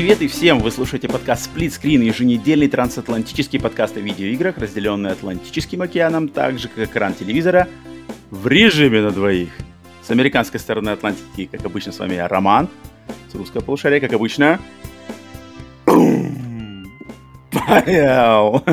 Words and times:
Привет 0.00 0.22
и 0.22 0.28
всем! 0.28 0.60
Вы 0.60 0.70
слушаете 0.70 1.10
подкаст 1.10 1.50
Split 1.50 1.78
Screen, 1.78 2.02
еженедельный 2.02 2.68
трансатлантический 2.68 3.60
подкаст 3.60 3.98
о 3.98 4.00
видеоиграх, 4.00 4.56
разделенный 4.56 5.10
Атлантическим 5.10 5.82
океаном, 5.82 6.28
так 6.28 6.58
же 6.58 6.68
как 6.68 6.88
экран 6.88 7.12
телевизора, 7.12 7.68
в 8.30 8.46
режиме 8.46 9.02
на 9.02 9.10
двоих. 9.10 9.50
С 10.02 10.10
американской 10.10 10.58
стороны 10.58 10.88
Атлантики, 10.88 11.50
как 11.52 11.66
обычно, 11.66 11.92
с 11.92 11.98
вами 11.98 12.14
я, 12.14 12.28
Роман. 12.28 12.70
С 13.30 13.34
русского 13.34 13.60
полушария, 13.60 14.00
как 14.00 14.14
обычно, 14.14 14.58
Павел! 17.66 18.64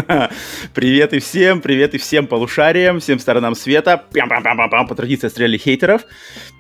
Привет 0.74 1.14
и 1.14 1.20
всем, 1.20 1.62
привет 1.62 1.94
и 1.94 1.98
всем 1.98 2.28
полушариям, 2.28 3.00
всем 3.00 3.20
сторонам 3.20 3.56
света. 3.56 4.06
Пям-пам-пам-пам, 4.14 4.88
по 4.88 4.96
традиции 4.96 5.28
стреляли 5.28 5.58
хейтеров. 5.58 6.06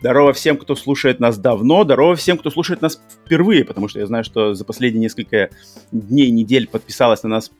Здорово 0.01 0.33
всем, 0.33 0.57
кто 0.57 0.75
слушает 0.75 1.19
нас 1.19 1.37
давно, 1.37 1.83
здорово 1.83 2.15
всем, 2.15 2.37
кто 2.37 2.49
слушает 2.49 2.81
нас 2.81 3.01
впервые, 3.25 3.65
потому 3.65 3.87
что 3.87 3.99
я 3.99 4.07
знаю, 4.07 4.23
что 4.23 4.53
за 4.53 4.65
последние 4.65 5.01
несколько 5.01 5.49
дней, 5.91 6.29
недель 6.31 6.67
подписалось 6.67 7.23
на 7.23 7.29
нас 7.29 7.51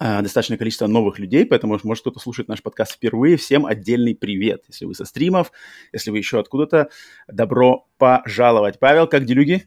э, 0.00 0.22
достаточное 0.22 0.58
количество 0.58 0.86
новых 0.86 1.18
людей, 1.18 1.46
поэтому, 1.46 1.78
может, 1.82 2.02
кто-то 2.02 2.18
слушает 2.20 2.48
наш 2.48 2.62
подкаст 2.62 2.92
впервые. 2.92 3.36
Всем 3.36 3.64
отдельный 3.64 4.14
привет. 4.14 4.64
Если 4.68 4.86
вы 4.86 4.94
со 4.94 5.04
стримов, 5.04 5.52
если 5.92 6.10
вы 6.10 6.18
еще 6.18 6.40
откуда-то, 6.40 6.88
добро 7.28 7.86
пожаловать. 7.98 8.78
Павел, 8.78 9.06
как 9.06 9.24
делюги? 9.24 9.66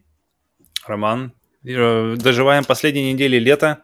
Роман, 0.85 1.33
э, 1.63 2.15
доживаем 2.17 2.65
последние 2.65 3.13
недели 3.13 3.37
лета. 3.37 3.83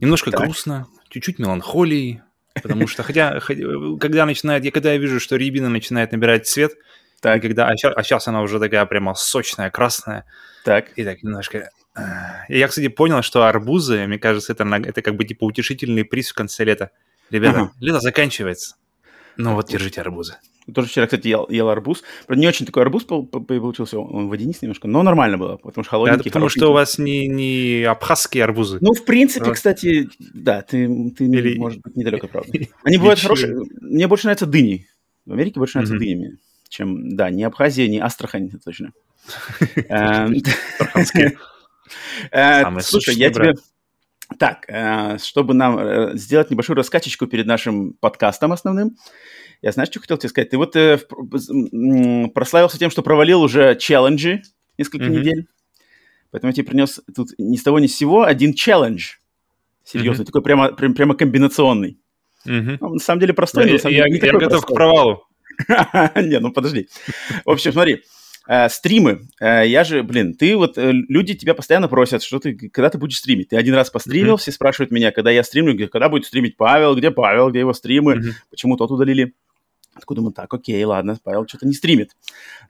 Немножко 0.00 0.30
так. 0.30 0.40
грустно, 0.40 0.86
чуть-чуть 1.08 1.38
меланхолии, 1.38 2.22
потому 2.54 2.86
что, 2.86 3.02
хотя, 3.02 3.40
когда 4.00 4.26
начинает, 4.26 4.64
я 4.64 4.70
когда 4.70 4.92
я 4.92 4.98
вижу, 4.98 5.20
что 5.20 5.36
рябина 5.36 5.68
начинает 5.68 6.12
набирать 6.12 6.46
цвет, 6.46 6.72
так. 7.20 7.42
Когда, 7.42 7.68
а, 7.68 7.76
сейчас, 7.76 7.92
а 7.96 8.02
сейчас 8.02 8.28
она 8.28 8.42
уже 8.42 8.60
такая 8.60 8.84
прямо 8.86 9.14
сочная, 9.14 9.70
красная. 9.70 10.24
Так. 10.64 10.90
И 10.96 11.04
так 11.04 11.22
немножко... 11.22 11.70
Э, 11.96 12.44
и 12.48 12.58
я, 12.58 12.68
кстати, 12.68 12.88
понял, 12.88 13.22
что 13.22 13.44
арбузы, 13.44 14.06
мне 14.06 14.18
кажется, 14.18 14.52
это, 14.52 14.64
это 14.64 15.02
как 15.02 15.16
бы 15.16 15.24
типа 15.24 15.44
утешительный 15.44 16.04
приз 16.04 16.30
в 16.30 16.34
конце 16.34 16.64
лета. 16.64 16.90
Ребята, 17.30 17.60
ага. 17.60 17.72
лето 17.80 18.00
заканчивается. 18.00 18.76
Ну 19.36 19.54
вот, 19.54 19.68
держите 19.68 20.00
арбузы. 20.00 20.36
Тоже 20.74 20.88
вчера, 20.88 21.06
кстати, 21.06 21.28
ел, 21.28 21.46
ел 21.48 21.68
арбуз. 21.68 22.02
Правда, 22.26 22.40
не 22.40 22.48
очень 22.48 22.66
такой 22.66 22.82
арбуз 22.82 23.04
получился, 23.04 24.00
он 24.00 24.28
водянистый 24.28 24.66
немножко, 24.66 24.88
но 24.88 25.02
нормально 25.02 25.38
было, 25.38 25.56
потому 25.58 25.84
что 25.84 25.90
холодненький. 25.92 26.24
Да, 26.24 26.30
потому 26.30 26.48
что 26.48 26.70
у 26.70 26.72
вас 26.72 26.98
не, 26.98 27.28
не 27.28 27.84
абхазские 27.84 28.42
арбузы. 28.42 28.78
Ну, 28.80 28.92
в 28.92 29.04
принципе, 29.04 29.52
кстати, 29.52 30.08
да, 30.18 30.62
ты, 30.62 31.12
ты 31.16 31.24
Или... 31.24 31.56
может 31.56 31.80
быть, 31.82 31.96
недалек 31.96 32.24
от 32.24 32.30
правды. 32.30 32.68
Они 32.82 32.98
бывают 32.98 33.20
хорошие. 33.20 33.56
Мне 33.80 34.08
больше 34.08 34.26
нравятся 34.26 34.46
дыни. 34.46 34.88
В 35.24 35.32
Америке 35.32 35.60
больше 35.60 35.78
нравятся 35.78 35.98
дынями, 35.98 36.38
чем, 36.68 37.14
да, 37.16 37.30
не 37.30 37.44
Абхазия, 37.44 37.86
не 37.88 38.00
Астрахань, 38.00 38.50
точно. 38.64 38.92
Эм, 39.88 40.34
э, 42.32 42.80
слушай, 42.80 43.14
я 43.14 43.30
тебе... 43.30 43.54
Так, 44.38 44.64
э, 44.68 45.18
чтобы 45.18 45.54
нам 45.54 45.78
э, 45.78 46.16
сделать 46.16 46.50
небольшую 46.50 46.76
раскачечку 46.76 47.26
перед 47.26 47.46
нашим 47.46 47.92
подкастом 47.94 48.52
основным, 48.52 48.96
я 49.62 49.72
знаешь, 49.72 49.88
что 49.88 50.00
хотел 50.00 50.18
тебе 50.18 50.28
сказать? 50.28 50.50
Ты 50.50 50.58
вот 50.58 50.74
э, 50.76 50.98
прославился 52.34 52.78
тем, 52.78 52.90
что 52.90 53.02
провалил 53.02 53.40
уже 53.42 53.76
челленджи 53.76 54.42
несколько 54.78 55.06
mm-hmm. 55.06 55.18
недель. 55.18 55.48
Поэтому 56.30 56.50
я 56.50 56.54
тебе 56.54 56.66
принес 56.66 57.00
тут 57.14 57.30
ни 57.38 57.56
с 57.56 57.62
того 57.62 57.78
ни 57.78 57.86
с 57.86 57.96
сего 57.96 58.24
один 58.24 58.52
челлендж. 58.52 59.14
Серьезный, 59.84 60.24
mm-hmm. 60.24 60.26
такой 60.26 60.42
прямо, 60.42 60.72
прям, 60.72 60.94
прямо 60.94 61.14
комбинационный. 61.14 61.98
Mm-hmm. 62.46 62.78
Он, 62.80 62.94
на 62.94 62.98
самом 62.98 63.20
деле 63.20 63.32
простой, 63.32 63.66
я, 63.66 63.72
на 63.74 63.78
самом 63.78 63.94
деле 63.94 64.18
я, 64.18 64.26
я 64.26 64.32
готов 64.32 64.50
простой. 64.50 64.74
к 64.74 64.74
провалу. 64.74 65.26
Не, 66.16 66.40
ну 66.40 66.52
подожди. 66.52 66.88
В 67.44 67.50
общем, 67.50 67.72
смотри, 67.72 68.02
э, 68.46 68.68
стримы. 68.68 69.28
Э, 69.40 69.66
я 69.66 69.84
же, 69.84 70.02
блин, 70.02 70.34
ты 70.34 70.56
вот, 70.56 70.78
э, 70.78 70.92
люди 70.92 71.34
тебя 71.34 71.54
постоянно 71.54 71.88
просят, 71.88 72.22
что 72.22 72.38
ты, 72.38 72.54
когда 72.70 72.90
ты 72.90 72.98
будешь 72.98 73.18
стримить. 73.18 73.48
Ты 73.48 73.56
один 73.56 73.74
раз 73.74 73.90
постримил, 73.90 74.34
mm-hmm. 74.34 74.40
все 74.40 74.52
спрашивают 74.52 74.90
меня, 74.90 75.12
когда 75.12 75.30
я 75.30 75.42
стримлю, 75.42 75.88
когда 75.88 76.08
будет 76.08 76.26
стримить 76.26 76.56
Павел, 76.56 76.94
где 76.96 77.10
Павел, 77.10 77.50
где 77.50 77.60
его 77.60 77.72
стримы, 77.72 78.14
mm-hmm. 78.14 78.32
почему 78.50 78.76
тот 78.76 78.90
удалили. 78.90 79.34
Такой 79.98 80.16
думаю, 80.16 80.32
так, 80.32 80.52
окей, 80.52 80.82
ладно, 80.84 81.18
Павел 81.22 81.46
что-то 81.48 81.66
не 81.66 81.72
стримит. 81.72 82.10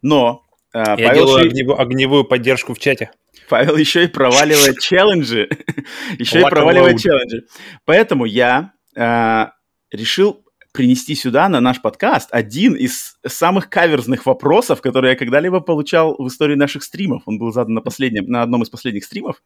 Но 0.00 0.44
Я 0.72 0.84
Павел 0.96 1.26
делаю 1.26 1.38
еще... 1.38 1.48
огневую, 1.48 1.80
огневую 1.80 2.24
поддержку 2.24 2.74
в 2.74 2.78
чате. 2.78 3.10
Павел 3.48 3.76
еще 3.76 4.04
и 4.04 4.08
проваливает 4.08 4.78
челленджи. 4.78 5.48
еще 6.18 6.40
и 6.40 6.42
проваливает 6.42 7.00
челленджи. 7.00 7.46
Поэтому 7.84 8.24
я 8.24 8.72
э, 8.94 9.46
решил 9.90 10.45
принести 10.76 11.14
сюда, 11.14 11.48
на 11.48 11.60
наш 11.60 11.80
подкаст, 11.80 12.28
один 12.30 12.74
из 12.74 13.16
самых 13.26 13.70
каверзных 13.70 14.26
вопросов, 14.26 14.82
которые 14.82 15.12
я 15.12 15.16
когда-либо 15.16 15.60
получал 15.60 16.14
в 16.18 16.28
истории 16.28 16.54
наших 16.54 16.82
стримов. 16.82 17.22
Он 17.24 17.38
был 17.38 17.50
задан 17.50 17.74
на, 17.74 17.80
последнем, 17.80 18.26
на 18.26 18.42
одном 18.42 18.62
из 18.62 18.68
последних 18.68 19.04
стримов. 19.04 19.42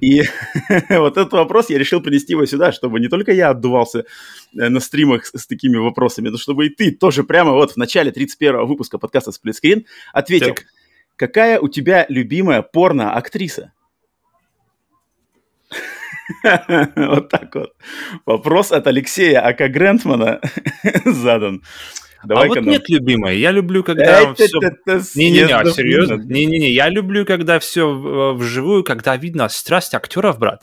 И 0.00 0.22
вот 0.90 1.16
этот 1.16 1.32
вопрос 1.32 1.70
я 1.70 1.78
решил 1.78 2.00
принести 2.00 2.32
его 2.32 2.46
сюда, 2.46 2.72
чтобы 2.72 3.00
не 3.00 3.08
только 3.08 3.32
я 3.32 3.50
отдувался 3.50 4.00
э, 4.00 4.68
на 4.68 4.80
стримах 4.80 5.26
с, 5.26 5.38
с 5.38 5.46
такими 5.46 5.76
вопросами, 5.76 6.28
но 6.28 6.36
чтобы 6.36 6.66
и 6.66 6.68
ты 6.68 6.92
тоже 6.92 7.24
прямо 7.24 7.52
вот 7.52 7.72
в 7.72 7.76
начале 7.76 8.12
31 8.12 8.66
выпуска 8.66 8.98
подкаста 8.98 9.30
Screen 9.30 9.84
ответил, 10.12 10.54
какая 11.16 11.58
у 11.60 11.68
тебя 11.68 12.06
любимая 12.08 12.62
порно-актриса? 12.62 13.72
Вот 16.96 17.28
так 17.28 17.54
вот. 17.54 17.72
Вопрос 18.26 18.72
от 18.72 18.86
Алексея 18.86 19.40
Ака 19.40 19.68
Грентмана 19.68 20.40
задан. 21.04 21.62
Давай 22.24 22.46
а 22.46 22.48
вот 22.48 22.60
нет, 22.62 22.88
любимой. 22.88 23.38
Я 23.38 23.50
люблю, 23.50 23.84
когда 23.84 24.32
все... 24.34 24.46
Не-не-не, 25.14 25.54
а 25.54 25.64
серьезно? 25.66 26.14
Не-не-не, 26.14 26.70
я 26.70 26.88
люблю, 26.88 27.26
когда 27.26 27.58
все 27.58 28.34
вживую, 28.34 28.82
когда 28.82 29.16
видно 29.16 29.48
страсть 29.48 29.94
актеров, 29.94 30.38
брат. 30.38 30.62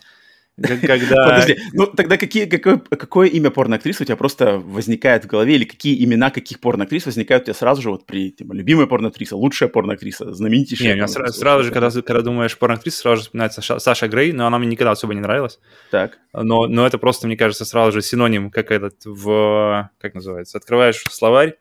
Когда... 0.62 1.16
Подожди, 1.16 1.58
ну 1.74 1.88
тогда 1.88 2.18
какие, 2.18 2.46
какое, 2.46 2.78
какое 2.78 3.28
имя 3.30 3.50
порноактрисы 3.52 4.04
у 4.04 4.06
тебя 4.06 4.18
просто 4.18 4.58
возникает 4.58 5.24
в 5.24 5.28
голове, 5.28 5.56
или 5.56 5.64
какие 5.64 6.04
имена 6.04 6.30
каких 6.30 6.60
порноактрис 6.60 7.06
возникают 7.06 7.44
у 7.44 7.46
тебя 7.46 7.54
сразу 7.54 7.82
же 7.82 7.90
вот 7.90 8.06
при, 8.06 8.32
типа, 8.32 8.54
любимая 8.54 8.86
порноактриса, 8.86 9.38
лучшая 9.38 9.70
порноактриса, 9.70 10.34
знаменитейшая? 10.34 10.90
Не, 10.90 10.94
у 10.94 10.96
меня 10.98 11.08
сразу, 11.08 11.34
сразу 11.34 11.64
же, 11.64 11.72
когда, 11.72 11.90
когда 11.90 12.22
думаешь 12.22 12.58
порноактриса, 12.58 13.00
сразу 13.00 13.18
же 13.18 13.22
вспоминается 13.24 13.62
Ша, 13.62 13.80
Саша 13.80 14.08
Грей, 14.08 14.34
но 14.34 14.46
она 14.46 14.60
мне 14.60 14.68
никогда 14.68 14.92
особо 14.92 15.14
не 15.14 15.22
нравилась. 15.22 15.60
Так. 15.90 16.20
Но, 16.34 16.68
но 16.68 16.86
это 16.86 16.98
просто, 16.98 17.28
мне 17.28 17.38
кажется, 17.38 17.64
сразу 17.64 17.94
же 17.94 18.02
синоним, 18.02 18.52
как 18.52 18.72
этот 18.72 19.06
в... 19.06 19.90
Как 20.00 20.14
называется? 20.14 20.58
Открываешь 20.58 21.02
словарь, 21.10 21.58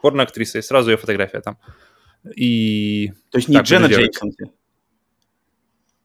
порноактриса, 0.00 0.58
и 0.58 0.62
сразу 0.62 0.90
ее 0.90 0.96
фотография 0.96 1.40
там. 1.40 1.58
И... 2.34 3.12
То 3.30 3.38
есть 3.38 3.48
не 3.48 3.56
так, 3.56 3.66
Дженна 3.66 3.86
Джейксон? 3.86 4.32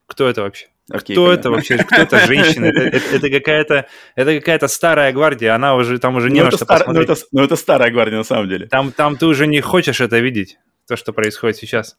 Кто 0.07 0.27
это 0.27 0.41
вообще? 0.41 0.67
Okay, 0.92 1.14
кто 1.14 1.34
это 1.34 1.52
вообще? 1.52 1.78
Кто 1.78 1.96
это 2.03 2.25
женщина? 2.28 2.66
Это, 2.66 3.30
какая-то 3.30 3.88
это 4.16 4.40
какая-то 4.40 4.68
старая 4.70 5.12
гвардия, 5.12 5.53
она 5.53 5.75
уже 5.75 6.00
там 6.00 6.16
уже 6.16 6.30
не 6.30 6.40
ну, 6.40 6.46
на 6.46 6.52
что 6.52 6.66
посмотреть. 6.66 6.96
Ну 6.96 7.02
это, 7.02 7.22
ну 7.34 7.44
это 7.44 7.56
старая 7.58 7.92
гвардия 7.92 8.18
на 8.18 8.24
самом 8.24 8.48
деле. 8.48 8.68
Там, 8.68 8.94
там 8.94 9.18
ты 9.18 9.25
уже 9.25 9.48
не 9.48 9.59
хочешь 9.59 10.00
это 10.00 10.20
видеть, 10.20 10.58
то, 10.88 10.96
что 10.96 11.12
происходит 11.12 11.58
сейчас. 11.58 11.98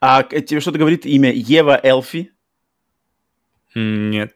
А 0.00 0.22
тебе 0.22 0.60
что-то 0.60 0.78
говорит 0.78 1.06
имя 1.06 1.32
Ева 1.32 1.80
Элфи? 1.82 2.32
Нет. 3.74 4.34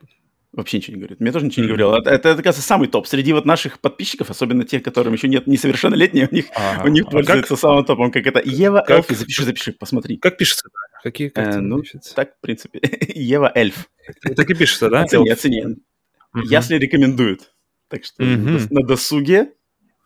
Вообще 0.52 0.76
ничего 0.76 0.96
не 0.96 1.00
говорит. 1.00 1.20
Мне 1.20 1.32
тоже 1.32 1.46
ничего 1.46 1.62
не 1.62 1.68
говорил. 1.68 1.94
Это, 1.94 2.10
это, 2.10 2.28
это, 2.28 2.42
кажется, 2.42 2.66
самый 2.66 2.86
топ. 2.88 3.06
Среди 3.06 3.32
вот 3.32 3.46
наших 3.46 3.80
подписчиков, 3.80 4.28
особенно 4.28 4.64
тех, 4.64 4.82
которым 4.82 5.14
еще 5.14 5.26
нет 5.26 5.46
несовершеннолетние, 5.46 6.28
у 6.30 6.34
них, 6.34 6.46
а, 6.54 6.82
у 6.84 6.88
них 6.88 7.06
а 7.06 7.10
пользуется 7.10 7.54
как? 7.54 7.58
самым 7.58 7.84
топом, 7.86 8.10
как 8.10 8.26
это 8.26 8.42
Ева 8.44 8.84
как? 8.86 8.98
Элфи. 8.98 9.14
Запиши, 9.14 9.44
запиши, 9.44 9.72
посмотри. 9.72 10.18
Как 10.18 10.36
пишется? 10.36 10.68
Какие 11.02 11.28
как 11.30 11.56
э, 11.56 11.60
ну, 11.60 11.80
пишется? 11.80 12.14
так, 12.14 12.36
в 12.36 12.40
принципе. 12.40 12.80
Ева 13.14 13.50
Эльф. 13.54 13.88
Так 14.36 14.50
и 14.50 14.54
пишется, 14.54 14.90
да? 14.90 15.02
Оцени, 15.02 15.30
оцени. 15.30 15.62
Mm-hmm. 15.64 16.40
Если 16.44 16.76
рекомендуют. 16.76 17.52
Так 17.88 18.04
что 18.04 18.22
на 18.22 18.82
досуге, 18.82 19.52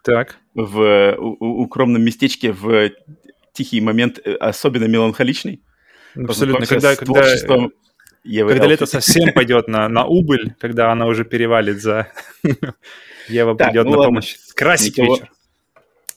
так. 0.05 0.37
в 0.55 1.17
у, 1.19 1.63
укромном 1.63 2.03
местечке, 2.03 2.53
в 2.53 2.91
тихий 3.53 3.81
момент, 3.81 4.21
э, 4.25 4.35
особенно 4.35 4.85
меланхоличный. 4.85 5.63
Абсолютно. 6.15 6.67
Когда, 6.67 6.95
когда, 6.95 7.69
Евы 8.27 8.51
когда 8.51 8.67
лето 8.67 8.87
совсем 8.87 9.33
пойдет 9.35 9.69
на, 9.69 9.89
на 9.89 10.05
убыль, 10.05 10.55
когда 10.61 10.91
она 10.91 11.07
уже 11.07 11.25
перевалит 11.25 11.81
за... 11.81 12.09
Ева 13.29 13.57
так, 13.57 13.69
придет 13.69 13.85
ну 13.87 13.93
на 13.93 13.97
ладно. 13.99 14.09
помощь. 14.11 14.37
Красить 14.55 14.99
никого, 14.99 15.15
вечер. 15.15 15.31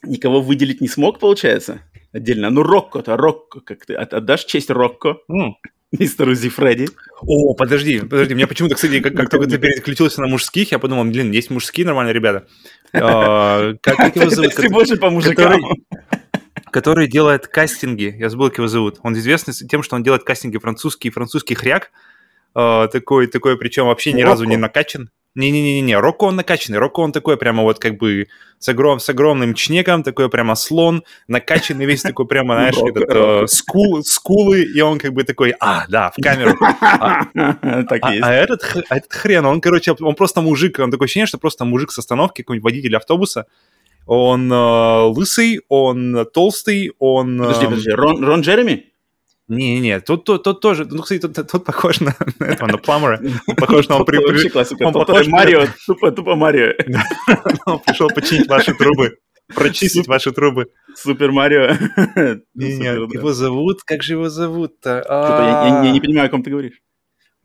Никого 0.04 0.42
выделить 0.42 0.82
не 0.82 0.88
смог, 0.88 1.20
получается? 1.20 1.82
Отдельно. 2.12 2.50
Ну, 2.50 2.64
Рокко-то, 2.64 3.16
Рокко, 3.18 3.62
как 3.62 3.86
ты 3.86 3.94
отдашь 3.94 4.46
честь 4.46 4.70
Рокко? 4.70 5.18
Mm. 5.32 5.52
Мистеру 5.92 6.36
Зифреди. 6.36 6.90
О, 7.22 7.56
подожди, 7.56 8.00
подожди, 8.00 8.36
меня 8.36 8.48
почему-то, 8.48 8.76
кстати, 8.76 9.00
как, 9.00 9.16
как 9.16 9.30
только 9.32 9.48
ты 9.48 9.58
переключился 9.58 10.22
на 10.22 10.28
мужских, 10.28 10.72
я 10.72 10.80
подумал, 10.80 11.06
блин, 11.06 11.32
есть 11.32 11.50
мужские 11.50 11.86
нормальные 11.86 12.14
ребята. 12.14 12.48
А, 12.94 13.74
как 13.82 14.16
его 14.16 14.30
зовут? 14.30 14.54
Ты 14.54 14.70
больше 14.70 14.98
по 14.98 15.10
мужикам 15.10 15.62
который 16.72 17.08
делает 17.08 17.48
кастинги. 17.48 18.16
Я 18.18 18.30
забыл, 18.30 18.50
как 18.50 18.60
его 18.60 18.68
зовут. 18.68 19.00
Он 19.04 19.14
известный 19.14 19.54
тем, 19.54 19.84
что 19.84 19.96
он 19.96 20.04
делает 20.04 20.24
кастинги 20.24 20.58
французский, 20.58 21.10
французский 21.10 21.56
хряк. 21.56 21.92
Uh, 22.56 22.88
такой, 22.88 23.28
такой, 23.28 23.58
причем 23.58 23.86
вообще 23.86 24.12
ни 24.12 24.22
Рокко. 24.22 24.32
разу 24.32 24.44
не 24.46 24.58
накачан. 24.58 25.12
Не-не-не-не, 25.36 25.96
Рокко 26.00 26.26
он 26.26 26.36
накачанный. 26.36 26.80
Рокко 26.80 27.02
он 27.02 27.12
такой 27.12 27.38
прямо 27.38 27.62
вот 27.62 27.78
как 27.78 27.98
бы 27.98 28.28
с, 28.58 28.68
огром, 28.68 29.00
с 29.00 29.08
огромным 29.10 29.54
чнеком, 29.54 30.02
такой 30.02 30.28
прямо 30.30 30.56
слон, 30.56 31.04
накачанный 31.28 31.86
весь 31.86 32.02
такой 32.02 32.26
прямо, 32.26 32.56
знаешь, 32.56 32.76
этот, 32.78 33.10
э, 33.10 33.48
скул, 33.48 34.04
скулы, 34.04 34.64
и 34.64 34.82
он 34.82 34.98
как 34.98 35.14
бы 35.14 35.24
такой, 35.24 35.54
а, 35.60 35.86
да, 35.88 36.12
в 36.16 36.22
камеру. 36.22 36.58
А, 36.82 37.28
а- 37.36 38.10
а 38.22 38.34
этот, 38.34 38.62
а 38.90 38.98
этот 38.98 39.14
хрен, 39.14 39.46
он, 39.46 39.62
короче, 39.62 39.96
он 40.00 40.16
просто 40.16 40.42
мужик, 40.42 40.80
он 40.80 40.92
такое 40.92 41.06
ощущение, 41.06 41.28
что 41.28 41.38
просто 41.38 41.64
мужик 41.64 41.92
с 41.92 42.00
остановки, 42.00 42.42
какой-нибудь 42.42 42.64
водитель 42.64 42.96
автобуса. 42.98 43.46
Он 44.12 44.52
э, 44.52 45.02
лысый, 45.16 45.62
он 45.70 46.26
толстый, 46.34 46.92
он... 46.98 47.38
Подожди, 47.38 47.66
эм, 47.66 47.70
подожди, 47.70 47.92
Рон 47.92 48.24
Рон 48.26 48.42
Джереми? 48.42 48.86
Не-не-не, 49.48 50.00
тут, 50.00 50.24
тут, 50.26 50.42
тут 50.44 50.62
тоже, 50.62 50.86
ну, 50.90 51.04
кстати, 51.04 51.22
тут, 51.28 51.48
тут 51.52 51.64
похож 51.64 52.00
на 52.02 52.16
на 52.40 52.46
этого, 52.46 52.68
на 52.72 52.78
Пламера. 52.80 53.22
Он 53.48 53.56
похож 53.56 53.88
на 53.88 53.98
он, 53.98 54.06
при- 54.06 54.18
при- 54.18 54.50
классика. 54.50 54.84
он 54.84 54.94
Тот, 54.94 55.06
похож 55.08 55.28
Марио, 55.28 55.66
тупо, 55.86 56.12
тупо 56.12 56.36
Марио. 56.36 56.74
он 57.68 57.80
пришел 57.80 58.08
починить 58.10 58.48
ваши 58.48 58.74
трубы, 58.74 59.18
прочистить 59.56 60.08
ваши 60.08 60.32
трубы. 60.32 60.68
Супер 60.96 61.32
Марио. 61.32 61.68
Не, 62.56 62.72
Супер, 62.74 63.00
не, 63.00 63.08
да. 63.08 63.20
его 63.20 63.34
зовут, 63.34 63.84
как 63.86 64.02
же 64.02 64.14
его 64.14 64.30
зовут-то? 64.30 65.06
Я- 65.08 65.84
я 65.86 65.92
не 65.92 66.00
А, 66.00 66.02
понимаю, 66.02 66.28
о 66.28 66.30
ком 66.32 66.42
ты 66.44 66.50
говоришь. 66.50 66.82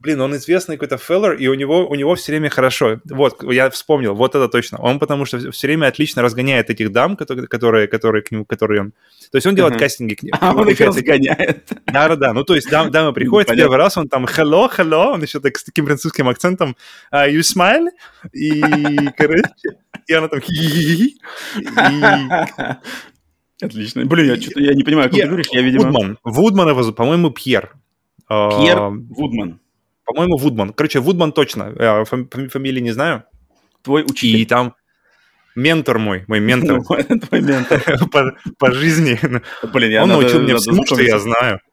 Блин, 0.04 0.20
он 0.20 0.36
известный 0.36 0.76
какой-то 0.76 0.98
феллер, 0.98 1.32
и 1.32 1.46
у 1.46 1.54
него, 1.54 1.88
у 1.88 1.94
него 1.94 2.14
все 2.14 2.32
время 2.32 2.50
хорошо. 2.50 3.00
Вот, 3.06 3.42
я 3.50 3.70
вспомнил, 3.70 4.14
вот 4.14 4.34
это 4.34 4.50
точно. 4.50 4.78
Он 4.78 4.98
потому 4.98 5.24
что 5.24 5.50
все 5.50 5.66
время 5.66 5.86
отлично 5.86 6.20
разгоняет 6.20 6.68
этих 6.68 6.92
дам, 6.92 7.16
которые, 7.16 7.48
которые, 7.48 7.88
которые 7.88 8.22
к 8.22 8.30
нему, 8.30 8.44
которые 8.44 8.82
он... 8.82 8.90
То 9.32 9.38
есть 9.38 9.46
он 9.46 9.54
делает 9.54 9.76
Ага. 9.76 9.84
кастинги 9.84 10.14
к 10.14 10.22
ним. 10.22 10.34
А 10.42 10.54
он 10.54 10.68
их 10.68 10.78
разгоняет. 10.78 11.72
Да, 11.86 12.08
да, 12.08 12.16
да. 12.16 12.32
Ну, 12.34 12.44
то 12.44 12.54
есть 12.54 12.68
дам, 12.68 12.90
дамы 12.90 13.14
приходят, 13.14 13.48
Понятно. 13.48 13.62
первый 13.62 13.78
раз 13.78 13.96
он 13.96 14.08
там 14.08 14.26
hello, 14.26 14.70
hello, 14.76 15.12
он 15.14 15.22
еще 15.22 15.40
так 15.40 15.56
с 15.56 15.64
таким 15.64 15.86
французским 15.86 16.28
акцентом 16.28 16.76
а, 17.10 17.26
you 17.26 17.40
smile, 17.40 17.88
и, 18.34 18.60
короче, 19.16 19.78
и 20.06 20.12
она 20.12 20.28
там. 20.28 20.40
И 20.40 21.14
Отлично. 23.62 24.04
Блин, 24.04 24.26
я, 24.26 24.36
что-то, 24.38 24.60
я 24.60 24.74
не 24.74 24.82
понимаю, 24.82 25.08
ком 25.08 25.18
ты 25.18 25.26
говоришь. 25.26 25.46
Я, 25.50 25.62
видимо... 25.62 25.84
Вудман. 25.86 26.18
Вудман 26.24 26.68
его 26.68 26.92
по-моему, 26.92 27.30
Пьер. 27.30 27.72
А, 28.28 28.50
Пьер 28.60 28.80
Вудман. 29.08 29.60
По-моему, 30.04 30.36
Вудман. 30.36 30.72
Короче, 30.72 31.00
Вудман 31.00 31.32
точно. 31.32 31.74
А, 31.78 32.04
фами- 32.04 32.28
фами- 32.30 32.48
Фамилии 32.48 32.80
не 32.80 32.92
знаю. 32.92 33.24
Твой 33.82 34.02
И 34.02 34.04
учитель. 34.10 34.46
там 34.46 34.74
ментор 35.54 35.98
мой, 35.98 36.24
мой 36.26 36.40
ментор 36.40 36.82
Твой 37.28 37.40
ментор. 37.40 37.82
по, 38.58 38.72
жизни. 38.72 39.18
Блин, 39.72 39.90
я 39.90 40.02
Он 40.02 40.08
научил 40.08 40.40
меня 40.42 40.56
всему, 40.56 40.84
что 40.86 41.00
я 41.00 41.18
знаю. 41.18 41.60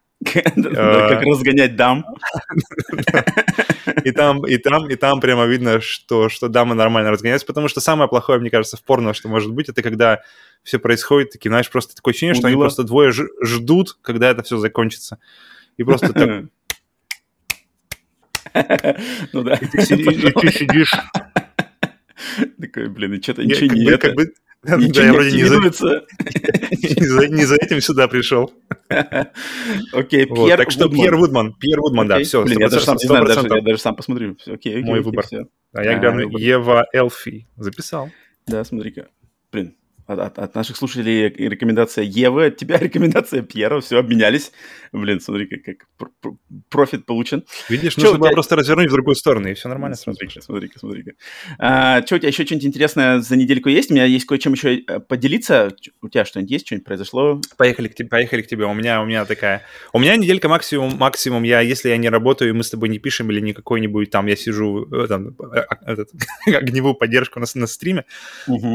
Да, 0.56 1.10
Как 1.10 1.24
разгонять 1.24 1.76
дам. 1.76 2.06
И 4.04 4.12
там, 4.12 4.46
и 4.46 4.58
там, 4.58 4.88
и 4.88 4.96
там 4.96 5.20
прямо 5.20 5.46
видно, 5.46 5.82
что, 5.82 6.30
что 6.30 6.48
дамы 6.48 6.76
нормально 6.76 7.10
разгоняются, 7.12 7.48
потому 7.48 7.68
что 7.68 7.82
самое 7.82 8.08
плохое, 8.08 8.40
мне 8.40 8.50
кажется, 8.52 8.78
в 8.78 8.84
порно, 8.84 9.14
что 9.16 9.30
может 9.30 9.52
быть, 9.52 9.70
это 9.70 9.82
когда 9.82 10.22
все 10.64 10.78
происходит, 10.80 11.32
такие, 11.32 11.50
знаешь, 11.50 11.70
просто 11.70 11.96
такое 11.96 12.12
ощущение, 12.12 12.36
что 12.36 12.48
они 12.48 12.56
просто 12.56 12.84
двое 12.84 13.12
ждут, 13.12 13.98
когда 14.02 14.30
это 14.30 14.44
все 14.44 14.58
закончится. 14.58 15.18
И 15.78 15.84
просто 15.84 16.14
так, 16.14 16.44
Ну 19.34 19.44
да. 19.44 19.56
и 19.56 19.66
ты 19.66 19.82
сидишь, 19.82 20.92
Такой, 22.62 22.90
блин, 22.90 23.14
и 23.14 23.22
что-то 23.22 23.44
ничего 23.44 23.74
не 23.74 23.86
это. 23.90 23.98
как 23.98 24.16
бы- 24.16 24.34
да, 24.64 24.76
я 24.76 24.78
не 24.78 25.12
вроде 25.12 25.32
не 25.32 25.44
за, 27.08 27.28
не 27.30 27.46
за- 27.46 27.56
этим 27.56 27.82
сюда 27.82 28.08
пришел. 28.08 28.54
Окей, 29.92 30.26
Пьер 30.28 30.58
так 30.58 30.70
что. 30.72 30.88
Пьер 30.88 31.16
Вудман, 31.16 31.54
Пьер 31.54 31.82
Вудман, 31.82 32.08
да, 32.08 32.20
все, 32.20 32.44
Блин, 32.44 32.60
я 32.60 32.70
даже 32.70 32.86
сам 32.86 32.98
не 32.98 33.08
знаю, 33.08 33.26
даже, 33.26 33.48
я 33.48 33.62
даже 33.62 33.80
сам 33.80 33.96
посмотрю. 33.96 34.38
Окей, 34.46 34.84
Мой 34.84 35.02
выбор. 35.02 35.26
А 35.74 35.84
я 35.84 35.98
гляну. 35.98 36.38
Ева 36.38 36.86
Элфи. 36.94 37.48
Записал. 37.58 38.12
Да, 38.46 38.64
смотри-ка. 38.64 39.08
Блин, 39.52 39.76
от, 40.08 40.20
от- 40.20 40.40
от 40.40 40.56
наших 40.56 40.78
слушателей 40.78 41.30
рекомендация 41.30 42.04
Евы, 42.04 42.48
от 42.48 42.58
тебя 42.58 42.78
рекомендация 42.80 43.42
Пьера, 43.42 43.80
все, 43.82 43.98
обменялись. 44.00 44.52
Блин, 44.92 45.20
смотри-ка, 45.22 45.58
как 45.58 45.88
пр- 45.98 46.36
профит 46.70 47.06
получен. 47.06 47.44
Видишь, 47.70 47.96
Чё, 47.96 48.02
нужно 48.02 48.18
было 48.20 48.30
тебя- 48.30 48.34
просто 48.36 48.56
развернуть 48.56 48.90
в 48.90 48.94
другую 48.94 49.16
сторону, 49.16 49.48
и 49.50 49.54
все 49.54 49.70
нормально 49.70 49.96
сразу. 49.96 50.18
Смотри-ка, 50.18 50.42
смотри-ка, 50.42 50.80
смотри-ка. 50.80 51.12
А, 51.60 52.02
что, 52.06 52.16
у 52.16 52.20
тебя 52.20 52.28
еще 52.30 52.46
что-нибудь 52.46 52.66
интересное 52.68 53.20
за 53.20 53.36
недельку 53.38 53.70
есть? 53.70 53.90
У 53.92 53.94
меня 53.94 54.06
есть 54.06 54.26
кое-чем 54.26 54.54
еще 54.54 54.78
э, 54.80 55.00
поделиться. 55.00 55.74
У 56.02 56.10
тебя 56.10 56.26
что-нибудь 56.26 56.52
есть? 56.52 56.66
Что-нибудь 56.66 56.86
произошло? 56.86 57.40
Поехали 57.58 57.88
к 57.88 57.96
тебе, 57.96 58.10
поехали 58.10 58.42
к 58.42 58.48
тебе. 58.48 58.66
У 58.66 58.74
меня, 58.74 59.02
у 59.02 59.06
меня 59.06 59.26
такая. 59.26 59.64
У 59.94 60.00
меня 60.00 60.16
неделька 60.18 60.50
максимум, 60.50 60.98
максимум. 60.98 61.44
Я, 61.44 61.62
если 61.62 61.90
я 61.90 61.98
не 61.98 62.10
работаю, 62.10 62.50
и 62.50 62.54
мы 62.54 62.64
с 62.64 62.70
тобой 62.70 62.90
не 62.90 63.00
пишем 63.00 63.32
или 63.32 63.40
не 63.40 63.54
какой-нибудь 63.54 64.10
там, 64.12 64.26
я 64.28 64.36
сижу 64.36 64.86
э, 64.92 65.08
там, 65.08 65.30
э, 65.54 65.64
этот, 65.86 66.10
огневую 66.48 66.96
поддержку 66.96 67.40
на, 67.40 67.46
на 67.56 67.68
стриме, 67.68 68.06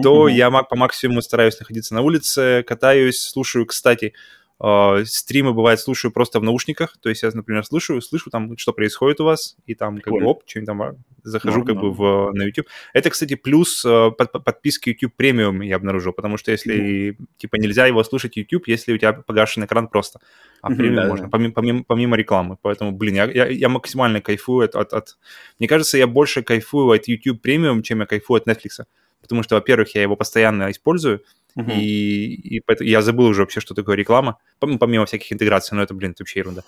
то 0.03 0.29
я 0.29 0.51
мак- 0.51 0.69
по 0.69 0.77
максимуму 0.77 1.16
стараюсь 1.23 1.59
находиться 1.59 1.95
на 1.95 2.03
улице, 2.03 2.65
катаюсь, 2.67 3.19
слушаю, 3.21 3.67
кстати, 3.67 4.13
э, 4.61 5.05
стримы 5.05 5.53
бывает 5.53 5.81
слушаю 5.81 6.13
просто 6.13 6.41
в 6.41 6.43
наушниках, 6.43 6.97
то 7.01 7.09
есть 7.09 7.23
я, 7.23 7.31
например, 7.33 7.65
слушаю, 7.65 8.01
слышу 8.01 8.31
там, 8.31 8.57
что 8.57 8.73
происходит 8.73 9.21
у 9.21 9.25
вас, 9.25 9.57
и 9.67 9.75
там 9.75 9.99
как 10.01 10.13
бы 10.13 10.25
оп, 10.25 10.43
что-нибудь 10.47 10.67
там 10.67 10.83
а, 10.83 10.95
захожу 11.23 11.59
Норм, 11.59 11.67
как 11.67 11.81
бы 11.81 11.91
в, 11.93 12.33
на 12.33 12.45
YouTube. 12.45 12.67
Это, 12.95 13.11
кстати, 13.11 13.35
плюс 13.35 13.85
э, 13.85 14.11
под- 14.17 14.33
под- 14.33 14.45
подписки 14.45 14.91
YouTube 14.91 15.15
премиум 15.17 15.61
я 15.61 15.77
обнаружил, 15.77 16.13
потому 16.13 16.37
что 16.37 16.53
если, 16.53 17.19
типа, 17.37 17.57
нельзя 17.57 17.87
его 17.87 18.03
слушать 18.05 18.37
YouTube, 18.37 18.69
если 18.69 18.93
у 18.95 18.99
тебя 18.99 19.13
погашен 19.13 19.65
экран 19.65 19.89
просто, 19.89 20.21
а 20.63 20.69
премиум 20.71 20.97
да-да. 20.97 21.09
можно, 21.09 21.29
помимо, 21.29 21.53
помимо, 21.53 21.85
помимо 21.85 22.17
рекламы. 22.17 22.57
Поэтому, 22.63 22.93
блин, 22.93 23.17
я, 23.17 23.25
я, 23.25 23.47
я 23.47 23.69
максимально 23.69 24.21
кайфую 24.21 24.65
от, 24.65 24.75
от, 24.75 24.93
от- 24.93 25.19
Мне 25.59 25.69
кажется, 25.69 25.99
я 25.99 26.07
больше 26.07 26.43
кайфую 26.43 26.91
от 26.91 27.09
YouTube 27.09 27.43
премиум, 27.43 27.83
чем 27.83 28.01
я 28.01 28.07
кайфую 28.07 28.39
от 28.41 28.49
Netflix. 28.49 28.85
Потому 29.27 29.43
что, 29.43 29.57
во-первых, 29.57 29.95
я 29.95 30.03
его 30.03 30.17
постоянно 30.17 30.71
использую, 30.71 31.23
Мгм. 31.55 31.71
и, 31.71 32.35
и 32.57 32.61
поэтому 32.61 32.89
я 32.89 33.03
забыл 33.03 33.27
уже 33.27 33.41
вообще, 33.43 33.61
что 33.61 33.75
такое 33.75 33.97
реклама, 33.97 34.39
пом- 34.61 34.79
помимо 34.79 35.07
всяких 35.07 35.33
интеграций, 35.33 35.77
но 35.77 35.83
это, 35.83 35.95
блин, 35.95 36.11
это 36.13 36.23
вообще 36.23 36.41
ерунда. 36.41 36.63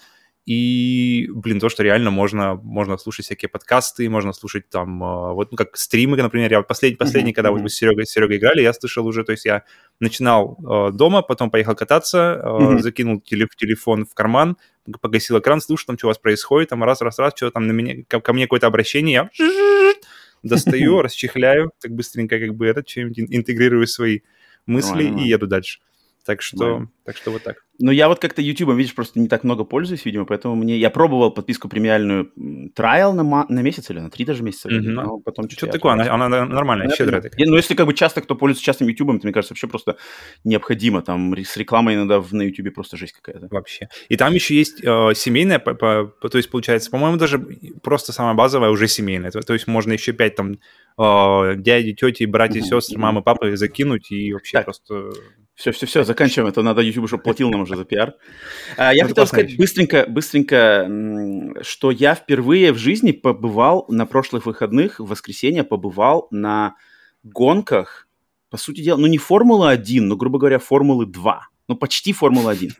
И, 0.46 1.28
блин, 1.30 1.60
то, 1.60 1.68
что 1.68 1.82
реально 1.82 2.10
можно, 2.10 2.54
можно 2.54 2.96
слушать 2.96 3.26
всякие 3.26 3.50
подкасты, 3.50 4.08
можно 4.08 4.32
слушать 4.32 4.70
там, 4.70 5.02
э, 5.04 5.32
вот, 5.34 5.50
ну, 5.50 5.58
как 5.58 5.76
стримы, 5.76 6.16
например, 6.16 6.50
я 6.50 6.58
вот 6.58 6.66
последний, 6.66 6.96
последний 6.96 7.32
Мгм, 7.32 7.34
когда 7.34 7.50
вот 7.50 7.56
мгм. 7.56 7.64
мы 7.64 7.68
с 7.68 7.74
Серегой, 7.74 8.06
с 8.06 8.10
Серегой 8.10 8.38
играли, 8.38 8.62
я 8.62 8.72
слышал 8.72 9.06
уже, 9.06 9.24
то 9.24 9.32
есть 9.32 9.44
я 9.44 9.64
начинал 10.00 10.56
э, 10.58 10.92
дома, 10.92 11.20
потом 11.20 11.50
поехал 11.50 11.74
кататься, 11.74 12.40
э, 12.42 12.48
Мгм. 12.48 12.78
закинул 12.80 13.20
теле- 13.20 13.46
телефон 13.58 14.06
в 14.06 14.14
карман, 14.14 14.56
погасил 15.02 15.38
экран, 15.38 15.60
слушал 15.60 15.88
там, 15.88 15.98
что 15.98 16.06
у 16.06 16.10
вас 16.10 16.18
происходит, 16.18 16.70
там 16.70 16.82
раз-раз-раз, 16.82 17.34
что 17.36 17.50
там 17.50 17.66
на 17.66 17.72
меня, 17.72 18.04
ко, 18.08 18.20
ко 18.20 18.32
мне 18.32 18.46
какое-то 18.46 18.68
обращение, 18.68 19.28
я 19.38 19.92
достаю, 20.42 21.02
расчехляю, 21.02 21.72
так 21.80 21.92
быстренько 21.92 22.38
как 22.38 22.54
бы 22.54 22.66
этот, 22.66 22.88
что-нибудь 22.88 23.20
ин- 23.20 23.28
интегрирую 23.30 23.86
свои 23.86 24.20
мысли 24.66 25.04
и 25.04 25.28
еду 25.28 25.46
дальше. 25.46 25.80
Так 26.28 26.42
что, 26.42 26.58
Нормально. 26.62 26.90
так 27.06 27.16
что 27.16 27.30
вот 27.30 27.42
так. 27.42 27.56
Ну, 27.78 27.90
я 27.90 28.08
вот 28.08 28.18
как-то 28.18 28.42
YouTube, 28.42 28.74
видишь, 28.74 28.94
просто 28.94 29.18
не 29.18 29.28
так 29.28 29.44
много 29.44 29.64
пользуюсь, 29.64 30.04
видимо, 30.04 30.26
поэтому 30.26 30.56
мне... 30.56 30.76
Я 30.76 30.90
пробовал 30.90 31.30
подписку 31.30 31.68
премиальную 31.70 32.30
трайл 32.74 33.14
на, 33.14 33.22
ма- 33.22 33.46
на 33.48 33.60
месяц 33.62 33.88
или 33.88 33.98
на 34.00 34.10
три 34.10 34.26
даже 34.26 34.42
месяца, 34.42 34.68
Мгм. 34.68 34.92
но 34.92 35.18
потом 35.20 35.48
Что 35.48 35.56
что-то 35.56 35.72
такое? 35.72 35.92
Она, 35.94 36.12
она 36.26 36.44
нормальная, 36.44 36.90
щедрая 36.94 37.22
такая. 37.22 37.46
Ну, 37.46 37.56
если 37.56 37.74
как 37.74 37.86
бы 37.86 37.94
часто 37.94 38.20
кто 38.20 38.34
пользуется 38.34 38.62
частным 38.62 38.90
YouTube, 38.90 39.08
то, 39.20 39.26
мне 39.26 39.32
кажется, 39.32 39.52
вообще 39.54 39.68
просто 39.68 39.96
необходимо. 40.44 41.00
Там 41.00 41.34
с 41.34 41.56
рекламой 41.56 41.94
иногда 41.94 42.20
в- 42.20 42.34
на 42.34 42.42
YouTube 42.42 42.74
просто 42.74 42.98
жесть 42.98 43.14
какая-то. 43.14 43.48
Вообще. 43.50 43.88
И 44.10 44.16
там 44.18 44.34
еще 44.34 44.54
есть 44.54 44.84
э, 44.84 45.14
семейная, 45.14 45.58
по- 45.58 45.72
по- 45.74 46.28
то 46.28 46.36
есть, 46.36 46.50
получается, 46.50 46.90
по-моему, 46.90 47.16
даже 47.16 47.38
просто 47.82 48.12
самая 48.12 48.34
базовая 48.34 48.68
уже 48.68 48.86
семейная. 48.86 49.30
То, 49.30 49.40
то 49.40 49.54
есть 49.54 49.66
можно 49.66 49.94
еще 49.94 50.12
пять 50.12 50.34
там 50.36 50.58
э, 50.98 51.54
дяди, 51.56 51.94
тети, 51.94 52.24
братья, 52.24 52.58
Мгм, 52.60 52.68
сестры, 52.68 52.98
мамы, 52.98 53.22
папы 53.22 53.56
закинуть 53.56 54.10
и 54.10 54.34
вообще 54.34 54.58
Так. 54.58 54.64
просто... 54.66 55.12
Все, 55.58 55.72
все, 55.72 55.86
все, 55.86 56.04
заканчиваем. 56.04 56.48
Это 56.48 56.62
надо 56.62 56.82
YouTube, 56.82 57.08
чтобы 57.08 57.24
платил 57.24 57.50
нам 57.50 57.62
уже 57.62 57.74
за 57.74 57.84
пиар. 57.84 58.14
А, 58.76 58.94
Я 58.94 59.00
Это 59.00 59.08
хотел 59.08 59.26
сказать 59.26 59.56
быстренько, 59.56 60.06
быстренько, 60.08 60.88
что 61.62 61.90
я 61.90 62.14
впервые 62.14 62.72
в 62.72 62.78
жизни 62.78 63.10
побывал 63.10 63.84
на 63.88 64.06
прошлых 64.06 64.46
выходных, 64.46 65.00
в 65.00 65.06
воскресенье 65.06 65.64
побывал 65.64 66.28
на 66.30 66.76
гонках, 67.24 68.06
по 68.50 68.56
сути 68.56 68.82
дела, 68.82 68.98
ну 68.98 69.08
не 69.08 69.18
Формула-1, 69.18 70.02
но, 70.02 70.14
грубо 70.16 70.38
говоря, 70.38 70.60
Формулы-2. 70.60 71.38
Ну, 71.66 71.74
почти 71.74 72.12
Формула-1. 72.12 72.70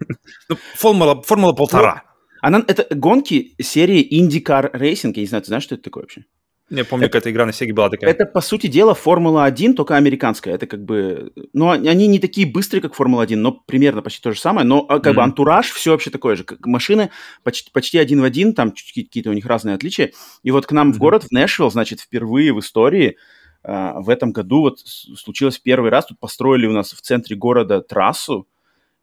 Ну, 0.48 0.56
формула, 0.76 1.20
формула 1.22 1.54
полтора. 1.54 2.04
Она, 2.40 2.64
это 2.68 2.86
гонки 2.94 3.56
серии 3.60 4.06
IndyCar 4.22 4.72
Racing. 4.72 5.14
Я 5.16 5.22
не 5.22 5.26
знаю, 5.26 5.42
ты 5.42 5.48
знаешь, 5.48 5.64
что 5.64 5.74
это 5.74 5.82
такое 5.82 6.04
вообще? 6.04 6.26
Я 6.70 6.84
помню, 6.84 7.06
какая-то 7.06 7.30
игра 7.30 7.46
на 7.46 7.52
Сеге 7.52 7.72
была 7.72 7.88
такая. 7.88 8.10
Это, 8.10 8.26
по 8.26 8.40
сути 8.40 8.66
дела, 8.66 8.94
Формула-1, 8.94 9.74
только 9.74 9.96
американская. 9.96 10.54
Это 10.54 10.66
как 10.66 10.84
бы... 10.84 11.32
Ну, 11.52 11.70
они 11.70 11.88
они 11.88 12.06
не 12.06 12.18
такие 12.18 12.46
быстрые, 12.46 12.82
как 12.82 12.94
Формула-1, 12.94 13.36
но 13.36 13.52
примерно 13.52 14.02
почти 14.02 14.22
то 14.22 14.32
же 14.32 14.38
самое. 14.40 14.66
Но 14.66 14.84
а, 14.88 15.00
как 15.00 15.14
бы 15.14 15.20
Мгм. 15.22 15.30
антураж 15.30 15.70
все 15.70 15.92
вообще 15.92 16.10
такое 16.10 16.36
же. 16.36 16.44
Как 16.44 16.66
машины 16.66 17.10
почти, 17.42 17.70
почти 17.70 17.98
один 17.98 18.20
в 18.20 18.24
один, 18.24 18.52
там 18.52 18.72
какие-то 18.72 19.30
у 19.30 19.32
них 19.32 19.46
разные 19.46 19.74
отличия. 19.74 20.12
И 20.42 20.50
вот 20.50 20.66
к 20.66 20.72
нам 20.72 20.92
в 20.92 20.96
Мгм. 20.96 21.00
город, 21.00 21.24
в 21.24 21.32
Нэшвилл, 21.32 21.70
значит, 21.70 22.00
впервые 22.00 22.52
в 22.52 22.60
истории 22.60 23.16
а, 23.62 24.00
в 24.00 24.10
этом 24.10 24.32
году 24.32 24.60
вот 24.60 24.80
случилось 24.80 25.58
первый 25.58 25.90
раз. 25.90 26.06
Тут 26.06 26.18
построили 26.20 26.66
у 26.66 26.72
нас 26.72 26.92
в 26.92 27.00
центре 27.00 27.34
города 27.36 27.80
трассу. 27.80 28.46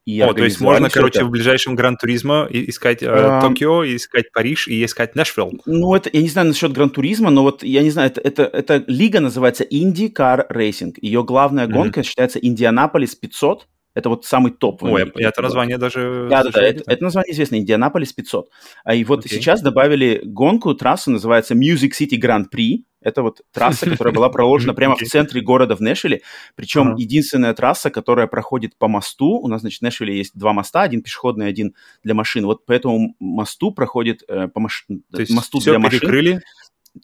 И 0.06 0.22
О, 0.22 0.34
то 0.34 0.44
есть 0.44 0.62
можно, 0.62 0.88
всё 0.88 1.00
короче, 1.00 1.20
это. 1.20 1.26
в 1.28 1.32
ближайшем 1.32 1.76
Гран 1.76 1.98
Туризмо 1.98 2.48
и- 2.50 2.70
искать 2.70 3.02
э, 3.02 3.08
А. 3.10 3.42
Токио, 3.42 3.84
искать 3.84 4.32
Париж 4.32 4.68
и 4.68 4.86
искать 4.86 5.16
Нэшвилл. 5.16 5.54
Ну, 5.66 5.96
это, 5.96 6.12
я 6.14 6.22
не 6.22 6.30
знаю 6.30 6.48
насчет 6.50 6.72
Гран-туризма, 6.74 7.32
но 7.32 7.42
вот, 7.42 7.64
я 7.64 7.82
не 7.82 7.90
знаю, 7.90 8.12
это, 8.12 8.22
это, 8.22 8.44
эта 8.44 8.84
лига 8.88 9.20
называется 9.20 9.64
IndyCar 9.64 10.46
Racing. 10.52 10.94
Ее 11.02 11.24
главная 11.24 11.66
Мгм. 11.66 11.74
гонка 11.74 12.04
считается 12.04 12.38
Индианаполис 12.40 13.16
500. 13.16 13.68
Это 13.96 14.10
вот 14.10 14.26
самый 14.26 14.52
топ. 14.52 14.84
Ой, 14.84 15.10
я 15.16 15.30
это 15.30 15.42
название 15.42 15.78
даже... 15.78 16.28
Да, 16.30 16.44
да, 16.44 16.52
да, 16.52 16.62
это, 16.62 16.84
это 16.86 17.04
название 17.04 17.32
известно, 17.34 17.56
Индианаполис 17.56 18.12
500. 18.14 18.50
А 18.84 18.94
и 18.94 19.04
вот 19.06 19.26
Окей. 19.26 19.38
сейчас 19.40 19.62
добавили 19.62 20.22
гонку, 20.26 20.76
трассу, 20.76 21.12
называется 21.12 21.56
Music 21.56 21.92
City 22.00 22.20
Grand 22.22 22.46
Prix. 22.54 22.84
Это 23.02 23.22
вот 23.22 23.42
трасса, 23.54 23.90
которая 23.90 24.14
была 24.14 24.30
проложена 24.30 24.74
прямо 24.74 24.96
в 24.98 25.02
центре 25.02 25.40
города 25.40 25.76
в 25.78 25.80
Нэшвилле. 25.80 26.22
Причем 26.56 26.90
Ага. 26.90 26.96
единственная 26.98 27.54
трасса, 27.54 27.90
которая 27.90 28.28
проходит 28.28 28.78
по 28.78 28.90
мосту. 28.90 29.40
У 29.40 29.48
нас, 29.48 29.62
значит, 29.62 29.80
в 29.80 29.84
Нэшвилле 29.84 30.18
есть 30.18 30.38
два 30.38 30.52
моста, 30.52 30.82
один 30.82 31.02
пешеходный, 31.02 31.48
один 31.48 31.74
для 32.04 32.14
машин. 32.16 32.46
Вот 32.46 32.66
по 32.66 32.74
этому 32.74 33.16
мосту 33.20 33.72
проходит, 33.72 34.24
э, 34.28 34.50
по 34.50 34.60
маш- 34.60 34.86
То 35.14 35.22
есть 35.22 35.32
мосту 35.32 35.60
все 35.60 35.72
для 35.72 35.80
машин. 35.80 36.00
перекрыли, 36.02 36.42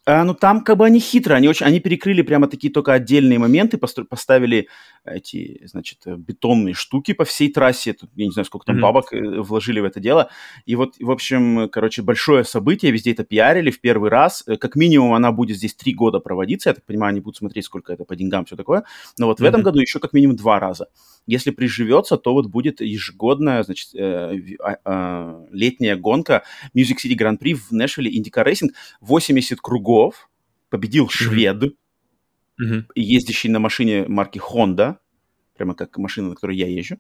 А, 0.05 0.23
ну 0.23 0.33
там 0.33 0.61
как 0.63 0.77
бы 0.77 0.85
они 0.85 0.99
хитро, 0.99 1.35
они 1.35 1.47
очень, 1.47 1.65
они 1.65 1.79
перекрыли 1.79 2.21
прямо 2.21 2.47
такие 2.47 2.71
только 2.71 2.93
отдельные 2.93 3.39
моменты, 3.39 3.77
постро- 3.77 4.05
поставили 4.05 4.67
эти, 5.03 5.61
значит, 5.65 5.99
э, 6.05 6.15
бетонные 6.15 6.73
штуки 6.73 7.13
по 7.13 7.25
всей 7.25 7.51
трассе, 7.51 7.93
Тут, 7.93 8.09
я 8.15 8.25
не 8.25 8.31
знаю, 8.31 8.45
сколько 8.45 8.65
там 8.65 8.75
Мгм. 8.75 8.83
бабок 8.83 9.13
э, 9.13 9.41
вложили 9.41 9.79
в 9.79 9.85
это 9.85 9.99
дело, 9.99 10.29
и 10.65 10.75
вот, 10.75 10.95
в 10.99 11.11
общем, 11.11 11.69
короче, 11.69 12.01
большое 12.01 12.43
событие, 12.43 12.91
везде 12.91 13.11
это 13.11 13.23
пиарили 13.23 13.71
в 13.71 13.81
первый 13.81 14.09
раз, 14.09 14.43
Э, 14.47 14.57
как 14.57 14.75
минимум 14.75 15.13
она 15.13 15.31
будет 15.31 15.57
здесь 15.57 15.73
три 15.75 15.93
года 15.93 16.19
проводиться, 16.19 16.69
я 16.69 16.73
так 16.73 16.85
понимаю, 16.85 17.11
они 17.11 17.19
будут 17.19 17.37
смотреть, 17.37 17.65
сколько 17.65 17.91
это 17.93 18.05
по 18.05 18.15
деньгам, 18.15 18.45
все 18.45 18.55
такое, 18.55 18.83
но 19.17 19.27
вот 19.27 19.39
в 19.39 19.43
этом 19.43 19.61
году 19.61 19.79
еще 19.79 19.99
как 19.99 20.13
минимум 20.13 20.35
два 20.35 20.59
раза. 20.59 20.87
Если 21.31 21.51
приживется, 21.51 22.17
то 22.17 22.33
вот 22.33 22.47
будет 22.47 22.81
ежегодная, 22.81 23.63
значит, 23.63 23.95
э, 23.95 24.37
а- 24.59 24.77
а, 24.83 25.45
летняя 25.51 25.95
гонка 25.95 26.43
Music 26.75 26.97
City 27.01 27.15
Grand 27.17 27.39
Prix 27.39 27.53
в 27.53 27.71
Нэшвилле 27.71 28.11
IndyCar 28.11 28.45
Racing, 28.45 28.71
80 28.99 29.61
кругов, 29.61 30.29
победил 30.69 31.07
швед, 31.09 31.73
Мгм. 32.57 32.85
ездящий 32.95 33.49
на 33.49 33.59
машине 33.59 34.05
марки 34.09 34.39
Honda, 34.39 34.97
прямо 35.61 35.75
как 35.75 35.95
машина, 35.99 36.29
на 36.29 36.35
которой 36.35 36.57
я 36.57 36.67
езжу. 36.67 36.95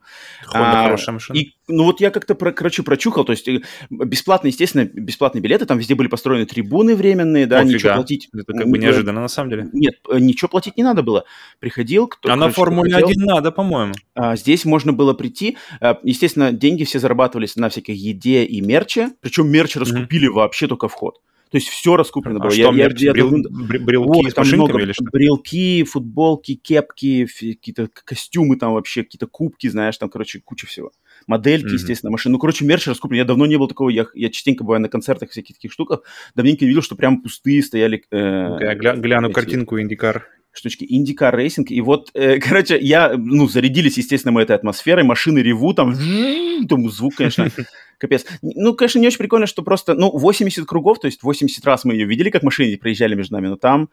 Honda 0.45 0.51
А, 0.53 0.83
хорошая 0.83 1.13
машина. 1.13 1.35
И, 1.37 1.53
ну 1.67 1.85
вот 1.85 1.99
я 1.99 2.11
как-то, 2.11 2.35
про, 2.35 2.51
короче, 2.51 2.83
прочухал, 2.83 3.25
то 3.25 3.31
есть 3.31 3.47
э, 3.47 3.59
бесплатно, 3.89 4.47
естественно, 4.47 4.85
бесплатные 4.85 5.41
билеты, 5.41 5.65
там 5.65 5.79
везде 5.79 5.95
были 5.95 6.07
построены 6.07 6.45
трибуны 6.45 6.95
временные, 6.95 7.47
да, 7.47 7.59
Офига. 7.59 7.73
ничего 7.73 7.93
платить. 7.95 8.29
Это 8.31 8.53
как 8.53 8.67
бы 8.69 8.77
неожиданно 8.77 9.19
на 9.19 9.27
самом 9.27 9.49
деле. 9.49 9.69
Нет, 9.73 9.95
э, 10.11 10.19
ничего 10.19 10.47
платить 10.47 10.77
не 10.77 10.83
надо 10.83 11.01
было. 11.01 11.25
Приходил, 11.59 12.07
кто 12.07 12.29
А 12.29 12.35
на 12.35 12.41
короче, 12.41 12.53
кто 12.53 12.61
Формуле 12.61 12.93
хотел. 12.93 13.09
1 13.09 13.25
надо, 13.25 13.51
по-моему. 13.51 13.93
А, 14.13 14.35
Здесь 14.35 14.63
можно 14.65 14.93
было 14.93 15.13
прийти. 15.13 15.57
А, 15.79 15.97
Естественно, 16.03 16.51
деньги 16.51 16.83
все 16.83 16.99
зарабатывались 16.99 17.55
на 17.55 17.69
всякой 17.69 17.95
еде 17.95 18.43
и 18.43 18.61
мерче. 18.61 19.09
Причем 19.21 19.49
мерч 19.49 19.75
раскупили 19.75 20.27
вообще 20.27 20.67
только 20.67 20.87
вход. 20.87 21.19
То 21.51 21.57
есть 21.57 21.67
все 21.67 21.97
раскуплено 21.97 22.37
А 22.37 22.43
было. 22.43 22.51
что, 22.51 22.61
Я- 22.61 22.71
я- 22.71 22.89
я 22.95 23.11
Брел- 23.11 23.29
бр- 23.49 23.79
брелки 23.79 24.09
Ой, 24.25 24.31
с 24.31 24.37
машинками 24.37 24.55
много 24.69 24.79
или 24.83 24.93
что? 24.93 25.03
брелки, 25.11 25.83
футболки, 25.83 26.55
кепки, 26.55 27.25
какие-то 27.27 27.89
костюмы 28.05 28.55
там 28.55 28.73
вообще, 28.73 29.03
какие-то 29.03 29.27
кубки, 29.27 29.67
знаешь, 29.67 29.97
там, 29.97 30.09
короче, 30.09 30.39
куча 30.39 30.65
всего. 30.65 30.91
Модельки, 31.27 31.65
Мгм. 31.65 31.73
естественно, 31.75 32.09
машины. 32.11 32.33
Ну, 32.33 32.39
короче, 32.39 32.63
мерч 32.65 32.87
раскуплен. 32.87 33.17
Я 33.19 33.25
давно 33.25 33.45
не 33.45 33.57
был 33.57 33.67
такого. 33.67 33.89
Я, 33.89 34.07
я 34.15 34.29
частенько 34.29 34.63
бываю 34.63 34.81
на 34.81 34.87
концертах, 34.89 35.29
всяких 35.31 35.55
таких 35.57 35.71
штуках. 35.73 36.03
Давненько 36.35 36.63
не 36.63 36.69
видел, 36.69 36.81
что 36.81 36.95
прям 36.95 37.21
пустые 37.21 37.61
стояли 37.61 38.03
э, 38.11 38.17
Я 38.17 38.73
гля- 38.75 38.97
гляну 38.97 39.27
эти 39.27 39.33
картинку 39.35 39.79
Индикар. 39.79 40.27
Штучки. 40.51 40.83
IndyCar 40.83 41.33
Racing. 41.33 41.65
И 41.65 41.81
вот, 41.81 42.11
э, 42.13 42.39
короче, 42.47 42.79
я, 42.79 43.13
ну, 43.15 43.47
зарядились, 43.47 43.97
естественно, 43.97 44.31
мы 44.31 44.41
этой 44.41 44.55
атмосферой. 44.55 45.03
Машины 45.03 45.39
ревут, 45.39 45.77
там, 45.77 45.95
там 46.69 46.89
звук, 46.89 47.15
конечно, 47.15 47.49
капец. 47.97 48.25
Ну, 48.41 48.73
конечно, 48.73 48.99
не 48.99 49.07
очень 49.07 49.19
прикольно, 49.19 49.47
что 49.47 49.63
просто, 49.63 49.93
ну, 49.93 50.11
80 50.11 50.65
кругов, 50.65 50.99
то 50.99 51.07
есть 51.07 51.23
80 51.23 51.63
раз 51.65 51.85
мы 51.85 51.93
ее 51.93 52.05
видели, 52.05 52.29
как 52.29 52.43
машины 52.43 52.77
проезжали 52.77 53.15
между 53.15 53.35
нами, 53.35 53.47
но 53.47 53.55
там, 53.55 53.89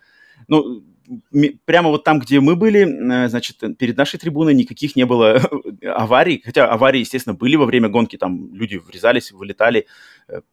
ну, 0.48 0.82
прямо 1.64 1.90
вот 1.90 2.04
там, 2.04 2.18
где 2.18 2.40
мы 2.40 2.56
были, 2.56 2.80
э, 2.80 3.28
значит, 3.28 3.62
перед 3.78 3.96
нашей 3.96 4.18
трибуной 4.18 4.54
никаких 4.54 4.96
не 4.96 5.04
было 5.04 5.40
аварий, 5.84 6.42
хотя 6.44 6.68
аварии, 6.68 7.00
естественно, 7.00 7.34
были 7.34 7.56
во 7.56 7.66
время 7.66 7.88
гонки, 7.88 8.16
там 8.16 8.54
люди 8.54 8.76
врезались, 8.76 9.32
вылетали, 9.32 9.86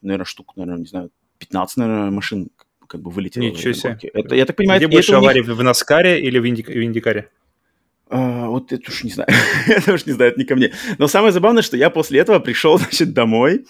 наверное, 0.01 0.25
штук, 0.25 0.53
наверное, 0.55 0.81
не 0.81 0.87
знаю, 0.87 1.11
15, 1.39 1.77
наверное, 1.77 2.11
машин 2.11 2.49
как 2.87 3.01
бы 3.01 3.11
вылетело. 3.11 3.43
Ничего 3.43 3.73
себе. 3.73 3.97
Это, 4.13 4.35
я 4.35 4.45
так 4.45 4.55
понимаю, 4.55 4.79
Где 4.79 4.85
это- 4.87 4.93
больше 4.93 5.11
это 5.11 5.17
у 5.19 5.21
них- 5.21 5.29
аварий, 5.29 5.41
в 5.41 5.63
NASCAR'е 5.63 6.19
или 6.21 6.39
в, 6.39 6.45
Инди- 6.45 6.63
в 6.63 6.83
IndyCar'е? 6.83 7.29
А, 8.09 8.47
вот 8.49 8.71
это 8.71 8.83
уж 8.91 9.03
не 9.03 9.11
знаю. 9.11 9.29
это 9.67 9.93
уж 9.93 10.05
не 10.05 10.13
знаю, 10.13 10.31
это 10.31 10.39
не 10.39 10.45
ко 10.45 10.55
мне. 10.55 10.71
Но 10.97 11.07
самое 11.07 11.31
забавное, 11.33 11.63
что 11.63 11.75
я 11.77 11.89
после 11.89 12.19
этого 12.19 12.39
пришел, 12.39 12.77
значит, 12.79 13.13
домой. 13.13 13.65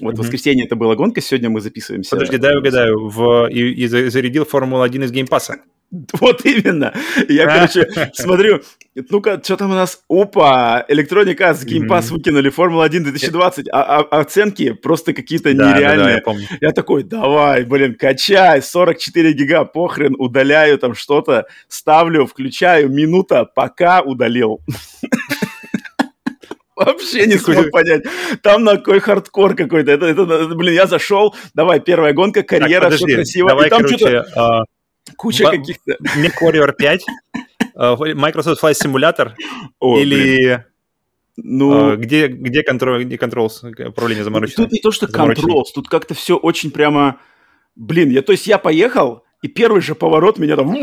Вот 0.00 0.10
в 0.14 0.18
Мгм. 0.18 0.22
воскресенье 0.22 0.64
это 0.66 0.76
была 0.76 0.94
гонка, 0.94 1.20
сегодня 1.20 1.50
мы 1.50 1.60
записываемся. 1.60 2.10
Подожди, 2.10 2.36
дай 2.36 2.56
угадаю. 2.56 3.08
В, 3.08 3.48
и, 3.50 3.72
и 3.72 3.86
за- 3.86 4.10
зарядил 4.10 4.44
Формулу-1 4.44 5.04
из 5.04 5.10
Game 5.10 5.27
Pass'а. 5.27 5.56
Вот 6.20 6.44
именно. 6.44 6.92
Я, 7.28 7.46
короче, 7.46 7.88
смотрю, 8.14 8.60
ну-ка, 8.94 9.40
что 9.42 9.56
там 9.56 9.70
у 9.70 9.74
нас? 9.74 10.02
Опа, 10.08 10.84
Electronic 10.88 11.36
Arts, 11.38 11.64
Game 11.64 11.86
Pass 11.88 12.10
выкинули, 12.12 12.50
Формула-1 12.50 13.00
2020, 13.00 13.68
а, 13.72 14.00
а- 14.00 14.20
оценки 14.20 14.72
просто 14.72 15.14
какие-то 15.14 15.52
Да, 15.54 15.64
да, 15.64 15.70
да, 15.72 15.76
нереальные. 15.78 16.14
я 16.16 16.20
помню. 16.20 16.46
Я 16.60 16.72
такой, 16.72 17.04
давай, 17.04 17.64
блин, 17.64 17.94
качай, 17.94 18.60
44 18.62 19.32
гига, 19.32 19.64
похрен, 19.64 20.14
удаляю 20.18 20.78
там 20.78 20.94
что-то, 20.94 21.46
ставлю, 21.68 22.26
включаю, 22.26 22.90
минута, 22.90 23.44
пока 23.46 24.02
удалил. 24.02 24.60
Вообще 26.76 27.26
не 27.26 27.36
смог 27.38 27.70
понять. 27.72 28.04
Там 28.40 28.62
на 28.62 28.76
какой 28.76 29.00
хардкор 29.00 29.56
какой-то. 29.56 29.90
Это, 29.90 30.06
это, 30.06 30.24
блин, 30.54 30.74
я 30.74 30.86
зашел, 30.86 31.34
давай, 31.52 31.80
первая 31.80 32.12
гонка, 32.12 32.42
Так, 32.42 32.48
карьера, 32.60 32.88
все 32.90 32.98
подожди, 33.00 33.14
красиво. 33.16 33.48
давай, 33.48 33.66
и 33.66 33.70
там 33.70 33.78
короче, 33.82 33.96
что-то 33.96 34.26
а, 34.36 34.64
куча 35.16 35.44
ба- 35.44 35.50
каких-то... 35.50 35.96
MechWarrior 36.16 36.72
5, 36.72 37.04
а, 37.74 37.96
Microsoft 37.96 38.62
Flight 38.62 38.74
Simulator 38.74 39.32
О, 39.78 39.94
блин, 39.94 40.06
или 40.06 40.64
ну, 41.36 41.92
а, 41.92 41.96
где, 41.96 42.26
где 42.26 42.62
контроль, 42.62 43.04
где 43.04 43.16
controls, 43.16 43.88
управление 43.88 44.24
заморочено? 44.24 44.64
Тут 44.64 44.72
не 44.72 44.80
то, 44.80 44.90
что 44.90 45.06
Заморочено. 45.06 45.42
control, 45.46 45.68
тут 45.72 45.88
как-то 45.88 46.14
все 46.14 46.36
очень 46.36 46.70
прямо... 46.70 47.20
Блин, 47.76 48.10
я, 48.10 48.22
то 48.22 48.32
есть 48.32 48.48
я 48.48 48.58
поехал, 48.58 49.22
и 49.40 49.46
первый 49.46 49.80
же 49.80 49.94
поворот 49.94 50.38
меня 50.38 50.56
там 50.56 50.74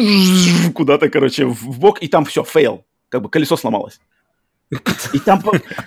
куда-то, 0.73 1.09
короче, 1.09 1.45
в 1.45 1.79
бок, 1.79 2.01
и 2.01 2.07
там 2.07 2.23
все, 2.23 2.43
фейл. 2.43 2.85
Как 3.09 3.21
бы 3.21 3.29
колесо 3.29 3.57
сломалось. 3.57 3.99
И 5.13 5.19
там 5.19 5.41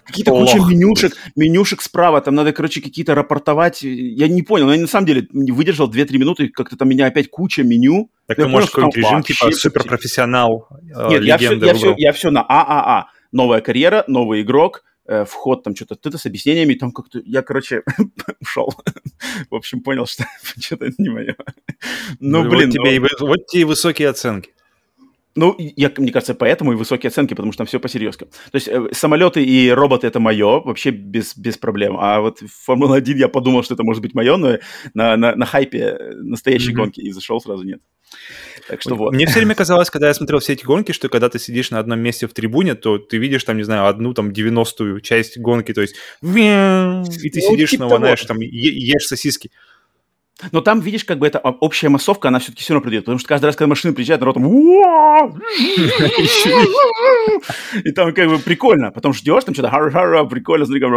какие-то 0.04 0.30
куча 0.30 0.58
менюшек, 0.58 1.12
менюшек 1.34 1.82
справа, 1.82 2.20
там 2.20 2.34
надо, 2.34 2.52
короче, 2.52 2.80
какие-то 2.80 3.14
рапортовать. 3.14 3.82
Я 3.82 4.28
не 4.28 4.42
понял, 4.42 4.66
но 4.66 4.74
я 4.74 4.80
на 4.80 4.86
самом 4.86 5.06
деле 5.06 5.26
не 5.32 5.50
выдержал 5.50 5.90
2-3 5.90 6.18
минуты, 6.18 6.48
как-то 6.48 6.76
там 6.76 6.88
меня 6.88 7.06
опять 7.06 7.28
куча 7.28 7.64
меню. 7.64 8.10
Так 8.26 8.38
я 8.38 8.44
ты 8.44 8.50
можешь 8.50 8.70
какой-нибудь 8.70 8.96
режим, 8.96 9.22
типа 9.22 9.50
суперпрофессионал, 9.50 10.68
а, 10.94 11.08
Нет, 11.10 11.24
я 11.24 11.38
все, 11.38 11.54
я, 11.54 11.74
все, 11.74 11.94
я 11.96 12.12
все 12.12 12.30
на 12.30 12.42
ААА. 12.42 13.06
Новая 13.32 13.60
карьера, 13.60 14.04
новый 14.06 14.42
игрок, 14.42 14.84
э, 15.06 15.24
вход 15.24 15.64
там 15.64 15.74
что-то 15.74 15.96
ты 15.96 16.16
с 16.16 16.24
объяснениями, 16.24 16.74
там 16.74 16.92
как-то 16.92 17.20
я, 17.24 17.42
короче, 17.42 17.82
ушел. 18.40 18.72
В 19.50 19.54
общем, 19.54 19.82
понял, 19.82 20.06
что 20.06 20.24
что-то 20.60 20.90
не 20.98 21.08
мое. 21.08 21.36
Ну, 22.20 22.42
вот 22.42 22.50
блин, 22.50 22.70
тебе, 22.70 22.96
и 22.96 22.98
ну, 23.00 23.08
вы- 23.20 23.28
вот 23.28 23.46
тебе 23.46 23.62
и 23.62 23.64
высокие 23.64 24.08
оценки. 24.08 24.52
Ну, 25.38 25.54
я, 25.58 25.90
мне 25.96 26.10
кажется, 26.12 26.34
поэтому 26.34 26.72
и 26.72 26.76
высокие 26.76 27.08
оценки, 27.08 27.34
потому 27.34 27.52
что 27.52 27.58
там 27.58 27.66
все 27.66 27.78
по-серьезки. 27.78 28.24
То 28.24 28.54
есть 28.54 28.68
э, 28.68 28.88
самолеты 28.92 29.44
и 29.44 29.70
роботы 29.70 30.06
это 30.06 30.20
мое, 30.20 30.60
вообще 30.60 30.90
без, 30.90 31.36
без 31.36 31.56
проблем. 31.56 31.96
А 31.98 32.20
вот 32.20 32.40
Формула-1 32.66 33.16
я 33.16 33.28
подумал, 33.28 33.62
что 33.62 33.74
это 33.74 33.84
может 33.84 34.02
быть 34.02 34.14
мое, 34.14 34.36
но 34.36 34.58
на, 34.94 35.16
на, 35.16 35.34
на 35.36 35.46
хайпе 35.46 35.78
э, 35.78 36.12
настоящей 36.16 36.72
Мгм. 36.72 36.82
гонки 36.82 37.00
и 37.00 37.10
зашел 37.12 37.40
сразу 37.40 37.64
нет. 37.64 37.80
Так 38.68 38.82
что 38.82 38.96
вот. 38.96 39.12
Мне 39.14 39.26
все 39.26 39.38
время 39.38 39.54
казалось, 39.54 39.90
когда 39.90 40.08
я 40.08 40.14
смотрел 40.14 40.40
все 40.40 40.54
эти 40.54 40.64
гонки, 40.64 40.92
что 40.92 41.08
когда 41.08 41.28
ты 41.28 41.38
сидишь 41.38 41.70
на 41.70 41.78
одном 41.78 42.00
месте 42.00 42.26
в 42.26 42.32
трибуне, 42.34 42.74
то 42.74 42.98
ты 42.98 43.16
видишь 43.18 43.44
там, 43.44 43.56
не 43.56 43.62
знаю, 43.62 43.86
одну 43.86 44.12
там 44.14 44.30
90-ю 44.30 45.00
часть 45.00 45.38
гонки, 45.38 45.72
то 45.72 45.80
есть 45.82 45.94
и 46.22 47.30
ты 47.30 47.40
Ну, 47.42 47.50
сидишь, 47.52 47.70
типа 47.70 47.84
навонаешь, 47.84 48.20
того. 48.22 48.38
там, 48.38 48.40
е- 48.40 48.48
ешь 48.92 49.04
сосиски. 49.06 49.50
Но 50.52 50.60
там, 50.60 50.80
видишь, 50.80 51.04
как 51.04 51.18
бы 51.18 51.26
эта 51.26 51.38
об- 51.38 51.56
общая 51.62 51.88
массовка, 51.88 52.28
она 52.28 52.38
все-таки 52.38 52.62
все 52.62 52.74
равно 52.74 52.84
придет. 52.88 53.04
Потому 53.04 53.18
что 53.18 53.28
каждый 53.28 53.46
раз, 53.46 53.56
когда 53.56 53.68
машина 53.68 53.92
приезжает, 53.92 54.20
народ 54.20 54.34
там... 54.34 54.44
И 57.84 57.92
там 57.92 58.12
как 58.14 58.28
бы 58.28 58.38
прикольно. 58.38 58.90
Потом 58.90 59.12
ждешь, 59.14 59.44
там 59.44 59.54
что-то 59.54 59.70
ха-ха-ха, 59.70 60.24
прикольно, 60.24 60.64
смотри, 60.66 60.80
как! 60.80 60.92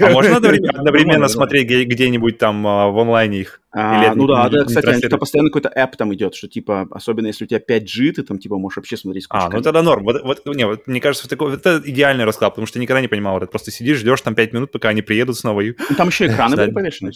А 0.00 0.10
можно 0.10 0.36
одновременно, 0.36 1.28
смотреть 1.28 1.66
где- 1.66 1.84
где-нибудь 1.84 2.38
там 2.38 2.66
а, 2.66 2.88
в 2.88 2.98
онлайне 2.98 3.40
их? 3.40 3.60
А, 3.70 4.14
ну 4.14 4.26
да, 4.26 4.48
да, 4.48 4.64
кстати, 4.64 5.04
это 5.04 5.18
постоянно 5.18 5.50
какой-то 5.50 5.70
app 5.76 5.94
там 5.96 6.14
идет, 6.14 6.34
что 6.34 6.48
типа, 6.48 6.88
особенно 6.90 7.26
если 7.26 7.44
у 7.44 7.46
тебя 7.46 7.58
5G, 7.60 8.12
ты 8.12 8.22
там 8.22 8.38
типа 8.38 8.56
можешь 8.56 8.78
вообще 8.78 8.96
смотреть 8.96 9.24
с 9.24 9.26
А, 9.28 9.50
ну 9.50 9.60
тогда 9.60 9.82
норм. 9.82 10.04
Вот, 10.04 10.22
вот, 10.22 10.56
не, 10.56 10.66
вот 10.66 10.86
мне 10.86 11.00
кажется, 11.00 11.26
вот 11.26 11.30
такой, 11.30 11.50
вот 11.50 11.66
это 11.66 11.82
идеальный 11.84 12.24
расклад, 12.24 12.52
потому 12.52 12.66
что 12.66 12.78
я 12.78 12.82
никогда 12.82 13.02
не 13.02 13.08
понимал, 13.08 13.34
вот 13.34 13.42
это 13.42 13.50
просто 13.50 13.70
сидишь, 13.70 13.98
ждешь 13.98 14.22
там 14.22 14.34
5 14.34 14.52
минут, 14.54 14.72
пока 14.72 14.88
они 14.88 15.02
приедут 15.02 15.36
снова. 15.36 15.60
И... 15.60 15.74
Ну, 15.90 15.96
Там 15.96 16.08
еще 16.08 16.26
экраны 16.32 16.56
были 16.56 16.70
повешены. 16.70 17.12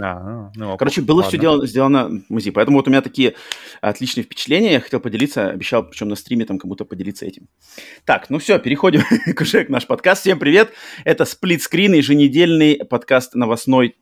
А, 0.00 0.50
ну, 0.54 0.76
Короче, 0.76 1.00
было 1.00 1.16
ладно. 1.16 1.28
все 1.30 1.38
дело, 1.38 1.66
сделано 1.66 2.08
в 2.08 2.30
музее. 2.30 2.52
Поэтому 2.52 2.78
вот 2.78 2.86
у 2.86 2.90
меня 2.90 3.00
такие 3.00 3.34
отличные 3.80 4.24
впечатления. 4.24 4.72
Я 4.72 4.80
хотел 4.80 5.00
поделиться, 5.00 5.48
обещал, 5.48 5.88
причем 5.88 6.08
на 6.08 6.16
стриме 6.16 6.44
там 6.44 6.58
кому-то 6.58 6.84
поделиться 6.84 7.24
этим. 7.24 7.48
Так, 8.04 8.28
ну 8.28 8.38
все, 8.38 8.58
переходим 8.58 9.02
к 9.34 9.40
уже 9.40 9.64
к 9.64 9.70
наш 9.70 9.86
подкаст. 9.86 10.22
Всем 10.22 10.38
привет. 10.38 10.72
Это 11.04 11.24
сплитскрин, 11.24 11.94
еженедельный 11.94 12.76
подкаст 12.84 13.34
новостной 13.34 13.96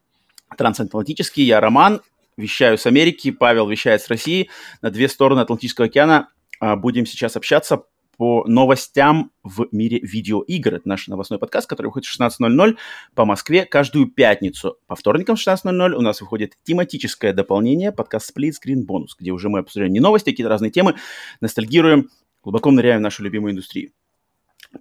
трансатлантический. 0.57 1.45
Я 1.45 1.61
Роман, 1.61 2.01
вещаю 2.37 2.79
с 2.79 2.87
Америки, 2.87 3.31
Павел 3.31 3.69
вещает 3.69 4.03
с 4.03 4.09
России. 4.09 4.51
На 4.83 4.91
две 4.91 5.09
стороны 5.09 5.41
Атлантического 5.41 5.87
океана 5.87 6.29
а, 6.61 6.77
будем 6.77 7.07
сейчас 7.07 7.37
общаться 7.37 7.85
по 8.17 8.45
новостям 8.47 9.33
в 9.43 9.67
мире 9.73 9.99
видеоигр. 10.01 10.75
Это 10.75 10.89
наш 10.89 11.09
новостной 11.09 11.39
подкаст, 11.39 11.69
который 11.69 11.87
выходит 11.87 12.07
в 12.07 12.21
16.00 12.21 12.77
по 13.15 13.25
Москве 13.25 13.65
каждую 13.65 14.07
пятницу. 14.07 14.79
По 14.87 14.95
вторникам 14.95 15.37
в 15.37 15.41
16.00 15.41 15.93
у 15.93 16.01
нас 16.01 16.21
выходит 16.21 16.55
тематическое 16.63 17.33
дополнение, 17.33 17.93
подкаст 17.93 18.33
Split 18.37 18.53
Screen 18.53 18.87
Bonus, 18.87 19.11
где 19.19 19.33
уже 19.33 19.49
мы 19.49 19.61
обсуждаем 19.61 19.93
не 19.93 20.01
новости, 20.01 20.31
а 20.31 20.33
какие-то 20.33 20.51
разные 20.51 20.71
темы, 20.71 20.95
ностальгируем, 21.41 22.11
глубоко 22.43 22.71
ныряем 22.71 23.01
в 23.01 23.03
нашу 23.03 23.25
любимую 23.25 23.53
индустрию. 23.53 23.91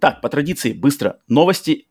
Так, 0.00 0.20
по 0.20 0.28
традиции, 0.28 0.72
быстро. 0.72 1.20
Новости 1.28 1.86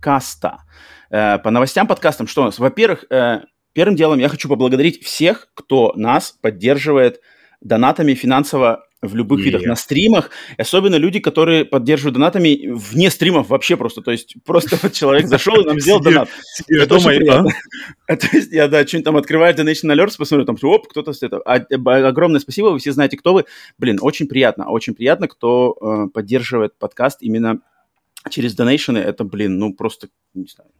подкаста. 0.00 0.62
Э, 1.10 1.38
по 1.38 1.50
новостям 1.50 1.86
подкастам 1.86 2.26
что 2.26 2.42
у 2.42 2.44
нас? 2.46 2.58
Во-первых, 2.58 3.04
э, 3.10 3.40
первым 3.74 3.96
делом 3.96 4.18
я 4.18 4.28
хочу 4.28 4.48
поблагодарить 4.48 5.04
всех, 5.04 5.48
кто 5.54 5.92
нас 5.94 6.32
поддерживает 6.40 7.20
донатами 7.60 8.14
финансово 8.14 8.86
в 9.02 9.14
любых 9.14 9.40
yeah. 9.40 9.44
видах 9.44 9.62
на 9.64 9.76
стримах, 9.76 10.30
особенно 10.58 10.96
люди, 10.96 11.20
которые 11.20 11.64
поддерживают 11.64 12.14
донатами 12.14 12.70
вне 12.70 13.10
стримов 13.10 13.48
вообще 13.48 13.76
просто, 13.76 14.02
то 14.02 14.10
есть 14.10 14.36
просто 14.44 14.78
вот 14.82 14.92
человек 14.92 15.26
зашел 15.28 15.60
и 15.60 15.66
нам 15.66 15.80
сделал 15.80 16.00
донат. 16.00 16.28
Это 16.68 16.94
очень 16.94 17.18
приятно. 17.18 17.50
То 18.06 18.26
есть 18.32 18.52
я, 18.52 18.68
да, 18.68 18.86
что-нибудь 18.86 19.04
там 19.04 19.16
открываю 19.16 19.54
Donation 19.54 19.94
Alerts, 19.94 20.16
посмотрю, 20.18 20.44
там, 20.46 20.56
оп, 20.62 20.88
кто-то 20.88 21.12
с 21.12 21.22
этого. 21.22 21.42
А, 21.44 21.56
огромное 22.08 22.40
спасибо, 22.40 22.66
вы 22.68 22.78
все 22.78 22.92
знаете, 22.92 23.16
кто 23.16 23.32
вы. 23.32 23.44
Блин, 23.78 23.98
очень 24.00 24.26
приятно, 24.26 24.68
очень 24.70 24.94
приятно, 24.94 25.28
кто 25.28 25.76
э, 25.80 26.10
поддерживает 26.12 26.78
подкаст 26.78 27.22
именно 27.22 27.60
через 28.28 28.54
донейшены. 28.54 28.98
Это, 28.98 29.24
блин, 29.24 29.58
ну 29.58 29.74
просто, 29.74 30.08
не 30.34 30.46
знаю, 30.46 30.70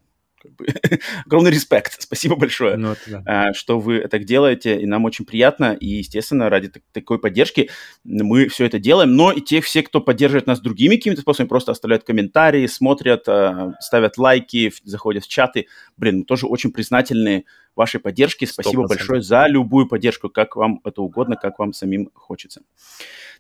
как 0.40 0.52
бы, 0.56 0.66
огромный 1.26 1.50
респект. 1.50 1.96
Спасибо 2.02 2.36
большое, 2.36 2.76
ну, 2.76 2.92
это, 2.92 3.22
да. 3.24 3.52
что 3.52 3.78
вы 3.78 4.00
так 4.08 4.24
делаете, 4.24 4.80
и 4.80 4.86
нам 4.86 5.04
очень 5.04 5.24
приятно. 5.24 5.74
И, 5.74 5.86
естественно, 5.86 6.48
ради 6.48 6.72
такой 6.92 7.18
поддержки 7.18 7.70
мы 8.04 8.48
все 8.48 8.64
это 8.64 8.78
делаем. 8.78 9.14
Но 9.14 9.32
и 9.32 9.40
те 9.40 9.60
все, 9.60 9.82
кто 9.82 10.00
поддерживает 10.00 10.46
нас 10.46 10.60
другими 10.60 10.96
какими-то 10.96 11.22
способами, 11.22 11.48
просто 11.48 11.72
оставляют 11.72 12.04
комментарии, 12.04 12.66
смотрят, 12.66 13.28
а, 13.28 13.74
ставят 13.80 14.18
лайки, 14.18 14.72
заходят 14.84 15.24
в 15.24 15.28
чаты. 15.28 15.66
Блин, 15.96 16.18
мы 16.18 16.24
тоже 16.24 16.46
очень 16.46 16.72
признательны 16.72 17.44
вашей 17.76 18.00
поддержке. 18.00 18.46
Спасибо 18.46 18.82
100%. 18.84 18.88
большое 18.88 19.22
за 19.22 19.46
любую 19.46 19.86
поддержку, 19.86 20.28
как 20.28 20.56
вам 20.56 20.80
это 20.84 21.02
угодно, 21.02 21.36
как 21.36 21.58
вам 21.58 21.72
самим 21.72 22.10
хочется. 22.14 22.62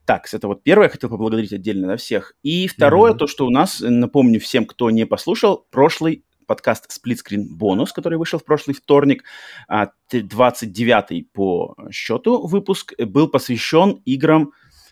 Так, 0.04 0.26
это 0.32 0.48
вот 0.48 0.62
первое, 0.62 0.86
я 0.86 0.90
хотел 0.90 1.10
поблагодарить 1.10 1.52
отдельно 1.52 1.86
на 1.86 1.96
всех. 1.96 2.34
И 2.42 2.66
второе, 2.66 3.12
mm-hmm. 3.12 3.18
то, 3.18 3.26
что 3.26 3.46
у 3.46 3.50
нас, 3.50 3.80
напомню 3.80 4.40
всем, 4.40 4.66
кто 4.66 4.90
не 4.90 5.06
послушал, 5.06 5.66
прошлый 5.70 6.24
подкаст 6.46 6.88
Split 6.90 7.18
Screen 7.24 7.44
Bonus, 7.56 7.90
который 7.94 8.18
вышел 8.18 8.40
в 8.40 8.44
прошлый 8.44 8.74
вторник, 8.74 9.22
29-й 9.70 11.20
а, 11.22 11.32
по 11.32 11.76
счету 11.92 12.44
выпуск, 12.44 12.92
был 12.98 13.28
посвящен 13.28 14.02
играм 14.04 14.50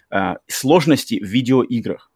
а, 0.08 0.36
сложности 0.46 1.18
в 1.18 1.26
видеоиграх. 1.26 2.12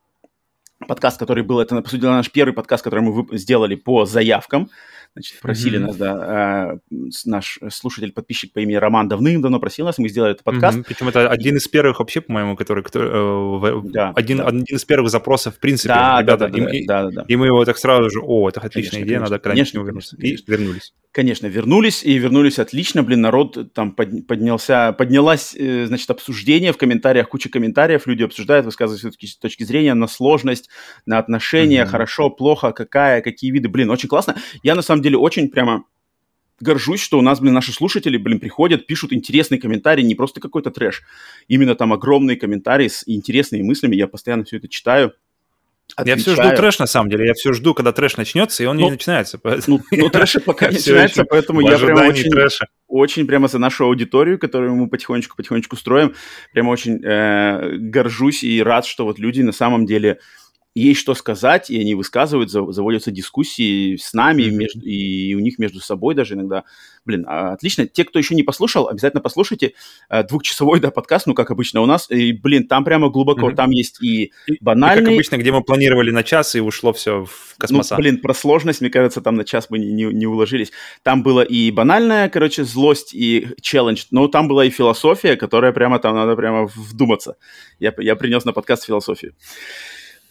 Подкаст, 0.87 1.19
который 1.19 1.43
был, 1.45 1.61
это, 1.61 1.81
по 1.81 1.89
сути 1.89 2.01
дела, 2.01 2.17
наш 2.17 2.31
первый 2.31 2.53
подкаст, 2.53 2.85
который 2.85 3.01
мы 3.01 3.39
сделали 3.39 3.75
по 3.75 4.05
заявкам. 4.05 4.71
Значит, 5.15 5.41
просили 5.41 5.79
mm-hmm. 5.79 5.87
нас, 5.87 5.97
да, 5.97 6.81
э, 6.91 6.97
наш 7.27 7.59
слушатель, 7.71 8.13
подписчик 8.13 8.51
по 8.55 8.61
имени 8.61 8.77
Роман 8.77 9.09
давным-давно 9.09 9.61
просил 9.61 9.85
нас, 9.85 9.99
мы 9.99 10.09
сделали 10.09 10.33
этот 10.33 10.45
подкаст. 10.45 10.79
Mm-hmm. 10.79 10.85
Причем 10.89 11.09
это 11.09 11.29
один 11.29 11.57
из 11.57 11.69
первых 11.69 11.99
вообще, 11.99 12.23
по-моему, 12.23 12.57
который, 12.57 12.83
который 12.83 13.11
э, 13.13 13.81
да, 13.93 14.13
один, 14.17 14.39
да. 14.39 14.47
один 14.47 14.65
из 14.65 14.85
первых 14.87 15.11
запросов, 15.11 15.57
в 15.57 15.59
принципе, 15.59 15.91
да, 15.91 16.23
ребята. 16.23 16.49
Да, 16.49 16.59
да, 16.59 16.71
и, 16.71 16.87
да, 16.87 17.03
да, 17.05 17.11
да. 17.11 17.25
и 17.29 17.37
мы 17.37 17.47
его 17.47 17.63
так 17.67 17.77
сразу 17.77 18.09
же, 18.09 18.21
о, 18.23 18.49
это 18.49 18.61
отличная 18.61 19.03
конечно, 19.03 19.07
идея, 19.07 19.19
конечно, 19.19 19.37
надо 19.37 19.43
конечно, 19.43 19.79
вернуться. 19.81 20.17
Конечно. 20.17 20.45
И 20.45 20.51
вернулись. 20.51 20.95
Конечно, 21.13 21.47
вернулись, 21.47 22.03
и 22.05 22.17
вернулись 22.17 22.59
отлично, 22.59 23.03
блин, 23.03 23.21
народ 23.21 23.75
там 23.75 23.93
поднялся, 23.93 24.95
поднялась, 24.97 25.55
э, 25.55 25.85
значит, 25.85 26.11
обсуждение 26.11 26.73
в 26.73 26.79
комментариях, 26.79 27.29
куча 27.29 27.51
комментариев, 27.51 28.07
люди 28.07 28.23
обсуждают, 28.23 28.65
высказывают 28.65 29.01
все-таки 29.01 29.27
с 29.27 29.37
точки 29.37 29.63
зрения 29.63 29.93
на 29.93 30.07
сложность, 30.07 30.71
на 31.07 31.19
отношения, 31.19 31.83
mm-hmm. 31.83 31.87
хорошо, 31.87 32.31
плохо, 32.31 32.73
какая, 32.73 33.23
какие 33.23 33.51
виды, 33.51 33.69
блин, 33.69 33.91
очень 33.91 34.09
классно. 34.09 34.37
Я, 34.63 34.75
на 34.75 34.83
самом 34.83 35.03
деле, 35.03 35.17
очень 35.17 35.49
прямо 35.49 35.85
горжусь, 36.61 37.01
что 37.01 37.19
у 37.19 37.23
нас, 37.23 37.41
блин, 37.41 37.55
наши 37.55 37.73
слушатели, 37.73 38.17
блин, 38.17 38.41
приходят, 38.41 38.87
пишут 38.87 39.13
интересные 39.13 39.61
комментарии, 39.61 40.03
не 40.03 40.15
просто 40.15 40.41
какой-то 40.41 40.71
трэш, 40.71 41.03
именно 41.49 41.75
там 41.75 41.93
огромные 41.93 42.37
комментарии 42.37 42.89
с 42.89 43.03
интересными 43.07 43.63
мыслями, 43.63 43.97
я 43.97 44.07
постоянно 44.07 44.45
все 44.45 44.59
это 44.59 44.69
читаю, 44.69 45.13
Отвечаю. 45.95 46.19
Я 46.19 46.23
все 46.23 46.43
жду 46.43 46.57
трэш, 46.57 46.79
на 46.79 46.87
самом 46.87 47.11
деле. 47.11 47.27
Я 47.27 47.35
все 47.35 47.53
жду, 47.53 47.75
когда 47.75 47.93
трэш 47.93 48.17
начнется, 48.17 48.63
и 48.63 48.67
он 48.67 48.79
ну, 48.79 48.87
не 48.87 48.91
начинается. 48.93 49.39
Поэтому... 49.39 49.83
Ну, 49.91 49.99
ну 49.99 50.09
трэша 50.09 50.41
пока 50.41 50.69
не 50.71 50.77
начинается, 50.77 51.25
поэтому 51.25 51.61
я 51.61 51.79
прям 51.79 52.07
очень, 52.07 52.31
трэша. 52.31 52.67
очень 52.89 53.27
прямо 53.27 53.49
за 53.49 53.59
нашу 53.59 53.85
аудиторию, 53.85 54.39
которую 54.39 54.75
мы 54.75 54.89
потихонечку-потихонечку 54.89 55.77
строим, 55.77 56.15
прямо 56.55 56.71
очень 56.71 57.05
э, 57.05 57.77
горжусь 57.77 58.43
и 58.43 58.63
рад, 58.63 58.87
что 58.87 59.05
вот 59.05 59.19
люди 59.19 59.43
на 59.43 59.53
самом 59.53 59.85
деле 59.85 60.19
есть 60.75 61.01
что 61.01 61.15
сказать, 61.15 61.71
и 61.71 61.79
они 61.79 61.95
высказывают, 61.95 62.51
заводятся 62.51 63.11
дискуссии 63.11 63.97
с 63.97 64.15
нами, 64.15 64.43
mm-hmm. 64.43 64.51
между, 64.51 64.81
и 64.81 65.35
у 65.35 65.41
них 65.41 65.59
между 65.59 65.81
собой 65.81 66.15
даже 66.15 66.35
иногда. 66.35 66.65
Блин, 67.05 67.27
а, 67.29 67.53
отлично. 67.53 67.87
Те, 67.87 68.05
кто 68.05 68.19
еще 68.19 68.35
не 68.35 68.43
послушал, 68.43 68.89
обязательно 68.89 69.21
послушайте 69.21 69.75
э, 70.09 70.23
двухчасовой 70.23 70.81
да, 70.81 70.91
подкаст, 70.91 71.27
ну, 71.27 71.35
как 71.35 71.51
обычно 71.51 71.81
у 71.83 71.87
нас. 71.87 72.11
И, 72.11 72.33
блин, 72.33 72.69
там 72.69 72.85
прямо 72.85 73.11
глубоко, 73.11 73.51
mm-hmm. 73.51 73.55
там 73.55 73.71
есть 73.71 74.03
и 74.03 74.33
банальный... 74.61 75.03
И, 75.03 75.05
как 75.05 75.15
обычно, 75.15 75.37
где 75.37 75.53
мы 75.53 75.63
планировали 75.63 76.11
на 76.11 76.23
час, 76.23 76.55
и 76.55 76.61
ушло 76.61 76.93
все 76.93 77.27
в 77.27 77.57
космоса. 77.59 77.97
Ну, 77.97 78.01
блин, 78.01 78.21
про 78.21 78.33
сложность, 78.33 78.81
мне 78.81 78.89
кажется, 78.91 79.21
там 79.21 79.35
на 79.35 79.45
час 79.45 79.67
мы 79.69 79.79
не, 79.79 79.93
не, 79.93 80.05
не 80.05 80.27
уложились. 80.27 80.73
Там 81.03 81.23
было 81.23 81.43
и 81.43 81.71
банальная, 81.71 82.29
короче, 82.29 82.65
злость 82.65 83.13
и 83.13 83.49
челлендж, 83.61 84.05
но 84.11 84.29
там 84.29 84.49
была 84.49 84.65
и 84.65 84.71
философия, 84.71 85.37
которая 85.37 85.73
прямо 85.73 85.99
там 85.99 86.15
надо 86.15 86.35
прямо 86.35 86.67
вдуматься. 86.75 87.37
Я, 87.79 87.93
я 87.99 88.17
принес 88.17 88.45
на 88.45 88.53
подкаст 88.53 88.87
философию. 88.87 89.35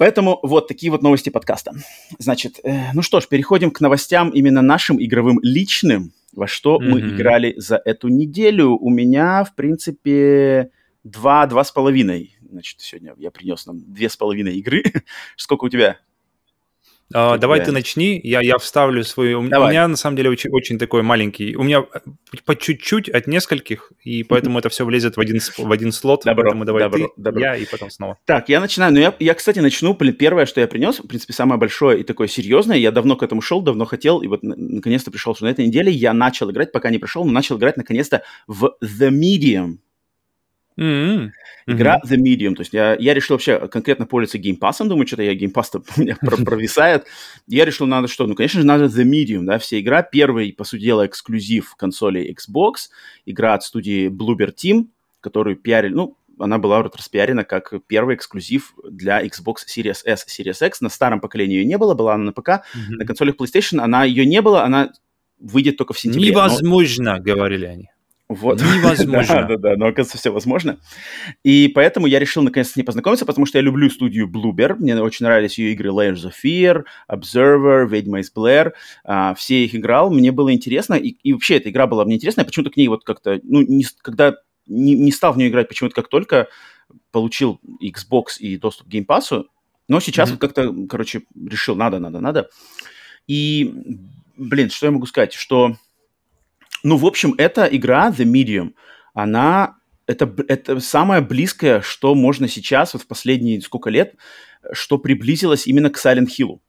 Поэтому 0.02 0.40
вот 0.42 0.68
такие 0.68 0.92
вот 0.92 1.04
новости 1.04 1.30
подкаста. 1.30 1.74
Значит, 2.18 2.60
э, 2.64 2.92
ну 2.96 3.04
что 3.04 3.20
ж, 3.20 3.28
переходим 3.28 3.70
к 3.70 3.82
новостям 3.82 4.32
именно 4.32 4.64
нашим 4.64 5.00
игровым 5.00 5.40
личным. 5.44 6.12
Во 6.34 6.48
что 6.48 6.78
mm-hmm. 6.78 6.90
мы 6.90 7.00
играли 7.02 7.54
за 7.58 7.80
эту 7.86 8.08
неделю? 8.08 8.70
У 8.70 8.90
меня, 8.90 9.44
в 9.44 9.54
принципе, 9.54 10.72
два, 11.04 11.46
два 11.46 11.64
с 11.64 11.72
половиной. 11.72 12.36
Значит, 12.42 12.82
сегодня 12.82 13.14
я 13.20 13.30
принес 13.30 13.68
нам 13.68 13.94
две 13.94 14.10
с 14.10 14.18
половиной 14.18 14.56
игры. 14.56 14.84
Сколько 15.36 15.66
у 15.66 15.70
тебя? 15.70 16.00
Uh, 17.14 17.38
давай 17.38 17.64
ты 17.64 17.72
начни, 17.72 18.20
я, 18.24 18.42
я 18.42 18.58
вставлю 18.58 19.04
свою... 19.04 19.48
Давай. 19.48 19.68
У 19.68 19.72
меня, 19.72 19.88
на 19.88 19.98
самом 19.98 20.16
деле, 20.16 20.30
очень, 20.30 20.50
очень 20.52 20.78
такой 20.78 21.02
маленький... 21.02 21.56
У 21.56 21.64
меня 21.64 21.86
по 22.46 22.56
чуть-чуть 22.56 23.10
от 23.10 23.28
нескольких, 23.28 23.92
и 24.04 24.24
поэтому 24.24 24.60
это 24.60 24.70
все 24.70 24.86
влезет 24.86 25.18
в 25.18 25.20
один, 25.20 25.40
в 25.58 25.72
один 25.72 25.92
слот. 25.92 26.24
Добро, 26.24 26.44
поэтому 26.44 26.66
давай 26.66 26.84
добро, 26.84 27.00
ты, 27.00 27.22
добро. 27.22 27.42
я, 27.42 27.56
и 27.56 27.66
потом 27.66 27.90
снова. 27.90 28.18
Так, 28.26 28.50
я 28.50 28.60
начинаю. 28.60 28.94
Ну, 28.94 29.00
я, 29.00 29.14
я, 29.20 29.34
кстати, 29.34 29.60
начну. 29.60 29.94
Первое, 29.94 30.46
что 30.46 30.62
я 30.62 30.68
принес, 30.68 31.00
в 31.00 31.08
принципе, 31.08 31.34
самое 31.34 31.60
большое 31.60 32.00
и 32.00 32.04
такое 32.04 32.28
серьезное. 32.28 32.78
Я 32.78 32.92
давно 32.92 33.16
к 33.16 33.24
этому 33.24 33.42
шел, 33.42 33.62
давно 33.62 33.86
хотел, 33.86 34.22
и 34.22 34.28
вот 34.28 34.42
наконец-то 34.44 35.12
пришел, 35.12 35.36
что 35.36 35.46
на 35.46 35.50
этой 35.50 35.66
неделе 35.66 35.92
я 35.92 36.14
начал 36.14 36.50
играть, 36.52 36.72
пока 36.72 36.90
не 36.90 36.98
пришел, 36.98 37.26
но 37.26 37.32
начал 37.32 37.58
играть, 37.58 37.78
наконец-то, 37.78 38.24
в 38.48 38.76
The 38.82 39.10
Medium. 39.10 39.78
Mm-hmm. 40.78 41.30
Игра 41.68 42.00
mm-hmm. 42.00 42.10
The 42.10 42.18
Medium. 42.18 42.56
То 42.56 42.62
есть 42.62 42.74
я, 42.74 42.96
я 42.96 43.14
решил 43.14 43.36
вообще 43.36 43.68
конкретно 43.68 44.06
пользоваться 44.06 44.38
геймпасом. 44.38 44.90
Думаю, 44.90 45.08
что-то 45.08 45.24
я 45.24 45.34
геймпас 45.34 45.72
у 45.98 46.02
меня 46.02 46.18
провисает. 46.22 47.06
Я 47.48 47.66
решил, 47.66 47.88
надо 47.88 48.08
что? 48.08 48.28
Ну, 48.28 48.36
конечно 48.36 48.62
же, 48.62 48.68
надо 48.68 48.86
The 48.86 49.04
Medium, 49.04 49.44
да, 49.44 49.60
вся 49.60 49.80
игра. 49.80 50.02
Первый, 50.04 50.54
по 50.54 50.64
сути 50.64 50.84
дела, 50.84 51.06
эксклюзив 51.06 51.76
консоли 51.76 52.34
Xbox. 52.36 52.90
Игра 53.26 53.54
от 53.54 53.64
студии 53.64 54.10
Bloober 54.10 54.54
Team, 54.54 54.88
которую 55.20 55.56
пиарили, 55.56 55.94
ну, 55.94 56.18
она 56.40 56.58
была 56.58 56.82
распиарена 56.82 57.44
как 57.44 57.74
первый 57.88 58.16
эксклюзив 58.16 58.74
для 58.90 59.24
Xbox 59.24 59.58
Series 59.68 60.00
S, 60.06 60.26
Series 60.28 60.66
X. 60.66 60.82
На 60.82 60.90
старом 60.90 61.20
поколении 61.20 61.58
ее 61.58 61.66
не 61.66 61.78
было, 61.78 61.94
была 61.94 62.16
она 62.16 62.26
на 62.26 62.32
ПК. 62.34 62.50
Mm-hmm. 62.50 62.96
На 62.98 63.06
консолях 63.06 63.36
PlayStation 63.36 63.80
она 63.80 64.04
ее 64.04 64.26
не 64.26 64.42
было, 64.42 64.64
она 64.64 64.92
выйдет 65.40 65.78
только 65.78 65.94
в 65.94 66.00
сентябре. 66.00 66.30
Невозможно, 66.30 67.18
но... 67.18 67.24
говорили 67.24 67.66
они. 67.66 67.90
Вот. 68.32 68.62
Невозможно. 68.62 69.36
да, 69.36 69.48
да, 69.48 69.58
да, 69.58 69.76
но 69.76 69.88
оказывается 69.88 70.18
все 70.18 70.32
возможно. 70.32 70.80
И 71.44 71.68
поэтому 71.68 72.08
я 72.08 72.18
решил 72.18 72.42
наконец 72.44 72.72
с 72.72 72.76
ней 72.78 72.84
познакомиться, 72.84 73.26
потому 73.26 73.46
что 73.46 73.58
я 73.58 73.62
люблю 73.62 73.90
студию 73.90 74.30
Bloober. 74.30 74.76
Мне 74.76 74.96
очень 75.02 75.26
нравились 75.26 75.58
ее 75.60 75.74
игры 75.74 75.90
Layers 75.90 76.24
of 76.24 76.34
Fear, 76.44 76.84
Observer, 77.12 77.88
Ведьма 77.90 78.22
из 78.22 78.32
Blair. 78.34 78.72
А, 79.04 79.34
все 79.36 79.66
их 79.66 79.76
играл, 79.76 80.10
мне 80.10 80.32
было 80.32 80.54
интересно. 80.54 80.94
И, 80.94 81.10
и 81.24 81.34
вообще 81.34 81.58
эта 81.58 81.70
игра 81.70 81.88
была 81.88 82.06
мне 82.06 82.16
интересна. 82.16 82.46
Почему-то 82.46 82.72
к 82.72 82.78
ней 82.78 82.88
вот 82.88 83.04
как-то, 83.04 83.42
ну, 83.44 83.62
не, 83.62 83.86
когда 84.02 84.36
не, 84.66 84.96
не 84.96 85.12
стал 85.12 85.34
в 85.34 85.38
нее 85.38 85.50
играть, 85.50 85.68
почему-то 85.68 85.96
как 85.96 86.08
только 86.08 86.48
получил 87.12 87.60
Xbox 87.84 88.40
и 88.40 88.58
доступ 88.58 88.88
к 88.88 88.94
Game 88.94 89.06
Pass, 89.06 89.44
но 89.90 90.00
сейчас 90.00 90.30
mm-hmm. 90.30 90.32
вот 90.32 90.40
как-то, 90.40 90.74
короче, 90.90 91.24
решил, 91.36 91.76
надо, 91.76 92.00
надо, 92.00 92.22
надо. 92.22 92.50
И, 93.28 93.74
блин, 94.38 94.70
что 94.70 94.86
я 94.86 94.92
могу 94.94 95.06
сказать, 95.06 95.34
что 95.34 95.76
Ну, 96.84 96.98
в 96.98 97.06
общем, 97.06 97.36
эта 97.38 97.66
игра, 97.66 98.10
The 98.10 98.26
Medium, 98.26 98.74
она... 99.14 99.78
Это, 100.08 100.34
это 100.48 100.80
самое 100.82 101.22
близкое, 101.22 101.82
что 101.82 102.16
можно 102.16 102.48
сейчас, 102.48 102.94
вот 102.94 103.04
в 103.04 103.08
последние 103.08 103.62
сколько 103.62 103.90
лет, 103.90 104.16
что 104.74 104.98
приблизилось 104.98 105.68
именно 105.68 105.90
к 105.90 105.98
Silent 105.98 106.28
Hill. 106.28 106.60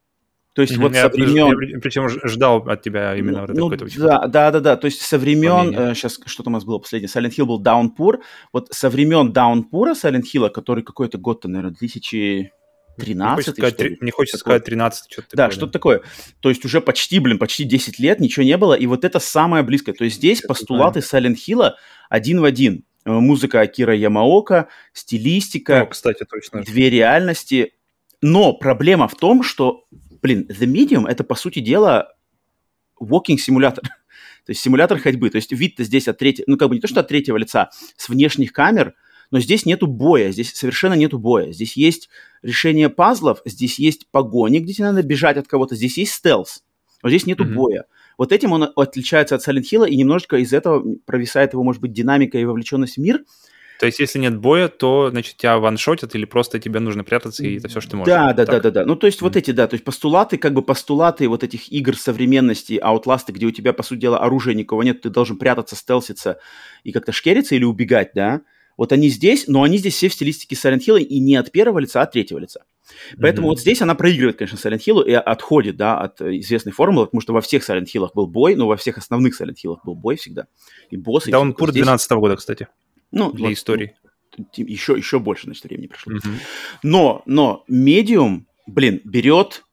То 0.54 0.60
есть 0.60 0.74
mm-hmm. 0.74 0.80
вот 0.80 0.94
я, 0.94 1.02
со 1.02 1.08
времен... 1.08 1.60
Я, 1.62 1.80
причем 1.80 2.08
ждал 2.08 2.58
от 2.68 2.82
тебя 2.82 3.16
именно 3.16 3.46
ну, 3.48 3.64
вот 3.68 3.72
это 3.72 3.84
ну, 3.84 3.90
да, 3.96 4.26
да, 4.26 4.50
да, 4.50 4.60
да. 4.60 4.76
То 4.76 4.84
есть 4.84 5.00
со 5.00 5.18
времен... 5.18 5.74
Э, 5.76 5.94
сейчас 5.94 6.20
что-то 6.26 6.50
у 6.50 6.52
нас 6.52 6.64
было 6.64 6.78
последнее. 6.78 7.08
Silent 7.08 7.34
Hill 7.36 7.46
был 7.46 7.62
Downpour. 7.62 8.20
Вот 8.52 8.68
со 8.70 8.90
времен 8.90 9.32
Downpour 9.32 9.94
Silent 9.94 10.24
Hill, 10.32 10.50
который 10.50 10.84
какой-то 10.84 11.16
год-то, 11.18 11.48
наверное, 11.48 11.74
2000... 11.74 12.52
13 12.96 13.18
не 13.22 13.34
хочется, 13.34 13.52
сказать, 13.52 14.02
не 14.02 14.10
хочется 14.10 14.38
сказать 14.38 14.64
13, 14.64 15.12
что-то 15.12 15.36
Да, 15.36 15.50
что-то 15.50 15.72
такое. 15.72 16.02
То 16.40 16.48
есть 16.48 16.64
уже 16.64 16.80
почти, 16.80 17.18
блин, 17.18 17.38
почти 17.38 17.64
10 17.64 17.98
лет 17.98 18.20
ничего 18.20 18.44
не 18.44 18.56
было, 18.56 18.74
и 18.74 18.86
вот 18.86 19.04
это 19.04 19.18
самое 19.18 19.62
близкое. 19.62 19.92
То 19.92 20.04
есть 20.04 20.16
здесь 20.16 20.40
это 20.40 20.48
постулаты 20.48 21.00
Silent 21.00 21.36
Hill 21.36 21.72
один 22.08 22.40
в 22.40 22.44
один. 22.44 22.84
Э, 23.04 23.10
музыка 23.10 23.60
Акира 23.60 23.94
Ямаока, 23.94 24.68
стилистика, 24.92 25.82
О, 25.82 25.86
кстати, 25.86 26.24
точно. 26.24 26.62
две 26.62 26.90
реальности. 26.90 27.74
Но 28.20 28.52
проблема 28.52 29.08
в 29.08 29.16
том, 29.16 29.42
что, 29.42 29.84
блин, 30.20 30.46
The 30.48 30.66
Medium— 30.66 31.08
это, 31.08 31.24
по 31.24 31.34
сути 31.34 31.58
дела, 31.58 32.14
walking 33.00 33.38
симулятор. 33.38 33.84
То 34.46 34.50
есть 34.50 34.60
симулятор 34.60 34.98
ходьбы. 34.98 35.30
То 35.30 35.36
есть 35.36 35.52
вид-то 35.52 35.84
здесь 35.84 36.08
от 36.08 36.18
третьего, 36.18 36.44
ну 36.48 36.56
как 36.56 36.68
бы 36.68 36.74
не 36.74 36.80
то, 36.80 36.88
что 36.88 37.00
от 37.00 37.08
третьего 37.08 37.36
лица, 37.36 37.70
с 37.96 38.08
внешних 38.08 38.52
камер, 38.52 38.94
но 39.32 39.40
здесь 39.40 39.66
нету 39.66 39.88
боя, 39.88 40.30
здесь 40.30 40.52
совершенно 40.52 40.92
нету 40.92 41.18
боя. 41.18 41.50
Здесь 41.50 41.76
есть 41.76 42.08
решение 42.42 42.90
пазлов, 42.90 43.40
здесь 43.44 43.78
есть 43.78 44.06
погони, 44.10 44.60
где 44.60 44.74
тебе 44.74 44.84
надо 44.84 45.02
бежать 45.02 45.38
от 45.38 45.48
кого-то, 45.48 45.74
здесь 45.74 45.98
есть 45.98 46.12
стелс, 46.12 46.62
но 47.02 47.08
здесь 47.08 47.26
нету 47.26 47.44
mm-hmm. 47.44 47.54
боя. 47.54 47.84
Вот 48.18 48.30
этим 48.30 48.52
он 48.52 48.70
отличается 48.76 49.34
от 49.34 49.48
Silent 49.48 49.64
Hill, 49.72 49.88
и 49.88 49.96
немножечко 49.96 50.36
из 50.36 50.52
этого 50.52 50.84
провисает 51.06 51.54
его, 51.54 51.64
может 51.64 51.80
быть, 51.80 51.92
динамика 51.92 52.38
и 52.38 52.44
вовлеченность 52.44 52.96
в 52.96 53.00
мир. 53.00 53.24
То 53.80 53.86
есть, 53.86 53.98
если 53.98 54.18
нет 54.18 54.38
боя, 54.38 54.68
то, 54.68 55.08
значит, 55.10 55.38
тебя 55.38 55.58
ваншотят 55.58 56.14
или 56.14 56.26
просто 56.26 56.60
тебе 56.60 56.78
нужно 56.78 57.02
прятаться, 57.02 57.42
и 57.42 57.56
это 57.56 57.68
все, 57.68 57.80
что 57.80 57.92
ты 57.92 57.96
можешь. 57.96 58.12
Да, 58.12 58.32
да, 58.34 58.44
да, 58.44 58.60
да, 58.60 58.70
да. 58.70 58.84
Ну, 58.84 58.96
то 58.96 59.06
есть, 59.06 59.18
mm-hmm. 59.18 59.24
вот 59.24 59.36
эти, 59.36 59.50
да, 59.50 59.66
то 59.66 59.74
есть 59.74 59.84
постулаты, 59.84 60.36
как 60.36 60.52
бы 60.52 60.62
постулаты 60.62 61.26
вот 61.26 61.42
этих 61.42 61.72
игр 61.72 61.96
современности, 61.96 62.74
аутласты, 62.74 63.32
где 63.32 63.46
у 63.46 63.50
тебя, 63.50 63.72
по 63.72 63.82
сути 63.82 64.00
дела, 64.00 64.18
оружия 64.18 64.54
никого 64.54 64.82
нет, 64.82 65.00
ты 65.00 65.08
должен 65.08 65.38
прятаться, 65.38 65.74
стелситься 65.74 66.38
и 66.84 66.92
как-то 66.92 67.12
шкериться 67.12 67.54
или 67.54 67.64
убегать, 67.64 68.10
да, 68.14 68.42
вот 68.76 68.92
они 68.92 69.08
здесь, 69.08 69.46
но 69.48 69.62
они 69.62 69.78
здесь 69.78 69.94
все 69.94 70.08
в 70.08 70.14
стилистике 70.14 70.54
Silent 70.56 70.80
Hill 70.86 71.00
и 71.00 71.20
не 71.20 71.36
от 71.36 71.52
первого 71.52 71.78
лица, 71.78 72.00
а 72.00 72.04
от 72.04 72.12
третьего 72.12 72.38
лица. 72.38 72.64
Поэтому 73.20 73.46
mm-hmm. 73.46 73.50
вот 73.50 73.60
здесь 73.60 73.82
она 73.82 73.94
проигрывает, 73.94 74.36
конечно, 74.36 74.56
Silent 74.56 74.80
Hill 74.80 75.04
и 75.04 75.12
отходит, 75.12 75.76
да, 75.76 75.98
от 75.98 76.20
известной 76.20 76.72
формулы, 76.72 77.06
потому 77.06 77.20
что 77.20 77.32
во 77.32 77.40
всех 77.40 77.68
Silent 77.68 77.86
Hill 77.94 78.08
был 78.14 78.26
бой, 78.26 78.54
но 78.54 78.66
во 78.66 78.76
всех 78.76 78.98
основных 78.98 79.40
Silent 79.40 79.56
Hill 79.64 79.78
был 79.84 79.94
бой 79.94 80.16
всегда. 80.16 80.46
И 80.90 80.96
боссы... 80.96 81.30
Да, 81.30 81.40
он 81.40 81.52
кур 81.52 81.72
12 81.72 82.10
-го 82.10 82.20
года, 82.20 82.36
кстати, 82.36 82.68
ну, 83.10 83.32
для 83.32 83.46
вот, 83.46 83.52
истории. 83.52 83.96
еще, 84.56 84.94
еще 84.94 85.18
больше, 85.18 85.44
значит, 85.44 85.64
времени 85.64 85.86
прошло. 85.86 86.14
Mm-hmm. 86.14 86.38
Но, 86.82 87.22
но 87.26 87.64
Medium, 87.70 88.42
блин, 88.66 89.00
берет 89.04 89.64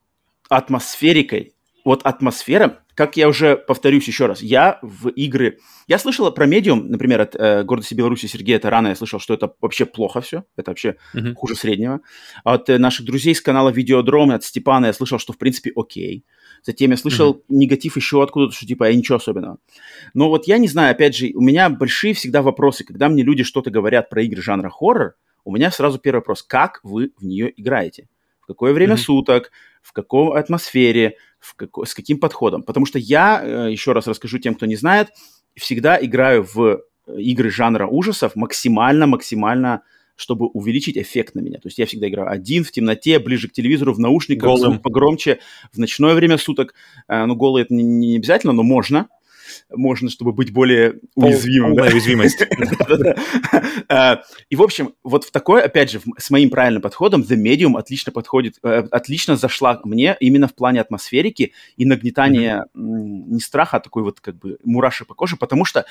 атмосферикой. 0.48 1.54
Вот 1.84 2.02
атмосфера, 2.02 2.82
как 3.00 3.16
я 3.16 3.28
уже 3.28 3.56
повторюсь 3.56 4.06
еще 4.06 4.26
раз, 4.26 4.42
я 4.42 4.78
в 4.82 5.08
игры... 5.08 5.58
Я 5.86 5.98
слышал 5.98 6.30
про 6.32 6.44
медиум, 6.44 6.90
например, 6.90 7.22
от 7.22 7.34
э, 7.34 7.64
гордости 7.64 7.94
Беларуси 7.94 8.26
Сергея 8.26 8.58
Тарана, 8.58 8.88
я 8.88 8.94
слышал, 8.94 9.18
что 9.18 9.32
это 9.32 9.54
вообще 9.62 9.86
плохо 9.86 10.20
все, 10.20 10.44
это 10.54 10.70
вообще 10.70 10.96
uh-huh. 11.14 11.32
хуже 11.32 11.54
среднего. 11.54 12.02
А 12.44 12.56
от 12.56 12.68
э, 12.68 12.76
наших 12.76 13.06
друзей 13.06 13.34
с 13.34 13.40
канала 13.40 13.70
Видеодром, 13.70 14.32
от 14.32 14.44
Степана 14.44 14.84
я 14.84 14.92
слышал, 14.92 15.18
что 15.18 15.32
в 15.32 15.38
принципе 15.38 15.72
окей. 15.74 16.26
Затем 16.62 16.90
я 16.90 16.98
слышал 16.98 17.36
uh-huh. 17.36 17.42
негатив 17.48 17.96
еще 17.96 18.22
откуда-то, 18.22 18.54
что 18.54 18.66
типа, 18.66 18.84
а 18.84 18.92
ничего 18.92 19.16
особенного. 19.16 19.56
Но 20.12 20.28
вот 20.28 20.46
я 20.46 20.58
не 20.58 20.68
знаю, 20.68 20.90
опять 20.90 21.16
же, 21.16 21.30
у 21.34 21.40
меня 21.40 21.70
большие 21.70 22.12
всегда 22.12 22.42
вопросы, 22.42 22.84
когда 22.84 23.08
мне 23.08 23.22
люди 23.22 23.44
что-то 23.44 23.70
говорят 23.70 24.10
про 24.10 24.20
игры 24.24 24.42
жанра 24.42 24.68
хоррор, 24.68 25.14
у 25.46 25.54
меня 25.54 25.70
сразу 25.70 25.98
первый 25.98 26.18
вопрос, 26.18 26.42
как 26.42 26.80
вы 26.82 27.12
в 27.18 27.24
нее 27.24 27.50
играете? 27.56 28.08
В 28.42 28.46
какое 28.46 28.74
время 28.74 28.96
uh-huh. 28.96 28.98
суток? 28.98 29.52
В 29.82 29.92
какой 29.92 30.38
атмосфере? 30.38 31.16
в 31.40 31.54
како, 31.54 31.84
с 31.84 31.94
каким 31.94 32.18
подходом. 32.18 32.62
Потому 32.62 32.86
что 32.86 32.98
я, 32.98 33.42
э, 33.42 33.72
еще 33.72 33.92
раз 33.92 34.06
расскажу 34.06 34.38
тем, 34.38 34.54
кто 34.54 34.66
не 34.66 34.76
знает, 34.76 35.08
всегда 35.56 35.98
играю 36.00 36.44
в 36.44 36.82
э, 37.06 37.20
игры 37.20 37.50
жанра 37.50 37.86
ужасов 37.86 38.36
максимально-максимально 38.36 39.82
чтобы 40.16 40.48
увеличить 40.48 40.98
эффект 40.98 41.34
на 41.34 41.40
меня. 41.40 41.56
То 41.60 41.68
есть 41.68 41.78
я 41.78 41.86
всегда 41.86 42.06
играю 42.06 42.28
один, 42.28 42.62
в 42.62 42.70
темноте, 42.70 43.18
ближе 43.18 43.48
к 43.48 43.52
телевизору, 43.52 43.94
в 43.94 43.98
наушниках, 43.98 44.44
Голым. 44.44 44.78
погромче, 44.78 45.38
в 45.72 45.78
ночное 45.78 46.14
время 46.14 46.36
суток. 46.36 46.74
Э, 47.08 47.24
ну, 47.24 47.34
голый 47.36 47.62
это 47.62 47.72
не 47.72 48.16
обязательно, 48.16 48.52
но 48.52 48.62
можно 48.62 49.08
можно, 49.70 50.10
чтобы 50.10 50.32
быть 50.32 50.52
более 50.52 51.00
уязвимым. 51.14 51.74
Полная 51.74 51.92
уязвимость. 51.92 52.46
А, 53.88 54.22
и, 54.48 54.56
в 54.56 54.62
общем, 54.62 54.94
вот 55.02 55.24
в 55.24 55.30
такой, 55.30 55.62
опять 55.62 55.90
же, 55.90 56.00
с 56.16 56.30
моим 56.30 56.50
правильным 56.50 56.82
подходом 56.82 57.22
The 57.22 57.36
Medium 57.36 57.76
отлично 57.78 58.12
подходит, 58.12 58.56
э, 58.62 58.84
отлично 58.90 59.36
зашла 59.36 59.80
мне 59.84 60.16
именно 60.20 60.46
в 60.48 60.54
плане 60.54 60.80
атмосферики 60.80 61.52
и 61.76 61.84
нагнетания 61.84 62.66
не 62.74 63.40
страха, 63.40 63.78
а 63.78 63.80
такой 63.80 64.02
вот 64.02 64.20
как 64.20 64.38
бы 64.38 64.58
мураши 64.64 65.04
по 65.04 65.14
коже, 65.14 65.36
потому 65.36 65.64
что, 65.64 65.86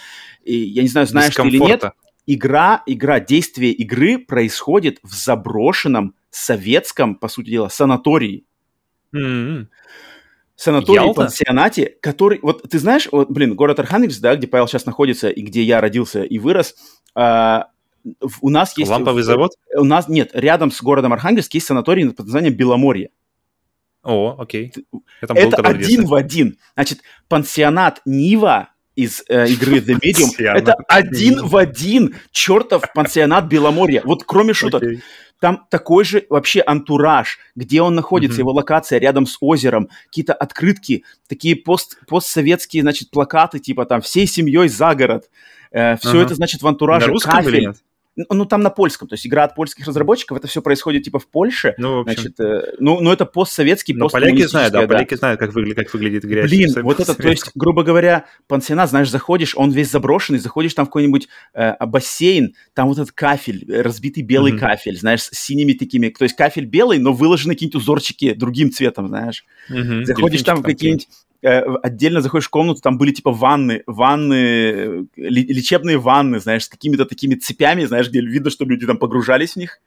я 0.45 0.82
не 0.82 0.88
знаю, 0.88 1.08
знаешь 1.08 1.36
ты 1.36 1.48
или 1.48 1.58
нет, 1.58 1.84
игра, 2.26 2.84
игра, 2.86 3.19
действие 3.19 3.72
игры 3.74 4.17
происходит 4.17 5.00
в 5.04 5.13
заброшенном 5.13 6.15
советском, 6.30 7.15
по 7.15 7.28
сути 7.28 7.50
дела, 7.50 7.69
санатории. 7.69 8.45
Mm-hmm 9.13 9.67
санатории, 10.60 11.13
пансионате, 11.13 11.95
который... 12.02 12.39
Вот 12.41 12.63
ты 12.69 12.80
знаешь, 12.80 13.08
вот, 13.12 13.30
блин, 13.32 13.56
город 13.56 13.80
Архангельск, 13.80 14.19
да, 14.19 14.36
где 14.36 14.48
Павел 14.48 14.67
сейчас 14.67 14.86
находится 14.86 15.30
и 15.30 15.41
где 15.41 15.63
я 15.63 15.80
родился 15.80 16.24
и 16.24 16.38
вырос, 16.38 16.76
а, 17.15 17.67
у 18.41 18.50
нас 18.50 18.78
есть... 18.78 18.91
Ламповый 18.91 19.24
завод? 19.24 19.52
У 19.76 19.86
нас, 19.86 20.10
нет, 20.10 20.32
рядом 20.34 20.72
с 20.72 20.82
городом 20.82 21.13
Архангельск 21.13 21.54
есть 21.54 21.65
санаторий 21.65 22.10
под 22.12 22.26
названием 22.26 22.56
Беломорье. 22.56 23.12
О, 24.04 24.36
окей. 24.38 24.74
Это 25.22 25.62
один 25.62 26.06
в 26.06 26.13
один. 26.13 26.58
Значит, 26.74 27.00
пансионат 27.28 28.02
Нива 28.06 28.69
из 29.00 29.24
э, 29.30 29.48
игры 29.48 29.80
The 29.80 30.00
Medium, 30.04 30.30
это 30.38 30.74
один 30.88 31.46
в 31.46 31.56
один 31.56 32.16
чертов 32.32 32.84
пансионат 32.94 33.46
Беломорья. 33.46 34.02
Вот 34.04 34.24
кроме 34.26 34.54
шуток. 34.54 34.84
Okay. 34.84 35.00
Там 35.40 35.66
такой 35.70 36.04
же 36.04 36.26
вообще 36.30 36.62
антураж, 36.66 37.40
где 37.56 37.82
он 37.82 37.96
находится, 37.96 38.40
mm-hmm. 38.40 38.42
его 38.42 38.52
локация 38.52 39.00
рядом 39.00 39.26
с 39.26 39.38
озером, 39.40 39.88
какие-то 40.08 40.34
открытки, 40.34 41.06
такие 41.30 41.56
пост, 41.56 41.98
постсоветские, 42.08 42.82
значит, 42.84 43.10
плакаты, 43.10 43.60
типа 43.60 43.86
там 43.86 44.02
«Всей 44.02 44.28
семьей 44.28 44.68
за 44.68 44.94
город». 44.96 45.30
Э, 45.72 45.96
все 45.96 46.20
uh-huh. 46.20 46.26
это, 46.26 46.36
значит, 46.36 46.62
в 46.62 46.68
антураже. 46.68 47.06
На 47.06 47.14
русском 47.14 47.32
кафель. 47.32 47.56
или 47.56 47.66
нет? 47.68 47.78
Ну, 48.30 48.46
там 48.46 48.62
на 48.62 48.70
польском, 48.70 49.08
то 49.08 49.14
есть 49.14 49.26
игра 49.26 49.44
от 49.44 49.56
польских 49.56 49.88
разработчиков, 49.88 50.38
это 50.38 50.48
все 50.48 50.62
происходит 50.62 51.04
типа 51.04 51.20
в 51.20 51.28
Польше. 51.28 51.76
Ну, 51.78 51.98
в 51.98 52.00
общем. 52.02 52.22
Значит, 52.22 52.40
э, 52.40 52.76
ну, 52.80 53.00
ну, 53.00 53.12
это 53.12 53.26
постсоветский, 53.26 53.94
ну, 53.94 54.10
поляки 54.10 54.46
знают, 54.46 54.74
да, 54.74 54.82
да, 54.82 54.88
поляки 54.88 55.16
знают, 55.16 55.40
как, 55.40 55.54
выглядит, 55.54 55.78
как 55.78 55.94
выглядит 55.94 56.26
игра. 56.26 56.44
Блин, 56.44 56.74
вот 56.82 57.00
это, 57.00 57.14
то 57.16 57.30
есть, 57.30 57.52
грубо 57.56 57.84
говоря, 57.84 58.26
пансионат, 58.48 58.90
знаешь, 58.90 59.10
заходишь, 59.10 59.56
он 59.56 59.72
весь 59.72 59.90
заброшенный, 59.90 60.40
заходишь 60.40 60.74
там 60.74 60.86
в 60.86 60.90
какой-нибудь 60.90 61.28
э, 61.54 61.74
бассейн, 61.86 62.56
там 62.74 62.88
вот 62.88 62.98
этот 62.98 63.12
кафель, 63.12 63.66
разбитый 63.68 64.24
белый 64.24 64.54
mm-hmm. 64.54 64.60
кафель, 64.60 64.98
знаешь, 64.98 65.24
с 65.24 65.32
синими 65.32 65.74
такими, 65.74 66.10
то 66.10 66.24
есть 66.24 66.36
кафель 66.36 66.66
белый, 66.66 67.00
но 67.00 67.14
выложены 67.14 67.54
какие-нибудь 67.54 67.82
узорчики 67.82 68.34
другим 68.34 68.72
цветом, 68.72 69.08
знаешь. 69.08 69.46
Mm-hmm. 69.70 70.06
Заходишь 70.06 70.44
там 70.44 70.58
в 70.58 70.64
какие-нибудь 70.64 71.08
Э, 71.08 71.29
отдельно 71.41 72.21
заходишь 72.21 72.47
в 72.47 72.49
комнату, 72.49 72.82
там 72.82 72.97
были 72.97 73.12
типа 73.12 73.32
ванны, 73.32 73.84
ванны, 73.88 75.08
лечебные 75.15 75.97
ванны, 75.97 76.39
знаешь, 76.39 76.65
с 76.65 76.69
какими-то 76.69 77.06
такими 77.06 77.36
цепями, 77.36 77.86
знаешь, 77.86 78.10
где 78.10 78.21
видно, 78.21 78.49
что 78.49 78.65
люди 78.65 78.86
там 78.86 78.97
погружались 78.97 79.54
в 79.54 79.56
них, 79.58 79.80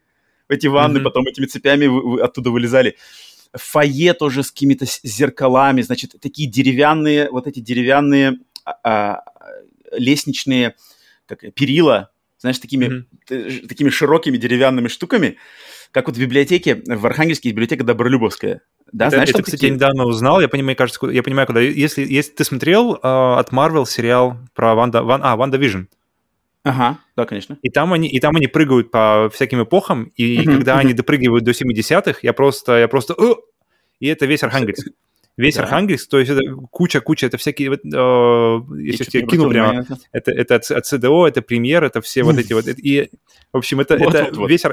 в 0.49 0.51
эти 0.51 0.67
ванны, 0.67 0.97
mm-hmm. 0.97 1.03
потом 1.03 1.27
этими 1.27 1.45
цепями 1.45 1.85
вы, 1.85 2.13
вы 2.13 2.21
оттуда 2.21 2.49
вылезали. 2.49 2.97
Фойе 3.53 4.13
тоже 4.13 4.41
с 4.41 4.51
какими-то 4.51 4.85
зеркалами, 5.03 5.81
значит, 5.81 6.15
такие 6.19 6.49
деревянные, 6.49 7.29
вот 7.29 7.45
эти 7.45 7.59
деревянные 7.59 8.39
а, 8.65 8.71
а, 8.83 9.23
лестничные 9.91 10.75
как, 11.27 11.53
перила, 11.53 12.09
знаешь, 12.43 12.59
такими, 12.59 13.05
mm-hmm. 13.29 13.67
такими 13.67 13.89
широкими 13.89 14.35
деревянными 14.35 14.89
штуками, 14.89 15.37
как 15.91 16.07
вот 16.07 16.17
в 16.17 16.19
библиотеке, 16.19 16.83
в 16.85 17.05
Архангельске 17.05 17.47
есть 17.47 17.55
библиотека 17.55 17.85
Добролюбовская. 17.85 18.61
Да, 18.91 19.05
это, 19.05 19.15
знаешь, 19.15 19.29
это, 19.29 19.43
кстати, 19.43 19.55
такие... 19.55 19.69
я 19.69 19.75
недавно 19.75 20.03
узнал, 20.03 20.41
я 20.41 20.49
понимаю, 20.49 20.75
кажется, 20.75 21.07
я 21.07 21.23
понимаю, 21.23 21.47
когда, 21.47 21.61
если, 21.61 22.05
если 22.05 22.31
ты 22.31 22.43
смотрел 22.43 22.95
э, 22.95 22.97
от 23.01 23.53
Marvel 23.53 23.85
сериал 23.85 24.37
про 24.53 24.75
Ванда, 24.75 25.03
Ван, 25.03 25.21
а, 25.23 25.37
WandaVision. 25.37 25.83
Ага, 26.63 26.99
да, 27.15 27.25
конечно. 27.25 27.57
И 27.61 27.69
там 27.69 27.93
они, 27.93 28.09
и 28.09 28.19
там 28.19 28.35
они 28.35 28.47
прыгают 28.47 28.91
по 28.91 29.29
всяким 29.33 29.63
эпохам, 29.63 30.11
и 30.17 30.43
когда 30.43 30.79
они 30.79 30.93
допрыгивают 30.93 31.45
до 31.45 31.51
70-х, 31.51 32.19
я 32.21 32.33
просто, 32.33 32.79
я 32.79 32.89
просто, 32.89 33.15
и 34.01 34.07
это 34.07 34.25
весь 34.25 34.43
Архангельск. 34.43 34.89
Весь 35.35 35.55
да. 35.55 35.63
Архангельск, 35.63 36.09
то 36.09 36.19
есть 36.19 36.31
это 36.31 36.41
куча-куча, 36.69 37.25
это 37.25 37.37
всякие, 37.37 37.71
э, 37.71 37.73
если 37.73 39.03
я 39.03 39.09
тебе 39.09 39.27
кину 39.27 39.49
прямо, 39.49 39.85
это, 40.11 40.31
это 40.31 40.55
от, 40.55 40.69
от 40.69 40.85
ЦДО, 40.85 41.27
это 41.27 41.41
премьер, 41.41 41.83
это 41.83 42.01
все 42.01 42.21
вот 42.23 42.37
эти 42.37 42.53
вот, 42.53 42.67
и, 42.67 43.09
в 43.51 43.57
общем, 43.57 43.79
это, 43.79 43.97
вот, 43.97 44.13
это 44.13 44.39
вот, 44.39 44.47
весь, 44.47 44.63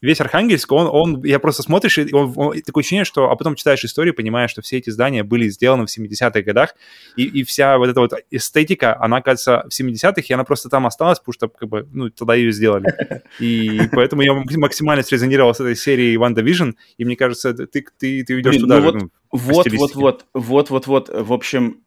весь 0.00 0.20
Архангельск, 0.20 0.70
он, 0.72 0.88
он, 0.90 1.24
я 1.24 1.38
просто 1.38 1.62
смотришь, 1.62 1.98
и 1.98 2.12
он, 2.12 2.32
он, 2.36 2.60
такое 2.62 2.82
ощущение, 2.82 3.04
что, 3.04 3.30
а 3.30 3.36
потом 3.36 3.54
читаешь 3.54 3.84
историю, 3.84 4.14
понимаешь, 4.14 4.50
что 4.50 4.62
все 4.62 4.78
эти 4.78 4.90
здания 4.90 5.22
были 5.22 5.48
сделаны 5.48 5.86
в 5.86 5.98
70-х 5.98 6.42
годах, 6.42 6.74
и, 7.16 7.24
и 7.24 7.44
вся 7.44 7.78
вот 7.78 7.88
эта 7.88 8.00
вот 8.00 8.12
эстетика, 8.30 9.00
она, 9.00 9.22
кажется, 9.22 9.66
в 9.68 9.80
70-х, 9.80 10.22
и 10.28 10.32
она 10.32 10.44
просто 10.44 10.68
там 10.68 10.86
осталась, 10.86 11.18
потому 11.18 11.32
что, 11.32 11.48
как 11.48 11.68
бы, 11.68 11.88
ну, 11.92 12.10
тогда 12.10 12.34
ее 12.34 12.52
сделали. 12.52 12.92
И 13.38 13.80
поэтому 13.92 14.22
я 14.22 14.34
максимально 14.34 15.02
срезонировал 15.02 15.54
с 15.54 15.60
этой 15.60 15.76
серией 15.76 16.16
WandaVision, 16.16 16.74
и 16.98 17.04
мне 17.04 17.16
кажется, 17.16 17.54
ты, 17.54 17.66
ты, 17.66 18.24
ты 18.24 18.40
идешь 18.40 18.56
туда 18.56 18.76
ну 18.76 18.82
же, 18.82 18.86
вот, 18.86 18.94
ну, 18.94 19.10
вот, 19.32 19.72
вот, 19.72 19.94
вот, 19.94 20.26
вот, 20.34 20.70
вот, 20.70 20.86
вот, 20.86 21.08
в 21.08 21.32
общем, 21.32 21.83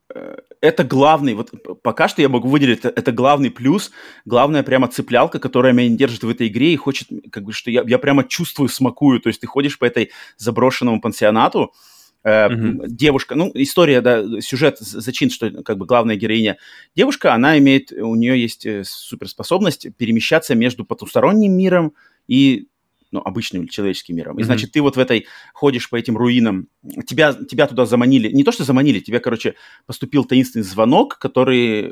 это 0.61 0.83
главный, 0.83 1.33
вот 1.33 1.51
пока 1.81 2.07
что 2.07 2.21
я 2.21 2.29
могу 2.29 2.49
выделить, 2.49 2.79
это, 2.79 2.89
это 2.89 3.11
главный 3.11 3.51
плюс, 3.51 3.91
главная 4.25 4.63
прямо 4.63 4.87
цеплялка, 4.87 5.39
которая 5.39 5.73
меня 5.73 5.95
держит 5.95 6.23
в 6.23 6.29
этой 6.29 6.47
игре 6.47 6.73
и 6.73 6.77
хочет, 6.77 7.07
как 7.31 7.43
бы, 7.43 7.53
что 7.53 7.71
я, 7.71 7.83
я 7.85 7.97
прямо 7.97 8.23
чувствую, 8.23 8.69
смакую, 8.69 9.19
то 9.19 9.29
есть 9.29 9.41
ты 9.41 9.47
ходишь 9.47 9.77
по 9.77 9.85
этой 9.85 10.11
заброшенному 10.37 11.01
пансионату, 11.01 11.73
Мгм. 12.23 12.81
девушка, 12.87 13.35
ну, 13.35 13.51
история, 13.53 14.01
да, 14.01 14.41
сюжет, 14.41 14.79
зачин, 14.79 15.29
что 15.29 15.63
как 15.63 15.77
бы 15.77 15.85
главная 15.85 16.17
героиня 16.17 16.57
девушка, 16.93 17.33
она 17.33 17.57
имеет, 17.57 17.93
у 17.93 18.15
нее 18.15 18.41
есть 18.41 18.65
э, 18.65 18.83
суперспособность 18.83 19.95
перемещаться 19.95 20.53
между 20.53 20.83
потусторонним 20.83 21.55
миром 21.55 21.93
и 22.27 22.67
ну, 23.11 23.21
обычным 23.21 23.67
человеческим 23.67 24.15
миром. 24.15 24.35
И, 24.35 24.39
Мгм. 24.39 24.45
значит, 24.45 24.71
ты 24.71 24.81
вот 24.81 24.95
в 24.95 24.99
этой, 24.99 25.27
ходишь 25.53 25.89
по 25.89 25.95
этим 25.95 26.17
руинам, 26.17 26.67
тебя, 27.05 27.33
тебя 27.33 27.67
туда 27.67 27.85
заманили, 27.85 28.29
не 28.29 28.43
то, 28.43 28.51
что 28.51 28.63
заманили, 28.63 28.99
тебе, 28.99 29.19
короче, 29.19 29.55
поступил 29.85 30.25
таинственный 30.25 30.63
звонок, 30.63 31.17
который, 31.17 31.91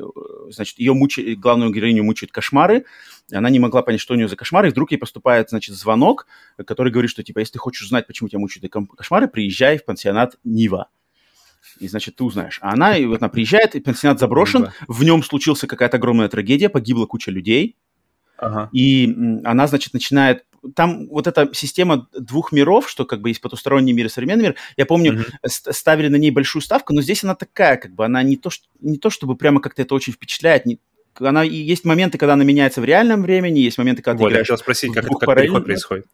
значит, 0.50 0.78
ее 0.78 0.92
мучает, 0.94 1.38
главную 1.38 1.72
героиню 1.72 2.04
мучают 2.04 2.32
кошмары, 2.32 2.84
она 3.32 3.50
не 3.50 3.58
могла 3.58 3.82
понять, 3.82 4.00
что 4.00 4.14
у 4.14 4.16
нее 4.16 4.28
за 4.28 4.36
кошмары, 4.36 4.68
и 4.68 4.70
вдруг 4.70 4.92
ей 4.92 4.98
поступает, 4.98 5.50
значит, 5.50 5.74
звонок, 5.74 6.26
который 6.64 6.92
говорит, 6.92 7.10
что, 7.10 7.22
типа, 7.22 7.40
если 7.40 7.54
ты 7.54 7.58
хочешь 7.58 7.82
узнать, 7.82 8.06
почему 8.06 8.28
тебя 8.28 8.38
мучают 8.38 8.72
кошмары, 8.96 9.28
приезжай 9.28 9.78
в 9.78 9.84
пансионат 9.84 10.36
Нива. 10.44 10.88
И, 11.80 11.88
значит, 11.88 12.16
ты 12.16 12.24
узнаешь. 12.24 12.58
А 12.62 12.72
она, 12.72 12.96
и 12.96 13.04
вот 13.06 13.20
она 13.20 13.28
приезжает, 13.28 13.74
и 13.74 13.80
пансионат 13.80 14.20
заброшен, 14.20 14.70
в 14.86 15.02
нем 15.02 15.22
случилась 15.22 15.60
какая-то 15.60 15.96
огромная 15.96 16.28
трагедия, 16.28 16.68
погибла 16.68 17.06
куча 17.06 17.30
людей, 17.30 17.76
Ага. 18.38 18.68
и 18.72 19.40
она, 19.44 19.66
значит, 19.66 19.94
начинает... 19.94 20.44
Там 20.74 21.06
вот 21.08 21.28
эта 21.28 21.48
система 21.52 22.08
двух 22.18 22.50
миров, 22.50 22.90
что 22.90 23.04
как 23.04 23.20
бы 23.20 23.30
есть 23.30 23.40
потусторонний 23.40 23.92
мир 23.92 24.06
и 24.06 24.08
современный 24.08 24.42
мир. 24.42 24.54
Я 24.76 24.84
помню, 24.84 25.24
ст- 25.46 25.72
ставили 25.72 26.08
на 26.08 26.16
ней 26.16 26.32
большую 26.32 26.60
ставку, 26.60 26.92
но 26.92 27.02
здесь 27.02 27.22
она 27.22 27.36
такая, 27.36 27.76
как 27.76 27.94
бы 27.94 28.04
она 28.04 28.22
не 28.24 28.36
то, 28.36 28.50
что, 28.50 28.66
не 28.80 28.98
то 28.98 29.08
чтобы 29.08 29.36
прямо 29.36 29.60
как-то 29.60 29.82
это 29.82 29.94
очень 29.94 30.12
впечатляет. 30.12 30.66
не- 30.66 30.80
она, 31.20 31.44
есть 31.44 31.84
моменты, 31.84 32.18
когда 32.18 32.32
она 32.34 32.42
меняется 32.42 32.80
в 32.80 32.84
реальном 32.84 33.22
времени, 33.22 33.60
есть 33.60 33.78
моменты, 33.78 34.02
когда 34.02 34.18
Вот, 34.18 34.28
ты 34.28 34.32
я 34.32 34.34
играешь... 34.34 34.48
хотел 34.48 34.58
спросить, 34.58 34.92
как, 34.92 35.04
двух 35.04 35.20
как 35.20 35.36
переход 35.36 35.64
происходит. 35.64 36.06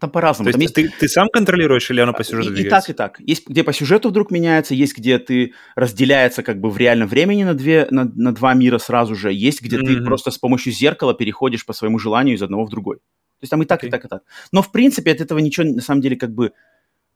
Там 0.00 0.10
по-разному. 0.10 0.48
То 0.48 0.52
Там 0.52 0.60
есть 0.60 0.76
есть 0.76 0.92
ты, 0.92 0.98
ты 1.00 1.08
сам 1.08 1.28
контролируешь 1.28 1.90
или 1.90 2.00
оно 2.00 2.12
по 2.12 2.24
сюжету 2.24 2.50
и, 2.50 2.52
и 2.52 2.54
двигается? 2.56 2.94
так, 2.94 3.16
и 3.18 3.18
так. 3.18 3.20
Есть, 3.28 3.48
где 3.48 3.62
по 3.62 3.72
сюжету 3.72 4.08
вдруг 4.08 4.30
меняется, 4.30 4.74
есть, 4.74 4.96
где 4.96 5.18
ты 5.18 5.54
разделяется 5.76 6.42
как 6.42 6.60
бы 6.60 6.70
в 6.70 6.76
реальном 6.78 7.08
времени 7.08 7.44
на, 7.44 7.54
две, 7.54 7.86
на, 7.90 8.04
на 8.04 8.34
два 8.34 8.54
мира 8.54 8.78
сразу 8.78 9.14
же, 9.14 9.32
есть, 9.32 9.62
где 9.62 9.78
ты 9.78 9.96
Мгм. 9.96 10.04
просто 10.04 10.30
с 10.30 10.38
помощью 10.38 10.72
зеркала 10.72 11.14
переходишь 11.14 11.64
по 11.64 11.72
своему 11.72 11.98
желанию 11.98 12.36
из 12.36 12.42
одного 12.42 12.64
в 12.64 12.70
другой. 12.70 12.96
То 12.96 13.42
есть 13.42 13.50
там 13.50 13.62
и 13.62 13.66
так, 13.66 13.82
и 13.84 13.86
Окей. 13.86 13.90
так, 13.90 14.04
и 14.04 14.08
так. 14.08 14.22
Но, 14.52 14.62
в 14.62 14.72
принципе, 14.72 15.12
от 15.12 15.20
этого 15.20 15.38
ничего, 15.38 15.66
на 15.66 15.82
самом 15.82 16.00
деле, 16.00 16.16
как 16.16 16.32
бы... 16.32 16.52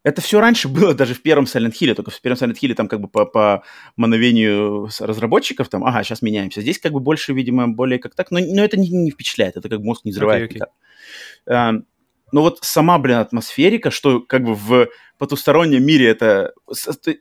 Это 0.04 0.20
все 0.20 0.40
раньше 0.40 0.68
было 0.68 0.94
даже 0.94 1.14
в 1.14 1.22
первом 1.22 1.44
Silent 1.44 1.72
Hill, 1.80 1.94
только 1.94 2.10
в 2.10 2.20
первом 2.20 2.38
Silent 2.38 2.56
Hill 2.62 2.74
там 2.74 2.86
как 2.88 3.00
бы 3.00 3.08
по, 3.08 3.24
по 3.24 3.64
мановению 3.96 4.88
разработчиков, 5.00 5.68
там, 5.68 5.84
ага, 5.84 6.02
сейчас 6.04 6.22
меняемся. 6.22 6.60
Здесь 6.60 6.78
как 6.78 6.92
бы 6.92 7.00
больше, 7.00 7.32
видимо, 7.32 7.68
более 7.68 7.98
как 7.98 8.14
так, 8.14 8.30
но, 8.30 8.38
но 8.40 8.62
это 8.62 8.78
не, 8.78 8.88
не 8.90 9.10
впечатляет, 9.10 9.56
это 9.56 9.68
как 9.68 9.80
мозг 9.80 10.04
не 10.04 10.12
взрывает. 10.12 10.44
окей. 10.44 10.56
никак. 10.56 10.70
Но 12.32 12.42
вот 12.42 12.58
сама, 12.62 12.98
блин, 12.98 13.18
атмосферика, 13.18 13.90
что 13.90 14.20
как 14.20 14.44
бы 14.44 14.54
в 14.54 14.88
потустороннем 15.18 15.84
мире 15.84 16.08
это... 16.08 16.52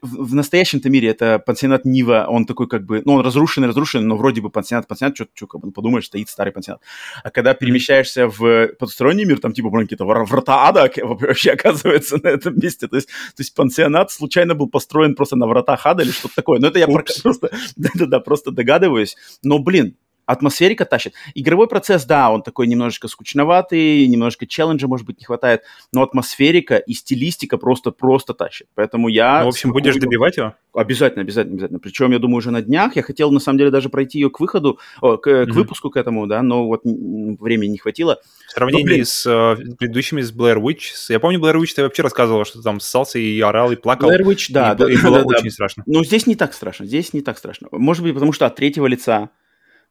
В 0.01 0.35
настоящем-то 0.35 0.89
мире 0.89 1.09
это 1.09 1.39
пансионат 1.39 1.83
Нива, 1.85 2.27
он 2.29 2.45
такой 2.45 2.67
как 2.67 2.85
бы... 2.85 3.01
Ну, 3.03 3.13
он 3.13 3.25
разрушенный, 3.25 3.67
разрушенный, 3.67 4.05
но 4.05 4.15
вроде 4.15 4.41
бы 4.41 4.49
пансионат, 4.49 4.87
пансионат, 4.87 5.17
что 5.17 5.47
как 5.47 5.61
бы, 5.61 5.67
ну, 5.67 5.73
подумаешь, 5.73 6.05
стоит 6.05 6.29
старый 6.29 6.53
пансионат. 6.53 6.81
А 7.23 7.31
когда 7.31 7.53
перемещаешься 7.53 8.27
в 8.27 8.67
потусторонний 8.79 9.25
мир, 9.25 9.39
там 9.39 9.53
типа, 9.53 9.69
блин, 9.69 9.85
какие-то 9.87 10.05
вра- 10.05 10.25
врата 10.25 10.67
ада 10.67 10.91
вообще 11.01 11.51
оказывается 11.51 12.19
на 12.21 12.27
этом 12.27 12.57
месте. 12.59 12.87
То 12.87 12.95
есть, 12.97 13.07
то 13.07 13.41
есть 13.41 13.55
пансионат 13.55 14.11
случайно 14.11 14.53
был 14.53 14.69
построен 14.69 15.15
просто 15.15 15.35
на 15.35 15.47
вратах 15.47 15.85
ада 15.85 16.03
или 16.03 16.11
что-то 16.11 16.35
такое. 16.35 16.59
Но 16.59 16.67
это 16.67 16.79
я 16.79 16.87
просто... 16.87 17.49
Да-да-да, 17.75 18.19
просто 18.19 18.51
догадываюсь. 18.51 19.15
Но, 19.43 19.59
блин, 19.59 19.95
атмосферика 20.27 20.85
тащит. 20.85 21.13
Игровой 21.33 21.67
процесс, 21.67 22.05
да, 22.05 22.29
он 22.29 22.43
такой 22.43 22.67
немножечко 22.67 23.07
скучноватый, 23.07 24.05
немножко 24.07 24.45
челленджа, 24.45 24.87
может 24.87 25.07
быть, 25.07 25.17
не 25.19 25.25
хватает, 25.25 25.63
но 25.91 26.03
атмосферика 26.03 26.75
и 26.77 26.93
стилистика 26.93 27.57
просто-просто 27.57 28.33
тащит. 28.33 28.67
Поэтому 28.75 29.07
я... 29.07 29.39
Ну, 29.39 29.45
в 29.45 29.49
общем, 29.49 29.71
будешь 29.71 29.95
добивать 29.95 30.37
его? 30.37 30.53
Обязательно, 30.73 31.23
обязательно, 31.23 31.55
обязательно. 31.55 31.79
Причем, 31.79 32.11
я 32.11 32.19
думаю, 32.19 32.37
уже 32.37 32.51
на 32.51 32.61
днях. 32.61 32.95
Я 32.95 33.01
хотел, 33.01 33.31
на 33.31 33.39
самом 33.39 33.57
деле, 33.57 33.71
даже 33.71 33.89
пройти 33.89 34.19
ее 34.19 34.29
к 34.29 34.39
выходу, 34.39 34.79
о, 35.01 35.17
к, 35.17 35.23
к 35.23 35.47
Мгм. 35.47 35.53
выпуску 35.53 35.89
к 35.89 35.97
этому, 35.97 36.27
да, 36.27 36.43
но 36.43 36.67
вот 36.67 36.81
времени 36.83 37.71
не 37.71 37.77
хватило. 37.79 38.19
В 38.47 38.51
сравнении 38.51 38.99
Ну, 38.99 39.05
с 39.05 39.25
э, 39.25 39.55
предыдущими, 39.79 40.21
с 40.21 40.31
Blair 40.31 40.57
Witch, 40.61 40.91
с- 40.93 41.09
я 41.09 41.19
помню, 41.19 41.39
Blair 41.39 41.55
Witch 41.55 41.73
ты 41.75 41.81
вообще 41.83 42.03
рассказывала, 42.03 42.45
что 42.45 42.59
ты 42.59 42.63
там 42.63 42.79
ссался 42.79 43.17
и 43.17 43.39
орал, 43.39 43.71
и 43.71 43.75
плакал. 43.75 44.11
Blair 44.11 44.23
Witch, 44.23 44.47
да, 44.49 44.73
и, 44.73 44.75
да, 44.77 44.91
и 44.91 44.95
да, 44.97 45.03
было 45.03 45.19
да, 45.19 45.23
да. 45.23 45.37
очень 45.39 45.51
страшно. 45.51 45.83
Но 45.87 46.03
здесь 46.03 46.27
не 46.27 46.35
так 46.35 46.53
страшно, 46.53 46.85
здесь 46.85 47.13
не 47.13 47.21
так 47.21 47.37
страшно. 47.37 47.67
Может 47.71 48.03
быть, 48.03 48.13
потому 48.13 48.33
что 48.33 48.45
от 48.45 48.55
третьего 48.55 48.85
лица, 48.87 49.29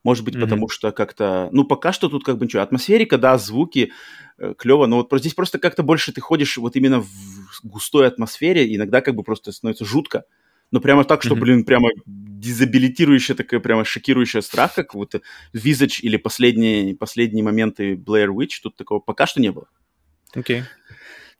может 0.04 0.24
быть, 0.24 0.34
Мгм. 0.34 0.44
потому 0.44 0.68
что 0.68 0.92
как-то... 0.92 1.48
Ну, 1.52 1.64
пока 1.64 1.92
что 1.92 2.08
тут 2.08 2.24
как 2.24 2.38
бы 2.38 2.44
ничего. 2.44 2.62
Атмосферика, 2.62 3.18
да, 3.18 3.38
звуки, 3.38 3.92
клево, 4.58 4.86
но 4.86 4.96
вот 4.96 5.20
здесь 5.20 5.34
просто 5.34 5.58
как-то 5.58 5.82
больше 5.82 6.12
ты 6.12 6.20
ходишь 6.20 6.56
вот 6.56 6.76
именно 6.76 7.00
в 7.00 7.08
густой 7.62 8.06
атмосфере, 8.06 8.74
иногда 8.74 9.00
как 9.00 9.14
бы 9.14 9.22
просто 9.22 9.52
становится 9.52 9.84
жутко. 9.84 10.24
Но 10.72 10.80
прямо 10.80 11.04
так, 11.04 11.22
что, 11.22 11.34
Мгм. 11.34 11.40
блин, 11.40 11.64
прямо 11.64 11.90
дезабилитирующая 12.06 13.36
такая, 13.36 13.60
прямо 13.60 13.84
шокирующая 13.84 14.42
страх, 14.42 14.74
как 14.74 14.94
вот 14.94 15.14
Visage 15.54 16.00
или 16.02 16.16
последние, 16.16 16.94
последние 16.94 17.44
моменты 17.44 17.94
Blair 17.94 18.28
Witch, 18.28 18.60
тут 18.62 18.76
такого 18.76 19.00
пока 19.00 19.26
что 19.26 19.40
не 19.40 19.50
было. 19.50 19.68
Окей. 20.34 20.64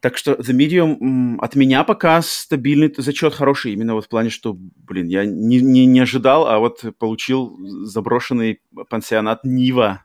Так 0.07 0.19
что 0.19 0.35
The 0.35 0.57
Medium 0.57 1.37
от 1.41 1.57
меня 1.57 1.83
пока 1.83 2.23
стабильный 2.23 2.95
зачет 2.97 3.35
хороший, 3.35 3.73
именно 3.73 3.95
вот 3.95 4.05
в 4.05 4.09
плане, 4.09 4.31
что, 4.31 4.55
блин, 4.57 5.09
я 5.09 5.25
не, 5.25 5.61
не, 5.61 5.85
не 5.85 5.99
ожидал, 5.99 6.47
а 6.47 6.61
вот 6.61 6.85
получил 7.01 7.59
заброшенный 7.85 8.61
пансионат 8.89 9.41
Нива. 9.43 10.05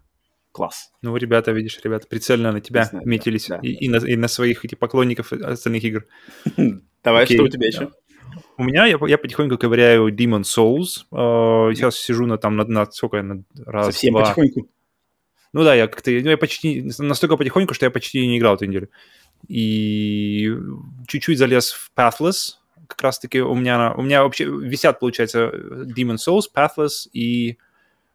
Класс. 0.54 0.92
Ну, 1.04 1.16
ребята, 1.16 1.52
видишь, 1.52 1.80
ребята, 1.84 2.08
прицельно 2.08 2.52
на 2.52 2.62
тебя 2.62 2.86
знаю, 2.86 3.08
метились. 3.08 3.46
да, 3.46 3.58
да. 3.58 3.68
И, 3.68 3.74
и 3.74 3.90
на, 3.90 3.98
и 3.98 4.16
на 4.16 4.28
своих 4.28 4.66
этих 4.66 4.80
поклонников 4.80 5.32
остальных 5.34 5.84
игр. 5.84 6.08
Давай, 7.04 7.26
Окей. 7.26 7.38
что 7.38 7.44
у 7.44 7.50
тебя 7.50 7.68
еще? 7.68 7.92
У 8.58 8.64
меня, 8.64 8.88
я, 8.88 8.98
я 9.06 9.20
потихоньку 9.20 9.60
ковыряю 9.60 10.08
Demon 10.08 10.42
Souls. 10.42 11.06
Э, 11.12 11.76
сейчас 11.76 11.96
сижу 11.96 12.26
на 12.26 12.40
там, 12.40 12.56
на, 12.56 12.66
на 12.66 12.88
сколько 12.88 13.18
я, 13.18 13.24
на 13.24 13.44
раз, 13.68 13.86
Совсем 13.86 14.14
два. 14.14 14.24
потихоньку. 14.24 14.68
Ну 15.54 15.64
да, 15.64 15.76
я 15.76 15.88
как-то, 15.88 16.10
ну, 16.12 16.30
я 16.30 16.38
почти, 16.38 16.90
настолько 17.00 17.36
потихоньку, 17.36 17.74
что 17.74 17.86
я 17.86 17.92
почти 17.92 18.26
не 18.26 18.38
играл 18.38 18.56
эту 18.56 18.66
неделю. 18.66 18.90
И 19.48 20.52
чуть-чуть 21.08 21.38
залез 21.38 21.72
в 21.72 21.92
Pathless. 21.96 22.56
Как 22.88 23.02
раз-таки 23.02 23.42
у 23.42 23.56
меня, 23.56 23.94
у 23.94 24.02
меня 24.02 24.24
вообще 24.24 24.46
висят, 24.46 25.00
получается, 25.00 25.50
Demon 25.50 26.18
Souls, 26.18 26.44
Pathless 26.54 27.10
и 27.14 27.58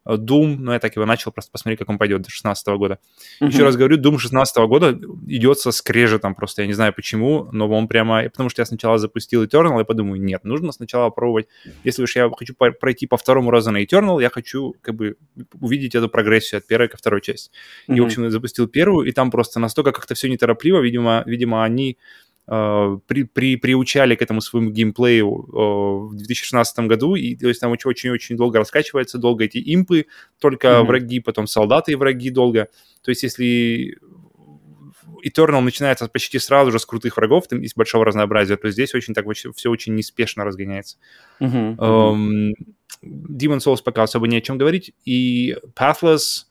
Doom. 0.06 0.56
Но 0.58 0.72
я 0.72 0.78
так 0.78 0.96
его 0.96 1.06
начал, 1.06 1.32
просто 1.32 1.50
посмотреть, 1.50 1.78
как 1.78 1.88
он 1.88 1.98
пойдет 1.98 2.22
до 2.22 2.30
16 2.30 2.66
года. 2.68 2.98
Еще 3.40 3.62
раз 3.62 3.76
говорю, 3.76 3.98
Doom 3.98 4.18
16 4.18 4.56
года 4.68 4.98
идет 5.26 5.58
со 5.58 5.72
скрежетом 5.72 6.34
просто. 6.34 6.62
Я 6.62 6.68
не 6.68 6.74
знаю 6.74 6.92
почему, 6.92 7.48
но 7.52 7.68
он 7.68 7.88
прямо... 7.88 8.24
Потому 8.24 8.48
что 8.48 8.62
я 8.62 8.66
сначала 8.66 8.98
запустил 8.98 9.44
Eternal, 9.44 9.80
и 9.80 9.84
подумаю, 9.84 10.20
нет, 10.20 10.44
нужно 10.44 10.72
сначала 10.72 11.10
пробовать. 11.10 11.48
Если 11.84 12.02
уж 12.02 12.16
я 12.16 12.30
хочу 12.30 12.54
пройти 12.54 13.06
по 13.06 13.16
второму 13.16 13.50
разу 13.50 13.70
на 13.70 13.82
Eternal, 13.82 14.20
я 14.20 14.30
хочу 14.30 14.74
как 14.80 14.94
бы 14.94 15.16
увидеть 15.60 15.94
эту 15.94 16.08
прогрессию 16.08 16.58
от 16.58 16.66
первой 16.66 16.88
ко 16.88 16.96
второй 16.96 17.20
части. 17.20 17.50
И, 17.88 18.00
в 18.00 18.04
общем, 18.04 18.24
я 18.24 18.30
запустил 18.30 18.68
первую, 18.68 19.06
и 19.06 19.12
там 19.12 19.30
просто 19.30 19.60
настолько 19.60 19.92
как-то 19.92 20.14
все 20.14 20.28
неторопливо. 20.28 20.80
Видимо, 20.80 21.22
видимо 21.26 21.64
они 21.64 21.98
э, 22.48 22.98
при, 23.06 23.24
при, 23.24 23.56
приучали 23.56 24.14
к 24.14 24.22
этому 24.22 24.40
своему 24.40 24.70
геймплею 24.70 25.26
э, 25.28 26.12
в 26.12 26.16
2016 26.16 26.78
году, 26.80 27.14
и 27.14 27.36
то 27.36 27.48
есть 27.48 27.60
там 27.60 27.72
очень-очень 27.72 28.36
долго 28.36 28.58
раскачивается, 28.58 29.18
долго 29.18 29.44
эти 29.44 29.58
импы, 29.58 30.06
только 30.40 30.78
Мгм. 30.78 30.86
враги, 30.86 31.20
потом 31.20 31.46
солдаты 31.46 31.92
и 31.92 31.96
враги 31.96 32.30
долго. 32.30 32.68
То 33.02 33.10
есть 33.10 33.22
если 33.22 33.98
Eternal 35.24 35.60
начинается 35.60 36.08
почти 36.08 36.38
сразу 36.38 36.70
же 36.70 36.78
с 36.78 36.86
крутых 36.86 37.16
врагов, 37.16 37.48
там 37.48 37.60
из 37.62 37.74
большого 37.74 38.04
разнообразия, 38.04 38.56
то 38.56 38.70
здесь 38.70 38.94
очень 38.94 39.14
так 39.14 39.26
все 39.32 39.70
очень 39.70 39.94
неспешно 39.94 40.44
разгоняется. 40.44 40.98
Мгм. 41.40 41.70
Мгм. 41.72 41.84
Эм, 41.84 42.54
Demon 43.04 43.58
Souls 43.58 43.82
пока 43.84 44.04
особо 44.04 44.26
не 44.28 44.36
о 44.36 44.40
чем 44.40 44.58
говорить. 44.58 44.92
И 45.04 45.56
Pathless... 45.74 46.44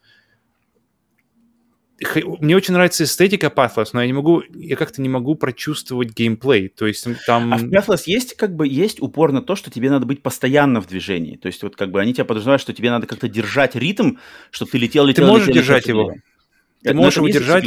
Мне 2.40 2.58
очень 2.58 2.74
нравится 2.74 3.06
эстетика 3.06 3.48
Pathless, 3.48 3.90
но 3.94 4.02
я 4.02 4.08
не 4.08 4.14
могу, 4.14 4.44
я 4.54 4.76
как-то 4.76 5.02
не 5.02 5.08
могу 5.08 5.36
прочувствовать 5.36 6.14
геймплей. 6.14 6.68
То 6.68 6.88
есть 6.88 7.08
там... 7.26 7.54
А 7.54 7.58
в 7.58 7.64
Pathless 7.66 8.04
есть 8.06 8.36
как 8.36 8.54
бы 8.54 8.68
есть 8.68 9.02
упор 9.02 9.32
на 9.32 9.42
то, 9.42 9.56
что 9.56 9.72
тебе 9.72 9.90
надо 9.90 10.06
быть 10.06 10.22
постоянно 10.22 10.82
в 10.82 10.88
движении. 10.88 11.38
То 11.38 11.48
есть 11.48 11.64
вот 11.64 11.78
как 11.78 11.92
бы 11.92 12.02
они 12.02 12.14
тебя 12.14 12.26
подразумевают, 12.26 12.62
что 12.62 12.74
тебе 12.74 12.92
надо 12.92 13.08
как-то 13.08 13.30
держать 13.30 13.76
ритм, 13.76 14.18
чтобы 14.52 14.72
ты 14.72 14.78
летел, 14.78 15.06
летел, 15.06 15.28
можешь 15.28 15.48
летел, 15.48 15.62
держать 15.62 15.84
летел, 15.84 16.00
его. 16.00 16.10
летел. 16.10 16.24
Ты 16.84 16.90
Это- 16.90 16.98
можешь 16.98 17.18
его 17.18 17.30
держать, 17.30 17.66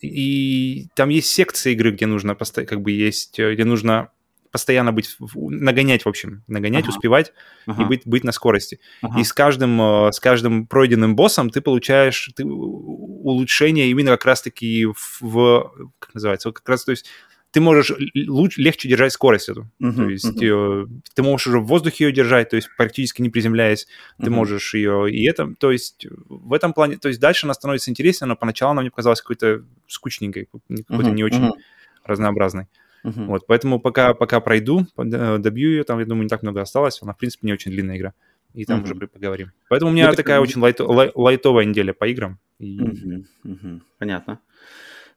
и 0.00 0.86
там 0.94 1.08
есть 1.08 1.28
секции 1.28 1.72
игры, 1.72 1.90
где 1.90 2.06
нужно, 2.06 2.34
как 2.34 2.80
бы 2.80 2.92
есть, 2.92 3.38
где 3.38 3.64
нужно 3.64 4.10
постоянно 4.50 4.92
быть, 4.92 5.16
нагонять, 5.34 6.04
в 6.04 6.08
общем, 6.08 6.42
нагонять, 6.46 6.84
ага. 6.84 6.90
успевать 6.90 7.32
ага. 7.66 7.82
и 7.82 7.86
быть, 7.86 8.02
быть 8.04 8.24
на 8.24 8.32
скорости. 8.32 8.80
Ага. 9.02 9.20
И 9.20 9.24
с 9.24 9.32
каждым, 9.32 9.80
э, 9.80 10.12
с 10.12 10.20
каждым 10.20 10.66
пройденным 10.66 11.16
боссом 11.16 11.50
ты 11.50 11.60
получаешь 11.60 12.30
ты, 12.34 12.44
улучшение 12.44 13.90
именно 13.90 14.10
как 14.12 14.24
раз-таки 14.24 14.86
в, 14.86 15.18
в, 15.20 15.90
как 15.98 16.14
называется, 16.14 16.52
как 16.52 16.68
раз, 16.68 16.84
то 16.84 16.92
есть 16.92 17.06
ты 17.50 17.60
можешь 17.60 17.92
лучше, 18.14 18.60
легче 18.60 18.88
держать 18.88 19.12
скорость 19.12 19.48
эту. 19.48 19.70
Uh-huh, 19.82 19.94
то 19.94 20.08
есть 20.08 20.42
uh-huh. 20.42 20.84
э, 20.84 21.00
ты 21.14 21.22
можешь 21.22 21.46
уже 21.46 21.60
в 21.60 21.66
воздухе 21.66 22.04
ее 22.04 22.12
держать, 22.12 22.50
то 22.50 22.56
есть 22.56 22.68
практически 22.76 23.22
не 23.22 23.30
приземляясь, 23.30 23.86
uh-huh. 24.18 24.24
ты 24.24 24.30
можешь 24.30 24.74
ее 24.74 25.10
и 25.10 25.26
это, 25.26 25.54
то 25.58 25.70
есть 25.70 26.06
в 26.28 26.52
этом 26.52 26.74
плане, 26.74 26.98
то 26.98 27.08
есть 27.08 27.20
дальше 27.20 27.46
она 27.46 27.54
становится 27.54 27.90
интереснее, 27.90 28.28
но 28.28 28.36
поначалу 28.36 28.72
она 28.72 28.82
мне 28.82 28.90
показалась 28.90 29.22
какой-то 29.22 29.64
скучненькой, 29.86 30.46
какой-то 30.46 31.10
uh-huh, 31.10 31.14
не 31.14 31.24
очень 31.24 31.46
uh-huh. 31.46 31.58
разнообразной. 32.04 32.66
Uh-huh. 33.04 33.26
Вот, 33.26 33.46
поэтому 33.46 33.80
пока, 33.80 34.14
пока 34.14 34.40
пройду, 34.40 34.86
добью 34.96 35.70
ее, 35.70 35.84
там, 35.84 35.98
я 35.98 36.04
думаю, 36.04 36.24
не 36.24 36.28
так 36.28 36.42
много 36.42 36.60
осталось, 36.60 36.98
она, 37.02 37.12
в 37.12 37.18
принципе, 37.18 37.46
не 37.46 37.52
очень 37.52 37.70
длинная 37.70 37.96
игра. 37.96 38.12
И 38.54 38.64
там 38.64 38.80
uh-huh. 38.80 38.84
уже 38.84 38.94
поговорим. 38.94 39.52
Поэтому 39.68 39.90
у 39.90 39.94
меня 39.94 40.08
ну, 40.08 40.14
такая 40.14 40.38
так... 40.38 40.48
очень 40.48 40.60
лайт, 40.60 40.80
лай, 40.80 41.12
лайтовая 41.14 41.64
неделя 41.64 41.92
по 41.92 42.06
играм. 42.08 42.38
И... 42.58 42.78
Uh-huh. 42.78 43.24
Uh-huh. 43.44 43.80
Понятно. 43.98 44.40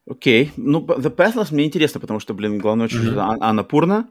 Окей. 0.07 0.51
Ну, 0.57 0.85
The 0.85 1.15
Pathless 1.15 1.47
мне 1.51 1.65
интересно, 1.65 1.99
потому 1.99 2.19
что, 2.19 2.33
блин, 2.33 2.59
главное 2.59 2.87
mm-hmm. 2.87 3.37
Анна 3.39 3.63
Пурна, 3.63 4.09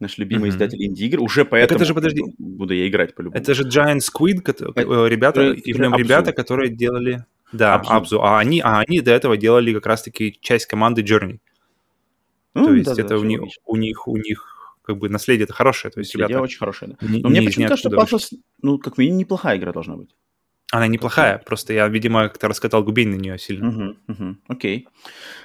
наш 0.00 0.18
любимый 0.18 0.48
mm-hmm. 0.48 0.52
издатель 0.52 0.84
инди-игр. 0.84 1.20
Уже 1.20 1.44
поэтому 1.44 1.76
это 1.76 1.84
же, 1.84 1.94
подожди, 1.94 2.22
буду 2.38 2.74
я 2.74 2.88
играть 2.88 3.14
по-любому. 3.14 3.40
Это 3.40 3.54
же 3.54 3.64
Giant 3.68 4.00
Squid, 4.00 4.42
это, 4.44 4.66
ребята, 5.06 5.42
это, 5.42 5.60
и 5.60 5.72
прям 5.72 5.94
ребята, 5.94 6.32
которые 6.32 6.70
делали... 6.70 7.24
Да. 7.52 7.76
Абзу. 7.76 8.22
А 8.22 8.40
они, 8.40 8.60
а 8.60 8.80
они 8.80 9.00
до 9.00 9.12
этого 9.12 9.36
делали 9.36 9.72
как 9.74 9.86
раз-таки 9.86 10.36
часть 10.40 10.66
команды 10.66 11.02
Journey. 11.02 11.38
Mm, 12.56 12.64
То 12.64 12.74
есть 12.74 12.86
да, 12.86 12.92
это 12.92 13.08
да, 13.08 13.18
у, 13.18 13.24
них, 13.24 13.40
у 13.64 13.76
них, 13.76 14.08
у 14.08 14.16
них 14.16 14.76
как 14.82 14.98
бы 14.98 15.08
наследие 15.08 15.44
это 15.44 15.52
хорошее. 15.52 15.92
То 15.92 16.00
есть 16.00 16.14
наследие 16.14 16.28
ребята... 16.28 16.44
очень 16.44 16.58
хорошее, 16.58 16.96
да. 16.98 17.06
Не, 17.06 17.20
Но 17.20 17.28
мне 17.28 17.42
почему-то 17.42 17.70
кажется, 17.70 17.90
что 17.90 17.98
Pathless, 17.98 18.38
ну, 18.62 18.78
как 18.78 18.98
минимум, 18.98 19.18
неплохая 19.18 19.58
игра 19.58 19.72
должна 19.72 19.96
быть. 19.96 20.14
Она 20.72 20.88
неплохая, 20.88 21.38
просто 21.38 21.72
я, 21.72 21.86
видимо, 21.86 22.24
как-то 22.24 22.48
раскатал 22.48 22.82
губень 22.82 23.10
на 23.10 23.14
нее 23.14 23.38
сильно. 23.38 23.68
Угу, 23.68 23.96
угу. 24.08 24.36
Окей. 24.48 24.88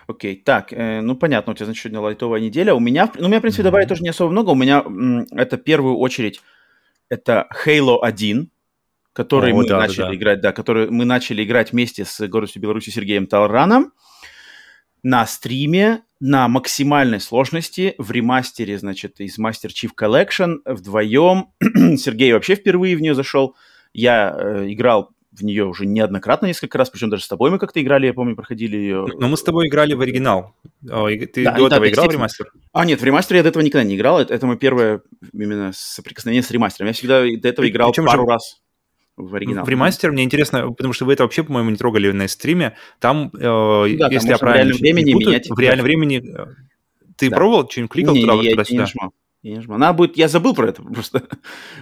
Окей. 0.08 0.36
Так, 0.36 0.74
э, 0.74 1.02
ну 1.02 1.16
понятно, 1.16 1.54
у 1.54 1.56
тебя, 1.56 1.66
значит, 1.66 1.84
сегодня 1.84 2.00
лайтовая 2.00 2.42
неделя. 2.42 2.74
У 2.74 2.80
меня, 2.80 3.12
ну, 3.16 3.26
у 3.26 3.28
меня, 3.28 3.38
в 3.38 3.42
принципе, 3.42 3.64
добавить 3.64 3.88
тоже 3.88 4.02
не 4.02 4.10
особо 4.10 4.32
много. 4.32 4.50
У 4.50 4.56
меня 4.56 4.82
м, 4.84 5.28
это 5.32 5.58
в 5.58 5.64
первую 5.64 5.98
очередь 5.98 6.42
это 7.10 7.48
Halo 7.66 8.00
1, 8.02 8.50
который 9.14 9.52
О, 9.52 9.56
мы 9.58 9.68
да, 9.68 9.78
начали 9.78 10.04
да. 10.04 10.16
играть, 10.16 10.42
да, 10.42 10.54
который 10.54 10.90
мы 10.90 11.06
начали 11.06 11.44
играть 11.44 11.72
вместе 11.72 12.04
с 12.04 12.28
городом 12.28 12.62
Беларуси 12.62 12.90
Сергеем 12.90 13.28
Талраном 13.28 13.94
на 15.04 15.26
стриме 15.26 16.04
на 16.20 16.48
максимальной 16.48 17.20
сложности 17.20 17.96
в 17.98 18.12
ремастере, 18.12 18.78
значит, 18.78 19.20
из 19.20 19.40
Master 19.40 19.70
Chief 19.70 19.90
Collection 20.00 20.58
вдвоем. 20.66 21.48
Сергей 21.98 22.32
вообще 22.34 22.56
впервые 22.56 22.96
в 22.96 23.02
нее 23.02 23.16
зашел. 23.16 23.56
Я 23.92 24.36
э, 24.38 24.72
играл 24.72 25.10
в 25.32 25.44
нее 25.44 25.66
уже 25.66 25.86
неоднократно, 25.86 26.46
несколько 26.46 26.78
раз, 26.78 26.90
причем 26.90 27.10
даже 27.10 27.24
с 27.24 27.28
тобой 27.28 27.50
мы 27.52 27.58
как-то 27.58 27.82
играли, 27.82 28.06
я 28.06 28.14
помню, 28.14 28.36
проходили 28.36 28.78
ее. 28.78 29.08
Но 29.18 29.30
мы 29.30 29.38
с 29.38 29.44
тобой 29.44 29.68
играли 29.68 29.94
в 29.94 30.02
оригинал. 30.02 30.54
Ты 30.82 31.44
да, 31.44 31.54
до 31.54 31.70
да, 31.70 31.78
этого 31.78 31.90
играл 31.90 32.08
в 32.08 32.12
ремастер? 32.12 32.52
А, 32.74 32.86
нет, 32.86 33.02
в 33.02 33.04
ремастере 33.04 33.38
я 33.38 33.44
до 33.44 33.50
этого 33.50 33.64
никогда 33.64 33.84
не 33.84 33.96
играл. 33.96 34.20
Это, 34.20 34.34
это 34.34 34.46
мое 34.46 34.58
первое 34.58 35.02
именно 35.34 35.72
соприкосновение 35.74 36.44
с 36.44 36.52
ремастером. 36.52 36.88
Я 36.88 36.94
всегда 36.94 37.22
до 37.24 37.48
этого 37.48 37.68
играл 37.68 37.92
Причем 37.92 38.06
пару 38.06 38.24
же... 38.24 38.30
раз 38.30 38.62
в 39.18 39.36
оригинал. 39.36 39.66
В 39.66 39.70
ремастер 39.70 40.12
мне 40.12 40.24
интересно, 40.24 40.72
потому 40.72 40.94
что 40.94 41.06
вы 41.06 41.14
это 41.14 41.24
вообще, 41.24 41.44
по-моему, 41.44 41.70
не 41.70 41.78
трогали 41.78 42.12
на 42.12 42.28
стриме. 42.28 42.76
Там, 43.00 43.32
э, 43.34 43.42
да, 43.98 44.10
если 44.10 44.30
я 44.30 44.38
правильно 44.38 44.74
в 44.74 44.78
реальном 44.78 44.78
времени 44.78 45.14
путаю, 45.14 45.30
менять. 45.30 45.50
В 45.50 45.60
реальном 45.60 45.84
времени 45.84 46.24
ты 47.18 47.30
да. 47.30 47.36
пробовал 47.36 47.70
что-нибудь 47.70 47.92
кликал 47.92 48.16
не, 48.16 48.22
туда, 48.22 48.36
не, 48.36 48.50
туда, 48.52 48.66
сюда? 48.66 48.88
Не 48.96 49.10
я 49.44 49.56
не 49.56 49.62
жму. 49.62 49.78
Надо 49.78 49.94
будет, 49.94 50.18
я 50.18 50.28
забыл 50.28 50.54
про 50.54 50.70
это 50.70 50.84
просто. 50.94 51.24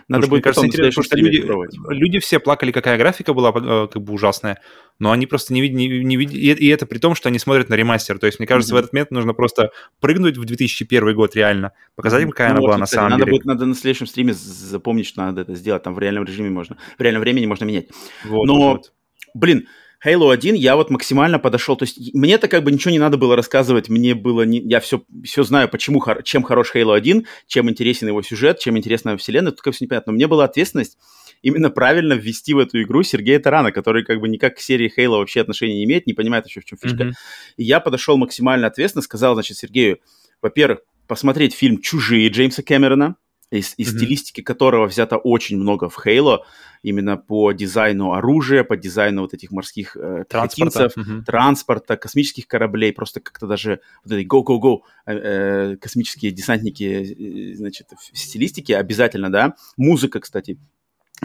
Надо 0.08 0.28
будет, 0.28 0.38
мне 0.38 0.41
кажется, 0.41 0.65
интересно, 0.65 1.04
потому 1.04 1.06
что 1.06 1.17
люди, 1.17 1.93
люди 1.93 2.19
все 2.19 2.39
плакали, 2.39 2.72
какая 2.72 2.98
графика 2.98 3.34
была 3.34 3.50
э, 3.50 3.88
как 3.91 4.02
бы 4.02 4.13
ужасная, 4.13 4.62
но 4.98 5.12
они 5.12 5.28
просто 5.28 5.54
не 5.54 5.62
видят, 5.62 5.78
не, 5.78 5.88
не 6.04 6.15
видят, 6.15 6.36
и, 6.36 6.52
и 6.52 6.67
это 6.67 6.86
при 6.86 7.00
том, 7.00 7.15
что 7.15 7.28
они 7.28 7.38
смотрят 7.38 7.67
на 7.69 7.76
ремастер. 7.76 8.17
То 8.17 8.28
есть, 8.28 8.39
мне 8.39 8.48
кажется, 8.48 8.74
mm-hmm. 8.74 8.78
в 8.78 8.80
этот 8.80 8.93
момент 8.93 9.12
нужно 9.12 9.34
просто 9.34 9.72
прыгнуть 10.00 10.38
в 10.38 10.45
2001 10.45 11.15
год 11.15 11.36
реально, 11.36 11.74
показать 11.95 12.24
им, 12.24 12.30
какая 12.30 12.50
ну, 12.50 12.54
она 12.54 12.62
вот, 12.62 12.67
была 12.67 12.76
кстати, 12.76 12.95
на 12.95 12.95
самом 12.95 13.10
надо 13.12 13.26
деле. 13.26 13.32
Будет, 13.32 13.45
надо 13.45 13.65
на 13.65 13.76
следующем 13.76 14.08
стриме 14.08 14.34
запомнить, 14.34 15.08
что 15.08 15.22
надо 15.22 15.41
это 15.41 15.56
сделать. 15.56 15.84
Там 15.84 15.93
в 15.93 16.00
реальном 16.00 16.24
режиме 16.24 16.50
можно, 16.50 16.78
в 16.98 17.02
реальном 17.02 17.22
времени 17.22 17.45
можно 17.45 17.65
менять. 17.65 17.89
Вот, 18.24 18.45
но, 18.45 18.56
вот. 18.56 18.93
блин, 19.34 19.67
Halo 20.06 20.32
1 20.32 20.56
я 20.56 20.76
вот 20.76 20.90
максимально 20.90 21.40
подошел, 21.40 21.76
то 21.76 21.84
есть 21.84 22.14
мне-то 22.14 22.48
как 22.48 22.64
бы 22.64 22.72
ничего 22.72 22.92
не 22.92 23.00
надо 23.00 23.18
было 23.18 23.36
рассказывать, 23.36 23.90
мне 23.90 24.16
было, 24.16 24.44
не, 24.44 24.60
я 24.60 24.80
все, 24.80 25.04
все 25.24 25.44
знаю, 25.44 25.68
почему, 25.68 26.02
чем 26.24 26.44
хорош 26.44 26.72
Halo 26.74 26.96
1, 26.96 27.26
чем 27.48 27.70
интересен 27.70 28.08
его 28.08 28.22
сюжет, 28.22 28.60
чем 28.60 28.78
интересна 28.78 29.18
вселенная, 29.18 29.52
только 29.52 29.72
все 29.72 29.86
непонятно. 29.86 30.12
Но 30.12 30.16
мне 30.16 30.28
была 30.28 30.46
ответственность 30.46 30.98
именно 31.42 31.70
правильно 31.70 32.14
ввести 32.14 32.54
в 32.54 32.60
эту 32.60 32.82
игру 32.82 33.04
Сергея 33.04 33.40
Тарана, 33.40 33.72
который 33.72 34.04
как 34.04 34.20
бы 34.20 34.30
никак 34.30 34.56
к 34.56 34.60
серии 34.60 34.92
Halo 34.98 35.18
вообще 35.18 35.42
отношения 35.42 35.76
не 35.76 35.84
имеет, 35.84 36.08
не 36.08 36.14
понимает 36.14 36.46
еще 36.48 36.62
в 36.62 36.66
чем 36.66 36.78
фишка. 36.78 37.04
Mm-hmm. 37.04 37.14
И 37.58 37.64
я 37.64 37.80
подошел 37.80 38.18
максимально 38.18 38.68
ответственно, 38.68 39.02
сказал, 39.02 39.34
значит, 39.34 39.58
Сергею, 39.58 40.00
во-первых, 40.42 40.80
посмотреть 41.08 41.54
фильм 41.54 41.82
«Чужие» 41.82 42.30
Джеймса 42.30 42.64
Кэмерона, 42.64 43.16
из, 43.52 43.74
из 43.78 43.94
mm-hmm. 43.94 43.98
стилистики 43.98 44.42
которого 44.42 44.88
взято 44.88 45.18
очень 45.18 45.58
много 45.58 45.90
в 45.90 46.06
Halo, 46.06 46.40
именно 46.82 47.18
по 47.18 47.52
дизайну 47.52 48.14
оружия, 48.14 48.64
по 48.64 48.78
дизайну 48.78 49.22
вот 49.22 49.34
этих 49.34 49.52
морских 49.52 49.98
э, 49.98 50.24
транспорта, 50.30 50.86
mm-hmm. 50.86 51.24
транспорта, 51.26 51.98
космических 51.98 52.48
кораблей, 52.48 52.94
просто 52.94 53.20
как-то 53.20 53.48
даже 53.48 53.82
вот 54.04 54.14
эти 54.14 54.28
go-go-go 54.28 54.80
э, 55.06 55.14
э, 55.14 55.78
космические 55.78 56.32
десантники, 56.32 57.54
э, 57.54 57.56
значит, 57.56 57.88
в 57.92 58.18
стилистике 58.18 58.78
обязательно, 58.78 59.32
да. 59.32 59.56
Музыка, 59.78 60.20
кстати, 60.20 60.58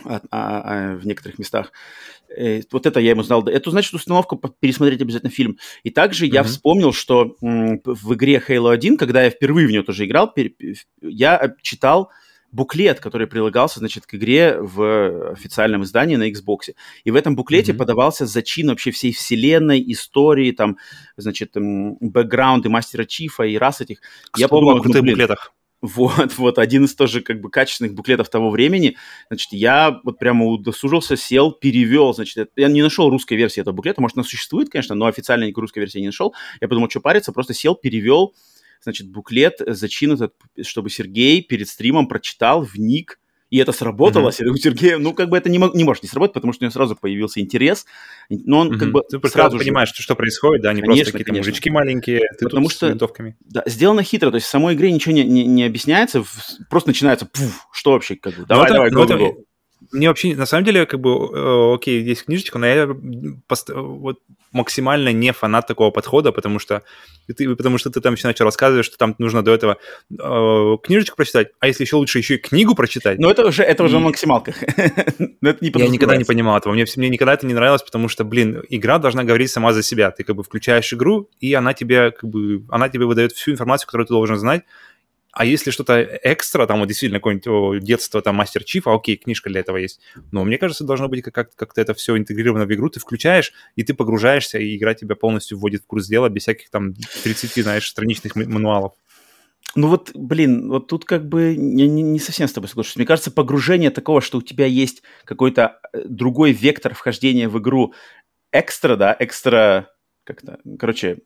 а, 0.04 0.20
а, 0.30 0.92
а, 0.92 0.96
в 0.96 1.06
некоторых 1.06 1.38
местах. 1.38 1.72
Э, 2.36 2.62
вот 2.72 2.86
это 2.86 3.00
я 3.00 3.10
ему 3.10 3.22
знал. 3.22 3.46
Это 3.46 3.70
значит 3.70 3.94
установку 3.94 4.36
пересмотреть 4.36 5.02
обязательно 5.02 5.30
фильм. 5.30 5.58
И 5.82 5.90
также 5.90 6.26
mm-hmm. 6.26 6.34
я 6.34 6.42
вспомнил, 6.42 6.92
что 6.92 7.36
м, 7.42 7.80
в 7.84 8.14
игре 8.14 8.42
Halo 8.46 8.72
1, 8.72 8.96
когда 8.96 9.22
я 9.22 9.30
впервые 9.30 9.66
в 9.66 9.70
нее 9.70 9.82
тоже 9.82 10.04
играл, 10.06 10.34
я 11.00 11.54
читал 11.62 12.10
буклет, 12.50 13.00
который 13.00 13.26
прилагался, 13.26 13.80
значит, 13.80 14.06
к 14.06 14.14
игре 14.14 14.56
в 14.60 15.32
официальном 15.32 15.82
издании 15.82 16.14
на 16.14 16.30
Xbox. 16.30 16.74
И 17.02 17.10
в 17.10 17.16
этом 17.16 17.34
буклете 17.34 17.72
mm-hmm. 17.72 17.76
подавался 17.76 18.26
зачин 18.26 18.68
вообще 18.68 18.92
всей 18.92 19.12
вселенной, 19.12 19.82
истории, 19.92 20.52
там, 20.52 20.78
значит, 21.16 21.52
бэкграунды 21.54 22.68
мастера 22.68 23.04
Чифа 23.04 23.42
и 23.42 23.56
раз 23.56 23.80
этих. 23.80 24.00
К 24.30 24.38
я 24.38 24.48
помню, 24.48 24.76
о 24.76 24.80
крутых 24.80 25.02
ну, 25.02 25.10
буклетах. 25.10 25.52
Вот, 25.84 26.32
вот, 26.38 26.58
один 26.58 26.86
из 26.86 26.94
тоже 26.94 27.20
как 27.20 27.42
бы 27.42 27.50
качественных 27.50 27.92
буклетов 27.92 28.30
того 28.30 28.48
времени. 28.48 28.96
Значит, 29.28 29.52
я 29.52 30.00
вот 30.02 30.18
прямо 30.18 30.46
удосужился, 30.46 31.14
сел, 31.14 31.52
перевел, 31.52 32.14
значит, 32.14 32.50
я 32.56 32.68
не 32.68 32.82
нашел 32.82 33.10
русской 33.10 33.34
версии 33.34 33.60
этого 33.60 33.74
буклета, 33.74 34.00
может, 34.00 34.16
она 34.16 34.24
существует, 34.24 34.70
конечно, 34.70 34.94
но 34.94 35.04
официально 35.04 35.44
никакой 35.44 35.62
русской 35.62 35.80
версии 35.80 35.98
не 35.98 36.06
нашел. 36.06 36.34
Я 36.62 36.68
подумал, 36.68 36.88
что 36.88 37.00
париться, 37.00 37.32
просто 37.32 37.52
сел, 37.52 37.74
перевел, 37.74 38.34
значит, 38.80 39.10
буклет, 39.10 39.60
зачин 39.66 40.12
этот, 40.12 40.32
чтобы 40.62 40.88
Сергей 40.88 41.42
перед 41.42 41.68
стримом 41.68 42.08
прочитал, 42.08 42.62
вник, 42.62 43.20
и 43.54 43.58
это 43.58 43.70
сработало. 43.70 44.30
Mm-hmm. 44.30 44.48
У 44.48 44.56
Сергея, 44.56 44.98
ну, 44.98 45.14
как 45.14 45.28
бы 45.28 45.38
это 45.38 45.48
не, 45.48 45.60
мог, 45.60 45.76
не 45.76 45.84
может 45.84 46.02
не 46.02 46.08
сработать, 46.08 46.34
потому 46.34 46.52
что 46.52 46.64
у 46.64 46.66
него 46.66 46.72
сразу 46.72 46.96
появился 46.96 47.38
интерес. 47.38 47.86
Но 48.28 48.58
он 48.58 48.72
mm-hmm. 48.72 48.78
как 48.78 48.90
бы 48.90 49.02
Ты 49.08 49.28
сразу 49.28 49.58
понимаешь, 49.58 49.94
же... 49.94 50.02
что 50.02 50.16
происходит, 50.16 50.64
да, 50.64 50.72
не 50.72 50.80
конечно, 50.80 51.04
просто 51.04 51.12
какие-то 51.12 51.30
конечно. 51.30 51.50
мужички 51.50 51.70
маленькие, 51.70 52.22
ты 52.36 52.46
потому 52.46 52.68
что, 52.68 52.88
с 52.88 52.90
винтовками. 52.90 53.36
Да, 53.44 53.62
сделано 53.66 54.02
хитро, 54.02 54.30
то 54.30 54.34
есть 54.34 54.48
в 54.48 54.50
самой 54.50 54.74
игре 54.74 54.90
ничего 54.90 55.14
не, 55.14 55.22
не, 55.22 55.46
не 55.46 55.62
объясняется, 55.62 56.24
просто 56.68 56.90
начинается, 56.90 57.26
пуф, 57.26 57.68
что 57.72 57.92
вообще, 57.92 58.16
как 58.16 58.34
бы, 58.34 58.44
давай, 58.44 58.72
давай, 58.72 58.90
go, 58.90 59.06
go, 59.06 59.18
go 59.18 59.34
мне 59.94 60.08
вообще, 60.08 60.36
на 60.36 60.46
самом 60.46 60.64
деле, 60.64 60.86
как 60.86 61.00
бы, 61.00 61.10
э, 61.10 61.74
окей, 61.74 62.02
есть 62.02 62.24
книжечка, 62.24 62.58
но 62.58 62.66
я 62.66 62.88
пост- 63.46 63.70
вот 63.70 64.18
максимально 64.52 65.12
не 65.12 65.32
фанат 65.32 65.66
такого 65.66 65.90
подхода, 65.90 66.32
потому 66.32 66.58
что 66.58 66.82
ты, 67.26 67.54
потому 67.56 67.78
что 67.78 67.90
ты 67.90 68.00
там 68.00 68.14
еще 68.14 68.28
начал 68.28 68.44
рассказывать, 68.44 68.86
что 68.86 68.96
там 68.96 69.14
нужно 69.18 69.42
до 69.42 69.52
этого 69.52 69.78
э, 70.10 70.76
книжечку 70.82 71.16
прочитать, 71.16 71.48
а 71.60 71.66
если 71.66 71.84
еще 71.84 71.96
лучше 71.96 72.18
еще 72.18 72.34
и 72.34 72.38
книгу 72.38 72.74
прочитать. 72.74 73.18
Ну, 73.18 73.28
это 73.28 73.46
уже, 73.46 73.62
это 73.62 73.82
уже 73.82 73.96
и... 73.96 74.00
максималках. 74.00 74.62
я 75.42 75.88
никогда 75.88 76.16
не 76.16 76.24
понимал 76.24 76.58
этого. 76.58 76.72
Мне, 76.72 76.84
мне 76.96 77.08
никогда 77.08 77.34
это 77.34 77.46
не 77.46 77.54
нравилось, 77.54 77.82
потому 77.82 78.08
что, 78.08 78.24
блин, 78.24 78.62
игра 78.68 78.98
должна 78.98 79.24
говорить 79.24 79.50
сама 79.50 79.72
за 79.72 79.82
себя. 79.82 80.10
Ты 80.10 80.22
как 80.24 80.36
бы 80.36 80.42
включаешь 80.42 80.92
игру, 80.92 81.28
и 81.40 81.52
она 81.54 81.74
тебе, 81.74 82.12
как 82.12 82.30
бы, 82.30 82.64
она 82.68 82.88
тебе 82.88 83.06
выдает 83.06 83.32
всю 83.32 83.52
информацию, 83.52 83.86
которую 83.86 84.06
ты 84.06 84.14
должен 84.14 84.38
знать, 84.38 84.62
а 85.34 85.44
если 85.44 85.70
что-то 85.70 86.00
экстра, 86.22 86.66
там 86.66 86.80
вот 86.80 86.86
действительно 86.86 87.18
какое-нибудь 87.18 87.82
детство, 87.82 88.22
там 88.22 88.36
Мастер 88.36 88.64
Чиф, 88.64 88.86
а 88.86 88.94
окей, 88.94 89.16
книжка 89.16 89.50
для 89.50 89.60
этого 89.60 89.76
есть. 89.76 90.00
Но 90.30 90.44
мне 90.44 90.58
кажется, 90.58 90.84
должно 90.84 91.08
быть 91.08 91.22
как- 91.22 91.54
как-то 91.54 91.80
это 91.80 91.94
все 91.94 92.16
интегрировано 92.16 92.66
в 92.66 92.72
игру, 92.72 92.88
ты 92.88 93.00
включаешь, 93.00 93.52
и 93.74 93.82
ты 93.82 93.94
погружаешься, 93.94 94.58
и 94.58 94.76
игра 94.76 94.94
тебя 94.94 95.16
полностью 95.16 95.58
вводит 95.58 95.82
в 95.82 95.86
курс 95.86 96.06
дела 96.06 96.28
без 96.28 96.42
всяких 96.42 96.70
там 96.70 96.94
30, 97.24 97.62
знаешь, 97.62 97.88
страничных 97.88 98.36
мануалов. 98.36 98.92
Ну 99.76 99.88
вот, 99.88 100.12
блин, 100.14 100.68
вот 100.68 100.86
тут 100.86 101.04
как 101.04 101.28
бы 101.28 101.56
не, 101.56 101.88
не 101.88 102.20
совсем 102.20 102.46
с 102.46 102.52
тобой 102.52 102.68
соглашусь. 102.68 102.96
Мне 102.96 103.06
кажется, 103.06 103.32
погружение 103.32 103.90
такого, 103.90 104.20
что 104.20 104.38
у 104.38 104.42
тебя 104.42 104.66
есть 104.66 105.02
какой-то 105.24 105.80
э, 105.92 106.02
другой 106.04 106.52
вектор 106.52 106.94
вхождения 106.94 107.48
в 107.48 107.58
игру, 107.58 107.92
экстра, 108.52 108.94
да, 108.96 109.16
экстра, 109.18 109.90
как-то, 110.22 110.58
короче. 110.78 111.18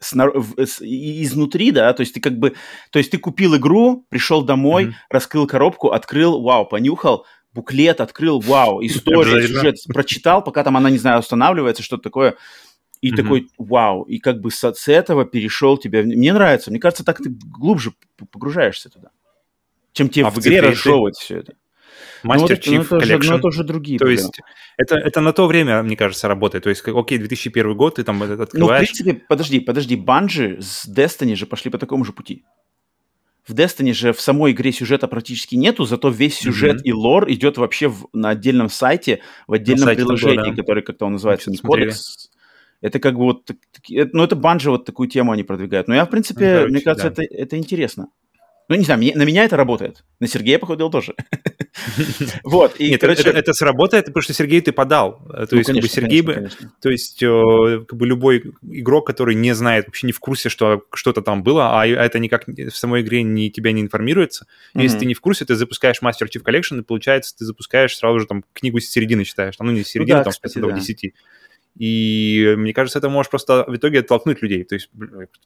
Изнутри, 0.00 1.70
да, 1.70 1.92
то 1.92 2.00
есть 2.00 2.14
ты 2.14 2.20
как 2.20 2.38
бы, 2.38 2.54
то 2.90 2.98
есть 2.98 3.10
ты 3.10 3.18
купил 3.18 3.56
игру, 3.56 4.06
пришел 4.08 4.42
домой, 4.42 4.86
mm-hmm. 4.86 4.94
раскрыл 5.10 5.46
коробку, 5.46 5.88
открыл, 5.90 6.40
вау, 6.40 6.66
понюхал, 6.66 7.26
буклет 7.52 8.00
открыл, 8.00 8.40
вау, 8.40 8.80
история, 8.86 9.46
сюжет 9.46 9.76
прочитал, 9.88 10.42
пока 10.42 10.64
там 10.64 10.76
она, 10.76 10.90
не 10.90 10.98
знаю, 10.98 11.20
устанавливается, 11.20 11.82
что-то 11.82 12.02
такое, 12.02 12.36
и 13.00 13.10
mm-hmm. 13.10 13.16
такой, 13.16 13.48
вау, 13.58 14.02
и 14.02 14.18
как 14.18 14.40
бы 14.40 14.50
с, 14.50 14.72
с 14.72 14.88
этого 14.88 15.24
перешел 15.24 15.78
тебе. 15.78 16.02
Мне 16.02 16.32
нравится, 16.32 16.70
мне 16.70 16.80
кажется, 16.80 17.04
так 17.04 17.18
ты 17.18 17.30
глубже 17.30 17.92
погружаешься 18.30 18.90
туда, 18.90 19.10
чем 19.92 20.08
тебе 20.08 20.26
а 20.26 20.30
в 20.30 20.38
игре 20.38 20.60
разжевывать 20.60 21.16
все 21.16 21.38
это. 21.38 21.54
Мастер 22.22 22.58
Чиф 22.58 22.90
ну, 22.90 22.98
ну, 22.98 23.34
это 23.36 23.46
уже 23.46 23.64
другие 23.64 23.98
То 23.98 24.04
проблемы. 24.04 24.22
есть 24.22 24.40
это, 24.76 24.96
это 24.96 25.20
на 25.20 25.32
то 25.32 25.46
время, 25.46 25.82
мне 25.82 25.96
кажется, 25.96 26.28
работает. 26.28 26.64
То 26.64 26.70
есть, 26.70 26.86
окей, 26.86 27.18
2001 27.18 27.76
год, 27.76 27.96
ты 27.96 28.04
там 28.04 28.22
это 28.22 28.42
открываешь... 28.42 28.88
Ну, 28.88 28.94
в 28.94 29.04
принципе, 29.04 29.26
подожди, 29.28 29.60
подожди, 29.60 29.96
Банжи 29.96 30.58
с 30.60 30.88
Destiny 30.88 31.34
же 31.36 31.46
пошли 31.46 31.70
по 31.70 31.78
такому 31.78 32.04
же 32.04 32.12
пути. 32.12 32.44
В 33.46 33.54
Destiny 33.54 33.92
же 33.92 34.12
в 34.12 34.20
самой 34.20 34.52
игре 34.52 34.72
сюжета 34.72 35.08
практически 35.08 35.54
нету, 35.56 35.84
зато 35.84 36.08
весь 36.08 36.38
сюжет 36.38 36.76
mm-hmm. 36.76 36.84
и 36.84 36.92
лор 36.92 37.30
идет 37.30 37.58
вообще 37.58 37.88
в, 37.88 38.06
на 38.12 38.30
отдельном 38.30 38.68
сайте, 38.68 39.22
в 39.46 39.54
отдельном 39.54 39.86
сайте 39.86 40.02
приложении, 40.02 40.36
того, 40.36 40.50
да. 40.50 40.56
который 40.56 40.82
как-то 40.82 41.06
он 41.06 41.12
называется, 41.12 41.50
не 41.50 41.58
кодекс. 41.58 42.30
Это 42.80 42.98
как 42.98 43.14
бы 43.14 43.24
вот, 43.24 43.50
ну 43.88 44.22
это 44.22 44.36
Банжи 44.36 44.70
вот 44.70 44.84
такую 44.84 45.08
тему 45.08 45.32
они 45.32 45.42
продвигают. 45.42 45.88
Но 45.88 45.94
я, 45.94 46.06
в 46.06 46.10
принципе, 46.10 46.54
Короче, 46.54 46.72
мне 46.72 46.80
кажется, 46.80 47.10
да. 47.10 47.22
это, 47.22 47.34
это 47.34 47.58
интересно. 47.58 48.08
Ну, 48.70 48.76
не 48.76 48.84
знаю, 48.84 49.00
на 49.00 49.24
меня 49.24 49.42
это 49.42 49.56
работает. 49.56 50.04
На 50.20 50.28
Сергея, 50.28 50.60
походу, 50.60 50.88
тоже. 50.90 51.14
Вот, 52.44 52.76
и, 52.78 52.90
Нет, 52.90 53.00
короче... 53.00 53.22
это, 53.22 53.30
это 53.30 53.52
сработает, 53.52 54.06
потому 54.06 54.22
что 54.22 54.32
Сергей 54.32 54.60
ты 54.60 54.70
подал. 54.70 55.24
То 55.26 55.48
ну, 55.50 55.58
есть, 55.58 55.66
конечно, 55.66 55.74
как 55.74 55.82
бы 55.82 55.88
Сергей 55.88 56.20
бы... 56.20 56.34
Конечно. 56.34 56.72
То 56.80 56.90
есть, 56.90 57.22
э, 57.22 57.84
как 57.88 57.98
бы 57.98 58.06
любой 58.06 58.52
игрок, 58.62 59.06
который 59.06 59.34
не 59.34 59.54
знает, 59.54 59.86
вообще 59.86 60.06
не 60.06 60.12
в 60.12 60.20
курсе, 60.20 60.48
что 60.48 60.84
что-то 60.92 61.22
там 61.22 61.42
было, 61.42 61.80
а 61.80 61.86
это 61.86 62.18
никак 62.18 62.46
в 62.46 62.70
самой 62.70 63.02
игре 63.02 63.22
не, 63.22 63.50
тебя 63.50 63.72
не 63.72 63.80
информируется. 63.80 64.46
Mm-hmm. 64.74 64.82
Если 64.82 64.98
ты 64.98 65.06
не 65.06 65.14
в 65.14 65.20
курсе, 65.20 65.44
ты 65.44 65.54
запускаешь 65.56 66.00
Master 66.02 66.28
Chief 66.28 66.42
Collection, 66.44 66.80
и 66.80 66.82
получается, 66.82 67.36
ты 67.36 67.44
запускаешь 67.44 67.96
сразу 67.96 68.20
же 68.20 68.26
там 68.26 68.44
книгу 68.52 68.78
с 68.78 68.86
середины 68.86 69.24
читаешь. 69.24 69.54
Ну, 69.58 69.70
не 69.70 69.82
с 69.82 69.88
середины, 69.88 70.18
ну, 70.18 70.20
да, 70.20 70.24
там, 70.24 70.32
кстати, 70.32 70.58
с 70.58 70.60
да. 70.60 70.70
10. 70.70 71.14
И 71.78 72.54
мне 72.56 72.74
кажется, 72.74 72.98
это 72.98 73.08
может 73.08 73.30
просто 73.30 73.64
в 73.66 73.74
итоге 73.74 74.00
оттолкнуть 74.00 74.42
людей. 74.42 74.64
То 74.64 74.74
есть, 74.74 74.90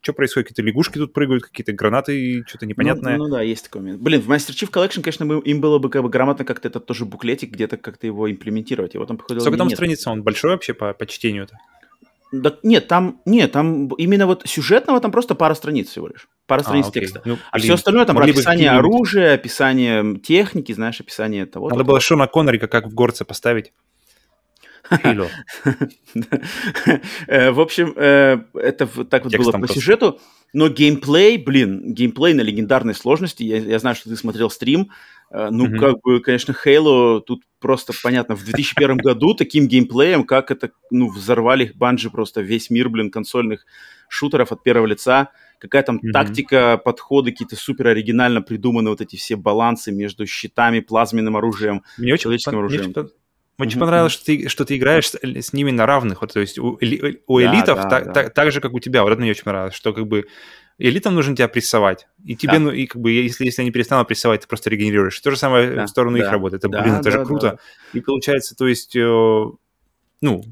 что 0.00 0.12
происходит? 0.12 0.48
Какие-то 0.48 0.62
лягушки 0.66 0.98
тут 0.98 1.12
прыгают, 1.12 1.44
какие-то 1.44 1.72
гранаты, 1.72 2.44
что-то 2.46 2.66
непонятное. 2.66 3.16
Ну, 3.16 3.24
ну 3.24 3.30
да, 3.30 3.42
есть 3.42 3.64
такой 3.64 3.82
момент. 3.82 4.00
Блин, 4.00 4.20
в 4.20 4.30
Master 4.30 4.50
Chief 4.50 4.70
Collection, 4.70 5.02
конечно, 5.02 5.24
им 5.40 5.60
было 5.60 5.78
бы 5.78 5.90
как 5.90 6.02
бы 6.02 6.08
грамотно 6.08 6.44
как-то 6.44 6.68
этот 6.68 6.86
тоже 6.86 7.04
буклетик 7.04 7.52
где-то 7.52 7.76
как-то 7.76 8.06
его 8.06 8.30
имплементировать. 8.30 8.94
Его 8.94 9.04
там, 9.06 9.16
походу, 9.18 9.40
Сколько 9.40 9.58
там 9.58 9.68
нет. 9.68 9.76
страниц? 9.76 10.06
Он 10.06 10.22
большой 10.22 10.52
вообще 10.52 10.74
по, 10.74 10.92
по 10.94 11.06
чтению-то? 11.06 11.58
Да, 12.32 12.56
нет, 12.64 12.88
там, 12.88 13.20
нет, 13.26 13.52
там 13.52 13.88
именно 13.88 14.26
вот 14.26 14.42
сюжетного 14.44 15.00
там 15.00 15.12
просто 15.12 15.36
пара 15.36 15.54
страниц 15.54 15.88
всего 15.88 16.08
лишь. 16.08 16.26
Пара 16.46 16.62
а, 16.62 16.64
страниц 16.64 16.88
окей. 16.88 17.02
текста. 17.02 17.22
Ну, 17.24 17.38
а 17.52 17.58
все 17.58 17.74
остальное 17.74 18.04
там 18.06 18.18
описание 18.18 18.70
оружия, 18.70 19.34
описание 19.34 20.18
техники, 20.18 20.72
знаешь, 20.72 21.00
описание 21.00 21.46
того. 21.46 21.70
Надо 21.70 21.84
было 21.84 22.00
Шона 22.00 22.26
Коннери 22.26 22.58
как 22.58 22.86
в 22.86 22.94
горце 22.94 23.24
поставить. 23.24 23.72
Э, 27.26 27.50
в 27.50 27.60
общем, 27.60 27.92
э, 27.96 28.38
это 28.54 28.86
так 29.04 29.24
вот 29.24 29.36
было 29.36 29.52
по 29.52 29.68
сюжету. 29.68 30.20
Но 30.52 30.68
геймплей, 30.68 31.36
блин, 31.36 31.94
геймплей 31.94 32.32
на 32.34 32.42
легендарной 32.42 32.94
сложности. 32.94 33.42
Я, 33.42 33.58
я 33.58 33.78
знаю, 33.78 33.96
что 33.96 34.08
ты 34.08 34.16
смотрел 34.16 34.50
стрим. 34.50 34.90
Э, 35.30 35.48
ну, 35.50 35.66
mm-hmm. 35.66 35.78
как 35.78 36.00
бы, 36.02 36.20
конечно, 36.20 36.54
Halo 36.64 37.20
тут 37.20 37.42
просто 37.58 37.92
понятно. 38.02 38.36
В 38.36 38.44
2001 38.44 38.98
году 38.98 39.34
таким 39.34 39.66
геймплеем, 39.66 40.24
как 40.24 40.50
это, 40.50 40.70
ну, 40.90 41.10
взорвали 41.10 41.72
банжи 41.74 42.10
просто 42.10 42.40
весь 42.40 42.70
мир, 42.70 42.88
блин, 42.88 43.10
консольных 43.10 43.66
шутеров 44.08 44.52
от 44.52 44.62
первого 44.62 44.86
лица. 44.86 45.30
Какая 45.58 45.82
там 45.82 45.96
mm-hmm. 45.96 46.12
тактика, 46.12 46.76
подходы 46.76 47.32
какие-то 47.32 47.56
супер 47.56 47.88
оригинально 47.88 48.42
придуманы, 48.42 48.90
вот 48.90 49.00
эти 49.00 49.16
все 49.16 49.36
балансы 49.36 49.92
между 49.92 50.26
щитами, 50.26 50.80
плазменным 50.80 51.36
оружием, 51.36 51.82
мне 51.96 52.18
человеческим 52.18 52.58
очень, 52.58 52.58
оружием. 52.58 52.92
Мне 52.94 53.08
очень 53.58 53.76
mm-hmm. 53.76 53.80
понравилось, 53.80 54.12
что 54.12 54.24
ты, 54.24 54.48
что 54.48 54.64
ты 54.64 54.76
играешь 54.76 55.10
с, 55.10 55.14
с 55.22 55.52
ними 55.52 55.70
на 55.70 55.86
равных. 55.86 56.20
Вот, 56.20 56.32
то 56.32 56.40
есть 56.40 56.58
у, 56.58 56.78
у 57.26 57.40
элитов 57.40 57.76
да, 57.76 57.88
так, 57.88 58.06
да. 58.06 58.12
Так, 58.12 58.34
так 58.34 58.52
же, 58.52 58.60
как 58.60 58.72
у 58.72 58.80
тебя. 58.80 59.02
Вот 59.02 59.12
это 59.12 59.20
мне 59.20 59.30
очень 59.30 59.44
понравилось, 59.44 59.74
что 59.74 59.92
как 59.92 60.06
бы 60.06 60.26
элитам 60.78 61.14
нужно 61.14 61.36
тебя 61.36 61.48
прессовать. 61.48 62.06
И 62.24 62.36
тебе, 62.36 62.54
да. 62.54 62.58
ну, 62.58 62.70
и 62.70 62.86
как 62.86 63.00
бы, 63.00 63.12
если, 63.12 63.44
если 63.44 63.62
они 63.62 63.70
перестанут 63.70 64.08
прессовать, 64.08 64.42
ты 64.42 64.48
просто 64.48 64.70
регенерируешь. 64.70 65.18
То 65.20 65.30
же 65.30 65.36
самое 65.36 65.70
да. 65.70 65.86
в 65.86 65.88
сторону 65.88 66.18
да. 66.18 66.24
их 66.24 66.30
работает. 66.30 66.64
Это, 66.64 66.72
да, 66.72 66.82
блин, 66.82 66.94
это 66.94 67.04
да, 67.04 67.10
же 67.10 67.24
круто. 67.24 67.48
Да. 67.50 67.98
И 67.98 68.00
получается, 68.00 68.56
то 68.56 68.66
есть, 68.66 68.96
э, 68.96 69.44
ну, 70.20 70.44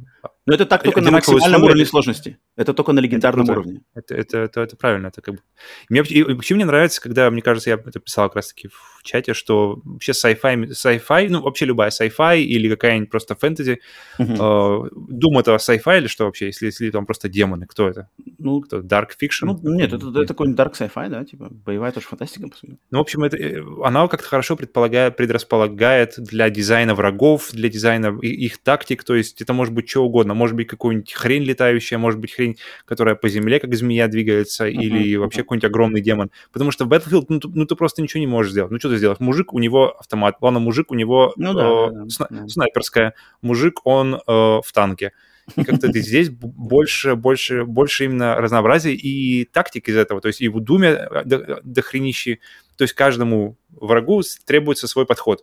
но 0.46 0.54
это 0.54 0.66
так 0.66 0.82
только 0.82 1.00
на 1.00 1.10
максимальном 1.10 1.62
уровне 1.62 1.86
сложности. 1.86 2.38
Это 2.56 2.74
только 2.74 2.92
на 2.92 3.00
легендарном 3.00 3.44
это, 3.44 3.52
уровне. 3.52 3.82
Это, 3.94 4.14
это, 4.14 4.38
это, 4.38 4.60
это 4.60 4.76
правильно. 4.76 5.06
Это 5.06 5.22
как 5.22 5.34
бы... 5.34 5.40
Мне, 5.88 6.02
и, 6.02 6.22
вообще 6.22 6.54
мне 6.54 6.64
нравится, 6.64 7.00
когда, 7.00 7.30
мне 7.30 7.42
кажется, 7.42 7.70
я 7.70 7.76
это 7.76 8.00
писал 8.00 8.28
как 8.28 8.36
раз-таки 8.36 8.68
в 8.68 9.02
чате, 9.02 9.34
что 9.34 9.80
вообще 9.84 10.12
sci-fi, 10.12 10.70
sci-fi 10.70 11.28
ну, 11.28 11.42
вообще 11.42 11.64
любая 11.64 11.90
sci-fi 11.90 12.40
или 12.40 12.68
какая-нибудь 12.68 13.10
просто 13.10 13.34
фэнтези, 13.34 13.80
uh-huh. 14.18 14.34
э, 14.34 14.88
Doom 14.94 15.40
это 15.40 15.54
sci-fi 15.56 15.98
или 15.98 16.06
что 16.06 16.24
вообще, 16.24 16.46
если, 16.46 16.66
если 16.66 16.90
там 16.90 17.06
просто 17.06 17.28
демоны, 17.28 17.66
кто 17.66 17.88
это? 17.88 18.08
Ну, 18.38 18.60
кто? 18.60 18.78
Dark 18.80 19.10
Fiction? 19.20 19.58
Ну, 19.62 19.74
нет, 19.74 19.92
это, 19.92 20.08
это 20.08 20.26
такой 20.26 20.52
dark 20.52 20.72
sci-fi, 20.72 21.08
да, 21.08 21.24
типа 21.24 21.48
боевая 21.50 21.92
тоже 21.92 22.06
фантастика, 22.06 22.48
по 22.48 22.56
сути. 22.56 22.78
Ну, 22.90 22.98
в 22.98 23.00
общем, 23.00 23.24
это, 23.24 23.36
э, 23.36 23.62
она 23.84 24.06
как-то 24.08 24.28
хорошо 24.28 24.56
предполагает, 24.56 25.16
предрасполагает 25.16 26.14
для 26.18 26.50
дизайна 26.50 26.94
врагов, 26.94 27.50
для 27.52 27.68
дизайна 27.68 28.18
их 28.20 28.58
тактик, 28.58 29.04
то 29.04 29.14
есть 29.14 29.42
это 29.42 29.52
может 29.52 29.74
быть 29.74 29.88
что 29.88 30.04
угодно, 30.04 30.31
может 30.34 30.56
быть 30.56 30.66
какую-нибудь 30.66 31.12
хрень 31.12 31.42
летающая, 31.42 31.98
может 31.98 32.20
быть 32.20 32.32
хрень, 32.32 32.58
которая 32.84 33.14
по 33.14 33.28
земле 33.28 33.60
как 33.60 33.74
змея 33.74 34.08
двигается, 34.08 34.66
uh-huh, 34.66 34.72
или 34.72 35.14
uh-huh. 35.14 35.18
вообще 35.18 35.42
какой-нибудь 35.42 35.68
огромный 35.68 36.00
демон. 36.00 36.30
Потому 36.52 36.70
что 36.70 36.84
в 36.84 36.88
Battlefield, 36.88 37.26
ну, 37.28 37.40
ну, 37.42 37.66
ты 37.66 37.74
просто 37.76 38.02
ничего 38.02 38.20
не 38.20 38.26
можешь 38.26 38.52
сделать. 38.52 38.70
Ну, 38.70 38.78
что 38.78 38.88
ты 38.88 38.96
сделаешь? 38.96 39.20
Мужик, 39.20 39.52
у 39.52 39.58
него 39.58 39.96
автомат. 39.98 40.36
Ладно, 40.40 40.58
мужик, 40.60 40.90
у 40.90 40.94
него 40.94 41.32
ну, 41.36 41.54
да, 41.54 41.62
э, 41.62 41.90
да, 41.92 42.08
сна- 42.08 42.28
да. 42.30 42.48
снайперская. 42.48 43.14
Мужик, 43.40 43.80
он 43.84 44.14
э, 44.14 44.20
в 44.26 44.72
танке. 44.72 45.12
И 45.56 45.64
как-то 45.64 45.92
здесь 45.92 46.30
больше, 46.30 47.14
больше, 47.14 47.64
больше 47.64 48.04
именно 48.04 48.36
разнообразия 48.36 48.94
и 48.94 49.44
тактик 49.44 49.88
из 49.88 49.96
этого. 49.96 50.20
То 50.20 50.28
есть 50.28 50.40
и 50.40 50.48
в 50.48 50.60
Думе 50.60 50.88
э, 50.88 51.22
до, 51.24 51.60
до 51.62 51.82
хренищи, 51.82 52.40
то 52.76 52.82
есть 52.82 52.94
каждому 52.94 53.56
врагу 53.70 54.22
требуется 54.46 54.88
свой 54.88 55.06
подход. 55.06 55.42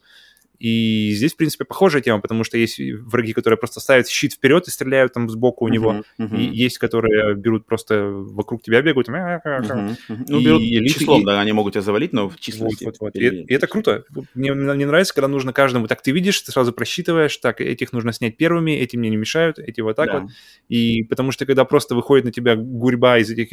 И 0.59 1.13
здесь, 1.13 1.33
в 1.33 1.37
принципе, 1.37 1.63
похожая 1.63 2.01
тема, 2.01 2.19
потому 2.19 2.43
что 2.43 2.57
есть 2.57 2.79
враги, 2.79 3.31
которые 3.31 3.57
просто 3.57 3.79
ставят 3.79 4.09
щит 4.09 4.33
вперед 4.33 4.67
и 4.67 4.71
стреляют 4.71 5.13
там 5.13 5.29
сбоку 5.29 5.65
у 5.65 5.69
него. 5.69 6.03
Uh-huh, 6.19 6.27
uh-huh. 6.27 6.37
И 6.37 6.55
есть, 6.55 6.77
которые 6.77 7.35
берут 7.35 7.65
просто 7.65 8.09
вокруг 8.09 8.61
тебя 8.61 8.81
бегают. 8.81 9.07
Uh-huh, 9.07 9.39
uh-huh. 9.45 9.95
Ну, 10.27 10.43
берут 10.43 10.61
и, 10.61 10.85
числом, 10.89 11.21
и... 11.21 11.25
да, 11.25 11.39
они 11.39 11.53
могут 11.53 11.73
тебя 11.73 11.81
завалить, 11.81 12.11
но 12.11 12.29
в 12.29 12.37
численности. 12.37 12.83
Вот, 12.83 12.97
вот, 12.99 13.13
вот. 13.13 13.21
И, 13.21 13.25
и 13.25 13.53
это 13.53 13.67
круто. 13.67 14.03
Мне, 14.33 14.53
мне 14.53 14.85
нравится, 14.85 15.13
когда 15.13 15.29
нужно 15.29 15.53
каждому. 15.53 15.87
Так 15.87 16.01
ты 16.01 16.11
видишь, 16.11 16.41
ты 16.41 16.51
сразу 16.51 16.73
просчитываешь, 16.73 17.37
так, 17.37 17.61
этих 17.61 17.93
нужно 17.93 18.11
снять 18.11 18.35
первыми, 18.35 18.71
эти 18.71 18.97
мне 18.97 19.09
не 19.09 19.17
мешают, 19.17 19.59
эти 19.59 19.79
вот 19.79 19.95
так 19.95 20.07
да. 20.11 20.19
вот. 20.19 20.31
И 20.67 21.03
потому 21.03 21.31
что 21.31 21.45
когда 21.45 21.63
просто 21.63 21.95
выходит 21.95 22.25
на 22.25 22.31
тебя 22.33 22.57
гурьба 22.57 23.19
из 23.19 23.29
этих, 23.29 23.49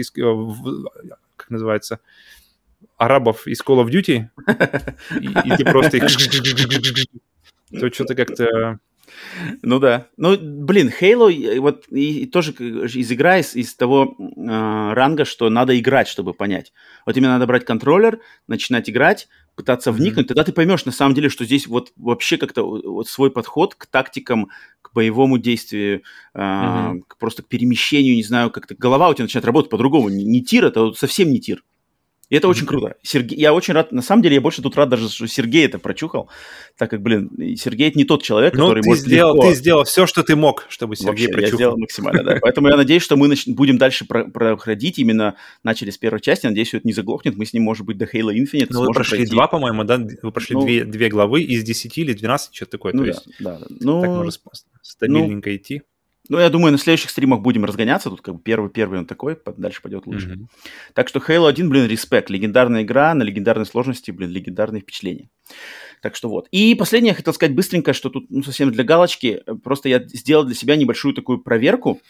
как 1.36 1.50
называется, 1.50 2.00
арабов 2.96 3.46
из 3.46 3.60
Call 3.62 3.84
of 3.84 3.90
Duty, 3.90 4.28
и, 5.20 5.26
и 5.26 5.56
ты 5.56 5.64
просто 5.64 5.98
их... 5.98 6.04
То 7.80 7.90
что-то 7.90 8.14
как-то... 8.14 8.78
Ну 9.62 9.78
да. 9.78 10.08
Ну, 10.16 10.36
блин, 10.36 10.90
Halo, 11.00 11.60
вот 11.60 11.84
и, 11.90 12.22
и 12.22 12.26
тоже 12.26 12.52
из 12.52 13.12
игра 13.12 13.38
из, 13.38 13.54
из 13.54 13.74
того 13.74 14.16
э, 14.18 14.92
ранга, 14.94 15.24
что 15.24 15.48
надо 15.48 15.78
играть, 15.78 16.08
чтобы 16.08 16.34
понять. 16.34 16.72
Вот 17.06 17.16
именно 17.16 17.34
надо 17.34 17.46
брать 17.46 17.64
контроллер, 17.64 18.20
начинать 18.46 18.90
играть, 18.90 19.28
пытаться 19.54 19.92
вникнуть, 19.92 20.26
mm-hmm. 20.26 20.28
тогда 20.28 20.44
ты 20.44 20.52
поймешь 20.52 20.84
на 20.84 20.92
самом 20.92 21.14
деле, 21.14 21.28
что 21.28 21.44
здесь 21.44 21.66
вот 21.66 21.92
вообще 21.96 22.36
как-то 22.36 22.62
вот 22.64 23.08
свой 23.08 23.30
подход 23.30 23.74
к 23.74 23.86
тактикам, 23.86 24.50
к 24.82 24.92
боевому 24.92 25.38
действию, 25.38 26.02
э, 26.34 26.38
mm-hmm. 26.38 27.02
к, 27.06 27.16
просто 27.18 27.42
к 27.42 27.48
перемещению, 27.48 28.16
не 28.16 28.24
знаю, 28.24 28.50
как-то 28.50 28.74
голова 28.74 29.08
у 29.08 29.14
тебя 29.14 29.24
начинает 29.24 29.46
работать 29.46 29.70
по-другому. 29.70 30.08
Не, 30.08 30.24
не 30.24 30.42
тир, 30.42 30.64
это 30.66 30.92
совсем 30.92 31.30
не 31.30 31.40
тир. 31.40 31.62
И 32.28 32.34
это 32.34 32.48
очень 32.48 32.66
круто. 32.66 32.96
Сергей, 33.02 33.38
я 33.38 33.54
очень 33.54 33.72
рад, 33.74 33.92
на 33.92 34.02
самом 34.02 34.22
деле, 34.22 34.34
я 34.34 34.40
больше 34.40 34.60
тут 34.60 34.76
рад 34.76 34.88
даже, 34.88 35.08
что 35.08 35.28
Сергей 35.28 35.64
это 35.64 35.78
прочухал, 35.78 36.28
так 36.76 36.90
как, 36.90 37.00
блин, 37.00 37.30
Сергей 37.56 37.88
это 37.88 37.98
не 37.98 38.04
тот 38.04 38.24
человек, 38.24 38.54
ну, 38.54 38.64
который 38.64 38.82
ты 38.82 38.88
может 38.88 39.04
сделал, 39.04 39.36
легко... 39.36 39.48
Ты 39.48 39.54
сделал 39.54 39.84
все, 39.84 40.06
что 40.06 40.24
ты 40.24 40.34
мог, 40.34 40.66
чтобы 40.68 40.96
Сергей 40.96 41.10
Вообще, 41.10 41.28
прочухал. 41.28 41.50
я 41.50 41.56
сделал 41.56 41.78
максимально, 41.78 42.24
да. 42.24 42.38
Поэтому 42.40 42.68
я 42.68 42.76
надеюсь, 42.76 43.02
что 43.02 43.16
мы 43.16 43.28
нач... 43.28 43.46
будем 43.46 43.78
дальше 43.78 44.06
проходить, 44.06 44.98
именно 44.98 45.36
начали 45.62 45.90
с 45.90 45.98
первой 45.98 46.20
части, 46.20 46.46
надеюсь, 46.46 46.68
что 46.68 46.78
это 46.78 46.88
не 46.88 46.92
заглохнет, 46.92 47.36
мы 47.36 47.46
с 47.46 47.52
ним, 47.52 47.62
может 47.62 47.86
быть, 47.86 47.96
до 47.96 48.06
Halo 48.06 48.34
Infinite 48.34 48.68
Ну, 48.70 48.86
вы 48.86 48.92
прошли 48.92 49.18
пройти. 49.18 49.30
два, 49.30 49.46
по-моему, 49.46 49.84
да? 49.84 50.04
Вы 50.22 50.32
прошли 50.32 50.56
ну, 50.56 50.64
две, 50.64 50.84
две 50.84 51.08
главы 51.08 51.42
из 51.42 51.62
десяти 51.62 52.00
или 52.00 52.12
двенадцати, 52.12 52.56
что-то 52.56 52.72
такое. 52.72 52.92
Ну, 52.92 53.04
То 53.04 53.04
да, 53.04 53.10
есть, 53.10 53.28
да, 53.38 53.58
да. 53.58 53.66
Ну, 53.68 54.00
так 54.00 54.10
можно 54.10 54.32
стабильненько 54.82 55.50
ну, 55.50 55.56
идти. 55.56 55.82
Ну, 56.28 56.38
я 56.38 56.50
думаю, 56.50 56.72
на 56.72 56.78
следующих 56.78 57.10
стримах 57.10 57.40
будем 57.40 57.64
разгоняться. 57.64 58.10
Тут 58.10 58.20
как 58.20 58.34
бы 58.34 58.40
первый-первый 58.40 58.98
он 58.98 59.06
такой, 59.06 59.38
дальше 59.56 59.82
пойдет 59.82 60.06
лучше. 60.06 60.30
Mm-hmm. 60.30 60.46
Так 60.94 61.08
что 61.08 61.20
Halo 61.20 61.48
1, 61.48 61.68
блин, 61.68 61.86
респект. 61.86 62.30
Легендарная 62.30 62.82
игра 62.82 63.14
на 63.14 63.22
легендарной 63.22 63.66
сложности, 63.66 64.10
блин, 64.10 64.30
легендарные 64.30 64.82
впечатления. 64.82 65.30
Так 66.02 66.16
что 66.16 66.28
вот. 66.28 66.48
И 66.50 66.74
последнее 66.74 67.10
я 67.10 67.14
хотел 67.14 67.32
сказать 67.32 67.54
быстренько, 67.54 67.92
что 67.92 68.10
тут 68.10 68.26
ну, 68.30 68.42
совсем 68.42 68.70
для 68.70 68.84
галочки. 68.84 69.42
Просто 69.62 69.88
я 69.88 70.00
сделал 70.00 70.44
для 70.44 70.54
себя 70.54 70.76
небольшую 70.76 71.14
такую 71.14 71.38
проверку. 71.38 72.00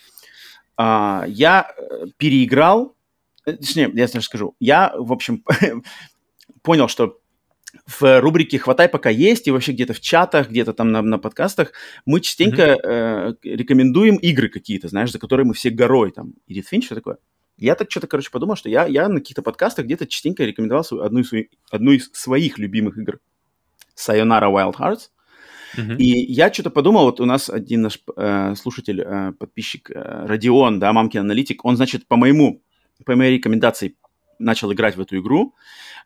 а, 0.76 1.24
я 1.28 1.72
э, 1.76 2.06
переиграл, 2.16 2.94
э, 3.46 3.52
точнее, 3.54 3.90
я 3.94 4.06
сейчас 4.06 4.24
скажу, 4.24 4.54
я, 4.60 4.92
в 4.96 5.12
общем, 5.12 5.42
понял, 6.62 6.88
что 6.88 7.18
в 7.86 8.20
рубрике 8.20 8.58
«Хватай, 8.58 8.88
пока 8.88 9.10
есть» 9.10 9.46
и 9.46 9.50
вообще 9.50 9.72
где-то 9.72 9.92
в 9.92 10.00
чатах, 10.00 10.50
где-то 10.50 10.72
там 10.72 10.90
на, 10.90 11.02
на 11.02 11.18
подкастах 11.18 11.72
мы 12.04 12.20
частенько 12.20 12.62
mm-hmm. 12.62 13.38
э, 13.44 13.56
рекомендуем 13.56 14.16
игры 14.16 14.48
какие-то, 14.48 14.88
знаешь, 14.88 15.12
за 15.12 15.18
которые 15.18 15.46
мы 15.46 15.54
все 15.54 15.70
горой, 15.70 16.10
там, 16.10 16.34
Edith 16.48 16.66
Finch, 16.72 16.86
что 16.86 16.96
такое. 16.96 17.18
Я 17.58 17.74
так 17.74 17.90
что-то, 17.90 18.06
короче, 18.06 18.30
подумал, 18.30 18.56
что 18.56 18.68
я, 18.68 18.86
я 18.86 19.08
на 19.08 19.20
каких-то 19.20 19.42
подкастах 19.42 19.86
где-то 19.86 20.06
частенько 20.06 20.44
рекомендовал 20.44 20.84
свою, 20.84 21.04
одну, 21.04 21.20
из, 21.20 21.30
одну 21.70 21.92
из 21.92 22.10
своих 22.12 22.58
любимых 22.58 22.98
игр. 22.98 23.20
Sayonara 23.96 24.50
Wild 24.52 24.74
Hearts. 24.74 25.08
Uh-huh. 25.76 25.96
И 25.96 26.32
я 26.32 26.52
что-то 26.52 26.70
подумал, 26.70 27.04
вот 27.04 27.20
у 27.20 27.24
нас 27.24 27.48
один 27.48 27.82
наш 27.82 27.98
э, 28.16 28.54
слушатель, 28.56 29.00
э, 29.00 29.32
подписчик 29.32 29.90
э, 29.90 30.26
Родион, 30.26 30.78
да, 30.78 30.92
мамкин 30.92 31.20
аналитик, 31.20 31.64
он, 31.64 31.76
значит, 31.76 32.06
по 32.06 32.16
моему, 32.16 32.62
по 33.04 33.16
моей 33.16 33.36
рекомендации 33.36 33.96
начал 34.38 34.72
играть 34.72 34.96
в 34.96 35.00
эту 35.00 35.18
игру. 35.18 35.54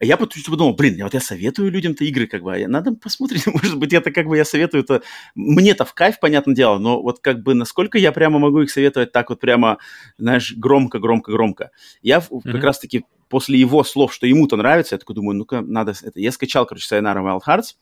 Я 0.00 0.16
подумал, 0.16 0.74
блин, 0.74 1.02
вот 1.02 1.14
я 1.14 1.20
советую 1.20 1.70
людям-то 1.70 2.04
игры, 2.04 2.26
как 2.26 2.42
бы, 2.42 2.54
а 2.54 2.68
надо 2.68 2.92
посмотреть, 3.02 3.46
может 3.52 3.78
быть, 3.78 3.92
это 3.92 4.10
как 4.10 4.26
бы 4.26 4.36
я 4.36 4.44
советую, 4.44 4.82
это 4.82 5.02
мне-то 5.34 5.84
в 5.84 5.94
кайф, 5.94 6.20
понятное 6.20 6.54
дело, 6.54 6.78
но 6.78 7.02
вот 7.02 7.20
как 7.20 7.42
бы 7.42 7.54
насколько 7.54 7.98
я 7.98 8.12
прямо 8.12 8.38
могу 8.38 8.62
их 8.62 8.70
советовать 8.70 9.12
так 9.12 9.30
вот 9.30 9.40
прямо, 9.40 9.78
знаешь, 10.18 10.54
громко, 10.56 10.98
громко, 10.98 11.32
громко. 11.32 11.70
Я 12.02 12.18
mm-hmm. 12.18 12.52
как 12.52 12.64
раз-таки 12.64 13.04
после 13.28 13.58
его 13.58 13.84
слов, 13.84 14.12
что 14.12 14.26
ему-то 14.26 14.56
нравится, 14.56 14.94
я 14.94 14.98
такой 14.98 15.14
думаю, 15.14 15.36
ну-ка, 15.36 15.60
надо 15.60 15.92
это. 16.02 16.18
Я 16.18 16.32
скачал, 16.32 16.66
короче, 16.66 16.94
Sayonara 16.94 17.22
Wild 17.22 17.40
Hearts, 17.46 17.76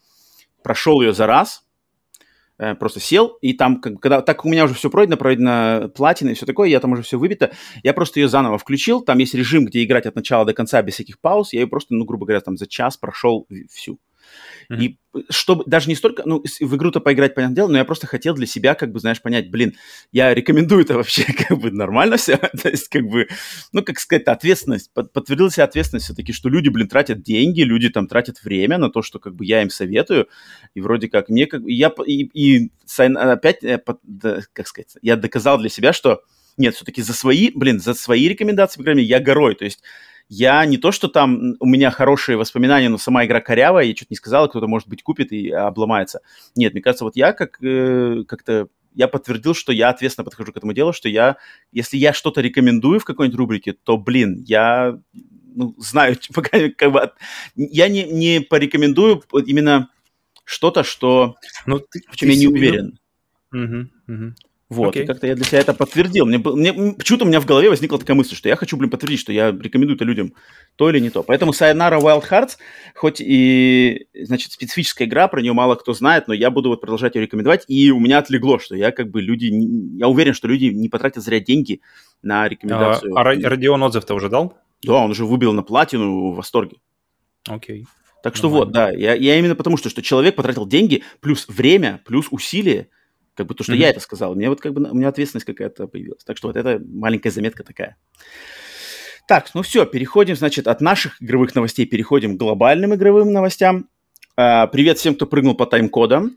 прошел 0.62 1.00
ее 1.00 1.12
за 1.12 1.26
раз, 1.26 1.64
просто 2.78 3.00
сел, 3.00 3.38
и 3.40 3.52
там, 3.52 3.80
когда, 3.80 4.20
так 4.20 4.44
у 4.44 4.48
меня 4.48 4.64
уже 4.64 4.74
все 4.74 4.90
пройдено, 4.90 5.16
пройдено 5.16 5.88
платина 5.94 6.30
и 6.30 6.34
все 6.34 6.46
такое, 6.46 6.68
я 6.68 6.80
там 6.80 6.92
уже 6.92 7.02
все 7.02 7.18
выбито, 7.18 7.52
я 7.82 7.92
просто 7.92 8.20
ее 8.20 8.28
заново 8.28 8.58
включил, 8.58 9.00
там 9.00 9.18
есть 9.18 9.34
режим, 9.34 9.64
где 9.64 9.84
играть 9.84 10.06
от 10.06 10.16
начала 10.16 10.44
до 10.44 10.52
конца 10.52 10.82
без 10.82 10.94
всяких 10.94 11.20
пауз, 11.20 11.52
я 11.52 11.60
ее 11.60 11.66
просто, 11.66 11.94
ну, 11.94 12.04
грубо 12.04 12.26
говоря, 12.26 12.40
там 12.40 12.56
за 12.56 12.66
час 12.66 12.96
прошел 12.96 13.46
всю. 13.70 13.98
Mm-hmm. 14.70 14.76
И 14.78 14.98
чтобы 15.30 15.64
даже 15.66 15.88
не 15.88 15.94
столько, 15.94 16.22
ну, 16.26 16.42
в 16.42 16.76
игру-то 16.76 17.00
поиграть, 17.00 17.34
понятное 17.34 17.56
дело, 17.56 17.68
но 17.68 17.78
я 17.78 17.84
просто 17.84 18.06
хотел 18.06 18.34
для 18.34 18.46
себя, 18.46 18.74
как 18.74 18.92
бы, 18.92 19.00
знаешь, 19.00 19.22
понять, 19.22 19.50
блин, 19.50 19.74
я 20.12 20.34
рекомендую 20.34 20.82
это 20.82 20.94
вообще, 20.94 21.24
как 21.48 21.58
бы, 21.58 21.70
нормально 21.70 22.16
все, 22.16 22.36
то 22.62 22.68
есть, 22.68 22.88
как 22.88 23.04
бы, 23.04 23.28
ну, 23.72 23.82
как 23.82 23.98
сказать, 23.98 24.24
ответственность, 24.24 24.92
под, 24.92 25.12
подтвердила 25.12 25.50
себя 25.50 25.64
ответственность 25.64 26.06
все-таки, 26.06 26.32
что 26.32 26.48
люди, 26.48 26.68
блин, 26.68 26.88
тратят 26.88 27.22
деньги, 27.22 27.62
люди 27.62 27.88
там 27.88 28.06
тратят 28.06 28.42
время 28.42 28.78
на 28.78 28.90
то, 28.90 29.02
что, 29.02 29.18
как 29.18 29.34
бы, 29.34 29.44
я 29.44 29.62
им 29.62 29.70
советую, 29.70 30.28
и 30.74 30.80
вроде 30.80 31.08
как 31.08 31.28
мне, 31.28 31.46
как 31.46 31.62
я, 31.66 31.92
и, 32.06 32.24
и 32.24 32.70
опять, 32.96 33.64
э, 33.64 33.78
как 34.52 34.66
сказать, 34.66 34.96
я 35.02 35.16
доказал 35.16 35.58
для 35.58 35.68
себя, 35.68 35.92
что 35.92 36.22
нет, 36.56 36.74
все-таки 36.74 37.02
за 37.02 37.12
свои, 37.14 37.50
блин, 37.54 37.80
за 37.80 37.94
свои 37.94 38.28
рекомендации, 38.28 38.78
по 38.78 38.82
крайней 38.84 39.02
мере, 39.02 39.10
я 39.10 39.20
горой, 39.20 39.54
то 39.54 39.64
есть 39.64 39.82
я 40.28 40.64
не 40.66 40.76
то, 40.76 40.92
что 40.92 41.08
там 41.08 41.56
у 41.58 41.66
меня 41.66 41.90
хорошие 41.90 42.36
воспоминания, 42.36 42.88
но 42.88 42.98
сама 42.98 43.24
игра 43.24 43.40
корявая, 43.40 43.84
я 43.84 43.94
что-то 43.94 44.12
не 44.12 44.16
сказал, 44.16 44.48
кто-то, 44.48 44.66
может 44.66 44.88
быть, 44.88 45.02
купит 45.02 45.32
и 45.32 45.50
обломается. 45.50 46.20
Нет, 46.54 46.74
мне 46.74 46.82
кажется, 46.82 47.04
вот 47.04 47.16
я 47.16 47.32
как, 47.32 47.62
э, 47.62 48.24
как-то 48.26 48.68
я 48.94 49.08
подтвердил, 49.08 49.54
что 49.54 49.72
я 49.72 49.90
ответственно 49.90 50.24
подхожу 50.24 50.52
к 50.52 50.56
этому 50.56 50.72
делу, 50.72 50.92
что 50.92 51.08
я, 51.08 51.36
если 51.72 51.96
я 51.96 52.12
что-то 52.12 52.40
рекомендую 52.40 53.00
в 53.00 53.04
какой-нибудь 53.04 53.38
рубрике, 53.38 53.72
то, 53.72 53.96
блин, 53.96 54.42
я 54.46 54.98
ну, 55.54 55.74
знаю, 55.78 56.16
пока 56.34 56.68
как 56.70 56.92
бы, 56.92 57.12
я 57.56 57.88
не, 57.88 58.04
не 58.04 58.40
порекомендую 58.40 59.22
именно 59.46 59.88
что-то, 60.44 60.82
что, 60.82 61.36
ну, 61.66 61.78
ты, 61.78 62.02
в 62.10 62.16
чем 62.16 62.30
я 62.30 62.36
не 62.36 62.48
уверен. 62.48 62.98
Угу, 63.52 64.12
угу. 64.12 64.34
Вот, 64.68 64.94
okay. 64.94 65.04
и 65.04 65.06
как-то 65.06 65.26
я 65.26 65.34
для 65.34 65.46
себя 65.46 65.60
это 65.60 65.72
подтвердил. 65.72 66.26
Мне, 66.26 66.36
мне, 66.36 66.92
почему-то 66.92 67.24
у 67.24 67.28
меня 67.28 67.40
в 67.40 67.46
голове 67.46 67.70
возникла 67.70 67.98
такая 67.98 68.14
мысль, 68.14 68.36
что 68.36 68.50
я 68.50 68.56
хочу, 68.56 68.76
блин, 68.76 68.90
подтвердить, 68.90 69.20
что 69.20 69.32
я 69.32 69.50
рекомендую 69.50 69.96
это 69.96 70.04
людям 70.04 70.34
то 70.76 70.90
или 70.90 70.98
не 70.98 71.08
то. 71.08 71.22
Поэтому 71.22 71.52
Sayonara 71.52 71.98
Wild 71.98 72.24
Hearts, 72.28 72.58
хоть 72.94 73.20
и, 73.20 74.08
значит, 74.14 74.52
специфическая 74.52 75.08
игра, 75.08 75.26
про 75.28 75.40
нее 75.40 75.54
мало 75.54 75.74
кто 75.74 75.94
знает, 75.94 76.28
но 76.28 76.34
я 76.34 76.50
буду 76.50 76.68
вот 76.68 76.82
продолжать 76.82 77.14
ее 77.14 77.22
рекомендовать, 77.22 77.64
и 77.66 77.90
у 77.90 77.98
меня 77.98 78.18
отлегло, 78.18 78.58
что 78.58 78.76
я 78.76 78.92
как 78.92 79.10
бы 79.10 79.22
люди, 79.22 79.46
я 79.98 80.06
уверен, 80.06 80.34
что 80.34 80.48
люди 80.48 80.66
не 80.66 80.90
потратят 80.90 81.24
зря 81.24 81.40
деньги 81.40 81.80
на 82.20 82.46
рекомендацию. 82.46 83.16
А, 83.16 83.22
а 83.22 83.24
Родион 83.24 83.82
отзыв-то 83.82 84.14
уже 84.14 84.28
дал? 84.28 84.58
Да, 84.82 84.96
он 84.96 85.10
уже 85.10 85.24
выбил 85.24 85.54
на 85.54 85.62
платину 85.62 86.32
в 86.32 86.36
восторге. 86.36 86.76
Окей. 87.48 87.82
Okay. 87.82 87.86
Так 88.22 88.36
что 88.36 88.48
Нормально. 88.48 88.66
вот, 88.66 88.74
да, 88.74 88.90
я, 88.90 89.14
я 89.14 89.38
именно 89.38 89.54
потому, 89.54 89.76
что, 89.76 89.88
что 89.88 90.02
человек 90.02 90.34
потратил 90.34 90.66
деньги, 90.66 91.04
плюс 91.20 91.46
время, 91.48 92.02
плюс 92.04 92.26
усилия, 92.30 92.88
как 93.38 93.46
бы 93.46 93.54
то, 93.54 93.62
что 93.62 93.72
mm-hmm. 93.72 93.76
я 93.76 93.90
это 93.90 94.00
сказал. 94.00 94.34
Мне 94.34 94.48
вот 94.48 94.60
как 94.60 94.74
бы 94.74 94.90
у 94.90 94.94
меня 94.94 95.08
ответственность 95.08 95.46
какая-то 95.46 95.86
появилась. 95.86 96.24
Так 96.24 96.36
что 96.36 96.48
вот 96.48 96.56
это 96.56 96.82
маленькая 96.84 97.30
заметка 97.30 97.62
такая. 97.62 97.96
Так, 99.28 99.54
ну 99.54 99.62
все, 99.62 99.86
переходим, 99.86 100.34
значит, 100.34 100.66
от 100.66 100.80
наших 100.80 101.22
игровых 101.22 101.54
новостей 101.54 101.86
переходим 101.86 102.34
к 102.34 102.40
глобальным 102.40 102.96
игровым 102.96 103.32
новостям. 103.32 103.88
А, 104.36 104.66
привет 104.66 104.98
всем, 104.98 105.14
кто 105.14 105.26
прыгнул 105.26 105.54
по 105.54 105.66
тайм-кодам. 105.66 106.36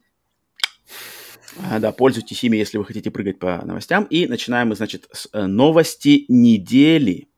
А, 1.72 1.80
да, 1.80 1.92
пользуйтесь 1.92 2.44
ими, 2.44 2.58
если 2.58 2.78
вы 2.78 2.86
хотите 2.86 3.10
прыгать 3.10 3.40
по 3.40 3.66
новостям. 3.66 4.04
И 4.04 4.28
начинаем 4.28 4.68
мы, 4.68 4.76
значит, 4.76 5.08
с 5.12 5.28
э, 5.34 5.48
новости 5.48 6.26
недели. 6.28 7.30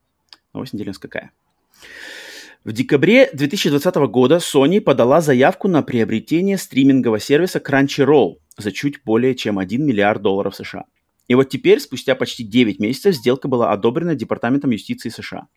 Новость 0.54 0.74
недели 0.74 0.90
у 0.90 0.92
нас 0.92 1.00
какая? 1.00 1.32
В 2.66 2.74
декабре 2.74 3.30
2020 3.32 3.96
года 4.10 4.38
Sony 4.38 4.82
подала 4.82 5.22
заявку 5.22 5.70
на 5.70 5.84
приобретение 5.84 6.58
стримингового 6.58 7.20
сервиса 7.20 7.60
Crunchyroll 7.60 8.40
за 8.58 8.72
чуть 8.72 9.04
более 9.04 9.36
чем 9.36 9.60
1 9.60 9.86
миллиард 9.86 10.22
долларов 10.22 10.56
США. 10.56 10.86
И 11.28 11.36
вот 11.36 11.50
теперь, 11.50 11.80
спустя 11.80 12.16
почти 12.16 12.44
9 12.44 12.80
месяцев, 12.80 13.16
сделка 13.16 13.48
была 13.48 13.72
одобрена 13.72 14.16
Департаментом 14.16 14.72
юстиции 14.72 15.10
США. 15.10 15.48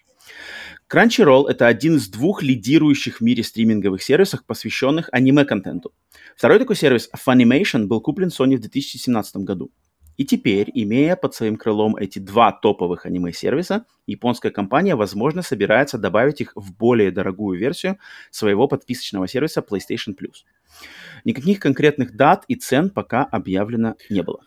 Crunchyroll– 0.88 1.49
это 1.49 1.66
один 1.66 1.97
из 1.97 2.09
двух 2.09 2.42
лидирующих 2.42 3.18
в 3.18 3.20
мире 3.20 3.42
стриминговых 3.42 4.03
сервисов, 4.03 4.44
посвященных 4.47 5.09
аниме-контенту. 5.12 5.92
Второй 6.36 6.59
такой 6.59 6.76
сервис, 6.76 7.11
Funimation, 7.26 7.86
был 7.86 8.01
куплен 8.01 8.28
Sony 8.28 8.57
в 8.57 8.61
2017 8.61 9.36
году. 9.38 9.72
И 10.17 10.25
теперь, 10.25 10.71
имея 10.75 11.17
под 11.17 11.35
своим 11.35 11.57
крылом 11.57 11.97
эти 11.97 12.19
два 12.19 12.53
топовых 12.53 13.07
аниме-сервиса, 13.07 13.85
японская 14.07 14.51
компания, 14.53 14.95
возможно, 14.97 15.43
собирается 15.43 15.99
добавить 15.99 16.41
их 16.41 16.53
в 16.55 16.75
более 16.77 17.11
дорогую 17.11 17.59
версию 17.59 17.99
своего 18.31 18.69
подписочного 18.69 19.29
сервиса 19.29 19.61
PlayStation 19.61 20.17
Plus. 20.17 20.45
Никаких 21.25 21.61
конкретных 21.61 22.17
дат 22.17 22.45
и 22.49 22.55
цен 22.55 22.91
пока 22.91 23.25
объявлено 23.25 23.97
не 24.11 24.23
было. 24.23 24.41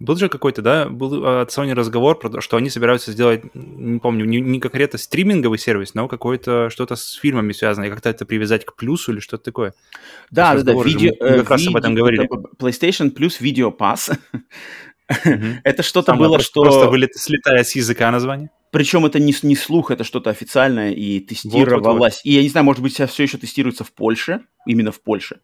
Был 0.00 0.16
же 0.16 0.30
какой-то, 0.30 0.62
да, 0.62 0.88
был 0.88 1.26
а, 1.26 1.42
от 1.42 1.50
Sony 1.50 1.74
разговор 1.74 2.18
про 2.18 2.30
то, 2.30 2.40
что 2.40 2.56
они 2.56 2.70
собираются 2.70 3.12
сделать, 3.12 3.42
не 3.54 4.00
помню, 4.00 4.24
не, 4.24 4.40
не 4.40 4.58
конкретно 4.58 4.98
стриминговый 4.98 5.58
сервис, 5.58 5.92
но 5.92 6.08
какое-то 6.08 6.70
что-то 6.70 6.96
с 6.96 7.12
фильмами 7.12 7.52
связанное, 7.52 7.90
как-то 7.90 8.08
это 8.08 8.24
привязать 8.24 8.64
к 8.64 8.76
плюсу 8.76 9.12
или 9.12 9.20
что-то 9.20 9.44
такое. 9.44 9.74
Да, 10.30 10.54
да, 10.54 10.62
да, 10.62 10.72
видео, 10.72 11.12
мы 11.20 11.40
как 11.40 11.50
раз 11.50 11.66
об 11.66 11.76
этом 11.76 11.94
говорили. 11.94 12.26
PlayStation 12.58 13.14
Plus 13.14 13.42
Video 13.42 13.76
Pass. 13.76 14.18
Это 15.64 15.82
что-то 15.82 16.14
было, 16.14 16.38
что... 16.40 16.62
Просто 16.62 17.08
слетая 17.14 17.64
с 17.64 17.74
языка 17.74 18.10
название? 18.10 18.50
Причем 18.70 19.04
это 19.04 19.18
не, 19.18 19.34
не 19.42 19.56
слух, 19.56 19.90
это 19.90 20.04
что-то 20.04 20.30
официальное 20.30 20.92
и 20.92 21.18
тестировалось. 21.18 21.84
Вот, 21.84 21.92
вот, 21.92 21.98
вот. 21.98 22.12
И 22.22 22.32
я 22.32 22.42
не 22.42 22.48
знаю, 22.48 22.64
может 22.64 22.82
быть, 22.82 22.92
сейчас 22.92 23.10
все 23.10 23.24
еще 23.24 23.36
тестируется 23.36 23.82
в 23.82 23.90
Польше, 23.90 24.42
именно 24.64 24.92
в 24.92 25.00
Польше. 25.00 25.40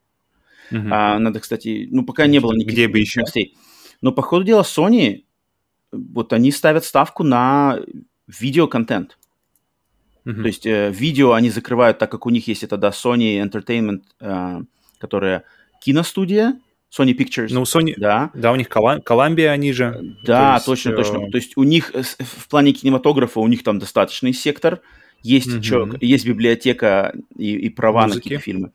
Угу. 0.71 0.89
А, 0.93 1.19
надо, 1.19 1.41
кстати, 1.41 1.89
ну 1.91 2.05
пока 2.05 2.29
не 2.29 2.39
было 2.39 2.53
никаких 2.53 2.73
Где 2.73 2.89
бы 2.89 3.01
еще? 3.01 3.21
новостей. 3.21 3.57
Но 4.01 4.12
по 4.12 4.23
ходу 4.23 4.45
дела 4.45 4.62
Sony, 4.62 5.25
вот 5.91 6.33
они 6.33 6.53
ставят 6.53 6.85
ставку 6.85 7.25
на 7.25 7.81
видеоконтент. 8.29 9.19
Угу. 10.25 10.43
То 10.43 10.47
есть 10.47 10.67
э, 10.67 10.93
видео 10.93 11.33
они 11.33 11.51
закрывают, 11.51 11.99
так 11.99 12.11
как 12.11 12.27
у 12.27 12.31
них 12.31 12.47
есть 12.47 12.62
это, 12.62 12.77
да, 12.77 12.91
Sony 12.91 13.43
Entertainment, 13.43 14.03
э, 14.21 14.61
которая 14.99 15.43
киностудия, 15.81 16.61
Sony 16.97 17.16
Pictures. 17.16 17.49
Ну, 17.51 17.62
Sony, 17.62 17.94
да. 17.97 18.30
Да, 18.34 18.53
у 18.53 18.57
них 18.57 18.68
Columbia, 18.68 19.49
они 19.49 19.72
же. 19.72 20.16
Да, 20.24 20.55
есть, 20.55 20.66
точно, 20.66 20.90
э... 20.90 20.97
точно. 20.97 21.30
То 21.30 21.36
есть 21.36 21.57
у 21.57 21.62
них 21.62 21.90
э, 21.94 22.03
в 22.03 22.49
плане 22.49 22.72
кинематографа 22.72 23.40
у 23.40 23.49
них 23.49 23.62
там 23.62 23.78
достаточный 23.78 24.32
сектор, 24.32 24.80
есть, 25.22 25.49
mm-hmm. 25.49 25.61
чё, 25.61 25.90
есть 26.01 26.26
библиотека 26.26 27.14
и, 27.36 27.57
и 27.57 27.68
права 27.68 28.03
Музыки. 28.03 28.16
на 28.16 28.22
какие-то 28.22 28.44
фильмы. 28.44 28.72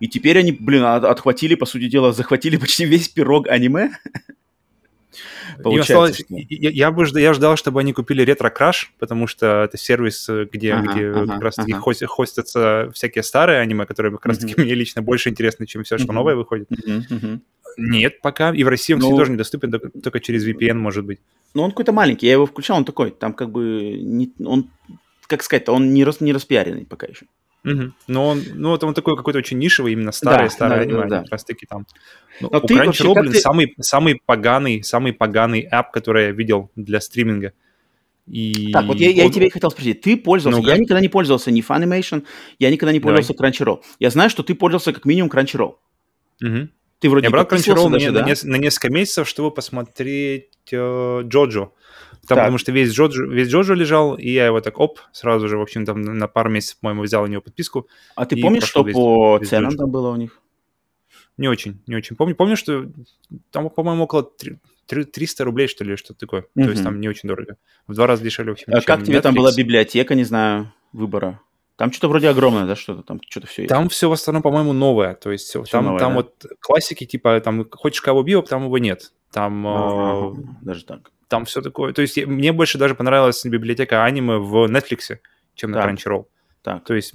И 0.00 0.06
теперь 0.06 0.38
они, 0.38 0.52
блин, 0.52 0.84
отхватили, 0.84 1.56
по 1.56 1.66
сути 1.66 1.88
дела, 1.88 2.12
захватили 2.12 2.56
почти 2.56 2.84
весь 2.84 3.08
пирог 3.08 3.48
аниме. 3.48 3.90
Получается, 5.62 5.92
осталось, 5.92 6.24
я, 6.28 6.70
я, 6.70 6.90
бы 6.90 7.04
ждал, 7.04 7.22
я 7.22 7.32
ждал, 7.32 7.56
чтобы 7.56 7.80
они 7.80 7.92
купили 7.92 8.24
Retro 8.24 8.52
Crash, 8.54 8.86
потому 8.98 9.26
что 9.26 9.64
это 9.64 9.76
сервис, 9.76 10.28
э, 10.28 10.46
где, 10.50 10.74
ага, 10.74 10.92
где 10.92 11.08
ага, 11.08 11.26
как 11.26 11.42
раз-таки 11.42 11.72
ага. 11.72 11.80
хост, 11.80 12.04
хостятся 12.06 12.90
всякие 12.94 13.22
старые 13.22 13.60
аниме, 13.60 13.86
которые 13.86 14.12
как 14.12 14.26
раз-таки 14.26 14.54
uh-huh. 14.54 14.62
мне 14.62 14.74
лично 14.74 15.02
больше 15.02 15.28
интересны, 15.28 15.66
чем 15.66 15.82
все, 15.84 15.98
что 15.98 16.08
uh-huh. 16.08 16.12
новое 16.12 16.34
выходит. 16.34 16.70
Uh-huh. 16.70 17.40
Нет, 17.76 18.20
пока. 18.20 18.52
И 18.52 18.64
в 18.64 18.68
России 18.68 18.94
он, 18.94 19.00
ну, 19.00 19.06
кстати, 19.06 19.18
тоже 19.18 19.32
недоступен, 19.32 19.70
только, 19.70 19.90
только 19.90 20.20
через 20.20 20.46
VPN, 20.46 20.74
может 20.74 21.04
быть. 21.04 21.20
Ну, 21.54 21.62
он 21.62 21.70
какой-то 21.70 21.92
маленький. 21.92 22.26
Я 22.26 22.32
его 22.32 22.46
включал, 22.46 22.76
он 22.76 22.84
такой. 22.84 23.10
Там 23.10 23.32
как 23.32 23.50
бы... 23.50 23.98
Не, 24.00 24.32
он, 24.44 24.70
как 25.26 25.42
сказать-то, 25.42 25.72
он 25.72 25.94
не, 25.94 26.04
рас, 26.04 26.20
не 26.20 26.32
распиаренный 26.32 26.86
пока 26.86 27.06
еще. 27.06 27.26
Угу. 27.64 27.92
Но 28.06 28.28
он, 28.28 28.42
ну, 28.54 28.74
это 28.74 28.86
он 28.86 28.94
такой 28.94 29.16
какой-то 29.16 29.38
очень 29.40 29.58
нишевый, 29.58 29.92
именно 29.92 30.12
старый, 30.12 30.46
да, 30.46 30.50
старый 30.50 30.76
да, 30.76 30.82
аниме, 30.82 31.02
да, 31.02 31.08
да. 31.08 31.22
как 31.22 31.32
раз 31.32 31.44
таки 31.44 31.66
там. 31.66 31.86
Ну, 32.40 32.48
Но 32.52 32.58
у 32.58 32.66
ты 32.66 32.74
Crunchyroll, 32.74 33.14
блин, 33.20 33.32
ты... 33.32 33.40
самый, 33.40 33.74
самый 33.80 34.22
поганый, 34.24 34.82
самый 34.84 35.12
поганый 35.12 35.68
app, 35.70 35.86
который 35.92 36.26
я 36.26 36.30
видел 36.30 36.70
для 36.76 37.00
стриминга. 37.00 37.52
И 38.26 38.70
Так, 38.72 38.84
вот 38.84 38.98
я, 38.98 39.10
я 39.10 39.24
он- 39.24 39.32
тебе 39.32 39.50
хотел 39.50 39.70
спросить. 39.70 40.02
Ты 40.02 40.16
пользовался... 40.16 40.60
Ну-ка. 40.60 40.72
Я 40.72 40.78
никогда 40.78 41.00
не 41.00 41.08
пользовался 41.08 41.50
ни 41.50 41.66
Funimation, 41.66 42.24
я 42.58 42.70
никогда 42.70 42.92
не 42.92 43.00
Давай. 43.00 43.16
пользовался 43.16 43.42
Crunchyroll. 43.64 43.82
Я 43.98 44.10
знаю, 44.10 44.30
что 44.30 44.42
ты 44.42 44.54
пользовался 44.54 44.92
как 44.92 45.04
минимум 45.04 45.30
Crunchyroll. 45.30 45.76
Мгм. 46.40 46.70
Ты 47.00 47.08
вроде 47.10 47.26
Я 47.26 47.30
брал 47.30 47.44
Crunchyroll 47.44 47.90
даже, 47.90 48.06
мне 48.06 48.10
да? 48.12 48.22
на, 48.22 48.26
нес- 48.28 48.44
на 48.44 48.56
несколько 48.56 48.92
месяцев, 48.92 49.28
чтобы 49.28 49.50
посмотреть 49.50 50.48
э, 50.70 51.22
Джоджо. 51.24 51.70
Там, 52.28 52.36
Так. 52.36 52.44
потому 52.44 52.58
что 52.58 52.72
весь 52.72 52.92
Джоджо, 52.92 53.24
весь 53.24 53.48
Джоджо 53.48 53.74
лежал, 53.74 54.14
и 54.14 54.28
я 54.30 54.46
его 54.46 54.60
так, 54.60 54.78
оп, 54.78 54.98
сразу 55.12 55.48
же, 55.48 55.56
в 55.58 55.62
общем, 55.62 55.86
там 55.86 56.02
на 56.02 56.28
пару 56.28 56.50
месяцев, 56.50 56.78
по-моему, 56.80 57.02
взял 57.02 57.22
у 57.22 57.26
него 57.26 57.40
подписку. 57.42 57.88
А 58.14 58.26
ты 58.26 58.40
помнишь, 58.40 58.64
что 58.64 58.82
весь- 58.82 58.94
по 58.94 59.38
весь 59.38 59.48
ценам 59.48 59.70
Джоджо. 59.70 59.78
там 59.78 59.90
было 59.90 60.10
у 60.10 60.16
них? 60.16 60.40
Не 61.38 61.48
очень, 61.48 61.80
не 61.86 61.96
очень 61.96 62.16
помню. 62.16 62.34
Помню, 62.34 62.56
что 62.56 62.86
там, 63.50 63.70
по-моему, 63.70 64.04
около 64.04 64.24
три- 64.24 64.58
три- 64.86 65.04
300 65.04 65.44
рублей, 65.44 65.68
что 65.68 65.84
ли, 65.84 65.96
что-то 65.96 66.18
такое. 66.20 66.42
То 66.54 66.68
есть 66.70 66.82
там 66.82 67.00
не 67.00 67.08
очень 67.08 67.28
дорого. 67.28 67.56
В 67.86 67.94
два 67.94 68.06
раза 68.06 68.22
дешевле, 68.24 68.52
в 68.52 68.54
общем, 68.54 68.66
А 68.74 68.80
как 68.80 69.04
тебе 69.04 69.20
там 69.20 69.34
была 69.34 69.52
библиотека, 69.56 70.14
не 70.14 70.24
знаю, 70.24 70.72
выбора? 70.92 71.40
Там 71.76 71.92
что-то 71.92 72.08
вроде 72.08 72.28
огромное, 72.28 72.66
да, 72.66 72.74
что-то 72.74 73.02
там, 73.04 73.20
что-то 73.30 73.46
все 73.46 73.62
есть. 73.62 73.68
Там 73.68 73.88
все 73.88 74.08
в 74.08 74.12
основном, 74.12 74.42
по-моему, 74.42 74.72
новое. 74.72 75.14
То 75.14 75.30
есть 75.30 75.46
Всё 75.46 75.62
там, 75.62 75.84
новое, 75.84 76.00
там 76.00 76.10
да? 76.10 76.16
вот 76.16 76.46
классики, 76.60 77.04
типа, 77.06 77.40
там, 77.40 77.64
хочешь 77.70 78.00
кого 78.00 78.24
био, 78.24 78.42
там 78.42 78.64
его 78.64 78.78
нет. 78.78 79.12
Там, 79.30 79.64
э, 79.64 79.70
Ага, 79.70 80.36
Даже 80.62 80.84
так. 80.84 81.12
Там 81.28 81.44
все 81.44 81.60
такое. 81.62 81.92
То 81.92 82.02
есть 82.02 82.16
мне 82.26 82.52
больше 82.52 82.78
даже 82.78 82.94
понравилась 82.94 83.44
библиотека 83.44 84.04
аниме 84.04 84.36
в 84.38 84.66
Netflix, 84.70 85.18
чем 85.54 85.70
на 85.70 85.82
Так. 85.82 85.90
Crunchyroll. 85.92 86.24
Так. 86.62 86.84
То 86.84 86.94
есть 86.94 87.14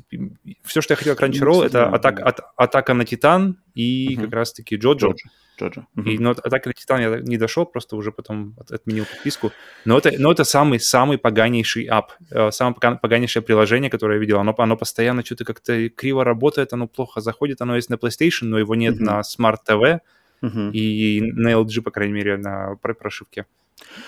все, 0.64 0.82
что 0.82 0.93
я 0.93 0.97
хотел 0.97 1.16
Ну, 1.20 1.28
Crunchyroll, 1.28 1.66
кстати, 1.66 1.66
это 1.68 1.89
да, 1.89 1.89
атака, 1.89 2.18
да. 2.24 2.30
от- 2.30 2.39
атака 2.55 2.93
на 2.93 3.05
Титан 3.05 3.57
и 3.76 4.14
Мгм. 4.16 4.26
как 4.26 4.34
раз-таки 4.34 4.76
Джоджо. 4.78 5.07
Джоджо. 5.09 5.30
Джоджо. 5.59 5.86
Мгм. 5.93 6.09
И, 6.09 6.18
но 6.18 6.32
атака 6.32 6.70
на 6.70 6.74
Титан 6.74 7.01
я 7.01 7.20
не 7.20 7.38
дошел, 7.38 7.66
просто 7.66 7.95
уже 7.95 8.11
потом 8.11 8.55
от- 8.59 8.72
отменил 8.72 9.05
подписку. 9.05 9.51
Но 9.86 9.97
это, 9.97 10.11
но 10.18 10.32
это 10.32 10.43
самый, 10.45 10.80
самый 10.80 11.18
поганейший 11.18 11.86
ап, 11.86 12.14
э, 12.32 12.51
самое 12.51 12.76
поган- 12.76 12.97
поганейшее 12.99 13.43
приложение, 13.43 13.89
которое 13.91 14.16
я 14.16 14.20
видел. 14.22 14.39
Оно, 14.39 14.55
оно 14.57 14.78
постоянно 14.78 15.24
что-то 15.24 15.43
как-то 15.45 15.89
криво 15.89 16.24
работает, 16.24 16.74
оно 16.74 16.88
плохо 16.88 17.22
заходит, 17.22 17.61
оно 17.61 17.76
есть 17.76 17.89
на 17.89 17.95
PlayStation, 17.95 18.45
но 18.45 18.57
его 18.57 18.74
нет 18.76 18.95
Мгм. 18.95 19.03
на 19.05 19.22
Smart 19.22 19.57
TV 19.68 19.99
Мгм. 20.41 20.72
и 20.72 21.22
на 21.22 21.49
LG, 21.51 21.82
по 21.82 21.91
крайней 21.91 22.14
мере, 22.14 22.38
на 22.38 22.76
про- 22.82 22.95
прошивке. 22.95 23.45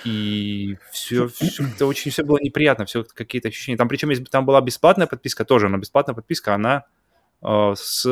И 0.04 0.78
все, 0.92 1.30
это 1.60 1.86
очень 1.86 2.12
все 2.12 2.24
было 2.24 2.38
неприятно, 2.42 2.86
все 2.86 3.04
какие-то 3.04 3.48
ощущения. 3.50 3.78
Там 3.78 3.88
причем 3.88 4.10
есть, 4.10 4.30
там 4.30 4.46
была 4.46 4.62
бесплатная 4.62 5.08
подписка 5.08 5.46
тоже, 5.46 5.70
но 5.70 5.78
бесплатная 5.78 6.16
подписка, 6.16 6.54
она 6.56 6.86
э, 7.42 7.74
с, 7.76 8.04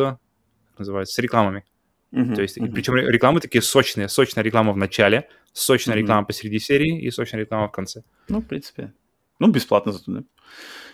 как 0.71 0.79
называется, 0.79 1.13
с 1.15 1.17
рекламами. 1.19 1.63
Мгм. 2.11 2.35
То 2.35 2.41
есть, 2.43 2.59
Мгм. 2.59 2.73
причем 2.73 2.93
ре- 2.93 3.11
рекламы 3.11 3.39
такие 3.39 3.61
сочные. 3.61 4.07
Сочная 4.09 4.43
реклама 4.43 4.71
в 4.73 4.77
начале, 4.77 5.27
сочная 5.51 5.95
Мгм. 5.95 6.03
реклама 6.03 6.25
посреди 6.25 6.59
серии 6.59 7.01
и 7.01 7.09
сочная 7.11 7.39
реклама 7.41 7.67
в 7.67 7.71
конце. 7.71 8.03
Ну, 8.29 8.39
в 8.41 8.45
принципе. 8.45 8.93
Ну, 9.39 9.47
бесплатно 9.47 9.91
зато, 9.91 10.11
да? 10.11 10.23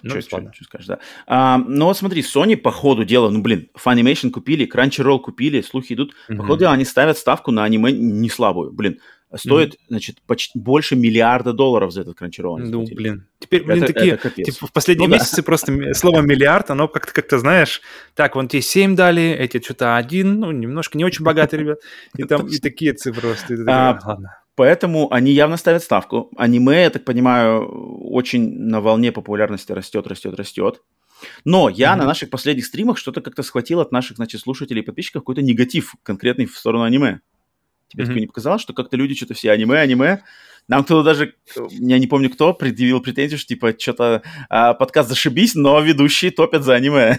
Ну, 0.02 0.10
Чё- 0.12 0.16
бесплатно. 0.18 0.52
чё- 0.54 0.60
чё 0.60 0.66
скажешь, 0.66 0.88
да. 0.88 1.00
А, 1.28 1.58
ну 1.58 1.86
вот 1.86 1.98
смотри, 1.98 2.22
Sony 2.22 2.56
по 2.56 2.72
ходу 2.72 3.04
дела, 3.04 3.30
ну 3.30 3.42
блин, 3.42 3.70
Funimation 3.78 4.32
купили, 4.32 4.66
Crunchyroll 4.66 5.20
купили, 5.20 5.60
слухи 5.62 5.92
идут. 5.94 6.14
По 6.28 6.34
Мгм. 6.36 6.42
ходу 6.48 6.60
дела 6.62 6.72
они 6.72 6.86
ставят 6.86 7.18
ставку 7.18 7.52
на 7.52 7.66
аниме 7.66 7.92
не 7.92 8.30
слабую. 8.30 8.72
Блин, 8.72 9.00
стоит, 9.36 9.78
значит, 9.90 10.18
почти 10.26 10.58
больше 10.58 10.96
миллиарда 10.96 11.54
долларов 11.54 11.92
за 11.92 12.02
этот 12.02 12.22
они 12.22 12.32
Ну, 12.38 12.56
заплатили. 12.66 12.96
блин. 12.96 13.28
Теперь, 13.40 13.64
блин, 13.64 13.84
Это- 13.84 13.94
такие... 13.94 14.14
это. 14.16 14.30
Типа 14.30 14.68
в 14.68 14.72
последние 14.74 15.08
Ну 15.08 15.14
да. 15.14 15.20
месяцы 15.20 15.44
просто 15.44 15.72
м- 15.72 15.94
слово 15.94 16.22
миллиард, 16.22 16.72
оно 16.72 16.88
как-то, 16.88 17.14
как-то 17.14 17.38
знаешь, 17.40 17.82
так, 18.16 18.36
вон 18.36 18.48
тебе 18.48 18.62
7 18.62 18.96
дали, 18.96 19.24
эти 19.24 19.60
что-то 19.62 19.98
один, 19.98 20.40
ну, 20.40 20.52
немножко 20.52 20.98
не 20.98 21.06
очень 21.06 21.24
богатые 21.24 21.60
ребят, 21.62 21.80
и 22.18 22.24
там 22.24 22.48
и 22.48 22.58
такие 22.58 22.94
цифры 22.94 23.22
просто. 23.22 23.54
А, 23.68 24.00
«А, 24.04 24.08
ладно. 24.08 24.36
Поэтому 24.56 25.14
они 25.14 25.32
явно 25.32 25.56
ставят 25.56 25.84
ставку. 25.84 26.32
Аниме, 26.36 26.82
я 26.84 26.90
так 26.90 27.06
понимаю, 27.06 27.66
очень 28.12 28.52
на 28.60 28.82
волне 28.82 29.12
популярности 29.14 29.72
растет, 29.72 30.06
растет, 30.08 30.34
растет. 30.34 30.82
Но 31.46 31.70
я 31.70 31.92
Мгм. 31.92 32.00
на 32.00 32.06
наших 32.08 32.30
последних 32.30 32.66
стримах 32.66 32.98
что-то 32.98 33.22
как-то 33.22 33.44
схватил 33.44 33.80
от 33.80 33.92
наших, 33.92 34.18
значит, 34.18 34.42
слушателей 34.42 34.82
и 34.82 34.86
подписчиков 34.86 35.22
какой-то 35.22 35.42
негатив 35.42 35.94
конкретный 36.04 36.46
в 36.46 36.58
сторону 36.58 36.84
аниме. 36.84 37.20
Тебе 37.90 38.04
Мгм. 38.04 38.10
такое 38.12 38.22
не 38.22 38.28
показалось, 38.28 38.62
что 38.62 38.74
как-то 38.74 38.96
люди 38.98 39.16
что-то 39.16 39.34
все 39.34 39.52
аниме, 39.52 39.80
аниме? 39.80 40.24
Нам 40.68 40.84
кто-то 40.84 41.04
даже, 41.04 41.34
э, 41.56 41.68
я 41.72 41.98
не 41.98 42.06
помню 42.06 42.30
кто, 42.30 42.54
предъявил 42.54 43.02
претензию, 43.02 43.40
что 43.40 43.48
типа 43.48 43.74
что-то 43.78 44.22
а, 44.50 44.76
подкаст 44.76 45.10
зашибись, 45.10 45.56
но 45.56 45.80
ведущие 45.82 46.30
топят 46.30 46.64
за 46.64 46.76
аниме. 46.76 47.18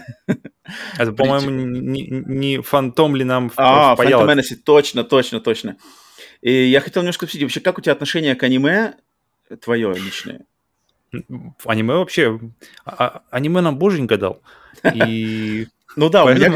Это, 0.97 1.11
по-моему, 1.11 1.49
не, 1.49 2.07
не 2.07 2.61
фантом 2.61 3.15
ли 3.17 3.25
нам 3.25 3.51
А, 3.57 3.95
это? 3.95 4.23
Menace, 4.23 4.55
точно, 4.55 5.03
точно, 5.03 5.41
точно. 5.41 5.75
И 6.41 6.51
я 6.51 6.79
хотел 6.79 7.01
немножко 7.03 7.25
спросить, 7.25 7.43
вообще, 7.43 7.59
как 7.59 7.77
у 7.77 7.81
тебя 7.81 7.91
отношение 7.91 8.35
к 8.35 8.43
аниме 8.43 8.93
твое 9.61 9.93
личное? 9.93 10.45
Аниме 11.65 11.95
вообще... 11.95 12.39
а- 12.85 13.21
аниме 13.31 13.59
нам 13.59 13.77
боженька 13.77 14.17
дал. 14.17 14.41
И... 14.93 15.67
Ну 15.97 16.09
да, 16.09 16.23
у 16.23 16.33
меня 16.33 16.49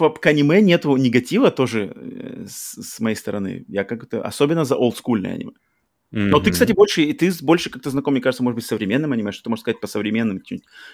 По- 0.00 0.08
к 0.10 0.26
аниме 0.26 0.62
нету 0.62 0.96
негатива 0.96 1.50
тоже 1.50 1.92
э, 1.94 2.46
с, 2.48 2.82
с 2.82 3.00
моей 3.00 3.16
стороны. 3.16 3.66
Я 3.68 3.84
как-то, 3.84 4.22
особенно 4.22 4.64
за 4.64 4.76
олдскульное 4.76 5.34
аниме. 5.34 5.52
Но 6.10 6.40
ты, 6.40 6.50
кстати, 6.50 6.72
больше, 6.72 7.02
и 7.02 7.12
ты 7.12 7.30
больше 7.42 7.68
как-то 7.68 7.90
знаком, 7.90 8.14
мне 8.14 8.22
кажется, 8.22 8.42
может 8.42 8.54
быть, 8.56 8.64
с 8.64 8.68
современным 8.68 9.12
аниме. 9.12 9.30
Что 9.30 9.44
ты 9.44 9.50
можешь 9.50 9.60
сказать 9.60 9.80
по 9.80 9.86
современным? 9.86 10.42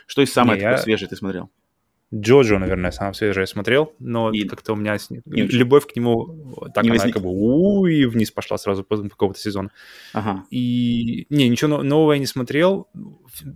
Что 0.07 0.23
из 0.23 0.33
самое 0.33 0.59
Не, 0.59 0.63
такое 0.65 0.77
я- 0.79 0.83
свежее 0.83 1.09
ты 1.09 1.15
смотрел? 1.17 1.51
Джоджо, 2.21 2.59
наверное, 2.59 2.91
самое 2.91 3.15
свежее 3.15 3.47
смотрел, 3.47 3.93
но 3.99 4.31
И- 4.33 4.45
как-то 4.49 4.73
у 4.73 4.77
меня 4.77 4.99
с- 4.99 5.11
не 5.11 5.21
любовь 5.25 5.87
к 5.87 5.97
нему 5.97 6.55
так 6.75 6.85
Не 6.85 6.91
она 6.91 6.99
возник- 6.99 7.15
как 7.15 7.23
бы 7.23 7.31
у 7.31 7.87
и 7.87 8.05
вниз 8.07 8.31
пошла 8.31 8.59
сразу 8.59 8.85
после 8.85 9.09
какого-то 9.09 9.39
сезона. 9.41 9.71
Ага. 10.13 10.45
И 10.51 11.27
не, 11.31 11.49
ничего 11.49 11.69
но- 11.69 11.83
нового 11.83 12.13
я 12.13 12.19
не 12.19 12.27
смотрел, 12.27 12.89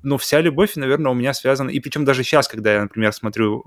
но 0.03 0.19
вся 0.19 0.41
любовь, 0.41 0.77
наверное, 0.77 1.13
у 1.13 1.15
меня 1.15 1.33
связана. 1.35 1.71
И 1.71 1.81
причем 1.81 2.05
даже 2.05 2.23
сейчас, 2.23 2.49
когда 2.49 2.73
я, 2.75 2.83
например, 2.83 3.13
смотрю 3.13 3.61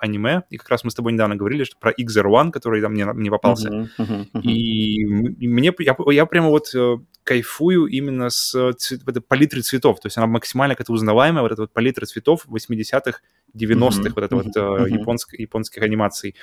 э, 0.00 0.04
аниме, 0.04 0.42
и 0.50 0.56
как 0.56 0.68
раз 0.68 0.84
мы 0.84 0.90
с 0.90 0.94
тобой 0.94 1.12
недавно 1.12 1.36
говорили, 1.36 1.64
что 1.64 1.76
про 1.78 1.92
X01, 1.92 2.50
который 2.50 2.80
там 2.82 2.92
мне, 2.92 3.04
мне 3.06 3.30
попался, 3.30 3.70
Мгм, 3.70 3.88
мгм, 3.98 4.26
мгм. 4.32 4.48
и 4.48 5.04
мне, 5.04 5.72
я, 5.80 5.96
я 6.10 6.26
прямо 6.26 6.48
вот 6.48 6.74
э, 6.74 6.96
кайфую 7.24 7.86
именно 7.86 8.30
с 8.30 8.54
э, 8.54 8.72
цвет- 8.78 9.26
палитры 9.26 9.60
цветов. 9.60 10.00
То 10.00 10.06
есть 10.06 10.16
она 10.16 10.26
максимально 10.26 10.74
как-то 10.76 10.92
узнаваемая, 10.92 11.42
вот 11.42 11.52
эта 11.52 11.62
вот 11.62 11.72
палитра 11.72 12.06
цветов 12.06 12.46
80-х, 12.48 13.20
90-х, 13.56 14.00
Мгм, 14.10 14.12
вот 14.14 14.24
это 14.24 14.36
вот 14.36 14.46
мгм, 14.46 14.84
э, 14.84 14.88
японск- 14.90 15.34
японских 15.38 15.82
анимаций. 15.82 16.34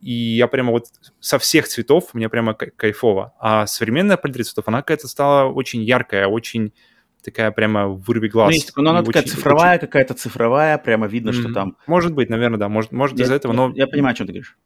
И 0.00 0.12
я 0.12 0.48
прямо 0.48 0.72
вот 0.72 0.86
со 1.20 1.38
всех 1.38 1.68
цветов 1.68 2.12
мне 2.14 2.28
прямо 2.28 2.52
кай- 2.52 2.72
кайфово. 2.74 3.34
А 3.38 3.66
современная 3.66 4.16
палитра 4.16 4.42
цветов, 4.44 4.64
она 4.68 4.78
какая-то 4.82 5.06
стала 5.08 5.48
очень 5.52 5.82
яркая, 5.82 6.26
очень 6.26 6.72
такая 7.22 7.52
прямо 7.52 7.86
вырви 7.86 8.26
Ну, 8.26 8.32
глаз. 8.32 8.52
есть 8.54 8.66
такое, 8.66 8.84
но 8.84 8.90
она 8.90 9.02
такая 9.04 9.22
очень- 9.22 9.32
цифровая 9.32 9.78
какая-то, 9.78 10.14
цифровая, 10.14 10.76
прямо 10.78 11.06
видно, 11.06 11.30
очень- 11.30 11.42
что 11.42 11.52
там... 11.52 11.76
Может 11.86 12.14
быть, 12.14 12.28
наверное, 12.30 12.58
да. 12.58 12.68
Может, 12.68 12.90
может 12.90 13.18
из-за 13.20 13.34
Я- 13.34 13.36
этого, 13.36 13.52
но 13.52 13.72
Я 13.76 13.86
понимаю, 13.86 14.12
о 14.12 14.16
чем 14.16 14.26
ты 14.26 14.32
говоришь. 14.32 14.56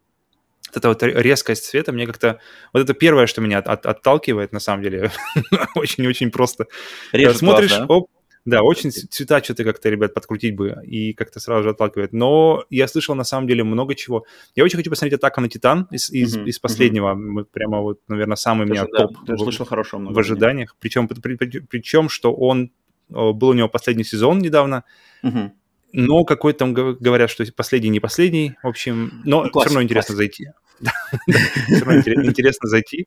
вот 0.69 0.77
эта 0.79 0.89
вот 0.89 1.03
резкость 1.03 1.67
цвета 1.67 1.93
мне 1.93 2.07
как-то... 2.07 2.41
Вот 2.73 2.81
это 2.83 2.95
первое, 2.95 3.27
что 3.27 3.43
меня 3.43 3.59
от- 3.59 3.69
от- 3.69 3.85
отталкивает, 3.85 4.53
на 4.53 4.61
самом 4.61 4.83
деле. 4.83 5.11
Очень-очень 5.75 6.31
просто. 6.31 6.67
Режет 7.13 7.37
смотришь, 7.39 7.71
глаз, 7.77 7.81
да? 7.89 7.95
оп, 7.95 8.11
да, 8.47 8.63
очень 8.63 8.91
цвета 8.91 9.43
что-то 9.45 9.65
как-то, 9.65 9.91
ребят, 9.91 10.15
подкрутить 10.15 10.57
бы, 10.57 10.75
и 10.87 11.13
как-то 11.13 11.41
сразу 11.41 11.65
же 11.65 11.71
отталкивает. 11.71 12.13
Но 12.15 12.65
я 12.71 12.89
слышал, 12.89 13.15
на 13.15 13.25
самом 13.25 13.47
деле, 13.49 13.63
много 13.65 13.95
чего. 13.95 14.25
Я 14.55 14.65
очень 14.65 14.79
хочу 14.79 14.89
посмотреть 14.89 15.19
«Атака 15.19 15.41
на 15.43 15.49
Титан» 15.49 15.87
из, 15.91 16.09
из, 16.11 16.37
Мгм, 16.37 16.47
из 16.47 16.59
последнего. 16.59 17.15
Мы 17.15 17.45
Прямо 17.45 17.81
вот, 17.83 18.01
наверное, 18.09 18.37
самый 18.37 18.67
у 18.67 18.71
меня 18.71 18.87
да, 18.91 19.07
топ 19.09 19.17
в- 19.29 19.37
слышал 19.39 19.67
хорошего 19.67 20.01
много. 20.01 20.15
в 20.15 20.19
ожиданиях. 20.19 20.75
Причем, 20.81 21.09
при- 21.09 21.37
при- 21.37 21.61
причем, 21.61 22.09
что 22.09 22.33
он... 22.35 22.71
э, 23.11 23.33
Был 23.33 23.49
у 23.49 23.53
него 23.55 23.69
последний 23.69 24.05
сезон 24.05 24.39
недавно, 24.39 24.83
Мгм. 25.23 25.53
но 25.93 26.25
какой 26.25 26.53
там 26.53 26.73
гов- 26.75 26.99
говорят, 27.01 27.31
что 27.31 27.45
последний, 27.53 27.91
не 27.91 28.01
последний. 28.01 28.55
В 28.63 28.69
общем, 28.69 29.23
но 29.25 29.43
Ну, 29.45 29.51
все 29.51 29.65
равно 29.65 29.83
интересно 29.83 30.15
зайти. 30.15 30.47
Все 31.69 31.85
равно 31.85 32.01
интере- 32.01 32.25
интересно 32.27 32.69
зайти. 32.69 33.07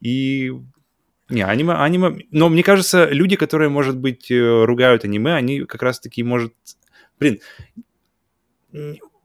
И 0.00 0.52
не, 1.32 1.42
аниме, 1.42 1.74
аниме... 1.74 2.18
Но 2.30 2.48
мне 2.48 2.62
кажется, 2.62 3.08
люди, 3.10 3.36
которые, 3.36 3.68
может 3.68 3.96
быть, 3.96 4.30
э, 4.30 4.64
ругают 4.64 5.04
аниме, 5.04 5.34
они 5.34 5.60
как 5.60 5.82
раз-таки, 5.82 6.22
может... 6.22 6.54
Блин, 7.18 7.40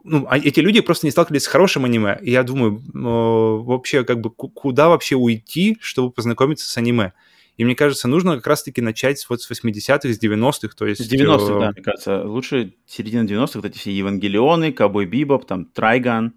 ну, 0.03 0.25
а 0.29 0.37
эти 0.37 0.59
люди 0.59 0.81
просто 0.81 1.05
не 1.05 1.11
сталкивались 1.11 1.43
с 1.43 1.47
хорошим 1.47 1.85
аниме. 1.85 2.17
И 2.21 2.31
я 2.31 2.43
думаю, 2.43 2.77
э, 2.77 3.63
вообще, 3.63 4.03
как 4.03 4.21
бы, 4.21 4.29
ку- 4.29 4.49
куда 4.49 4.89
вообще 4.89 5.15
уйти, 5.15 5.77
чтобы 5.81 6.11
познакомиться 6.11 6.69
с 6.69 6.77
аниме? 6.77 7.13
И 7.57 7.65
мне 7.65 7.75
кажется, 7.75 8.07
нужно 8.07 8.35
как 8.35 8.47
раз-таки 8.47 8.81
начать 8.81 9.25
вот 9.29 9.41
с 9.41 9.49
80-х, 9.51 10.13
с 10.13 10.23
90-х, 10.23 10.75
то 10.77 10.85
есть... 10.85 11.03
С 11.03 11.11
90-х, 11.11 11.55
э, 11.55 11.59
да, 11.59 11.71
мне 11.71 11.81
кажется. 11.81 12.23
Лучше 12.23 12.73
середина 12.85 13.25
90-х, 13.27 13.51
вот 13.55 13.65
эти 13.65 13.77
все 13.77 13.91
Евангелионы, 13.91 14.71
Ковбой 14.71 15.05
Бибоп, 15.05 15.45
там, 15.45 15.65
Трайган. 15.65 16.33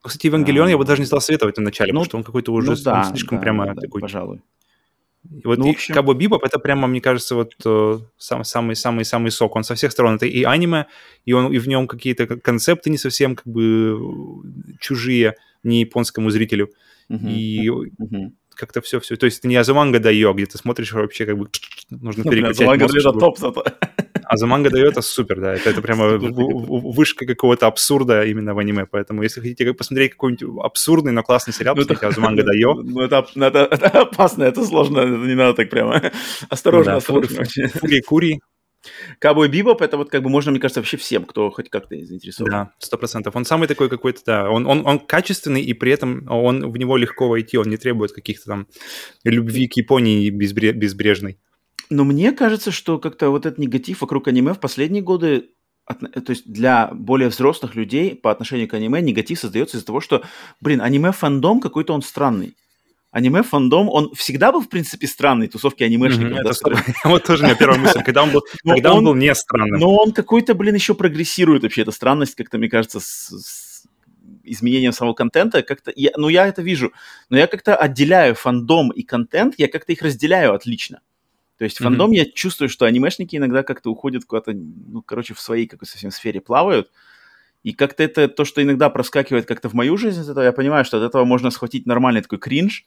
Кстати, 0.00 0.26
Евангелион 0.26 0.68
А, 0.68 0.70
я 0.70 0.78
бы 0.78 0.84
даже 0.84 1.00
не 1.00 1.06
стал 1.06 1.20
советовать 1.20 1.56
в 1.56 1.60
начале, 1.60 1.92
ну, 1.92 2.00
потому 2.00 2.04
что 2.06 2.16
он 2.18 2.24
какой-то 2.24 2.52
уже 2.52 2.72
ну, 2.72 2.76
да, 2.84 3.04
слишком 3.04 3.38
да, 3.38 3.42
прямо 3.42 3.66
да, 3.66 3.74
такой. 3.74 4.00
пожалуй. 4.00 4.42
Вот 5.44 5.58
Ну, 5.58 5.70
общем- 5.70 5.94
Кабо 5.94 6.14
Бибоп 6.14 6.44
это 6.44 6.58
прямо, 6.58 6.86
мне 6.86 7.00
кажется, 7.00 7.34
вот 7.34 7.54
э, 7.64 7.98
сам- 8.18 8.44
самый 8.44 8.76
самый 8.76 9.04
самый 9.04 9.30
сок. 9.30 9.56
Он 9.56 9.64
со 9.64 9.74
всех 9.74 9.92
сторон 9.92 10.16
это 10.16 10.26
и 10.26 10.42
аниме, 10.42 10.86
и 11.24 11.32
он 11.32 11.52
и 11.52 11.58
в 11.58 11.66
нем 11.68 11.86
какие-то 11.86 12.26
концепты 12.26 12.90
не 12.90 12.98
совсем 12.98 13.34
как 13.36 13.46
бы 13.46 13.98
э, 13.98 14.76
чужие 14.80 15.34
не 15.62 15.80
японскому 15.80 16.30
зрителю. 16.30 16.70
Мгм, 17.08 17.28
И 17.28 17.68
мгм. 17.98 18.36
как-то 18.54 18.80
все, 18.80 19.00
все. 19.00 19.16
То 19.16 19.26
есть 19.26 19.38
это 19.38 19.48
не 19.48 19.56
Азуманга 19.56 19.98
Дайо, 19.98 20.32
где 20.34 20.46
ты 20.46 20.58
смотришь 20.58 20.92
вообще 20.92 21.26
как 21.26 21.38
бы 21.38 21.48
нужно 21.90 22.22
ну, 22.24 22.30
переключать 22.30 22.60
Азуманга 22.60 23.00
чтобы... 23.00 23.20
топ 23.20 23.38
зато. 23.38 23.64
Азуманга 24.26 24.70
Дайо 24.70 24.86
это 24.86 25.02
супер, 25.02 25.40
да. 25.40 25.54
Это, 25.54 25.70
это 25.70 25.82
прямо 25.82 26.18
вышка 26.18 27.26
какого-то 27.26 27.66
абсурда 27.66 28.24
именно 28.24 28.54
в 28.54 28.58
аниме. 28.58 28.86
Поэтому 28.86 29.22
если 29.22 29.40
хотите 29.40 29.72
посмотреть 29.74 30.12
какой-нибудь 30.12 30.64
абсурдный, 30.64 31.12
но 31.12 31.22
классный 31.22 31.52
сериал, 31.52 31.74
ну, 31.74 31.82
посмотрите 31.82 32.06
Азуманга 32.06 32.42
Дайо. 32.44 32.74
Ну 32.74 33.00
это, 33.00 33.26
это, 33.36 33.68
это 33.70 34.00
опасно, 34.02 34.44
это 34.44 34.64
сложно, 34.64 35.00
это 35.00 35.26
не 35.26 35.34
надо 35.34 35.54
так 35.54 35.70
прямо. 35.70 36.00
Осторожно, 36.48 36.92
да, 36.92 36.96
осторожно. 36.98 37.44
Фуги 37.44 38.00
Кури, 38.00 38.40
Кабой 39.18 39.48
Бибоп, 39.48 39.82
это 39.82 39.96
вот 39.96 40.10
как 40.10 40.22
бы 40.22 40.28
можно, 40.28 40.50
мне 40.50 40.60
кажется, 40.60 40.80
вообще 40.80 40.96
всем, 40.96 41.24
кто 41.24 41.50
хоть 41.50 41.70
как-то 41.70 41.96
заинтересован. 41.96 42.50
Да, 42.50 42.70
сто 42.78 42.98
процентов. 42.98 43.34
Он 43.36 43.44
самый 43.44 43.68
такой 43.68 43.88
какой-то, 43.88 44.20
да, 44.26 44.50
он, 44.50 44.66
он, 44.66 44.86
он 44.86 44.98
качественный, 44.98 45.62
и 45.62 45.72
при 45.72 45.92
этом 45.92 46.26
он, 46.28 46.70
в 46.70 46.76
него 46.76 46.96
легко 46.96 47.28
войти, 47.28 47.56
он 47.56 47.68
не 47.68 47.76
требует 47.76 48.12
каких-то 48.12 48.46
там 48.46 48.66
любви 49.24 49.68
к 49.68 49.76
Японии 49.76 50.30
безбре- 50.30 50.72
безбрежной. 50.72 51.38
Но 51.94 52.04
мне 52.04 52.32
кажется, 52.32 52.72
что 52.72 52.98
как-то 52.98 53.30
вот 53.30 53.46
этот 53.46 53.58
негатив 53.58 54.00
вокруг 54.00 54.26
аниме 54.28 54.52
в 54.52 54.60
последние 54.60 55.02
годы 55.02 55.50
то 55.86 56.30
есть 56.30 56.50
для 56.50 56.88
более 56.94 57.28
взрослых 57.28 57.74
людей 57.74 58.14
по 58.14 58.30
отношению 58.30 58.68
к 58.68 58.74
аниме 58.74 59.02
негатив 59.02 59.38
создается 59.38 59.76
из-за 59.76 59.86
того, 59.86 60.00
что, 60.00 60.22
блин, 60.60 60.80
аниме-фандом 60.80 61.60
какой-то 61.60 61.92
он 61.92 62.00
странный 62.02 62.56
аниме-фандом, 63.10 63.88
он 63.90 64.12
всегда 64.16 64.50
был, 64.50 64.60
в 64.60 64.68
принципе, 64.68 65.06
странный, 65.06 65.46
тусовки 65.46 65.84
анимешников. 65.84 66.38
Mm-hmm, 66.40 66.74
да, 66.74 66.94
вот 67.08 67.22
тоже 67.22 67.44
у 67.44 67.46
меня 67.46 67.54
первая 67.54 67.78
мысль, 67.78 68.02
когда 68.02 68.24
он 68.24 68.32
был, 68.32 68.42
когда 68.64 68.90
он, 68.90 68.98
он 68.98 69.04
был 69.04 69.14
не 69.14 69.32
странным. 69.36 69.78
Но 69.78 69.94
он 69.94 70.10
какой-то, 70.12 70.54
блин, 70.54 70.74
еще 70.74 70.94
прогрессирует 70.94 71.62
вообще, 71.62 71.82
эта 71.82 71.92
странность 71.92 72.34
как-то, 72.34 72.58
мне 72.58 72.68
кажется, 72.68 72.98
с, 72.98 73.28
с 73.30 73.84
изменением 74.42 74.90
самого 74.90 75.14
контента, 75.14 75.62
как-то, 75.62 75.92
я, 75.94 76.10
ну, 76.16 76.28
я 76.28 76.48
это 76.48 76.60
вижу, 76.60 76.92
но 77.30 77.38
я 77.38 77.46
как-то 77.46 77.76
отделяю 77.76 78.34
фандом 78.34 78.90
и 78.90 79.04
контент, 79.04 79.54
я 79.58 79.68
как-то 79.68 79.92
их 79.92 80.02
разделяю 80.02 80.52
отлично. 80.52 81.00
То 81.64 81.66
есть 81.66 81.78
фандом 81.78 82.10
mm-hmm. 82.10 82.16
я 82.16 82.26
чувствую, 82.26 82.68
что 82.68 82.84
анимешники 82.84 83.36
иногда 83.36 83.62
как-то 83.62 83.90
уходят 83.90 84.26
куда-то, 84.26 84.52
ну, 84.52 85.00
короче, 85.00 85.32
в 85.32 85.40
своей 85.40 85.66
какой-то 85.66 85.90
совсем 85.90 86.10
сфере 86.10 86.42
плавают, 86.42 86.90
и 87.62 87.72
как-то 87.72 88.02
это 88.02 88.28
то, 88.28 88.44
что 88.44 88.62
иногда 88.62 88.90
проскакивает 88.90 89.46
как-то 89.46 89.70
в 89.70 89.72
мою 89.72 89.96
жизнь, 89.96 90.30
это 90.30 90.42
я 90.42 90.52
понимаю, 90.52 90.84
что 90.84 90.98
от 90.98 91.04
этого 91.04 91.24
можно 91.24 91.50
схватить 91.50 91.86
нормальный 91.86 92.20
такой 92.20 92.38
кринж, 92.38 92.86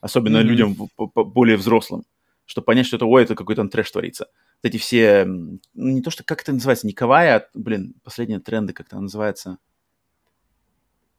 особенно 0.00 0.38
mm-hmm. 0.38 0.42
людям 0.42 0.76
более 1.14 1.56
взрослым, 1.56 2.02
чтобы 2.46 2.64
понять, 2.64 2.86
что 2.86 2.96
это, 2.96 3.06
ой, 3.06 3.22
это 3.22 3.36
какой-то 3.36 3.68
трэш 3.68 3.88
творится. 3.92 4.26
Вот 4.60 4.68
эти 4.68 4.76
все, 4.76 5.24
ну, 5.24 5.60
не 5.74 6.02
то 6.02 6.10
что, 6.10 6.24
как 6.24 6.42
это 6.42 6.52
называется, 6.52 6.88
не 6.88 6.92
кавая, 6.92 7.36
а, 7.36 7.48
блин, 7.54 7.94
последние 8.02 8.40
тренды, 8.40 8.72
как 8.72 8.88
это 8.88 8.98
называется. 8.98 9.58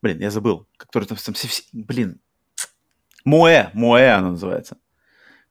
Блин, 0.02 0.20
я 0.20 0.30
забыл, 0.30 0.68
который 0.76 1.06
там, 1.06 1.18
там 1.18 1.36
все, 1.36 1.48
все, 1.48 1.64
блин, 1.72 2.20
Моэ, 3.24 3.70
Моэ 3.74 4.10
оно 4.10 4.32
называется. 4.32 4.78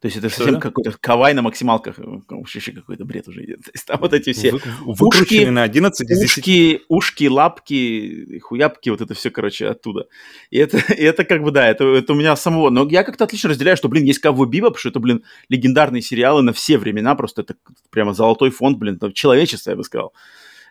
То 0.01 0.07
есть 0.07 0.17
это 0.17 0.31
совсем 0.31 0.59
какой-то 0.59 0.97
кавай 0.99 1.35
на 1.35 1.43
максималках. 1.43 1.99
Э, 1.99 2.03
вообще 2.29 2.73
какой-то 2.73 3.05
бред 3.05 3.29
уже 3.29 3.45
идет. 3.45 3.61
То 3.65 3.71
есть 3.75 3.87
там 3.87 4.01
вот 4.01 4.15
эти 4.15 4.33
все 4.33 4.53
Вы, 4.53 5.07
ушки, 5.07 5.45
на 5.45 5.63
11 5.63 6.11
ушки, 6.11 6.81
ушки, 6.89 7.29
лапки, 7.29 8.39
хуяпки, 8.39 8.89
вот 8.89 9.03
это 9.03 9.13
все, 9.13 9.31
короче, 9.31 9.69
оттуда. 9.69 10.07
И 10.51 10.57
это, 10.57 10.79
и 10.95 11.03
это 11.03 11.25
как 11.25 11.43
бы, 11.43 11.51
да, 11.51 11.69
это, 11.69 11.85
это 11.85 12.15
у 12.15 12.17
меня 12.17 12.35
самого. 12.37 12.71
Но 12.71 12.89
я 12.89 13.05
как-то 13.05 13.25
отлично 13.25 13.51
разделяю, 13.51 13.77
что, 13.77 13.89
блин, 13.89 14.05
есть 14.05 14.21
Ковбой 14.21 14.49
Бибоп, 14.49 14.79
что 14.79 14.89
это, 14.89 15.01
блин, 15.01 15.23
легендарные 15.51 16.01
сериалы 16.01 16.43
на 16.43 16.55
все 16.55 16.79
времена, 16.79 17.15
просто 17.15 17.43
это 17.43 17.57
прямо 17.91 18.15
золотой 18.15 18.51
фонд, 18.51 18.79
блин, 18.79 18.99
человечество, 19.13 19.71
я 19.71 19.77
бы 19.77 19.85
сказал. 19.85 20.15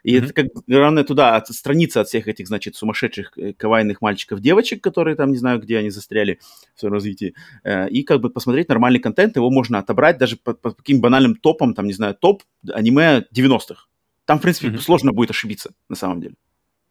И 0.04 0.16
mm-hmm. 0.16 0.24
это 0.24 0.34
как 0.34 0.48
главное 0.68 1.04
туда 1.04 1.36
отстраниться 1.36 2.02
от 2.02 2.08
всех 2.08 2.28
этих, 2.28 2.48
значит, 2.48 2.76
сумасшедших 2.76 3.38
э, 3.38 3.54
кавайных 3.54 4.02
мальчиков-девочек, 4.02 4.84
которые 4.84 5.16
там, 5.16 5.32
не 5.32 5.38
знаю, 5.38 5.60
где 5.60 5.78
они 5.78 5.90
застряли 5.90 6.40
в 6.76 6.80
своем 6.80 6.94
развитии, 6.94 7.36
э, 7.64 7.90
и 7.90 8.04
как 8.04 8.22
бы 8.22 8.30
посмотреть 8.30 8.70
нормальный 8.70 9.00
контент, 9.00 9.36
его 9.36 9.50
можно 9.50 9.80
отобрать 9.80 10.18
даже 10.18 10.38
по, 10.38 10.54
по 10.54 10.72
каким 10.72 11.02
банальным 11.02 11.36
топам, 11.36 11.74
там, 11.74 11.86
не 11.86 11.94
знаю, 11.94 12.16
топ 12.16 12.44
аниме 12.72 13.26
90-х. 13.34 13.86
Там, 14.26 14.40
в 14.40 14.42
принципе, 14.42 14.68
mm-hmm. 14.70 14.80
сложно 14.80 15.12
будет 15.12 15.32
ошибиться, 15.32 15.74
на 15.90 15.96
самом 15.96 16.22
деле, 16.22 16.36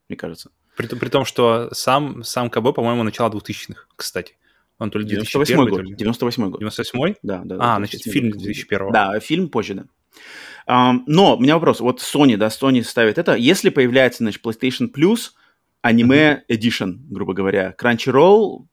мне 0.09 0.17
кажется. 0.17 0.51
При, 0.77 0.87
при 0.87 1.09
том, 1.09 1.25
что 1.25 1.71
сам, 1.73 2.23
сам 2.23 2.51
КБ, 2.51 2.75
по-моему, 2.75 3.03
начало 3.03 3.31
2000-х, 3.31 3.87
кстати. 3.97 4.37
Он 4.79 4.91
то 4.91 4.99
ли 4.99 5.05
98 5.05 5.57
год. 5.69 5.85
98 5.97 6.51
год. 6.51 6.61
98 6.61 7.15
Да, 7.23 7.43
да. 7.45 7.57
А, 7.59 7.77
значит, 7.79 8.03
фильм 8.03 8.31
2001 8.31 8.93
Да, 8.93 9.19
фильм 9.19 9.49
позже, 9.49 9.75
да. 9.75 9.85
Но 10.67 11.37
у 11.37 11.41
меня 11.41 11.55
вопрос. 11.55 11.81
Вот 11.81 12.01
Sony, 12.01 12.37
да, 12.37 12.49
Sony 12.49 12.83
ставит 12.83 13.19
это. 13.19 13.35
Если 13.35 13.71
появляется, 13.71 14.19
значит, 14.19 14.45
PlayStation 14.45 14.93
Plus, 14.93 15.31
аниме 15.81 16.45
Edition, 16.51 16.97
грубо 17.09 17.33
говоря, 17.33 17.75
Crunchyroll, 17.79 18.67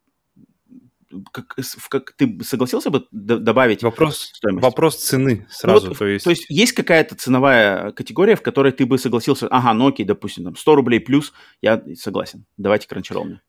как, 1.31 1.55
как 1.89 2.11
ты 2.13 2.39
согласился 2.43 2.89
бы 2.89 3.07
добавить 3.11 3.83
вопрос, 3.83 4.31
стоимость? 4.33 4.63
Вопрос 4.63 4.97
цены 4.97 5.47
сразу. 5.49 5.85
Ну, 5.85 5.89
вот, 5.89 5.99
то, 5.99 6.05
есть... 6.05 6.23
то 6.25 6.29
есть 6.31 6.45
есть 6.49 6.73
какая-то 6.73 7.15
ценовая 7.15 7.91
категория, 7.91 8.35
в 8.35 8.41
которой 8.41 8.71
ты 8.71 8.85
бы 8.85 8.97
согласился, 8.97 9.47
ага, 9.47 9.73
ну 9.73 9.87
окей, 9.87 10.05
допустим, 10.05 10.43
там 10.43 10.55
100 10.55 10.75
рублей 10.75 10.99
плюс, 10.99 11.33
я 11.61 11.81
согласен, 11.95 12.45
давайте 12.57 12.87
Crunchyroll 12.87 13.23
мне. 13.23 13.41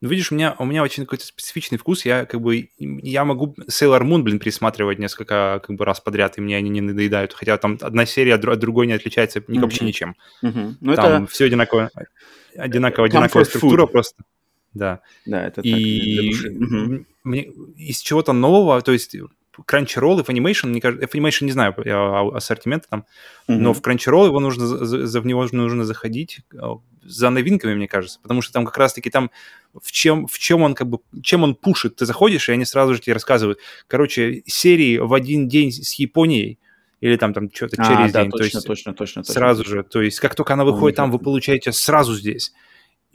Ну, 0.00 0.08
видишь, 0.08 0.30
у 0.30 0.36
меня, 0.36 0.54
у 0.58 0.64
меня 0.64 0.84
очень 0.84 1.04
какой-то 1.04 1.26
специфичный 1.26 1.76
вкус. 1.76 2.04
Я 2.04 2.24
как 2.24 2.40
бы, 2.40 2.70
я 2.78 3.24
могу 3.24 3.56
Sailor 3.68 4.02
Moon, 4.02 4.22
блин, 4.22 4.38
пересматривать 4.38 5.00
несколько 5.00 5.60
как 5.64 5.74
бы 5.74 5.84
раз 5.84 6.00
подряд, 6.00 6.38
и 6.38 6.40
мне 6.40 6.56
они 6.56 6.70
не 6.70 6.80
надоедают. 6.80 7.32
Хотя 7.32 7.56
там 7.58 7.78
одна 7.80 8.06
серия 8.06 8.34
от 8.34 8.58
другой 8.60 8.86
не 8.86 8.92
отличается 8.92 9.40
mm-hmm. 9.40 9.60
вообще 9.60 9.84
ничем. 9.84 10.14
Mm-hmm. 10.44 10.74
Ну, 10.80 10.94
там 10.94 11.24
это... 11.24 11.32
все 11.32 11.46
одинаково, 11.46 11.90
одинаково, 12.56 13.06
одинаковая 13.06 13.44
структура 13.44 13.84
food. 13.84 13.88
просто. 13.88 14.22
Да. 14.72 15.00
Да, 15.26 15.44
это 15.44 15.62
и 15.62 16.32
так, 16.32 16.52
mm-hmm. 16.52 17.04
мне 17.24 17.42
из 17.76 17.98
чего-то 17.98 18.32
нового, 18.32 18.80
то 18.82 18.92
есть 18.92 19.16
Crunchyroll 19.66 20.20
и 20.20 20.22
Funimation, 20.22 20.68
мне 20.68 20.80
кажется, 20.80 21.06
Funimation 21.06 21.44
не 21.44 21.52
знаю 21.52 21.74
ассортимента 22.36 22.88
там, 22.88 23.00
mm-hmm. 23.48 23.56
но 23.56 23.72
в 23.72 23.80
Crunchyroll 23.80 24.26
его 24.26 24.38
нужно, 24.38 24.66
за, 24.66 25.06
за, 25.06 25.20
в 25.20 25.26
него 25.26 25.46
нужно 25.50 25.84
заходить 25.84 26.40
а, 26.56 26.76
за 27.08 27.30
новинками, 27.30 27.74
мне 27.74 27.88
кажется, 27.88 28.18
потому 28.22 28.42
что 28.42 28.52
там 28.52 28.64
как 28.64 28.76
раз-таки 28.78 29.10
там 29.10 29.30
в 29.80 29.92
чем, 29.92 30.26
в 30.26 30.38
чем 30.38 30.62
он 30.62 30.74
как 30.74 30.88
бы, 30.88 30.98
чем 31.22 31.42
он 31.42 31.54
пушит, 31.54 31.96
ты 31.96 32.06
заходишь, 32.06 32.48
и 32.48 32.52
они 32.52 32.64
сразу 32.64 32.94
же 32.94 33.00
тебе 33.00 33.14
рассказывают, 33.14 33.58
короче, 33.86 34.42
серии 34.46 34.98
в 34.98 35.12
один 35.14 35.48
день 35.48 35.72
с 35.72 35.94
Японией, 35.94 36.58
или 37.00 37.16
там, 37.16 37.32
там 37.32 37.50
что-то 37.52 37.76
а, 37.78 37.84
через 37.84 38.12
да, 38.12 38.22
день. 38.22 38.30
Точно, 38.30 38.38
то 38.38 38.44
есть 38.44 38.66
точно, 38.66 38.94
точно, 38.94 39.22
точно. 39.22 39.34
Сразу 39.34 39.64
же. 39.64 39.84
То 39.84 40.02
есть 40.02 40.18
как 40.18 40.34
только 40.34 40.54
она 40.54 40.64
выходит 40.64 40.96
там, 40.96 41.10
вы 41.10 41.18
получаете 41.18 41.72
сразу 41.72 42.14
здесь. 42.14 42.52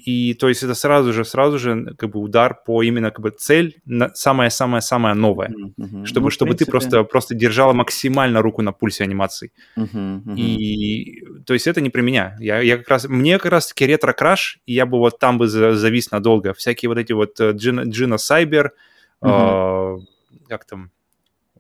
И 0.06 0.34
то 0.34 0.50
есть 0.50 0.64
это 0.64 0.74
сразу 0.74 1.14
же, 1.14 1.24
сразу 1.24 1.58
же 1.58 1.96
как 1.98 2.10
бы 2.10 2.20
удар 2.20 2.60
по 2.66 2.84
именно 2.84 3.10
как 3.10 3.22
бы 3.22 3.32
цель, 3.32 3.82
самая-самая-самая 4.14 5.14
новая, 5.14 5.50
mm-hmm. 5.50 6.06
чтобы, 6.06 6.26
ну, 6.26 6.30
чтобы 6.30 6.50
принципе... 6.50 6.66
ты 6.66 6.72
просто, 6.72 7.04
просто 7.04 7.36
держала 7.36 7.72
максимально 7.72 8.42
руку 8.42 8.62
на 8.62 8.74
пульсе 8.74 9.06
анимации. 9.06 9.52
Mm-hmm. 9.78 10.24
Mm-hmm. 10.24 10.36
И 10.36 11.24
то 11.46 11.54
есть 11.54 11.68
это 11.68 11.80
не 11.80 11.90
про 11.90 12.02
меня. 12.02 12.36
Я, 12.40 12.60
я 12.60 12.78
как 12.78 12.90
раз, 12.90 13.08
мне 13.08 13.40
как 13.40 13.52
раз-таки 13.52 13.86
ретро-краш, 13.86 14.60
и 14.66 14.74
я 14.74 14.86
бы 14.86 14.98
вот 14.98 15.20
там 15.20 15.38
бы 15.38 15.48
завис 15.48 16.12
надолго. 16.12 16.54
Всякие 16.54 16.90
вот 16.90 16.98
эти 16.98 17.14
вот 17.14 17.40
Джина, 17.40 17.84
Джина 17.84 18.18
Сайбер, 18.18 18.74
mm-hmm. 19.22 20.00
э, 20.00 20.48
как 20.50 20.66
там, 20.66 20.92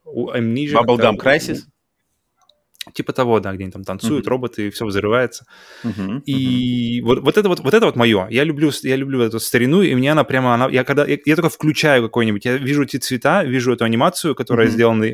Amnesia. 0.05 0.83
Bubblegum 0.83 1.17
Crisis? 1.17 1.63
Типа 2.91 3.13
того, 3.13 3.39
да, 3.39 3.53
где 3.53 3.63
они 3.63 3.71
там 3.71 3.83
танцуют, 3.83 4.25
mm-hmm. 4.25 4.29
роботы, 4.29 4.67
и 4.67 4.69
все 4.69 4.85
взрывается. 4.85 5.45
Mm-hmm. 5.83 6.23
И 6.25 6.99
mm-hmm. 6.99 7.05
Вот, 7.05 7.19
вот 7.19 7.37
это 7.37 7.47
вот, 7.47 7.59
вот 7.61 7.73
это 7.73 7.85
вот 7.85 7.95
мое. 7.95 8.27
Я 8.29 8.43
люблю, 8.43 8.71
я 8.83 8.95
люблю 8.95 9.21
эту 9.21 9.39
старину, 9.39 9.81
и 9.81 9.95
мне 9.95 10.11
она 10.11 10.23
прямо, 10.23 10.53
она, 10.53 10.69
я 10.69 10.83
когда, 10.83 11.05
я, 11.05 11.17
я 11.25 11.35
только 11.35 11.49
включаю 11.49 12.03
какой-нибудь, 12.03 12.43
я 12.45 12.57
вижу 12.57 12.83
эти 12.83 12.97
цвета, 12.97 13.43
вижу 13.43 13.71
эту 13.73 13.85
анимацию, 13.85 14.35
которая 14.35 14.67
mm-hmm. 14.67 14.71
сделана 14.71 15.05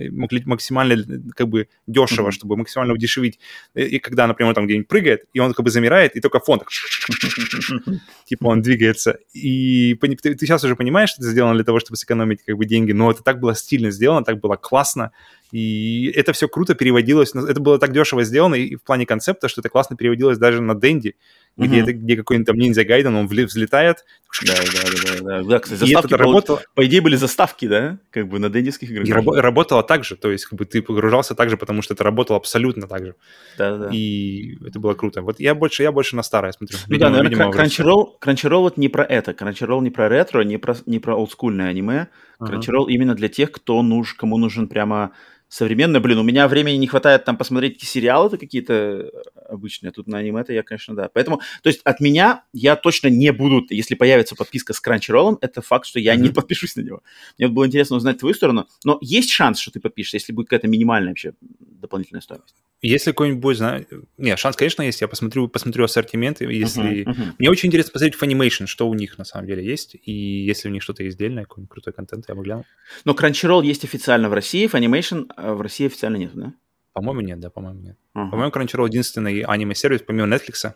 максимально 0.46 0.96
как 1.36 1.48
бы 1.48 1.68
дешево, 1.86 2.30
mm-hmm. 2.30 2.32
чтобы 2.32 2.58
максимально 2.58 2.94
удешевить. 2.94 3.40
И, 3.76 3.84
и 3.84 4.00
когда, 4.00 4.26
например, 4.26 4.54
там 4.56 4.66
где-нибудь 4.66 4.88
прыгает, 4.88 5.26
и 5.34 5.40
он 5.40 5.54
как 5.54 5.64
бы 5.64 5.70
замирает, 5.70 6.16
и 6.16 6.22
только 6.22 6.40
фон 6.40 6.60
так, 6.60 6.70
типа 8.26 8.48
он 8.48 8.62
двигается. 8.62 9.20
И 9.34 9.96
ты, 9.96 10.16
ты 10.16 10.46
сейчас 10.46 10.64
уже 10.64 10.76
понимаешь, 10.76 11.10
что 11.10 11.22
это 11.22 11.32
сделано 11.32 11.56
для 11.56 11.64
того, 11.64 11.80
чтобы 11.80 11.98
сэкономить 11.98 12.44
как 12.44 12.58
бы 12.58 12.66
деньги, 12.66 12.92
но 12.94 13.12
это 13.12 13.24
так 13.24 13.40
было 13.40 13.56
стильно 13.56 13.92
сделано, 13.92 14.24
так 14.24 14.40
было 14.40 14.56
классно. 14.56 15.12
И 15.52 16.12
это 16.16 16.34
все 16.34 16.48
круто 16.48 16.76
переводилось. 16.76 17.34
Это 17.34 17.60
было 17.60 17.80
так 17.80 17.92
дешево 17.92 18.24
сделано 18.24 18.56
и 18.56 18.76
в 18.76 18.84
плане 18.84 19.06
концепта, 19.06 19.48
что 19.48 19.62
это 19.62 19.70
классно 19.70 19.96
переводилось 19.96 20.38
даже 20.38 20.62
на 20.62 20.76
Денди, 20.76 21.16
mm-hmm. 21.58 21.66
где, 21.66 21.80
это, 21.82 21.94
где 21.94 22.16
какой-нибудь 22.16 22.48
там 22.48 22.58
ниндзя 22.58 22.84
Гайден, 22.84 23.16
он 23.16 23.28
взлетает. 23.28 24.06
Да, 24.46 24.54
да, 24.54 24.62
да. 24.62 25.22
да, 25.22 25.44
да. 25.44 25.60
кстати, 25.60 25.80
заставки 25.80 26.06
это 26.06 26.18
работало... 26.18 26.62
По 26.76 26.86
идее, 26.86 27.02
были 27.02 27.16
заставки, 27.16 27.68
да? 27.68 27.98
Как 28.12 28.28
бы 28.28 28.38
на 28.38 28.50
дендиских 28.50 28.92
играх. 28.92 29.08
И 29.08 29.12
рабо- 29.12 29.40
работало 29.40 29.82
так 29.82 30.04
же, 30.04 30.16
то 30.16 30.32
есть 30.32 30.46
как 30.46 30.58
бы 30.60 30.66
ты 30.66 30.84
погружался 30.84 31.34
так 31.34 31.50
же, 31.50 31.58
потому 31.58 31.82
что 31.82 31.96
это 31.96 32.04
работало 32.04 32.38
абсолютно 32.38 32.88
так 32.88 33.06
же. 33.06 33.16
Да, 33.58 33.76
да. 33.78 33.90
И 33.92 34.56
это 34.64 34.80
было 34.80 34.94
круто. 34.94 35.24
Вот 35.24 35.40
я 35.40 35.56
больше, 35.56 35.82
я 35.82 35.92
больше 35.92 36.16
на 36.16 36.22
старое 36.22 36.52
смотрю. 36.52 36.78
Ну 36.88 36.94
видимо, 36.94 37.10
да, 37.10 37.24
наверное, 37.24 37.50
Crunchyroll, 37.50 38.20
Crunchyroll 38.22 38.60
вот 38.60 38.78
не 38.78 38.88
про 38.88 39.04
это. 39.04 39.32
Crunchyroll 39.32 39.82
не 39.82 39.90
про 39.90 40.10
ретро, 40.10 40.42
не 40.44 40.58
про, 40.58 40.76
не 40.86 41.00
про 41.00 41.16
олдскульное 41.16 41.70
аниме. 41.70 42.10
Crunchyroll 42.40 42.86
uh-huh. 42.86 42.92
именно 42.92 43.16
для 43.16 43.28
тех, 43.28 43.52
кто 43.52 43.82
нужен, 43.82 44.16
кому 44.18 44.38
нужен 44.38 44.70
прямо 44.70 45.12
современное. 45.50 46.00
Блин, 46.00 46.20
у 46.20 46.24
меня 46.24 46.48
времени 46.48 46.78
не 46.78 46.88
хватает 46.88 47.26
там 47.26 47.36
посмотреть 47.36 47.82
сериалы-то 47.82 48.38
какие-то 48.38 49.12
обычные, 49.48 49.90
а 49.90 49.92
тут 49.92 50.08
на 50.08 50.20
аниме-то 50.20 50.54
я, 50.54 50.64
конечно, 50.64 50.96
да. 50.96 51.10
Поэтому, 51.14 51.42
то 51.64 51.70
есть 51.70 51.82
от 51.84 52.00
меня 52.00 52.44
я 52.54 52.76
точно 52.76 53.08
не 53.08 53.34
буду, 53.34 53.66
если 53.70 53.96
появится 53.96 54.36
подписка 54.36 54.74
с 54.74 54.82
Crunchyroll, 54.82 55.40
это 55.42 55.62
факт, 55.62 55.88
что 55.88 56.00
я 56.00 56.16
mm-hmm. 56.16 56.22
не 56.22 56.30
подпишусь 56.30 56.76
на 56.76 56.82
него. 56.82 57.02
Мне 57.38 57.48
было 57.48 57.68
интересно 57.68 57.98
узнать 57.98 58.20
твою 58.20 58.36
сторону, 58.36 58.68
но 58.86 59.00
есть 59.02 59.32
шанс, 59.32 59.60
что 59.60 59.72
ты 59.72 59.80
подпишешься, 59.80 60.18
если 60.18 60.32
будет 60.32 60.48
какая-то 60.48 60.68
минимальная 60.68 61.10
вообще 61.10 61.34
дополнительная 61.60 62.22
стоимость. 62.22 62.56
Если 62.82 63.12
какой-нибудь 63.12 63.42
будет, 63.42 63.58
знаю... 63.58 63.86
Не, 64.18 64.38
шанс, 64.38 64.56
конечно, 64.56 64.84
есть. 64.84 65.02
Я 65.02 65.08
посмотрю, 65.08 65.50
посмотрю 65.50 65.84
ассортимент. 65.84 66.40
Если... 66.40 67.04
Uh-huh, 67.04 67.14
uh-huh. 67.14 67.34
Мне 67.38 67.50
очень 67.50 67.68
интересно 67.68 67.92
посмотреть 67.92 68.22
Funimation, 68.22 68.68
что 68.68 68.88
у 68.88 68.94
них 68.94 69.18
на 69.18 69.26
самом 69.26 69.48
деле 69.48 69.66
есть. 69.66 69.96
И 69.96 70.12
если 70.12 70.70
у 70.70 70.72
них 70.72 70.82
что-то 70.82 71.08
издельное, 71.08 71.44
какой-нибудь 71.44 71.72
крутой 71.72 71.94
контент, 71.94 72.26
я 72.30 72.36
бы 72.36 72.44
глянул. 72.44 72.66
Но 73.04 73.14
Crunchyroll 73.14 73.66
есть 73.66 73.84
официально 73.84 74.30
в 74.30 74.34
России, 74.34 74.70
Funimation 74.70 75.30
а 75.36 75.54
в 75.56 75.62
России 75.62 75.88
официально 75.88 76.16
нет, 76.16 76.32
да? 76.34 76.54
По-моему, 76.94 77.22
нет, 77.22 77.40
да, 77.40 77.50
по-моему, 77.50 77.82
нет. 77.82 77.98
Uh-huh. 78.16 78.30
По-моему, 78.30 78.52
Crunchyroll 78.52 78.88
единственный 78.88 79.42
аниме-сервис, 79.42 80.04
помимо 80.08 80.34
Netflix, 80.34 80.74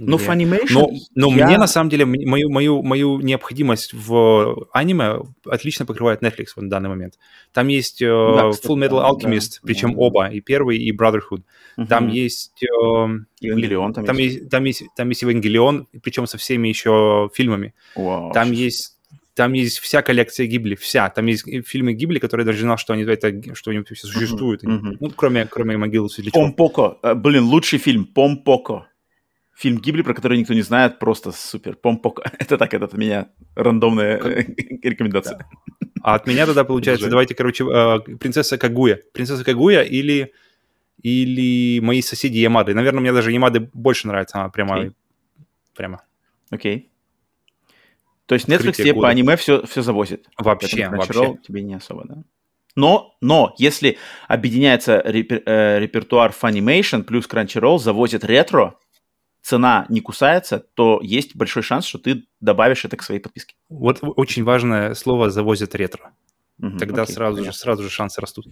ну, 0.00 0.16
Funimation... 0.16 0.66
Но, 0.70 0.90
но 1.14 1.36
я... 1.36 1.46
мне, 1.46 1.58
на 1.58 1.66
самом 1.66 1.90
деле, 1.90 2.04
мою, 2.04 2.50
мою, 2.50 2.82
мою 2.82 3.20
необходимость 3.20 3.92
в 3.92 4.66
аниме 4.72 5.20
отлично 5.44 5.86
покрывает 5.86 6.22
Netflix 6.22 6.46
в 6.56 6.68
данный 6.68 6.88
момент. 6.88 7.18
Там 7.52 7.68
есть 7.68 8.02
uh, 8.02 8.36
да, 8.36 8.48
Full 8.48 8.76
Metal 8.76 9.10
Alchemist, 9.10 9.60
да, 9.62 9.66
причем 9.66 9.92
да. 9.92 9.98
оба, 9.98 10.28
и 10.28 10.40
первый, 10.40 10.78
и 10.78 10.92
Brotherhood. 10.96 11.42
Угу. 11.76 11.86
Там 11.86 12.08
есть... 12.08 12.64
Uh, 12.64 13.18
Евангелион 13.40 13.92
там, 13.94 14.04
там 14.04 14.16
есть. 14.16 14.36
есть. 14.36 14.50
Там 14.50 14.64
есть, 14.64 14.82
там 14.96 15.08
есть 15.08 15.22
Евангелион, 15.22 15.86
причем 16.02 16.26
со 16.26 16.38
всеми 16.38 16.68
еще 16.68 17.30
фильмами. 17.34 17.74
Вау, 17.94 18.32
там 18.32 18.52
есть 18.52 18.96
там 19.34 19.54
есть 19.54 19.78
вся 19.78 20.02
коллекция 20.02 20.46
Гибли, 20.46 20.74
вся. 20.74 21.08
Там 21.08 21.24
есть 21.24 21.46
фильмы 21.66 21.94
Гибли, 21.94 22.18
которые 22.18 22.44
даже 22.44 22.60
знал, 22.60 22.76
что 22.76 22.92
они, 22.92 23.04
это, 23.04 23.54
что 23.54 23.70
они 23.70 23.82
существуют. 23.86 24.62
Uh-huh, 24.62 24.80
uh-huh. 24.80 24.96
Ну, 25.00 25.10
кроме, 25.16 25.46
кроме 25.46 25.78
могилы 25.78 26.10
светлячков. 26.10 26.42
Помпоко. 26.42 26.98
Uh, 27.02 27.14
блин, 27.14 27.44
лучший 27.44 27.78
фильм. 27.78 28.04
Помпоко 28.04 28.86
фильм 29.60 29.78
Гибли, 29.78 30.02
про 30.02 30.14
который 30.14 30.38
никто 30.38 30.54
не 30.54 30.62
знает, 30.62 30.98
просто 30.98 31.32
супер. 31.32 31.76
Помпок. 31.76 32.20
Это 32.38 32.56
так, 32.56 32.72
это 32.74 32.86
от 32.86 32.94
меня 32.94 33.28
рандомная 33.54 34.18
рекомендация. 34.82 35.38
Да. 35.38 35.46
А 36.02 36.14
от 36.14 36.26
меня 36.26 36.46
тогда 36.46 36.64
получается, 36.64 37.04
Уже. 37.04 37.10
давайте, 37.10 37.34
короче, 37.34 37.64
э, 37.64 38.16
принцесса 38.16 38.56
Кагуя. 38.56 39.00
Принцесса 39.12 39.44
Кагуя 39.44 39.82
или, 39.82 40.32
или 41.02 41.78
мои 41.80 42.00
соседи 42.00 42.38
Ямады. 42.38 42.74
Наверное, 42.74 43.00
мне 43.00 43.12
даже 43.12 43.32
Ямады 43.32 43.68
больше 43.74 44.06
нравится, 44.06 44.38
она 44.38 44.48
прямо... 44.48 44.78
Okay. 44.78 44.92
Прямо. 45.74 46.02
Окей. 46.50 46.76
Okay. 46.76 46.86
То 48.26 48.34
есть 48.34 48.48
Netflix 48.48 48.76
тебе 48.76 48.94
по 48.94 49.08
аниме 49.08 49.36
все, 49.36 49.66
все 49.66 49.82
завозит? 49.82 50.26
Вообще, 50.38 50.88
вообще. 50.88 51.36
тебе 51.46 51.62
не 51.62 51.74
особо, 51.74 52.04
да? 52.06 52.22
Но, 52.76 53.16
но, 53.20 53.54
если 53.58 53.98
объединяется 54.28 55.02
репер, 55.04 55.42
э, 55.44 55.80
репертуар 55.80 56.32
Funimation 56.40 57.02
плюс 57.02 57.26
Crunchyroll, 57.28 57.78
завозит 57.78 58.24
ретро, 58.24 58.78
цена 59.50 59.86
не 59.88 60.00
кусается, 60.00 60.64
то 60.74 61.00
есть 61.02 61.34
большой 61.34 61.62
шанс, 61.62 61.84
что 61.84 61.98
ты 61.98 62.24
добавишь 62.40 62.84
это 62.84 62.96
к 62.96 63.02
своей 63.02 63.20
подписке. 63.20 63.56
Вот 63.68 63.98
очень 64.00 64.44
важное 64.44 64.94
слово 64.94 65.30
«завозят 65.30 65.74
ретро». 65.74 66.12
Угу, 66.62 66.78
Тогда 66.78 67.02
окей, 67.02 67.14
сразу, 67.14 67.42
же, 67.42 67.52
сразу 67.54 67.82
же 67.82 67.88
шансы 67.88 68.20
растут. 68.20 68.46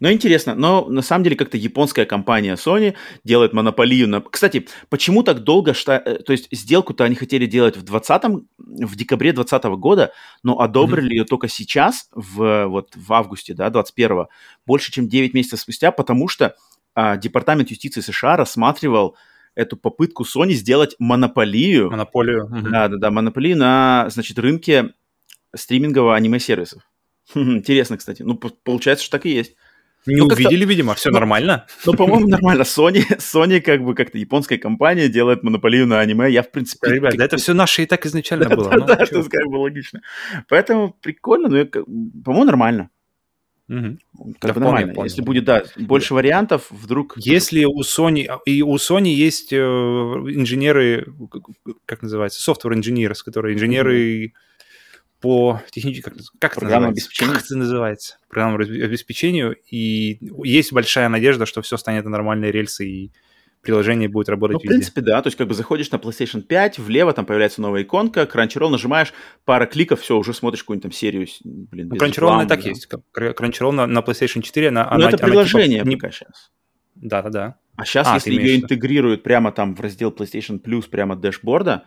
Ну, 0.00 0.10
интересно. 0.10 0.56
Но 0.56 0.86
на 0.86 1.02
самом 1.02 1.22
деле 1.22 1.36
как-то 1.36 1.56
японская 1.56 2.04
компания 2.04 2.56
Sony 2.56 2.94
делает 3.22 3.52
монополию 3.52 4.08
на... 4.08 4.20
Кстати, 4.20 4.66
почему 4.88 5.22
так 5.22 5.44
долго... 5.44 5.72
Что... 5.72 5.92
Э, 5.92 6.18
то 6.18 6.32
есть 6.32 6.48
сделку-то 6.50 7.04
они 7.04 7.14
хотели 7.14 7.46
делать 7.46 7.76
в 7.76 7.84
20 7.84 8.22
в 8.58 8.96
декабре 8.96 9.32
2020 9.32 9.64
года, 9.78 10.12
но 10.42 10.60
одобрили 10.60 11.10
mm 11.10 11.14
ее 11.14 11.24
только 11.24 11.46
сейчас, 11.46 12.08
в, 12.12 12.66
вот, 12.66 12.90
в 12.96 13.12
августе, 13.12 13.54
да, 13.54 13.70
21 13.70 14.26
больше, 14.66 14.90
чем 14.90 15.08
9 15.08 15.32
месяцев 15.32 15.60
спустя, 15.60 15.92
потому 15.92 16.26
что 16.26 16.56
а, 16.94 17.16
Департамент 17.16 17.70
юстиции 17.70 18.00
США 18.00 18.36
рассматривал 18.36 19.16
эту 19.54 19.76
попытку 19.76 20.24
Sony 20.24 20.52
сделать 20.52 20.96
монополию. 20.98 21.90
Монополию. 21.90 22.48
Да, 22.50 22.88
да, 22.88 22.96
да, 22.96 23.10
монополию 23.10 23.56
на, 23.56 24.06
значит, 24.10 24.38
рынке 24.38 24.94
стримингового 25.54 26.14
аниме-сервисов. 26.14 26.82
Интересно, 27.34 27.96
кстати. 27.96 28.22
Ну, 28.22 28.36
получается, 28.36 29.04
что 29.04 29.18
так 29.18 29.26
и 29.26 29.30
есть. 29.30 29.54
Не 30.06 30.16
ну, 30.16 30.26
увидели, 30.26 30.66
видимо, 30.66 30.94
все 30.94 31.10
ну, 31.10 31.14
нормально. 31.14 31.66
Ну, 31.86 31.92
по-моему, 31.96 32.28
нормально. 32.28 32.62
Sony, 32.62 33.04
Sony 33.18 33.60
как 33.60 33.82
бы 33.82 33.94
как-то 33.94 34.18
японская 34.18 34.58
компания 34.58 35.08
делает 35.08 35.42
монополию 35.42 35.86
на 35.86 36.00
аниме. 36.00 36.30
Я, 36.30 36.42
в 36.42 36.50
принципе... 36.50 36.90
Ребят, 36.90 37.16
да 37.16 37.24
это 37.24 37.36
все 37.38 37.54
наше 37.54 37.82
и 37.82 37.86
так 37.86 38.04
изначально 38.04 38.48
было. 38.48 38.70
Да, 38.70 38.76
ну, 38.76 38.86
да, 38.86 38.94
это, 38.94 39.22
как 39.22 39.46
бы 39.46 39.56
логично. 39.56 40.02
Поэтому 40.48 40.94
прикольно, 41.00 41.48
но, 41.48 41.64
по-моему, 41.66 42.44
нормально. 42.44 42.90
Угу. 43.68 43.98
Как 44.40 44.48
да, 44.48 44.52
бы 44.52 44.60
нормально. 44.60 44.92
Вполне. 44.92 45.08
Если 45.10 45.22
будет, 45.22 45.44
да, 45.44 45.62
больше 45.76 46.10
да. 46.10 46.14
вариантов, 46.16 46.66
вдруг... 46.70 47.14
Если 47.16 47.64
у 47.64 47.80
Sony... 47.80 48.28
И 48.44 48.62
у 48.62 48.74
Sony 48.76 49.08
есть 49.08 49.52
э, 49.52 49.56
инженеры, 49.56 51.06
как 51.86 52.02
называется, 52.02 52.50
software 52.50 52.74
engineers, 52.74 53.18
которые 53.24 53.54
инженеры 53.54 54.26
mm 54.26 54.32
по 55.24 55.62
техническому... 55.70 56.16
Как, 56.38 56.52
как, 56.52 56.58
это 56.58 56.66
называется? 56.66 57.10
как 57.16 57.42
это 57.42 57.56
называется? 57.56 58.18
Программному 58.28 58.62
обеспечению. 58.62 59.56
И 59.70 60.18
есть 60.44 60.70
большая 60.70 61.08
надежда, 61.08 61.46
что 61.46 61.62
все 61.62 61.78
станет 61.78 62.04
на 62.04 62.10
нормальные 62.10 62.52
рельсы, 62.52 62.86
и 62.86 63.12
приложение 63.64 64.08
будет 64.08 64.28
работать 64.28 64.54
ну, 64.54 64.60
везде. 64.60 64.68
В 64.68 64.70
принципе, 64.70 65.00
да. 65.00 65.22
То 65.22 65.28
есть 65.28 65.36
как 65.36 65.48
бы 65.48 65.54
заходишь 65.54 65.90
на 65.90 65.96
PlayStation 65.96 66.42
5, 66.42 66.78
влево 66.78 67.12
там 67.12 67.26
появляется 67.26 67.60
новая 67.60 67.82
иконка, 67.82 68.22
Crunchyroll 68.22 68.68
нажимаешь, 68.68 69.12
пара 69.44 69.66
кликов, 69.66 70.00
все, 70.00 70.16
уже 70.16 70.32
смотришь 70.32 70.62
какую-нибудь 70.62 70.82
там 70.82 70.92
серию. 70.92 71.26
Блин, 71.44 71.88
ну, 71.88 71.96
Crunchyroll 71.96 72.44
и 72.44 72.48
так 72.48 72.62
да. 72.62 72.68
есть. 72.68 72.88
Crunchyroll 73.16 73.72
на, 73.72 73.86
на 73.86 73.98
PlayStation 74.00 74.42
4, 74.42 74.68
она, 74.68 74.84
Но 74.84 74.90
она, 74.90 75.08
это 75.08 75.18
приложение 75.18 75.82
она, 75.82 75.90
типа, 75.90 76.02
пока 76.02 76.12
сейчас. 76.12 76.52
Да-да-да. 76.94 77.56
А 77.76 77.84
сейчас, 77.84 78.06
а, 78.06 78.14
если 78.14 78.32
ее 78.32 78.56
интегрируют 78.56 79.22
прямо 79.22 79.50
там 79.50 79.74
в 79.74 79.80
раздел 79.80 80.10
PlayStation 80.10 80.62
Plus, 80.62 80.88
прямо 80.88 81.14
от 81.14 81.20
дэшборда, 81.20 81.84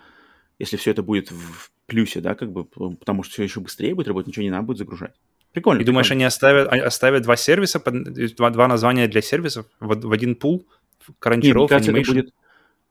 если 0.60 0.76
все 0.76 0.92
это 0.92 1.04
будет 1.04 1.32
в 1.32 1.72
плюсе, 1.86 2.20
да, 2.20 2.36
как 2.36 2.52
бы, 2.52 2.66
потому 2.66 3.24
что 3.24 3.34
все 3.34 3.44
еще 3.44 3.62
быстрее 3.62 3.96
будет 3.96 4.08
работать, 4.08 4.28
ничего 4.28 4.44
не 4.44 4.50
надо 4.50 4.64
будет 4.64 4.78
загружать. 4.78 5.14
Прикольно. 5.54 5.82
И 5.82 5.86
думаешь, 5.86 6.12
они 6.12 6.24
оставят, 6.24 6.72
оставят 6.72 7.24
два 7.24 7.36
сервиса, 7.36 7.82
два, 7.84 8.50
два 8.50 8.68
названия 8.68 9.08
для 9.08 9.22
сервисов 9.22 9.66
в, 9.80 10.08
в 10.08 10.12
один 10.12 10.36
пул? 10.36 10.68
Crunchyroll, 11.22 11.62
нет, 11.62 11.70
кажется, 11.70 11.92
это 11.92 12.12
будет... 12.12 12.34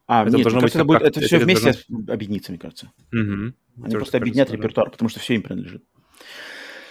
А, 0.06 0.22
это 0.22 0.36
нет, 0.36 0.42
должно 0.42 0.60
быть, 0.60 0.74
это, 0.74 0.84
будет, 0.84 1.02
это 1.02 1.20
все 1.20 1.38
вместе 1.38 1.72
должно... 1.88 2.12
объединится, 2.12 2.52
мне 2.52 2.58
кажется. 2.60 2.92
Угу. 3.12 3.20
Они 3.22 3.54
Тоже 3.82 3.96
просто 3.96 4.18
объединят 4.18 4.48
кажется, 4.48 4.56
репертуар, 4.56 4.86
да. 4.86 4.92
потому 4.92 5.08
что 5.08 5.20
все 5.20 5.34
им 5.34 5.42
принадлежит. 5.42 5.82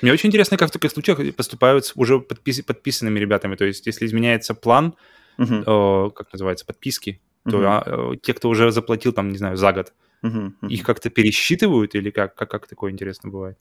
Мне 0.01 0.11
очень 0.11 0.28
интересно, 0.28 0.57
как 0.57 0.69
в 0.69 0.73
таких 0.73 0.91
случаях 0.91 1.36
поступают 1.36 1.91
уже 1.95 2.19
подпис... 2.19 2.61
подписанными 2.61 3.19
ребятами. 3.19 3.55
То 3.55 3.65
есть, 3.65 3.88
если 3.88 4.05
изменяется 4.05 4.53
план, 4.53 4.95
uh 5.38 5.63
о, 5.65 6.09
как 6.11 6.32
называется, 6.34 6.65
подписки, 6.65 7.21
uh 7.45 7.51
то 7.51 7.61
а, 7.63 8.15
те, 8.17 8.34
кто 8.34 8.49
уже 8.49 8.71
заплатил, 8.71 9.13
там, 9.13 9.30
не 9.30 9.38
знаю, 9.38 9.55
за 9.55 9.71
год, 9.71 9.93
uh 10.23 10.51
их 10.67 10.84
как-то 10.84 11.09
пересчитывают 11.09 11.95
или 11.95 12.09
как? 12.09 12.36
Как, 12.36 12.51
как 12.51 12.67
такое 12.67 12.91
интересно 12.91 13.30
бывает? 13.30 13.57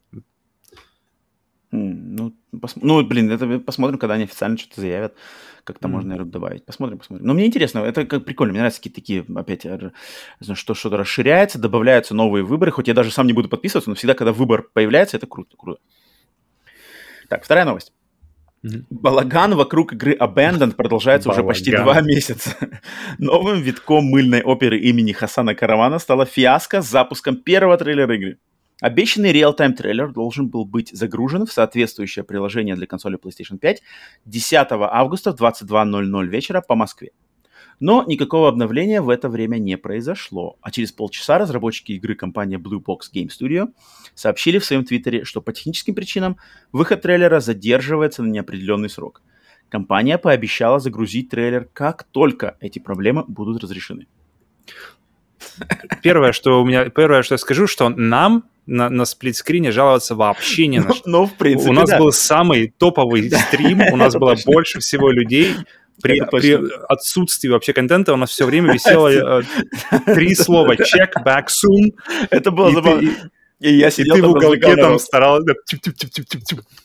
Ну, 1.75 2.33
пос... 2.61 2.77
ну, 2.77 3.05
блин, 3.05 3.31
это 3.31 3.59
посмотрим, 3.59 3.99
когда 3.99 4.14
они 4.14 4.25
официально 4.25 4.57
что-то 4.57 4.81
заявят. 4.81 5.14
Как-то 5.64 5.89
mm. 5.89 5.91
можно, 5.91 6.09
наверное, 6.11 6.31
добавить. 6.31 6.64
Посмотрим, 6.64 6.99
посмотрим. 6.99 7.27
Но 7.27 7.35
мне 7.35 7.47
интересно, 7.47 7.81
это 7.81 8.07
как 8.07 8.25
прикольно. 8.25 8.53
Мне 8.53 8.61
нравятся 8.61 8.81
какие-то 8.81 9.01
такие, 9.01 9.25
опять, 9.35 9.66
что 10.55 10.75
что-то 10.75 10.97
расширяется, 10.97 11.59
добавляются 11.59 12.14
новые 12.14 12.45
выборы. 12.45 12.70
Хоть 12.70 12.89
я 12.89 12.95
даже 12.95 13.11
сам 13.11 13.27
не 13.27 13.33
буду 13.33 13.49
подписываться, 13.49 13.91
но 13.91 13.97
всегда, 13.97 14.14
когда 14.14 14.33
выбор 14.33 14.68
появляется, 14.72 15.16
это 15.16 15.27
круто, 15.27 15.57
круто. 15.57 15.81
Так, 17.29 17.45
вторая 17.45 17.64
новость. 17.64 17.93
Mm-hmm. 18.64 18.85
Балаган 18.91 19.55
вокруг 19.55 19.95
игры 19.95 20.14
Abandoned 20.14 20.72
продолжается 20.77 21.29
Балаган. 21.29 21.45
уже 21.45 21.49
почти 21.49 21.77
два 21.77 22.01
месяца. 22.03 22.57
Новым 23.18 23.61
витком 23.61 24.05
мыльной 24.05 24.43
оперы 24.43 24.79
имени 24.79 25.12
Хасана 25.12 25.55
Каравана 25.55 25.99
стала 25.99 26.25
фиаско 26.25 26.83
с 26.83 26.89
запуском 26.89 27.37
первого 27.37 27.77
трейлера 27.77 28.14
игры. 28.14 28.39
Обещанный 28.81 29.33
реал-тайм 29.33 29.75
трейлер 29.75 30.12
должен 30.12 30.49
был 30.49 30.64
быть 30.64 30.91
загружен 30.91 31.47
в 31.47 31.53
соответствующее 31.53 32.25
приложение 32.25 32.75
для 32.75 32.87
консоли 32.87 33.18
PlayStation 33.18 33.59
5 33.59 33.83
10 34.25 34.66
августа 34.70 35.33
в 35.33 35.41
22.00 35.41 36.27
вечера 36.27 36.61
по 36.61 36.75
Москве. 36.75 37.12
Но 37.81 38.05
никакого 38.07 38.49
обновления 38.49 39.01
в 39.01 39.11
это 39.11 39.29
время 39.29 39.59
не 39.59 39.77
произошло, 39.77 40.57
а 40.61 40.70
через 40.70 40.93
полчаса 40.93 41.39
разработчики 41.39 41.93
игры 41.93 42.14
компания 42.14 42.57
Blue 42.57 42.83
Box 42.83 43.12
Game 43.12 43.29
Studio 43.29 43.68
сообщили 44.14 44.59
в 44.59 44.64
своем 44.64 44.85
твиттере, 44.85 45.25
что 45.25 45.41
по 45.41 45.53
техническим 45.53 45.95
причинам 45.95 46.37
выход 46.72 47.03
трейлера 47.03 47.41
задерживается 47.41 48.22
на 48.22 48.29
неопределенный 48.29 48.89
срок. 48.89 49.22
Компания 49.68 50.18
пообещала 50.18 50.79
загрузить 50.79 51.31
трейлер, 51.31 51.68
как 51.72 52.05
только 52.05 52.57
эти 52.61 52.79
проблемы 52.79 53.25
будут 53.27 53.62
разрешены. 53.62 54.07
Первое, 56.03 56.32
что 56.32 56.62
у 56.62 56.66
меня, 56.66 56.88
первое, 56.90 57.22
что 57.22 57.34
я 57.34 57.38
скажу, 57.38 57.66
что 57.66 57.88
нам 57.88 58.45
на, 58.66 58.88
на 58.88 59.05
сплитскрине 59.05 59.72
жаловаться 59.72 60.14
вообще 60.14 60.66
не 60.66 60.80
на 60.80 60.95
что. 60.95 61.09
Ну, 61.09 61.26
в 61.26 61.34
принципе, 61.34 61.70
У 61.70 61.72
нас 61.74 61.88
да. 61.88 61.99
был 61.99 62.12
самый 62.12 62.72
топовый 62.78 63.30
стрим, 63.30 63.80
у 63.92 63.97
нас 63.97 64.14
было 64.14 64.36
больше 64.47 64.80
всего 64.80 65.11
людей. 65.11 65.55
При, 66.03 66.20
при 66.20 66.59
отсутствии 66.88 67.49
вообще 67.49 67.72
контента 67.72 68.12
у 68.12 68.16
нас 68.16 68.30
все 68.30 68.47
время 68.47 68.72
висело 68.72 69.09
э, 69.09 69.42
три 70.07 70.34
слова 70.34 70.74
«check 70.74 71.12
back 71.24 71.45
soon». 71.47 71.92
Это 72.30 72.51
было 72.51 72.72
забавно. 72.72 73.11
И 73.61 73.76
я 73.76 73.90
сидел 73.90 74.16
и 74.16 74.20
ты 74.20 74.26
в 74.26 74.30
уголке 74.30 74.76
там 74.76 74.98
старался. 74.98 75.55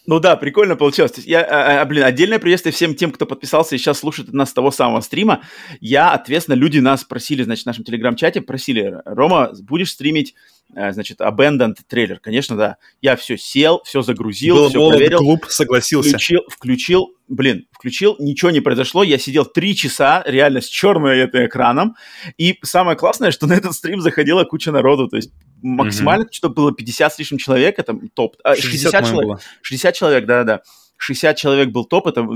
Ну 0.05 0.19
да, 0.19 0.35
прикольно 0.35 0.75
получилось. 0.75 1.13
Я, 1.25 1.41
а, 1.41 1.81
а, 1.81 1.85
блин, 1.85 2.03
отдельное 2.03 2.39
приветствие 2.39 2.73
всем 2.73 2.95
тем, 2.95 3.11
кто 3.11 3.25
подписался 3.25 3.75
и 3.75 3.77
сейчас 3.77 3.99
слушает 3.99 4.31
нас 4.33 4.51
с 4.51 4.53
того 4.53 4.71
самого 4.71 5.01
стрима. 5.01 5.41
Я, 5.81 6.11
ответственно, 6.11 6.55
люди 6.55 6.79
нас 6.79 7.03
просили, 7.03 7.43
значит, 7.43 7.63
в 7.63 7.67
нашем 7.67 7.83
телеграм-чате, 7.83 8.41
просили, 8.41 9.01
Рома, 9.05 9.51
будешь 9.61 9.91
стримить 9.91 10.35
Э, 10.75 10.91
значит, 10.91 11.19
Abandoned 11.19 11.77
трейлер, 11.87 12.19
конечно, 12.19 12.55
да. 12.55 12.77
Я 13.01 13.15
все 13.15 13.37
сел, 13.37 13.81
все 13.83 14.01
загрузил, 14.01 14.55
Был 14.55 14.69
все 14.69 14.89
проверил. 14.89 15.19
клуб, 15.19 15.45
согласился. 15.49 16.11
Включил, 16.11 16.41
включил, 16.47 17.15
блин, 17.27 17.65
включил, 17.71 18.15
ничего 18.19 18.51
не 18.51 18.59
произошло. 18.59 19.03
Я 19.03 19.17
сидел 19.17 19.45
три 19.45 19.75
часа 19.75 20.23
реально 20.27 20.61
с 20.61 20.67
черным 20.67 21.07
экраном. 21.07 21.95
И 22.37 22.59
самое 22.61 22.97
классное, 22.97 23.31
что 23.31 23.47
на 23.47 23.53
этот 23.53 23.73
стрим 23.73 24.01
заходила 24.01 24.43
куча 24.43 24.71
народу. 24.71 25.07
То 25.07 25.15
есть 25.15 25.31
максимально, 25.61 26.23
mm-hmm. 26.23 26.33
что 26.33 26.49
было 26.49 26.71
50 26.73 27.13
с 27.13 27.19
лишним 27.19 27.37
человек, 27.37 27.79
это 27.79 27.97
топ. 28.13 28.35
60, 28.45 28.71
60 28.71 29.05
человек. 29.05 29.27
Было. 29.27 29.39
60 29.61 29.95
человек, 29.95 30.25
да-да-да. 30.25 30.61
60 30.97 31.37
человек 31.37 31.69
был 31.69 31.85
топ, 31.85 32.07
это 32.07 32.27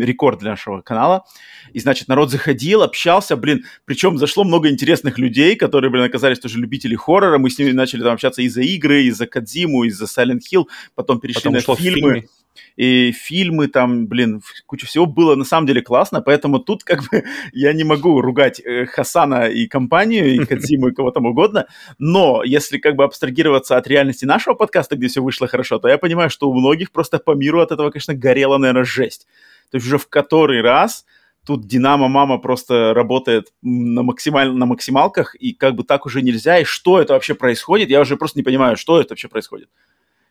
рекорд 0.00 0.38
для 0.40 0.50
нашего 0.50 0.80
канала. 0.80 1.24
И, 1.72 1.80
значит, 1.80 2.08
народ 2.08 2.30
заходил, 2.30 2.82
общался, 2.82 3.36
блин, 3.36 3.64
причем 3.84 4.18
зашло 4.18 4.44
много 4.44 4.68
интересных 4.68 5.18
людей, 5.18 5.56
которые, 5.56 5.90
блин, 5.90 6.04
оказались 6.04 6.38
тоже 6.38 6.58
любители 6.58 6.94
хоррора. 6.94 7.38
Мы 7.38 7.50
с 7.50 7.58
ними 7.58 7.72
начали 7.72 8.02
там 8.02 8.14
общаться 8.14 8.42
из-за 8.42 8.62
игры, 8.62 9.02
из-за 9.04 9.26
Кадзиму, 9.26 9.84
из-за 9.84 10.04
Silent 10.04 10.40
Hill, 10.52 10.66
потом 10.94 11.20
перешли 11.20 11.50
потом 11.50 11.54
на 11.54 11.76
фильмы. 11.76 12.20
В 12.22 12.38
и 12.76 13.12
фильмы 13.12 13.68
там, 13.68 14.06
блин, 14.06 14.40
куча 14.66 14.86
всего 14.86 15.06
было 15.06 15.34
на 15.34 15.44
самом 15.44 15.66
деле 15.66 15.82
классно, 15.82 16.20
поэтому 16.20 16.58
тут 16.58 16.84
как 16.84 17.02
бы 17.10 17.24
я 17.52 17.72
не 17.72 17.84
могу 17.84 18.20
ругать 18.20 18.60
э, 18.60 18.86
Хасана 18.86 19.48
и 19.48 19.66
компанию, 19.66 20.34
и 20.34 20.38
Кадзиму, 20.46 20.88
и 20.88 20.94
кого 20.94 21.10
там 21.10 21.26
угодно, 21.26 21.66
но 21.98 22.42
если 22.44 22.78
как 22.78 22.96
бы 22.96 23.04
абстрагироваться 23.04 23.76
от 23.76 23.86
реальности 23.86 24.24
нашего 24.24 24.54
подкаста, 24.54 24.96
где 24.96 25.08
все 25.08 25.22
вышло 25.22 25.48
хорошо, 25.48 25.78
то 25.78 25.88
я 25.88 25.98
понимаю, 25.98 26.30
что 26.30 26.48
у 26.48 26.54
многих 26.54 26.92
просто 26.92 27.18
по 27.18 27.34
миру 27.34 27.60
от 27.60 27.72
этого, 27.72 27.90
конечно, 27.90 28.14
горела, 28.14 28.58
наверное, 28.58 28.84
жесть. 28.84 29.26
То 29.70 29.76
есть 29.76 29.86
уже 29.86 29.98
в 29.98 30.08
который 30.08 30.62
раз 30.62 31.04
тут 31.48 31.66
Динамо 31.66 32.08
Мама 32.08 32.36
просто 32.36 32.92
работает 32.92 33.54
на, 33.62 34.02
максималь... 34.02 34.52
на 34.52 34.66
максималках, 34.66 35.34
и 35.34 35.54
как 35.54 35.76
бы 35.76 35.82
так 35.82 36.04
уже 36.04 36.20
нельзя, 36.20 36.58
и 36.58 36.64
что 36.64 37.00
это 37.00 37.14
вообще 37.14 37.34
происходит, 37.34 37.88
я 37.88 38.02
уже 38.02 38.18
просто 38.18 38.38
не 38.38 38.42
понимаю, 38.42 38.76
что 38.76 39.00
это 39.00 39.12
вообще 39.12 39.28
происходит. 39.28 39.70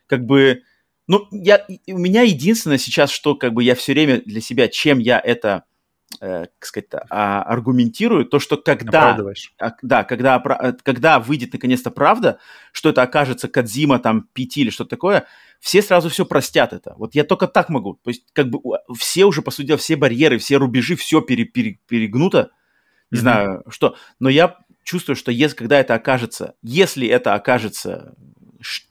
Как 0.06 0.24
бы 0.24 0.62
ну, 1.08 1.26
я, 1.32 1.66
у 1.88 1.98
меня 1.98 2.22
единственное 2.22 2.78
сейчас, 2.78 3.10
что 3.10 3.34
как 3.34 3.52
бы 3.52 3.64
я 3.64 3.74
все 3.74 3.94
время 3.94 4.22
для 4.24 4.40
себя, 4.40 4.68
чем 4.68 5.00
я 5.00 5.18
это, 5.18 5.64
э, 6.20 6.46
как 6.56 6.64
сказать 6.64 6.86
а, 7.10 7.42
аргументирую, 7.42 8.24
то, 8.24 8.38
что 8.38 8.56
когда, 8.56 9.18
а, 9.58 9.72
да, 9.82 10.04
когда, 10.04 10.40
э, 10.60 10.72
когда 10.84 11.18
выйдет 11.18 11.52
наконец-то 11.52 11.90
правда, 11.90 12.38
что 12.70 12.90
это 12.90 13.02
окажется 13.02 13.48
Кадзима, 13.48 13.98
там, 13.98 14.28
Пяти 14.34 14.60
или 14.60 14.70
что-то 14.70 14.90
такое, 14.90 15.26
все 15.60 15.82
сразу 15.82 16.08
все 16.08 16.24
простят 16.24 16.72
это. 16.72 16.94
Вот 16.96 17.14
я 17.14 17.24
только 17.24 17.46
так 17.46 17.68
могу. 17.68 17.94
То 18.02 18.10
есть, 18.10 18.24
как 18.32 18.48
бы 18.48 18.60
все 18.96 19.24
уже, 19.24 19.42
по 19.42 19.50
сути 19.50 19.66
дела, 19.68 19.78
все 19.78 19.96
барьеры, 19.96 20.38
все 20.38 20.56
рубежи, 20.56 20.96
все 20.96 21.20
пере, 21.20 21.44
пере, 21.44 21.78
перегнуто. 21.86 22.50
Не 23.10 23.16
mm-hmm. 23.16 23.20
знаю, 23.20 23.64
что. 23.68 23.96
Но 24.20 24.28
я 24.28 24.58
чувствую, 24.84 25.16
что 25.16 25.30
если, 25.30 25.56
когда 25.56 25.80
это 25.80 25.94
окажется, 25.94 26.54
если 26.62 27.06
это 27.08 27.34
окажется 27.34 28.14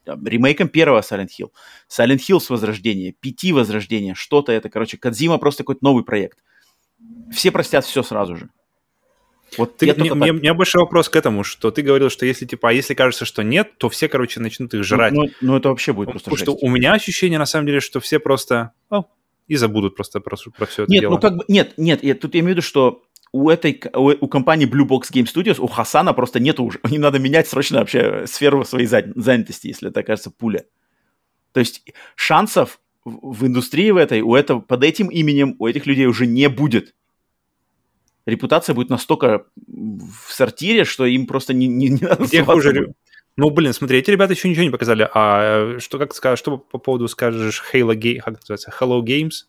ремейком 0.05 0.69
первого 0.69 1.01
Silent 1.01 1.29
Hill, 1.39 1.51
Silent 1.89 2.19
Hill 2.19 2.39
с 2.39 2.49
возрождения, 2.49 3.13
пяти 3.13 3.51
возрождения, 3.53 4.13
что-то 4.13 4.51
это, 4.51 4.69
короче, 4.69 4.97
Кадзима 4.97 5.37
просто 5.37 5.63
какой-то 5.63 5.83
новый 5.83 6.03
проект. 6.03 6.39
Все 7.31 7.51
простят 7.51 7.85
все 7.85 8.03
сразу 8.03 8.35
же. 8.35 8.49
Вот 9.57 9.77
ты, 9.77 9.93
мне, 9.93 10.13
мне, 10.13 10.31
у 10.31 10.35
меня 10.35 10.53
больше 10.53 10.77
вопрос 10.77 11.09
к 11.09 11.15
этому, 11.15 11.43
что 11.43 11.71
ты 11.71 11.81
говорил, 11.81 12.09
что 12.09 12.25
если 12.25 12.45
типа, 12.45 12.69
а 12.69 12.73
если 12.73 12.93
кажется, 12.93 13.25
что 13.25 13.43
нет, 13.43 13.77
то 13.77 13.89
все, 13.89 14.09
короче, 14.09 14.39
начнут 14.39 14.73
их 14.73 14.83
жрать. 14.83 15.13
Ну, 15.13 15.23
ну, 15.23 15.31
ну 15.41 15.57
это 15.57 15.69
вообще 15.69 15.93
будет 15.93 16.11
просто 16.11 16.29
Потому 16.29 16.37
жесть. 16.37 16.59
что 16.59 16.65
у 16.65 16.69
меня 16.69 16.93
ощущение, 16.93 17.39
на 17.39 17.45
самом 17.45 17.67
деле, 17.67 17.79
что 17.79 17.99
все 17.99 18.19
просто 18.19 18.73
о, 18.89 19.03
и 19.47 19.55
забудут 19.55 19.95
просто 19.95 20.19
про, 20.19 20.35
про 20.57 20.65
все 20.65 20.83
это 20.83 20.91
нет, 20.91 21.01
дело. 21.01 21.11
Ну, 21.11 21.19
как 21.19 21.37
бы, 21.37 21.45
нет, 21.47 21.73
нет, 21.77 22.03
я, 22.03 22.15
тут 22.15 22.33
я 22.33 22.41
имею 22.41 22.55
в 22.55 22.57
виду, 22.57 22.61
что 22.61 23.03
у 23.31 23.49
этой, 23.49 23.81
у, 23.93 24.25
у 24.25 24.27
компании 24.27 24.67
Blue 24.67 24.87
Box 24.87 25.11
Game 25.11 25.25
Studios, 25.25 25.59
у 25.59 25.67
Хасана 25.67 26.13
просто 26.13 26.39
нет 26.39 26.59
уже. 26.59 26.79
Им 26.89 27.01
надо 27.01 27.19
менять 27.19 27.47
срочно 27.47 27.79
вообще 27.79 28.25
сферу 28.27 28.65
своей 28.65 28.87
занятости, 28.87 29.67
если 29.67 29.89
это 29.89 30.01
окажется 30.01 30.31
пуля. 30.31 30.65
То 31.53 31.59
есть 31.59 31.83
шансов 32.15 32.79
в 33.05 33.45
индустрии 33.45 33.91
в 33.91 33.97
этой, 33.97 34.21
у 34.21 34.35
этого, 34.35 34.59
под 34.59 34.83
этим 34.83 35.07
именем 35.07 35.55
у 35.59 35.67
этих 35.67 35.85
людей 35.85 36.05
уже 36.07 36.27
не 36.27 36.49
будет. 36.49 36.93
Репутация 38.27 38.75
будет 38.75 38.89
настолько 38.89 39.45
в 39.55 40.33
сортире, 40.33 40.83
что 40.83 41.05
им 41.05 41.25
просто 41.27 41.53
не, 41.53 41.65
не, 41.67 41.87
не 41.87 42.01
надо 42.01 42.25
Где 42.25 42.43
хуже? 42.43 42.93
Ну, 43.37 43.49
блин, 43.51 43.71
смотри, 43.71 43.99
эти 43.99 44.11
ребята 44.11 44.33
еще 44.33 44.49
ничего 44.49 44.65
не 44.65 44.69
показали. 44.69 45.09
А 45.13 45.77
что, 45.79 45.97
как 45.97 46.13
что 46.37 46.57
по 46.57 46.77
поводу 46.77 47.07
скажешь 47.07 47.63
Halo 47.71 47.95
Game, 47.95 48.19
как 48.19 48.33
называется, 48.41 48.73
Hello 48.77 49.01
Games? 49.01 49.45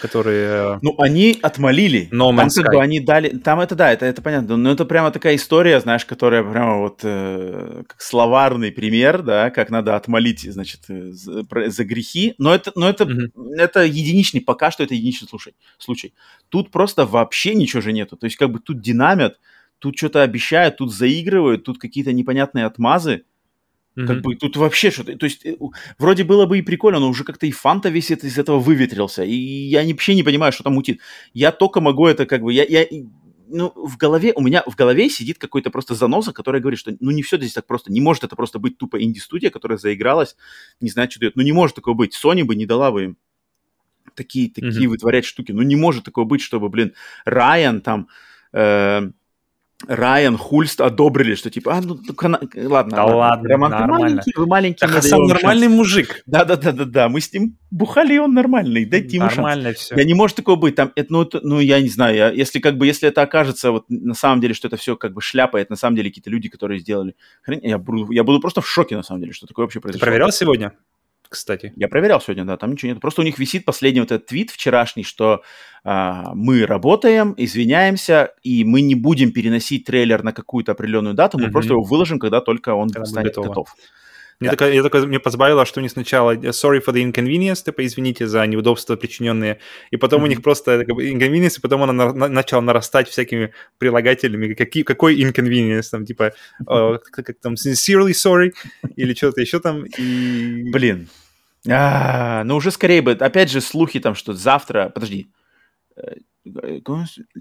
Которые... 0.00 0.76
Э, 0.76 0.78
ну, 0.82 0.94
они 0.98 1.38
отмолили. 1.42 2.08
No 2.12 2.34
там, 2.36 2.48
Sky. 2.48 2.62
как 2.62 2.74
бы, 2.74 2.82
они 2.82 3.00
дали... 3.00 3.30
Там 3.38 3.60
это, 3.60 3.74
да, 3.74 3.92
это, 3.92 4.06
это 4.06 4.22
понятно. 4.22 4.56
Но 4.56 4.72
это 4.72 4.84
прямо 4.84 5.10
такая 5.10 5.36
история, 5.36 5.80
знаешь, 5.80 6.04
которая 6.04 6.42
прямо 6.42 6.78
вот 6.78 7.00
э, 7.02 7.82
как 7.86 8.00
словарный 8.00 8.72
пример, 8.72 9.22
да, 9.22 9.50
как 9.50 9.70
надо 9.70 9.96
отмолить, 9.96 10.40
значит, 10.40 10.80
э, 10.88 11.10
за, 11.12 11.44
за 11.66 11.84
грехи. 11.84 12.34
Но 12.38 12.54
это, 12.54 12.72
но 12.74 12.88
это, 12.88 13.04
mm-hmm. 13.04 13.54
это 13.56 13.84
единичный, 13.84 14.40
пока 14.40 14.70
что 14.70 14.82
это 14.82 14.94
единичный 14.94 15.28
случай, 15.28 15.54
случай. 15.78 16.14
Тут 16.48 16.70
просто 16.70 17.06
вообще 17.06 17.54
ничего 17.54 17.80
же 17.80 17.92
нету. 17.92 18.16
То 18.16 18.26
есть 18.26 18.36
как 18.36 18.50
бы 18.50 18.58
тут 18.58 18.80
динамят, 18.80 19.38
тут 19.78 19.96
что-то 19.96 20.22
обещают, 20.22 20.78
тут 20.78 20.92
заигрывают, 20.92 21.64
тут 21.64 21.78
какие-то 21.78 22.12
непонятные 22.12 22.66
отмазы. 22.66 23.24
Mm-hmm. 23.98 24.06
Как 24.06 24.20
бы 24.20 24.36
тут 24.36 24.56
вообще 24.56 24.90
что-то... 24.92 25.16
То 25.16 25.24
есть 25.24 25.44
э, 25.44 25.56
вроде 25.98 26.22
было 26.22 26.46
бы 26.46 26.58
и 26.58 26.62
прикольно, 26.62 27.00
но 27.00 27.08
уже 27.08 27.24
как-то 27.24 27.46
и 27.46 27.50
фанта 27.50 27.88
весь 27.88 28.12
это, 28.12 28.28
из 28.28 28.38
этого 28.38 28.60
выветрился. 28.60 29.24
И 29.24 29.34
я 29.34 29.84
вообще 29.84 30.14
не 30.14 30.22
понимаю, 30.22 30.52
что 30.52 30.62
там 30.62 30.74
мутит. 30.74 31.00
Я 31.34 31.50
только 31.50 31.80
могу 31.80 32.06
это 32.06 32.24
как 32.24 32.42
бы... 32.42 32.52
Я, 32.52 32.64
я, 32.64 32.86
ну, 33.48 33.72
в 33.74 33.96
голове, 33.96 34.32
у 34.36 34.40
меня 34.40 34.62
в 34.66 34.76
голове 34.76 35.10
сидит 35.10 35.38
какой-то 35.38 35.70
просто 35.70 35.96
заноса, 35.96 36.32
который 36.32 36.60
говорит, 36.60 36.78
что 36.78 36.94
ну 37.00 37.10
не 37.10 37.22
все 37.22 37.38
здесь 37.38 37.54
так 37.54 37.66
просто. 37.66 37.90
Не 37.90 38.00
может 38.00 38.22
это 38.22 38.36
просто 38.36 38.60
быть 38.60 38.78
тупо 38.78 39.02
инди-студия, 39.02 39.50
которая 39.50 39.78
заигралась, 39.78 40.36
не 40.80 40.90
знает, 40.90 41.10
что 41.10 41.20
дает. 41.20 41.34
Ну 41.34 41.42
не 41.42 41.52
может 41.52 41.74
такого 41.74 41.94
быть. 41.94 42.16
Sony 42.16 42.44
бы 42.44 42.54
не 42.54 42.66
дала 42.66 42.92
бы 42.92 43.04
им 43.04 43.16
такие, 44.14 44.48
такие 44.48 44.86
mm-hmm. 44.86 44.88
вытворять 44.88 45.24
штуки. 45.24 45.50
Ну 45.50 45.62
не 45.62 45.76
может 45.76 46.04
такого 46.04 46.24
быть, 46.24 46.40
чтобы, 46.40 46.68
блин, 46.68 46.94
Райан 47.24 47.80
там... 47.80 48.08
Э, 48.52 49.10
Райан, 49.86 50.36
Хульст 50.36 50.80
одобрили, 50.80 51.36
что 51.36 51.50
типа, 51.50 51.76
а, 51.76 51.80
ну, 51.80 51.98
ладно, 52.68 52.96
да 52.96 53.04
ладно, 53.04 53.48
Роман, 53.48 53.70
нормально. 53.70 53.96
Ты 53.96 54.02
маленький, 54.02 54.32
вы 54.36 54.46
маленький. 54.46 54.78
Так, 54.80 55.02
сам 55.04 55.22
нормальный 55.22 55.68
мужик. 55.68 56.22
Да-да-да-да-да, 56.26 57.08
мы 57.08 57.20
с 57.20 57.32
ним 57.32 57.56
бухали, 57.70 58.14
и 58.14 58.18
он 58.18 58.34
нормальный, 58.34 58.84
дайте 58.84 59.16
ему 59.16 59.26
Нормально 59.26 59.70
шанс. 59.70 59.78
все. 59.78 59.94
Я 59.94 60.04
не 60.04 60.14
может 60.14 60.36
такого 60.36 60.56
быть, 60.56 60.74
там, 60.74 60.90
это, 60.96 61.12
ну, 61.12 61.22
это, 61.22 61.40
ну, 61.44 61.60
я 61.60 61.80
не 61.80 61.88
знаю, 61.88 62.16
я, 62.16 62.30
если 62.30 62.58
как 62.58 62.76
бы, 62.76 62.86
если 62.86 63.08
это 63.08 63.22
окажется, 63.22 63.70
вот, 63.70 63.84
на 63.88 64.14
самом 64.14 64.40
деле, 64.40 64.52
что 64.52 64.66
это 64.66 64.76
все 64.76 64.96
как 64.96 65.14
бы 65.14 65.20
шляпа, 65.20 65.58
это 65.58 65.72
на 65.72 65.76
самом 65.76 65.94
деле 65.94 66.10
какие-то 66.10 66.30
люди, 66.30 66.48
которые 66.48 66.80
сделали, 66.80 67.14
хрень, 67.42 67.60
я 67.62 67.78
буду, 67.78 68.10
я 68.10 68.24
буду 68.24 68.40
просто 68.40 68.60
в 68.60 68.68
шоке, 68.68 68.96
на 68.96 69.04
самом 69.04 69.20
деле, 69.20 69.32
что 69.32 69.46
такое 69.46 69.64
вообще 69.64 69.80
произошло. 69.80 70.00
Ты 70.00 70.06
проверял 70.06 70.32
сегодня? 70.32 70.72
Кстати. 71.28 71.72
Я 71.76 71.88
проверял 71.88 72.20
сегодня, 72.20 72.44
да, 72.44 72.56
там 72.56 72.72
ничего 72.72 72.92
нет. 72.92 73.00
Просто 73.00 73.22
у 73.22 73.24
них 73.24 73.38
висит 73.38 73.64
последний 73.64 74.00
вот 74.00 74.12
этот 74.12 74.26
твит 74.26 74.50
вчерашний, 74.50 75.04
что 75.04 75.42
а, 75.84 76.34
мы 76.34 76.66
работаем, 76.66 77.34
извиняемся, 77.36 78.32
и 78.42 78.64
мы 78.64 78.80
не 78.80 78.94
будем 78.94 79.32
переносить 79.32 79.84
трейлер 79.84 80.22
на 80.22 80.32
какую-то 80.32 80.72
определенную 80.72 81.14
дату, 81.14 81.38
мы 81.38 81.46
mm-hmm. 81.46 81.50
просто 81.50 81.72
его 81.72 81.82
выложим, 81.82 82.18
когда 82.18 82.40
только 82.40 82.74
он 82.74 82.90
когда 82.90 83.06
станет 83.06 83.34
готов. 83.36 83.74
Мне, 84.40 84.50
да. 84.50 84.56
такое, 84.56 84.72
я 84.72 84.82
такое, 84.84 85.04
мне 85.06 85.18
позбавило, 85.18 85.66
что 85.66 85.80
они 85.80 85.88
сначала 85.88 86.34
sorry 86.34 86.80
for 86.84 86.94
the 86.94 87.02
inconvenience, 87.02 87.64
типа 87.64 87.84
извините 87.84 88.28
за 88.28 88.46
неудобства 88.46 88.94
причиненные, 88.94 89.58
и 89.90 89.96
потом 89.96 90.20
mm-hmm. 90.20 90.24
у 90.24 90.28
них 90.28 90.42
просто 90.42 90.84
как 90.84 90.94
бы, 90.94 91.10
inconvenience, 91.10 91.58
и 91.58 91.60
потом 91.60 91.82
она 91.82 91.92
на, 91.92 92.12
на, 92.12 92.28
начала 92.28 92.60
нарастать 92.60 93.08
всякими 93.08 93.52
прилагательными, 93.78 94.54
какие, 94.54 94.84
какой 94.84 95.20
inconvenience, 95.20 95.88
там 95.90 96.06
типа 96.06 96.34
э, 96.60 96.98
как, 97.10 97.26
как 97.26 97.40
там 97.40 97.54
sincerely 97.54 98.12
sorry 98.12 98.52
или 98.94 99.12
что-то 99.12 99.40
еще 99.40 99.58
там. 99.58 99.84
И... 99.84 100.70
Блин, 100.70 101.08
а, 101.68 102.44
ну 102.44 102.56
уже 102.56 102.70
скорее 102.70 103.02
бы, 103.02 103.12
опять 103.12 103.50
же 103.50 103.60
слухи 103.60 103.98
там, 103.98 104.14
что 104.14 104.34
завтра, 104.34 104.88
подожди, 104.94 105.32
э, 105.96 106.14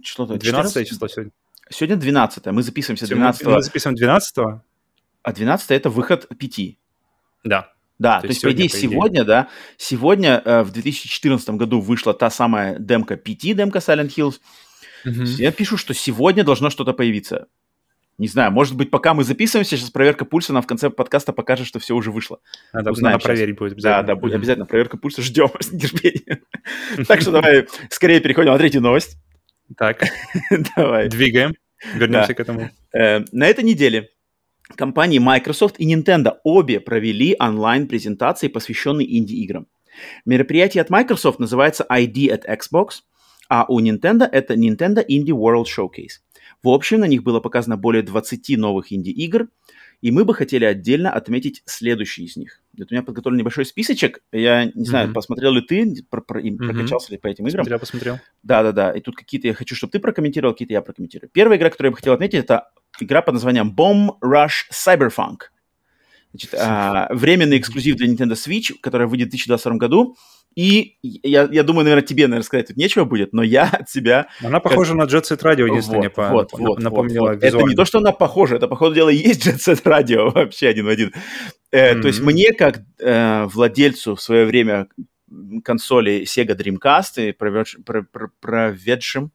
число-то 0.01 0.37
12 0.37 0.87
число 0.87 1.07
сегодня. 1.07 1.31
Сегодня 1.69 1.97
12 1.97 2.45
мы 2.47 2.63
записываемся 2.63 3.05
12 3.05 3.45
Мы 3.45 3.61
записываем 3.61 3.95
12 3.95 4.37
а 5.27 5.33
12 5.33 5.71
это 5.71 5.89
выход 5.89 6.25
5. 6.29 6.77
Да. 7.43 7.71
Да, 7.99 8.17
то, 8.17 8.27
то 8.27 8.27
есть, 8.27 8.41
по 8.43 8.51
идее, 8.51 8.69
сегодня, 8.69 9.23
да, 9.23 9.47
сегодня 9.77 10.39
э, 10.45 10.61
в 10.61 10.71
2014 10.71 11.49
году 11.51 11.79
вышла 11.79 12.13
та 12.13 12.29
самая 12.29 12.77
демка 12.77 13.15
5, 13.15 13.37
демка 13.55 13.79
Silent 13.79 14.13
Hills. 14.15 14.35
Угу. 15.03 15.23
Я 15.37 15.51
пишу, 15.51 15.77
что 15.77 15.95
сегодня 15.95 16.43
должно 16.43 16.69
что-то 16.69 16.93
появиться. 16.93 17.47
Не 18.17 18.27
знаю, 18.27 18.51
может 18.51 18.75
быть, 18.75 18.89
пока 18.89 19.13
мы 19.13 19.23
записываемся, 19.23 19.77
сейчас 19.77 19.91
проверка 19.91 20.25
пульса 20.25 20.51
нам 20.51 20.63
в 20.63 20.67
конце 20.67 20.89
подкаста 20.89 21.33
покажет, 21.33 21.67
что 21.67 21.77
все 21.79 21.95
уже 21.95 22.11
вышло. 22.11 22.39
Надо, 22.73 22.91
Узнаем 22.91 23.13
надо 23.13 23.23
проверить 23.23 23.57
будет 23.57 23.73
обязательно. 23.73 24.01
Да, 24.01 24.07
да, 24.07 24.15
будет 24.15 24.33
обязательно 24.33 24.65
проверка 24.65 24.97
пульса, 24.97 25.21
ждем 25.21 25.51
с 25.59 25.71
нетерпением. 25.71 26.39
Так 27.07 27.21
что 27.21 27.31
давай 27.31 27.67
скорее 27.89 28.19
переходим 28.19 28.51
на 28.51 28.57
третью 28.57 28.81
новость. 28.81 29.17
Так, 29.77 30.03
давай. 30.75 31.09
Двигаем, 31.09 31.53
вернемся 31.93 32.33
к 32.33 32.39
этому. 32.39 32.71
Э, 32.91 33.19
на 33.31 33.45
этой 33.45 33.63
неделе 33.63 34.09
компании 34.75 35.19
Microsoft 35.19 35.75
и 35.79 35.93
Nintendo 35.93 36.37
обе 36.43 36.79
провели 36.79 37.35
онлайн-презентации, 37.39 38.47
посвященные 38.47 39.17
инди-играм. 39.17 39.67
Мероприятие 40.25 40.81
от 40.81 40.89
Microsoft 40.89 41.39
называется 41.39 41.85
ID 41.89 42.29
at 42.29 42.43
Xbox, 42.45 43.01
а 43.49 43.65
у 43.67 43.79
Nintendo 43.79 44.25
это 44.25 44.53
Nintendo 44.53 45.05
Indie 45.05 45.33
World 45.33 45.65
Showcase. 45.65 46.21
В 46.63 46.69
общем, 46.69 46.99
на 46.99 47.05
них 47.05 47.23
было 47.23 47.39
показано 47.39 47.77
более 47.77 48.03
20 48.03 48.57
новых 48.57 48.91
инди-игр, 48.91 49.47
и 50.01 50.11
мы 50.11 50.25
бы 50.25 50.33
хотели 50.35 50.63
отдельно 50.65 51.11
отметить 51.11 51.63
следующие 51.65 52.27
из 52.27 52.35
них. 52.35 52.61
Вот 52.77 52.91
у 52.91 52.93
меня 52.93 53.01
подготовлен 53.01 53.39
небольшой 53.39 53.65
списочек. 53.65 54.21
Я 54.31 54.65
не 54.65 54.85
знаю, 54.85 55.09
mm-hmm. 55.09 55.13
посмотрел 55.13 55.53
ли 55.53 55.61
ты, 55.61 56.05
про, 56.09 56.21
про, 56.21 56.39
mm-hmm. 56.39 56.57
прокачался 56.57 57.11
ли 57.11 57.17
по 57.17 57.27
этим 57.27 57.47
играм. 57.47 57.65
Посмотрел, 57.65 57.79
посмотрел. 57.79 58.19
Да-да-да. 58.43 58.91
И 58.91 59.01
тут 59.01 59.15
какие-то 59.15 59.47
я 59.47 59.55
хочу, 59.55 59.75
чтобы 59.75 59.91
ты 59.91 59.99
прокомментировал, 59.99 60.53
какие-то 60.53 60.73
я 60.73 60.81
прокомментирую. 60.81 61.31
Первая 61.33 61.57
игра, 61.57 61.71
которую 61.71 61.89
я 61.89 61.91
бы 61.91 61.97
хотел 61.97 62.13
отметить, 62.13 62.39
это 62.39 62.69
игра 62.99 63.21
под 63.21 63.35
названием 63.35 63.73
Bomb 63.75 64.11
Rush 64.23 64.69
Cyberpunk. 64.71 65.49
Значит, 66.31 66.53
а, 66.53 67.07
временный 67.11 67.57
эксклюзив 67.57 67.95
для 67.95 68.07
Nintendo 68.07 68.33
Switch, 68.33 68.73
который 68.81 69.07
выйдет 69.07 69.27
в 69.27 69.31
2022 69.31 69.77
году. 69.77 70.15
И 70.55 70.97
я, 71.03 71.47
я 71.51 71.63
думаю, 71.63 71.83
наверное, 71.83 72.05
тебе, 72.05 72.25
наверное, 72.25 72.43
сказать 72.43 72.67
тут 72.67 72.77
нечего 72.77 73.05
будет, 73.05 73.31
но 73.31 73.43
я 73.43 73.69
от 73.71 73.89
себя... 73.89 74.27
Она 74.43 74.59
похожа 74.59 74.93
как... 74.93 75.03
на 75.03 75.07
Jet 75.07 75.23
Set 75.23 75.41
Radio, 75.43 75.73
если 75.73 75.97
вот, 75.97 76.13
по... 76.13 76.29
вот, 76.29 76.51
вот, 76.53 76.79
напомнила 76.79 77.27
вот, 77.27 77.35
вот. 77.35 77.43
Это 77.43 77.57
не 77.61 77.75
то, 77.75 77.85
что 77.85 77.99
она 77.99 78.11
похожа, 78.11 78.55
это, 78.55 78.67
по 78.67 78.75
ходу 78.75 78.95
дела, 78.95 79.09
есть 79.09 79.45
Jet 79.45 79.57
Set 79.57 79.83
Radio 79.83 80.31
вообще 80.33 80.67
один 80.67 80.85
в 80.85 80.89
один. 80.89 81.13
Э, 81.71 81.93
mm-hmm. 81.93 82.01
То 82.01 82.07
есть 82.07 82.21
мне, 82.21 82.53
как 82.53 82.81
э, 82.99 83.45
владельцу 83.45 84.15
в 84.15 84.21
свое 84.21 84.45
время 84.45 84.87
консоли 85.63 86.23
Sega 86.23 86.57
Dreamcast, 86.57 87.33
проведшим, 87.33 87.83
проведшим 88.41 89.31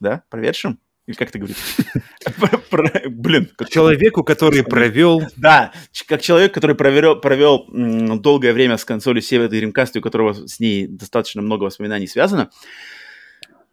да, 0.00 0.22
проведшим, 0.30 0.80
или 1.10 1.16
как 1.16 1.32
ты 1.32 1.38
говоришь? 1.38 1.56
Блин. 3.10 3.50
Как 3.56 3.68
человеку, 3.68 4.22
который 4.22 4.62
провел... 4.62 5.22
Да, 5.36 5.72
как 6.06 6.22
человек, 6.22 6.54
который 6.54 6.76
провел, 6.76 7.20
провел 7.20 7.66
долгое 7.68 8.52
время 8.52 8.76
с 8.76 8.84
консолью 8.84 9.22
Sega 9.22 9.48
Dreamcast, 9.48 9.98
у 9.98 10.00
которого 10.00 10.34
с 10.46 10.60
ней 10.60 10.86
достаточно 10.86 11.42
много 11.42 11.64
воспоминаний 11.64 12.06
связано. 12.06 12.50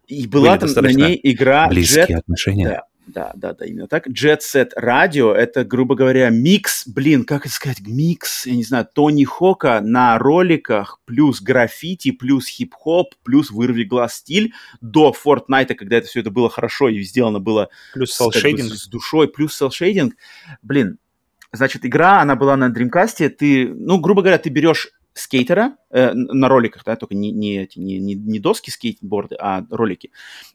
И 0.07 0.25
была 0.25 0.57
там 0.57 0.69
на 0.71 0.91
ней 0.91 1.19
игра... 1.21 1.67
Близкие 1.67 2.17
отношения. 2.17 2.81
Да, 3.07 3.31
да, 3.35 3.53
да, 3.53 3.65
именно 3.65 3.87
так. 3.87 4.07
Jet 4.07 4.39
Set 4.39 4.71
Radio— 4.77 5.31
это, 5.33 5.63
грубо 5.63 5.95
говоря, 5.95 6.29
микс, 6.29 6.85
блин, 6.85 7.23
как 7.23 7.45
это 7.45 7.55
сказать, 7.55 7.79
микс, 7.79 8.45
я 8.45 8.55
не 8.55 8.63
знаю, 8.63 8.87
Тони 8.93 9.23
Хока 9.23 9.79
на 9.81 10.17
роликах, 10.17 10.99
плюс 11.05 11.41
граффити, 11.41 12.11
плюс 12.11 12.47
хип-хоп, 12.47 13.15
плюс 13.23 13.49
вырви 13.49 13.83
глаз 13.83 14.15
стиль 14.15 14.53
до 14.81 15.15
Fortnite, 15.25 15.75
когда 15.75 15.97
это 15.97 16.07
все 16.07 16.19
это 16.19 16.31
было 16.31 16.49
хорошо 16.49 16.89
и 16.89 17.01
сделано 17.01 17.39
было 17.39 17.69
плюс 17.93 18.11
с, 18.11 18.17
как 18.17 18.43
бы, 18.43 18.61
с 18.61 18.87
душой, 18.87 19.29
плюс 19.29 19.55
селшейдинг. 19.55 20.15
Блин, 20.61 20.99
значит, 21.53 21.85
игра, 21.85 22.21
она 22.21 22.35
была 22.35 22.57
на 22.57 22.69
Dreamcast, 22.69 23.29
ты, 23.29 23.69
ну, 23.69 23.99
грубо 23.99 24.21
говоря, 24.21 24.37
ты 24.37 24.49
берешь 24.49 24.89
скейтера 25.13 25.77
э, 25.89 26.13
на 26.13 26.47
роликах, 26.49 26.83
да, 26.85 26.95
только 26.95 27.15
не, 27.15 27.31
не, 27.31 27.69
не, 27.75 27.99
не, 27.99 28.15
не 28.15 28.39
доски 28.39 28.69
скейтборды, 28.69 29.35
а 29.39 29.65
ролики. 29.69 30.11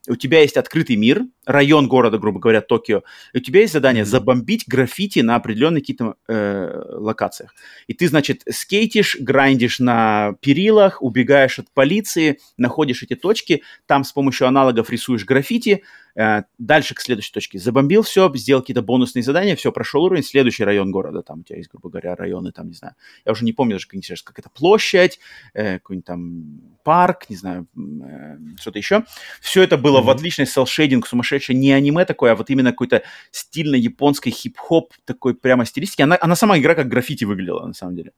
У 0.09 0.17
тебя 0.17 0.41
есть 0.41 0.57
открытый 0.57 0.97
мир, 0.97 1.23
район 1.45 1.89
города, 1.89 2.19
грубо 2.19 2.41
говоря, 2.41 2.61
Токио, 2.61 3.03
и 3.33 3.39
у 3.39 3.41
тебя 3.41 3.61
есть 3.61 3.73
задание 3.73 4.05
забомбить 4.05 4.65
граффити 4.67 5.21
на 5.21 5.37
определенных 5.37 5.83
каких-то 5.83 6.17
э, 6.29 6.83
локациях. 6.93 7.55
И 7.87 7.95
ты, 7.95 8.09
значит, 8.09 8.43
скейтишь, 8.51 9.17
грандишь 9.21 9.79
на 9.79 10.35
перилах, 10.41 11.03
убегаешь 11.03 11.59
от 11.59 11.71
полиции, 11.73 12.39
находишь 12.57 13.03
эти 13.03 13.15
точки, 13.15 13.63
там 13.87 14.05
с 14.05 14.13
помощью 14.13 14.47
аналогов 14.47 14.91
рисуешь 14.91 15.25
граффити, 15.25 15.83
Э, 16.15 16.43
дальше 16.59 16.95
к 16.95 17.01
следующей 17.01 17.33
точке. 17.33 17.59
Забомбил 17.59 18.03
все, 18.03 18.31
сделал 18.35 18.63
какие-то 18.63 18.83
бонусные 18.83 19.23
задания, 19.23 19.57
все, 19.57 19.73
прошел 19.73 20.05
уровень, 20.05 20.23
следующий 20.23 20.65
район 20.65 20.91
города, 20.91 21.23
там 21.23 21.41
у 21.41 21.43
тебя 21.43 21.57
есть, 21.57 21.71
грубо 21.71 21.89
говоря, 21.89 22.15
районы, 22.15 22.53
там, 22.53 22.69
не 22.69 22.75
знаю, 22.75 22.95
я 23.25 23.33
уже 23.33 23.45
не 23.45 23.53
помню 23.53 23.77
даже, 23.77 23.87
как, 23.87 24.25
как 24.25 24.39
это, 24.39 24.51
площадь, 24.51 25.19
э, 25.55 25.75
какой-нибудь 25.75 26.07
там 26.07 26.61
парк, 26.85 27.27
не 27.29 27.37
знаю, 27.37 27.67
э, 27.77 28.37
что-то 28.61 28.79
еще. 28.79 29.05
Все 29.41 29.63
это 29.63 29.77
было 29.77 30.01
mm-hmm. 30.01 30.05
в 30.05 30.11
отличной 30.11 30.47
селшейдинг, 30.47 31.07
сумасшедшее, 31.07 31.57
не 31.57 31.73
аниме 31.73 32.05
такое, 32.05 32.33
а 32.33 32.37
вот 32.37 32.51
именно 32.51 32.73
какой-то 32.73 33.03
стильно 33.31 33.77
японской 33.77 34.31
хип-хоп 34.31 34.95
такой 35.05 35.35
прямо 35.35 35.65
стилистики. 35.65 36.03
Она, 36.03 36.19
она 36.21 36.37
сама 36.37 36.59
игра 36.59 36.75
как 36.75 36.89
граффити 36.89 37.25
выглядела, 37.25 37.67
на 37.67 37.75
самом 37.75 37.97
деле. 37.97 38.13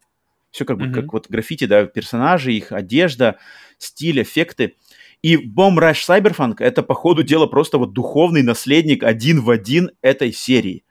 Все 0.50 0.64
как 0.64 0.78
бы, 0.78 0.86
mm-hmm. 0.86 0.92
как 0.92 1.12
вот 1.12 1.28
граффити, 1.28 1.66
да, 1.66 1.84
персонажи, 1.86 2.52
их 2.52 2.70
одежда, 2.70 3.38
стиль, 3.78 4.22
эффекты. 4.22 4.74
И 5.20 5.36
Bomb 5.36 5.78
Rush 5.78 6.06
Cyberpunk— 6.06 6.56
это, 6.58 6.82
по 6.82 6.94
ходу 6.94 7.22
дела, 7.22 7.46
просто 7.46 7.78
вот 7.78 7.92
духовный 7.92 8.42
наследник 8.42 9.02
один 9.02 9.40
в 9.40 9.50
один 9.50 9.90
этой 10.02 10.32
серии. 10.32 10.83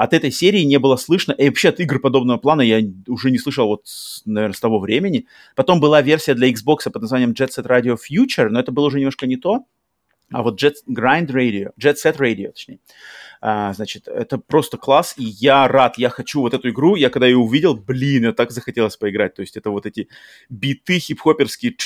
От 0.00 0.14
этой 0.14 0.30
серии 0.30 0.62
не 0.62 0.78
было 0.78 0.96
слышно, 0.96 1.32
и 1.32 1.46
вообще 1.46 1.68
от 1.68 1.78
игр 1.78 1.98
подобного 1.98 2.38
плана 2.38 2.62
я 2.62 2.80
уже 3.06 3.30
не 3.30 3.36
слышал 3.36 3.66
вот, 3.66 3.84
наверное, 4.24 4.54
с 4.54 4.60
того 4.60 4.80
времени. 4.80 5.26
Потом 5.54 5.78
была 5.78 6.00
версия 6.00 6.32
для 6.32 6.50
Xbox 6.50 6.90
под 6.90 7.02
названием 7.02 7.32
Jet 7.32 7.50
Set 7.50 7.66
Radio 7.66 7.98
Future, 7.98 8.48
но 8.48 8.60
это 8.60 8.72
было 8.72 8.86
уже 8.86 8.98
немножко 8.98 9.26
не 9.26 9.36
то. 9.36 9.66
А 10.32 10.42
вот 10.42 10.58
Jet 10.62 10.76
Grind 10.88 11.26
Radio, 11.26 11.72
Jet 11.78 11.96
Set 12.02 12.16
Radio, 12.16 12.46
точнее. 12.46 12.78
А, 13.42 13.74
значит, 13.74 14.08
это 14.08 14.38
просто 14.38 14.78
класс, 14.78 15.12
и 15.18 15.24
я 15.24 15.68
рад, 15.68 15.98
я 15.98 16.08
хочу 16.08 16.40
вот 16.40 16.54
эту 16.54 16.70
игру. 16.70 16.96
Я 16.96 17.10
когда 17.10 17.26
ее 17.26 17.36
увидел, 17.36 17.74
блин, 17.74 18.24
я 18.24 18.32
так 18.32 18.52
захотелось 18.52 18.96
поиграть. 18.96 19.34
То 19.34 19.42
есть 19.42 19.58
это 19.58 19.68
вот 19.68 19.84
эти 19.84 20.08
биты 20.48 20.98
хип-хоперские, 20.98 21.76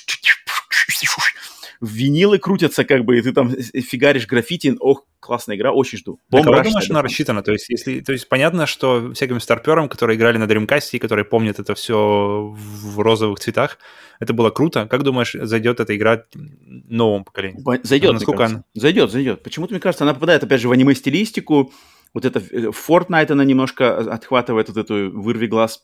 винилы 1.80 2.38
крутятся, 2.38 2.84
как 2.84 3.04
бы, 3.04 3.18
и 3.18 3.22
ты 3.22 3.32
там 3.32 3.50
фигаришь 3.50 4.26
граффити. 4.26 4.76
Ох, 4.80 5.06
классная 5.20 5.56
игра, 5.56 5.72
очень 5.72 5.98
жду. 5.98 6.20
Бомба 6.30 6.50
на 6.50 6.56
кого 6.58 6.70
думаешь, 6.70 6.90
она 6.90 7.02
рассчитана? 7.02 7.42
То 7.42 7.52
есть, 7.52 7.68
если, 7.68 8.00
то 8.00 8.12
есть 8.12 8.28
понятно, 8.28 8.66
что 8.66 9.12
всяким 9.12 9.40
старперам, 9.40 9.88
которые 9.88 10.16
играли 10.16 10.38
на 10.38 10.44
Dreamcast 10.44 10.90
и 10.92 10.98
которые 10.98 11.24
помнят 11.24 11.58
это 11.58 11.74
все 11.74 12.54
в 12.56 13.00
розовых 13.00 13.40
цветах, 13.40 13.78
это 14.20 14.32
было 14.32 14.50
круто. 14.50 14.86
Как 14.86 15.02
думаешь, 15.02 15.34
зайдет 15.34 15.80
эта 15.80 15.96
игра 15.96 16.24
новому 16.34 17.24
поколению? 17.24 17.64
Зайдет, 17.82 18.12
Насколько 18.12 18.46
она... 18.46 18.64
Зайдет, 18.74 19.10
зайдет. 19.10 19.42
Почему-то, 19.42 19.72
мне 19.72 19.80
кажется, 19.80 20.04
она 20.04 20.14
попадает, 20.14 20.44
опять 20.44 20.60
же, 20.60 20.68
в 20.68 20.72
аниме-стилистику. 20.72 21.72
Вот 22.12 22.24
это 22.24 22.38
э, 22.38 22.70
Fortnite 22.70 23.32
она 23.32 23.44
немножко 23.44 23.98
отхватывает 23.98 24.68
вот 24.68 24.76
эту 24.76 25.10
вырви 25.10 25.46
глаз. 25.46 25.82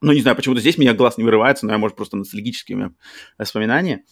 Ну, 0.00 0.12
не 0.12 0.20
знаю, 0.20 0.36
почему-то 0.36 0.60
здесь 0.60 0.78
меня 0.78 0.94
глаз 0.94 1.18
не 1.18 1.24
вырывается, 1.24 1.66
но 1.66 1.72
я, 1.72 1.78
может, 1.78 1.96
просто 1.96 2.16
ностальгические 2.16 2.92
воспоминания. 3.36 4.04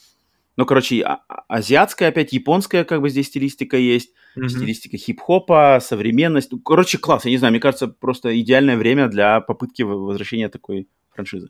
Ну, 0.57 0.65
короче, 0.65 1.03
а- 1.03 1.21
а- 1.29 1.45
азиатская 1.49 2.09
опять, 2.09 2.33
японская 2.33 2.85
как 2.85 3.01
бы 3.01 3.11
здесь 3.11 3.27
стилистика 3.27 3.77
есть, 3.77 4.13
mm-hmm. 4.37 4.49
стилистика 4.49 4.97
хип-хопа, 4.97 5.79
современность. 5.83 6.53
Ну, 6.53 6.59
короче, 6.59 6.99
класс, 6.99 7.25
я 7.25 7.31
не 7.31 7.39
знаю, 7.39 7.53
мне 7.53 7.61
кажется, 7.61 7.89
просто 7.89 8.39
идеальное 8.41 8.77
время 8.77 9.09
для 9.09 9.41
попытки 9.41 9.83
возвращения 9.83 10.49
такой 10.49 10.89
франшизы. 11.11 11.49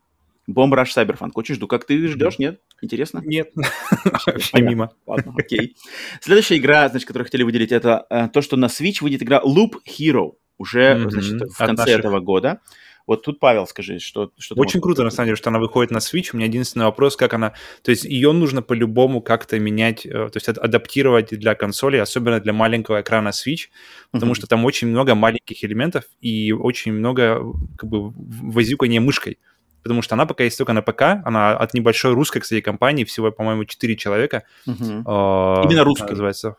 Bomb 0.48 0.72
Rush 0.72 0.94
Cyberpunk. 0.96 1.32
Очень 1.34 1.56
жду. 1.56 1.66
Как 1.66 1.84
ты 1.84 2.06
ждешь, 2.06 2.38
нет? 2.38 2.60
Интересно? 2.80 3.20
Нет. 3.24 3.50
Вообще 4.26 4.60
мимо. 4.60 4.92
Ладно, 5.06 5.34
окей. 5.36 5.76
Следующая 6.20 6.58
игра, 6.58 6.88
значит, 6.88 7.06
которую 7.06 7.26
хотели 7.26 7.42
выделить, 7.42 7.72
это 7.72 8.06
э, 8.10 8.28
то, 8.28 8.42
что 8.42 8.56
на 8.56 8.66
Switch 8.66 8.98
выйдет 9.00 9.22
игра 9.22 9.40
Loop 9.44 9.72
Hero 9.88 10.34
уже, 10.58 11.08
значит, 11.10 11.50
в 11.50 11.58
конце 11.58 11.92
этого 11.92 12.20
года. 12.20 12.60
Вот 13.06 13.22
тут, 13.22 13.38
Павел, 13.38 13.66
скажи, 13.66 13.98
что... 14.00 14.32
что 14.38 14.54
Очень 14.56 14.80
круто, 14.80 15.04
на 15.04 15.10
самом 15.10 15.26
деле, 15.26 15.36
что 15.36 15.50
она 15.50 15.60
выходит 15.60 15.92
на 15.92 15.98
Switch. 15.98 16.30
У 16.32 16.36
меня 16.36 16.46
единственный 16.46 16.84
вопрос, 16.84 17.16
как 17.16 17.34
она... 17.34 17.54
То 17.82 17.90
есть 17.90 18.04
ее 18.04 18.32
нужно 18.32 18.62
по-любому 18.62 19.20
как-то 19.20 19.58
менять, 19.60 20.04
э, 20.04 20.10
то 20.10 20.32
есть 20.34 20.48
адаптировать 20.48 21.28
для 21.30 21.54
консоли, 21.54 21.98
особенно 21.98 22.40
для 22.40 22.52
маленького 22.52 23.00
экрана 23.00 23.28
Switch, 23.28 23.68
потому 24.10 24.32
mm-hmm. 24.32 24.36
что 24.36 24.46
там 24.48 24.64
очень 24.64 24.88
много 24.88 25.14
маленьких 25.14 25.62
элементов 25.64 26.04
и 26.20 26.52
очень 26.52 26.92
много 26.92 27.40
как 27.78 27.88
бы 27.88 28.12
возюкания 28.16 29.00
мышкой 29.00 29.38
потому 29.82 30.02
что 30.02 30.16
она 30.16 30.26
пока 30.26 30.42
есть 30.42 30.58
только 30.58 30.72
на 30.72 30.82
ПК, 30.82 31.02
она 31.24 31.56
от 31.56 31.72
небольшой 31.72 32.12
русской, 32.12 32.40
кстати, 32.40 32.60
компании, 32.60 33.04
всего, 33.04 33.30
по-моему, 33.30 33.64
4 33.64 33.94
человека. 33.94 34.42
Uh-huh. 34.66 35.04
Uh, 35.04 35.64
Именно 35.64 35.84
русская. 35.84 36.10
Называется, 36.10 36.56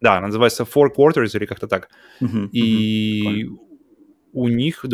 да, 0.00 0.16
она 0.16 0.28
называется 0.28 0.62
Four 0.62 0.88
Quarters 0.96 1.36
или 1.36 1.44
как-то 1.44 1.68
так. 1.68 1.90
Uh-huh. 2.22 2.48
И 2.52 3.44
uh-huh. 3.44 3.58
у 4.32 4.48
них 4.48 4.86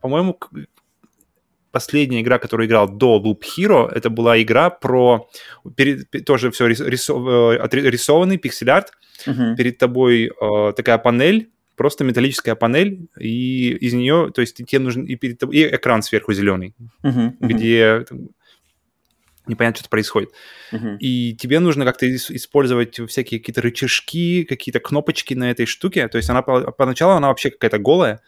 по-моему, 0.00 0.38
последняя 1.72 2.20
игра, 2.20 2.38
которую 2.38 2.68
играл 2.68 2.88
до 2.88 3.20
Loop 3.20 3.40
Hero, 3.40 3.90
это 3.90 4.10
была 4.10 4.40
игра 4.40 4.70
про 4.70 5.28
перед, 5.74 6.06
тоже 6.24 6.50
все 6.50 6.66
рисов, 6.68 7.26
э, 7.26 7.68
рисованный 7.72 8.36
пиксель-арт. 8.36 8.92
Uh-huh. 9.26 9.56
Перед 9.56 9.78
тобой 9.78 10.30
э, 10.30 10.72
такая 10.76 10.98
панель, 10.98 11.50
просто 11.76 12.04
металлическая 12.04 12.54
панель, 12.54 13.08
и 13.18 13.70
из 13.70 13.94
нее, 13.94 14.30
то 14.34 14.40
есть 14.40 14.56
тебе 14.56 14.78
нужен 14.78 15.04
и, 15.04 15.16
перед 15.16 15.38
тобой, 15.38 15.56
и 15.56 15.66
экран 15.66 16.02
сверху 16.02 16.32
зеленый, 16.32 16.74
uh-huh. 17.02 17.12
Uh-huh. 17.12 17.36
где 17.40 18.04
непонятно, 19.46 19.80
что 19.80 19.88
происходит. 19.88 20.30
Uh-huh. 20.72 20.98
И 20.98 21.34
тебе 21.36 21.58
нужно 21.60 21.84
как-то 21.84 22.06
использовать 22.14 23.00
всякие 23.08 23.40
какие-то 23.40 23.62
рычажки, 23.62 24.44
какие-то 24.44 24.80
кнопочки 24.80 25.34
на 25.34 25.50
этой 25.50 25.66
штуке. 25.66 26.06
То 26.08 26.18
есть 26.18 26.30
она 26.30 26.42
поначалу 26.42 27.14
она 27.14 27.28
вообще 27.28 27.50
какая-то 27.50 27.78
голая, 27.78 28.20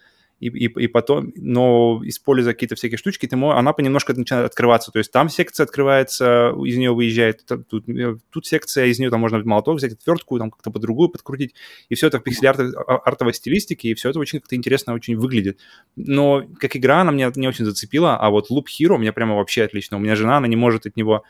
и, 0.45 0.67
и, 0.67 0.85
и 0.85 0.87
потом, 0.89 1.33
но 1.37 2.03
используя 2.05 2.53
какие-то 2.53 2.75
всякие 2.75 2.99
штучки, 2.99 3.27
ты 3.27 3.37
можешь, 3.37 3.59
она 3.59 3.73
понемножку 3.73 4.13
начинает 4.13 4.47
открываться. 4.47 4.93
То 4.93 4.99
есть 4.99 5.11
там 5.11 5.31
секция 5.31 5.65
открывается, 5.65 6.53
из 6.65 6.77
нее 6.77 6.93
выезжает, 6.93 7.47
тут, 7.47 7.89
э, 7.89 8.17
тут 8.31 8.47
секция, 8.47 8.87
из 8.87 8.99
нее 8.99 9.11
там 9.11 9.21
можно 9.21 9.43
молоток 9.43 9.79
взять, 9.79 9.95
отвертку, 9.95 10.39
там 10.39 10.51
как-то 10.51 10.71
по-другую 10.71 11.09
подкрутить. 11.09 11.55
И 11.89 11.95
все 11.95 12.09
это 12.09 12.19
в 12.19 12.23
пиксель-артовой 12.23 13.33
стилистике, 13.33 13.89
и 13.89 13.95
все 13.95 14.11
это 14.11 14.19
очень 14.19 14.41
как-то 14.41 14.55
интересно 14.55 14.93
очень 14.93 15.17
выглядит. 15.17 15.61
Но 15.97 16.45
как 16.59 16.77
игра 16.77 17.01
она 17.01 17.13
меня 17.13 17.33
не 17.35 17.49
очень 17.49 17.65
зацепила, 17.65 18.17
а 18.17 18.29
вот 18.29 18.51
Loop 18.51 18.67
Hero 18.67 18.99
меня 18.99 19.13
прямо 19.15 19.37
вообще 19.37 19.65
отлично. 19.65 19.97
У 19.97 20.01
меня 20.01 20.15
жена, 20.15 20.37
она 20.37 20.47
не 20.47 20.57
может 20.57 20.85
от 20.87 20.97
него 20.97 21.25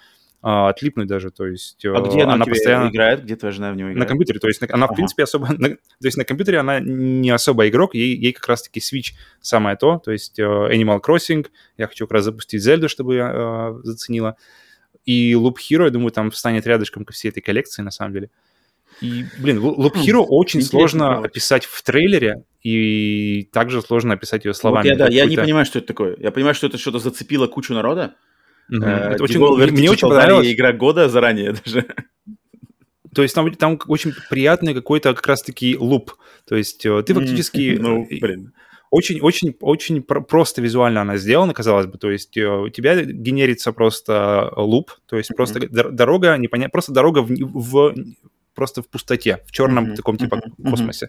а, 0.46 0.68
отлипнуть 0.68 1.06
даже, 1.06 1.30
то 1.30 1.46
есть... 1.46 1.82
А 1.86 2.02
где 2.02 2.22
она, 2.22 2.34
она 2.34 2.44
постоянно 2.44 2.90
играет? 2.90 3.24
Где 3.24 3.34
твоя 3.34 3.50
жена 3.50 3.72
в 3.72 3.76
него 3.76 3.88
играет? 3.88 4.00
На 4.00 4.06
компьютере, 4.06 4.40
то 4.40 4.46
есть 4.46 4.60
она, 4.62 4.84
ага. 4.84 4.92
в 4.92 4.94
принципе, 4.94 5.22
особо... 5.22 5.48
На, 5.58 5.70
то 5.70 5.78
есть 6.02 6.18
на 6.18 6.24
компьютере 6.26 6.58
она 6.58 6.80
не 6.80 7.30
особо 7.30 7.66
игрок, 7.66 7.94
ей, 7.94 8.14
ей 8.14 8.34
как 8.34 8.46
раз-таки 8.46 8.78
Switch 8.80 9.14
самое 9.40 9.78
то, 9.78 10.02
то 10.04 10.12
есть 10.12 10.38
uh, 10.38 10.70
Animal 10.70 11.00
Crossing, 11.00 11.46
я 11.78 11.86
хочу 11.86 12.04
как 12.04 12.12
раз 12.12 12.24
запустить 12.24 12.62
Zelda, 12.62 12.88
чтобы 12.88 13.16
uh, 13.16 13.80
заценила, 13.84 14.36
и 15.06 15.32
Loop 15.32 15.54
Hero, 15.54 15.84
я 15.84 15.90
думаю, 15.90 16.10
там 16.10 16.30
встанет 16.30 16.66
рядышком 16.66 17.06
ко 17.06 17.14
всей 17.14 17.30
этой 17.30 17.40
коллекции, 17.40 17.80
на 17.80 17.90
самом 17.90 18.12
деле. 18.12 18.30
И, 19.00 19.24
блин, 19.38 19.60
Loop 19.60 19.94
Hero 19.94 20.26
очень 20.28 20.60
сложно 20.60 21.06
правда. 21.06 21.28
описать 21.28 21.64
в 21.64 21.82
трейлере, 21.82 22.44
и 22.62 23.48
также 23.50 23.80
сложно 23.80 24.12
описать 24.12 24.44
ее 24.44 24.52
словами. 24.52 24.90
Вот 24.90 24.90
я, 24.90 24.96
да, 24.96 25.08
я 25.08 25.24
не 25.24 25.38
понимаю, 25.38 25.64
что 25.64 25.78
это 25.78 25.88
такое. 25.88 26.16
Я 26.18 26.30
понимаю, 26.30 26.54
что 26.54 26.66
это 26.66 26.76
что-то 26.76 26.98
зацепило 26.98 27.46
кучу 27.46 27.72
народа, 27.72 28.14
Угу. 28.70 28.84
Это 28.84 29.22
очень, 29.22 29.40
мне 29.72 29.90
очень 29.90 30.08
понравилось. 30.08 30.52
Игра 30.52 30.72
года 30.72 31.08
заранее 31.08 31.52
даже. 31.64 31.86
То 33.14 33.22
есть 33.22 33.34
там, 33.34 33.52
там 33.54 33.78
очень 33.86 34.12
приятный 34.28 34.74
какой-то 34.74 35.14
как 35.14 35.26
раз-таки 35.26 35.76
луп. 35.76 36.14
То 36.48 36.56
есть 36.56 36.84
э, 36.84 37.02
ты 37.02 37.14
фактически... 37.14 37.76
Ну, 37.80 38.06
блин. 38.10 38.52
Очень, 38.90 39.20
очень, 39.20 39.56
очень 39.60 40.02
просто 40.02 40.62
визуально 40.62 41.00
она 41.00 41.16
сделана, 41.16 41.52
казалось 41.52 41.86
бы. 41.86 41.98
То 41.98 42.10
есть 42.10 42.36
э, 42.36 42.46
у 42.46 42.68
тебя 42.68 43.02
генерится 43.02 43.72
просто 43.72 44.52
луп, 44.56 44.92
то 45.06 45.16
есть 45.16 45.30
просто 45.36 45.60
mm-hmm. 45.60 45.90
дорога, 45.90 46.36
непонятно, 46.36 46.70
просто 46.70 46.92
дорога 46.92 47.20
в, 47.20 47.28
в 47.30 47.94
просто 48.54 48.82
в 48.82 48.88
пустоте, 48.88 49.40
в 49.46 49.52
черном 49.52 49.86
mm-hmm. 49.86 49.96
таком 49.96 50.16
типа 50.16 50.36
mm-hmm. 50.36 50.70
космосе 50.70 51.08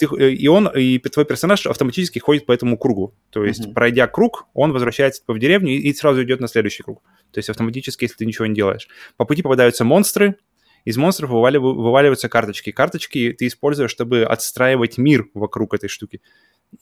ты, 0.00 0.08
э, 0.18 0.30
и 0.32 0.48
он, 0.48 0.68
и 0.68 0.98
твой 0.98 1.26
персонаж 1.26 1.66
автоматически 1.66 2.18
ходит 2.18 2.46
по 2.46 2.52
этому 2.52 2.78
кругу. 2.78 3.14
То 3.30 3.44
есть, 3.44 3.66
mm-hmm. 3.66 3.74
пройдя 3.74 4.06
круг, 4.06 4.46
он 4.54 4.72
возвращается 4.72 5.20
типа, 5.20 5.34
в 5.34 5.38
деревню 5.38 5.72
и, 5.72 5.76
и 5.76 5.94
сразу 5.94 6.22
идет 6.22 6.40
на 6.40 6.48
следующий 6.48 6.82
круг. 6.82 7.02
То 7.32 7.38
есть 7.38 7.50
автоматически, 7.50 8.04
если 8.04 8.16
ты 8.16 8.26
ничего 8.26 8.46
не 8.46 8.54
делаешь. 8.54 8.88
По 9.16 9.24
пути 9.24 9.42
попадаются 9.42 9.84
монстры, 9.84 10.36
из 10.84 10.96
монстров 10.96 11.30
вывали, 11.30 11.58
вываливаются 11.58 12.28
карточки. 12.28 12.72
Карточки 12.72 13.34
ты 13.38 13.46
используешь, 13.46 13.90
чтобы 13.90 14.24
отстраивать 14.24 14.98
мир 14.98 15.28
вокруг 15.34 15.74
этой 15.74 15.88
штуки 15.88 16.20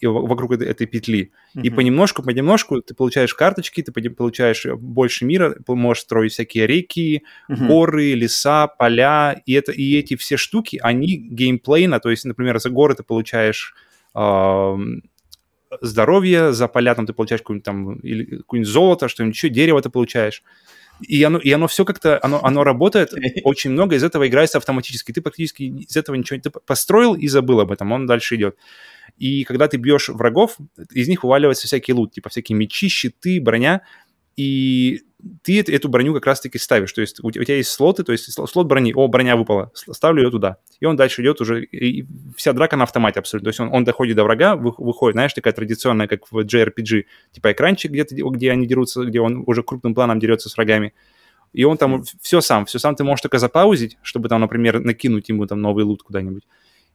вокруг 0.03 0.53
этой, 0.53 0.69
этой 0.69 0.87
петли. 0.87 1.33
Mm-hmm. 1.55 1.63
И 1.63 1.71
понемножку, 1.71 2.23
понемножку 2.23 2.83
ты 2.83 2.95
получаешь 2.95 3.35
карточки, 3.35 3.83
ты 3.83 3.93
получаешь 4.11 4.67
больше 4.67 5.25
мира, 5.25 5.57
можешь 5.67 6.03
строить 6.03 6.33
всякие 6.33 6.67
реки, 6.67 7.23
mm-hmm. 7.51 7.67
горы, 7.67 8.13
леса, 8.13 8.67
поля. 8.67 9.41
И, 9.47 9.55
это, 9.55 9.73
и 9.73 9.97
эти 9.99 10.17
все 10.17 10.37
штуки, 10.37 10.79
они 10.83 11.17
геймплейно, 11.17 12.01
то 12.01 12.11
есть, 12.11 12.25
например, 12.25 12.59
за 12.61 12.71
горы 12.71 12.95
ты 12.95 13.03
получаешь 13.03 13.75
э, 14.15 14.77
здоровье, 15.81 16.53
за 16.53 16.69
поля 16.69 16.95
там 16.95 17.07
ты 17.07 17.13
получаешь 17.13 17.41
какое-нибудь 17.41 17.65
там 17.65 17.95
или 18.01 18.37
какое-нибудь 18.37 18.71
золото, 18.71 19.09
что-нибудь 19.09 19.37
еще, 19.37 19.49
дерево 19.49 19.81
ты 19.81 19.91
получаешь. 19.91 20.43
И 21.01 21.23
оно, 21.23 21.39
и 21.39 21.51
оно 21.51 21.69
все 21.69 21.85
как-то, 21.85 22.19
оно, 22.23 22.45
оно 22.45 22.65
работает, 22.65 23.13
очень 23.45 23.71
много 23.71 23.97
из 23.97 24.03
этого 24.03 24.27
играется 24.27 24.59
автоматически. 24.59 25.13
Ты 25.13 25.21
практически 25.21 25.63
из 25.63 25.97
этого 25.97 26.17
ничего, 26.17 26.41
ты 26.41 26.51
построил 26.51 27.15
и 27.15 27.29
забыл 27.29 27.61
об 27.61 27.73
этом, 27.73 27.93
он 27.93 28.07
дальше 28.07 28.37
идет. 28.37 28.57
И 29.17 29.45
когда 29.45 29.69
ты 29.69 29.77
бьешь 29.77 30.09
врагов, 30.09 30.57
из 30.93 31.09
них 31.09 31.25
вываливается 31.25 31.67
всякий 31.67 31.93
лут, 31.93 32.13
типа 32.13 32.29
всякие 32.29 32.57
мечи, 32.57 32.89
щиты, 32.89 33.41
броня, 33.41 33.83
и 34.39 35.03
ты 35.43 35.61
эту 35.61 35.89
броню 35.89 36.15
как 36.15 36.27
раз-таки 36.27 36.59
ставишь. 36.59 36.93
То 36.93 37.01
есть 37.01 37.19
у 37.25 37.31
тебя 37.33 37.57
есть 37.57 37.71
слоты, 37.71 38.05
то 38.05 38.13
есть 38.13 38.33
слот 38.33 38.67
брони, 38.69 38.93
о, 38.95 39.09
броня 39.09 39.37
выпала, 39.37 39.73
ставлю 39.75 40.23
ее 40.23 40.31
туда. 40.31 40.59
И 40.79 40.87
он 40.87 40.95
дальше 40.95 41.23
идет 41.23 41.41
уже, 41.41 41.65
и 41.65 42.07
вся 42.37 42.53
драка 42.53 42.77
на 42.77 42.85
автомате 42.85 43.19
абсолютно. 43.19 43.47
То 43.47 43.49
есть 43.49 43.59
он, 43.59 43.75
он 43.75 43.83
доходит 43.83 44.15
до 44.15 44.23
врага, 44.23 44.55
выходит, 44.55 45.15
знаешь, 45.15 45.35
такая 45.35 45.53
традиционная, 45.53 46.07
как 46.07 46.31
в 46.31 46.39
JRPG, 46.39 47.07
типа 47.33 47.51
экранчик 47.51 47.91
где-то, 47.91 48.15
где 48.15 48.53
они 48.53 48.69
дерутся, 48.69 49.05
где 49.05 49.21
он 49.21 49.43
уже 49.45 49.65
крупным 49.65 49.93
планом 49.93 50.21
дерется 50.21 50.49
с 50.49 50.57
врагами. 50.57 50.95
И 51.53 51.65
он 51.65 51.79
там 51.79 52.05
все 52.23 52.41
сам, 52.41 52.67
все 52.67 52.79
сам 52.79 52.95
ты 52.95 53.03
можешь 53.03 53.23
только 53.23 53.41
запаузить, 53.41 53.99
чтобы 54.03 54.29
там, 54.29 54.41
например, 54.41 54.79
накинуть 54.79 55.29
ему 55.31 55.47
там 55.47 55.61
новый 55.61 55.83
лут 55.83 56.05
куда-нибудь 56.05 56.45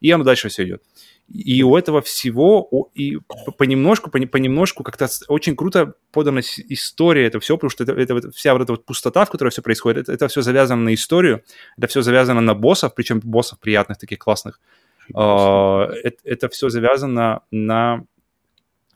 и 0.03 0.11
оно 0.11 0.23
дальше 0.23 0.49
все 0.49 0.65
идет. 0.65 0.83
И 1.29 1.63
у 1.63 1.75
этого 1.77 2.01
всего 2.01 2.89
и 2.93 3.17
понемножку, 3.57 4.11
понемножку 4.11 4.83
как-то 4.83 5.07
очень 5.29 5.55
круто 5.55 5.95
подана 6.11 6.41
история 6.41 7.25
это 7.25 7.39
все, 7.39 7.55
потому 7.57 7.69
что 7.69 7.83
это, 7.83 7.93
это 7.93 8.31
вся 8.31 8.53
вот 8.53 8.61
эта 8.61 8.73
вот 8.73 8.85
пустота, 8.85 9.25
в 9.25 9.31
которой 9.31 9.49
все 9.49 9.61
происходит, 9.61 10.03
это, 10.03 10.13
это 10.13 10.27
все 10.27 10.41
завязано 10.41 10.83
на 10.83 10.93
историю, 10.93 11.43
это 11.77 11.87
все 11.87 12.01
завязано 12.01 12.41
на 12.41 12.53
боссов, 12.53 12.93
причем 12.93 13.19
боссов 13.19 13.59
приятных, 13.59 13.97
таких 13.97 14.19
классных. 14.19 14.59
Uh, 15.13 15.87
это, 16.03 16.17
это 16.23 16.49
все 16.49 16.69
завязано 16.69 17.41
на 17.51 18.05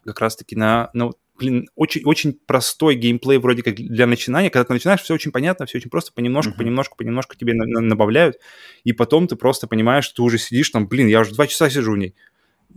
как 0.05 0.21
раз-таки 0.21 0.55
на, 0.55 0.89
на 0.93 1.11
блин, 1.37 1.69
очень, 1.75 2.03
очень 2.03 2.33
простой 2.33 2.95
геймплей 2.95 3.37
вроде 3.37 3.63
как 3.63 3.75
для 3.75 4.07
начинания. 4.07 4.49
Когда 4.49 4.65
ты 4.65 4.73
начинаешь, 4.73 5.01
все 5.01 5.13
очень 5.13 5.31
понятно, 5.31 5.65
все 5.65 5.77
очень 5.77 5.89
просто, 5.89 6.11
понемножку, 6.13 6.53
uh-huh. 6.53 6.57
понемножку, 6.57 6.97
понемножку 6.97 7.35
тебе 7.35 7.53
на- 7.53 7.65
на- 7.65 7.81
набавляют, 7.81 8.37
и 8.83 8.93
потом 8.93 9.27
ты 9.27 9.35
просто 9.35 9.67
понимаешь, 9.67 10.05
что 10.05 10.17
ты 10.17 10.21
уже 10.23 10.37
сидишь 10.37 10.69
там, 10.69 10.87
блин, 10.87 11.07
я 11.07 11.21
уже 11.21 11.33
два 11.33 11.47
часа 11.47 11.69
сижу 11.69 11.93
в 11.93 11.97
ней. 11.97 12.15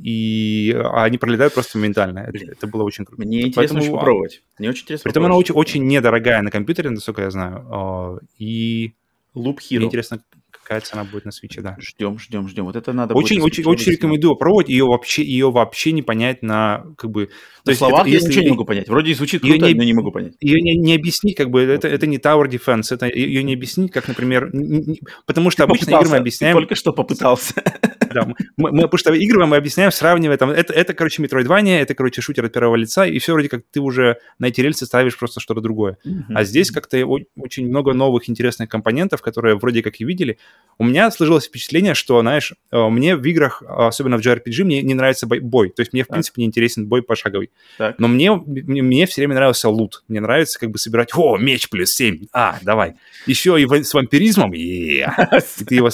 И 0.03 0.73
а 0.75 1.05
они 1.05 1.19
пролетают 1.19 1.53
просто 1.53 1.79
моментально. 1.79 2.21
Это, 2.21 2.53
это 2.53 2.67
было 2.67 2.85
очень 2.85 3.05
круто. 3.05 3.23
Мне 3.23 3.49
интересно 3.49 3.61
Поэтому, 3.61 3.81
очень 3.81 3.93
попробовать. 3.93 4.43
Мне 4.59 4.71
очень 4.71 4.83
интересно 4.85 5.05
Притом 5.05 5.25
она 5.27 5.35
очень, 5.35 5.55
очень 5.55 5.87
недорогая 5.87 6.41
на 6.43 6.51
компьютере, 6.51 6.91
насколько 6.91 7.23
я 7.23 7.31
знаю. 7.31 7.67
А, 7.71 8.19
и 8.39 8.95
Loop 9.35 9.59
Hero. 9.59 9.79
Мне 9.79 9.87
интересно, 9.87 10.23
какая 10.71 10.81
цена 10.83 11.03
будет 11.03 11.25
на 11.25 11.33
свече, 11.33 11.63
да. 11.63 11.77
Ждем, 11.81 12.21
ждем, 12.21 12.47
ждем. 12.47 12.65
Вот 12.65 12.77
это 12.77 12.93
надо 12.93 13.15
очень, 13.15 13.41
очень, 13.41 13.65
очень 13.65 13.91
рекомендую 13.91 14.37
пробовать. 14.37 14.69
Ее 14.69 14.85
вообще, 14.85 15.25
ее 15.25 15.51
вообще 15.51 15.91
не 15.91 16.03
понять 16.03 16.43
на 16.43 16.85
как 16.97 17.11
бы. 17.11 17.27
То 17.65 17.73
на 17.73 17.77
словах 17.77 18.03
это, 18.03 18.11
я 18.11 18.21
ничего 18.21 18.45
не 18.45 18.51
могу 18.51 18.65
понять. 18.65 18.89
Вроде 18.89 19.13
звучит 19.15 19.43
круто, 19.43 19.67
не, 19.67 19.75
но 19.75 19.83
не 19.83 19.95
могу 19.95 20.13
понять. 20.13 20.35
Ее 20.39 20.61
не, 20.61 20.77
не 20.77 20.95
объяснить, 20.95 21.37
как 21.37 21.51
бы 21.51 21.63
это, 21.63 21.89
это 21.89 22.07
не 22.07 22.19
Tower 22.19 22.49
Defense, 22.49 22.95
это 22.95 23.07
ее 23.07 23.43
не 23.43 23.55
объяснить, 23.55 23.91
как, 23.91 24.07
например, 24.07 24.55
не, 24.55 24.79
не, 24.79 25.01
потому 25.27 25.51
что 25.51 25.65
обычно 25.65 25.91
игры 25.91 26.09
мы 26.09 26.17
объясняем. 26.19 26.55
Ты 26.55 26.61
только 26.61 26.77
что 26.77 26.93
попытался. 26.93 27.55
Да, 28.13 28.27
мы, 28.57 28.73
мы, 28.73 28.83
потому 28.83 28.99
что 28.99 29.15
игры 29.15 29.47
мы 29.47 29.57
объясняем, 29.57 29.93
сравнивая 29.93 30.37
там, 30.37 30.51
это, 30.51 30.73
это, 30.73 30.95
короче, 30.95 31.23
Metroidvania, 31.23 31.79
это, 31.79 31.95
короче, 31.95 32.21
шутер 32.21 32.45
от 32.45 32.53
первого 32.53 32.75
лица, 32.75 33.07
и 33.07 33.19
все 33.21 33.35
вроде 33.35 33.49
как 33.49 33.63
ты 33.71 33.81
уже 33.81 34.17
на 34.41 34.47
эти 34.47 34.61
рельсы 34.61 34.85
ставишь 34.85 35.17
просто 35.17 35.39
что-то 35.39 35.61
другое. 35.61 35.97
Mm-hmm. 36.05 36.35
А 36.35 36.43
здесь 36.43 36.73
как-то 36.73 36.99
очень 37.37 37.69
много 37.69 37.93
новых 37.93 38.29
интересных 38.29 38.69
компонентов, 38.69 39.23
которые 39.23 39.57
вроде 39.57 39.83
как 39.83 40.01
и 40.01 40.05
видели. 40.05 40.39
У 40.81 40.85
меня 40.85 41.11
сложилось 41.11 41.45
впечатление, 41.45 41.93
что, 41.93 42.19
знаешь, 42.23 42.55
э, 42.73 42.89
мне 42.89 43.15
в 43.15 43.23
играх, 43.23 43.63
особенно 43.69 44.17
в 44.17 44.21
JRPG, 44.25 44.65
мне 44.65 44.81
не 44.81 44.95
нравится 44.95 45.27
бой. 45.27 45.69
То 45.69 45.81
есть 45.83 45.93
мне, 45.93 46.05
в 46.05 46.07
так. 46.07 46.15
принципе, 46.15 46.41
не 46.41 46.47
интересен 46.47 46.87
бой 46.87 47.03
пошаговый. 47.03 47.51
Так. 47.77 47.99
Но 47.99 48.09
мне, 48.09 48.33
мне, 48.33 48.81
мне 48.81 49.05
все 49.05 49.21
время 49.21 49.35
нравился 49.35 49.69
лут. 49.69 50.03
Мне 50.09 50.21
нравится 50.21 50.59
как 50.59 50.71
бы 50.71 50.79
собирать, 50.79 51.11
о, 51.15 51.37
меч 51.37 51.69
плюс 51.69 51.93
7, 51.93 52.29
а, 52.33 52.59
давай. 52.63 52.95
Еще 53.27 53.61
и 53.61 53.83
с 53.85 53.93
вампиризмом, 53.93 54.55
и 54.55 55.05
ты 55.67 55.75
его 55.75 55.91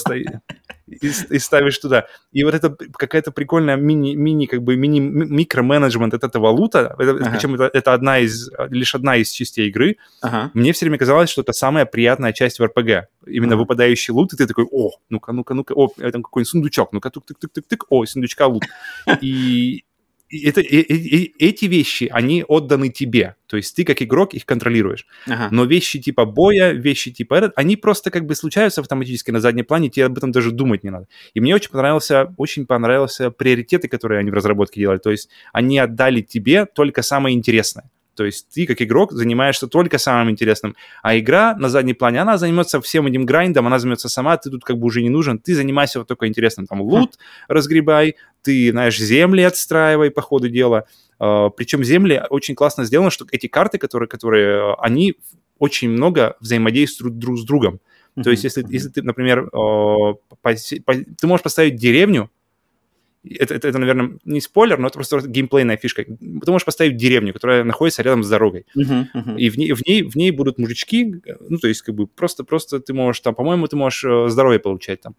и, 0.87 1.07
и 1.07 1.39
ставишь 1.39 1.77
туда. 1.77 2.05
И 2.31 2.43
вот 2.43 2.53
это 2.53 2.75
какая-то 2.93 3.31
прикольная 3.31 3.75
мини, 3.75 4.15
мини 4.15 4.45
как 4.45 4.63
бы 4.63 4.75
мини 4.75 4.99
микроменеджмент 4.99 6.13
от 6.13 6.23
этого 6.23 6.47
лута, 6.47 6.95
это, 6.97 7.11
ага. 7.11 7.29
причем 7.31 7.55
это, 7.55 7.69
это 7.73 7.93
одна 7.93 8.19
из 8.19 8.49
лишь 8.69 8.95
одна 8.95 9.17
из 9.17 9.31
частей 9.31 9.67
игры. 9.67 9.97
Ага. 10.21 10.51
Мне 10.53 10.71
все 10.71 10.85
время 10.85 10.97
казалось, 10.97 11.29
что 11.29 11.41
это 11.41 11.53
самая 11.53 11.85
приятная 11.85 12.33
часть 12.33 12.59
в 12.59 12.65
РПГ. 12.65 13.07
Именно 13.27 13.53
ага. 13.53 13.61
выпадающий 13.61 14.13
лут, 14.13 14.33
и 14.33 14.37
ты 14.37 14.47
такой, 14.47 14.65
о, 14.71 14.91
ну-ка, 15.09 15.33
ну-ка, 15.33 15.53
ну-ка, 15.53 15.73
о, 15.73 15.89
там 15.89 16.23
какой-нибудь 16.23 16.49
сундучок, 16.49 16.93
ну-ка, 16.93 17.09
тук-тук-тук-тук-тук, 17.09 17.85
о, 17.89 18.05
сундучка 18.05 18.47
лут. 18.47 18.63
И 19.21 19.83
это, 20.29 20.61
и, 20.61 20.81
и, 20.81 21.33
эти 21.39 21.65
вещи, 21.65 22.09
они 22.11 22.43
отданы 22.47 22.89
тебе. 22.89 23.35
То 23.47 23.57
есть 23.57 23.75
ты 23.75 23.85
как 23.85 24.01
игрок 24.01 24.33
их 24.33 24.45
контролируешь. 24.45 25.05
Ага. 25.25 25.47
Но 25.51 25.65
вещи 25.65 25.99
типа 25.99 26.25
боя, 26.25 26.73
вещи 26.73 27.11
типа 27.11 27.35
этот, 27.35 27.53
они 27.55 27.77
просто 27.77 28.11
как 28.11 28.25
бы 28.25 28.35
случаются 28.35 28.81
автоматически 28.81 29.31
на 29.31 29.39
заднем 29.39 29.65
плане, 29.65 29.89
тебе 29.89 30.05
об 30.05 30.17
этом 30.17 30.31
даже 30.31 30.51
думать 30.51 30.83
не 30.83 30.89
надо. 30.89 31.07
И 31.33 31.39
мне 31.39 31.55
очень 31.55 31.71
понравился, 31.71 32.33
очень 32.37 32.65
понравился 32.65 33.31
приоритеты, 33.31 33.87
которые 33.87 34.19
они 34.19 34.31
в 34.31 34.33
разработке 34.33 34.81
делали. 34.81 34.97
То 34.97 35.11
есть 35.11 35.29
они 35.53 35.79
отдали 35.79 36.21
тебе 36.21 36.65
только 36.65 37.01
самое 37.01 37.35
интересное. 37.35 37.89
То 38.17 38.25
есть 38.25 38.49
ты, 38.49 38.65
как 38.65 38.81
игрок, 38.81 39.11
занимаешься 39.11 39.67
только 39.67 39.99
самым 39.99 40.31
интересным. 40.31 40.75
А 41.03 41.17
игра 41.17 41.55
на 41.55 41.69
заднем 41.69 41.93
плане, 41.95 42.19
она 42.19 42.37
займется 42.37 42.81
всем 42.81 43.05
этим 43.05 43.25
грайндом, 43.25 43.67
она 43.67 43.77
займется 43.77 44.09
сама, 44.09 44.35
ты 44.37 44.49
тут 44.49 44.63
как 44.63 44.79
бы 44.79 44.87
уже 44.87 45.03
не 45.03 45.09
нужен. 45.09 45.37
Ты 45.37 45.53
занимайся 45.53 45.99
вот 45.99 46.07
только 46.07 46.27
интересным. 46.27 46.65
Там 46.65 46.81
лут 46.81 47.15
хм. 47.15 47.19
разгребай, 47.47 48.15
ты, 48.41 48.71
знаешь, 48.71 48.97
земли 48.97 49.43
отстраивай 49.43 50.09
по 50.09 50.21
ходу 50.21 50.49
дела. 50.49 50.85
Uh, 51.19 51.51
причем 51.55 51.83
земли 51.83 52.23
очень 52.29 52.55
классно 52.55 52.85
сделано, 52.85 53.11
что 53.11 53.25
эти 53.31 53.47
карты, 53.47 53.77
которые, 53.77 54.09
которые 54.09 54.73
они 54.79 55.15
очень 55.59 55.89
много 55.89 56.35
взаимодействуют 56.39 57.19
друг 57.19 57.37
с 57.37 57.43
другом. 57.43 57.79
То 58.23 58.31
есть, 58.31 58.43
если, 58.43 58.65
если 58.67 58.89
ты, 58.89 59.03
например, 59.03 59.43
uh, 59.53 60.15
по, 60.27 60.55
по, 60.85 60.93
ты 60.93 61.27
можешь 61.27 61.43
поставить 61.43 61.75
деревню, 61.75 62.31
это, 63.35 63.55
это, 63.55 63.67
это, 63.67 63.77
наверное, 63.77 64.17
не 64.25 64.41
спойлер, 64.41 64.77
но 64.77 64.87
это 64.87 64.95
просто 64.95 65.27
геймплейная 65.27 65.77
фишка. 65.77 66.03
Ты 66.03 66.51
можешь 66.51 66.65
поставить 66.65 66.97
деревню, 66.97 67.33
которая 67.33 67.63
находится 67.63 68.01
рядом 68.03 68.23
с 68.23 68.29
дорогой. 68.29 68.65
Uh-huh, 68.75 69.05
uh-huh. 69.13 69.37
И 69.37 69.49
в 69.49 69.57
ней, 69.57 69.73
в, 69.73 69.85
ней, 69.87 70.03
в 70.03 70.15
ней 70.15 70.31
будут 70.31 70.57
мужички, 70.57 71.15
ну, 71.49 71.57
то 71.57 71.67
есть, 71.67 71.81
как 71.81 71.95
бы, 71.95 72.07
просто, 72.07 72.43
просто 72.43 72.79
ты 72.79 72.93
можешь 72.93 73.21
там, 73.21 73.35
по-моему, 73.35 73.67
ты 73.67 73.75
можешь 73.75 74.03
э, 74.03 74.29
здоровье 74.29 74.59
получать 74.59 75.01
там. 75.01 75.15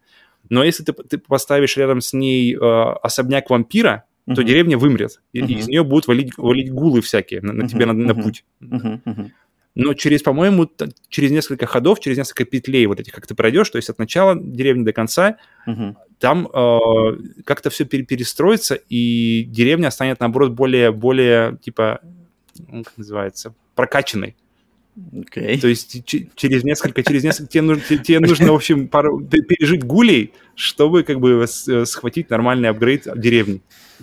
Но 0.48 0.64
если 0.64 0.84
ты, 0.84 0.92
ты 0.92 1.18
поставишь 1.18 1.76
рядом 1.76 2.00
с 2.00 2.12
ней 2.12 2.54
э, 2.54 2.58
особняк 2.58 3.50
вампира, 3.50 4.04
uh-huh. 4.26 4.34
то 4.34 4.42
деревня 4.42 4.78
вымрет. 4.78 5.20
И, 5.32 5.40
uh-huh. 5.40 5.58
из 5.58 5.68
нее 5.68 5.84
будут 5.84 6.06
валить, 6.06 6.32
валить 6.36 6.70
гулы 6.70 7.00
всякие 7.00 7.40
на, 7.40 7.52
на 7.52 7.62
uh-huh. 7.62 7.68
тебе 7.68 7.86
на, 7.86 7.92
на 7.92 8.14
путь. 8.14 8.44
Uh-huh. 8.60 9.00
Uh-huh 9.04 9.30
но 9.78 9.94
через, 9.94 10.22
по-моему, 10.22 10.68
через 11.08 11.30
несколько 11.30 11.66
ходов, 11.66 12.00
через 12.00 12.16
несколько 12.16 12.44
петлей 12.44 12.84
вот 12.86 12.98
этих, 12.98 13.12
как 13.12 13.28
ты 13.28 13.36
пройдешь, 13.36 13.70
то 13.70 13.76
есть 13.76 13.88
от 13.88 13.98
начала 14.00 14.36
деревни 14.36 14.82
до 14.82 14.92
конца, 14.92 15.36
угу. 15.68 15.96
там 16.18 16.48
э, 16.52 17.10
как-то 17.44 17.70
все 17.70 17.84
перестроится, 17.84 18.74
и 18.74 19.44
деревня 19.44 19.92
станет, 19.92 20.18
наоборот, 20.18 20.50
более, 20.50 20.90
более, 20.90 21.58
типа, 21.62 22.00
ну, 22.66 22.82
как 22.82 22.98
называется, 22.98 23.54
прокачанной. 23.76 24.34
Okay. 24.96 25.60
То 25.60 25.68
есть 25.68 26.04
через 26.04 26.64
несколько, 26.64 27.04
через 27.04 27.22
несколько, 27.22 27.48
тебе 27.48 27.62
нужно, 27.62 27.98
тебе 27.98 28.18
нужно 28.18 28.50
в 28.50 28.56
общем, 28.56 28.88
пару, 28.88 29.20
пережить 29.20 29.84
гулей, 29.84 30.32
чтобы 30.58 31.04
как 31.04 31.20
бы 31.20 31.44
э, 31.44 31.84
схватить 31.84 32.30
нормальный 32.30 32.68
апгрейд 32.68 33.06
деревни. 33.14 33.60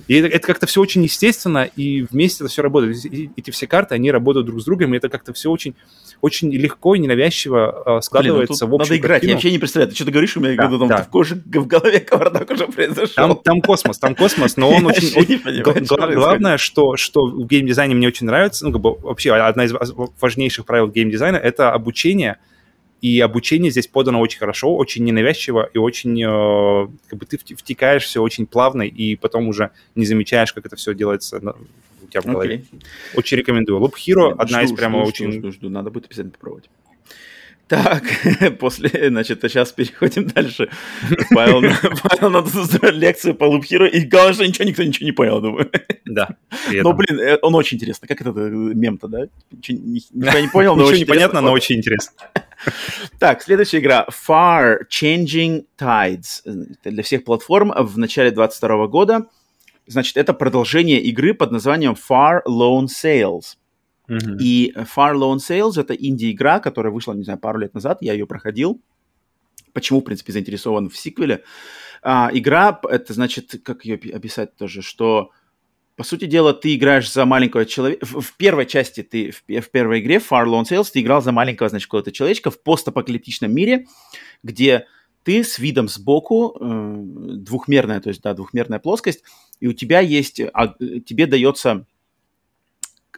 И 0.08 0.16
это, 0.16 0.28
это 0.28 0.48
как-то 0.48 0.68
все 0.68 0.80
очень 0.80 1.04
естественно, 1.04 1.70
и 1.76 2.04
вместе 2.04 2.46
это 2.46 2.52
все 2.52 2.62
работает. 2.62 3.04
И, 3.06 3.30
эти 3.36 3.52
все 3.52 3.68
карты, 3.68 3.96
они 3.96 4.10
работают 4.10 4.48
друг 4.48 4.62
с 4.62 4.64
другом, 4.64 4.94
и 4.94 4.98
это 4.98 5.10
как-то 5.10 5.34
все 5.34 5.52
очень, 5.52 5.76
очень 6.22 6.54
легко 6.54 6.96
и 6.96 7.00
ненавязчиво 7.00 8.00
складывается 8.02 8.66
Блин, 8.66 8.72
ну, 8.72 8.78
в 8.78 8.82
общем 8.82 8.94
Надо 8.94 9.02
играть, 9.02 9.12
картину. 9.16 9.30
я 9.32 9.36
вообще 9.36 9.52
не 9.52 9.60
представляю, 9.60 9.90
ты 9.90 9.96
что-то 9.96 10.12
говоришь, 10.12 10.38
у 10.38 10.40
меня 10.40 10.56
да, 10.56 10.70
там, 10.70 10.88
да. 10.88 11.04
в, 11.04 11.10
коже, 11.10 11.36
в 11.36 11.68
голове 11.68 12.00
кавардак 12.00 12.50
уже 12.50 12.68
произошел. 12.68 13.14
Там, 13.16 13.36
там 13.36 13.62
космос, 13.62 14.00
там 14.00 14.16
космос, 14.16 14.56
но 14.56 14.70
он 14.70 14.86
очень... 14.86 16.16
Главное, 16.16 16.58
что, 16.58 16.96
что 16.96 17.26
в 17.26 17.46
геймдизайне 17.48 17.96
мне 17.96 18.08
очень 18.08 18.28
нравится, 18.28 18.66
ну, 18.66 18.72
как 18.72 18.82
бы 18.82 18.96
вообще 18.96 19.34
одна 19.34 19.66
из 19.66 19.74
важнейших 20.22 20.66
правил 20.66 20.88
геймдизайна— 20.88 21.36
это 21.38 21.74
обучение, 21.74 22.38
и 23.06 23.20
обучение 23.20 23.70
здесь 23.70 23.86
подано 23.86 24.20
очень 24.20 24.40
хорошо, 24.40 24.76
очень 24.76 25.04
ненавязчиво, 25.04 25.70
и 25.72 25.78
очень, 25.78 26.20
э, 26.24 26.88
как 27.08 27.20
бы 27.20 27.28
ты 27.28 27.38
втекаешь 27.38 28.04
все 28.04 28.20
очень 28.20 28.48
плавно, 28.48 28.82
и 28.82 29.16
потом 29.16 29.48
уже 29.48 29.70
не 29.94 30.08
замечаешь, 30.08 30.52
как 30.54 30.66
это 30.66 30.76
все 30.76 30.96
делается 30.96 31.38
у 31.38 32.08
тебя 32.08 32.22
в 32.22 32.26
голове. 32.26 32.56
Okay. 32.56 32.84
Очень 33.14 33.38
рекомендую. 33.38 33.80
Loop 33.80 33.94
Hero 33.94 34.30
Нет, 34.30 34.40
одна 34.40 34.64
жду, 34.64 34.74
из 34.74 34.78
прямо 34.80 35.00
жду, 35.02 35.08
очень... 35.10 35.32
Жду, 35.34 35.40
жду, 35.40 35.52
жду, 35.52 35.70
надо 35.70 35.92
будет 35.92 36.06
обязательно 36.06 36.32
попробовать. 36.32 36.68
Так, 37.68 38.04
после, 38.60 39.10
значит, 39.10 39.42
сейчас 39.42 39.72
переходим 39.72 40.28
дальше. 40.28 40.70
Павел, 41.32 41.62
Павел 42.04 42.30
надо 42.30 42.50
создавать 42.50 42.96
лекцию 42.96 43.34
по 43.36 43.46
лупхиру, 43.46 43.88
и 43.88 44.02
главное, 44.02 44.34
что 44.34 44.48
ничего, 44.48 44.66
никто 44.66 44.84
ничего 44.84 45.06
не 45.06 45.12
понял, 45.12 45.42
думаю. 45.42 45.72
Да. 46.06 46.38
Но, 46.72 46.94
блин, 46.94 47.20
э, 47.20 47.40
он 47.42 47.56
очень 47.56 47.78
интересно. 47.78 48.08
Как 48.08 48.22
это 48.22 48.30
э, 48.30 48.50
мем-то, 48.50 49.08
да? 49.08 49.28
Ничего, 49.52 49.80
не 50.40 50.48
понял, 50.48 50.76
но 50.76 50.84
Ничего 50.84 50.98
непонятно, 50.98 51.42
но 51.42 51.52
очень 51.52 51.78
интересно. 51.78 52.14
Так, 53.20 53.42
следующая 53.42 53.80
игра 53.80 54.08
Far 54.10 54.82
Changing 54.90 55.66
Tides. 55.80 56.44
Для 56.84 57.04
всех 57.04 57.24
платформ 57.24 57.74
в 57.76 57.98
начале 57.98 58.32
22 58.32 58.88
года. 58.88 59.26
Значит, 59.88 60.18
это 60.18 60.34
продолжение 60.34 61.02
игры 61.02 61.34
под 61.34 61.52
названием 61.52 61.94
Far 61.94 62.42
Lone 62.48 62.86
Sales. 62.88 63.56
И 64.08 64.74
Far 64.76 65.16
Lone 65.16 65.38
Sales— 65.38 65.74
это 65.80 65.94
инди-игра, 65.94 66.60
которая 66.60 66.94
вышла, 66.94 67.14
не 67.14 67.24
знаю, 67.24 67.40
пару 67.40 67.60
лет 67.60 67.74
назад, 67.74 68.00
я 68.02 68.14
ее 68.14 68.28
проходил. 68.28 68.82
Почему, 69.74 70.00
в 70.00 70.04
принципе, 70.04 70.32
заинтересован 70.32 70.90
в 70.90 70.98
сиквеле? 70.98 71.44
А, 72.02 72.30
игра, 72.32 72.80
это 72.90 73.14
значит, 73.14 73.62
как 73.64 73.84
ее 73.84 73.96
описать 74.14 74.56
тоже, 74.56 74.82
что, 74.82 75.32
по 75.96 76.04
сути 76.04 76.26
дела, 76.26 76.54
ты 76.54 76.76
играешь 76.76 77.12
за 77.12 77.26
маленького 77.26 77.66
человека. 77.66 78.06
В, 78.06 78.22
в 78.22 78.38
первой 78.38 78.68
части 78.68 79.02
ты, 79.02 79.32
в, 79.32 79.44
в 79.48 79.72
первой 79.72 80.00
игре, 80.00 80.18
Far 80.18 80.46
Lone 80.46 80.64
Sales, 80.64 80.90
ты 80.94 81.02
играл 81.02 81.22
за 81.22 81.32
маленького, 81.32 81.68
значит, 81.70 81.88
какого-то 81.88 82.12
человечка 82.12 82.52
в 82.52 82.62
постапокалиптичном 82.62 83.54
мире, 83.54 83.88
где 84.44 84.86
ты 85.24 85.44
с 85.44 85.58
видом 85.58 85.88
сбоку, 85.88 86.56
э, 86.60 86.96
двухмерная, 87.38 88.00
то 88.00 88.10
есть, 88.10 88.22
да, 88.22 88.36
двухмерная 88.36 88.78
плоскость, 88.78 89.24
и 89.60 89.68
у 89.68 89.74
тебя 89.74 90.00
есть, 90.00 90.40
а, 90.54 90.76
тебе 90.78 91.26
дается 91.26 91.88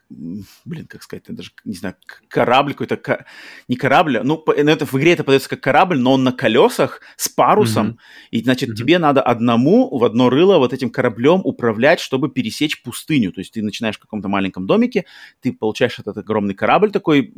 блин, 0.09 0.87
как 0.87 1.03
сказать, 1.03 1.23
даже, 1.27 1.51
не 1.65 1.75
знаю, 1.75 1.95
корабль 2.29 2.73
какой-то, 2.73 3.25
не 3.67 3.75
корабль, 3.75 4.19
ну, 4.23 4.43
ну, 4.45 4.53
это, 4.53 4.85
в 4.85 4.93
игре 4.95 5.13
это 5.13 5.23
подается 5.23 5.49
как 5.49 5.61
корабль, 5.61 5.99
но 5.99 6.13
он 6.13 6.23
на 6.23 6.31
колесах 6.31 7.01
с 7.17 7.27
парусом, 7.27 7.87
mm-hmm. 7.87 8.27
и, 8.31 8.43
значит, 8.43 8.69
mm-hmm. 8.69 8.75
тебе 8.75 8.99
надо 8.99 9.21
одному 9.21 9.97
в 9.97 10.03
одно 10.03 10.29
рыло 10.29 10.59
вот 10.59 10.73
этим 10.73 10.89
кораблем 10.89 11.41
управлять, 11.43 11.99
чтобы 11.99 12.29
пересечь 12.29 12.81
пустыню, 12.83 13.31
то 13.31 13.41
есть 13.41 13.53
ты 13.53 13.61
начинаешь 13.61 13.97
в 13.97 14.01
каком-то 14.01 14.29
маленьком 14.29 14.65
домике, 14.65 15.05
ты 15.41 15.51
получаешь 15.51 15.99
этот 15.99 16.17
огромный 16.17 16.53
корабль 16.53 16.91
такой, 16.91 17.33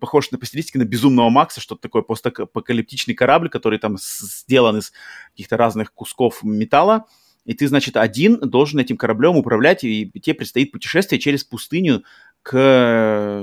похож 0.00 0.30
на, 0.30 0.38
по 0.38 0.46
стилистике 0.46 0.78
на 0.78 0.84
Безумного 0.84 1.30
Макса, 1.30 1.60
что-то 1.60 1.82
такое 1.82 2.02
постапокалиптичный 2.02 3.14
корабль, 3.14 3.48
который 3.48 3.78
там 3.78 3.96
сделан 3.98 4.78
из 4.78 4.92
каких-то 5.32 5.56
разных 5.56 5.92
кусков 5.92 6.42
металла, 6.42 7.06
и 7.48 7.54
ты, 7.54 7.66
значит, 7.66 7.96
один 7.96 8.38
должен 8.40 8.78
этим 8.78 8.98
кораблем 8.98 9.36
управлять, 9.36 9.82
и 9.82 10.12
тебе 10.20 10.34
предстоит 10.34 10.70
путешествие 10.70 11.18
через 11.18 11.44
пустыню 11.44 12.04
к, 12.42 12.52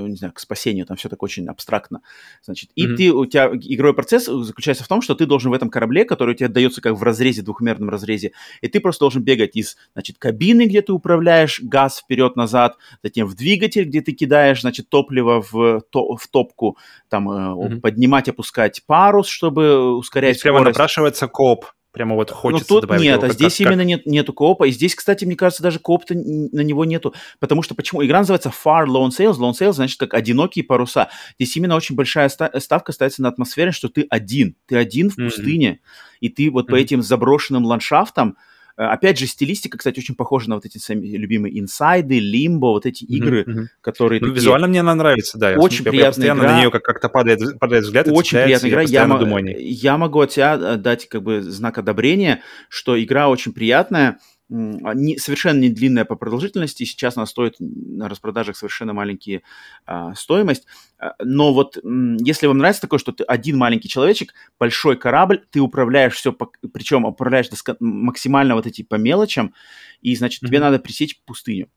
не 0.06 0.14
знаю, 0.14 0.32
к 0.32 0.38
спасению, 0.38 0.86
там 0.86 0.96
все 0.96 1.08
так 1.08 1.24
очень 1.24 1.48
абстрактно, 1.48 2.02
значит. 2.40 2.70
И 2.76 2.86
mm-hmm. 2.86 2.96
ты, 2.96 3.12
у 3.12 3.26
тебя 3.26 3.50
игровой 3.52 3.94
процесс 3.94 4.26
заключается 4.26 4.84
в 4.84 4.88
том, 4.88 5.02
что 5.02 5.16
ты 5.16 5.26
должен 5.26 5.50
в 5.50 5.54
этом 5.54 5.70
корабле, 5.70 6.04
который 6.04 6.36
тебе 6.36 6.48
дается 6.48 6.80
как 6.80 6.94
в 6.94 7.02
разрезе, 7.02 7.42
двухмерном 7.42 7.90
разрезе, 7.90 8.30
и 8.60 8.68
ты 8.68 8.78
просто 8.78 9.00
должен 9.00 9.24
бегать 9.24 9.56
из, 9.56 9.76
значит, 9.94 10.18
кабины, 10.18 10.66
где 10.66 10.82
ты 10.82 10.92
управляешь 10.92 11.60
газ 11.60 11.98
вперед-назад, 11.98 12.76
затем 13.02 13.26
в 13.26 13.34
двигатель, 13.34 13.86
где 13.86 14.02
ты 14.02 14.12
кидаешь, 14.12 14.60
значит, 14.60 14.88
топливо 14.88 15.42
в, 15.42 15.82
то, 15.90 16.14
в 16.14 16.28
топку, 16.28 16.78
там, 17.08 17.28
mm-hmm. 17.28 17.80
поднимать, 17.80 18.28
опускать 18.28 18.84
парус, 18.86 19.26
чтобы 19.26 19.96
ускорять 19.96 20.38
скорость. 20.38 20.42
Прямо 20.42 20.60
напрашивается 20.60 21.26
коп 21.26 21.66
Прямо 21.96 22.14
вот 22.14 22.28
ну, 22.28 22.36
хочется 22.36 22.66
ну, 22.68 22.74
тут 22.74 22.82
добавить 22.82 23.04
нет, 23.04 23.22
его, 23.22 23.30
а 23.30 23.32
здесь 23.32 23.56
как, 23.56 23.60
именно 23.68 23.78
как... 23.78 23.86
нет, 23.86 24.04
нету 24.04 24.34
коопа. 24.34 24.64
И 24.64 24.70
здесь, 24.70 24.94
кстати, 24.94 25.24
мне 25.24 25.34
кажется, 25.34 25.62
даже 25.62 25.78
коопа 25.78 26.04
на 26.10 26.60
него 26.60 26.84
нету. 26.84 27.14
Потому 27.38 27.62
что 27.62 27.74
почему? 27.74 28.04
Игра 28.04 28.18
называется 28.18 28.50
Far 28.50 28.84
Lone 28.84 29.08
Sales. 29.08 29.38
Lone 29.38 29.54
Sales 29.58 29.72
значит 29.72 29.98
как 29.98 30.12
одинокие 30.12 30.62
паруса. 30.62 31.08
Здесь 31.38 31.56
именно 31.56 31.74
очень 31.74 31.94
большая 31.94 32.28
ставка 32.28 32.92
ставится 32.92 33.22
на 33.22 33.30
атмосфере, 33.30 33.72
что 33.72 33.88
ты 33.88 34.06
один. 34.10 34.56
Ты 34.66 34.76
один 34.76 35.08
в 35.08 35.16
пустыне. 35.16 35.80
Mm-hmm. 35.80 36.16
И 36.20 36.28
ты 36.28 36.50
вот 36.50 36.66
mm-hmm. 36.66 36.70
по 36.70 36.74
этим 36.74 37.00
заброшенным 37.02 37.64
ландшафтам 37.64 38.36
опять 38.76 39.18
же, 39.18 39.26
стилистика, 39.26 39.78
кстати, 39.78 39.98
очень 39.98 40.14
похожа 40.14 40.50
на 40.50 40.56
вот 40.56 40.66
эти 40.66 40.78
сами 40.78 41.06
любимые 41.16 41.58
инсайды, 41.58 42.18
лимбо, 42.18 42.66
вот 42.66 42.86
эти 42.86 43.04
игры, 43.04 43.42
mm-hmm. 43.42 43.64
которые... 43.80 44.20
Ну, 44.20 44.28
такие... 44.28 44.40
визуально 44.40 44.66
мне 44.66 44.80
она 44.80 44.94
нравится, 44.94 45.38
да. 45.38 45.54
Очень 45.56 45.84
я, 45.84 45.90
приятная 45.90 46.26
я 46.26 46.34
игра. 46.34 46.52
на 46.52 46.60
нее 46.60 46.70
как-то 46.70 47.08
падает, 47.08 47.58
падает 47.58 47.84
взгляд. 47.84 48.06
Очень 48.08 48.38
приятная 48.38 48.70
игра. 48.70 48.82
Я, 48.82 49.06
я, 49.06 49.56
я 49.58 49.98
могу 49.98 50.20
от 50.20 50.32
себя 50.32 50.58
э, 50.60 50.76
дать 50.76 51.08
как 51.08 51.22
бы 51.22 51.42
знак 51.42 51.78
одобрения, 51.78 52.42
что 52.68 53.02
игра 53.02 53.28
очень 53.28 53.52
приятная, 53.52 54.18
не, 54.48 55.18
совершенно 55.18 55.58
не 55.58 55.68
длинная 55.68 56.04
по 56.04 56.14
продолжительности, 56.14 56.84
сейчас 56.84 57.16
она 57.16 57.26
стоит 57.26 57.56
на 57.58 58.08
распродажах 58.08 58.56
совершенно 58.56 58.92
маленькие 58.92 59.42
а, 59.86 60.14
стоимость, 60.14 60.66
а, 60.98 61.14
но 61.22 61.52
вот 61.52 61.78
если 61.82 62.46
вам 62.46 62.58
нравится 62.58 62.82
такое, 62.82 62.98
что 62.98 63.12
ты 63.12 63.24
один 63.24 63.56
маленький 63.56 63.88
человечек, 63.88 64.34
большой 64.58 64.96
корабль, 64.96 65.44
ты 65.50 65.60
управляешь 65.60 66.14
все, 66.14 66.32
по, 66.32 66.50
причем 66.72 67.04
управляешь 67.04 67.48
максимально 67.80 68.54
вот 68.54 68.66
эти 68.66 68.82
по 68.82 68.94
мелочам, 68.94 69.52
и, 70.00 70.14
значит, 70.14 70.42
mm-hmm. 70.42 70.46
тебе 70.46 70.60
надо 70.60 70.78
пресечь 70.78 71.20
пустыню. 71.24 71.68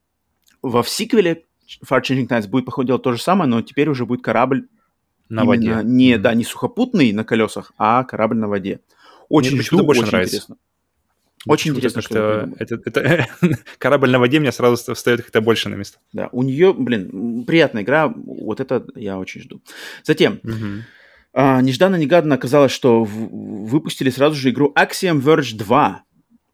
Во 0.62 0.84
сиквеле 0.84 1.46
Far 1.84 2.02
Changing 2.02 2.28
Tides 2.28 2.48
будет, 2.48 2.66
по 2.66 2.72
ходу 2.72 2.88
дела, 2.88 3.00
то 3.00 3.14
же 3.14 3.22
самое, 3.22 3.50
но 3.50 3.62
теперь 3.62 3.90
уже 3.90 4.06
будет 4.06 4.22
корабль 4.22 4.68
на 5.28 5.46
воде. 5.46 5.82
Не, 5.84 6.14
mm-hmm. 6.14 6.18
да, 6.18 6.34
не 6.34 6.44
сухопутный 6.44 7.14
на 7.14 7.24
колесах, 7.24 7.72
а 7.78 8.04
корабль 8.04 8.38
на 8.38 8.48
воде. 8.48 8.82
Очень 9.30 9.54
Мне 9.54 9.62
жду, 9.62 9.84
больше 9.84 10.02
очень 10.02 10.12
нравится. 10.12 10.36
интересно. 10.36 10.58
Очень 11.46 11.72
интересно, 11.72 12.02
что 12.02 12.50
это, 12.58 12.82
это, 12.86 13.28
корабль 13.78 14.10
на 14.10 14.20
воде 14.20 14.40
меня 14.40 14.52
сразу 14.52 14.94
встает 14.94 15.22
как-то 15.22 15.42
больше 15.42 15.70
на 15.70 15.76
место. 15.76 16.00
Да, 16.12 16.30
у 16.32 16.44
нее, 16.44 16.74
блин, 16.74 17.46
приятная 17.46 17.84
игра, 17.84 18.14
вот 18.14 18.60
это 18.60 18.86
я 18.96 19.18
очень 19.18 19.42
жду. 19.42 19.62
Затем, 20.04 20.40
угу. 20.44 20.84
а, 21.34 21.62
нежданно-негаданно 21.62 22.36
оказалось, 22.36 22.74
что 22.74 23.04
в, 23.04 23.68
выпустили 23.68 24.10
сразу 24.10 24.36
же 24.36 24.50
игру 24.50 24.74
Axiom 24.78 25.22
Verge 25.22 25.56
2. 25.56 26.04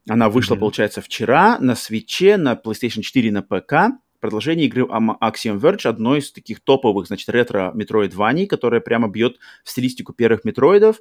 Она 0.08 0.30
вышла, 0.30 0.56
mm 0.56 0.60
получается, 0.60 1.02
вчера 1.02 1.58
на 1.60 1.76
свече, 1.76 2.38
на 2.38 2.54
PlayStation 2.54 3.02
4, 3.02 3.32
на 3.32 3.42
ПК. 3.42 3.98
Продолжение 4.20 4.68
игры 4.68 4.84
Axiom 4.84 5.60
Verge, 5.60 5.88
одной 5.88 6.20
из 6.20 6.32
таких 6.32 6.60
топовых, 6.60 7.08
значит, 7.08 7.28
ретро-метроидваний, 7.30 8.46
которая 8.46 8.82
прямо 8.82 9.08
бьет 9.08 9.38
в 9.64 9.70
стилистику 9.72 10.14
первых 10.14 10.46
метроидов. 10.46 10.98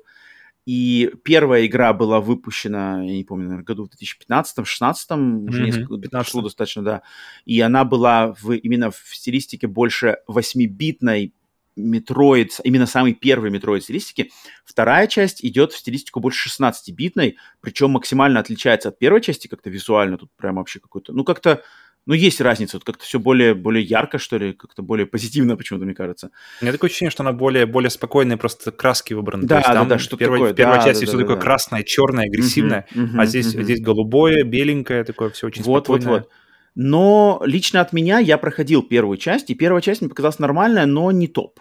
И 0.67 1.13
первая 1.25 1.67
игра 1.67 1.93
была 1.93 2.21
выпущена, 2.21 3.03
я 3.03 3.13
не 3.13 3.25
помню, 3.25 3.45
наверное, 3.45 3.65
году 3.65 3.85
в 3.85 3.91
2015-16, 3.91 5.49
уже 5.49 5.63
mm-hmm. 5.63 5.65
несколько 5.67 6.09
прошло 6.09 6.41
достаточно, 6.41 6.83
да. 6.83 7.03
И 7.45 7.61
она 7.61 7.85
была 7.85 8.35
в, 8.41 8.53
именно 8.53 8.91
в 8.91 8.97
стилистике 9.13 9.67
больше 9.67 10.19
8-битной 10.27 11.33
Metroid, 11.79 12.49
именно 12.63 12.87
самый 12.87 13.15
первый 13.15 13.51
Metroid 13.51 13.81
стилистики. 13.81 14.31
Вторая 14.65 15.07
часть 15.07 15.45
идет 15.45 15.73
в 15.73 15.79
стилистику 15.79 16.21
больше 16.21 16.49
16-битной, 16.49 17.37
причем 17.61 17.91
максимально 17.91 18.41
отличается 18.41 18.89
от 18.89 18.99
первой 18.99 19.21
части 19.21 19.49
как-то 19.49 19.71
визуально. 19.71 20.17
Тут 20.17 20.31
прям 20.37 20.57
вообще 20.57 20.81
какой-то... 20.81 21.13
Ну, 21.13 21.25
как-то 21.25 21.63
ну, 22.07 22.15
есть 22.15 22.41
разница, 22.41 22.77
вот 22.77 22.85
как-то 22.85 23.05
все 23.05 23.19
более, 23.19 23.55
более 23.55 23.83
ярко, 23.83 24.19
что 24.19 24.37
ли, 24.37 24.53
как-то 24.53 24.83
более 24.83 25.07
позитивно 25.07 25.57
почему-то, 25.57 25.85
мне 25.85 25.95
кажется. 25.95 26.31
У 26.61 26.65
меня 26.65 26.73
такое 26.73 26.91
ощущение, 26.91 27.11
что 27.11 27.23
она 27.23 27.33
более, 27.33 27.67
более 27.67 27.91
спокойная, 27.91 28.37
просто 28.37 28.71
краски 28.73 29.15
выбраны. 29.15 29.47
Да, 29.47 29.63
да, 29.63 29.85
да, 29.85 29.99
что 29.99 30.17
первой, 30.17 30.39
такое. 30.39 30.53
В 30.53 30.57
первой 30.57 30.77
да, 30.79 30.85
части 30.85 31.03
да, 31.05 31.07
все 31.09 31.17
да, 31.17 31.23
такое 31.23 31.37
да. 31.37 31.43
красное, 31.43 31.83
черное, 31.83 32.25
агрессивное, 32.27 32.87
Мгм, 32.95 33.05
мгм, 33.05 33.21
а 33.21 33.27
здесь, 33.27 33.55
мгм. 33.55 33.65
здесь 33.65 33.81
голубое, 33.81 34.45
беленькое, 34.45 35.05
такое 35.05 35.31
все 35.31 35.47
очень 35.47 35.63
Вот, 35.63 35.89
вот, 35.89 36.01
спокойное. 36.03 36.21
вот. 36.23 36.31
Но 36.77 37.41
лично 37.45 37.81
от 37.81 37.93
меня 37.93 38.19
я 38.19 38.37
проходил 38.37 38.83
первую 38.83 39.17
часть, 39.17 39.49
и 39.51 39.55
первая 39.55 39.81
часть 39.81 40.01
мне 40.01 40.11
показалась 40.11 40.39
нормальная, 40.39 40.87
но 40.87 41.11
не 41.13 41.29
топ. 41.29 41.61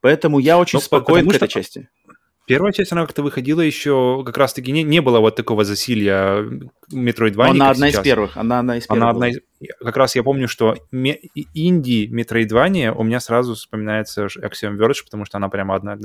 Поэтому 0.00 0.38
я 0.38 0.58
очень 0.58 0.78
Ну, 0.78 0.80
спокоен 0.82 1.24
к 1.28 1.34
этой 1.34 1.48
что- 1.48 1.60
части. 1.60 1.88
Первая 2.46 2.72
часть, 2.72 2.92
она 2.92 3.02
как-то 3.02 3.22
выходила 3.22 3.62
еще, 3.62 4.22
как 4.26 4.36
раз-таки 4.36 4.70
не, 4.70 4.82
не 4.82 5.00
было 5.00 5.18
вот 5.20 5.34
такого 5.34 5.64
засилья 5.64 6.44
Metroidvania, 6.92 7.50
Она 7.50 7.70
одна 7.70 7.88
из 7.88 7.92
сейчас. 7.94 8.04
первых. 8.04 8.36
Она 8.36 8.58
одна 8.58 8.76
из 8.76 8.86
первых. 8.86 9.02
Она 9.02 9.10
одна 9.10 9.28
из... 9.30 9.38
Как 9.80 9.96
раз 9.96 10.14
я 10.14 10.22
помню, 10.22 10.46
что 10.46 10.76
ме- 10.92 11.18
и- 11.34 11.46
инди 11.54 12.06
Metroidvania 12.12 12.92
у 12.92 13.02
меня 13.02 13.20
сразу 13.20 13.54
вспоминается 13.54 14.26
Axiom 14.26 14.76
Verge, 14.76 15.04
потому 15.04 15.24
что 15.24 15.38
она 15.38 15.48
прямо 15.48 15.74
одна... 15.76 15.96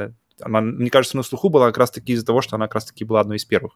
Она, 0.41 0.61
мне 0.61 0.90
кажется, 0.90 1.18
на 1.18 1.24
слуху 1.24 1.49
была 1.49 1.68
как 1.68 1.78
раз-таки 1.78 2.14
из-за 2.14 2.26
того, 2.26 2.41
что 2.41 2.56
она 2.56 2.68
как 2.68 2.76
раз-таки 2.76 3.03
была 3.03 3.20
одной 3.20 3.36
из 3.38 3.44
первых. 3.44 3.74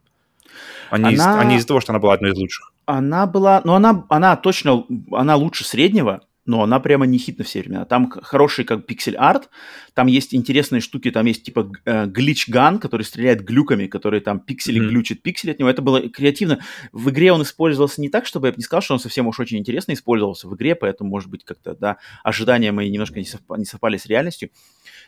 А 0.90 0.98
не, 0.98 1.14
из- 1.16 1.20
Она- 1.20 1.42
а 1.42 1.44
не 1.44 1.58
из-за 1.58 1.68
того, 1.68 1.82
что 1.82 1.92
она 1.92 2.00
была 2.00 2.14
одной 2.14 2.32
из 2.32 2.38
лучших. 2.38 2.72
Она 2.86 3.26
была, 3.28 3.62
ну 3.66 3.74
она, 3.74 4.06
она 4.10 4.36
точно, 4.38 4.86
она 5.12 5.36
лучше 5.36 5.66
среднего, 5.66 6.22
но 6.46 6.62
она 6.64 6.80
прямо 6.80 7.06
не 7.06 7.18
хит 7.18 7.38
на 7.38 7.44
все 7.44 7.62
времена. 7.62 7.86
Там 7.86 8.10
хороший 8.10 8.66
как 8.66 8.86
пиксель-арт, 8.86 9.50
там 9.94 10.08
есть 10.08 10.36
интересные 10.36 10.82
штуки, 10.82 11.10
там 11.12 11.26
есть 11.26 11.44
типа 11.44 11.72
глич-ган, 11.86 12.80
который 12.80 13.04
стреляет 13.04 13.44
глюками, 13.44 13.88
который 13.88 14.20
там 14.20 14.40
пиксели 14.40 14.80
Мгм. 14.80 14.90
глючит 14.90 15.22
пиксели 15.22 15.52
от 15.52 15.60
него. 15.60 15.70
Это 15.70 15.82
было 15.82 16.10
креативно. 16.10 16.60
В 16.92 17.10
игре 17.10 17.32
он 17.32 17.42
использовался 17.44 18.02
не 18.02 18.10
так, 18.10 18.26
чтобы 18.26 18.48
я 18.48 18.52
бы 18.52 18.58
не 18.58 18.64
сказал, 18.64 18.82
что 18.82 18.94
он 18.94 19.00
совсем 19.00 19.28
уж 19.28 19.40
очень 19.40 19.58
интересно 19.58 19.94
использовался 19.94 20.48
в 20.48 20.56
игре, 20.56 20.76
поэтому, 20.76 21.10
может 21.10 21.30
быть, 21.30 21.44
как-то, 21.46 21.76
да, 21.76 21.98
ожидания 22.24 22.72
мои 22.72 22.90
немножко 22.90 23.20
не, 23.20 23.26
совпа- 23.26 23.58
не 23.58 23.66
совпали 23.66 23.98
с 23.98 24.06
реальностью. 24.06 24.50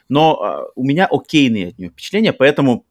Но 0.07 0.41
а, 0.41 0.65
у 0.75 0.85
меня 0.85 1.05
окейные 1.05 1.69
от 1.69 1.77
нее 1.79 1.89
впечатления, 1.89 2.31
поэтому 2.31 2.85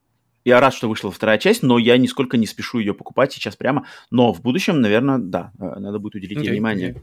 я 0.44 0.60
рад, 0.60 0.74
что 0.74 0.88
вышла 0.88 1.10
вторая 1.10 1.38
часть, 1.38 1.62
но 1.62 1.78
я 1.78 1.96
нисколько 1.96 2.36
не 2.36 2.46
спешу 2.46 2.78
ее 2.78 2.92
покупать 2.92 3.32
сейчас 3.32 3.56
прямо. 3.56 3.86
Но 4.10 4.34
в 4.34 4.42
будущем, 4.42 4.80
наверное, 4.80 5.18
да, 5.18 5.52
э, 5.58 5.78
надо 5.78 5.98
будет 5.98 6.16
уделить 6.16 6.36
ей 6.36 6.42
Окей, 6.42 6.52
внимание. 6.52 6.90
окей. 6.90 7.02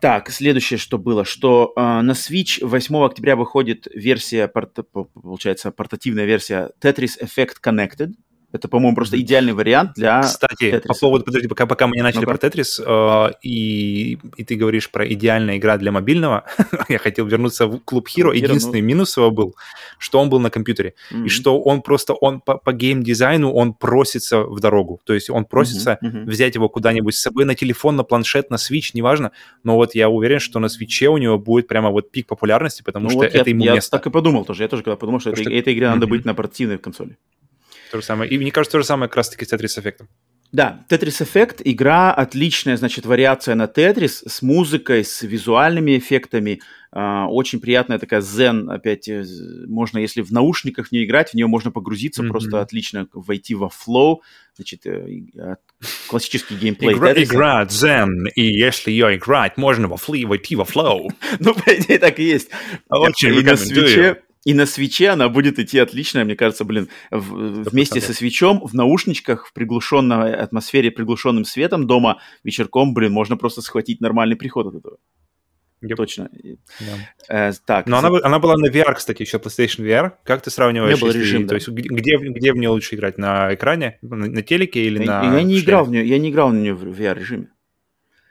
Так, 0.00 0.30
следующее, 0.30 0.78
что 0.78 0.96
было, 0.98 1.24
что 1.26 1.72
э, 1.76 1.80
на 2.00 2.12
Switch 2.12 2.64
8 2.64 2.96
октября 3.04 3.36
выходит 3.36 3.86
версия, 3.94 4.48
порта- 4.48 4.82
по- 4.82 5.04
получается, 5.04 5.70
портативная 5.72 6.24
версия 6.24 6.70
Tetris 6.80 7.20
Effect 7.22 7.56
Connected. 7.62 8.12
Это, 8.52 8.66
по-моему, 8.68 8.96
просто 8.96 9.20
идеальный 9.20 9.52
вариант 9.52 9.92
для... 9.94 10.22
Кстати, 10.22 10.64
Tetris. 10.64 10.86
по 10.88 10.94
поводу, 10.94 11.24
подожди, 11.24 11.46
пока, 11.46 11.66
пока 11.66 11.86
мы 11.86 11.94
не 11.96 12.02
начали 12.02 12.22
Ну-ка. 12.22 12.30
про 12.32 12.38
Тетрис, 12.38 12.80
э, 12.84 13.28
и, 13.42 14.18
и 14.36 14.44
ты 14.44 14.56
говоришь 14.56 14.90
про 14.90 15.06
идеальная 15.12 15.56
игра 15.56 15.76
для 15.78 15.92
мобильного, 15.92 16.44
я 16.88 16.98
хотел 16.98 17.26
вернуться 17.26 17.66
в 17.66 17.78
Клуб 17.80 18.08
Hero. 18.08 18.32
Hero, 18.32 18.36
Единственный 18.36 18.80
минус 18.80 19.16
его 19.16 19.30
был, 19.30 19.54
что 19.98 20.18
он 20.20 20.30
был 20.30 20.40
на 20.40 20.50
компьютере. 20.50 20.94
Мгм. 21.12 21.26
и 21.26 21.28
что 21.28 21.60
он 21.60 21.80
просто, 21.82 22.12
он 22.14 22.40
по, 22.40 22.56
по 22.58 22.72
геймдизайну, 22.72 23.52
он 23.52 23.72
просится 23.72 24.40
в 24.42 24.58
дорогу. 24.60 25.00
То 25.04 25.14
есть 25.14 25.30
он 25.30 25.44
просится 25.44 25.98
Мгм, 26.00 26.18
мгм. 26.22 26.30
взять 26.30 26.54
его 26.56 26.68
куда-нибудь 26.68 27.14
с 27.14 27.20
собой 27.20 27.44
на 27.44 27.54
телефон, 27.54 27.96
на 27.96 28.02
планшет, 28.04 28.50
на 28.50 28.56
Switch, 28.56 28.90
неважно. 28.94 29.30
Но 29.64 29.76
вот 29.76 29.94
я 29.94 30.08
уверен, 30.08 30.40
что 30.40 30.58
на 30.58 30.66
Switch 30.66 31.06
у 31.06 31.18
него 31.18 31.38
будет 31.38 31.68
прямо 31.68 31.90
вот 31.90 32.10
пик 32.10 32.26
популярности, 32.26 32.82
потому 32.82 33.04
Ну 33.04 33.10
что 33.10 33.18
вот 33.18 33.26
это 33.26 33.38
я, 33.38 33.44
ему 33.46 33.64
я 33.64 33.74
место. 33.74 33.90
так 33.96 34.06
и 34.06 34.10
подумал 34.10 34.44
тоже. 34.44 34.64
Я 34.64 34.68
тоже 34.68 34.82
когда 34.82 34.96
подумал, 34.96 35.20
что, 35.20 35.30
этой, 35.30 35.42
что- 35.44 35.52
этой 35.52 35.72
игре 35.74 35.86
надо 35.88 36.06
Мгм. 36.06 36.10
быть 36.10 36.24
на 36.24 36.34
портативной 36.34 36.78
консоли. 36.78 37.16
То 37.90 37.98
же 38.00 38.04
самое. 38.04 38.30
И 38.30 38.38
мне 38.38 38.50
кажется, 38.50 38.72
то 38.72 38.80
же 38.80 38.86
самое 38.86 39.08
как 39.08 39.16
раз-таки 39.16 39.44
с 39.44 39.52
Tetris 39.52 39.82
Effect. 39.82 40.06
Да, 40.52 40.84
Tetris 40.88 41.24
Effect, 41.24 41.62
игра 41.64 42.12
отличная, 42.12 42.76
значит, 42.76 43.06
вариация 43.06 43.54
на 43.54 43.64
Tetris 43.66 44.28
с 44.28 44.42
музыкой, 44.42 45.04
с 45.04 45.22
визуальными 45.22 45.96
эффектами. 45.96 46.60
А, 46.92 47.28
очень 47.28 47.60
приятная 47.60 48.00
такая 48.00 48.20
зен, 48.20 48.68
опять, 48.68 49.08
э, 49.08 49.24
можно, 49.68 49.98
если 49.98 50.22
в 50.22 50.32
наушниках 50.32 50.88
в 50.88 50.92
нее 50.92 51.04
играть, 51.04 51.30
в 51.30 51.34
нее 51.34 51.46
можно 51.46 51.70
погрузиться, 51.70 52.22
Мгм. 52.24 52.32
просто 52.32 52.60
отлично 52.60 53.06
войти 53.12 53.54
во 53.54 53.68
flow. 53.68 54.16
Значит, 54.56 54.86
э, 54.86 55.06
а, 55.38 55.54
классический 56.08 56.56
геймплей 56.56 56.94
Игра, 56.96 57.12
Tetris. 57.12 57.24
игра 57.24 57.64
Zen, 57.66 58.08
и 58.34 58.42
если 58.42 58.90
ее 58.90 59.16
играть, 59.16 59.56
можно 59.56 59.86
во 59.86 59.96
фли, 59.98 60.24
войти 60.24 60.56
во 60.56 60.64
флоу. 60.64 61.12
Ну, 61.38 61.54
по 61.54 61.70
идее, 61.70 62.00
так 62.00 62.18
и 62.18 62.24
есть. 62.24 62.50
Очень 62.88 63.28
рекомендую. 63.38 64.16
И 64.44 64.54
на 64.54 64.66
свече 64.66 65.10
она 65.10 65.28
будет 65.28 65.58
идти 65.58 65.78
отлично, 65.78 66.24
мне 66.24 66.34
кажется, 66.36 66.64
блин, 66.64 66.88
в- 67.10 67.68
вместе 67.70 68.00
со 68.00 68.14
свечом, 68.14 68.60
в 68.66 68.74
наушничках, 68.74 69.46
в 69.46 69.52
приглушенной 69.52 70.34
атмосфере, 70.34 70.90
приглушенным 70.90 71.44
светом 71.44 71.86
дома 71.86 72.20
вечерком, 72.44 72.94
блин, 72.94 73.12
можно 73.12 73.36
просто 73.36 73.60
схватить 73.62 74.00
нормальный 74.00 74.36
приход 74.36 74.66
от 74.68 74.74
этого. 74.76 74.96
Yep. 75.82 75.94
Точно. 75.96 76.28
Да. 77.28 77.48
э, 77.48 77.52
так, 77.66 77.86
Но 77.86 77.96
она, 77.98 78.10
бы- 78.10 78.20
она 78.22 78.38
была 78.38 78.54
на 78.58 78.68
VR, 78.68 78.94
кстати, 78.94 79.22
еще 79.22 79.38
PlayStation 79.38 79.82
VR. 79.82 80.12
Как 80.24 80.42
ты 80.42 80.50
сравниваешь? 80.50 80.92
Меня 80.96 81.00
был 81.00 81.08
если- 81.08 81.20
режим, 81.20 81.42
То 81.44 81.48
да. 81.48 81.54
есть 81.54 81.68
где, 81.68 82.16
где 82.18 82.52
в 82.52 82.56
нее 82.56 82.68
лучше 82.68 82.96
играть? 82.96 83.16
На 83.16 83.54
экране? 83.54 83.98
На, 84.02 84.16
на 84.16 84.42
телеке 84.42 84.84
или 84.84 85.02
я, 85.02 85.22
на 85.22 85.36
я 85.38 85.42
не 85.42 85.58
играл 85.58 85.86
в 85.86 85.90
нее, 85.90 86.06
я 86.06 86.18
не 86.18 86.28
играл 86.30 86.50
в 86.50 86.54
нее 86.54 86.74
в 86.74 86.84
VR-режиме. 86.84 87.48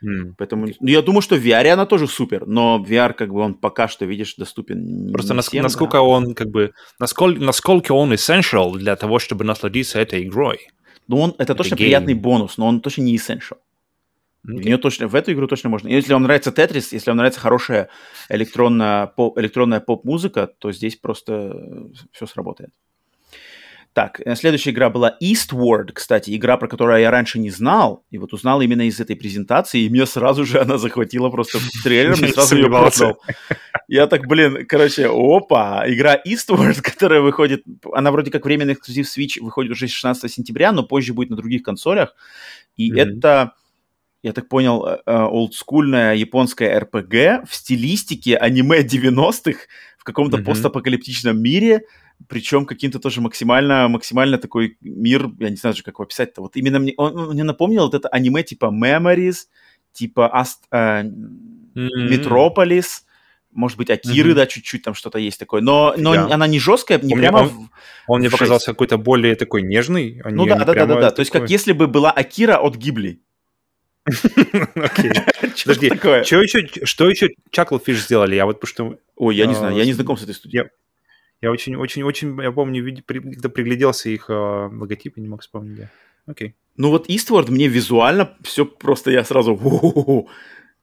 М. 0.02 0.34
Поэтому, 0.38 0.66
ну, 0.66 0.88
я 0.88 1.02
думаю, 1.02 1.20
что 1.22 1.36
в 1.36 1.44
VR 1.44 1.68
она 1.72 1.84
тоже 1.86 2.06
супер, 2.06 2.46
но 2.46 2.82
VR, 2.88 3.12
как 3.12 3.32
бы, 3.32 3.40
он 3.40 3.54
пока 3.54 3.86
что, 3.88 4.06
видишь, 4.06 4.34
доступен 4.36 5.12
Просто 5.12 5.32
не 5.34 5.36
нас- 5.36 5.48
всем, 5.48 5.62
насколько 5.62 5.98
да. 5.98 6.02
он, 6.02 6.34
как 6.34 6.48
бы, 6.48 6.72
насколько, 6.98 7.40
насколько 7.40 7.92
он 7.92 8.12
essential 8.12 8.72
для 8.78 8.96
того, 8.96 9.18
чтобы 9.18 9.44
насладиться 9.44 9.98
этой 10.00 10.22
игрой. 10.22 10.68
Ну, 11.08 11.18
он, 11.20 11.34
это, 11.38 11.54
точно 11.54 11.76
game. 11.76 11.86
приятный 11.86 12.14
бонус, 12.14 12.56
но 12.56 12.66
он 12.66 12.80
точно 12.80 13.02
не 13.02 13.16
essential. 13.16 13.58
В, 14.42 14.52
Окей. 14.52 14.64
нее 14.64 14.78
точно, 14.78 15.06
в 15.06 15.14
эту 15.14 15.32
игру 15.32 15.46
точно 15.46 15.68
можно. 15.68 15.88
Если 15.88 16.14
вам 16.14 16.22
нравится 16.22 16.50
Тетрис, 16.50 16.92
если 16.94 17.10
вам 17.10 17.18
нравится 17.18 17.40
хорошая 17.40 17.90
электронная, 18.30 19.06
поп, 19.06 19.38
электронная 19.38 19.80
поп-музыка, 19.80 20.46
то 20.46 20.72
здесь 20.72 20.96
просто 20.96 21.88
все 22.12 22.26
сработает. 22.26 22.70
Так, 23.92 24.20
э, 24.24 24.36
следующая 24.36 24.70
игра 24.70 24.88
была 24.88 25.16
Eastward, 25.20 25.92
кстати, 25.92 26.36
игра, 26.36 26.56
про 26.56 26.68
которую 26.68 27.00
я 27.00 27.10
раньше 27.10 27.40
не 27.40 27.50
знал, 27.50 28.04
и 28.10 28.18
вот 28.18 28.32
узнал 28.32 28.60
именно 28.60 28.82
из 28.86 29.00
этой 29.00 29.16
презентации, 29.16 29.80
и 29.80 29.88
меня 29.88 30.06
сразу 30.06 30.44
же 30.44 30.60
она 30.60 30.78
захватила 30.78 31.28
просто 31.28 31.58
трейлером, 31.82 32.24
и 32.24 32.32
сразу 32.32 32.56
ее 32.56 32.68
продал. 32.68 33.20
Я 33.88 34.06
так, 34.06 34.28
блин, 34.28 34.64
короче, 34.66 35.08
опа, 35.08 35.82
игра 35.88 36.16
Eastward, 36.24 36.80
которая 36.82 37.20
выходит, 37.20 37.64
она 37.92 38.12
вроде 38.12 38.30
как 38.30 38.44
временный 38.44 38.74
эксклюзив 38.74 39.06
Switch, 39.06 39.40
выходит 39.42 39.72
уже 39.72 39.88
16 39.88 40.30
сентября, 40.30 40.70
но 40.70 40.84
позже 40.84 41.12
будет 41.12 41.30
на 41.30 41.36
других 41.36 41.62
консолях, 41.64 42.14
и 42.76 42.92
Мгм. 42.92 43.00
это 43.00 43.52
я 44.22 44.32
так 44.32 44.48
понял, 44.48 44.86
э, 44.86 44.98
э, 45.06 45.12
олдскульная 45.12 46.14
японская 46.14 46.78
РПГ 46.78 47.48
в 47.48 47.54
стилистике 47.54 48.36
аниме 48.36 48.82
90-х 48.82 49.60
в 49.98 50.04
каком-то 50.04 50.36
Мгм. 50.36 50.46
постапокалиптичном 50.46 51.42
мире, 51.42 51.82
причем 52.28 52.64
каким-то 52.66 52.98
тоже 52.98 53.20
максимально, 53.20 53.88
максимально 53.88 54.38
такой 54.38 54.76
мир, 54.80 55.30
я 55.38 55.50
не 55.50 55.56
знаю 55.56 55.74
даже, 55.74 55.82
как 55.82 55.94
его 55.94 56.04
описать-то. 56.04 56.42
Вот 56.42 56.56
именно 56.56 56.78
мне, 56.78 56.94
он, 56.96 57.16
он 57.18 57.30
мне 57.34 57.44
напомнил 57.44 57.82
вот 57.84 57.94
это 57.94 58.08
аниме 58.08 58.42
типа 58.42 58.66
Memories, 58.66 59.46
типа 59.92 60.28
Аст, 60.32 60.64
э, 60.70 61.00
М. 61.00 61.40
Метрополис, 61.74 63.04
может 63.52 63.78
быть, 63.78 63.90
Акиры, 63.90 64.28
Мгм. 64.30 64.36
да, 64.36 64.46
чуть-чуть 64.46 64.82
там 64.82 64.94
что-то 64.94 65.18
есть 65.18 65.38
такое, 65.40 65.60
но, 65.60 65.94
но 65.96 66.14
Да. 66.14 66.34
она 66.34 66.46
не 66.46 66.58
жесткая, 66.60 66.98
не 67.00 67.14
Он 67.14 67.18
мне- 67.18 67.28
прямо... 67.28 67.42
он- 67.42 67.48
в- 67.48 67.70
Он 68.08 68.20
мне 68.20 68.28
в 68.28 68.32
показался 68.32 68.66
какой-то 68.66 68.96
более 68.98 69.34
такой 69.34 69.62
нежный. 69.62 70.20
а 70.24 70.30
Ну 70.30 70.46
да, 70.46 70.54
не 70.58 70.64
да, 70.64 70.72
да, 70.74 70.86
да, 70.86 71.00
да. 71.00 71.10
То 71.10 71.20
есть 71.20 71.30
как 71.32 71.48
если 71.50 71.72
бы 71.72 71.86
была 71.88 72.10
Акира 72.12 72.58
от 72.58 72.76
Гибли. 72.76 73.20
Подожди? 75.64 75.90
Что 76.84 77.08
еще, 77.08 77.28
Chucklefish 77.52 77.94
сделали? 77.94 78.34
Я 78.34 78.46
вот 78.46 78.60
потому 78.60 78.92
что 78.92 78.98
Ой, 79.16 79.36
я 79.36 79.46
не 79.46 79.52
А, 79.52 79.56
знаю, 79.56 79.76
я 79.76 79.84
не 79.84 79.92
знаком 79.92 80.16
с 80.16 80.22
этой 80.22 80.34
студией. 80.34 80.64
Я, 81.40 81.48
я 81.48 81.52
очень, 81.52 81.76
очень, 81.76 82.02
очень, 82.02 82.40
я 82.42 82.52
помню, 82.52 83.02
когда 83.06 83.48
пригляделся 83.48 84.10
их 84.10 84.28
э, 84.28 84.32
логотип, 84.32 85.16
и 85.16 85.20
не 85.20 85.28
мог 85.28 85.42
вспомнить, 85.42 85.72
где. 85.72 85.90
Окей. 86.26 86.54
Ну 86.76 86.90
вот 86.90 87.08
Eastward 87.08 87.50
мне 87.50 87.68
визуально 87.68 88.36
все 88.42 88.64
просто 88.64 89.10
я 89.10 89.24
сразу 89.24 89.54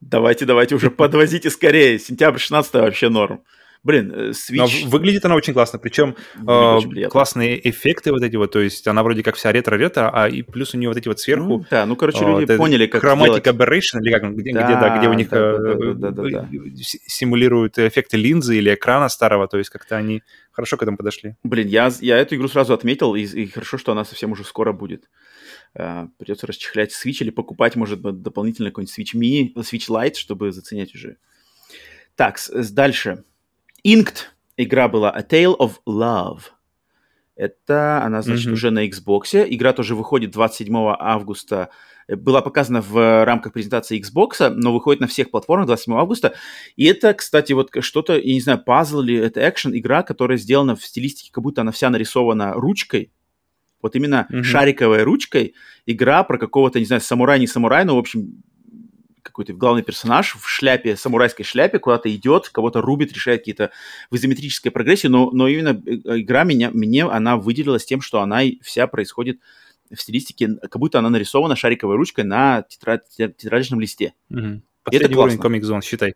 давайте, 0.02 0.46
давайте 0.46 0.76
уже 0.76 0.92
подвозите 0.92 1.50
скорее. 1.50 2.00
Сентябрь 2.00 2.40
16 2.40 2.74
вообще 2.74 3.10
норм. 3.10 3.44
Блин, 3.84 4.12
э, 4.12 4.32
Но 4.52 4.66
Switch 4.66 4.86
в- 4.86 4.90
выглядит 4.90 5.24
она 5.26 5.36
очень 5.36 5.54
классно, 5.54 5.80
причем 5.80 6.16
э, 6.36 6.42
очень 6.46 7.10
классные 7.10 7.70
эффекты 7.70 8.12
вот 8.12 8.22
эти 8.24 8.36
вот, 8.36 8.52
то 8.52 8.60
есть 8.60 8.88
она 8.88 9.04
вроде 9.04 9.24
как 9.24 9.36
вся 9.36 9.52
ретро-ретро, 9.52 10.10
а 10.14 10.28
и 10.28 10.42
плюс 10.42 10.74
у 10.74 10.78
нее 10.78 10.90
вот 10.90 10.98
эти 10.98 11.08
вот 11.08 11.20
сверху 11.20 11.46
Ну, 11.48 11.66
да, 11.70 11.86
ну, 11.86 11.96
короче, 11.96 12.26
люди 12.26 12.46
вот 12.50 12.58
поняли, 12.58 12.88
как 12.88 13.04
Chromatic 13.04 13.40
сделать. 13.42 13.48
Aberration, 13.48 14.02
или 14.02 14.12
как 14.12 14.36
где, 14.36 14.54
Да, 14.54 14.64
где, 14.64 14.74
да, 14.74 14.98
где 14.98 15.08
у 15.10 15.14
них 15.14 15.30
да, 15.30 15.38
э, 15.38 15.58
да, 15.58 15.74
да, 15.74 16.12
да, 16.12 16.12
да, 16.12 16.30
да. 16.42 16.50
симулируют 17.06 17.78
эффекты 17.78 18.18
линзы 18.18 18.58
или 18.58 18.74
экрана 18.74 19.10
старого, 19.10 19.48
то 19.48 19.58
есть 19.58 19.70
как-то 19.70 19.96
они 19.98 20.22
хорошо 20.52 20.78
к 20.78 20.84
этому 20.84 20.98
подошли. 20.98 21.36
Блин, 21.44 21.68
я, 21.68 21.92
я 22.02 22.18
эту 22.18 22.36
игру 22.36 22.48
сразу 22.48 22.74
отметил, 22.74 23.16
и, 23.16 23.22
и 23.22 23.48
хорошо, 23.48 23.78
что 23.78 23.92
она 23.92 24.06
совсем 24.06 24.32
уже 24.32 24.44
скоро 24.44 24.74
будет. 24.74 25.10
Э, 25.76 26.08
придется 26.18 26.48
расчехлять 26.48 26.92
Switch 26.92 27.18
или 27.22 27.30
покупать, 27.30 27.76
может 27.76 28.02
быть, 28.02 28.22
дополнительно 28.22 28.70
какой-нибудь 28.70 28.98
Switch 28.98 29.16
Mini, 29.20 29.54
Switch 29.56 29.88
Lite, 29.90 30.16
чтобы 30.16 30.52
заценять 30.52 30.96
уже. 30.96 31.18
Так, 32.16 32.40
дальше. 32.72 33.24
Inked 33.88 34.26
игра 34.58 34.90
была 34.90 35.12
A 35.12 35.22
Tale 35.22 35.58
of 35.58 35.76
Love. 35.88 36.42
Это 37.38 38.04
она, 38.04 38.22
значит, 38.22 38.48
mm-hmm. 38.48 38.54
уже 38.54 38.72
на 38.72 38.86
Xbox. 38.86 39.48
Игра 39.48 39.72
тоже 39.72 39.96
выходит 39.96 40.32
27 40.32 40.76
августа. 40.76 41.70
Была 42.10 42.42
показана 42.42 42.82
в 42.82 43.24
рамках 43.24 43.54
презентации 43.54 44.02
Xbox, 44.02 44.50
но 44.50 44.74
выходит 44.74 45.00
на 45.00 45.08
всех 45.08 45.32
платформах 45.32 45.68
27 45.68 45.94
августа. 45.94 46.34
И 46.76 46.86
это, 46.86 47.14
кстати, 47.14 47.54
вот 47.54 47.70
что-то, 47.80 48.18
я 48.18 48.34
не 48.34 48.42
знаю, 48.42 48.62
пазл 48.62 49.02
или 49.02 49.16
это 49.20 49.48
экшен 49.48 49.78
игра, 49.78 50.04
которая 50.04 50.38
сделана 50.38 50.76
в 50.76 50.84
стилистике, 50.84 51.32
как 51.32 51.44
будто 51.44 51.62
она 51.62 51.72
вся 51.72 51.90
нарисована 51.90 52.54
ручкой. 52.54 53.14
Вот 53.82 53.96
именно 53.96 54.28
mm-hmm. 54.30 54.44
шариковой 54.44 55.04
ручкой. 55.04 55.54
Игра 55.86 56.24
про 56.24 56.38
какого-то, 56.38 56.80
не 56.80 56.86
знаю, 56.86 57.02
самурай, 57.02 57.40
не 57.40 57.48
самурай, 57.48 57.86
но, 57.86 57.96
в 57.96 58.00
общем, 58.00 58.44
какой-то 59.28 59.54
главный 59.54 59.84
персонаж 59.84 60.36
в 60.36 60.48
шляпе, 60.48 60.96
самурайской 60.96 61.46
шляпе, 61.46 61.80
куда-то 61.80 62.14
идет, 62.14 62.50
кого-то 62.50 62.82
рубит, 62.82 63.14
решает 63.14 63.42
какие-то 63.42 63.72
в 64.10 64.16
изометрической 64.16 64.72
прогрессии, 64.72 65.08
но, 65.08 65.30
но 65.32 65.48
именно 65.48 65.80
э, 65.86 66.22
игра 66.22 66.44
меня, 66.44 66.72
мне, 66.72 67.06
она 67.06 67.38
выделилась 67.38 67.86
тем, 67.86 68.02
что 68.02 68.22
она 68.22 68.42
вся 68.62 68.88
происходит 68.88 69.40
в 69.92 70.02
стилистике, 70.02 70.56
как 70.62 70.78
будто 70.78 71.00
она 71.00 71.10
нарисована 71.10 71.56
шариковой 71.56 71.96
ручкой 71.96 72.26
на 72.26 72.64
тетрадь, 72.64 73.08
тетрадочном 73.16 73.80
листе. 73.80 74.14
Угу. 74.30 74.62
Последний 74.84 75.14
это 75.14 75.20
уровень 75.20 75.40
Comic 75.40 75.62
Zone, 75.62 75.84
считай. 75.84 76.14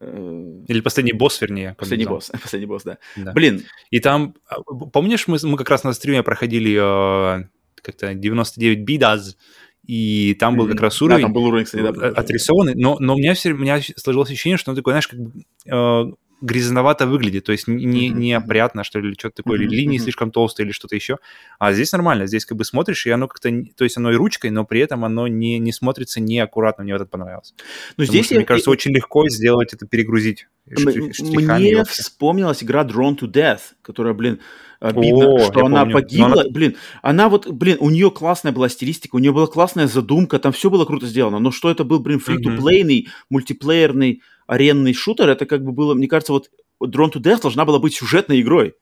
Э, 0.00 0.62
Или 0.68 0.80
последний 0.80 1.12
босс, 1.12 1.40
вернее. 1.40 1.74
Последний 1.78 2.06
босс, 2.06 2.30
последний 2.42 2.66
босс, 2.66 2.82
да. 2.84 2.98
да. 3.16 3.32
Блин. 3.32 3.64
И 3.90 4.00
там, 4.00 4.34
а, 4.46 4.62
помнишь, 4.62 5.28
мы, 5.28 5.38
мы 5.42 5.56
как 5.56 5.70
раз 5.70 5.84
на 5.84 5.92
стриме 5.92 6.22
проходили 6.22 6.72
э, 6.72 7.44
как-то 7.76 8.14
99 8.14 8.88
Bidas, 8.88 9.36
и 9.86 10.34
там 10.38 10.56
был 10.56 10.68
как 10.68 10.80
раз 10.80 11.00
уровень, 11.02 11.22
да, 11.22 11.26
там 11.26 11.32
был 11.32 11.44
уровень 11.44 11.64
кстати, 11.64 11.82
да, 11.82 12.08
отрисованный, 12.08 12.74
но, 12.74 12.96
но 13.00 13.14
у, 13.14 13.18
меня 13.18 13.34
все, 13.34 13.52
у 13.52 13.58
меня 13.58 13.80
сложилось 13.96 14.30
ощущение, 14.30 14.56
что 14.56 14.70
он 14.70 14.76
такой, 14.76 14.92
знаешь, 14.92 15.08
как 15.08 15.18
бы 15.18 15.32
э, 15.66 16.12
грязновато 16.42 17.06
выглядит, 17.06 17.44
то 17.44 17.52
есть 17.52 17.68
не, 17.68 18.08
не 18.08 18.32
опрятно, 18.32 18.84
что 18.84 18.98
ли, 18.98 19.14
что-то 19.18 19.42
такое, 19.42 19.60
или 19.60 19.68
линии 19.68 19.98
слишком 19.98 20.30
толстые, 20.32 20.66
или 20.66 20.72
что-то 20.72 20.96
еще. 20.96 21.18
А 21.58 21.72
здесь 21.72 21.92
нормально, 21.92 22.26
здесь 22.26 22.44
как 22.44 22.58
бы 22.58 22.64
смотришь, 22.64 23.06
и 23.06 23.10
оно 23.10 23.28
как-то, 23.28 23.48
то 23.76 23.84
есть 23.84 23.96
оно 23.96 24.12
и 24.12 24.16
ручкой, 24.16 24.50
но 24.50 24.64
при 24.64 24.80
этом 24.80 25.04
оно 25.04 25.28
не, 25.28 25.58
не 25.58 25.72
смотрится 25.72 26.20
неаккуратно, 26.20 26.82
мне 26.84 26.92
вот 26.92 27.02
это 27.02 27.10
понравилось. 27.10 27.54
Ну, 27.96 28.04
здесь, 28.04 28.26
что, 28.26 28.34
я... 28.34 28.40
мне 28.40 28.46
кажется, 28.46 28.70
очень 28.70 28.92
легко 28.92 29.28
сделать 29.28 29.72
это, 29.72 29.86
перегрузить 29.86 30.48
Мне 30.66 31.84
вспомнилась 31.84 32.62
игра 32.62 32.84
Drawn 32.84 33.18
to 33.18 33.30
Death, 33.30 33.60
которая, 33.82 34.14
блин, 34.14 34.40
обидно, 34.82 35.34
О, 35.34 35.38
что 35.38 35.64
она 35.64 35.80
помню. 35.80 35.94
погибла. 35.94 36.26
Она... 36.26 36.44
Блин, 36.50 36.76
она 37.02 37.28
вот, 37.28 37.48
блин, 37.48 37.76
у 37.80 37.90
нее 37.90 38.10
классная 38.10 38.52
была 38.52 38.68
стилистика, 38.68 39.16
у 39.16 39.18
нее 39.18 39.32
была 39.32 39.46
классная 39.46 39.86
задумка, 39.86 40.38
там 40.38 40.52
все 40.52 40.70
было 40.70 40.84
круто 40.84 41.06
сделано, 41.06 41.38
но 41.38 41.50
что 41.50 41.70
это 41.70 41.84
был, 41.84 42.00
блин, 42.00 42.18
фри-то-плейный, 42.18 43.08
мультиплеерный 43.30 44.22
аренный 44.46 44.92
шутер, 44.92 45.28
это 45.28 45.46
как 45.46 45.64
бы 45.64 45.72
было, 45.72 45.94
мне 45.94 46.08
кажется, 46.08 46.32
вот 46.32 46.50
Drone 46.82 47.12
to 47.12 47.20
Death 47.20 47.42
должна 47.42 47.64
была 47.64 47.78
быть 47.78 47.94
сюжетной 47.94 48.40
игрой. 48.40 48.74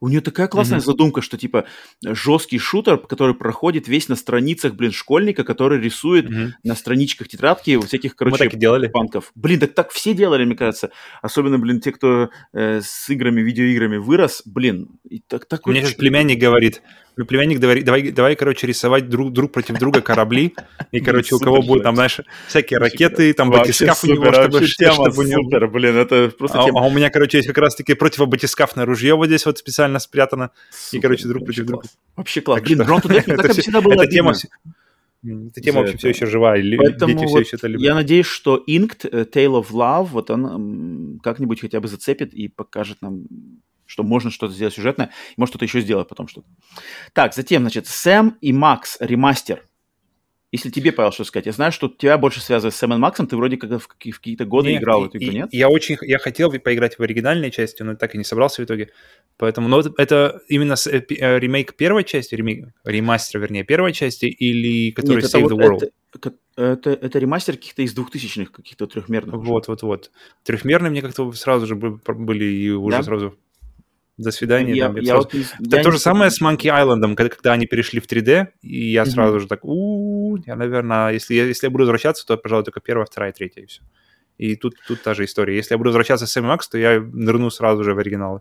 У 0.00 0.08
нее 0.08 0.20
такая 0.20 0.48
классная 0.48 0.78
mm-hmm. 0.78 0.84
задумка, 0.84 1.22
что 1.22 1.36
типа 1.36 1.66
жесткий 2.02 2.58
шутер, 2.58 2.98
который 2.98 3.34
проходит 3.34 3.86
весь 3.86 4.08
на 4.08 4.16
страницах, 4.16 4.74
блин, 4.74 4.92
школьника, 4.92 5.44
который 5.44 5.80
рисует 5.80 6.30
mm-hmm. 6.30 6.50
на 6.64 6.74
страничках 6.74 7.28
тетрадки 7.28 7.78
всяких, 7.80 8.16
короче, 8.16 8.32
Мы 8.32 8.38
так 8.38 8.54
и 8.54 8.56
делали. 8.56 8.86
банков. 8.88 9.30
Блин, 9.34 9.60
так 9.60 9.74
так 9.74 9.90
все 9.90 10.14
делали, 10.14 10.44
мне 10.44 10.56
кажется. 10.56 10.90
Особенно, 11.22 11.58
блин, 11.58 11.80
те, 11.80 11.92
кто 11.92 12.30
э, 12.52 12.80
с 12.82 13.08
играми, 13.10 13.40
видеоиграми 13.42 13.98
вырос, 13.98 14.42
блин. 14.44 14.88
И 15.08 15.20
так, 15.20 15.46
так 15.46 15.66
У 15.66 15.70
меня 15.70 15.82
сейчас 15.82 15.94
племянник 15.94 16.38
говорит, 16.38 16.82
племянник, 17.24 17.58
давай, 17.58 17.82
давай, 17.82 18.10
давай, 18.10 18.36
короче, 18.36 18.66
рисовать 18.66 19.08
друг, 19.08 19.32
друг 19.32 19.52
против 19.52 19.78
друга 19.78 20.00
корабли, 20.00 20.54
и, 20.92 21.00
короче, 21.04 21.34
у 21.34 21.38
кого 21.38 21.62
будут 21.62 21.82
там, 21.82 21.94
знаешь, 21.94 22.20
всякие 22.48 22.78
ракеты, 22.78 23.32
там 23.34 23.50
батискаф 23.50 24.04
у 24.04 24.06
него, 24.06 24.32
чтобы, 24.32 25.24
него... 25.24 25.68
блин, 25.68 25.96
это 25.96 26.30
просто 26.36 26.60
а, 26.60 26.66
а 26.68 26.86
у 26.86 26.90
меня, 26.90 27.10
короче, 27.10 27.38
есть 27.38 27.48
как 27.48 27.58
раз-таки 27.58 27.94
противобатискафное 27.94 28.84
ружье 28.84 29.14
вот 29.14 29.26
здесь 29.26 29.46
вот 29.46 29.58
специально 29.58 29.89
спрятано, 29.98 30.50
и, 30.92 31.00
короче, 31.00 31.26
друг 31.28 31.44
против 31.44 31.66
друга. 31.66 31.88
Вообще 32.16 32.40
класс. 32.40 32.62
Блин, 32.62 32.82
Ground 32.82 33.02
to 33.02 33.24
Death 33.24 33.60
всегда 33.60 33.80
было 33.80 34.06
тема 34.06 34.34
эта 35.22 35.60
тема 35.60 35.80
вообще 35.80 35.98
все 35.98 36.08
еще 36.08 36.26
жива, 36.26 36.56
и 36.56 36.76
Поэтому 36.76 37.12
дети 37.12 37.24
вот 37.24 37.28
все 37.28 37.38
еще 37.40 37.56
это 37.56 37.66
любят. 37.66 37.82
Я 37.82 37.94
надеюсь, 37.94 38.26
что 38.26 38.62
Inked, 38.66 39.08
э, 39.10 39.24
Tale 39.24 39.62
of 39.62 39.70
Love, 39.70 40.06
вот 40.06 40.30
он 40.30 41.20
как-нибудь 41.22 41.60
хотя 41.60 41.80
бы 41.80 41.88
зацепит 41.88 42.32
и 42.32 42.48
покажет 42.48 43.02
нам 43.02 43.24
что 43.86 44.04
можно 44.04 44.30
что-то 44.30 44.54
сделать 44.54 44.72
сюжетное, 44.72 45.10
и 45.30 45.34
может 45.36 45.50
кто-то 45.50 45.64
еще 45.64 45.80
сделать 45.80 46.06
потом 46.06 46.28
что-то. 46.28 46.46
Так, 47.12 47.34
затем, 47.34 47.62
значит, 47.62 47.88
Сэм 47.88 48.36
и 48.40 48.52
Макс 48.52 48.96
ремастер. 49.00 49.64
Если 50.52 50.68
тебе, 50.70 50.90
Павел, 50.90 51.12
что 51.12 51.22
сказать, 51.22 51.46
я 51.46 51.52
знаю, 51.52 51.70
что 51.70 51.88
тебя 51.88 52.18
больше 52.18 52.40
связывает 52.40 52.74
с 52.74 52.78
Сэм 52.78 52.94
и 52.94 52.96
Максом, 52.96 53.28
ты 53.28 53.36
вроде 53.36 53.56
как 53.56 53.70
в, 53.80 53.86
какие-то 53.86 54.44
годы 54.44 54.70
нет, 54.70 54.82
играл 54.82 55.02
в 55.02 55.04
эту 55.06 55.18
игру, 55.18 55.32
нет? 55.32 55.48
Я 55.52 55.68
очень, 55.68 55.96
я 56.02 56.18
хотел 56.18 56.50
поиграть 56.50 56.98
в 56.98 57.02
оригинальной 57.02 57.52
части, 57.52 57.84
но 57.84 57.94
так 57.94 58.16
и 58.16 58.18
не 58.18 58.24
собрался 58.24 58.60
в 58.60 58.64
итоге. 58.64 58.90
Поэтому, 59.36 59.68
но 59.68 59.80
это 59.96 60.42
именно 60.48 60.74
с, 60.74 60.88
э, 60.88 61.06
э, 61.08 61.38
ремейк 61.38 61.74
первой 61.74 62.02
части, 62.02 62.34
ремейк, 62.34 62.66
ремастер, 62.84 63.38
вернее, 63.38 63.62
первой 63.62 63.92
части, 63.92 64.26
или 64.26 64.90
который 64.90 65.22
нет, 65.22 65.32
Save 65.32 65.48
the 65.48 65.56
World? 65.56 65.92
Это, 66.12 66.34
это, 66.56 66.90
это 66.90 67.18
ремастер 67.20 67.54
каких-то 67.54 67.82
из 67.82 67.94
двухтысячных, 67.94 68.50
каких-то 68.50 68.88
трехмерных. 68.88 69.36
Вот, 69.36 69.68
вот, 69.68 69.82
вот. 69.82 70.10
Трехмерные 70.42 70.90
мне 70.90 71.00
как-то 71.00 71.30
сразу 71.32 71.68
же 71.68 71.76
были 71.76 72.44
и 72.44 72.70
уже 72.70 72.96
да? 72.96 73.02
сразу 73.04 73.38
до 74.22 74.30
свидания. 74.30 74.74
Я, 74.74 74.86
там, 74.86 74.96
я 74.96 75.12
сразу... 75.12 75.28
вот, 75.32 75.66
это 75.66 75.76
я 75.76 75.82
то 75.82 75.90
же 75.90 75.98
самое 75.98 76.30
с 76.30 76.40
Monkey 76.40 76.66
Island, 76.66 77.14
когда, 77.14 77.34
когда 77.34 77.52
они 77.52 77.66
перешли 77.66 78.00
в 78.00 78.06
3D, 78.06 78.48
и 78.62 78.90
я 78.90 79.06
сразу 79.06 79.36
mm-hmm. 79.36 79.40
же 79.40 79.48
так, 79.48 79.64
у 79.64 80.36
я, 80.46 80.56
наверное, 80.56 81.12
если 81.12 81.34
я, 81.34 81.46
если 81.46 81.66
я 81.66 81.70
буду 81.70 81.84
возвращаться, 81.84 82.26
то, 82.26 82.36
пожалуй, 82.36 82.64
только 82.64 82.80
первая, 82.80 83.06
вторая, 83.06 83.32
третья, 83.32 83.62
и 83.62 83.66
все. 83.66 83.82
И 84.38 84.56
тут, 84.56 84.74
тут 84.86 85.02
та 85.02 85.14
же 85.14 85.24
история. 85.24 85.56
Если 85.56 85.74
я 85.74 85.78
буду 85.78 85.88
возвращаться 85.90 86.26
с 86.26 86.40
Макс, 86.40 86.68
то 86.68 86.78
я 86.78 87.00
нырну 87.00 87.50
сразу 87.50 87.84
же 87.84 87.94
в 87.94 87.98
оригиналы. 87.98 88.40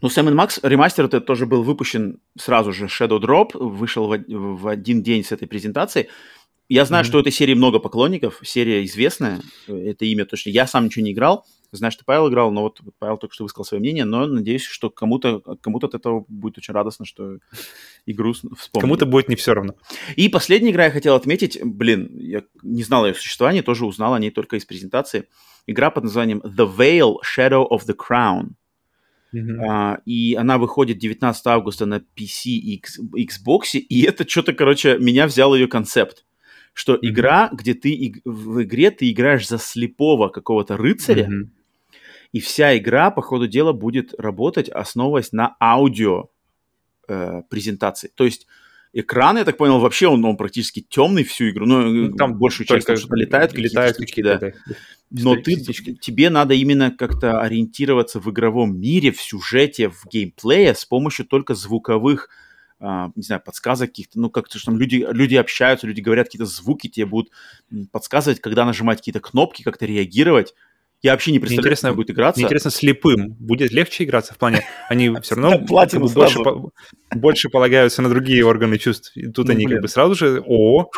Ну, 0.00 0.08
Сэм 0.08 0.34
Макс 0.34 0.58
ремастер 0.62 1.04
это 1.04 1.20
тоже 1.20 1.46
был 1.46 1.62
выпущен 1.62 2.18
сразу 2.36 2.72
же. 2.72 2.86
Shadow 2.86 3.20
Drop 3.20 3.50
вышел 3.52 4.08
в, 4.08 4.18
в 4.26 4.68
один 4.68 5.02
день 5.02 5.22
с 5.22 5.30
этой 5.30 5.46
презентации. 5.46 6.08
Я 6.68 6.84
знаю, 6.84 7.04
mm-hmm. 7.04 7.08
что 7.08 7.18
у 7.18 7.20
этой 7.20 7.32
серии 7.32 7.54
много 7.54 7.78
поклонников, 7.78 8.40
серия 8.42 8.84
известная, 8.84 9.40
это 9.68 10.04
имя 10.06 10.24
точно. 10.24 10.50
Я 10.50 10.66
сам 10.66 10.86
ничего 10.86 11.04
не 11.04 11.12
играл, 11.12 11.44
Знаю, 11.74 11.90
что 11.90 12.04
Павел 12.04 12.28
играл, 12.28 12.50
но 12.50 12.62
вот 12.62 12.80
Павел 12.98 13.16
только 13.16 13.34
что 13.34 13.44
высказал 13.44 13.64
свое 13.64 13.80
мнение, 13.80 14.04
но 14.04 14.26
надеюсь, 14.26 14.62
что 14.62 14.90
кому-то 14.90 15.40
кому 15.62 15.78
от 15.78 15.94
этого 15.94 16.26
будет 16.28 16.58
очень 16.58 16.74
радостно, 16.74 17.06
что 17.06 17.38
игру 18.04 18.34
вспомнили. 18.34 18.80
Кому-то 18.80 19.06
будет 19.06 19.28
не 19.30 19.36
все 19.36 19.54
равно. 19.54 19.74
И 20.16 20.28
последняя 20.28 20.70
игра 20.70 20.84
я 20.84 20.90
хотел 20.90 21.14
отметить, 21.14 21.58
блин, 21.64 22.10
я 22.18 22.42
не 22.62 22.82
знал 22.82 23.06
ее 23.06 23.14
существования, 23.14 23.62
тоже 23.62 23.86
узнал 23.86 24.12
о 24.12 24.18
ней 24.18 24.30
только 24.30 24.56
из 24.56 24.66
презентации. 24.66 25.28
Игра 25.66 25.90
под 25.90 26.04
названием 26.04 26.40
The 26.40 26.70
Veil 26.76 27.14
Shadow 27.24 27.66
of 27.70 27.86
the 27.86 27.96
Crown. 27.96 28.50
Uh-huh. 29.34 29.66
А, 29.66 29.98
и 30.04 30.34
она 30.34 30.58
выходит 30.58 30.98
19 30.98 31.46
августа 31.46 31.86
на 31.86 32.00
PC 32.00 32.50
и 32.50 32.82
Xbox, 33.16 33.78
и 33.78 34.02
это 34.02 34.28
что-то, 34.28 34.52
короче, 34.52 34.98
меня 34.98 35.26
взял 35.26 35.54
ее 35.54 35.68
концепт 35.68 36.26
что 36.74 36.94
mm-hmm. 36.94 36.98
игра, 37.02 37.50
где 37.52 37.74
ты 37.74 38.22
в 38.24 38.62
игре 38.62 38.90
ты 38.90 39.10
играешь 39.10 39.46
за 39.46 39.58
слепого 39.58 40.28
какого-то 40.28 40.76
рыцаря, 40.76 41.28
mm-hmm. 41.28 41.48
И 42.32 42.40
вся 42.40 42.76
игра, 42.76 43.10
по 43.10 43.22
ходу 43.22 43.46
дела, 43.46 43.72
будет 43.72 44.14
работать, 44.18 44.68
основываясь 44.68 45.32
на 45.32 45.54
аудио 45.60 46.30
э, 47.08 47.42
презентации. 47.48 48.10
То 48.14 48.24
есть 48.24 48.46
экран, 48.92 49.38
я 49.38 49.44
так 49.44 49.56
понял, 49.56 49.78
вообще 49.80 50.08
он, 50.08 50.24
он 50.24 50.36
практически 50.36 50.80
темный 50.80 51.24
всю 51.24 51.50
игру. 51.50 51.66
Ну, 51.66 51.82
ну 51.82 52.16
там 52.16 52.38
большую 52.38 52.66
часть 52.66 52.86
там 52.86 52.96
что-то 52.96 53.16
летает, 53.16 53.52
летают 53.54 53.96
какие-то, 53.96 54.38
да. 54.38 54.52
да. 54.66 54.74
Но 55.10 55.36
ты, 55.36 55.56
тебе 55.56 56.30
надо 56.30 56.54
именно 56.54 56.90
как-то 56.90 57.40
ориентироваться 57.40 58.18
в 58.18 58.30
игровом 58.30 58.80
мире, 58.80 59.12
в 59.12 59.20
сюжете, 59.20 59.90
в 59.90 60.06
геймплее 60.10 60.74
с 60.74 60.84
помощью 60.84 61.26
только 61.26 61.54
звуковых 61.54 62.28
Uh, 62.84 63.12
не 63.14 63.22
знаю, 63.22 63.40
подсказок 63.40 63.90
каких-то, 63.90 64.18
ну, 64.18 64.28
как-то 64.28 64.58
что 64.58 64.72
там 64.72 64.76
люди, 64.80 65.06
люди 65.08 65.36
общаются, 65.36 65.86
люди 65.86 66.00
говорят 66.00 66.26
какие-то 66.26 66.46
звуки, 66.46 66.88
тебе 66.88 67.06
будут 67.06 67.30
подсказывать, 67.92 68.40
когда 68.40 68.64
нажимать 68.64 68.98
какие-то 68.98 69.20
кнопки, 69.20 69.62
как-то 69.62 69.86
реагировать. 69.86 70.52
Я 71.02 71.12
вообще 71.12 71.32
не 71.32 71.40
представляю, 71.40 71.66
интересно, 71.66 71.88
как 71.88 71.96
будет 71.96 72.10
играться. 72.10 72.38
Мне 72.38 72.46
интересно, 72.46 72.70
слепым 72.70 73.34
будет 73.40 73.72
легче 73.72 74.04
играться 74.04 74.34
в 74.34 74.38
плане, 74.38 74.64
они 74.88 75.12
все 75.22 75.34
равно 75.34 75.58
больше, 75.58 76.38
больше 77.10 77.48
полагаются 77.48 78.02
на 78.02 78.08
другие 78.08 78.44
органы 78.44 78.78
чувств. 78.78 79.10
И 79.16 79.26
тут 79.26 79.48
ну, 79.48 79.52
они 79.52 79.66
как 79.66 79.80
бы 79.80 79.88
сразу 79.88 80.14
же, 80.14 80.42
о, 80.46 80.90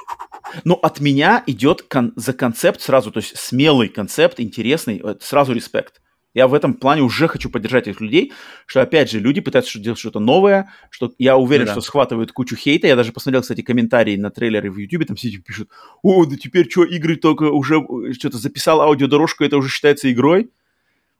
но 0.65 0.75
от 0.75 1.01
меня 1.01 1.43
идет 1.47 1.83
кон- 1.83 2.13
за 2.17 2.35
концепт 2.35 2.83
сразу, 2.83 3.11
то 3.11 3.19
есть 3.19 3.37
смелый 3.39 3.89
концепт, 3.89 4.41
интересный, 4.41 5.03
сразу 5.21 5.55
респект. 5.55 6.01
Я 6.35 6.49
в 6.49 6.55
этом 6.55 6.75
плане 6.75 7.03
уже 7.03 7.29
хочу 7.29 7.49
поддержать 7.49 7.87
этих 7.87 8.01
людей, 8.01 8.33
что, 8.67 8.83
опять 8.83 9.11
же, 9.11 9.21
люди 9.21 9.41
пытаются 9.41 9.79
делать 9.79 10.01
что-то 10.01 10.19
новое, 10.19 10.71
что 10.91 11.13
я 11.19 11.37
уверен, 11.37 11.63
ну, 11.63 11.67
да. 11.67 11.73
что 11.73 11.81
схватывают 11.81 12.33
кучу 12.33 12.57
хейта. 12.57 12.89
Я 12.89 12.97
даже 12.97 13.13
посмотрел, 13.13 13.43
кстати, 13.43 13.63
комментарии 13.63 14.17
на 14.17 14.31
трейлеры 14.31 14.71
в 14.71 14.77
YouTube, 14.77 15.07
там 15.07 15.17
все 15.17 15.31
пишут, 15.39 15.71
о, 16.03 16.25
да 16.27 16.37
теперь 16.37 16.69
что, 16.69 16.85
игры 16.85 17.17
только 17.17 17.45
уже, 17.45 17.77
э, 17.77 18.13
что-то 18.13 18.39
записал 18.39 18.83
аудиодорожку, 18.83 19.45
это 19.45 19.57
уже 19.57 19.71
считается 19.71 20.11
игрой. 20.13 20.51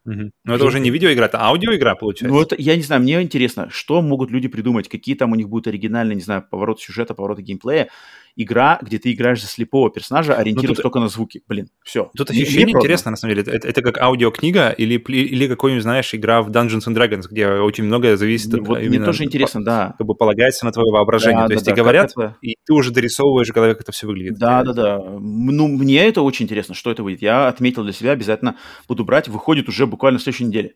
Угу. 0.05 0.31
Но 0.45 0.55
это 0.55 0.65
уже 0.65 0.81
не 0.81 0.91
видеоигра, 0.91 1.25
это 1.25 1.41
аудиоигра, 1.41 1.95
получается. 1.95 2.35
Ну, 2.35 2.43
это, 2.43 2.57
я 2.59 2.77
не 2.77 2.83
знаю, 2.83 3.01
мне 3.01 3.23
интересно, 3.23 3.71
что 3.71 4.03
могут 4.03 4.31
люди 4.31 4.49
придумать, 4.49 4.89
какие 4.89 5.15
там 5.15 5.33
у 5.33 5.35
них 5.35 5.49
будут 5.49 5.69
оригинальные, 5.69 6.17
не 6.17 6.23
знаю, 6.23 6.45
повороты 6.51 6.83
сюжета, 6.83 7.15
повороты 7.15 7.43
геймплея. 7.43 7.89
Игра, 8.37 8.81
где 8.83 8.99
ты 8.99 9.13
играешь 9.13 9.41
за 9.41 9.47
слепого 9.47 9.91
персонажа, 9.91 10.35
ориентируясь 10.35 10.79
тут, 10.79 10.83
только 10.83 10.99
на 10.99 11.09
звуки. 11.09 11.43
Блин, 11.47 11.69
все. 11.85 12.11
Тут 12.17 12.31
ощущение 12.31 12.75
интересно, 12.75 13.13
на 13.13 13.17
самом 13.17 13.37
деле. 13.37 13.55
Это, 13.55 13.69
это 13.69 13.81
как 13.81 13.99
аудиокнига 13.99 14.71
или, 14.71 14.95
или 14.97 15.47
какой-нибудь, 15.47 15.85
знаешь, 15.85 16.13
игра 16.15 16.43
в 16.43 16.51
Dungeons 16.51 16.89
and 16.89 16.97
Dragons, 16.97 17.29
где 17.31 17.47
очень 17.49 17.85
многое 17.85 18.17
зависит 18.17 18.53
от... 18.53 18.67
Вот 18.67 18.81
мне 18.81 18.99
тоже 18.99 19.23
интересно, 19.23 19.61
по, 19.61 19.67
да. 19.67 19.95
Как 19.97 20.07
бы 20.07 20.15
полагается 20.17 20.65
на 20.65 20.73
твое 20.73 20.91
воображение. 20.91 21.43
Да, 21.43 21.47
То 21.47 21.53
есть 21.53 21.65
да, 21.65 21.71
тебе 21.71 21.83
говорят, 21.83 22.11
это... 22.11 22.37
и 22.43 22.57
ты 22.65 22.73
уже 22.73 22.91
дорисовываешь 22.91 23.49
в 23.49 23.53
голове, 23.53 23.75
как 23.75 23.83
это 23.83 23.93
все 23.93 24.09
выглядит. 24.09 24.37
Да, 24.37 24.65
да, 24.65 24.73
да. 24.73 24.99
Ну, 24.99 25.69
мне 25.69 26.05
это 26.05 26.23
очень 26.23 26.47
интересно, 26.47 26.75
что 26.75 26.91
это 26.91 27.05
выйдет. 27.05 27.23
Я 27.23 27.47
отметил 27.47 27.85
для 27.85 27.93
себя, 27.93 28.11
обязательно 28.11 28.57
буду 28.89 29.05
брать. 29.05 29.29
Выходит 29.29 29.69
уже 29.69 29.87
буквально 29.87 30.19
в 30.19 30.23
следующей 30.23 30.47
неделе. 30.47 30.75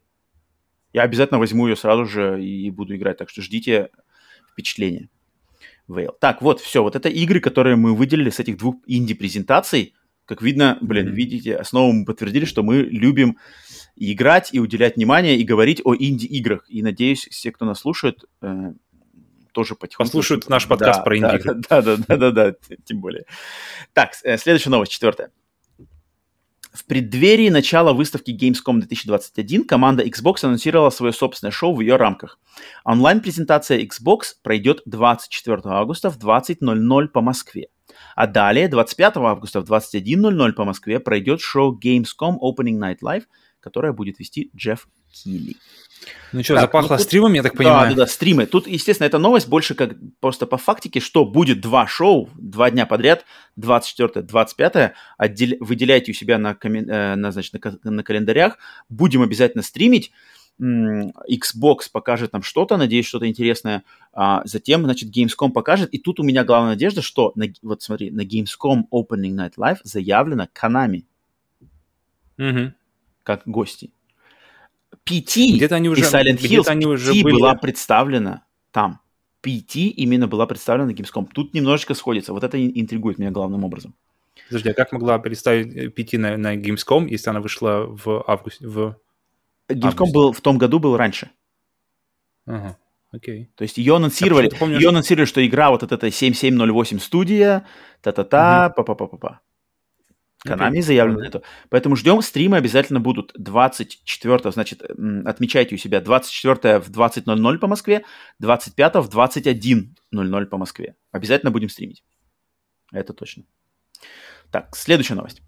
Я 0.93 1.02
обязательно 1.02 1.39
возьму 1.39 1.66
ее 1.66 1.74
сразу 1.74 2.05
же 2.05 2.43
и 2.43 2.70
буду 2.70 2.94
играть, 2.94 3.18
так 3.18 3.30
что 3.30 3.43
ждите 3.43 3.89
впечатления. 4.52 5.09
Veil. 5.89 6.10
Так, 6.20 6.43
вот, 6.43 6.60
все, 6.60 6.82
вот 6.82 6.97
это 6.97 7.09
игры, 7.09 7.40
которые 7.40 7.77
мы 7.77 7.94
выделили 7.94 8.31
с 8.31 8.39
этих 8.39 8.59
двух 8.59 8.77
инди-презентаций. 8.86 9.94
Как 10.24 10.43
видно, 10.43 10.77
блин, 10.82 11.09
mm-hmm. 11.09 11.12
видите, 11.12 11.65
снова 11.65 11.93
мы 11.93 12.05
подтвердили, 12.05 12.44
что 12.44 12.62
мы 12.62 12.82
любим 12.82 13.39
играть 13.97 14.51
и 14.52 14.60
уделять 14.60 14.97
внимание 14.97 15.36
и 15.36 15.44
говорить 15.44 15.81
о 15.85 15.94
инди-играх. 15.94 16.66
И 16.69 16.82
надеюсь, 16.82 17.27
все, 17.31 17.51
кто 17.51 17.65
нас 17.65 17.81
слушает, 17.81 18.24
э, 18.43 18.73
тоже 19.52 19.74
потихоньку... 19.74 20.09
Послушают 20.09 20.48
наш 20.48 20.69
подкаст 20.69 21.01
да, 21.01 21.02
про 21.02 21.16
инди-игры. 21.16 21.55
Да, 21.69 21.82
да, 21.82 21.97
да, 21.97 22.16
да, 22.16 22.31
да, 22.31 22.55
тем 22.85 23.01
более. 23.01 23.24
Так, 23.94 24.12
э, 24.23 24.36
следующая 24.36 24.70
новость, 24.70 24.93
четвертая. 24.93 25.31
В 26.78 26.84
преддверии 26.84 27.48
начала 27.48 27.92
выставки 27.92 28.30
Gamescom 28.30 28.78
2021 28.78 29.64
команда 29.64 30.05
Xbox 30.05 30.44
анонсировала 30.44 30.90
свое 30.90 31.12
собственное 31.12 31.50
шоу 31.50 31.74
в 31.74 31.80
ее 31.80 31.96
рамках. 31.96 32.38
Онлайн-презентация 32.84 33.84
Xbox 33.84 34.34
пройдет 34.44 34.82
24 34.86 35.60
августа 35.64 36.09
в 36.09 36.18
20.00 36.18 37.09
по 37.09 37.20
Москве. 37.20 37.66
А 38.14 38.28
далее, 38.28 38.68
25 38.68 39.16
августа 39.16 39.60
в 39.60 39.64
21.00 39.64 40.52
по 40.52 40.64
Москве, 40.64 41.00
пройдет 41.00 41.40
шоу 41.40 41.76
Gamescom 41.76 42.36
Opening 42.40 42.78
Night 42.78 42.98
Live, 43.02 43.24
которое 43.59 43.92
будет 43.92 44.20
вести 44.20 44.52
Джефф 44.55 44.86
Килли. 45.10 45.56
Ну 46.33 46.43
что, 46.43 46.55
так, 46.55 46.62
запахло 46.62 46.91
ну, 46.91 46.97
тут... 46.97 47.07
стримом, 47.07 47.33
я 47.33 47.43
так 47.43 47.57
понимаю? 47.57 47.91
Да, 47.91 47.97
да, 47.97 48.05
да, 48.05 48.07
стримы. 48.07 48.47
Тут, 48.47 48.66
естественно, 48.66 49.07
эта 49.07 49.19
новость 49.19 49.49
больше 49.49 49.75
как 49.75 49.95
просто 50.20 50.47
по 50.47 50.59
фактике, 50.59 51.01
что 51.01 51.25
будет 51.25 51.61
два 51.61 51.87
шоу, 51.87 52.29
два 52.37 52.70
дня 52.70 52.87
подряд, 52.87 53.25
24-25, 53.59 54.93
отдел... 55.16 55.57
выделяйте 55.61 56.12
у 56.12 56.15
себя 56.15 56.39
на, 56.39 56.55
комен... 56.55 56.89
Э, 56.91 57.15
на, 57.15 57.33
значит, 57.33 57.55
на, 57.55 57.91
на 57.91 58.03
календарях, 58.03 58.59
будем 58.89 59.23
обязательно 59.23 59.62
стримить. 59.62 60.12
Xbox 60.61 61.89
покажет 61.93 62.33
нам 62.33 62.43
что-то, 62.43 62.77
надеюсь, 62.77 63.07
что-то 63.07 63.29
интересное. 63.29 63.85
А 64.12 64.43
затем, 64.45 64.83
значит, 64.85 65.16
Gamescom 65.16 65.51
покажет. 65.51 65.91
И 65.95 65.99
тут 65.99 66.19
у 66.19 66.25
меня 66.25 66.45
главная 66.45 66.73
надежда, 66.73 67.01
что, 67.01 67.33
на, 67.37 67.47
вот 67.62 67.83
смотри, 67.83 68.11
на 68.11 68.23
Gamescom 68.23 68.83
Opening 68.93 69.35
Night 69.35 69.55
Live 69.57 69.79
заявлено 69.85 70.49
Konami. 70.53 71.05
Угу. 72.39 72.73
Как 73.23 73.43
гости. 73.47 73.91
PT 75.05 75.56
где-то 75.56 75.77
они 75.77 75.89
уже, 75.89 76.02
и 76.02 76.05
Silent 76.05 76.39
Hill 76.39 76.65
они 76.66 76.86
уже 76.86 77.12
PT 77.12 77.23
были... 77.23 77.35
была 77.35 77.55
представлена 77.55 78.44
там. 78.70 79.01
PT 79.43 79.89
именно 79.89 80.27
была 80.27 80.47
представлена 80.47 80.86
на 80.86 80.93
Gamescom. 80.93 81.28
Тут 81.32 81.55
немножечко 81.55 81.94
сходится. 81.94 82.32
Вот 82.32 82.43
это 82.43 82.59
интригует 82.59 83.19
меня 83.19 83.31
главным 83.31 83.65
образом. 83.65 83.94
Подожди, 84.48 84.70
а 84.70 84.74
как 84.74 84.93
могла 84.93 85.19
представить 85.19 85.97
PT 85.97 86.19
на, 86.19 86.36
на 86.36 86.56
Gamescom, 86.56 87.09
если 87.09 87.31
она 87.31 87.40
вышла 87.40 87.86
в 87.86 88.24
августе? 88.27 88.66
В... 88.66 88.97
Gamescom 89.69 89.86
августе? 89.86 90.15
был 90.15 90.32
в 90.32 90.40
том 90.40 90.59
году 90.59 90.78
был 90.78 90.97
раньше. 90.97 91.31
Ага. 92.47 92.77
Окей. 93.10 93.51
То 93.55 93.62
есть 93.62 93.78
ее 93.78 93.97
анонсировали, 93.97 94.51
помню, 94.51 94.78
ее 94.78 94.90
анонсировали, 94.90 95.27
что 95.27 95.47
игра 95.47 95.70
вот 95.70 95.82
эта 95.82 96.10
7708 96.10 96.98
студия, 96.98 97.66
та-та-та, 98.02 98.74
угу. 98.77 98.85
Канами 100.44 100.81
заявлено 100.81 101.24
это. 101.24 101.43
Поэтому 101.69 101.97
ждем, 101.97 102.23
стримы 102.23 102.56
обязательно 102.56 103.01
будут 103.01 103.32
24, 103.35 104.52
значит, 104.52 104.82
отмечайте 105.24 105.74
у 105.74 105.78
себя 105.78 106.01
24 106.01 106.78
в 106.78 106.90
20.00 106.90 107.59
по 107.59 107.66
Москве, 107.66 108.05
25 108.39 108.94
в 108.97 109.09
21.00 109.09 110.47
по 110.47 110.56
Москве. 110.56 110.94
Обязательно 111.10 111.51
будем 111.51 111.69
стримить. 111.69 112.05
Это 112.93 113.12
точно. 113.12 113.44
Так, 114.51 114.77
следующая 114.77 115.15
новость. 115.15 115.43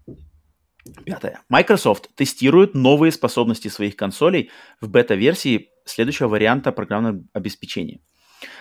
Пятая. 1.05 1.41
Microsoft 1.47 2.13
тестирует 2.15 2.73
новые 2.73 3.11
способности 3.11 3.67
своих 3.67 3.95
консолей 3.95 4.51
в 4.81 4.89
бета-версии 4.89 5.69
следующего 5.85 6.27
варианта 6.27 6.71
программного 6.71 7.23
обеспечения. 7.33 8.01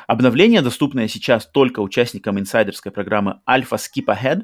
Обновление, 0.06 0.62
доступное 0.62 1.08
сейчас 1.08 1.46
только 1.46 1.80
участникам 1.80 2.38
инсайдерской 2.38 2.92
программы 2.92 3.40
Alpha 3.48 3.78
Skip 3.78 4.06
Ahead, 4.06 4.42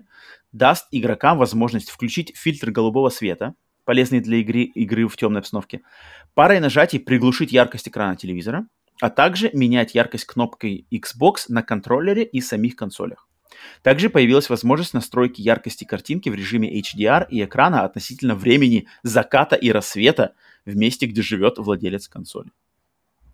даст 0.52 0.86
игрокам 0.90 1.38
возможность 1.38 1.90
включить 1.90 2.36
фильтр 2.36 2.70
голубого 2.70 3.10
света, 3.10 3.54
полезный 3.84 4.20
для 4.20 4.38
игры, 4.38 4.62
игры 4.62 5.06
в 5.08 5.16
темной 5.16 5.40
обстановке, 5.40 5.82
парой 6.34 6.60
нажатий 6.60 7.00
приглушить 7.00 7.52
яркость 7.52 7.88
экрана 7.88 8.16
телевизора, 8.16 8.66
а 9.00 9.10
также 9.10 9.50
менять 9.52 9.94
яркость 9.94 10.24
кнопкой 10.24 10.86
Xbox 10.92 11.44
на 11.48 11.62
контроллере 11.62 12.24
и 12.24 12.40
самих 12.40 12.76
консолях. 12.76 13.28
Также 13.82 14.10
появилась 14.10 14.50
возможность 14.50 14.94
настройки 14.94 15.40
яркости 15.40 15.84
картинки 15.84 16.28
в 16.28 16.34
режиме 16.34 16.80
HDR 16.80 17.26
и 17.30 17.44
экрана 17.44 17.84
относительно 17.84 18.34
времени 18.34 18.86
заката 19.02 19.56
и 19.56 19.70
рассвета 19.70 20.34
в 20.64 20.76
месте, 20.76 21.06
где 21.06 21.22
живет 21.22 21.58
владелец 21.58 22.08
консоли. 22.08 22.50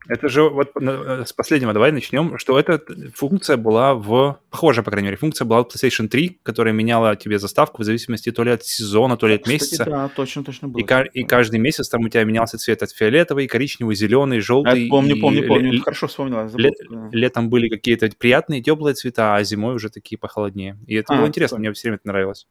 Это 0.08 0.28
же 0.28 0.48
вот 0.48 0.72
э, 0.80 1.24
с 1.26 1.32
последнего 1.32 1.72
давай 1.72 1.92
начнем, 1.92 2.36
что 2.38 2.58
эта 2.58 2.80
функция 3.14 3.56
была 3.56 3.94
в... 3.94 4.38
Похожая, 4.50 4.84
по 4.84 4.90
крайней 4.90 5.06
мере, 5.06 5.16
функция 5.16 5.44
была 5.44 5.62
в 5.62 5.68
PlayStation 5.68 6.08
3, 6.08 6.40
которая 6.42 6.74
меняла 6.74 7.14
тебе 7.14 7.38
заставку 7.38 7.82
в 7.82 7.84
зависимости 7.84 8.30
то 8.32 8.42
ли 8.42 8.50
от 8.50 8.64
сезона, 8.64 9.16
то 9.16 9.26
ли 9.28 9.34
от 9.34 9.46
месяца. 9.46 9.84
Кстати, 9.84 9.88
да, 9.90 10.08
точно, 10.08 10.44
точно 10.44 10.68
было. 10.68 10.80
И, 10.80 11.20
и 11.20 11.24
каждый 11.24 11.60
месяц 11.60 11.88
там 11.88 12.02
у 12.02 12.08
тебя 12.08 12.24
менялся 12.24 12.58
цвет 12.58 12.82
от 12.82 12.90
фиолетовый, 12.90 13.46
коричневый, 13.46 13.94
зеленый, 13.94 14.40
желтый. 14.40 14.84
Я 14.84 14.90
помню, 14.90 15.20
помню, 15.20 15.46
помню. 15.46 15.72
Л- 15.72 15.82
Хорошо 15.82 16.08
вспомнила. 16.08 16.50
Лет, 16.56 16.74
летом 17.12 17.48
были 17.48 17.68
какие-то 17.68 18.10
приятные, 18.18 18.62
теплые 18.62 18.94
цвета, 18.94 19.36
а 19.36 19.44
зимой 19.44 19.74
уже 19.74 19.88
такие 19.88 20.18
похолоднее. 20.18 20.78
И 20.86 20.94
это 20.94 21.14
а, 21.14 21.18
было 21.18 21.26
интересно, 21.26 21.58
мне 21.58 21.72
все 21.72 21.88
время 21.88 21.96
это 21.96 22.08
нравилось. 22.08 22.46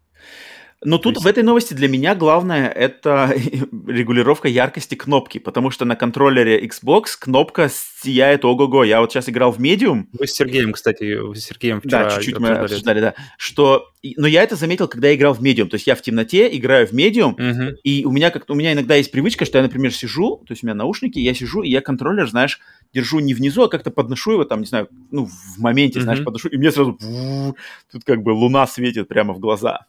Но 0.84 0.98
тут 0.98 1.16
есть... 1.16 1.24
в 1.24 1.28
этой 1.28 1.44
новости 1.44 1.76
для 1.76 1.88
меня 1.88 2.16
главное 2.16 2.68
это 2.68 3.32
регулировка 3.88 4.48
яркости 4.48 4.96
кнопки, 4.96 5.38
потому 5.38 5.70
что 5.70 5.86
на 5.86 5.96
контроллере 5.96 6.60
Xbox 6.66 7.18
кнопка 7.20 7.70
сияет 7.70 8.44
ого-го. 8.46 8.84
Я 8.84 9.02
вот 9.02 9.12
сейчас 9.12 9.30
играл 9.30 9.52
в 9.52 9.60
Medium. 9.60 10.06
Вы 10.14 10.26
с 10.26 10.34
Сергеем, 10.34 10.74
кстати, 10.74 11.34
с 11.36 11.44
Сергеем 11.44 11.82
вчера 11.82 12.06
Да, 12.06 12.16
чуть-чуть 12.16 12.40
мы 12.40 12.50
обсуждали, 12.50 13.00
да. 13.00 13.14
Что... 13.38 13.92
Но 14.18 14.26
я 14.26 14.42
это 14.42 14.56
заметил, 14.56 14.88
когда 14.88 15.10
я 15.10 15.16
играл 15.16 15.36
в 15.36 15.42
Medium. 15.42 15.68
То 15.68 15.76
есть 15.76 15.86
я 15.86 15.94
в 15.94 16.02
темноте 16.02 16.50
играю 16.58 16.88
в 16.88 16.94
Medium, 16.94 17.34
угу. 17.34 17.78
и 17.84 18.04
у 18.04 18.12
меня 18.12 18.32
как 18.32 18.50
у 18.50 18.56
меня 18.56 18.74
иногда 18.74 18.96
есть 18.96 19.12
привычка, 19.12 19.46
что 19.46 19.60
я, 19.60 19.64
например, 19.64 19.94
сижу, 19.94 20.38
то 20.48 20.54
есть 20.54 20.64
у 20.64 20.66
меня 20.66 20.74
наушники, 20.74 21.20
я 21.20 21.36
сижу, 21.36 21.62
и 21.62 21.70
я 21.70 21.82
контроллер, 21.82 22.28
знаешь, 22.28 22.60
держу 22.92 23.20
не 23.20 23.36
внизу, 23.36 23.64
а 23.64 23.70
как-то 23.70 23.92
подношу 23.92 24.32
его 24.32 24.46
там, 24.46 24.62
не 24.62 24.66
знаю, 24.66 24.90
ну, 25.12 25.26
в 25.28 25.60
моменте, 25.60 26.00
mm 26.00 26.04
знаешь, 26.04 26.24
подношу, 26.24 26.50
и 26.50 26.58
мне 26.58 26.72
сразу 26.72 26.98
тут 27.92 28.04
как 28.04 28.24
бы 28.24 28.32
луна 28.32 28.66
светит 28.66 29.08
прямо 29.08 29.34
в 29.34 29.40
глаза. 29.40 29.86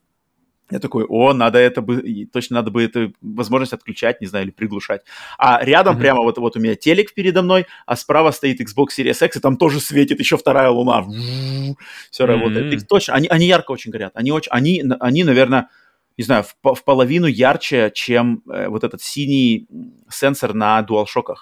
Я 0.73 0.79
такой, 0.79 1.05
о, 1.05 1.35
надо 1.35 1.59
это 1.59 1.83
бы, 1.83 2.27
точно 2.33 2.57
надо 2.57 2.71
бы 2.71 2.83
эту 2.83 3.13
возможность 3.21 3.75
отключать, 3.75 4.23
не 4.23 4.27
знаю, 4.27 4.47
или 4.47 4.53
приглушать. 4.53 5.03
А 5.37 5.63
рядом 5.63 5.97
mm-hmm. 5.97 6.01
прямо 6.01 6.23
вот, 6.23 6.39
вот 6.39 6.57
у 6.57 6.61
меня 6.61 6.75
телек 6.77 7.13
передо 7.13 7.43
мной, 7.43 7.67
а 7.85 7.95
справа 7.95 8.31
стоит 8.31 8.61
Xbox 8.61 8.87
Series 8.99 9.27
X, 9.27 9.37
и 9.37 9.41
там 9.41 9.59
тоже 9.59 9.81
светит 9.81 10.19
еще 10.19 10.39
вторая 10.39 10.71
луна. 10.71 11.03
Все 12.11 12.25
mm-hmm. 12.25 12.27
работает. 12.27 12.73
И 12.73 12.79
точно, 12.87 13.15
они, 13.15 13.29
они 13.29 13.47
ярко 13.47 13.73
очень 13.73 13.91
горят. 13.91 14.13
Они, 14.15 14.33
очень, 14.33 14.51
они, 14.51 14.83
они 14.99 15.25
наверное, 15.25 15.69
не 16.17 16.25
знаю, 16.25 16.45
в, 16.45 16.75
в 16.75 16.85
половину 16.85 17.27
ярче, 17.27 17.91
чем 17.95 18.43
э, 18.51 18.69
вот 18.69 18.83
этот 18.83 19.03
синий 19.03 19.69
сенсор 20.11 20.55
на 20.55 20.81
DualShock. 20.81 21.35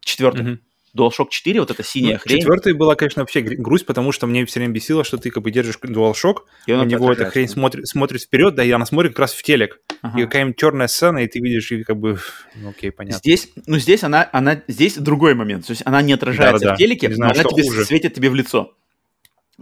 Четвертый. 0.00 0.44
Mm-hmm. 0.44 0.58
DualShock 0.96 1.28
4, 1.30 1.60
вот 1.60 1.70
эта 1.70 1.82
синяя 1.82 2.14
ну, 2.14 2.20
хрень. 2.20 2.38
Четвертый 2.38 2.72
была, 2.72 2.94
конечно, 2.94 3.22
вообще 3.22 3.40
грусть, 3.40 3.86
потому 3.86 4.12
что 4.12 4.26
мне 4.26 4.44
все 4.46 4.60
время 4.60 4.72
бесило, 4.72 5.04
что 5.04 5.18
ты 5.18 5.30
как 5.30 5.42
бы 5.42 5.50
держишь 5.50 5.78
DualShock, 5.82 6.38
и 6.66 6.72
у 6.72 6.84
него 6.84 7.12
эта 7.12 7.26
хрень 7.30 7.48
смотрит, 7.48 7.86
смотрит 7.86 8.22
вперед, 8.22 8.54
да, 8.54 8.64
и 8.64 8.70
она 8.70 8.86
смотрит 8.86 9.12
как 9.12 9.20
раз 9.20 9.32
в 9.32 9.42
телек. 9.42 9.80
Ага. 10.02 10.20
И 10.20 10.24
какая-нибудь 10.24 10.56
черная 10.56 10.86
сцена, 10.88 11.18
и 11.18 11.26
ты 11.26 11.40
видишь, 11.40 11.70
и 11.72 11.82
как 11.84 11.96
бы, 11.96 12.18
ну 12.54 12.70
окей, 12.70 12.90
понятно. 12.90 13.18
Здесь, 13.18 13.50
ну 13.66 13.78
здесь 13.78 14.04
она, 14.04 14.28
она, 14.32 14.62
здесь 14.68 14.96
другой 14.96 15.34
момент, 15.34 15.66
то 15.66 15.72
есть 15.72 15.82
она 15.84 16.02
не 16.02 16.12
отражается 16.12 16.64
да, 16.64 16.70
да, 16.70 16.74
в 16.74 16.78
телеке, 16.78 17.12
знаю, 17.14 17.34
но 17.34 17.40
она 17.40 17.50
тебе 17.50 17.62
хуже. 17.64 17.84
светит 17.84 18.14
тебе 18.14 18.30
в 18.30 18.34
лицо. 18.34 18.74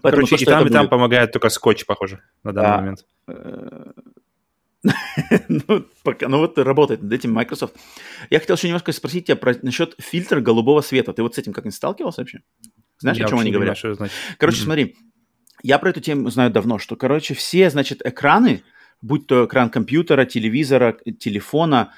Поэтому 0.03 0.27
Короче, 0.27 0.45
то, 0.45 0.51
и 0.51 0.55
там, 0.55 0.67
и 0.67 0.71
там 0.71 0.89
помогает 0.89 1.33
только 1.33 1.49
скотч, 1.49 1.87
похоже, 1.87 2.21
на 2.43 2.53
данный 2.53 2.69
да. 2.69 2.77
момент. 2.77 3.05
Э, 4.87 5.39
ну, 5.49 5.87
пока, 6.03 6.29
ну 6.29 6.39
вот 6.39 6.59
работает 6.59 7.03
над 7.03 7.13
этим 7.13 7.33
Microsoft. 7.33 7.77
Я 8.31 8.41
хотел 8.41 8.57
еще 8.57 8.69
немножко 8.69 8.93
спросить 8.93 9.27
тебя 9.27 9.37
про, 9.37 9.55
насчет 9.63 9.95
фильтра 9.99 10.41
голубого 10.41 10.81
света. 10.81 11.13
Ты 11.13 11.23
вот 11.23 11.35
с 11.35 11.39
этим 11.39 11.53
как-нибудь 11.53 11.77
сталкивался 11.77 12.23
вообще? 12.23 12.41
Знаешь, 12.99 13.19
я 13.19 13.27
о 13.27 13.29
чем 13.29 13.39
они 13.39 13.51
говорят? 13.51 13.81
Понимаю, 13.81 14.11
короче, 14.39 14.61
mm-hmm. 14.61 14.65
смотри, 14.65 14.97
я 15.63 15.79
про 15.79 15.91
эту 15.91 16.01
тему 16.01 16.31
знаю 16.31 16.51
давно, 16.51 16.79
что, 16.79 16.97
короче, 16.97 17.35
все, 17.35 17.71
значит, 17.71 18.01
экраны, 18.05 18.63
будь 19.03 19.27
то 19.27 19.45
экран 19.45 19.71
компьютера, 19.71 20.25
телевизора, 20.25 20.97
телефона, 21.19 21.93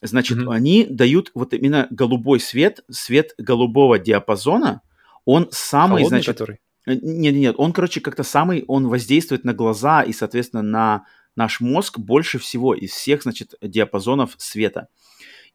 значит, 0.00 0.38
mm-hmm. 0.38 0.54
они 0.54 0.86
дают 0.86 1.30
вот 1.34 1.52
именно 1.52 1.88
голубой 1.90 2.40
свет, 2.40 2.80
свет 2.90 3.34
голубого 3.38 3.98
диапазона, 3.98 4.82
он 5.24 5.48
самый, 5.50 6.02
Холодный, 6.02 6.08
значит... 6.08 6.38
Который? 6.38 6.60
Нет, 6.86 7.02
нет, 7.02 7.34
нет, 7.34 7.54
он, 7.58 7.72
короче, 7.72 8.00
как-то 8.00 8.22
самый, 8.22 8.64
он 8.66 8.88
воздействует 8.88 9.44
на 9.44 9.52
глаза 9.52 10.02
и, 10.02 10.12
соответственно, 10.12 10.62
на 10.62 11.04
наш 11.36 11.60
мозг 11.60 11.98
больше 11.98 12.38
всего 12.38 12.74
из 12.74 12.90
всех, 12.90 13.22
значит, 13.22 13.54
диапазонов 13.62 14.34
света. 14.38 14.88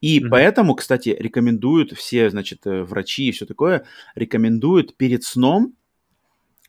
И 0.02 0.20
mm-hmm. 0.20 0.30
поэтому, 0.30 0.76
кстати, 0.76 1.16
рекомендуют 1.18 1.94
все, 1.94 2.30
значит, 2.30 2.66
э, 2.66 2.84
врачи 2.84 3.28
и 3.28 3.32
все 3.32 3.46
такое, 3.46 3.86
рекомендуют 4.16 4.98
перед 4.98 5.24
сном 5.24 5.74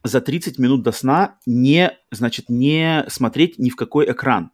за 0.04 0.20
30 0.20 0.58
минут 0.58 0.82
до 0.82 0.92
сна 0.92 1.38
не, 1.46 1.98
значит, 2.10 2.48
не 2.48 3.04
смотреть 3.08 3.58
ни 3.58 3.70
в 3.70 3.76
какой 3.76 4.10
экран. 4.10 4.50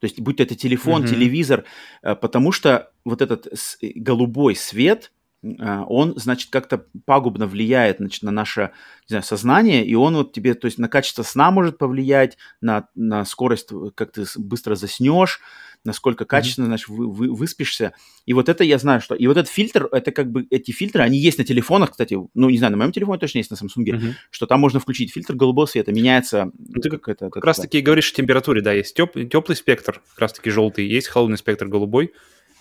То 0.00 0.04
есть, 0.04 0.20
будь 0.20 0.40
это 0.40 0.54
телефон, 0.54 1.04
mm-hmm. 1.04 1.08
телевизор, 1.08 1.64
э, 2.02 2.14
потому 2.14 2.52
что 2.52 2.90
вот 3.04 3.22
этот 3.22 3.48
голубой 3.94 4.56
свет, 4.56 5.12
э, 5.12 5.17
он, 5.42 6.14
значит, 6.16 6.50
как-то 6.50 6.84
пагубно 7.04 7.46
влияет 7.46 7.98
значит, 7.98 8.22
на 8.22 8.30
наше 8.30 8.72
не 9.08 9.14
знаю, 9.14 9.22
сознание, 9.22 9.86
и 9.86 9.94
он 9.94 10.16
вот 10.16 10.32
тебе, 10.32 10.54
то 10.54 10.66
есть 10.66 10.78
на 10.78 10.88
качество 10.88 11.22
сна 11.22 11.50
может 11.50 11.78
повлиять, 11.78 12.36
на, 12.60 12.88
на 12.94 13.24
скорость, 13.24 13.70
как 13.94 14.12
ты 14.12 14.24
быстро 14.36 14.74
заснешь, 14.74 15.40
насколько 15.84 16.24
качественно, 16.24 16.64
mm-hmm. 16.64 16.68
значит, 16.68 16.88
вы, 16.88 17.12
вы, 17.12 17.34
выспишься. 17.34 17.92
И 18.26 18.32
вот 18.32 18.48
это 18.48 18.64
я 18.64 18.78
знаю, 18.78 19.00
что... 19.00 19.14
И 19.14 19.26
вот 19.26 19.36
этот 19.36 19.50
фильтр, 19.50 19.88
это 19.92 20.10
как 20.10 20.30
бы 20.30 20.46
эти 20.50 20.70
фильтры, 20.72 21.02
они 21.02 21.18
есть 21.18 21.38
на 21.38 21.44
телефонах, 21.44 21.92
кстати, 21.92 22.18
ну, 22.34 22.50
не 22.50 22.58
знаю, 22.58 22.72
на 22.72 22.78
моем 22.78 22.92
телефоне 22.92 23.18
точно 23.18 23.38
есть, 23.38 23.50
на 23.50 23.54
Samsung, 23.54 23.84
mm-hmm. 23.84 24.12
что 24.30 24.46
там 24.46 24.60
можно 24.60 24.80
включить 24.80 25.12
фильтр 25.12 25.34
голубого 25.34 25.66
света, 25.66 25.92
меняется... 25.92 26.50
Ну, 26.58 26.80
ты 26.80 26.90
как, 26.90 27.08
это, 27.08 27.30
как 27.30 27.44
раз 27.44 27.58
таки 27.58 27.80
говоришь 27.80 28.10
о 28.12 28.14
температуре, 28.14 28.60
да, 28.60 28.72
есть 28.72 28.94
теп, 28.94 29.12
теплый 29.30 29.54
спектр, 29.54 30.02
как 30.10 30.18
раз 30.18 30.32
таки 30.32 30.50
желтый, 30.50 30.86
есть 30.86 31.08
холодный 31.08 31.38
спектр 31.38 31.66
голубой. 31.66 32.12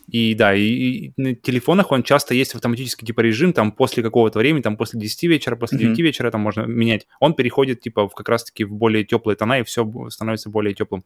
И 0.07 0.35
да, 0.35 0.55
и, 0.55 0.63
и 0.63 1.13
на 1.17 1.35
телефонах 1.35 1.91
он 1.91 2.01
часто 2.03 2.33
есть 2.33 2.55
автоматический 2.55 3.05
типа 3.05 3.21
режим, 3.21 3.51
там 3.51 3.73
после 3.73 4.01
какого-то 4.01 4.39
времени, 4.39 4.61
там 4.61 4.77
после 4.77 4.99
10 4.99 5.23
вечера, 5.23 5.57
после 5.57 5.79
9 5.79 5.99
mm-hmm. 5.99 6.01
вечера 6.01 6.31
там 6.31 6.41
можно 6.41 6.61
менять. 6.61 7.07
Он 7.19 7.33
переходит 7.33 7.81
типа 7.81 8.07
в, 8.07 8.13
как 8.13 8.29
раз-таки 8.29 8.63
в 8.63 8.71
более 8.71 9.03
теплые 9.03 9.35
тона, 9.35 9.59
и 9.59 9.63
все 9.63 9.85
становится 10.09 10.49
более 10.49 10.73
теплым. 10.73 11.03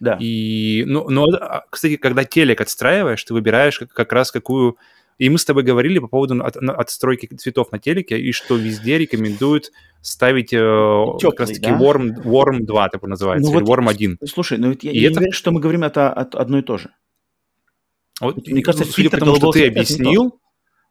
Да. 0.00 0.16
И, 0.18 0.82
ну, 0.86 1.08
но, 1.08 1.26
а, 1.26 1.64
кстати, 1.70 1.96
когда 1.96 2.24
телек 2.24 2.60
отстраиваешь, 2.60 3.22
ты 3.22 3.34
выбираешь 3.34 3.78
как, 3.78 3.92
как 3.92 4.12
раз 4.12 4.32
какую... 4.32 4.78
И 5.18 5.28
мы 5.28 5.38
с 5.38 5.44
тобой 5.44 5.62
говорили 5.62 5.98
по 5.98 6.08
поводу 6.08 6.42
от, 6.42 6.56
отстройки 6.56 7.26
цветов 7.26 7.70
на 7.72 7.78
телеке, 7.78 8.18
и 8.18 8.32
что 8.32 8.56
везде 8.56 8.96
рекомендуют 8.96 9.70
ставить 10.00 10.54
э, 10.54 10.56
Теплый, 10.56 11.30
как 11.32 11.40
раз-таки 11.40 11.70
да? 11.70 11.78
Warm, 11.78 12.22
Warm 12.24 12.60
2, 12.60 12.88
так 12.88 13.02
называется, 13.02 13.52
ну, 13.52 13.58
или 13.58 13.64
вот, 13.66 13.78
Warm 13.78 13.90
1. 13.90 14.18
Слушай, 14.24 14.56
ну 14.56 14.74
я, 14.80 14.90
я 14.90 15.08
это... 15.08 15.10
не 15.10 15.16
уверен, 15.18 15.32
что 15.32 15.52
мы 15.52 15.60
говорим 15.60 15.84
это 15.84 16.10
одно 16.10 16.58
и 16.58 16.62
то 16.62 16.78
же. 16.78 16.88
Вот, 18.20 18.46
Мне 18.46 18.62
кажется, 18.62 18.86
ну, 18.86 18.92
судя 18.92 19.10
по 19.10 19.16
тому, 19.16 19.36
что 19.36 19.50
ты 19.52 19.66
объяснил, 19.66 20.38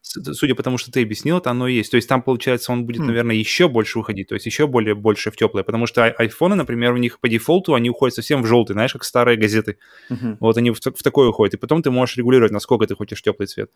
судя 0.02 0.56
по 0.56 0.64
тому, 0.64 0.78
что 0.78 0.92
ты 0.92 1.02
объяснил, 1.02 1.38
это 1.38 1.52
оно 1.52 1.68
и 1.68 1.76
есть. 1.76 1.92
То 1.92 1.98
есть 1.98 2.08
там, 2.08 2.22
получается, 2.22 2.72
он 2.72 2.86
будет, 2.86 3.02
mm. 3.02 3.06
наверное, 3.06 3.36
еще 3.36 3.68
больше 3.68 4.00
уходить, 4.00 4.28
то 4.28 4.36
есть 4.36 4.46
еще 4.46 4.68
более 4.68 4.96
больше 4.96 5.30
в 5.32 5.36
теплое, 5.36 5.64
потому 5.64 5.86
что 5.88 6.06
айфоны, 6.06 6.56
например, 6.56 6.94
у 6.94 6.98
них 6.98 7.20
по 7.20 7.30
дефолту, 7.30 7.74
они 7.76 7.90
уходят 7.90 8.16
совсем 8.16 8.42
в 8.42 8.46
желтый, 8.46 8.74
знаешь, 8.74 8.94
как 8.94 9.04
старые 9.04 9.38
газеты. 9.38 9.78
Mm-hmm. 10.10 10.38
Вот 10.40 10.58
они 10.58 10.72
в, 10.72 10.78
в 10.78 11.04
такой 11.04 11.30
уходят, 11.30 11.54
и 11.56 11.58
потом 11.58 11.82
ты 11.82 11.92
можешь 11.92 12.18
регулировать, 12.18 12.52
насколько 12.52 12.88
ты 12.88 12.96
хочешь 12.96 13.22
теплый 13.22 13.46
цвет. 13.48 13.72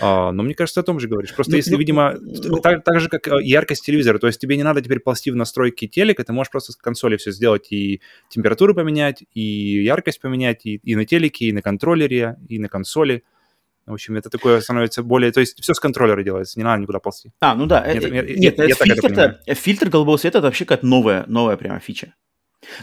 А, 0.00 0.32
но 0.32 0.42
мне 0.42 0.54
кажется, 0.54 0.80
о 0.80 0.84
том 0.84 1.00
же 1.00 1.08
говоришь. 1.08 1.34
Просто 1.34 1.52
ну, 1.52 1.56
если, 1.56 1.72
ну, 1.72 1.78
видимо, 1.78 2.14
ну, 2.20 2.58
так, 2.58 2.84
так 2.84 3.00
же, 3.00 3.08
как 3.08 3.28
э, 3.28 3.42
яркость 3.42 3.84
телевизора, 3.84 4.18
то 4.18 4.26
есть 4.26 4.40
тебе 4.40 4.56
не 4.56 4.62
надо 4.62 4.80
теперь 4.80 5.00
ползти 5.00 5.30
в 5.30 5.36
настройки 5.36 5.88
телека, 5.88 6.24
ты 6.24 6.32
можешь 6.32 6.50
просто 6.50 6.72
с 6.72 6.76
консоли 6.76 7.16
все 7.16 7.32
сделать 7.32 7.72
и 7.72 8.00
температуру 8.28 8.74
поменять, 8.74 9.24
и 9.34 9.82
яркость 9.82 10.20
поменять, 10.20 10.64
и, 10.66 10.76
и 10.76 10.94
на 10.94 11.04
телеке, 11.04 11.46
и 11.46 11.52
на 11.52 11.62
контроллере, 11.62 12.36
и 12.48 12.58
на 12.58 12.68
консоли. 12.68 13.24
В 13.86 13.92
общем, 13.92 14.16
это 14.16 14.30
такое 14.30 14.60
становится 14.60 15.02
более... 15.02 15.30
То 15.30 15.40
есть 15.40 15.60
все 15.60 15.74
с 15.74 15.80
контроллера 15.80 16.22
делается, 16.22 16.58
не 16.58 16.64
надо 16.64 16.82
никуда 16.82 17.00
ползти. 17.00 17.32
А, 17.40 17.54
ну 17.54 17.66
да. 17.66 17.86
Нет, 17.92 18.04
э, 18.04 18.10
нет, 18.10 18.28
нет 18.38 18.58
я, 18.58 18.74
фильтр, 18.74 19.38
фильтр 19.54 19.88
голубого 19.90 20.16
света– 20.16 20.38
это 20.40 20.46
вообще 20.46 20.64
какая-то 20.64 20.86
новая, 20.86 21.24
новая 21.26 21.56
прямо 21.56 21.80
фича. 21.80 22.14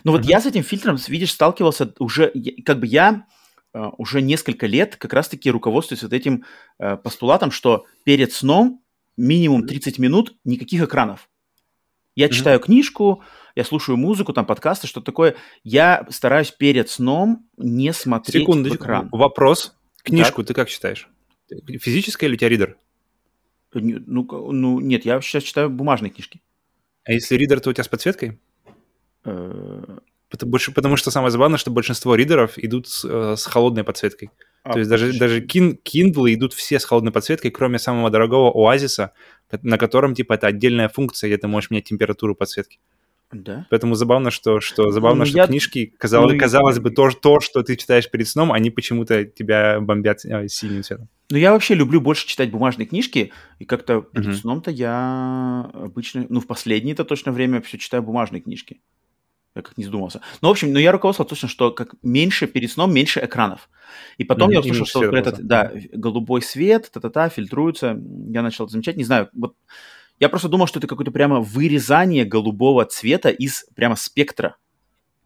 Ну 0.04 0.12
вот 0.12 0.22
mm-hmm. 0.22 0.30
я 0.30 0.42
с 0.42 0.46
этим 0.46 0.64
фильтром, 0.64 0.98
видишь, 1.08 1.32
сталкивался 1.32 1.92
уже... 1.98 2.32
Как 2.66 2.80
бы 2.80 2.86
я 2.86 3.26
uh, 3.74 3.92
уже 3.98 4.22
несколько 4.22 4.68
лет 4.68 4.96
как 4.96 5.14
раз-таки 5.14 5.50
руководствуюсь 5.50 6.04
вот 6.04 6.14
этим 6.14 6.46
постулатом, 6.78 7.50
что 7.50 7.86
перед 8.04 8.32
сном 8.32 8.84
минимум 9.18 9.66
30 9.66 9.98
минут 9.98 10.36
никаких 10.44 10.84
экранов. 10.84 11.30
Я 12.16 12.28
mm-hmm. 12.28 12.32
читаю 12.32 12.60
книжку, 12.60 13.24
я 13.56 13.64
слушаю 13.64 13.98
музыку, 13.98 14.34
там 14.34 14.46
подкасты, 14.46 14.88
что 14.88 15.02
такое. 15.02 15.36
Я 15.64 16.06
стараюсь 16.10 16.52
перед 16.52 16.90
сном 16.90 17.48
не 17.58 17.94
смотреть 17.94 18.44
Секундочку. 18.44 18.78
в 18.78 18.82
экран. 18.82 19.10
Вопрос. 19.12 19.76
Книжку 20.04 20.42
так. 20.42 20.48
ты 20.48 20.54
как 20.54 20.70
читаешь? 20.70 21.10
Физическая 21.50 22.28
или 22.28 22.36
у 22.36 22.38
тебя 22.38 22.50
ридер? 22.50 22.78
Ну, 23.74 24.52
ну, 24.52 24.80
нет, 24.80 25.06
я 25.06 25.22
сейчас 25.22 25.44
читаю 25.44 25.70
бумажные 25.70 26.12
книжки. 26.12 26.42
А 27.04 27.14
если 27.14 27.36
ридер, 27.36 27.60
то 27.60 27.70
у 27.70 27.74
тебя 27.74 27.84
с 27.84 27.88
подсветкой? 27.88 28.40
Э, 29.24 29.98
потому, 30.30 30.58
потому 30.76 30.98
что 30.98 31.12
самое 31.12 31.32
забавное, 31.32 31.58
что 31.58 31.72
большинство 31.72 32.16
ридеров 32.16 32.58
идут 32.58 32.88
с, 32.88 33.06
э, 33.06 33.36
с 33.38 33.46
холодной 33.46 33.84
подсветкой. 33.84 34.32
А, 34.64 34.74
то 34.74 34.80
есть 34.80 34.90
даже, 34.90 35.18
даже 35.18 35.42
Kindle 35.42 36.34
идут 36.34 36.54
все 36.54 36.80
с 36.80 36.86
холодной 36.86 37.12
подсветкой, 37.12 37.52
кроме 37.52 37.80
самого 37.80 38.10
дорогого 38.10 38.52
Оазиса, 38.52 39.14
на 39.64 39.78
котором, 39.78 40.14
типа, 40.14 40.34
это 40.34 40.48
отдельная 40.48 40.88
функция, 40.88 41.30
где 41.30 41.38
ты 41.38 41.48
можешь 41.48 41.72
менять 41.72 41.86
температуру 41.86 42.36
подсветки. 42.36 42.80
Да. 43.32 43.66
Поэтому 43.70 43.96
забавно, 43.96 44.32
что, 44.32 44.60
что 44.60 44.92
забавно, 44.92 45.20
ну, 45.20 45.26
что 45.26 45.38
я... 45.38 45.48
книжки, 45.48 45.94
казалось, 45.98 46.34
ну, 46.34 46.40
казалось 46.40 46.80
бы, 46.80 46.92
то, 46.92 47.10
то, 47.12 47.40
что 47.40 47.64
ты 47.64 47.76
читаешь 47.76 48.10
перед 48.10 48.28
сном, 48.28 48.52
они 48.52 48.70
почему-то 48.70 49.26
тебя 49.26 49.80
бомбят 49.80 50.26
э, 50.26 50.48
синим 50.48 50.84
цветом. 50.84 51.08
Ну, 51.30 51.38
я 51.38 51.54
вообще 51.54 51.76
люблю 51.76 52.02
больше 52.02 52.28
читать 52.28 52.52
бумажные 52.52 52.86
книжки, 52.86 53.32
и 53.60 53.66
как-то 53.66 54.02
перед 54.02 54.28
uh-huh. 54.28 54.34
сном-то 54.34 54.70
я 54.70 55.72
обычно, 55.74 56.26
ну, 56.28 56.42
в 56.42 56.48
последнее-то 56.48 57.06
точно 57.06 57.32
время 57.32 57.62
все 57.62 57.78
читаю 57.78 58.04
бумажные 58.04 58.42
книжки. 58.42 58.82
Я 59.56 59.62
как 59.62 59.78
не 59.78 59.84
задумался. 59.84 60.22
Ну, 60.42 60.48
в 60.48 60.52
общем, 60.52 60.72
ну, 60.72 60.80
я 60.80 60.92
руководствовал 60.92 61.28
точно, 61.28 61.50
что 61.50 61.72
как 61.72 61.96
меньше 62.02 62.48
перед 62.48 62.72
сном, 62.72 62.94
меньше 62.94 63.20
экранов. 63.24 63.70
И 64.18 64.24
потом 64.24 64.50
mm-hmm. 64.50 64.54
я 64.54 64.60
услышал, 64.62 64.86
что 64.86 65.00
вот 65.00 65.14
этот, 65.14 65.46
да, 65.46 65.72
голубой 65.92 66.42
свет, 66.42 66.90
та-та-та, 66.94 67.28
фильтруется. 67.30 68.00
Я 68.28 68.44
начал 68.44 68.66
это 68.66 68.74
замечать. 68.74 68.96
Не 68.96 69.04
знаю, 69.04 69.30
вот 69.34 69.56
я 70.22 70.30
просто 70.30 70.48
думал, 70.48 70.68
что 70.68 70.80
это 70.80 70.88
какое-то 70.88 71.12
прямо 71.12 71.42
вырезание 71.42 72.26
голубого 72.26 72.86
цвета 72.86 73.30
из 73.30 73.66
прямо 73.76 73.96
спектра. 73.96 74.56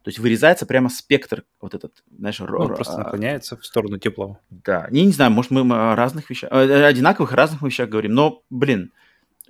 То 0.03 0.09
есть 0.09 0.19
вырезается 0.19 0.65
прямо 0.65 0.89
спектр 0.89 1.43
вот 1.59 1.73
этот, 1.73 1.91
знаешь, 2.17 2.39
ну, 2.39 2.45
ро- 2.45 2.75
просто 2.75 2.97
наклоняется 2.97 3.57
в 3.57 3.65
сторону 3.65 3.97
теплого. 3.97 4.39
Да, 4.49 4.87
не, 4.91 5.03
не 5.03 5.11
знаю, 5.11 5.31
может 5.31 5.51
мы 5.51 5.61
о 5.61 5.95
разных 5.95 6.29
вещах, 6.29 6.49
о 6.49 6.87
одинаковых 6.87 7.33
разных 7.33 7.61
вещах 7.61 7.89
говорим, 7.89 8.13
но, 8.13 8.41
блин, 8.49 8.93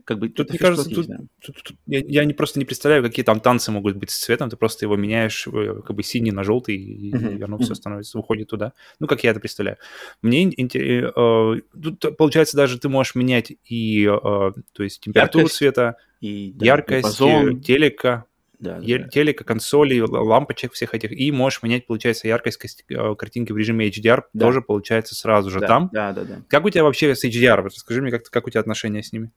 как 0.06 0.20
бы... 0.20 0.30
Тут, 0.30 0.50
мне 0.50 0.60
кажется, 0.60 0.90
тут, 0.90 1.08
тут, 1.44 1.64
тут, 1.64 1.78
я, 1.88 2.00
я 2.08 2.26
не, 2.26 2.34
просто 2.34 2.60
не 2.60 2.66
представляю, 2.66 3.04
какие 3.04 3.26
там 3.26 3.40
танцы 3.40 3.72
могут 3.72 3.98
быть 3.98 4.12
с 4.12 4.18
цветом, 4.18 4.50
ты 4.50 4.56
просто 4.56 4.86
его 4.86 4.96
меняешь 4.96 5.48
э, 5.48 5.82
как 5.86 5.96
бы 5.96 6.04
синий 6.04 6.32
на 6.32 6.44
желтый, 6.44 6.76
и, 6.76 7.12
uh-huh. 7.12 7.40
и 7.40 7.42
оно 7.42 7.58
все 7.58 7.74
становится, 7.74 8.18
уходит 8.20 8.50
туда. 8.50 8.74
Ну, 9.00 9.08
как 9.08 9.24
я 9.24 9.32
это 9.32 9.40
представляю. 9.40 9.78
Мне 10.22 10.44
интересно, 10.44 11.12
э, 11.16 11.62
тут, 11.82 12.18
получается, 12.18 12.56
даже 12.56 12.80
ты 12.80 12.88
можешь 12.88 13.16
менять 13.16 13.52
и, 13.66 14.06
э, 14.06 14.52
то 14.74 14.84
есть, 14.84 15.02
температуру 15.02 15.46
яркость, 15.46 15.58
цвета, 15.58 15.98
и, 16.22 16.54
да, 16.54 16.66
яркость, 16.66 17.20
диапазон. 17.20 17.62
телека, 17.62 18.26
да, 18.60 18.80
да, 18.80 19.08
телека, 19.10 19.44
консолей, 19.44 20.02
лампочек 20.02 20.74
всех 20.74 20.94
этих, 20.94 21.12
и 21.12 21.32
можешь 21.32 21.64
менять, 21.64 21.88
получается, 21.88 22.28
яркость 22.28 22.86
э, 22.90 23.16
картинки 23.16 23.52
в 23.52 23.58
режиме 23.58 23.90
HDR, 23.90 24.22
да. 24.34 24.46
тоже 24.46 24.62
получается 24.62 25.16
сразу 25.16 25.50
же 25.50 25.62
да, 25.62 25.68
там. 25.68 25.90
Да, 25.92 26.14
да, 26.14 26.24
да. 26.24 26.42
Как 26.48 26.64
у 26.64 26.70
тебя 26.70 26.84
вообще 26.84 27.16
с 27.16 27.26
HDR? 27.26 27.64
Расскажи 27.64 28.02
мне, 28.02 28.12
как, 28.12 28.30
как 28.30 28.48
у 28.48 28.50
тебя 28.52 28.62
отношения 28.62 29.02
с 29.02 29.12
ними? 29.12 29.32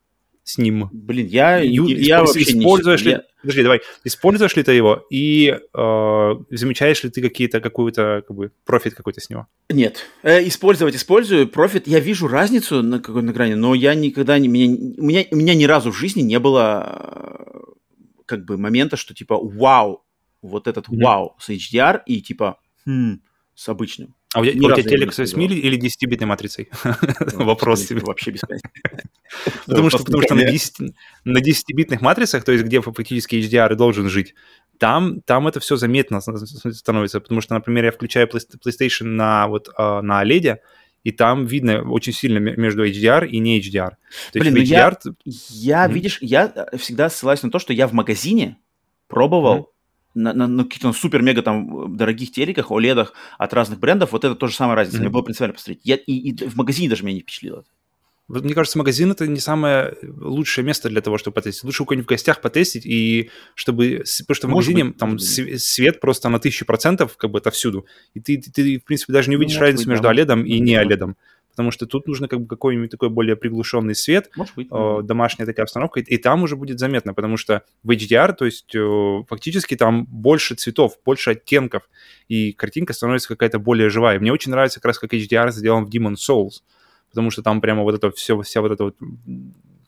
С 0.48 0.56
ним. 0.56 0.88
Блин, 0.92 1.26
я, 1.26 1.58
Ю, 1.58 1.86
я 1.86 2.20
вообще 2.20 2.40
используешь 2.40 3.02
не... 3.02 3.06
ли, 3.06 3.10
я... 3.12 3.22
Подожди, 3.42 3.62
давай, 3.62 3.80
используешь 4.04 4.56
ли 4.56 4.62
ты 4.62 4.72
его 4.72 5.06
и 5.10 5.48
э, 5.50 6.34
замечаешь 6.50 7.04
ли 7.04 7.10
ты 7.10 7.20
какие-то 7.20 7.60
какую-то 7.60 8.24
как 8.26 8.34
бы 8.34 8.50
профит 8.64 8.94
какой-то 8.94 9.20
с 9.20 9.28
него? 9.28 9.46
Нет, 9.68 10.06
э, 10.22 10.48
использовать 10.48 10.96
использую 10.96 11.48
профит. 11.48 11.86
Я 11.86 12.00
вижу 12.00 12.28
разницу 12.28 12.82
на 12.82 12.98
какой 12.98 13.20
на 13.20 13.34
грани, 13.34 13.54
но 13.54 13.74
я 13.74 13.94
никогда 13.94 14.38
не 14.38 14.48
меня, 14.48 14.74
у 14.96 15.04
меня 15.04 15.24
у 15.30 15.36
меня 15.36 15.54
ни 15.54 15.64
разу 15.64 15.92
в 15.92 15.98
жизни 15.98 16.22
не 16.22 16.38
было 16.38 16.82
э, 16.88 17.58
как 18.24 18.46
бы 18.46 18.56
момента, 18.56 18.96
что 18.96 19.12
типа 19.12 19.38
вау, 19.38 20.02
вот 20.40 20.66
этот 20.66 20.88
mm-hmm. 20.88 21.04
вау 21.04 21.36
с 21.38 21.50
HDR 21.50 22.00
и 22.06 22.22
типа 22.22 22.58
хм, 22.86 23.20
с 23.54 23.68
обычным. 23.68 24.14
А 24.34 24.40
у, 24.40 24.44
тебя, 24.44 24.68
у 24.68 24.72
тебя 24.72 24.82
телек 24.82 25.14
с 25.14 25.18
8 25.18 25.42
или 25.42 25.78
10-битной 25.78 26.26
матрицей? 26.26 26.68
Ну, 27.32 27.44
Вопрос 27.46 27.86
тебе. 27.86 28.00
Вообще 28.00 28.32
без 28.32 28.42
Потому 29.66 29.90
что, 29.90 30.04
потому 30.04 30.22
что 30.22 30.34
на 30.34 30.44
10, 30.44 30.92
на 31.24 31.38
10-битных 31.38 32.00
матрицах, 32.02 32.44
то 32.44 32.52
есть 32.52 32.64
где 32.64 32.80
фактически 32.80 33.36
HDR 33.36 33.74
должен 33.74 34.08
жить, 34.08 34.34
там, 34.78 35.22
там 35.22 35.48
это 35.48 35.60
все 35.60 35.76
заметно 35.76 36.20
становится, 36.20 37.20
потому 37.20 37.40
что, 37.40 37.54
например, 37.54 37.86
я 37.86 37.92
включаю 37.92 38.28
PlayStation 38.28 39.04
на, 39.04 39.48
вот, 39.48 39.70
а, 39.76 40.02
на 40.02 40.22
OLED, 40.22 40.58
и 41.04 41.12
там 41.12 41.46
видно 41.46 41.90
очень 41.90 42.12
сильно 42.12 42.38
между 42.38 42.86
HDR 42.86 43.26
и 43.26 43.38
не 43.38 43.60
HDR. 43.60 43.92
То 44.32 44.38
Блин, 44.40 44.56
есть 44.56 44.72
HDR... 44.72 44.96
я, 45.24 45.82
я 45.84 45.86
mm-hmm. 45.86 45.92
видишь, 45.92 46.18
я 46.20 46.66
всегда 46.76 47.08
ссылаюсь 47.08 47.42
на 47.42 47.50
то, 47.50 47.58
что 47.58 47.72
я 47.72 47.86
в 47.86 47.92
магазине 47.92 48.58
пробовал 49.08 49.56
mm-hmm 49.56 49.77
на, 50.18 50.32
на, 50.32 50.46
на 50.46 50.64
каких-то 50.64 50.92
супер-мега 50.92 51.42
там 51.42 51.96
дорогих 51.96 52.32
телеках, 52.32 52.70
OLED 52.70 53.08
от 53.38 53.54
разных 53.54 53.78
брендов, 53.78 54.12
вот 54.12 54.24
это 54.24 54.34
тоже 54.34 54.54
самая 54.54 54.76
разница. 54.76 54.98
Mm-hmm. 54.98 55.02
Мне 55.02 55.10
было 55.10 55.22
принципиально 55.22 55.54
посмотреть. 55.54 55.80
Я, 55.84 55.96
и, 55.96 56.12
и 56.12 56.48
в 56.48 56.56
магазине 56.56 56.88
даже 56.88 57.04
меня 57.04 57.14
не 57.14 57.20
впечатлило. 57.20 57.64
Мне 58.28 58.52
кажется, 58.52 58.76
магазин 58.76 59.10
это 59.10 59.26
не 59.26 59.40
самое 59.40 59.94
лучшее 60.02 60.62
место 60.62 60.90
для 60.90 61.00
того, 61.00 61.16
чтобы 61.16 61.36
потестить. 61.36 61.64
Лучше 61.64 61.82
у 61.82 61.86
кого-нибудь 61.86 62.06
в 62.06 62.10
гостях 62.10 62.42
потестить, 62.42 62.84
и 62.84 63.30
чтобы... 63.54 64.04
Потому 64.18 64.34
что 64.34 64.46
в 64.46 64.50
магазине 64.50 64.84
быть, 64.84 64.98
там 64.98 65.18
свет 65.18 65.98
просто 66.00 66.28
на 66.28 66.38
тысячу 66.38 66.66
процентов, 66.66 67.16
как 67.16 67.30
бы 67.30 67.38
отовсюду. 67.38 67.86
И 68.12 68.20
ты, 68.20 68.36
ты, 68.36 68.52
ты, 68.52 68.78
в 68.78 68.84
принципе, 68.84 69.14
даже 69.14 69.30
не 69.30 69.36
увидишь 69.36 69.56
ну, 69.56 69.62
разницу 69.62 69.84
быть, 69.84 69.92
между 69.92 70.02
да. 70.02 70.12
OLED 70.12 70.44
и 70.44 70.60
не 70.60 70.74
OLED. 70.74 71.14
Потому 71.50 71.70
что 71.70 71.86
тут 71.86 72.06
нужно 72.06 72.28
как 72.28 72.42
бы 72.42 72.46
какой-нибудь 72.46 72.90
такой 72.90 73.08
более 73.08 73.34
приглушенный 73.34 73.94
свет, 73.94 74.30
Может 74.36 74.54
быть, 74.54 74.68
э, 74.70 74.98
домашняя 75.02 75.46
такая 75.46 75.64
обстановка, 75.64 75.98
и, 75.98 76.02
и 76.04 76.18
там 76.18 76.42
уже 76.42 76.54
будет 76.54 76.78
заметно, 76.78 77.14
потому 77.14 77.36
что 77.36 77.62
в 77.82 77.90
HDR, 77.90 78.32
то 78.34 78.44
есть 78.44 78.74
э, 78.76 79.22
фактически 79.26 79.74
там 79.74 80.04
больше 80.04 80.54
цветов, 80.54 80.98
больше 81.04 81.30
оттенков, 81.30 81.88
и 82.28 82.52
картинка 82.52 82.92
становится 82.92 83.28
какая-то 83.28 83.58
более 83.58 83.88
живая. 83.88 84.20
Мне 84.20 84.32
очень 84.32 84.52
нравится 84.52 84.78
как 84.78 84.84
раз 84.84 84.98
как 84.98 85.14
HDR 85.14 85.50
сделан 85.50 85.86
в 85.86 85.88
Demon 85.88 86.14
Souls 86.14 86.60
потому 87.10 87.30
что 87.30 87.42
там 87.42 87.60
прямо 87.60 87.82
вот 87.82 87.94
это 87.94 88.10
все, 88.10 88.40
вся 88.42 88.60
вот 88.60 88.72
эта 88.72 88.84
вот 88.84 88.96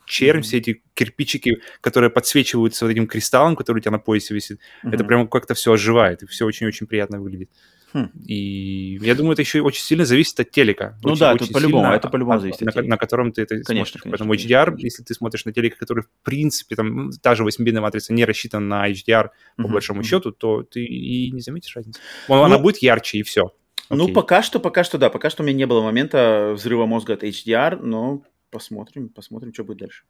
червь, 0.07 0.41
mm-hmm. 0.41 0.43
все 0.43 0.59
эти 0.59 0.83
кирпичики, 0.95 1.63
которые 1.81 2.11
подсвечиваются 2.11 2.85
вот 2.85 2.91
этим 2.91 3.07
кристаллом, 3.07 3.57
который 3.57 3.79
у 3.79 3.81
тебя 3.81 3.93
на 3.93 3.99
поясе 3.99 4.35
висит, 4.35 4.59
mm-hmm. 4.85 4.95
это 4.95 5.05
прямо 5.05 5.27
как-то 5.27 5.55
все 5.55 5.73
оживает, 5.73 6.23
и 6.23 6.27
все 6.27 6.45
очень-очень 6.47 6.87
приятно 6.87 7.21
выглядит. 7.21 7.51
Хм. 7.93 8.09
И 8.25 8.99
я 9.01 9.15
думаю, 9.15 9.33
это 9.33 9.43
еще 9.43 9.63
очень 9.63 9.83
сильно 9.83 10.05
зависит 10.05 10.39
от 10.39 10.51
телека. 10.51 10.97
Ну 11.03 11.13
очень, 11.13 11.21
да, 11.21 11.35
это 11.35 11.47
по-любому, 11.47 11.93
это 11.93 12.09
по-любому 12.09 12.39
зависит 12.39 12.61
на, 12.61 12.83
на 12.83 12.97
котором 12.97 13.33
ты 13.33 13.43
это 13.43 13.61
конечно, 13.63 13.75
смотришь. 13.75 14.03
Конечно, 14.03 14.11
Поэтому 14.11 14.35
HDR, 14.35 14.65
конечно. 14.67 14.87
если 14.87 15.03
ты 15.03 15.15
смотришь 15.15 15.45
на 15.45 15.53
телек, 15.53 15.77
который, 15.77 16.03
в 16.03 16.11
принципе, 16.23 16.77
там, 16.77 17.11
та 17.21 17.35
же 17.35 17.43
8-битная 17.43 17.81
матрица 17.81 18.13
не 18.13 18.25
рассчитана 18.25 18.67
на 18.67 18.91
HDR, 18.91 19.31
по 19.57 19.63
uh-huh, 19.63 19.69
большому 19.69 20.03
uh-huh. 20.03 20.05
счету, 20.05 20.31
то 20.31 20.63
ты 20.63 20.85
и 20.85 21.33
не 21.33 21.41
заметишь 21.41 21.75
разницы. 21.75 22.01
Ну, 22.29 22.43
она 22.43 22.59
будет 22.59 22.79
ярче, 22.79 23.19
и 23.19 23.23
все. 23.23 23.53
Ну, 23.91 24.13
пока 24.13 24.43
что, 24.43 24.61
пока 24.61 24.85
что, 24.85 24.99
да, 24.99 25.11
пока 25.11 25.31
что 25.31 25.43
у 25.43 25.47
меня 25.47 25.57
не 25.57 25.67
было 25.67 25.83
момента 25.83 26.53
взрыва 26.55 26.87
мозга 26.87 27.15
от 27.15 27.25
HDR, 27.25 27.77
но 27.77 28.23
посмотрим, 28.51 29.09
посмотрим, 29.09 29.53
что 29.53 29.65
будет 29.65 29.79
дальше. 29.79 30.05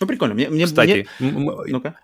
Ну, 0.00 0.06
прикольно. 0.06 0.34
Мне, 0.34 0.48
мне, 0.48 0.66
Кстати, 0.66 1.06
мне... 1.20 1.30
ну-ка 1.68 1.94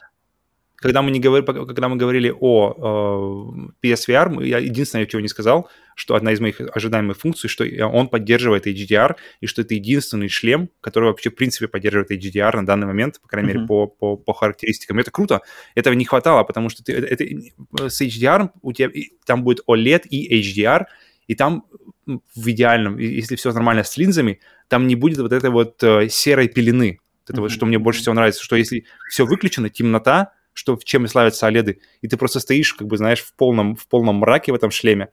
когда 0.77 1.03
мы, 1.03 1.11
не 1.11 1.21
говорили, 1.21 1.47
когда 1.47 1.89
мы 1.89 1.97
говорили 1.97 2.35
о 2.39 3.73
э, 3.83 3.87
PSVR, 3.87 4.45
я 4.47 4.59
единственное, 4.59 5.07
чего 5.07 5.21
не 5.21 5.29
сказал, 5.29 5.69
что 5.95 6.15
одна 6.15 6.33
из 6.33 6.41
моих 6.41 6.61
ожидаемых 6.61 7.17
функций, 7.17 7.49
что 7.49 7.65
он 7.65 8.09
поддерживает 8.09 8.67
HDR, 8.67 9.17
и 9.41 9.47
что 9.47 9.63
это 9.63 9.75
единственный 9.75 10.29
шлем, 10.29 10.69
который 10.83 11.07
вообще, 11.07 11.31
в 11.31 11.35
принципе, 11.35 11.69
поддерживает 11.69 12.11
HDR 12.11 12.57
на 12.57 12.67
данный 12.67 12.87
момент, 12.87 13.21
по 13.21 13.29
крайней 13.29 13.51
mm-hmm. 13.51 13.55
мере, 13.55 13.67
по, 13.67 13.87
по, 13.87 14.17
по 14.17 14.35
характеристикам. 14.35 14.99
Это 14.99 15.11
круто. 15.11 15.41
Этого 15.75 15.95
не 15.95 16.05
хватало, 16.05 16.45
потому 16.45 16.69
что 16.69 16.85
ты, 16.85 16.93
это, 16.93 17.07
это, 17.25 17.89
с 17.89 18.03
HDR 18.03 18.51
у 18.61 18.73
тебя 18.73 18.91
там 19.25 19.43
будет 19.43 19.61
OLED 19.67 20.07
и 20.09 20.41
HDR, 20.43 20.85
и 21.27 21.35
там 21.35 21.65
в 22.07 22.51
идеальном, 22.51 22.99
если 22.99 23.35
все 23.37 23.53
нормально 23.53 23.83
с 23.83 23.97
линзами, 23.97 24.41
там 24.69 24.87
не 24.87 24.95
будет 24.95 25.19
вот 25.19 25.33
этой 25.33 25.51
вот 25.51 25.83
э, 25.83 26.09
серой 26.09 26.49
пелены. 26.49 27.01
Это 27.25 27.39
mm-hmm. 27.39 27.41
вот, 27.41 27.51
что 27.51 27.67
мне 27.67 27.79
больше 27.79 28.01
всего 28.01 28.15
нравится, 28.15 28.45
что 28.45 28.57
если 28.57 28.85
все 29.09 29.25
выключено, 29.25 29.71
темнота, 29.71 30.33
что, 30.57 30.77
в 30.77 30.85
чем 30.85 31.05
и 31.05 31.09
славятся 31.09 31.47
OLED, 31.49 31.79
и 32.01 32.09
ты 32.09 32.17
просто 32.17 32.41
стоишь, 32.41 32.73
как 32.73 32.89
бы, 32.89 32.97
знаешь, 32.97 33.21
в 33.21 33.35
полном, 33.35 33.77
в 33.77 33.87
полном 33.87 34.17
мраке 34.17 34.53
в 34.53 34.55
этом 34.55 34.71
шлеме, 34.71 35.09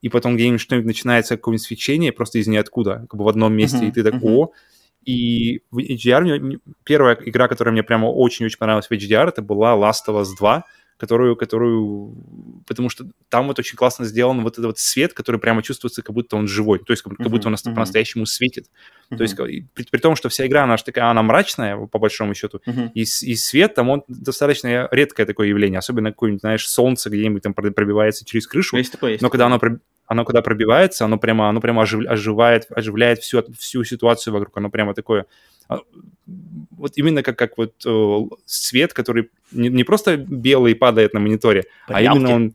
и 0.00 0.08
потом 0.08 0.36
где-нибудь 0.36 0.60
что-нибудь 0.60 0.86
начинается, 0.86 1.36
какое-нибудь 1.36 1.66
свечение 1.66 2.12
просто 2.12 2.38
из 2.38 2.46
ниоткуда, 2.46 3.06
как 3.10 3.18
бы 3.18 3.24
в 3.24 3.28
одном 3.28 3.52
месте, 3.52 3.78
uh-huh, 3.78 3.88
и 3.88 3.90
ты 3.90 4.04
так, 4.04 4.14
uh-huh. 4.14 4.28
о, 4.28 4.52
и 5.04 5.62
в 5.72 5.78
HDR, 5.78 6.60
первая 6.84 7.18
игра, 7.24 7.48
которая 7.48 7.72
мне 7.72 7.82
прямо 7.82 8.06
очень-очень 8.06 8.58
понравилась 8.58 8.86
в 8.86 8.92
HDR, 8.92 9.28
это 9.28 9.42
была 9.42 9.74
Last 9.74 10.06
of 10.08 10.20
Us 10.20 10.36
2, 10.38 10.64
которую, 10.96 11.36
которую, 11.36 12.14
потому 12.66 12.88
что 12.88 13.06
там 13.28 13.48
вот 13.48 13.58
очень 13.58 13.76
классно 13.76 14.04
сделан 14.06 14.42
вот 14.42 14.54
этот 14.54 14.66
вот 14.66 14.78
свет, 14.78 15.12
который 15.12 15.38
прямо 15.38 15.62
чувствуется, 15.62 16.02
как 16.02 16.14
будто 16.14 16.36
он 16.36 16.48
живой, 16.48 16.78
то 16.78 16.92
есть 16.92 17.02
как, 17.02 17.16
как 17.16 17.28
будто 17.28 17.48
он 17.48 17.54
uh-huh. 17.54 17.74
по-настоящему 17.74 18.24
светит. 18.26 18.66
Uh-huh. 19.10 19.16
То 19.16 19.22
есть 19.22 19.36
при, 19.36 19.84
при 19.90 19.98
том, 19.98 20.16
что 20.16 20.28
вся 20.28 20.46
игра, 20.46 20.64
она 20.64 20.76
же 20.76 20.84
такая, 20.84 21.10
она 21.10 21.22
мрачная, 21.22 21.76
по 21.76 21.98
большому 21.98 22.34
счету, 22.34 22.60
uh-huh. 22.66 22.90
и, 22.94 23.02
и 23.02 23.36
свет 23.36 23.74
там, 23.74 23.90
он 23.90 24.04
достаточно 24.08 24.88
редкое 24.90 25.26
такое 25.26 25.48
явление, 25.48 25.78
особенно 25.78 26.10
какое-нибудь, 26.10 26.40
знаешь, 26.40 26.66
солнце 26.66 27.10
где-нибудь 27.10 27.42
там 27.42 27.54
пробивается 27.54 28.24
через 28.24 28.46
крышу, 28.46 28.76
есть 28.76 28.92
такое, 28.92 29.12
есть 29.12 29.22
но 29.22 29.30
когда 29.30 29.46
оно 29.46 29.60
оно 30.06 30.24
когда 30.24 30.40
пробивается, 30.40 31.04
оно 31.04 31.18
прямо, 31.18 31.48
оно 31.48 31.60
прямо 31.60 31.82
оживляет, 31.82 32.66
оживляет 32.70 33.18
всю, 33.18 33.42
всю 33.58 33.84
ситуацию 33.84 34.32
вокруг. 34.32 34.56
Оно 34.56 34.70
прямо 34.70 34.94
такое 34.94 35.26
вот 36.26 36.92
именно 36.96 37.22
как, 37.22 37.38
как 37.38 37.56
вот 37.58 37.74
э, 37.86 38.36
свет, 38.44 38.92
который 38.92 39.30
не, 39.52 39.68
не 39.68 39.84
просто 39.84 40.16
белый 40.16 40.74
падает 40.74 41.14
на 41.14 41.20
мониторе, 41.20 41.64
По 41.86 41.96
а 41.96 42.02
именно 42.02 42.34
он 42.34 42.54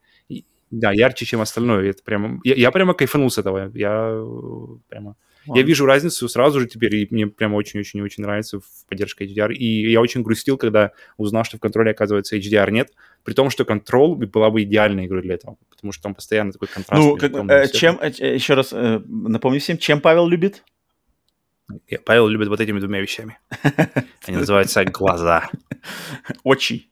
да, 0.71 0.91
ярче, 0.93 1.25
чем 1.25 1.41
остальное. 1.41 1.89
Это 1.89 2.01
прямо, 2.03 2.39
я, 2.43 2.55
я 2.55 2.71
прямо 2.71 2.93
кайфанул 2.93 3.29
с 3.29 3.37
этого. 3.37 3.71
Я 3.73 4.09
э, 4.13 4.67
прямо... 4.89 5.15
Ладно. 5.47 5.59
Я 5.59 5.65
вижу 5.65 5.87
разницу 5.87 6.29
сразу 6.29 6.59
же 6.59 6.67
теперь, 6.67 6.95
и 6.95 7.07
мне 7.09 7.25
прямо 7.25 7.55
очень-очень-очень 7.55 8.23
нравится 8.23 8.59
в 8.59 8.87
поддержке 8.87 9.25
HDR. 9.25 9.53
И 9.53 9.91
я 9.91 9.99
очень 9.99 10.21
грустил, 10.21 10.55
когда 10.55 10.91
узнал, 11.17 11.43
что 11.43 11.57
в 11.57 11.59
контроле, 11.59 11.91
оказывается, 11.91 12.37
HDR 12.37 12.69
нет, 12.71 12.91
при 13.23 13.33
том, 13.33 13.49
что 13.49 13.65
контрол 13.65 14.15
была 14.15 14.51
бы 14.51 14.61
идеальной 14.61 15.07
игрой 15.07 15.23
для 15.23 15.35
этого, 15.35 15.57
потому 15.69 15.91
что 15.91 16.03
там 16.03 16.15
постоянно 16.15 16.51
такой 16.51 16.67
контраст. 16.67 17.01
Ну, 17.01 17.17
как, 17.17 17.33
э, 17.33 17.67
чем, 17.73 17.99
э, 17.99 18.35
еще 18.35 18.53
раз 18.53 18.71
э, 18.71 19.01
напомню 19.07 19.59
всем, 19.59 19.79
чем 19.79 19.99
Павел 19.99 20.27
любит? 20.27 20.63
Павел 22.05 22.27
любит 22.27 22.47
вот 22.47 22.59
этими 22.59 22.79
двумя 22.79 22.99
вещами. 23.01 23.37
Они 24.27 24.37
называются 24.37 24.83
глаза. 24.85 25.49
Очи. 26.43 26.91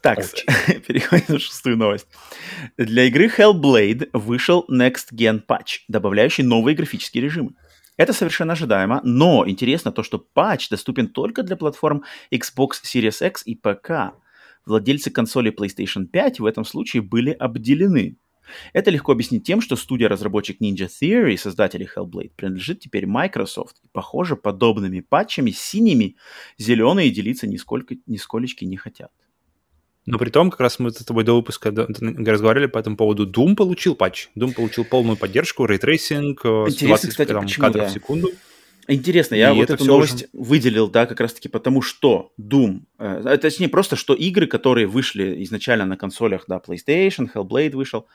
Так, 0.00 0.18
переходим 0.86 1.24
на 1.28 1.38
шестую 1.38 1.76
новость. 1.76 2.06
Для 2.76 3.04
игры 3.04 3.26
Hellblade 3.26 4.08
вышел 4.12 4.64
Next 4.70 5.12
Gen 5.12 5.42
Patch, 5.46 5.80
добавляющий 5.88 6.44
новые 6.44 6.74
графические 6.74 7.22
режимы. 7.22 7.52
Это 7.96 8.12
совершенно 8.12 8.52
ожидаемо, 8.52 9.00
но 9.04 9.48
интересно 9.48 9.90
то, 9.90 10.02
что 10.02 10.18
патч 10.18 10.68
доступен 10.68 11.08
только 11.08 11.42
для 11.42 11.56
платформ 11.56 12.04
Xbox 12.30 12.82
Series 12.84 13.26
X 13.26 13.42
и 13.46 13.54
ПК. 13.54 14.14
Владельцы 14.66 15.10
консоли 15.10 15.50
PlayStation 15.50 16.06
5 16.06 16.40
в 16.40 16.46
этом 16.46 16.64
случае 16.64 17.02
были 17.02 17.30
обделены. 17.30 18.16
Это 18.72 18.90
легко 18.90 19.12
объяснить 19.12 19.44
тем, 19.44 19.60
что 19.60 19.76
студия-разработчик 19.76 20.60
Ninja 20.60 20.88
Theory, 20.88 21.36
создатели 21.36 21.88
Hellblade, 21.94 22.32
принадлежит 22.36 22.80
теперь 22.80 23.06
Microsoft. 23.06 23.76
И, 23.82 23.88
похоже, 23.92 24.36
подобными 24.36 25.00
патчами 25.00 25.50
синими 25.50 26.16
зеленые 26.58 27.10
делиться 27.10 27.46
нисколько, 27.46 27.96
нисколечки 28.06 28.64
не 28.64 28.76
хотят. 28.76 29.10
Но 30.06 30.18
при 30.18 30.30
том, 30.30 30.50
как 30.50 30.60
раз 30.60 30.78
мы 30.78 30.90
с 30.90 31.04
тобой 31.04 31.24
до 31.24 31.34
выпуска 31.34 31.72
разговаривали 31.72 32.66
по 32.66 32.78
этому 32.78 32.96
поводу. 32.96 33.28
Doom 33.28 33.56
получил 33.56 33.96
патч. 33.96 34.28
Doom 34.36 34.54
получил 34.54 34.84
полную 34.84 35.16
поддержку, 35.16 35.66
рейтрейсинг, 35.66 36.42
20 36.42 37.10
кстати, 37.10 37.32
там, 37.32 37.42
почему, 37.42 37.66
кадров 37.66 37.84
да. 37.86 37.90
в 37.90 37.92
секунду. 37.92 38.30
Интересно, 38.88 39.34
я 39.34 39.50
и 39.50 39.56
вот 39.56 39.68
эту 39.68 39.84
новость 39.84 40.28
уже... 40.32 40.44
выделил, 40.44 40.88
да, 40.88 41.06
как 41.06 41.18
раз-таки 41.18 41.48
потому, 41.48 41.82
что 41.82 42.32
Doom, 42.40 42.82
э, 42.98 43.36
точнее, 43.42 43.68
просто 43.68 43.96
что 43.96 44.14
игры, 44.14 44.46
которые 44.46 44.86
вышли 44.86 45.42
изначально 45.42 45.86
на 45.86 45.96
консолях, 45.96 46.44
да, 46.46 46.62
PlayStation, 46.64 47.28
Hellblade 47.34 47.74
вышел, 47.74 48.06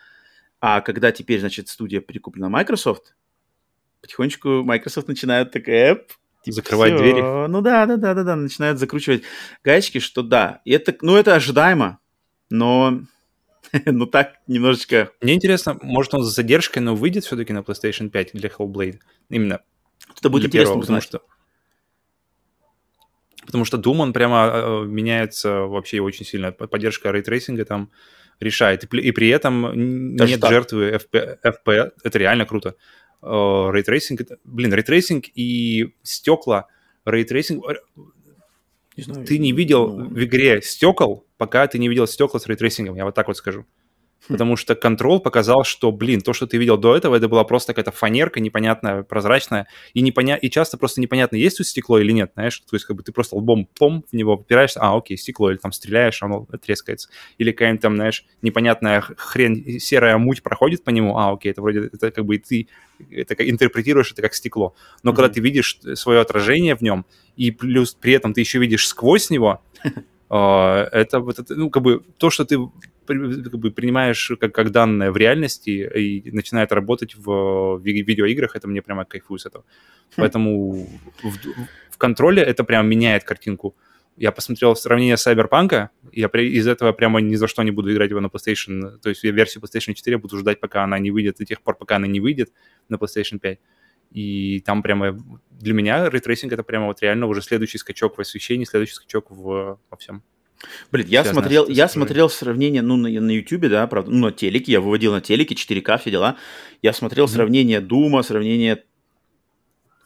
а 0.61 0.81
когда 0.81 1.11
теперь, 1.11 1.39
значит, 1.39 1.67
студия 1.67 2.01
прикуплена 2.01 2.47
Microsoft, 2.47 3.15
потихонечку 4.01 4.63
Microsoft 4.63 5.07
начинает 5.07 5.51
так, 5.51 5.67
эп, 5.67 6.11
типа, 6.43 6.55
закрывать 6.55 6.93
все. 6.93 7.01
двери. 7.01 7.47
Ну 7.47 7.61
да, 7.61 7.85
да, 7.87 7.97
да, 7.97 8.13
да, 8.13 8.23
да, 8.23 8.35
начинают 8.35 8.79
закручивать 8.79 9.23
гаечки, 9.63 9.99
что 9.99 10.21
да. 10.21 10.61
И 10.63 10.71
это, 10.71 10.95
ну 11.01 11.15
это 11.15 11.33
ожидаемо, 11.33 11.99
но 12.51 13.01
ну 13.85 14.05
так 14.05 14.35
немножечко... 14.45 15.11
Мне 15.19 15.33
интересно, 15.33 15.79
может 15.81 16.13
он 16.13 16.23
с 16.23 16.33
задержкой, 16.33 16.83
но 16.83 16.95
выйдет 16.95 17.25
все-таки 17.25 17.53
на 17.53 17.59
PlayStation 17.59 18.09
5 18.09 18.33
для 18.33 18.49
Hellblade? 18.49 18.99
Именно. 19.29 19.61
Это 20.15 20.29
будет 20.29 20.45
интересно 20.45 20.73
первого, 20.73 20.81
потому 20.81 21.01
что 21.01 21.21
Потому 23.43 23.65
что 23.65 23.77
Doom, 23.77 23.97
он 23.97 24.13
прямо 24.13 24.51
э, 24.53 24.85
меняется 24.85 25.61
вообще 25.61 25.99
очень 25.99 26.25
сильно. 26.25 26.51
Поддержка 26.51 27.11
рейтрейсинга 27.11 27.65
там 27.65 27.91
решает. 28.41 28.83
И, 28.83 28.97
и 28.97 29.11
при 29.11 29.29
этом 29.29 30.15
Даже 30.17 30.31
нет 30.31 30.41
так. 30.41 30.49
жертвы 30.49 30.91
FPS, 30.91 31.37
FPS. 31.43 31.91
Это 32.03 32.19
реально 32.19 32.45
круто. 32.45 32.75
Рейтрейсинг, 33.21 34.21
э, 34.21 34.39
блин, 34.43 34.73
рейтрейсинг 34.73 35.25
и 35.35 35.93
стекла, 36.03 36.67
рейтрейсинг... 37.05 37.63
Не 38.97 39.03
знаю, 39.03 39.25
ты 39.25 39.37
не 39.37 39.51
видел 39.51 39.87
ну... 39.87 40.09
в 40.09 40.23
игре 40.23 40.61
стекол, 40.61 41.25
пока 41.37 41.67
ты 41.67 41.77
не 41.77 41.87
видел 41.87 42.07
стекла 42.07 42.39
с 42.39 42.47
рейтрейсингом, 42.47 42.95
я 42.95 43.05
вот 43.05 43.15
так 43.15 43.27
вот 43.27 43.37
скажу. 43.37 43.65
Потому 44.27 44.55
что 44.55 44.75
контрол 44.75 45.19
показал, 45.19 45.63
что, 45.63 45.91
блин, 45.91 46.21
то, 46.21 46.33
что 46.33 46.45
ты 46.45 46.57
видел 46.57 46.77
до 46.77 46.95
этого, 46.95 47.15
это 47.15 47.27
была 47.27 47.43
просто 47.43 47.73
какая-то 47.73 47.91
фанерка 47.91 48.39
непонятная, 48.39 49.03
прозрачная, 49.03 49.67
и, 49.93 50.01
непоня... 50.01 50.35
и 50.35 50.49
часто 50.49 50.77
просто 50.77 51.01
непонятно, 51.01 51.35
есть 51.35 51.57
тут 51.57 51.67
стекло 51.67 51.99
или 51.99 52.11
нет, 52.11 52.31
знаешь, 52.35 52.59
то 52.59 52.75
есть 52.75 52.85
как 52.85 52.95
бы 52.97 53.03
ты 53.03 53.11
просто 53.11 53.35
лбом 53.35 53.67
пом 53.77 54.05
в 54.11 54.15
него 54.15 54.37
попираешься, 54.37 54.79
а, 54.79 54.95
окей, 54.95 55.17
стекло, 55.17 55.49
или 55.49 55.57
там 55.57 55.71
стреляешь, 55.71 56.21
оно 56.21 56.47
трескается, 56.63 57.09
или 57.37 57.51
какая-нибудь 57.51 57.81
там, 57.81 57.95
знаешь, 57.95 58.25
непонятная 58.41 59.01
хрень, 59.01 59.79
серая 59.79 60.17
муть 60.17 60.43
проходит 60.43 60.83
по 60.83 60.91
нему, 60.91 61.17
а, 61.17 61.31
окей, 61.33 61.51
это 61.51 61.61
вроде, 61.61 61.89
это 61.91 62.11
как 62.11 62.25
бы 62.25 62.35
и 62.35 62.39
ты 62.39 62.67
это 63.09 63.35
как, 63.35 63.49
интерпретируешь 63.49 64.11
это 64.11 64.21
как 64.21 64.35
стекло. 64.35 64.75
Но 65.01 65.11
mm-hmm. 65.11 65.15
когда 65.15 65.29
ты 65.29 65.41
видишь 65.41 65.79
свое 65.95 66.19
отражение 66.19 66.75
в 66.75 66.81
нем, 66.81 67.05
и 67.35 67.49
плюс 67.49 67.93
при 67.93 68.13
этом 68.13 68.33
ты 68.33 68.41
еще 68.41 68.59
видишь 68.59 68.87
сквозь 68.87 69.29
него, 69.29 69.61
это 70.33 71.19
вот 71.19 71.39
это, 71.39 71.55
ну, 71.55 71.69
как 71.69 71.83
бы 71.83 72.03
то, 72.17 72.29
что 72.29 72.45
ты 72.45 72.57
как 73.05 73.59
бы 73.59 73.71
принимаешь 73.71 74.31
как, 74.39 74.53
как 74.53 74.71
данное 74.71 75.11
в 75.11 75.17
реальности 75.17 75.69
и 75.69 76.31
начинает 76.31 76.71
работать 76.71 77.15
в, 77.15 77.77
в 77.77 77.81
видеоиграх, 77.83 78.55
это 78.55 78.67
мне 78.67 78.81
прямо 78.81 79.03
кайфую 79.03 79.39
с 79.39 79.45
этого. 79.45 79.63
Хм. 79.63 80.21
Поэтому 80.21 80.87
в, 81.23 81.37
в 81.89 81.97
контроле 81.97 82.41
это 82.41 82.63
прям 82.63 82.87
меняет 82.87 83.23
картинку. 83.23 83.75
Я 84.17 84.31
посмотрел 84.31 84.75
сравнение 84.75 85.15
Cyberpunk, 85.15 85.89
я 86.13 86.29
при, 86.29 86.51
из 86.53 86.67
этого 86.67 86.93
прямо 86.93 87.19
ни 87.21 87.35
за 87.35 87.47
что 87.47 87.63
не 87.63 87.71
буду 87.71 87.91
играть 87.91 88.11
его 88.11 88.21
на 88.21 88.27
PlayStation, 88.27 88.99
то 88.99 89.09
есть 89.09 89.23
я 89.23 89.31
версию 89.31 89.63
PlayStation 89.63 89.93
4 89.93 90.17
буду 90.17 90.37
ждать, 90.37 90.59
пока 90.59 90.83
она 90.83 90.99
не 90.99 91.11
выйдет, 91.11 91.37
до 91.37 91.45
тех 91.45 91.61
пор, 91.61 91.75
пока 91.77 91.95
она 91.95 92.07
не 92.07 92.19
выйдет 92.19 92.53
на 92.89 92.95
PlayStation 92.95 93.39
5. 93.39 93.59
И 94.11 94.59
там 94.61 94.83
прямо 94.83 95.17
для 95.51 95.73
меня 95.73 96.09
рейтрейсинг 96.09 96.51
это 96.51 96.63
прямо 96.63 96.87
вот 96.87 97.01
реально 97.01 97.27
уже 97.27 97.41
следующий 97.41 97.77
скачок 97.77 98.17
в 98.17 98.21
освещении, 98.21 98.65
следующий 98.65 98.95
скачок 98.95 99.31
в, 99.31 99.79
во 99.89 99.97
всем. 99.97 100.23
Блин, 100.91 101.07
я 101.07 101.23
Связано 101.23 101.41
смотрел, 101.41 101.67
я 101.67 101.87
смотрел 101.87 102.29
сравнение, 102.29 102.81
ну, 102.81 102.95
на, 102.95 103.09
на 103.09 103.31
YouTube, 103.31 103.67
да, 103.67 103.87
правда, 103.87 104.11
ну, 104.11 104.27
на 104.27 104.31
телеке, 104.31 104.73
я 104.73 104.81
выводил 104.81 105.11
на 105.11 105.21
телеке 105.21 105.55
4К, 105.55 105.99
все 105.99 106.11
дела. 106.11 106.37
Я 106.81 106.93
смотрел 106.93 107.25
mm-hmm. 107.25 107.29
сравнение 107.29 107.81
Дума, 107.81 108.21
сравнение 108.21 108.83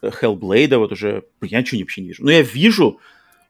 Hellblade, 0.02 0.76
вот 0.78 0.92
уже, 0.92 1.24
я 1.42 1.60
ничего 1.60 1.80
вообще 1.80 2.00
не 2.00 2.08
вижу. 2.08 2.24
Но 2.24 2.30
я 2.30 2.42
вижу, 2.42 3.00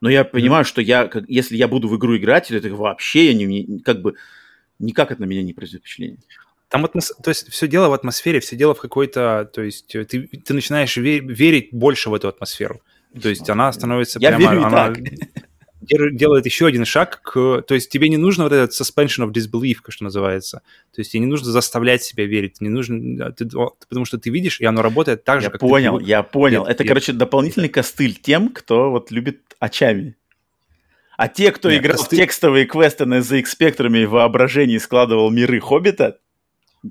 но 0.01 0.11
я 0.11 0.25
понимаю, 0.25 0.65
mm-hmm. 0.65 0.69
что 0.69 0.81
я, 0.81 1.07
как, 1.07 1.25
если 1.29 1.57
я 1.57 1.69
буду 1.69 1.89
в 1.89 1.97
игру 1.97 2.17
играть, 2.17 2.49
то 2.49 2.57
это 2.57 2.75
вообще, 2.75 3.27
я 3.27 3.35
не, 3.35 3.81
как 3.81 4.03
бы, 4.03 4.15
никак 4.79 5.13
это 5.13 5.21
на 5.21 5.27
меня 5.27 5.43
не 5.43 5.53
произведет 5.53 5.83
впечатление. 5.83 6.19
Там 6.69 6.85
атмос... 6.85 7.13
то 7.23 7.31
есть 7.31 7.49
все 7.49 7.69
дело 7.69 7.89
в 7.89 7.93
атмосфере, 7.93 8.41
все 8.41 8.57
дело 8.57 8.75
в 8.75 8.81
какой-то, 8.81 9.49
то 9.53 9.63
есть 9.63 9.87
ты, 9.87 10.05
ты 10.05 10.55
начинаешь 10.55 10.97
ве- 10.97 11.21
верить 11.21 11.69
больше 11.73 12.11
в 12.11 12.15
эту 12.15 12.29
атмосферу. 12.29 12.83
То 13.21 13.29
есть 13.29 13.49
она 13.49 13.73
становится 13.73 14.19
я 14.19 14.31
прямо... 14.31 14.53
Верю 14.53 14.65
она... 14.65 14.89
так 14.89 14.99
делает 15.81 16.45
еще 16.45 16.67
один 16.67 16.85
шаг 16.85 17.21
к... 17.23 17.63
То 17.63 17.75
есть 17.75 17.91
тебе 17.91 18.09
не 18.09 18.17
нужно 18.17 18.45
вот 18.45 18.53
этот 18.53 18.73
suspension 18.73 19.27
of 19.27 19.33
disbelief, 19.33 19.77
что 19.89 20.05
называется. 20.05 20.63
То 20.93 21.01
есть 21.01 21.13
тебе 21.13 21.21
не 21.21 21.27
нужно 21.27 21.51
заставлять 21.51 22.03
себя 22.03 22.27
верить, 22.27 22.61
не 22.61 22.69
нужно... 22.69 23.33
Ты, 23.33 23.47
потому 23.47 24.05
что 24.05 24.19
ты 24.19 24.31
видишь, 24.31 24.61
и 24.61 24.65
оно 24.65 24.83
работает 24.83 25.25
так 25.25 25.41
же, 25.41 25.47
я 25.47 25.51
как 25.51 25.61
понял, 25.61 25.99
ты... 25.99 26.05
Я 26.05 26.23
понял, 26.23 26.65
Это, 26.65 26.83
я... 26.83 26.89
короче, 26.89 27.13
дополнительный 27.13 27.69
костыль 27.69 28.15
тем, 28.15 28.49
кто 28.49 28.91
вот 28.91 29.11
любит 29.13 29.41
очами. 29.61 30.17
А 31.17 31.29
те, 31.29 31.53
кто 31.53 31.71
Нет, 31.71 31.83
играл 31.83 31.97
костыль... 31.97 32.19
в 32.19 32.23
текстовые 32.23 32.67
квесты 32.67 33.07
на 33.07 33.21
ZX 33.21 33.45
Spectrum 33.59 33.97
и 33.97 34.05
воображении 34.05 34.79
складывал 34.79 35.31
миры 35.31 35.61
Хоббита, 35.61 36.19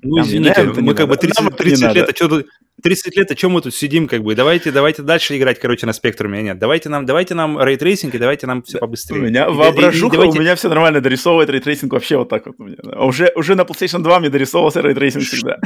ну, 0.01 0.21
извините, 0.21 0.63
мы 0.63 0.93
как 0.93 1.07
бы 1.07 1.17
30, 1.17 1.55
30 1.57 1.95
лет, 1.95 2.09
а 2.09 2.15
что 2.15 2.27
тут... 2.27 2.47
30 2.83 3.15
лет, 3.15 3.31
о 3.31 3.35
чем 3.35 3.51
мы 3.51 3.61
тут 3.61 3.73
сидим, 3.73 4.07
как 4.07 4.21
бы, 4.21 4.35
давайте, 4.35 4.71
давайте 4.71 5.01
дальше 5.01 5.37
играть, 5.37 5.59
короче, 5.59 5.85
на 5.85 5.93
спектруме. 5.93 6.43
Нет, 6.43 6.59
давайте 6.59 6.89
нам, 6.89 7.05
давайте 7.05 7.33
нам 7.33 7.61
рейтрейсинг 7.61 8.13
и 8.15 8.17
давайте 8.17 8.47
нам 8.47 8.63
все 8.63 8.79
побыстрее. 8.79 9.21
У 9.21 9.23
меня 9.23 9.49
воображуха, 9.49 10.17
давайте... 10.17 10.37
у 10.37 10.41
меня 10.41 10.55
все 10.55 10.67
нормально 10.67 10.99
дорисовывает 10.99 11.49
рейтрейсинг 11.49 11.93
вообще 11.93 12.17
вот 12.17 12.29
так 12.29 12.45
вот 12.45 12.55
у 12.59 12.63
меня. 12.63 12.77
А 12.91 13.05
уже, 13.05 13.31
уже 13.35 13.55
на 13.55 13.61
PlayStation 13.61 13.99
2 13.99 14.19
мне 14.19 14.29
дорисовывался 14.29 14.81
рейтрейсинг 14.81 15.23
всегда. 15.23 15.57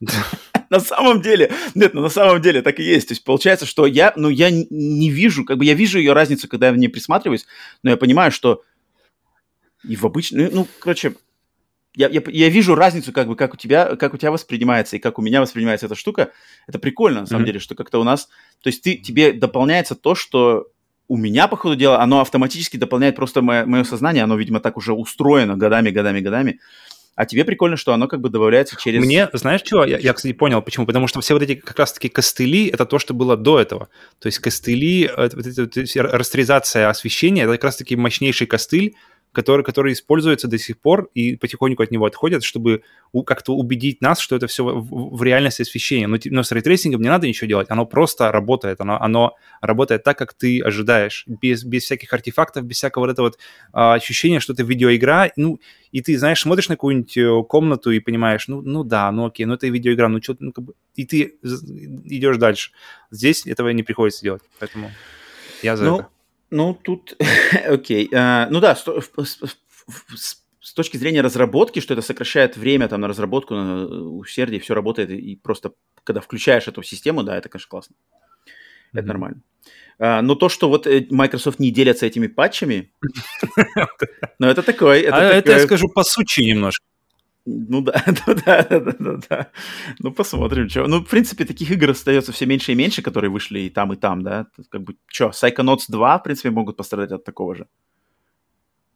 На 0.70 0.80
самом 0.80 1.22
деле, 1.22 1.52
нет, 1.76 1.94
ну 1.94 2.02
на 2.02 2.08
самом 2.08 2.42
деле 2.42 2.60
так 2.60 2.80
и 2.80 2.82
есть. 2.82 3.06
То 3.08 3.12
есть 3.12 3.22
получается, 3.22 3.66
что 3.66 3.86
я, 3.86 4.12
ну 4.16 4.28
я 4.28 4.50
не 4.50 5.10
вижу, 5.10 5.44
как 5.44 5.58
бы 5.58 5.64
я 5.64 5.74
вижу 5.74 5.98
ее 5.98 6.12
разницу, 6.12 6.48
когда 6.48 6.66
я 6.66 6.72
в 6.72 6.76
ней 6.76 6.88
присматриваюсь, 6.88 7.46
но 7.84 7.90
я 7.90 7.96
понимаю, 7.96 8.32
что 8.32 8.62
и 9.84 9.94
в 9.94 10.04
обычном, 10.04 10.48
ну, 10.52 10.66
короче, 10.80 11.14
я, 11.96 12.08
я, 12.08 12.22
я 12.26 12.48
вижу 12.50 12.74
разницу, 12.74 13.12
как 13.12 13.26
бы, 13.26 13.36
как 13.36 13.54
у 13.54 13.56
тебя, 13.56 13.96
как 13.96 14.12
у 14.14 14.18
тебя 14.18 14.30
воспринимается 14.30 14.96
и 14.96 14.98
как 14.98 15.18
у 15.18 15.22
меня 15.22 15.40
воспринимается 15.40 15.86
эта 15.86 15.94
штука. 15.94 16.30
Это 16.68 16.78
прикольно, 16.78 17.20
на 17.20 17.26
самом 17.26 17.42
mm-hmm. 17.42 17.46
деле, 17.46 17.58
что 17.58 17.74
как-то 17.74 17.98
у 17.98 18.04
нас, 18.04 18.28
то 18.62 18.68
есть 18.68 18.82
ты, 18.82 18.96
тебе 18.96 19.32
дополняется 19.32 19.94
то, 19.94 20.14
что 20.14 20.66
у 21.08 21.16
меня, 21.16 21.48
по 21.48 21.56
ходу 21.56 21.74
дела, 21.74 22.00
оно 22.00 22.20
автоматически 22.20 22.76
дополняет 22.76 23.16
просто 23.16 23.40
мое, 23.40 23.64
мое 23.64 23.84
сознание, 23.84 24.24
оно, 24.24 24.36
видимо, 24.36 24.60
так 24.60 24.76
уже 24.76 24.92
устроено 24.92 25.56
годами, 25.56 25.90
годами, 25.90 26.20
годами. 26.20 26.60
А 27.14 27.24
тебе 27.24 27.46
прикольно, 27.46 27.78
что 27.78 27.94
оно 27.94 28.08
как 28.08 28.20
бы 28.20 28.28
добавляется 28.28 28.76
через... 28.76 29.02
Мне, 29.02 29.30
знаешь 29.32 29.62
чего? 29.62 29.84
Я, 29.84 29.96
я, 29.96 30.12
кстати, 30.12 30.34
понял, 30.34 30.60
почему. 30.60 30.84
Потому 30.84 31.06
что 31.06 31.22
все 31.22 31.32
вот 31.32 31.42
эти 31.42 31.54
как 31.54 31.78
раз-таки 31.78 32.10
костыли— 32.10 32.66
это 32.72 32.84
то, 32.84 32.98
что 32.98 33.14
было 33.14 33.38
до 33.38 33.58
этого. 33.58 33.88
То 34.18 34.26
есть 34.26 34.38
костыли, 34.38 35.04
это, 35.04 35.40
это, 35.40 35.62
это, 35.62 36.02
растеризация 36.02 36.90
освещения— 36.90 37.42
это 37.44 37.52
как 37.52 37.64
раз-таки 37.64 37.96
мощнейший 37.96 38.46
костыль, 38.46 38.96
который, 39.36 39.62
который 39.62 39.92
используется 39.92 40.48
до 40.48 40.56
сих 40.56 40.78
пор 40.78 41.10
и 41.12 41.36
потихоньку 41.36 41.82
от 41.82 41.90
него 41.90 42.06
отходят, 42.06 42.42
чтобы 42.42 42.82
как-то 43.26 43.54
убедить 43.54 44.00
нас, 44.00 44.18
что 44.18 44.34
это 44.34 44.46
все 44.46 44.64
в, 44.64 45.14
в 45.14 45.22
реальности 45.22 45.60
освещения. 45.60 46.06
Но, 46.06 46.16
но 46.24 46.42
с 46.42 46.52
рейтрейсингом 46.52 47.02
не 47.02 47.10
надо 47.10 47.28
ничего 47.28 47.46
делать, 47.46 47.66
оно 47.68 47.84
просто 47.84 48.32
работает, 48.32 48.80
оно, 48.80 48.98
оно 48.98 49.34
работает 49.60 50.04
так, 50.04 50.16
как 50.16 50.32
ты 50.32 50.62
ожидаешь, 50.62 51.24
без, 51.26 51.64
без 51.64 51.82
всяких 51.84 52.14
артефактов, 52.14 52.64
без 52.64 52.76
всякого 52.76 53.02
вот 53.02 53.10
этого 53.10 53.26
вот 53.26 53.38
а, 53.74 53.92
ощущения, 53.92 54.40
что 54.40 54.54
это 54.54 54.62
видеоигра, 54.62 55.30
ну, 55.36 55.60
и 55.92 56.00
ты, 56.00 56.18
знаешь, 56.18 56.40
смотришь 56.40 56.70
на 56.70 56.76
какую-нибудь 56.76 57.16
э, 57.18 57.42
комнату 57.46 57.90
и 57.90 58.00
понимаешь, 58.00 58.48
ну, 58.48 58.62
ну 58.62 58.84
да, 58.84 59.12
ну 59.12 59.26
окей, 59.26 59.44
ну 59.44 59.52
это 59.52 59.66
видеоигра, 59.66 60.08
ну 60.08 60.22
что, 60.22 60.34
ну 60.40 60.52
как 60.52 60.64
бы, 60.64 60.72
и 60.94 61.04
ты 61.04 61.34
идешь 61.42 62.38
дальше. 62.38 62.70
Здесь 63.10 63.46
этого 63.46 63.68
не 63.68 63.82
приходится 63.82 64.22
делать, 64.22 64.42
поэтому 64.58 64.90
я 65.62 65.76
за 65.76 65.84
ну, 65.84 65.96
это. 65.96 66.08
Ну, 66.56 66.74
тут, 66.74 67.16
окей. 67.68 68.08
Uh, 68.10 68.46
ну 68.50 68.60
да, 68.60 68.74
с, 68.74 70.72
точки 70.74 70.96
зрения 70.96 71.20
разработки, 71.20 71.80
что 71.80 71.94
это 71.94 72.02
сокращает 72.02 72.56
время 72.56 72.88
там 72.88 73.00
на 73.00 73.08
разработку, 73.08 73.54
на 73.54 73.82
э, 73.82 73.86
усердие, 73.86 74.60
все 74.60 74.74
работает, 74.74 75.10
и 75.10 75.36
просто, 75.36 75.72
когда 76.04 76.20
включаешь 76.20 76.68
эту 76.68 76.82
систему, 76.82 77.22
да, 77.22 77.36
это, 77.36 77.48
конечно, 77.48 77.68
классно. 77.68 77.94
Mm-hmm. 77.94 78.98
Это 78.98 79.08
нормально. 79.08 79.42
Uh, 79.98 80.22
но 80.22 80.34
то, 80.34 80.48
что 80.48 80.68
вот 80.68 80.86
э, 80.86 81.06
Microsoft 81.10 81.58
не 81.58 81.70
делятся 81.70 82.06
этими 82.06 82.26
патчами, 82.26 82.92
ну, 84.38 84.46
это 84.46 84.62
такое. 84.62 85.10
А 85.10 85.24
это 85.34 85.52
я 85.52 85.58
скажу 85.60 85.88
по 85.94 86.04
сути 86.04 86.40
немножко. 86.40 86.84
Ну 87.46 87.80
да, 87.80 88.02
ну 88.26 88.34
да, 88.44 88.62
да, 88.64 88.80
да, 88.80 88.92
да, 88.98 89.20
да. 89.28 89.50
Ну 90.00 90.12
посмотрим, 90.12 90.68
что. 90.68 90.86
Ну, 90.88 90.98
в 90.98 91.08
принципе, 91.08 91.44
таких 91.44 91.70
игр 91.70 91.90
остается 91.90 92.32
все 92.32 92.44
меньше 92.46 92.72
и 92.72 92.74
меньше, 92.74 93.02
которые 93.02 93.30
вышли 93.30 93.60
и 93.60 93.70
там, 93.70 93.92
и 93.92 93.96
там, 93.96 94.22
да. 94.22 94.46
Как 94.68 94.82
бы, 94.82 94.96
что, 95.06 95.28
Psychonauts 95.28 95.84
2, 95.88 96.18
в 96.18 96.22
принципе, 96.24 96.50
могут 96.50 96.76
пострадать 96.76 97.12
от 97.12 97.24
такого 97.24 97.54
же. 97.54 97.66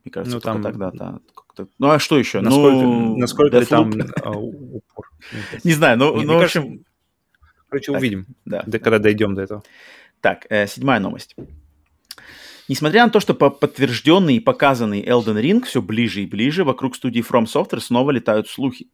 Мне 0.05 0.13
кажется, 0.13 0.37
ну, 0.37 0.41
там... 0.41 0.63
тогда, 0.63 0.91
да. 0.91 1.21
Ну, 1.79 1.91
а 1.91 1.99
что 1.99 2.19
еще? 2.19 2.41
Насколько, 2.41 2.77
ну, 2.77 3.17
насколько 3.19 3.67
там 3.67 3.93
а, 4.23 4.31
упор? 4.31 5.11
Не 5.63 5.73
знаю, 5.73 5.99
ну, 5.99 6.21
ну 6.21 6.39
в 6.39 6.43
общем... 6.43 6.85
Короче, 7.69 7.93
увидим, 7.93 8.27
да, 8.45 8.65
когда 8.65 8.99
дойдем 8.99 9.35
до 9.35 9.43
этого. 9.43 9.63
Так, 10.21 10.47
э, 10.49 10.67
седьмая 10.67 10.99
новость. 10.99 11.37
Несмотря 12.71 13.05
на 13.05 13.11
то, 13.11 13.19
что 13.19 13.35
по 13.35 13.51
подтвержденный 13.51 14.37
и 14.37 14.41
показанный 14.41 15.03
Elden 15.03 15.43
Ring 15.43 15.65
все 15.65 15.83
ближе 15.83 16.23
и 16.23 16.27
ближе, 16.27 16.63
вокруг 16.63 16.95
студии 16.95 17.21
From 17.21 17.47
Software 17.47 17.81
снова 17.81 18.13
летают 18.13 18.49
слухи. 18.49 18.89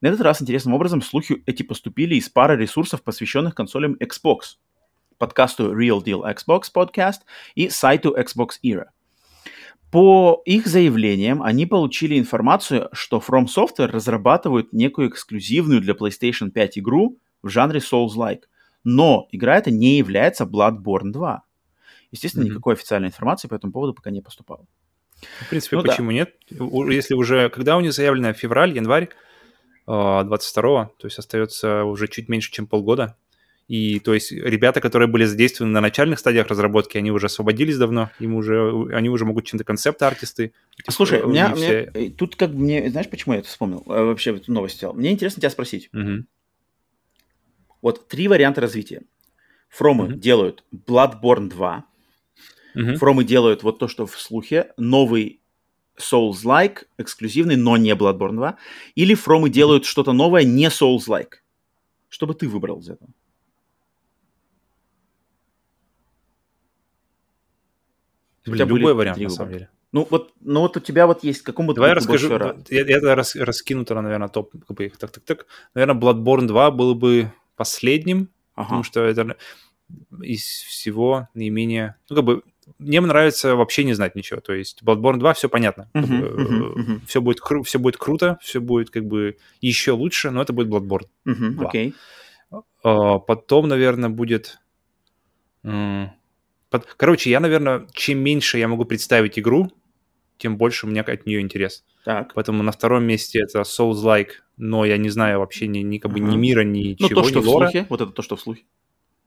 На 0.00 0.08
этот 0.08 0.22
раз 0.22 0.42
интересным 0.42 0.74
образом 0.74 1.00
слухи 1.00 1.40
эти 1.46 1.62
поступили 1.62 2.16
из 2.16 2.28
пары 2.28 2.56
ресурсов, 2.56 3.04
посвященных 3.04 3.54
консолям 3.54 3.96
Xbox, 4.00 4.56
подкасту 5.16 5.80
Real 5.80 6.02
Deal 6.02 6.22
Xbox 6.24 6.62
Podcast 6.74 7.20
и 7.54 7.68
сайту 7.68 8.16
Xbox 8.18 8.54
Era. 8.64 8.86
По 9.92 10.42
их 10.44 10.66
заявлениям, 10.66 11.40
они 11.40 11.66
получили 11.66 12.18
информацию, 12.18 12.88
что 12.90 13.18
From 13.24 13.44
Software 13.44 13.92
разрабатывают 13.92 14.72
некую 14.72 15.10
эксклюзивную 15.10 15.80
для 15.80 15.94
PlayStation 15.94 16.50
5 16.50 16.78
игру 16.78 17.20
в 17.44 17.48
жанре 17.48 17.78
Souls-like, 17.78 18.42
но 18.82 19.28
игра 19.30 19.58
эта 19.58 19.70
не 19.70 19.98
является 19.98 20.46
Bloodborne 20.46 21.12
2. 21.12 21.44
Естественно, 22.14 22.44
mm-hmm. 22.44 22.50
никакой 22.50 22.74
официальной 22.74 23.08
информации 23.08 23.48
по 23.48 23.56
этому 23.56 23.72
поводу 23.72 23.92
пока 23.92 24.10
не 24.10 24.20
поступало. 24.20 24.66
В 25.40 25.50
принципе, 25.50 25.76
ну, 25.76 25.82
почему 25.82 26.10
да. 26.10 26.14
нет? 26.14 26.34
Если 26.48 27.14
уже, 27.14 27.48
когда 27.48 27.76
у 27.76 27.80
них 27.80 27.92
заявлено 27.92 28.32
февраль, 28.32 28.72
январь 28.72 29.08
22-го, 29.88 30.76
а, 30.76 30.90
то 30.96 31.06
есть 31.06 31.18
остается 31.18 31.82
уже 31.82 32.06
чуть 32.06 32.28
меньше, 32.28 32.52
чем 32.52 32.68
полгода. 32.68 33.16
И 33.66 33.98
то 33.98 34.14
есть 34.14 34.30
ребята, 34.30 34.80
которые 34.80 35.08
были 35.08 35.24
задействованы 35.24 35.72
на 35.72 35.80
начальных 35.80 36.20
стадиях 36.20 36.46
разработки, 36.46 36.98
они 36.98 37.10
уже 37.10 37.26
освободились 37.26 37.78
давно, 37.78 38.10
им 38.20 38.36
уже, 38.36 38.70
они 38.92 39.08
уже 39.08 39.24
могут 39.24 39.46
чем-то 39.46 39.64
концепт-артисты. 39.64 40.52
Типа, 40.76 40.92
Слушай, 40.92 41.22
у 41.22 41.30
меня, 41.30 41.52
все... 41.56 41.90
меня, 41.92 42.10
тут 42.16 42.36
как 42.36 42.50
бы 42.50 42.60
мне, 42.60 42.88
знаешь, 42.90 43.10
почему 43.10 43.34
я 43.34 43.40
это 43.40 43.48
вспомнил, 43.48 43.82
а, 43.88 44.04
вообще 44.04 44.36
эту 44.36 44.52
новость 44.52 44.76
сделал? 44.76 44.94
Мне 44.94 45.10
интересно 45.10 45.40
тебя 45.40 45.50
спросить. 45.50 45.90
Угу. 45.92 46.26
Вот 47.82 48.06
три 48.06 48.28
варианта 48.28 48.60
развития. 48.60 49.02
Фромы 49.68 50.04
угу. 50.04 50.12
делают 50.12 50.62
Bloodborne 50.72 51.48
2, 51.48 51.84
Uh-huh. 52.76 52.96
Фромы 52.96 53.24
делают 53.24 53.62
вот 53.62 53.78
то, 53.78 53.88
что 53.88 54.06
в 54.06 54.18
слухе, 54.20 54.72
новый 54.76 55.40
Souls-like, 55.98 56.86
эксклюзивный, 56.98 57.56
но 57.56 57.76
не 57.76 57.94
Bloodborne 57.94 58.34
2. 58.34 58.56
Или 58.96 59.14
Фромы 59.14 59.48
делают 59.48 59.84
что-то 59.84 60.12
новое, 60.12 60.44
не 60.44 60.66
Souls-like. 60.66 61.34
Что 62.08 62.26
бы 62.26 62.34
ты 62.34 62.48
выбрал 62.48 62.80
из 62.80 62.88
этого? 62.88 63.10
Блин, 68.46 68.68
любой 68.68 68.94
вариант, 68.94 69.18
на 69.18 69.30
самом 69.30 69.52
деле. 69.52 69.70
Ну 69.92 70.06
вот, 70.10 70.32
ну 70.40 70.60
вот 70.60 70.76
у 70.76 70.80
тебя 70.80 71.06
вот 71.06 71.22
есть, 71.22 71.42
какому 71.42 71.72
Давай 71.72 71.90
я 71.90 71.94
расскажу, 71.94 72.28
я, 72.28 72.56
я 72.68 72.84
тогда 72.84 73.14
рас, 73.14 73.36
раскину 73.36 73.84
тогда, 73.84 74.02
наверное, 74.02 74.28
топ, 74.28 74.50
как 74.66 74.76
бы, 74.76 74.92
так, 74.98 75.12
так, 75.12 75.24
так. 75.24 75.46
Наверное, 75.72 76.00
Bloodborne 76.00 76.46
2 76.48 76.70
был 76.72 76.96
бы 76.96 77.32
последним, 77.54 78.28
ага. 78.54 78.64
потому 78.64 78.82
что 78.82 79.04
это 79.04 79.36
из 80.20 80.42
всего 80.42 81.28
наименее... 81.34 81.96
Ну, 82.10 82.16
как 82.16 82.24
бы 82.24 82.42
мне 82.78 83.00
нравится 83.00 83.56
вообще 83.56 83.84
не 83.84 83.94
знать 83.94 84.14
ничего. 84.14 84.40
То 84.40 84.52
есть 84.52 84.82
Bloodborne 84.82 85.18
2 85.18 85.34
все 85.34 85.48
понятно. 85.48 85.90
Uh-huh, 85.94 86.36
uh-huh, 86.36 86.74
uh-huh. 86.74 87.00
Все, 87.06 87.20
будет, 87.20 87.40
все 87.64 87.78
будет 87.78 87.96
круто, 87.96 88.38
все 88.42 88.60
будет 88.60 88.90
как 88.90 89.04
бы 89.04 89.36
еще 89.60 89.92
лучше, 89.92 90.30
но 90.30 90.42
это 90.42 90.52
будет 90.52 90.68
Bloodborne 90.68 91.08
uh-huh, 91.26 91.50
2. 91.50 91.70
Okay. 91.70 91.94
Uh, 92.84 93.20
потом, 93.26 93.68
наверное, 93.68 94.10
будет... 94.10 94.58
Короче, 96.96 97.30
я, 97.30 97.40
наверное, 97.40 97.86
чем 97.92 98.18
меньше 98.18 98.58
я 98.58 98.68
могу 98.68 98.84
представить 98.84 99.38
игру, 99.38 99.70
тем 100.38 100.56
больше 100.56 100.86
у 100.86 100.90
меня 100.90 101.02
от 101.02 101.26
нее 101.26 101.40
интерес. 101.40 101.84
Так. 102.04 102.34
Поэтому 102.34 102.62
на 102.62 102.72
втором 102.72 103.04
месте 103.04 103.40
это 103.40 103.60
Souls-like, 103.60 104.30
но 104.56 104.84
я 104.84 104.98
не 104.98 105.08
знаю 105.08 105.38
вообще 105.38 105.68
ни, 105.68 105.78
ни, 105.78 105.98
как 105.98 106.12
бы, 106.12 106.18
uh-huh. 106.18 106.28
ни 106.28 106.36
мира, 106.36 106.64
ни 106.64 106.96
ну, 106.98 107.08
то, 107.08 107.24
что 107.24 107.40
ни 107.40 107.44
в 107.44 107.48
лора. 107.48 107.70
слухе, 107.70 107.86
вот 107.88 108.00
это 108.00 108.10
то, 108.10 108.22
что 108.22 108.36
в 108.36 108.40
слухе. 108.40 108.64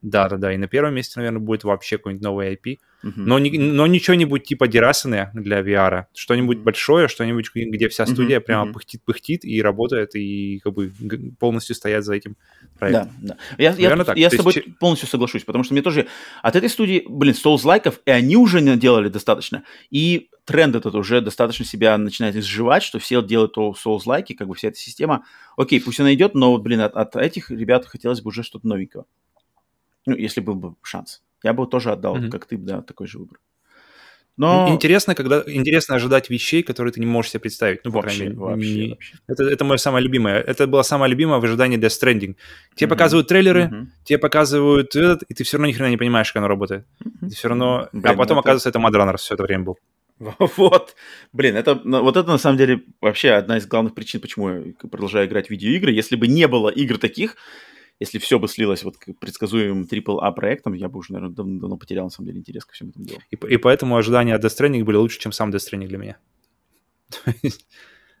Да, 0.00 0.28
да, 0.28 0.36
да. 0.36 0.52
И 0.52 0.56
на 0.56 0.68
первом 0.68 0.94
месте, 0.94 1.14
наверное, 1.16 1.40
будет 1.40 1.64
вообще 1.64 1.98
какой-нибудь 1.98 2.22
новый 2.22 2.54
IP. 2.54 2.78
Uh-huh. 3.02 3.12
Но, 3.16 3.38
не, 3.38 3.58
но 3.58 3.86
не 3.86 3.98
что-нибудь 4.00 4.44
типа 4.44 4.68
Дерасаны 4.68 5.30
для 5.34 5.60
VR. 5.60 6.04
Что-нибудь 6.14 6.58
большое, 6.58 7.08
что-нибудь, 7.08 7.50
где 7.52 7.88
вся 7.88 8.06
студия 8.06 8.38
uh-huh. 8.38 8.42
прямо 8.42 8.70
uh-huh. 8.70 8.74
пыхтит-пыхтит 8.74 9.44
и 9.44 9.60
работает, 9.60 10.14
и 10.14 10.60
как 10.62 10.74
бы 10.74 10.92
полностью 11.38 11.74
стоят 11.74 12.04
за 12.04 12.14
этим 12.14 12.36
проектом. 12.78 13.10
Да, 13.20 13.34
да. 13.34 13.62
Я, 13.62 13.70
наверное, 13.72 13.98
я, 13.98 14.04
так. 14.04 14.16
я 14.16 14.30
с 14.30 14.36
тобой 14.36 14.52
есть... 14.54 14.78
полностью 14.78 15.08
соглашусь, 15.08 15.42
потому 15.42 15.64
что 15.64 15.74
мне 15.74 15.82
тоже 15.82 16.06
от 16.42 16.54
этой 16.54 16.68
студии, 16.68 17.04
блин, 17.08 17.34
Souls-лайков, 17.34 18.00
и 18.04 18.10
они 18.10 18.36
уже 18.36 18.60
делали 18.76 19.08
достаточно. 19.08 19.64
И 19.90 20.30
тренд 20.44 20.76
этот 20.76 20.94
уже 20.94 21.20
достаточно 21.20 21.64
себя 21.64 21.98
начинает 21.98 22.36
изживать, 22.36 22.82
что 22.82 22.98
все 23.00 23.20
делают 23.22 23.54
то 23.54 23.74
Souls-лайки, 23.84 24.34
как 24.34 24.46
бы 24.46 24.54
вся 24.54 24.68
эта 24.68 24.78
система. 24.78 25.24
Окей, 25.56 25.80
пусть 25.80 25.98
она 26.00 26.14
идет, 26.14 26.34
но, 26.34 26.56
блин, 26.58 26.80
от, 26.80 26.96
от 26.96 27.16
этих 27.16 27.50
ребят 27.50 27.84
хотелось 27.84 28.20
бы 28.20 28.28
уже 28.28 28.42
что-то 28.42 28.66
новенького. 28.66 29.06
Ну, 30.06 30.16
если 30.16 30.40
был 30.40 30.54
бы 30.54 30.74
шанс. 30.82 31.22
Я 31.42 31.52
бы 31.52 31.66
тоже 31.66 31.92
отдал, 31.92 32.16
mm-hmm. 32.16 32.30
как 32.30 32.46
ты, 32.46 32.56
да, 32.56 32.82
такой 32.82 33.06
же 33.06 33.18
выбор. 33.18 33.38
Но... 34.38 34.68
Интересно, 34.70 35.16
когда 35.16 35.42
интересно 35.46 35.96
ожидать 35.96 36.30
вещей, 36.30 36.62
которые 36.62 36.92
ты 36.92 37.00
не 37.00 37.06
можешь 37.06 37.32
себе 37.32 37.40
представить. 37.40 37.80
Ну, 37.84 37.90
вообще, 37.90 38.24
мере, 38.24 38.36
вообще, 38.36 38.74
не... 38.74 38.90
вообще. 38.90 39.14
Это, 39.26 39.42
это 39.42 39.64
мое 39.64 39.78
самое 39.78 40.04
любимое. 40.04 40.40
Это 40.40 40.68
было 40.68 40.82
самое 40.82 41.10
любимое 41.10 41.40
в 41.40 41.44
ожидании 41.44 41.76
Death 41.76 42.00
Stranding. 42.00 42.36
Тебе 42.76 42.86
mm-hmm. 42.86 42.88
показывают 42.88 43.26
трейлеры, 43.26 43.62
mm-hmm. 43.64 43.86
тебе 44.04 44.18
показывают 44.18 44.94
этот, 44.94 45.24
и 45.24 45.34
ты 45.34 45.42
все 45.42 45.56
равно 45.56 45.66
ни 45.66 45.72
хрена 45.72 45.90
не 45.90 45.96
понимаешь, 45.96 46.32
как 46.32 46.36
оно 46.36 46.48
работает. 46.48 46.86
Mm-hmm. 47.02 47.28
Ты 47.28 47.34
все 47.34 47.48
равно... 47.48 47.88
Блин, 47.92 48.04
а 48.06 48.14
потом, 48.14 48.38
это... 48.38 48.48
оказывается, 48.48 48.68
это 48.68 48.78
Mad 48.78 49.16
все 49.16 49.34
это 49.34 49.42
время 49.42 49.64
был. 49.64 49.78
Вот. 50.56 50.94
Блин, 51.32 51.56
это, 51.56 51.80
ну, 51.82 52.02
вот 52.02 52.16
это 52.16 52.28
на 52.30 52.38
самом 52.38 52.58
деле 52.58 52.82
вообще 53.00 53.30
одна 53.30 53.58
из 53.58 53.66
главных 53.66 53.94
причин, 53.94 54.20
почему 54.20 54.50
я 54.50 54.62
продолжаю 54.88 55.26
играть 55.26 55.48
в 55.48 55.50
видеоигры. 55.50 55.90
Если 55.90 56.14
бы 56.14 56.28
не 56.28 56.46
было 56.46 56.68
игр 56.68 56.98
таких, 56.98 57.36
если 58.00 58.18
все 58.18 58.38
бы 58.38 58.48
слилось 58.48 58.84
вот 58.84 58.96
к 58.96 59.12
предсказуемым 59.14 59.84
AAA 59.84 60.32
проектам, 60.34 60.72
я 60.74 60.88
бы 60.88 60.98
уже, 60.98 61.12
наверное, 61.12 61.34
давно, 61.34 61.60
давно 61.60 61.76
потерял, 61.76 62.04
на 62.04 62.10
самом 62.10 62.28
деле, 62.28 62.38
интерес 62.38 62.64
ко 62.64 62.74
всему 62.74 62.90
этому 62.90 63.04
делу. 63.04 63.20
И, 63.30 63.36
и 63.36 63.56
поэтому 63.56 63.96
ожидания 63.96 64.34
от 64.34 64.44
Death 64.44 64.56
Stranding 64.58 64.84
были 64.84 64.96
лучше, 64.96 65.18
чем 65.18 65.32
сам 65.32 65.50
Death 65.50 65.68
Stranding 65.70 65.88
для 65.88 65.98
меня. 65.98 66.16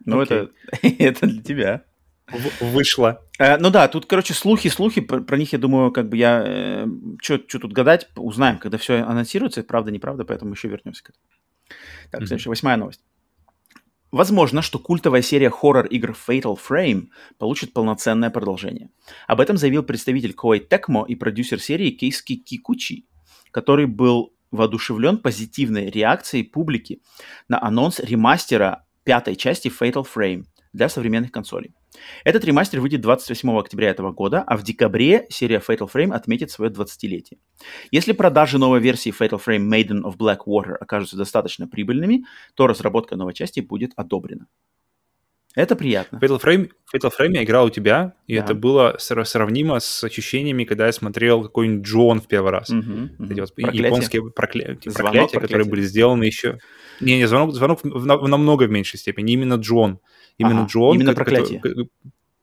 Ну, 0.04 0.20
это, 0.20 0.50
это 0.82 1.26
для 1.26 1.42
тебя. 1.42 1.84
Вышло. 2.60 3.22
Э, 3.38 3.56
ну 3.56 3.70
да, 3.70 3.88
тут, 3.88 4.06
короче, 4.06 4.34
слухи, 4.34 4.68
слухи, 4.68 5.00
про, 5.00 5.20
про 5.20 5.36
них, 5.36 5.52
я 5.52 5.58
думаю, 5.58 5.92
как 5.92 6.08
бы 6.08 6.16
я... 6.16 6.42
Э, 6.46 6.86
Что 7.20 7.38
тут 7.38 7.72
гадать, 7.72 8.08
узнаем, 8.16 8.58
когда 8.58 8.78
все 8.78 9.00
анонсируется, 9.02 9.62
правда, 9.62 9.90
неправда, 9.90 10.24
поэтому 10.24 10.52
еще 10.52 10.68
вернемся 10.68 11.04
к 11.04 11.10
этому. 11.10 11.24
Так, 12.10 12.20
следующая, 12.26 12.50
восьмая 12.50 12.76
новость. 12.76 13.02
Возможно, 14.10 14.62
что 14.62 14.78
культовая 14.78 15.20
серия 15.20 15.50
хоррор-игр 15.50 16.16
Fatal 16.28 16.58
Frame 16.58 17.08
получит 17.36 17.74
полноценное 17.74 18.30
продолжение. 18.30 18.90
Об 19.26 19.40
этом 19.40 19.56
заявил 19.58 19.82
представитель 19.82 20.34
Koei 20.34 20.66
Tecmo 20.66 21.06
и 21.06 21.14
продюсер 21.14 21.60
серии 21.60 21.90
Кейски 21.90 22.36
Кикучи, 22.36 23.04
который 23.50 23.86
был 23.86 24.34
воодушевлен 24.50 25.18
позитивной 25.18 25.90
реакцией 25.90 26.42
публики 26.42 27.02
на 27.48 27.62
анонс 27.62 28.00
ремастера 28.00 28.86
пятой 29.04 29.36
части 29.36 29.68
Fatal 29.68 30.06
Frame 30.06 30.44
для 30.72 30.88
современных 30.88 31.32
консолей. 31.32 31.74
Этот 32.24 32.44
ремастер 32.44 32.80
выйдет 32.80 33.00
28 33.00 33.58
октября 33.58 33.90
этого 33.90 34.12
года, 34.12 34.42
а 34.46 34.56
в 34.56 34.62
декабре 34.62 35.26
серия 35.30 35.62
Fatal 35.66 35.90
Frame 35.92 36.12
отметит 36.12 36.50
свое 36.50 36.70
20-летие. 36.70 37.38
Если 37.90 38.12
продажи 38.12 38.58
новой 38.58 38.80
версии 38.80 39.12
Fatal 39.12 39.40
Frame 39.44 39.68
Maiden 39.68 40.02
of 40.02 40.16
Blackwater 40.16 40.74
окажутся 40.74 41.16
достаточно 41.16 41.66
прибыльными, 41.66 42.24
то 42.54 42.66
разработка 42.66 43.16
новой 43.16 43.34
части 43.34 43.60
будет 43.60 43.92
одобрена. 43.96 44.46
Это 45.54 45.74
приятно. 45.74 46.18
Fatal 46.18 46.40
Frame, 46.40 46.70
Fatal 46.94 47.10
Frame 47.18 47.32
я 47.32 47.42
играл 47.42 47.66
у 47.66 47.70
тебя, 47.70 48.14
и 48.28 48.36
да. 48.36 48.44
это 48.44 48.54
было 48.54 48.96
сравнимо 48.98 49.80
с 49.80 50.04
ощущениями, 50.04 50.62
когда 50.64 50.86
я 50.86 50.92
смотрел 50.92 51.42
какой-нибудь 51.42 51.84
Джон 51.84 52.20
в 52.20 52.28
первый 52.28 52.52
раз. 52.52 52.70
Угу, 52.70 52.78
угу. 52.78 53.32
Эти 53.32 53.40
вот 53.40 53.54
проклятие. 53.54 53.86
японские 53.86 54.22
прокля... 54.22 54.64
проклятия, 54.64 54.90
проклятия, 54.92 55.40
которые 55.40 55.66
были 55.66 55.80
сделаны 55.82 56.24
еще... 56.24 56.58
Не, 57.00 57.16
не, 57.16 57.26
звонок, 57.26 57.54
звонок 57.54 57.80
в, 57.82 57.88
в, 57.88 58.28
намного 58.28 58.64
в 58.64 58.70
меньшей 58.70 58.98
степени, 58.98 59.32
именно 59.32 59.54
Джон. 59.54 59.98
Именно 60.38 60.60
ага, 60.60 60.68
Джон. 60.68 60.96
Именно 60.96 61.14
проклятие. 61.14 61.60
Который, 61.60 61.88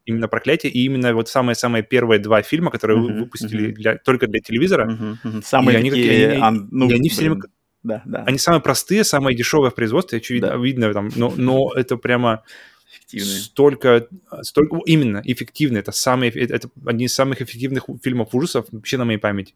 именно 0.05 0.27
проклятие, 0.27 0.71
и 0.71 0.85
именно 0.85 1.13
вот 1.13 1.29
самые-самые 1.29 1.83
первые 1.83 2.19
два 2.19 2.41
фильма, 2.43 2.69
которые 2.71 2.99
uh-huh, 2.99 3.19
выпустили 3.19 3.69
uh-huh. 3.69 3.73
Для, 3.73 3.97
только 3.97 4.27
для 4.27 4.39
телевизора. 4.39 4.87
Uh-huh, 4.87 5.17
uh-huh. 5.23 5.41
Самые 5.43 5.81
и 5.81 5.89
такие... 5.89 6.31
Они, 6.31 6.41
ан, 6.41 6.67
ну, 6.71 6.89
и 6.89 6.93
они 6.93 7.09
все 7.09 7.21
время... 7.21 7.41
Да, 7.83 8.01
да. 8.05 8.23
Они 8.23 8.37
самые 8.37 8.61
простые, 8.61 9.03
самые 9.03 9.35
дешевые 9.35 9.71
в 9.71 9.75
производстве, 9.75 10.17
очевидно, 10.17 10.49
да. 10.49 10.57
видно 10.57 10.93
там, 10.93 11.09
но, 11.15 11.33
но 11.35 11.71
это 11.75 11.97
прямо 11.97 12.43
эффективные. 12.91 13.39
Столько, 13.39 14.07
столько, 14.41 14.79
именно, 14.85 15.21
эффективные. 15.23 15.81
Это, 15.81 15.91
самые, 15.91 16.31
это 16.31 16.69
один 16.85 17.05
из 17.05 17.13
самых 17.13 17.41
эффективных 17.41 17.85
фильмов 18.03 18.33
ужасов 18.33 18.65
вообще 18.71 18.97
на 18.97 19.05
моей 19.05 19.19
памяти. 19.19 19.53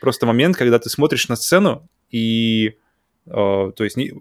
Просто 0.00 0.26
момент, 0.26 0.56
когда 0.56 0.78
ты 0.80 0.90
смотришь 0.90 1.28
на 1.28 1.36
сцену, 1.36 1.88
и, 2.10 2.74
э, 3.26 3.30
то 3.30 3.84
есть, 3.84 3.96
не, 3.96 4.12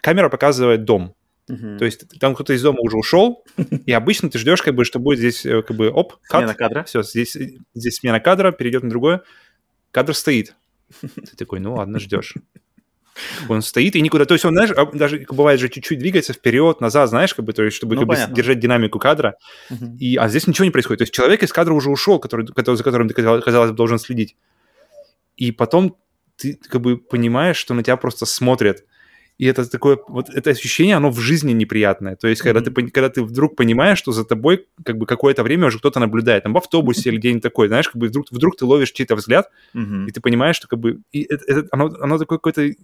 камера 0.00 0.28
показывает 0.28 0.84
дом, 0.84 1.14
Uh-huh. 1.50 1.78
То 1.78 1.84
есть 1.84 2.18
там 2.18 2.34
кто-то 2.34 2.54
из 2.54 2.62
дома 2.62 2.78
уже 2.80 2.96
ушел, 2.96 3.44
и 3.86 3.92
обычно 3.92 4.30
ты 4.30 4.38
ждешь, 4.38 4.62
как 4.62 4.74
бы, 4.74 4.84
что 4.84 4.98
будет 4.98 5.18
здесь, 5.18 5.44
э, 5.44 5.62
как 5.62 5.76
бы, 5.76 5.90
оп, 5.90 6.14
кат. 6.22 6.40
Смена 6.40 6.54
кадра. 6.54 6.84
Все, 6.84 7.02
здесь, 7.02 7.36
здесь 7.74 7.96
смена 7.96 8.20
кадра, 8.20 8.52
перейдет 8.52 8.82
на 8.82 8.90
другое. 8.90 9.22
Кадр 9.90 10.14
стоит. 10.14 10.54
Ты 11.00 11.36
такой, 11.36 11.60
ну 11.60 11.74
ладно, 11.74 11.98
ждешь. 11.98 12.34
Он 13.48 13.62
стоит 13.62 13.94
и 13.94 14.00
никуда. 14.00 14.24
То 14.24 14.34
есть 14.34 14.44
он, 14.44 14.54
знаешь, 14.54 14.70
а, 14.76 14.86
даже 14.86 15.24
бывает 15.28 15.60
же 15.60 15.68
чуть-чуть 15.68 15.98
двигается 15.98 16.32
вперед, 16.32 16.80
назад, 16.80 17.10
знаешь, 17.10 17.32
как 17.32 17.44
бы, 17.44 17.52
то 17.52 17.62
есть, 17.62 17.76
чтобы 17.76 17.94
ну, 17.94 18.06
как 18.06 18.08
бы, 18.08 18.34
держать 18.34 18.58
динамику 18.58 18.98
кадра. 18.98 19.36
Uh-huh. 19.70 19.96
И, 19.98 20.16
а 20.16 20.28
здесь 20.28 20.46
ничего 20.46 20.64
не 20.64 20.70
происходит. 20.70 20.98
То 20.98 21.02
есть 21.02 21.14
человек 21.14 21.42
из 21.42 21.52
кадра 21.52 21.74
уже 21.74 21.90
ушел, 21.90 22.18
который, 22.18 22.46
который, 22.46 22.76
за 22.76 22.82
которым 22.82 23.08
ты, 23.08 23.14
казалось 23.14 23.70
бы, 23.70 23.76
должен 23.76 23.98
следить. 23.98 24.36
И 25.36 25.52
потом 25.52 25.96
ты 26.36 26.58
как 26.68 26.80
бы 26.80 26.96
понимаешь, 26.96 27.56
что 27.56 27.74
на 27.74 27.82
тебя 27.82 27.96
просто 27.96 28.26
смотрят 28.26 28.84
и 29.36 29.46
это 29.46 29.68
такое, 29.68 29.98
вот 30.08 30.28
это 30.30 30.50
ощущение, 30.50 30.96
оно 30.96 31.10
в 31.10 31.18
жизни 31.18 31.52
неприятное. 31.52 32.14
То 32.14 32.28
есть, 32.28 32.40
когда, 32.40 32.60
mm-hmm. 32.60 32.74
ты, 32.74 32.90
когда 32.90 33.08
ты 33.08 33.22
вдруг 33.22 33.56
понимаешь, 33.56 33.98
что 33.98 34.12
за 34.12 34.24
тобой 34.24 34.66
как 34.84 34.96
бы 34.96 35.06
какое-то 35.06 35.42
время 35.42 35.66
уже 35.66 35.78
кто-то 35.78 35.98
наблюдает, 35.98 36.44
там 36.44 36.52
в 36.52 36.56
автобусе 36.56 37.10
или 37.10 37.16
где-нибудь 37.16 37.42
такое, 37.42 37.68
знаешь, 37.68 37.88
как 37.88 37.96
бы 37.96 38.06
вдруг, 38.08 38.26
вдруг 38.30 38.56
ты 38.56 38.64
ловишь 38.64 38.92
чей-то 38.92 39.16
взгляд, 39.16 39.50
mm-hmm. 39.74 40.06
и 40.06 40.12
ты 40.12 40.20
понимаешь, 40.20 40.56
что 40.56 40.68
как 40.68 40.78
бы 40.78 41.00
и 41.10 41.22
это, 41.22 41.44
это, 41.46 41.68
оно, 41.72 41.86
оно 42.00 42.18
такое 42.18 42.38
какое-то 42.38 42.74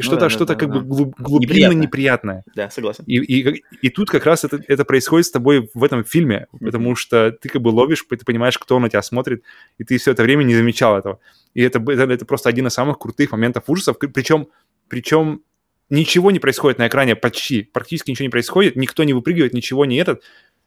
что-то, 0.00 0.14
ну, 0.14 0.20
да, 0.20 0.30
что-то 0.30 0.54
да, 0.54 0.60
как 0.60 0.68
да, 0.70 0.78
бы 0.78 0.84
глуб, 0.84 1.14
глубинно 1.18 1.52
неприятное. 1.52 1.82
неприятное. 1.82 2.44
Да, 2.54 2.70
согласен. 2.70 3.04
И, 3.06 3.16
и, 3.16 3.64
и 3.82 3.90
тут 3.90 4.08
как 4.08 4.24
раз 4.24 4.44
это, 4.44 4.60
это 4.68 4.84
происходит 4.84 5.26
с 5.26 5.30
тобой 5.30 5.70
в 5.74 5.82
этом 5.82 6.04
фильме, 6.04 6.46
mm-hmm. 6.52 6.64
потому 6.64 6.94
что 6.94 7.30
ты 7.32 7.48
как 7.48 7.62
бы 7.62 7.68
ловишь, 7.68 8.04
ты 8.08 8.24
понимаешь, 8.24 8.58
кто 8.58 8.78
на 8.78 8.88
тебя 8.88 9.02
смотрит, 9.02 9.42
и 9.78 9.84
ты 9.84 9.98
все 9.98 10.12
это 10.12 10.22
время 10.22 10.44
не 10.44 10.54
замечал 10.54 10.96
этого. 10.96 11.18
И 11.54 11.62
это, 11.62 11.78
это, 11.78 12.04
это 12.04 12.24
просто 12.24 12.48
один 12.48 12.66
из 12.68 12.74
самых 12.74 12.98
крутых 12.98 13.32
моментов 13.32 13.64
ужасов, 13.66 13.98
причем, 13.98 14.48
причем 14.88 15.42
ничего 15.90 16.30
не 16.30 16.38
происходит 16.38 16.78
на 16.78 16.88
экране 16.88 17.16
почти, 17.16 17.62
практически 17.62 18.10
ничего 18.10 18.24
не 18.24 18.30
происходит, 18.30 18.76
никто 18.76 19.04
не 19.04 19.12
выпрыгивает, 19.12 19.52
ничего 19.52 19.84
не 19.84 19.96
этот, 19.96 20.22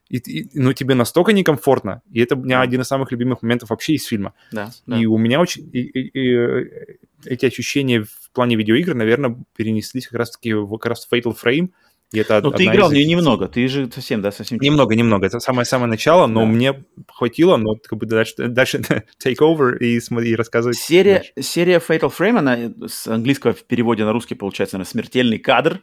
и, 0.09 0.17
и, 0.17 0.49
ну, 0.53 0.73
тебе 0.73 0.95
настолько 0.95 1.33
некомфортно, 1.33 2.01
и 2.11 2.19
это 2.21 2.35
у 2.35 2.43
меня 2.43 2.61
один 2.61 2.81
из 2.81 2.87
самых 2.87 3.11
любимых 3.11 3.43
моментов 3.43 3.69
вообще 3.69 3.93
из 3.93 4.05
фильма. 4.05 4.33
Да, 4.51 4.71
и 4.87 5.03
да. 5.03 5.09
у 5.09 5.17
меня 5.17 5.39
очень... 5.39 5.69
И, 5.71 5.81
и, 5.81 6.19
и, 6.19 6.35
э, 6.35 6.95
эти 7.25 7.45
ощущения 7.45 8.03
в 8.03 8.31
плане 8.33 8.55
видеоигр, 8.55 8.95
наверное, 8.95 9.37
перенеслись 9.55 10.07
как 10.07 10.19
раз-таки 10.19 10.53
в, 10.53 10.77
как 10.77 10.91
раз 10.91 11.07
Fatal 11.11 11.35
Frame, 11.35 11.69
и 12.11 12.17
это 12.17 12.41
ну, 12.41 12.51
ты 12.51 12.65
играл 12.65 12.89
в 12.89 12.93
нее 12.93 13.05
немного, 13.05 13.47
ты 13.47 13.67
же 13.67 13.89
совсем, 13.91 14.21
да, 14.21 14.31
совсем... 14.31 14.57
Немного, 14.59 14.95
немного, 14.95 15.27
это 15.27 15.39
самое-самое 15.39 15.89
начало, 15.89 16.25
но 16.25 16.41
да. 16.41 16.45
мне 16.47 16.83
хватило, 17.07 17.57
но 17.57 17.75
как 17.75 17.99
бы 17.99 18.07
дальше, 18.07 18.47
дальше 18.47 18.79
take 19.23 19.37
over 19.39 19.77
и, 19.77 19.99
и 19.99 20.35
рассказывать. 20.35 20.77
Серия, 20.77 21.23
серия 21.39 21.77
Fatal 21.77 22.11
Frame, 22.11 22.39
она 22.39 22.87
с 22.87 23.07
английского 23.07 23.53
в 23.53 23.63
переводе 23.63 24.05
на 24.05 24.11
русский 24.11 24.33
получается, 24.33 24.77
она 24.77 24.85
смертельный 24.85 25.37
кадр, 25.37 25.81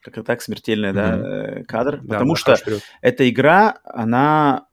как 0.00 0.14
это 0.14 0.24
так, 0.24 0.42
смертельный, 0.42 0.90
mm-hmm. 0.90 0.92
да, 0.92 1.60
э, 1.60 1.64
кадр, 1.64 2.00
да, 2.02 2.14
потому 2.14 2.36
что 2.36 2.54
эта 3.00 3.28
игра, 3.30 3.78
она 3.84 4.66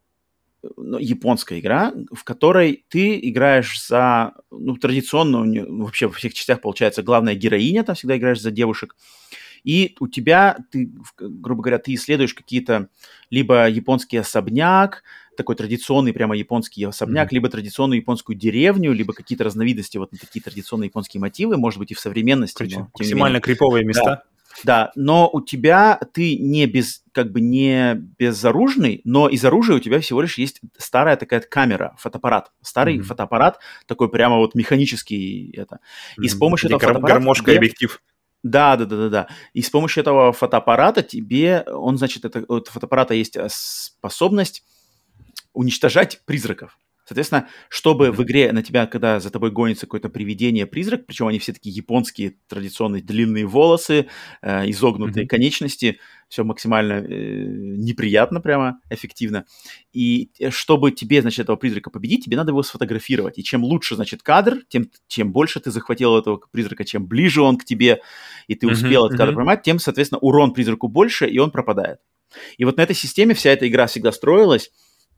ну, 0.75 0.97
японская 0.97 1.59
игра, 1.59 1.93
в 2.11 2.25
которой 2.25 2.83
ты 2.89 3.17
играешь 3.21 3.81
за, 3.87 4.33
ну, 4.51 4.75
традиционно, 4.75 5.45
вообще 5.69 6.07
во 6.07 6.13
всех 6.13 6.33
частях 6.33 6.59
получается 6.59 7.03
главная 7.03 7.35
героиня, 7.35 7.83
там 7.83 7.95
всегда 7.95 8.17
играешь 8.17 8.41
за 8.41 8.51
девушек, 8.51 8.95
и 9.63 9.95
у 9.99 10.07
тебя, 10.07 10.57
ты, 10.71 10.91
грубо 11.17 11.61
говоря, 11.63 11.79
ты 11.79 11.93
исследуешь 11.93 12.33
какие-то 12.33 12.89
либо 13.29 13.67
японский 13.67 14.17
особняк, 14.17 15.03
такой 15.37 15.55
традиционный 15.55 16.11
прямо 16.11 16.35
японский 16.35 16.83
особняк, 16.83 17.29
mm-hmm. 17.29 17.33
либо 17.33 17.49
традиционную 17.49 17.99
японскую 17.99 18.37
деревню, 18.37 18.91
либо 18.91 19.13
какие-то 19.13 19.45
разновидности, 19.45 19.97
вот 19.97 20.11
такие 20.11 20.41
традиционные 20.41 20.87
японские 20.87 21.21
мотивы, 21.21 21.57
может 21.57 21.79
быть, 21.79 21.91
и 21.91 21.93
в 21.93 21.99
современности. 21.99 22.57
Короче, 22.57 22.79
но, 22.79 22.89
максимально 22.97 23.39
криповые 23.39 23.85
места. 23.85 24.03
Да. 24.03 24.23
Да, 24.63 24.91
но 24.95 25.29
у 25.31 25.41
тебя 25.41 25.99
ты 26.13 26.35
не 26.35 26.65
без, 26.65 27.03
как 27.13 27.31
бы 27.31 27.39
не 27.39 27.93
безоружный, 27.93 28.99
но 29.05 29.29
из 29.29 29.45
оружия 29.45 29.77
у 29.77 29.79
тебя 29.79 30.01
всего 30.01 30.21
лишь 30.21 30.37
есть 30.37 30.59
старая 30.77 31.15
такая 31.15 31.39
камера, 31.39 31.95
фотоаппарат. 31.97 32.51
Старый 32.61 32.97
mm-hmm. 32.97 33.03
фотоаппарат, 33.03 33.59
такой 33.85 34.09
прямо 34.09 34.37
вот 34.37 34.55
механический 34.55 35.53
это. 35.55 35.79
И 36.21 36.27
с 36.27 36.35
помощью 36.35 36.69
этого 36.69 36.79
фотоаппарата... 36.79 37.13
Гармошка 37.13 37.53
и 37.53 37.57
объектив. 37.57 38.01
Да, 38.43 38.77
да, 38.77 38.85
да, 38.85 38.97
да, 38.97 39.09
да. 39.09 39.27
И 39.53 39.61
с 39.61 39.69
помощью 39.69 40.01
этого 40.01 40.31
фотоаппарата 40.31 41.03
тебе, 41.03 41.63
он, 41.67 41.97
значит, 41.97 42.23
это, 42.23 42.45
у 42.47 42.63
фотоаппарата 42.63 43.13
есть 43.13 43.35
э, 43.35 43.47
способность 43.49 44.63
уничтожать 45.53 46.21
призраков. 46.25 46.77
Соответственно, 47.09 47.47
чтобы 47.69 48.11
в 48.11 48.21
игре 48.21 48.51
на 48.51 48.61
тебя, 48.61 48.85
когда 48.85 49.19
за 49.19 49.31
тобой 49.31 49.49
гонится 49.49 49.87
какое-то 49.87 50.09
привидение-призрак, 50.09 51.07
причем 51.07 51.25
они 51.25 51.39
все 51.39 51.53
такие 51.53 51.73
японские, 51.73 52.35
традиционные 52.47 53.01
длинные 53.01 53.47
волосы, 53.47 54.05
э, 54.43 54.69
изогнутые 54.69 55.25
mm-hmm. 55.25 55.27
конечности, 55.27 55.99
все 56.27 56.43
максимально 56.43 57.03
э, 57.03 57.07
неприятно 57.07 58.41
прямо, 58.41 58.79
эффективно. 58.91 59.45
И 59.91 60.29
э, 60.37 60.51
чтобы 60.51 60.91
тебе, 60.91 61.23
значит, 61.23 61.39
этого 61.39 61.55
призрака 61.55 61.89
победить, 61.89 62.25
тебе 62.25 62.37
надо 62.37 62.51
его 62.51 62.61
сфотографировать. 62.61 63.39
И 63.39 63.43
чем 63.43 63.63
лучше, 63.63 63.95
значит, 63.95 64.21
кадр, 64.21 64.59
тем 64.67 64.91
чем 65.07 65.31
больше 65.31 65.59
ты 65.59 65.71
захватил 65.71 66.15
этого 66.15 66.39
призрака, 66.51 66.85
чем 66.85 67.07
ближе 67.07 67.41
он 67.41 67.57
к 67.57 67.65
тебе, 67.65 68.01
и 68.45 68.53
ты 68.53 68.67
успел 68.67 69.05
mm-hmm. 69.05 69.07
этот 69.07 69.17
кадр 69.17 69.33
поймать, 69.33 69.63
тем, 69.63 69.79
соответственно, 69.79 70.19
урон 70.19 70.53
призраку 70.53 70.87
больше, 70.89 71.25
и 71.25 71.39
он 71.39 71.49
пропадает. 71.49 71.97
И 72.59 72.65
вот 72.65 72.77
на 72.77 72.81
этой 72.81 72.95
системе 72.95 73.33
вся 73.33 73.49
эта 73.49 73.67
игра 73.67 73.87
всегда 73.87 74.11
строилась, 74.11 74.69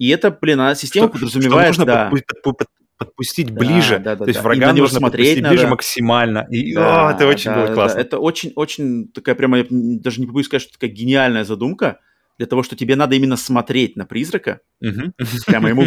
и 0.02 0.07
это, 0.07 0.32
блин, 0.32 0.60
система 0.73 1.10
что, 1.10 1.14
подразумевает, 1.14 1.76
что 1.76 1.86
да. 1.86 2.11
подпустить 2.98 3.53
да, 3.53 3.60
ближе. 3.60 3.99
Да, 3.99 4.15
да, 4.15 4.26
То 4.26 4.30
есть 4.30 4.40
да. 4.40 4.44
врага 4.44 4.73
нужно 4.73 4.98
смотреть 4.98 5.48
ближе 5.48 5.68
максимально. 5.68 6.48
И, 6.49 6.73
да, 6.73 7.10
о, 7.10 7.14
это 7.14 7.28
очень 7.28 7.52
да, 7.52 7.56
было 7.56 7.68
да, 7.68 7.73
классно. 7.76 7.95
Да. 7.98 8.02
Это 8.02 8.18
очень-очень 8.18 9.10
такая 9.10 9.36
прямо, 9.36 9.60
я 9.60 9.65
даже 9.69 10.19
не 10.19 10.26
побоюсь 10.26 10.48
сказать, 10.48 10.64
что 10.64 10.73
такая 10.73 10.90
гениальная 10.90 11.44
задумка 11.44 11.99
для 12.40 12.48
того, 12.48 12.64
что 12.64 12.76
тебе 12.76 12.95
надо 12.95 13.15
именно 13.15 13.38
смотреть 13.38 13.95
на 13.95 14.07
призрака, 14.07 14.61
uh-huh. 14.84 15.14
прямо 15.45 15.69
ему 15.69 15.84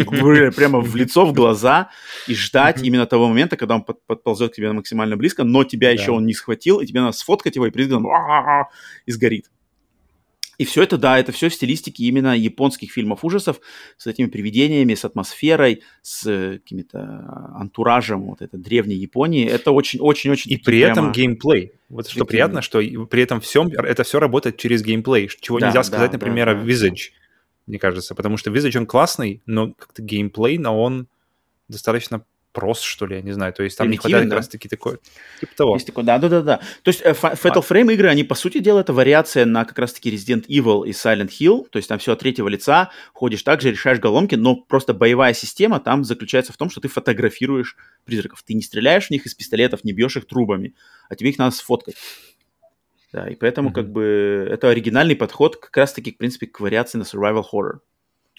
прямо 0.55 0.79
в 0.79 0.95
лицо, 0.95 1.25
в 1.25 1.33
глаза 1.33 1.89
и 2.25 2.35
ждать 2.35 2.77
uh-huh. 2.77 2.85
именно 2.85 3.05
того 3.05 3.27
момента, 3.27 3.57
когда 3.57 3.75
он 3.75 3.83
под, 3.83 3.97
подползет 4.05 4.53
к 4.53 4.55
тебе 4.55 4.71
максимально 4.71 5.17
близко, 5.17 5.43
но 5.43 5.65
тебя 5.65 5.89
да. 5.89 6.01
еще 6.01 6.11
он 6.11 6.25
не 6.25 6.33
схватил, 6.33 6.79
и 6.79 6.85
тебе 6.85 7.01
надо 7.01 7.17
сфоткать 7.17 7.57
его, 7.57 7.67
и 7.67 7.71
призрак 7.71 8.01
и 9.05 9.11
сгорит. 9.11 9.47
И 10.57 10.65
все 10.65 10.83
это, 10.83 10.97
да, 10.97 11.19
это 11.19 11.31
все 11.31 11.49
в 11.49 11.53
стилистике 11.53 12.03
именно 12.05 12.35
японских 12.35 12.91
фильмов 12.91 13.23
ужасов 13.23 13.59
с 13.97 14.07
этими 14.07 14.27
привидениями, 14.27 14.93
с 14.93 15.05
атмосферой, 15.05 15.83
с 16.01 16.25
э, 16.25 16.59
каким-то 16.59 16.99
а, 16.99 17.61
антуражем 17.61 18.23
вот 18.23 18.41
этой 18.41 18.59
древней 18.59 18.95
Японии. 18.95 19.45
Это 19.45 19.71
очень-очень-очень... 19.71 20.51
И 20.51 20.57
при 20.57 20.79
этом 20.79 21.11
геймплей. 21.11 21.73
Вот 21.89 22.07
что 22.07 22.25
приятно, 22.25 22.61
что 22.61 22.79
при 22.79 23.21
этом 23.21 23.41
всем 23.41 23.67
это 23.67 24.03
все 24.03 24.19
работает 24.19 24.57
через 24.57 24.83
геймплей, 24.83 25.29
чего 25.39 25.59
да, 25.59 25.67
нельзя 25.67 25.83
сказать, 25.83 26.11
да, 26.11 26.17
например, 26.17 26.53
да, 26.53 26.61
о 26.61 26.65
Visage, 26.65 27.11
мне 27.67 27.79
кажется, 27.79 28.15
потому 28.15 28.37
что 28.37 28.51
Visage, 28.51 28.77
он 28.77 28.85
классный, 28.85 29.41
но 29.45 29.73
как-то 29.73 30.01
геймплей, 30.01 30.57
но 30.57 30.81
он 30.81 31.07
достаточно 31.67 32.25
прост, 32.55 32.83
что 32.83 33.05
ли, 33.05 33.17
я 33.17 33.21
не 33.21 33.33
знаю. 33.33 33.53
То 33.53 33.61
есть 33.61 33.77
там 33.77 33.91
не 33.91 33.97
хватает 33.97 34.23
да? 34.25 34.29
как 34.29 34.37
раз-таки 34.39 34.69
такой, 34.69 34.97
типа 35.39 35.55
того. 35.55 35.75
Есть 35.75 35.85
такой, 35.85 36.03
да-да-да. 36.05 36.57
То 36.57 36.89
есть 36.89 37.01
э, 37.03 37.11
Fatal. 37.11 37.63
Frame 37.67 37.93
игры, 37.93 38.07
они, 38.07 38.23
по 38.23 38.33
сути 38.33 38.59
дела, 38.59 38.79
это 38.79 38.93
вариация 38.93 39.45
на 39.45 39.65
как 39.65 39.77
раз-таки 39.77 40.09
Resident 40.09 40.47
Evil 40.47 40.87
и 40.87 40.91
Silent 40.91 41.29
Hill. 41.29 41.67
То 41.69 41.77
есть 41.77 41.89
там 41.89 41.99
все 41.99 42.13
от 42.13 42.19
третьего 42.19 42.47
лица, 42.47 42.89
ходишь 43.13 43.43
также, 43.43 43.71
решаешь 43.71 43.99
головки, 43.99 44.35
но 44.35 44.55
просто 44.55 44.93
боевая 44.93 45.33
система 45.33 45.79
там 45.79 46.03
заключается 46.03 46.53
в 46.53 46.57
том, 46.57 46.69
что 46.69 46.79
ты 46.79 46.87
фотографируешь 46.87 47.75
призраков. 48.05 48.41
Ты 48.43 48.53
не 48.53 48.61
стреляешь 48.61 49.07
в 49.07 49.11
них 49.11 49.25
из 49.25 49.35
пистолетов, 49.35 49.83
не 49.83 49.91
бьешь 49.91 50.15
их 50.15 50.25
трубами, 50.25 50.73
а 51.09 51.15
тебе 51.15 51.29
их 51.31 51.37
надо 51.37 51.55
сфоткать. 51.55 51.95
Да, 53.11 53.27
и 53.27 53.35
поэтому 53.35 53.69
mm-hmm. 53.69 53.73
как 53.73 53.91
бы 53.91 54.47
это 54.49 54.69
оригинальный 54.69 55.15
подход 55.15 55.57
как 55.57 55.75
раз-таки, 55.77 56.11
в 56.11 56.17
принципе, 56.17 56.47
к 56.47 56.59
вариации 56.59 56.97
на 56.97 57.03
survival 57.03 57.43
horror. 57.51 57.79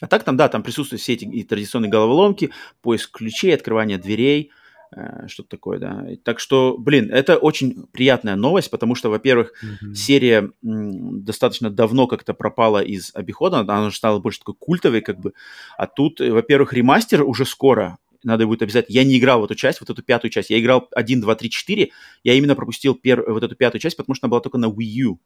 А 0.01 0.07
так 0.07 0.25
там, 0.25 0.37
да, 0.37 0.49
там 0.49 0.63
присутствуют 0.63 1.01
все 1.01 1.15
эти 1.15 1.25
и 1.25 1.43
традиционные 1.43 1.91
головоломки, 1.91 2.51
поиск 2.83 3.17
ключей, 3.17 3.55
открывание 3.55 3.97
дверей, 3.97 4.51
э, 4.95 5.27
что-то 5.27 5.49
такое, 5.49 5.79
да. 5.79 6.07
Так 6.23 6.39
что, 6.39 6.77
блин, 6.77 7.11
это 7.11 7.39
очень 7.39 7.87
приятная 7.93 8.37
новость, 8.37 8.71
потому 8.71 8.95
что, 8.95 9.09
во-первых, 9.09 9.53
mm-hmm. 9.63 9.95
серия 9.95 10.51
м, 10.63 11.25
достаточно 11.25 11.71
давно 11.71 12.07
как-то 12.07 12.35
пропала 12.35 12.83
из 12.83 13.11
обихода, 13.15 13.61
она 13.61 13.87
уже 13.87 13.97
стала 13.97 14.19
больше 14.19 14.41
такой 14.41 14.55
культовой, 14.59 15.01
как 15.01 15.19
бы. 15.19 15.33
А 15.79 15.87
тут, 15.87 16.21
э, 16.21 16.31
во-первых, 16.31 16.75
ремастер 16.75 17.23
уже 17.23 17.47
скоро, 17.47 17.99
надо 18.27 18.47
будет 18.47 18.63
обязательно. 18.63 18.95
Я 18.95 19.05
не 19.05 19.19
играл 19.19 19.41
в 19.41 19.45
эту 19.45 19.55
часть, 19.55 19.81
вот 19.81 19.89
эту 19.89 20.03
пятую 20.03 20.31
часть. 20.31 20.51
Я 20.51 20.59
играл 20.59 20.89
1, 20.91 21.21
2, 21.21 21.35
3, 21.35 21.51
4. 21.51 21.91
Я 22.25 22.35
именно 22.35 22.57
пропустил 22.57 22.95
пер... 22.95 23.25
вот 23.31 23.43
эту 23.43 23.55
пятую 23.55 23.81
часть, 23.81 23.97
потому 23.97 24.15
что 24.15 24.27
она 24.27 24.31
была 24.33 24.41
только 24.41 24.59
на 24.59 24.67
Wii 24.67 24.83
U. 24.83 25.21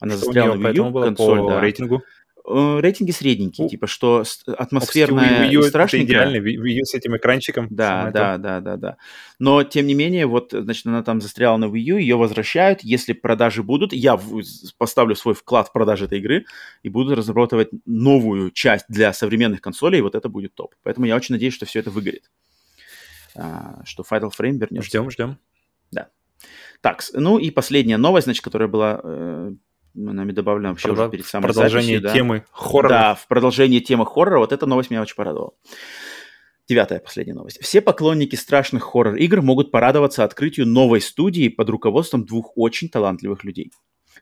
Она 0.00 0.14
что 0.14 0.24
застряла 0.24 0.54
на 0.54 0.68
Wii 0.68 0.76
U 0.76 0.92
консоль, 0.92 1.38
по 1.40 1.50
да. 1.50 1.60
рейтингу? 1.60 2.02
Э, 2.48 2.78
рейтинги 2.80 3.10
средненькие, 3.10 3.68
типа, 3.68 3.88
что 3.88 4.22
атмосферная 4.46 5.48
Wii 5.48 5.54
U, 5.54 5.60
и 5.60 5.68
страшненькая. 5.68 6.22
Это 6.22 6.30
идеально, 6.30 6.48
Wii 6.48 6.78
U 6.78 6.84
с 6.84 6.94
этим 6.94 7.16
экранчиком. 7.16 7.66
Да, 7.70 8.10
да, 8.12 8.38
да, 8.38 8.60
да, 8.60 8.76
да. 8.76 8.96
Но, 9.40 9.64
тем 9.64 9.86
не 9.86 9.94
менее, 9.94 10.26
вот, 10.26 10.52
значит, 10.52 10.86
она 10.86 11.02
там 11.02 11.20
застряла 11.20 11.56
на 11.56 11.64
Wii 11.64 11.80
U, 11.80 11.96
ее 11.96 12.16
возвращают, 12.16 12.82
если 12.82 13.14
продажи 13.14 13.64
будут, 13.64 13.92
я 13.92 14.20
поставлю 14.78 15.16
свой 15.16 15.34
вклад 15.34 15.68
в 15.68 15.72
продажи 15.72 16.04
этой 16.04 16.20
игры 16.20 16.44
и 16.84 16.88
буду 16.88 17.16
разрабатывать 17.16 17.70
новую 17.84 18.52
часть 18.52 18.84
для 18.88 19.12
современных 19.12 19.60
консолей, 19.60 19.98
и 19.98 20.02
вот 20.02 20.14
это 20.14 20.28
будет 20.28 20.54
топ. 20.54 20.74
Поэтому 20.84 21.06
я 21.06 21.16
очень 21.16 21.34
надеюсь, 21.34 21.54
что 21.54 21.66
все 21.66 21.80
это 21.80 21.90
выгорит. 21.90 22.30
А, 23.34 23.82
что 23.84 24.04
Fatal 24.08 24.30
Frame 24.30 24.58
вернется. 24.58 24.88
Ждем, 24.88 25.10
ждем. 25.10 25.38
Да. 25.90 26.10
Так, 26.80 27.02
ну 27.12 27.38
и 27.38 27.50
последняя 27.50 27.96
новость, 27.96 28.26
значит, 28.26 28.44
которая 28.44 28.68
была 28.68 29.00
э, 29.02 29.52
нами 29.96 30.32
добавлена 30.32 30.70
вообще 30.70 30.88
Продо... 30.88 31.02
уже 31.02 31.10
перед 31.10 31.26
самой 31.26 31.52
Продолжение 31.52 32.00
записью, 32.00 32.18
темы 32.18 32.38
да. 32.38 32.46
хоррора. 32.52 32.88
Да, 32.88 33.14
в 33.14 33.26
продолжении 33.26 33.80
темы 33.80 34.06
хоррора. 34.06 34.38
Вот 34.38 34.52
эта 34.52 34.66
новость 34.66 34.90
меня 34.90 35.02
очень 35.02 35.16
порадовала. 35.16 35.52
Девятая 36.68 36.98
последняя 36.98 37.34
новость. 37.34 37.58
Все 37.62 37.80
поклонники 37.80 38.34
страшных 38.34 38.82
хоррор-игр 38.82 39.40
могут 39.40 39.70
порадоваться 39.70 40.24
открытию 40.24 40.66
новой 40.66 41.00
студии 41.00 41.48
под 41.48 41.70
руководством 41.70 42.24
двух 42.24 42.52
очень 42.56 42.88
талантливых 42.88 43.44
людей. 43.44 43.70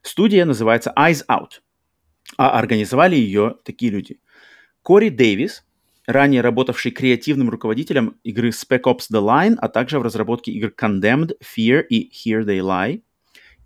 Студия 0.02 0.44
называется 0.44 0.92
Eyes 0.96 1.24
Out, 1.30 1.60
а 2.36 2.58
организовали 2.58 3.16
ее 3.16 3.56
такие 3.64 3.90
люди. 3.90 4.20
Кори 4.82 5.08
Дэвис, 5.08 5.64
ранее 6.06 6.42
работавший 6.42 6.92
креативным 6.92 7.48
руководителем 7.48 8.18
игры 8.22 8.50
Spec 8.50 8.82
Ops 8.82 9.10
The 9.10 9.22
Line, 9.22 9.54
а 9.56 9.68
также 9.68 9.98
в 9.98 10.02
разработке 10.02 10.52
игр 10.52 10.70
Condemned, 10.78 11.32
Fear 11.42 11.84
и 11.88 12.10
Here 12.10 12.44
They 12.44 12.60
Lie– 12.60 13.00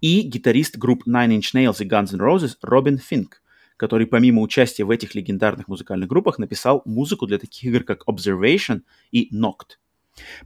и 0.01 0.23
гитарист 0.23 0.77
групп 0.77 1.07
Nine 1.07 1.39
Inch 1.39 1.55
Nails 1.55 1.77
и 1.81 1.89
Guns 1.89 2.13
N' 2.13 2.21
Roses 2.21 2.57
Робин 2.63 2.99
Финк, 2.99 3.43
который 3.77 4.07
помимо 4.07 4.43
участия 4.43 4.85
в 4.85 4.91
этих 4.91 5.15
легендарных 5.15 5.69
музыкальных 5.69 6.09
группах 6.09 6.39
написал 6.39 6.83
музыку 6.85 7.27
для 7.27 7.39
таких 7.39 7.65
игр, 7.65 7.85
как 7.85 8.05
Observation 8.09 8.83
и 9.11 9.35
Noct. 9.35 9.79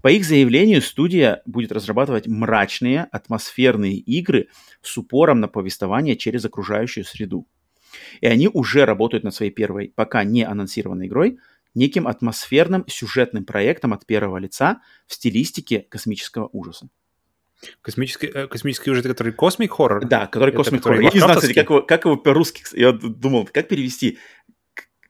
По 0.03 0.09
их 0.09 0.25
заявлению, 0.25 0.83
студия 0.83 1.43
будет 1.47 1.73
разрабатывать 1.73 2.27
мрачные, 2.27 3.05
атмосферные 3.05 3.97
игры 3.97 4.49
с 4.83 4.99
упором 4.99 5.41
на 5.41 5.49
повествование 5.49 6.17
через 6.17 6.45
окружающую 6.45 7.05
среду. 7.05 7.47
И 8.21 8.27
они 8.27 8.49
уже 8.49 8.85
работают 8.85 9.25
над 9.25 9.35
своей 9.35 9.51
первой, 9.51 9.93
пока 9.95 10.25
не 10.25 10.45
анонсированной 10.45 11.07
игрой, 11.07 11.39
неким 11.75 12.07
атмосферным 12.07 12.85
сюжетным 12.87 13.45
проектом 13.45 13.93
от 13.93 14.07
первого 14.07 14.39
лица 14.39 14.83
в 15.07 15.15
стилистике 15.15 15.81
космического 15.81 16.49
ужаса. 16.53 16.89
Космический, 17.81 18.27
э, 18.27 18.47
космический 18.47 18.91
ужас, 18.91 19.05
который 19.05 19.33
космик 19.33 19.73
хоррор? 19.73 20.05
Да, 20.07 20.27
который 20.27 20.53
космик 20.53 20.83
хоррор. 20.83 21.01
Я 21.01 21.11
не 21.11 21.21
знаю, 21.21 21.37
кстати, 21.37 21.55
как 21.55 21.71
его, 21.71 21.83
как 21.83 22.05
его 22.05 22.17
по-русски, 22.17 22.65
я 22.73 22.93
думал, 22.93 23.49
как 23.53 23.69
перевести. 23.69 24.19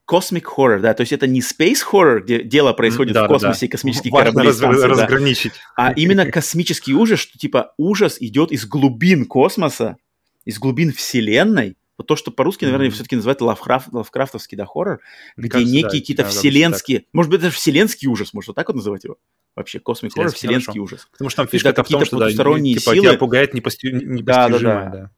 Космик 0.05 0.47
хоррор, 0.49 0.81
да, 0.81 0.95
то 0.95 1.03
есть 1.03 1.13
это 1.13 1.27
не 1.27 1.41
space 1.41 1.79
horror, 1.91 2.21
где 2.21 2.43
дело 2.43 2.73
происходит 2.73 3.15
да, 3.15 3.25
в 3.25 3.29
космосе 3.29 3.55
да, 3.55 3.61
да. 3.61 3.67
и 3.67 3.69
космические 3.69 4.13
Важно 4.13 4.33
корабли. 4.33 4.49
Раз, 4.49 4.57
станции, 4.57 4.87
разграничить. 4.87 5.53
Да, 5.53 5.87
а 5.87 5.93
именно 5.93 6.27
космический 6.27 6.93
ужас, 6.93 7.21
что 7.21 7.39
типа 7.39 7.73
ужас 7.79 8.17
идет 8.21 8.53
из 8.53 8.67
глубин 8.67 9.25
космоса, 9.27 9.97
из 10.45 10.59
глубин 10.59 10.93
Вселенной, 10.93 11.77
вот 11.97 12.09
то, 12.09 12.17
что 12.17 12.31
по-русски, 12.31 12.65
наверное, 12.65 12.89
mm-hmm. 12.89 12.91
все-таки 12.91 13.17
называют 13.17 13.41
лавкрафт, 13.41 13.93
лавкрафтовский 13.93 14.57
да, 14.57 14.67
хоррор, 14.67 15.01
где 15.37 15.49
кажется, 15.49 15.73
некие 15.73 15.91
да, 15.91 15.99
какие-то 15.99 16.23
да, 16.25 16.29
вселенские, 16.29 17.05
может 17.13 17.31
быть, 17.31 17.41
даже 17.41 17.55
вселенский 17.55 18.09
ужас, 18.09 18.35
может 18.35 18.49
вот 18.49 18.57
так 18.57 18.67
вот 18.69 18.77
называть 18.77 19.05
его? 19.05 19.19
Вообще, 19.55 19.81
космик 19.81 20.15
хоррор, 20.15 20.33
вселенский 20.33 20.73
хорошо. 20.73 20.83
ужас. 20.83 21.09
Потому 21.13 21.31
что 21.31 21.43
там 21.43 21.49
фишка 21.49 21.71
в 21.71 21.89
том, 21.89 22.05
что 22.05 22.19
да, 22.19 22.31
типа, 22.31 22.59
силы... 22.59 22.97
тебя 22.97 23.15
пугает 23.19 23.55
непости... 23.55 23.87
непостижимое. 23.87 24.23
Да, 24.23 24.49
да, 24.49 24.59
да. 24.59 24.91
да. 24.91 25.11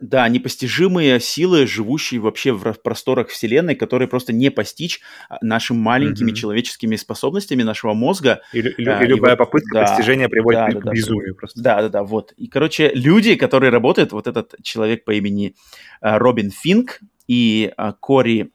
Да, 0.00 0.26
непостижимые 0.28 1.20
силы, 1.20 1.66
живущие 1.66 2.20
вообще 2.20 2.52
в 2.52 2.72
просторах 2.82 3.28
Вселенной, 3.28 3.74
которые 3.74 4.08
просто 4.08 4.32
не 4.32 4.50
постичь 4.50 5.00
а, 5.28 5.36
нашими 5.42 5.76
маленькими 5.76 6.30
mm-hmm. 6.30 6.34
человеческими 6.34 6.96
способностями 6.96 7.62
нашего 7.64 7.92
мозга. 7.92 8.40
И, 8.54 8.60
и, 8.60 8.86
а, 8.86 9.04
и 9.04 9.06
любая 9.06 9.34
и 9.34 9.38
вот, 9.38 9.44
попытка 9.44 9.74
да, 9.74 9.82
постижения 9.82 10.30
приводит 10.30 10.60
да, 10.60 10.80
к 10.80 10.84
да, 10.84 10.92
безумию 10.92 11.34
да, 11.34 11.38
просто. 11.38 11.62
Да, 11.62 11.82
да, 11.82 11.88
да, 11.90 12.02
вот. 12.02 12.32
И, 12.38 12.46
короче, 12.46 12.90
люди, 12.94 13.34
которые 13.34 13.70
работают, 13.70 14.12
вот 14.12 14.26
этот 14.26 14.54
человек 14.62 15.04
по 15.04 15.10
имени 15.10 15.54
а, 16.00 16.18
Робин 16.18 16.50
Финк 16.50 17.00
и 17.28 17.70
а, 17.76 17.92
Кори, 17.92 18.52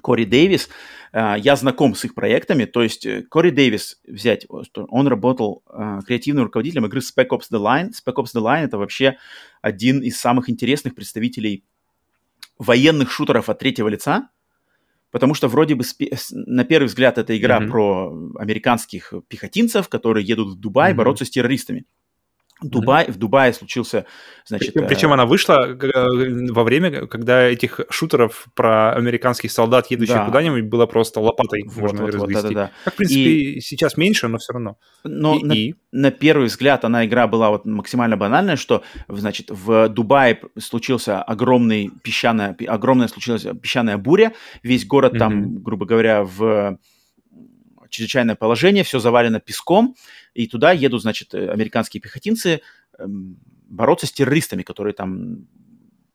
Кори 0.00 0.24
Дэвис, 0.24 0.70
я 1.12 1.56
знаком 1.56 1.94
с 1.94 2.04
их 2.04 2.14
проектами, 2.14 2.66
то 2.66 2.82
есть 2.82 3.04
э, 3.04 3.22
Кори 3.22 3.50
Дэвис 3.50 4.00
взять, 4.06 4.46
он 4.48 5.08
работал 5.08 5.64
э, 5.68 6.00
креативным 6.06 6.44
руководителем 6.44 6.86
игры 6.86 7.00
Spec 7.00 7.28
Ops 7.30 7.50
The 7.52 7.60
Line. 7.60 7.90
Spec 7.90 8.14
Ops 8.14 8.34
The 8.34 8.42
Line 8.42 8.64
это 8.64 8.78
вообще 8.78 9.16
один 9.60 10.00
из 10.00 10.18
самых 10.20 10.48
интересных 10.48 10.94
представителей 10.94 11.64
военных 12.58 13.10
шутеров 13.10 13.48
от 13.48 13.58
третьего 13.58 13.88
лица, 13.88 14.30
потому 15.10 15.34
что 15.34 15.48
вроде 15.48 15.74
бы 15.74 15.84
на 16.30 16.64
первый 16.64 16.86
взгляд 16.86 17.18
эта 17.18 17.36
игра 17.36 17.58
mm-hmm. 17.58 17.70
про 17.70 18.32
американских 18.38 19.12
пехотинцев, 19.26 19.88
которые 19.88 20.24
едут 20.24 20.54
в 20.54 20.60
Дубай 20.60 20.92
mm-hmm. 20.92 20.96
бороться 20.96 21.24
с 21.24 21.30
террористами. 21.30 21.86
Дубай, 22.62 23.06
mm-hmm. 23.06 23.12
В 23.12 23.16
Дубае 23.16 23.52
случился, 23.52 24.06
значит... 24.44 24.74
Причем, 24.74 24.88
причем 24.88 25.10
э, 25.10 25.14
она 25.14 25.26
вышла 25.26 25.66
э, 25.66 26.52
во 26.52 26.64
время, 26.64 27.06
когда 27.06 27.42
этих 27.42 27.80
шутеров 27.90 28.46
про 28.54 28.92
американских 28.92 29.50
солдат, 29.50 29.90
едущих 29.90 30.16
да. 30.16 30.26
куда-нибудь, 30.26 30.64
было 30.64 30.86
просто 30.86 31.20
лопатой 31.20 31.64
вот, 31.66 31.80
можно 31.80 32.02
вот, 32.02 32.14
развести. 32.14 32.34
Вот, 32.34 32.42
да, 32.42 32.48
да, 32.48 32.54
да. 32.66 32.70
Как, 32.84 32.94
в 32.94 32.96
принципе, 32.96 33.20
и... 33.20 33.60
сейчас 33.60 33.96
меньше, 33.96 34.28
но 34.28 34.38
все 34.38 34.52
равно. 34.52 34.76
Но 35.04 35.36
и, 35.36 35.44
на, 35.44 35.52
и... 35.52 35.74
на 35.92 36.10
первый 36.10 36.46
взгляд 36.46 36.84
она 36.84 37.06
игра 37.06 37.26
была 37.26 37.50
вот 37.50 37.64
максимально 37.64 38.16
банальная, 38.16 38.56
что, 38.56 38.82
значит, 39.08 39.50
в 39.50 39.88
Дубае 39.88 40.40
случился 40.58 41.22
огромный 41.22 41.90
песчаная, 42.02 42.56
огромная 42.66 43.08
случилась 43.08 43.46
песчаная 43.62 43.96
буря, 43.96 44.32
весь 44.62 44.86
город 44.86 45.14
mm-hmm. 45.14 45.18
там, 45.18 45.62
грубо 45.62 45.86
говоря, 45.86 46.24
в 46.24 46.78
чрезвычайное 47.90 48.34
положение, 48.36 48.84
все 48.84 48.98
завалено 48.98 49.40
песком, 49.40 49.96
и 50.34 50.46
туда 50.46 50.72
едут, 50.72 51.02
значит, 51.02 51.34
э, 51.34 51.50
американские 51.50 52.00
пехотинцы 52.00 52.60
эм, 52.98 53.38
бороться 53.68 54.06
с 54.06 54.12
террористами, 54.12 54.62
которые 54.62 54.94
там 54.94 55.46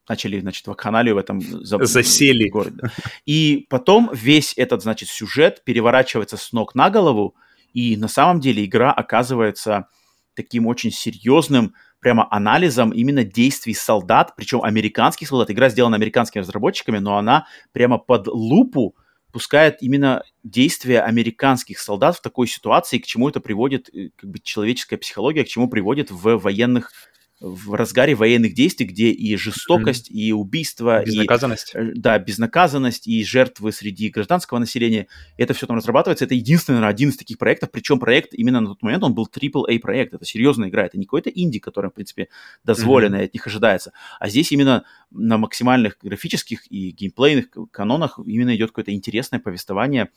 начали, 0.08 0.40
значит, 0.40 0.68
вакханалию 0.68 1.16
в 1.16 1.18
этом 1.18 1.42
засели 1.42 2.50
городе. 2.50 2.90
И 3.26 3.66
потом 3.70 4.10
весь 4.14 4.54
этот, 4.56 4.84
значит, 4.84 5.10
сюжет 5.10 5.64
переворачивается 5.64 6.38
с 6.38 6.52
ног 6.52 6.76
на 6.76 6.90
голову, 6.90 7.36
и 7.74 7.98
на 7.98 8.08
самом 8.08 8.40
деле 8.40 8.64
игра 8.64 8.92
оказывается 8.92 9.88
таким 10.36 10.68
очень 10.68 10.92
серьезным 10.92 11.74
прямо 12.00 12.28
анализом 12.30 12.92
именно 12.92 13.24
действий 13.24 13.74
солдат, 13.74 14.36
причем 14.36 14.62
американских 14.64 15.28
солдат. 15.28 15.50
Игра 15.50 15.70
сделана 15.70 15.96
американскими 15.96 16.42
разработчиками, 16.42 17.00
но 17.00 17.18
она 17.18 17.48
прямо 17.72 17.98
под 17.98 18.28
лупу 18.28 18.96
пускает 19.36 19.82
именно 19.82 20.24
действия 20.44 21.02
американских 21.02 21.80
солдат 21.80 22.16
в 22.16 22.22
такой 22.22 22.48
ситуации, 22.48 23.00
к 23.00 23.06
чему 23.06 23.28
это 23.28 23.42
приводит, 23.42 23.90
э, 23.94 24.12
как 24.16 24.30
бы 24.30 24.40
человеческая 24.40 24.96
психология, 24.96 25.44
к 25.44 25.50
чему 25.50 25.68
приводит 25.70 26.10
в 26.10 26.38
военных 26.38 26.94
в 27.42 27.74
разгаре 27.74 28.16
военных 28.16 28.54
действий, 28.54 28.86
где 28.86 29.10
и 29.10 29.36
жестокость, 29.36 30.10
mm-hmm. 30.10 30.16
и 30.16 30.32
убийство, 30.32 31.04
безнаказанность. 31.04 31.76
и 31.76 31.78
э, 31.78 31.92
да, 31.96 32.18
безнаказанность, 32.18 33.08
и 33.08 33.24
жертвы 33.26 33.72
среди 33.72 34.10
гражданского 34.10 34.60
населения, 34.60 35.08
это 35.38 35.54
все 35.54 35.68
там 35.68 35.76
разрабатывается. 35.76 36.26
Это 36.26 36.34
единственный, 36.34 36.76
наверное, 36.76 36.94
один 36.94 37.10
из 37.10 37.18
таких 37.18 37.38
проектов, 37.38 37.72
причем 37.72 38.00
проект 38.00 38.34
именно 38.34 38.62
на 38.62 38.68
тот 38.70 38.82
момент 38.82 39.04
он 39.04 39.14
был 39.14 39.28
AAA 39.28 39.80
проект, 39.80 40.14
это 40.14 40.26
серьезная 40.26 40.70
игра, 40.70 40.86
это 40.86 40.98
не 40.98 41.06
какой-то 41.06 41.30
инди, 41.30 41.60
который, 41.60 41.90
в 41.90 41.94
принципе, 41.94 42.30
дозволенный, 42.64 43.20
mm-hmm. 43.20 43.26
от 43.26 43.34
них 43.34 43.48
ожидается, 43.48 43.92
а 44.20 44.30
здесь 44.30 44.52
именно 44.52 44.86
на 45.12 45.38
максимальных 45.38 45.98
графических 46.02 46.72
и 46.72 46.92
геймплейных 46.92 47.48
канонах 47.72 48.20
именно 48.26 48.56
идет 48.56 48.70
какое-то 48.70 48.94
интересное 48.94 49.40
повествование, 49.40 50.10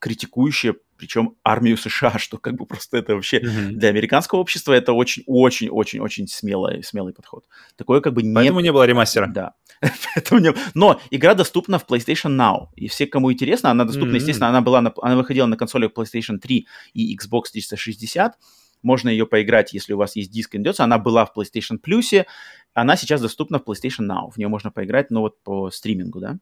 критикующее, 0.00 0.74
причем 0.96 1.36
армию 1.44 1.76
США, 1.76 2.14
что 2.18 2.38
как 2.38 2.54
бы 2.54 2.66
просто 2.66 2.98
это 2.98 3.14
вообще 3.14 3.38
mm-hmm. 3.38 3.70
для 3.72 3.88
американского 3.90 4.40
общества 4.40 4.72
это 4.72 4.92
очень-очень-очень-очень 4.92 6.26
смелый, 6.26 6.82
смелый 6.82 7.12
подход. 7.12 7.44
Такое 7.76 8.00
как 8.00 8.14
бы 8.14 8.22
не... 8.22 8.34
Поэтому 8.34 8.60
не 8.60 8.72
было 8.72 8.84
ремастера. 8.84 9.28
Да. 9.28 9.54
не... 10.30 10.54
Но 10.74 11.00
игра 11.10 11.34
доступна 11.34 11.78
в 11.78 11.86
PlayStation 11.86 12.36
Now. 12.36 12.68
И 12.74 12.88
все, 12.88 13.06
кому 13.06 13.32
интересно, 13.32 13.70
она 13.70 13.84
доступна, 13.84 14.12
mm-hmm. 14.12 14.16
естественно, 14.16 14.48
она, 14.48 14.60
была 14.60 14.80
на... 14.80 14.92
она 15.02 15.16
выходила 15.16 15.46
на 15.46 15.56
консолях 15.56 15.92
PlayStation 15.92 16.38
3 16.38 16.66
и 16.94 17.16
Xbox 17.16 17.44
360. 17.52 18.34
Можно 18.82 19.10
ее 19.10 19.26
поиграть, 19.26 19.74
если 19.74 19.92
у 19.92 19.98
вас 19.98 20.16
есть 20.16 20.30
диск 20.30 20.54
найдется. 20.54 20.84
Она 20.84 20.98
была 20.98 21.26
в 21.26 21.32
PlayStation 21.36 21.78
Plus. 21.78 22.24
Она 22.72 22.96
сейчас 22.96 23.20
доступна 23.20 23.58
в 23.58 23.62
PlayStation 23.62 24.06
Now. 24.06 24.30
В 24.30 24.38
нее 24.38 24.48
можно 24.48 24.70
поиграть, 24.70 25.10
но 25.10 25.20
вот 25.20 25.42
по 25.42 25.70
стримингу, 25.70 26.20
да. 26.20 26.38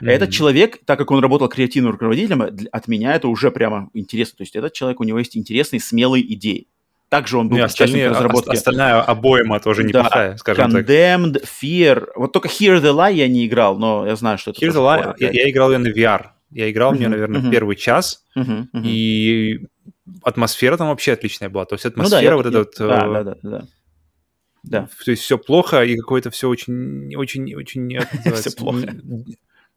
Mm-hmm. 0.00 0.10
Этот 0.10 0.30
человек, 0.30 0.78
так 0.84 0.98
как 0.98 1.10
он 1.10 1.20
работал 1.20 1.48
креативным 1.48 1.92
руководителем, 1.92 2.42
от 2.42 2.88
меня 2.88 3.14
это 3.14 3.28
уже 3.28 3.50
прямо 3.50 3.90
интересно. 3.94 4.38
То 4.38 4.42
есть 4.42 4.56
этот 4.56 4.72
человек, 4.72 5.00
у 5.00 5.04
него 5.04 5.18
есть 5.18 5.36
интересные, 5.36 5.80
смелые 5.80 6.32
идеи. 6.34 6.68
Также 7.08 7.38
он 7.38 7.48
был 7.48 7.56
участником 7.56 8.12
разработки. 8.12 8.50
Остальная 8.56 9.00
обоема 9.00 9.60
тоже 9.60 9.84
неплохая, 9.84 10.32
да, 10.32 10.38
скажем 10.38 10.76
Condemned, 10.76 11.34
так. 11.34 11.42
Fear. 11.44 12.08
Вот 12.16 12.32
только 12.32 12.48
Here 12.48 12.80
the 12.80 12.92
Lie 12.92 13.14
я 13.14 13.28
не 13.28 13.46
играл, 13.46 13.78
но 13.78 14.06
я 14.06 14.16
знаю, 14.16 14.38
что 14.38 14.50
это 14.50 14.60
Here 14.64 14.72
the 14.72 14.74
Lie, 14.74 15.14
я, 15.18 15.30
я 15.30 15.50
играл 15.50 15.70
ее 15.70 15.78
на 15.78 15.88
VR. 15.88 16.26
Я 16.50 16.70
играл 16.70 16.92
uh-huh, 16.92 16.96
в 16.96 16.98
нее, 16.98 17.08
наверное, 17.08 17.40
uh-huh. 17.40 17.50
первый 17.50 17.76
час, 17.76 18.24
uh-huh, 18.36 18.66
uh-huh. 18.72 18.82
и 18.84 19.66
атмосфера 20.22 20.76
там 20.76 20.88
вообще 20.88 21.12
отличная 21.12 21.48
была. 21.48 21.64
То 21.64 21.74
есть 21.74 21.84
атмосфера 21.84 22.20
ну, 22.20 22.28
да, 22.30 22.36
вот 22.36 22.46
эта 22.46 22.58
вот... 22.58 22.74
Да, 22.78 23.06
э, 23.06 23.12
да, 23.12 23.24
да, 23.24 23.36
да. 23.42 23.64
Да. 24.62 24.88
То 25.04 25.10
есть 25.10 25.22
все 25.22 25.38
плохо, 25.38 25.84
и 25.84 25.96
какое-то 25.96 26.30
все 26.30 26.48
очень, 26.48 27.14
очень, 27.16 27.54
очень... 27.54 27.98
Все 28.34 28.50
плохо. 28.50 28.96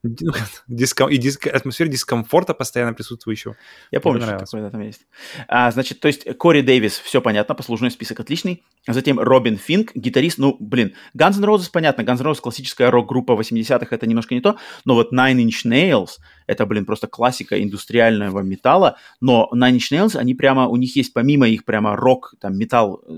Диском... 0.68 1.10
и 1.10 1.18
диск... 1.18 1.48
атмосфера 1.48 1.90
дискомфорта 1.90 2.54
постоянно 2.54 2.94
присутствующего. 2.94 3.58
Я 3.92 4.00
помню, 4.00 4.22
что 4.22 4.38
такое 4.38 4.70
там 4.70 4.82
есть. 4.82 5.06
А, 5.48 5.72
значит, 5.72 6.00
то 6.00 6.08
есть 6.08 6.26
Кори 6.38 6.62
Дэвис, 6.62 7.00
все 7.00 7.22
понятно, 7.22 7.54
послужной 7.54 7.92
список 7.92 8.22
отличный. 8.22 8.64
Затем 8.88 9.20
Робин 9.20 9.58
Финк, 9.58 9.92
гитарист, 9.96 10.38
ну, 10.38 10.56
блин, 10.60 10.94
Guns 11.18 11.38
N' 11.38 11.44
Roses, 11.44 11.70
понятно, 11.72 12.04
Guns 12.04 12.22
N' 12.22 12.28
Roses 12.28 12.40
классическая 12.40 12.90
рок-группа 12.90 13.34
80-х, 13.34 13.88
это 13.94 14.08
немножко 14.08 14.34
не 14.34 14.42
то, 14.42 14.58
но 14.86 14.96
вот 14.96 15.12
Nine 15.12 15.46
Inch 15.46 15.66
Nails, 15.66 16.18
это, 16.48 16.66
блин, 16.66 16.86
просто 16.86 17.08
классика 17.08 17.62
индустриального 17.62 18.40
металла, 18.40 18.98
но 19.20 19.50
Nine 19.54 19.78
Inch 19.78 19.92
Nails, 19.92 20.16
они 20.16 20.34
прямо, 20.34 20.68
у 20.68 20.78
них 20.78 20.96
есть 20.96 21.12
помимо 21.14 21.48
их 21.48 21.66
прямо 21.66 21.98
рок, 21.98 22.36
там, 22.40 22.58
металл 22.58 23.04
э, 23.06 23.14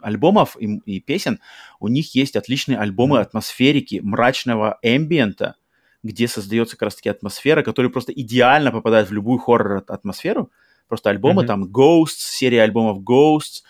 альбомов 0.00 0.56
и, 0.60 0.80
и 0.84 1.00
песен, 1.00 1.40
у 1.78 1.88
них 1.88 2.14
есть 2.14 2.36
отличные 2.36 2.78
альбомы 2.78 3.20
атмосферики, 3.20 4.00
мрачного 4.02 4.78
эмбиента, 4.82 5.56
где 6.02 6.28
создается 6.28 6.76
как 6.76 6.86
раз-таки 6.86 7.08
атмосфера, 7.08 7.62
которая 7.62 7.90
просто 7.90 8.12
идеально 8.12 8.70
попадает 8.72 9.08
в 9.08 9.12
любую 9.12 9.38
хоррор-атмосферу. 9.38 10.50
Просто 10.88 11.10
альбомы, 11.10 11.42
mm-hmm. 11.42 11.46
там 11.46 11.64
Ghosts, 11.64 12.18
серия 12.18 12.62
альбомов 12.62 13.02
Ghosts, 13.02 13.62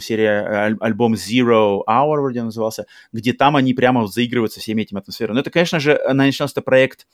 серия 0.00 0.42
аль- 0.46 0.76
альбом 0.80 1.14
Zero 1.14 1.80
Hour 1.86 2.20
вроде 2.20 2.42
назывался, 2.42 2.86
где 3.12 3.32
там 3.32 3.56
они 3.56 3.74
прямо 3.74 4.06
заигрываются 4.06 4.60
всеми 4.60 4.82
этими 4.82 5.00
атмосферами. 5.00 5.34
Но 5.34 5.40
это, 5.40 5.50
конечно 5.50 5.80
же, 5.80 6.00
начался 6.12 6.60
проект 6.62 7.06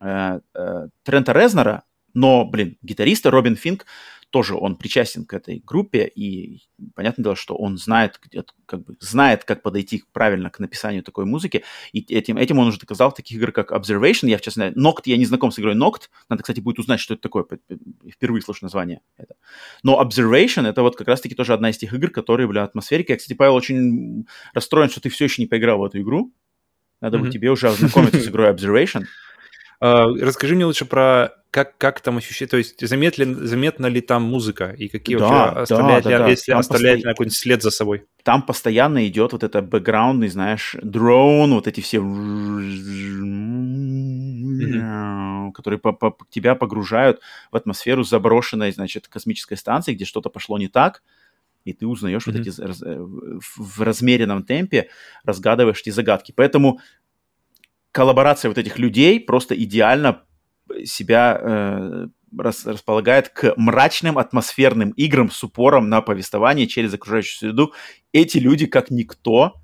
э, 0.00 0.40
э, 0.54 0.88
Трента 1.02 1.32
Резнера, 1.32 1.84
но, 2.12 2.44
блин, 2.44 2.76
гитариста 2.82 3.30
Робин 3.30 3.56
Финк 3.56 3.86
тоже 4.34 4.56
он 4.56 4.74
причастен 4.74 5.26
к 5.26 5.32
этой 5.32 5.62
группе, 5.64 6.10
и 6.12 6.64
понятное 6.96 7.22
дело, 7.22 7.36
что 7.36 7.54
он 7.54 7.78
знает, 7.78 8.20
как 8.66 8.84
бы, 8.84 8.96
знает, 8.98 9.44
как 9.44 9.62
подойти 9.62 10.02
правильно 10.12 10.50
к 10.50 10.58
написанию 10.58 11.04
такой 11.04 11.24
музыки, 11.24 11.62
и 11.92 12.00
этим, 12.12 12.36
этим 12.36 12.58
он 12.58 12.66
уже 12.66 12.80
доказал 12.80 13.12
в 13.12 13.14
таких 13.14 13.36
играх, 13.36 13.54
как 13.54 13.70
Observation, 13.70 14.28
я, 14.28 14.36
в 14.38 14.40
частности, 14.40 14.76
Noct, 14.76 15.02
я 15.04 15.16
не 15.18 15.24
знаком 15.24 15.52
с 15.52 15.60
игрой 15.60 15.76
Noct, 15.76 16.08
надо, 16.28 16.42
кстати, 16.42 16.58
будет 16.58 16.80
узнать, 16.80 16.98
что 16.98 17.14
это 17.14 17.22
такое, 17.22 17.46
впервые 18.10 18.42
слышу 18.42 18.64
название 18.64 19.02
это. 19.16 19.36
Но 19.84 20.02
Observation— 20.02 20.66
это 20.68 20.82
вот 20.82 20.96
как 20.96 21.06
раз-таки 21.06 21.36
тоже 21.36 21.54
одна 21.54 21.70
из 21.70 21.78
тех 21.78 21.92
игр, 21.94 22.10
которые, 22.10 22.48
бля, 22.48 22.64
атмосферики. 22.64 23.12
Я, 23.12 23.18
кстати, 23.18 23.36
Павел, 23.36 23.54
очень 23.54 24.26
расстроен, 24.52 24.90
что 24.90 25.00
ты 25.00 25.10
все 25.10 25.26
еще 25.26 25.42
не 25.42 25.46
поиграл 25.46 25.78
в 25.78 25.84
эту 25.84 26.00
игру, 26.00 26.32
надо 27.00 27.18
mm-hmm. 27.18 27.20
бы 27.20 27.30
тебе 27.30 27.50
уже 27.52 27.68
ознакомиться 27.68 28.20
с 28.20 28.26
игрой 28.26 28.50
Observation. 28.50 29.04
Uh, 29.84 30.18
расскажи 30.22 30.54
мне 30.54 30.64
лучше 30.64 30.86
про 30.86 31.34
как, 31.50 31.76
как 31.76 32.00
там 32.00 32.16
ощущение, 32.16 32.48
то 32.48 32.56
есть 32.56 32.80
заметно, 32.88 33.46
заметна 33.46 33.84
ли 33.84 34.00
там 34.00 34.22
музыка 34.22 34.70
и 34.70 34.88
какие 34.88 35.18
да, 35.18 35.28
вообще 35.28 35.60
оставляет, 35.60 36.04
да, 36.04 36.10
ли, 36.10 36.18
да, 36.18 36.28
если 36.28 36.52
там 36.52 36.60
оставляет 36.60 37.00
постоя... 37.00 37.12
какой-нибудь 37.12 37.36
след 37.36 37.62
за 37.62 37.70
собой? 37.70 38.06
Там 38.22 38.40
постоянно 38.42 39.06
идет 39.06 39.32
вот 39.32 39.44
это 39.44 39.60
бэкграундный, 39.60 40.28
знаешь, 40.28 40.74
дрон, 40.82 41.52
вот 41.52 41.68
эти 41.68 41.82
все, 41.82 41.98
mm-hmm. 41.98 42.72
которые 45.52 45.78
по 45.78 45.90
-по 45.90 46.14
тебя 46.30 46.54
погружают 46.54 47.20
в 47.52 47.56
атмосферу 47.56 48.04
заброшенной, 48.04 48.72
значит, 48.72 49.06
космической 49.08 49.56
станции, 49.56 49.92
где 49.92 50.06
что-то 50.06 50.30
пошло 50.30 50.56
не 50.56 50.68
так, 50.68 51.02
и 51.66 51.74
ты 51.74 51.86
узнаешь 51.86 52.26
mm-hmm. 52.26 52.32
вот 52.32 52.46
эти 52.46 52.84
э, 52.84 53.06
в 53.56 53.82
размеренном 53.82 54.44
темпе, 54.44 54.88
разгадываешь 55.24 55.82
эти 55.82 55.90
загадки. 55.90 56.32
Поэтому 56.34 56.80
коллаборация 57.94 58.48
вот 58.48 58.58
этих 58.58 58.78
людей 58.78 59.20
просто 59.20 59.54
идеально 59.54 60.22
себя 60.84 61.38
э, 61.40 62.06
рас, 62.36 62.66
располагает 62.66 63.28
к 63.28 63.54
мрачным 63.56 64.18
атмосферным 64.18 64.90
играм 64.90 65.30
с 65.30 65.44
упором 65.44 65.88
на 65.88 66.00
повествование 66.00 66.66
через 66.66 66.92
окружающую 66.92 67.38
среду. 67.38 67.72
Эти 68.12 68.38
люди, 68.38 68.66
как 68.66 68.90
никто, 68.90 69.54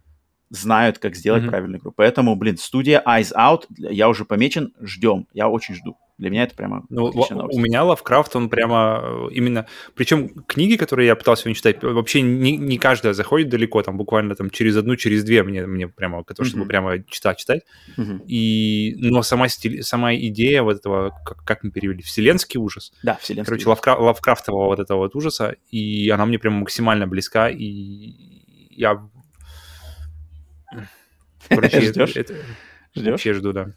знают, 0.48 0.98
как 0.98 1.16
сделать 1.16 1.42
mm-hmm. 1.42 1.48
правильную 1.48 1.80
игру. 1.80 1.92
Поэтому, 1.96 2.36
блин, 2.36 2.56
студия 2.56 3.02
Eyes 3.04 3.32
Out, 3.36 3.64
я 3.76 4.08
уже 4.08 4.24
помечен, 4.24 4.74
ждем, 4.80 5.26
я 5.32 5.48
очень 5.48 5.74
жду. 5.74 5.96
Для 6.20 6.28
меня 6.28 6.42
это 6.42 6.54
прямо 6.54 6.84
ну, 6.90 7.04
У 7.06 7.58
меня 7.58 7.82
Лавкрафт, 7.82 8.36
он 8.36 8.50
прямо 8.50 9.00
э, 9.02 9.28
именно... 9.32 9.66
Причем 9.94 10.28
книги, 10.28 10.76
которые 10.76 11.06
я 11.06 11.16
пытался 11.16 11.44
сегодня 11.44 11.56
читать, 11.56 11.82
вообще 11.82 12.20
не, 12.20 12.58
не 12.58 12.76
каждая 12.76 13.14
заходит 13.14 13.48
далеко, 13.48 13.82
там 13.82 13.96
буквально 13.96 14.34
там 14.34 14.50
через 14.50 14.76
одну, 14.76 14.96
через 14.96 15.24
две 15.24 15.42
мне, 15.42 15.64
мне 15.64 15.88
прямо, 15.88 16.22
то, 16.22 16.44
чтобы 16.44 16.64
mm-hmm. 16.64 16.68
прямо 16.68 17.02
читать, 17.04 17.38
читать. 17.38 17.62
Mm-hmm. 17.96 18.26
И, 18.26 18.96
но 18.98 19.22
сама, 19.22 19.48
стиль, 19.48 19.82
сама 19.82 20.14
идея 20.14 20.62
вот 20.62 20.76
этого, 20.76 21.18
как, 21.24 21.42
как 21.42 21.64
мы 21.64 21.70
перевели, 21.70 22.02
вселенский 22.02 22.60
ужас. 22.60 22.92
Да, 23.02 23.16
вселенский 23.16 23.46
Короче, 23.46 23.68
Лавкра, 23.70 23.94
Лавкрафтового 23.94 24.66
вот 24.66 24.78
этого 24.78 24.98
вот 24.98 25.16
ужаса, 25.16 25.56
и 25.70 26.10
она 26.10 26.26
мне 26.26 26.38
прямо 26.38 26.58
максимально 26.58 27.06
близка, 27.06 27.48
и 27.48 28.12
я... 28.76 29.08
Короче, 31.48 31.80
Ждешь? 31.80 32.14
Это, 32.14 32.34
Ждешь? 32.94 33.10
Вообще 33.12 33.32
жду, 33.32 33.52
да. 33.54 33.72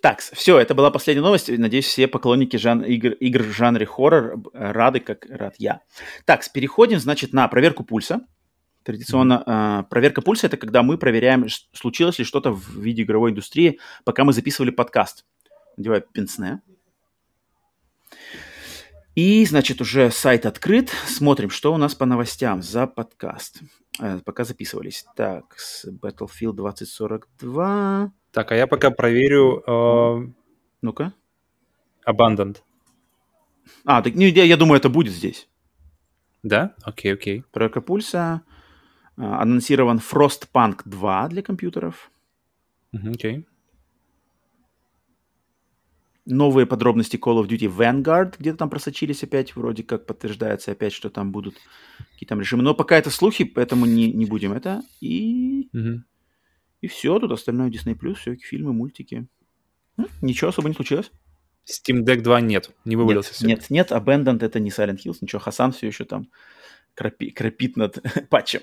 Так, 0.00 0.20
все, 0.20 0.58
это 0.58 0.74
была 0.74 0.90
последняя 0.90 1.22
новость. 1.22 1.48
Надеюсь, 1.48 1.86
все 1.86 2.08
поклонники 2.08 2.56
жан... 2.56 2.82
игр, 2.82 3.12
игр 3.12 3.42
в 3.42 3.52
жанре 3.52 3.86
хоррор 3.86 4.36
рады, 4.52 5.00
как 5.00 5.26
рад 5.28 5.54
я. 5.58 5.80
Так, 6.24 6.42
переходим, 6.52 6.98
значит, 6.98 7.32
на 7.32 7.46
проверку 7.48 7.84
пульса. 7.84 8.20
Традиционно 8.86 9.42
э, 9.44 9.90
проверка 9.90 10.22
пульса 10.22 10.46
это 10.46 10.56
когда 10.56 10.84
мы 10.84 10.96
проверяем, 10.96 11.46
случилось 11.72 12.20
ли 12.20 12.24
что-то 12.24 12.52
в 12.52 12.78
виде 12.78 13.02
игровой 13.02 13.32
индустрии, 13.32 13.80
пока 14.04 14.22
мы 14.22 14.32
записывали 14.32 14.70
подкаст. 14.70 15.24
Надеваю 15.76 16.02
пенсне. 16.12 16.60
И, 19.16 19.44
значит, 19.46 19.80
уже 19.80 20.10
сайт 20.12 20.46
открыт. 20.46 20.90
Смотрим, 21.06 21.50
что 21.50 21.74
у 21.74 21.78
нас 21.78 21.96
по 21.96 22.06
новостям 22.06 22.62
за 22.62 22.86
подкаст. 22.86 23.60
Э, 23.98 24.20
пока 24.24 24.44
записывались. 24.44 25.04
Так, 25.16 25.56
Battlefield 25.86 26.52
2042. 26.52 28.12
Так, 28.36 28.52
а 28.52 28.54
я 28.54 28.66
пока 28.66 28.90
проверю... 28.90 29.62
Э, 29.66 30.26
Ну-ка. 30.82 31.14
Abandoned. 32.06 32.58
А, 33.86 34.02
так, 34.02 34.14
ну, 34.14 34.24
я, 34.24 34.44
я 34.44 34.56
думаю, 34.58 34.76
это 34.76 34.90
будет 34.90 35.14
здесь. 35.14 35.48
Да? 36.42 36.74
Окей, 36.82 37.14
окей. 37.14 37.44
Проверка 37.50 37.80
пульса. 37.80 38.42
Э, 39.16 39.22
анонсирован 39.22 40.00
Frostpunk 40.00 40.82
2 40.84 41.28
для 41.28 41.42
компьютеров. 41.42 42.10
Окей. 42.92 43.38
Okay. 43.38 43.44
Новые 46.26 46.66
подробности 46.66 47.16
Call 47.16 47.42
of 47.42 47.48
Duty 47.48 47.74
Vanguard 47.74 48.34
где-то 48.38 48.58
там 48.58 48.68
просочились 48.68 49.22
опять, 49.22 49.56
вроде 49.56 49.82
как 49.82 50.04
подтверждается 50.04 50.72
опять, 50.72 50.92
что 50.92 51.08
там 51.08 51.32
будут 51.32 51.54
какие-то 52.12 52.34
там 52.34 52.40
режимы. 52.40 52.62
Но 52.62 52.74
пока 52.74 52.98
это 52.98 53.08
слухи, 53.08 53.44
поэтому 53.44 53.86
не, 53.86 54.12
не 54.12 54.26
будем 54.26 54.52
это. 54.52 54.82
И... 55.00 55.70
Mm-hmm. 55.74 56.00
И 56.80 56.88
все, 56.88 57.18
тут 57.18 57.32
остальное 57.32 57.70
Disney+, 57.70 58.14
все, 58.14 58.36
фильмы, 58.36 58.72
мультики. 58.72 59.26
М? 59.96 60.06
Ничего 60.20 60.50
особо 60.50 60.68
не 60.68 60.74
случилось. 60.74 61.10
Steam 61.66 62.04
Deck 62.04 62.20
2 62.20 62.40
нет, 62.42 62.70
не 62.84 62.96
вывалился. 62.96 63.44
Нет, 63.44 63.70
нет, 63.70 63.90
нет, 63.90 63.92
Abandoned 63.92 64.44
это 64.44 64.60
не 64.60 64.70
Silent 64.70 64.98
Hills, 65.04 65.18
ничего, 65.20 65.40
Хасан 65.40 65.72
все 65.72 65.88
еще 65.88 66.04
там 66.04 66.28
крапи, 66.96 67.30
крапит 67.30 67.76
над 67.76 67.98
патчем. 68.30 68.62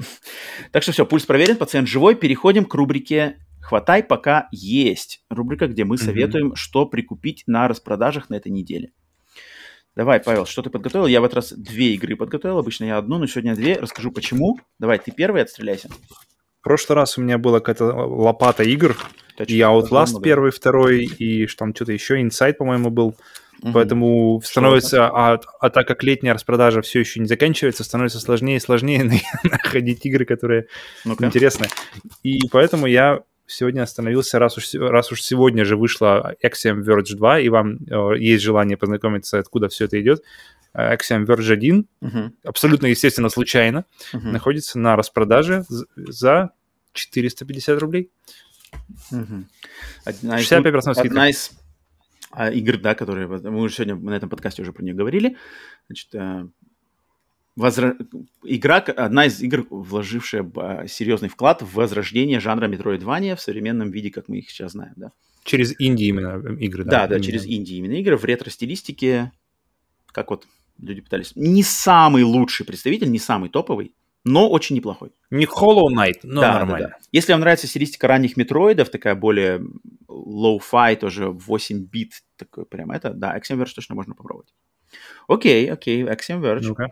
так 0.72 0.84
что 0.84 0.92
все, 0.92 1.06
пульс 1.06 1.26
проверен, 1.26 1.58
пациент 1.58 1.88
живой. 1.88 2.16
Переходим 2.16 2.66
к 2.66 2.74
рубрике 2.74 3.38
«Хватай, 3.62 4.04
пока 4.04 4.50
есть». 4.52 5.24
Рубрика, 5.30 5.68
где 5.68 5.86
мы 5.86 5.96
mm-hmm. 5.96 6.06
советуем, 6.06 6.56
что 6.56 6.86
прикупить 6.86 7.44
на 7.48 7.68
распродажах 7.68 8.30
на 8.30 8.36
этой 8.36 8.52
неделе. 8.52 8.92
Давай, 9.96 10.20
Павел, 10.20 10.46
что 10.46 10.64
ты 10.64 10.72
подготовил? 10.72 11.06
Я 11.06 11.22
в 11.22 11.24
этот 11.24 11.36
раз 11.36 11.54
две 11.54 11.94
игры 11.94 12.16
подготовил. 12.16 12.58
Обычно 12.58 12.86
я 12.86 12.98
одну, 12.98 13.20
но 13.20 13.28
сегодня 13.28 13.56
две. 13.56 13.76
Расскажу, 13.76 14.12
почему. 14.12 14.60
Давай, 14.80 14.98
ты 14.98 15.12
первый 15.12 15.44
отстреляйся. 15.44 15.90
В 16.64 16.66
прошлый 16.66 16.96
раз 16.96 17.18
у 17.18 17.22
меня 17.22 17.38
была 17.38 17.60
какая-то 17.60 17.94
лопата 17.94 18.64
игр, 18.64 18.96
Точно, 19.36 19.52
и 19.52 19.60
Outlast 19.60 20.22
первый, 20.22 20.52
второй, 20.52 21.04
и 21.04 21.46
там 21.48 21.76
что-то 21.76 21.92
еще, 21.92 22.22
Inside, 22.22 22.54
по-моему, 22.54 22.90
был. 22.90 23.18
Угу. 23.62 23.74
Поэтому 23.74 24.40
что 24.42 24.50
становится, 24.50 25.08
а, 25.08 25.42
а 25.60 25.70
так 25.70 25.86
как 25.86 26.04
летняя 26.04 26.32
распродажа 26.32 26.82
все 26.82 27.02
еще 27.02 27.20
не 27.20 27.26
заканчивается, 27.26 27.84
становится 27.84 28.22
сложнее 28.22 28.56
и 28.56 28.62
сложнее 28.62 29.04
находить 29.44 30.06
игры, 30.06 30.24
которые 30.24 30.68
ну 31.04 31.18
интересны. 31.20 31.68
И 32.24 32.40
поэтому 32.50 32.88
я 32.88 33.24
сегодня 33.46 33.82
остановился, 33.82 34.40
раз 34.40 34.58
уж, 34.58 34.74
раз 34.74 35.12
уж 35.12 35.22
сегодня 35.22 35.66
же 35.66 35.76
вышла 35.76 36.34
Axiom 36.42 36.82
Verge 36.82 37.18
2, 37.18 37.40
и 37.40 37.50
вам 37.50 37.80
э, 37.90 38.20
есть 38.20 38.42
желание 38.42 38.78
познакомиться, 38.78 39.38
откуда 39.38 39.68
все 39.68 39.84
это 39.84 40.00
идет, 40.02 40.24
Axiom 40.76 41.26
Verge 41.26 41.54
1, 41.54 41.88
uh-huh. 42.02 42.32
абсолютно, 42.44 42.88
естественно, 42.88 43.30
случайно, 43.30 43.86
uh-huh. 44.12 44.20
находится 44.20 44.80
на 44.80 44.96
распродаже 44.96 45.66
за 45.96 46.52
450 46.94 47.80
рублей. 47.80 48.12
Uh-huh. 49.12 49.46
Одна 50.06 50.40
65% 50.40 50.80
скидка. 50.82 51.02
Одна 51.02 51.30
из 51.30 51.52
а, 52.36 52.50
игр, 52.50 52.78
да, 52.78 52.96
которые... 52.96 53.28
Мы 53.28 53.62
уже 53.62 53.76
сегодня 53.76 53.96
на 53.96 54.16
этом 54.16 54.30
подкасте 54.30 54.64
уже 54.64 54.74
про 54.74 54.84
нее 54.84 54.96
говорили. 54.96 55.38
Значит, 55.88 56.16
э, 56.16 56.48
возра... 57.56 57.96
игра, 58.44 58.78
одна 58.78 59.28
из 59.28 59.40
игр, 59.42 59.68
вложившая 59.70 60.50
а, 60.56 60.88
серьезный 60.88 61.30
вклад 61.30 61.62
в 61.62 61.74
возрождение 61.74 62.40
жанра 62.40 62.68
Metroidvania 62.68 63.36
в 63.36 63.42
современном 63.42 63.92
виде, 63.92 64.10
как 64.10 64.30
мы 64.30 64.40
их 64.40 64.50
сейчас 64.50 64.72
знаем, 64.72 64.94
да. 64.96 65.12
Через 65.44 65.76
инди 65.78 66.06
именно 66.06 66.42
игры, 66.56 66.86
да? 66.86 67.02
Да, 67.02 67.08
да, 67.08 67.20
через 67.20 67.46
инди 67.46 67.74
именно 67.74 67.94
игры 67.94 68.18
в 68.18 68.24
ретро-стилистике, 68.24 69.32
как 70.08 70.32
вот 70.32 70.48
люди 70.78 71.02
пытались. 71.02 71.34
Не 71.36 71.64
самый 71.64 72.24
лучший 72.24 72.66
представитель, 72.66 73.12
не 73.12 73.20
самый 73.20 73.50
топовый, 73.50 73.96
но 74.26 74.50
очень 74.50 74.76
неплохой. 74.76 75.12
Не 75.32 75.46
Hollow 75.46 75.90
Knight, 75.94 76.20
но 76.24 76.42
да, 76.42 76.54
нормально. 76.54 76.88
Да, 76.88 76.94
да. 76.94 77.08
Если 77.12 77.34
вам 77.34 77.42
нравится 77.42 77.68
стилистика 77.68 78.08
ранних 78.08 78.38
метроидов, 78.38 78.90
такая 78.90 79.16
более 79.16 79.62
low-fi, 80.08 80.96
тоже 80.96 81.30
8 81.30 81.86
бит, 81.86 82.24
такой 82.38 82.66
прям 82.66 82.92
это, 82.92 83.12
да, 83.14 83.38
Axiom 83.38 83.62
Verge 83.62 83.74
точно 83.76 83.96
можно 83.96 84.16
попробовать. 84.16 84.54
Окей, 85.28 85.70
окей, 85.70 86.04
Axiom 86.04 86.42
Verge. 86.42 86.68
Ну-ка. 86.68 86.88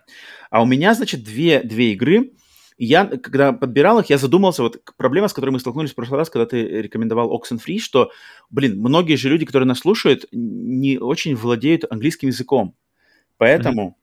А 0.49 0.61
у 0.61 0.65
меня, 0.65 0.93
значит, 0.93 1.23
две, 1.23 1.61
две 1.63 1.93
игры. 1.93 2.31
я, 2.77 3.05
когда 3.05 3.53
подбирал 3.53 3.99
их, 3.99 4.09
я 4.09 4.17
задумался, 4.17 4.63
вот 4.63 4.83
проблема, 4.97 5.27
с 5.27 5.33
которой 5.33 5.51
мы 5.51 5.59
столкнулись 5.59 5.91
в 5.91 5.95
прошлый 5.95 6.17
раз, 6.17 6.29
когда 6.29 6.45
ты 6.45 6.63
рекомендовал 6.81 7.31
Oxenfree, 7.31 7.77
что, 7.77 8.11
блин, 8.49 8.79
многие 8.79 9.15
же 9.15 9.29
люди, 9.29 9.45
которые 9.45 9.67
нас 9.67 9.79
слушают, 9.79 10.25
не 10.31 10.97
очень 10.97 11.35
владеют 11.35 11.85
английским 11.89 12.29
языком. 12.29 12.75
Поэтому 13.41 13.97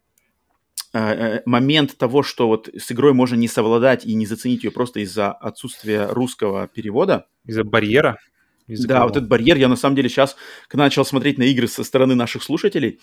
mm-hmm. 0.92 1.42
момент 1.46 1.96
того, 1.96 2.24
что 2.24 2.48
вот 2.48 2.68
с 2.76 2.90
игрой 2.90 3.12
можно 3.12 3.36
не 3.36 3.46
совладать 3.46 4.04
и 4.04 4.14
не 4.14 4.26
заценить 4.26 4.64
ее 4.64 4.72
просто 4.72 4.98
из-за 4.98 5.30
отсутствия 5.30 6.06
русского 6.06 6.66
перевода. 6.66 7.26
Из-за 7.46 7.62
барьера. 7.62 8.18
Да, 8.66 9.04
вот 9.04 9.16
этот 9.16 9.28
барьер. 9.28 9.56
Я 9.56 9.68
на 9.68 9.76
самом 9.76 9.94
деле 9.94 10.08
сейчас, 10.08 10.34
когда 10.66 10.82
начал 10.82 11.04
смотреть 11.04 11.38
на 11.38 11.44
игры 11.44 11.68
со 11.68 11.84
стороны 11.84 12.16
наших 12.16 12.42
слушателей, 12.42 12.98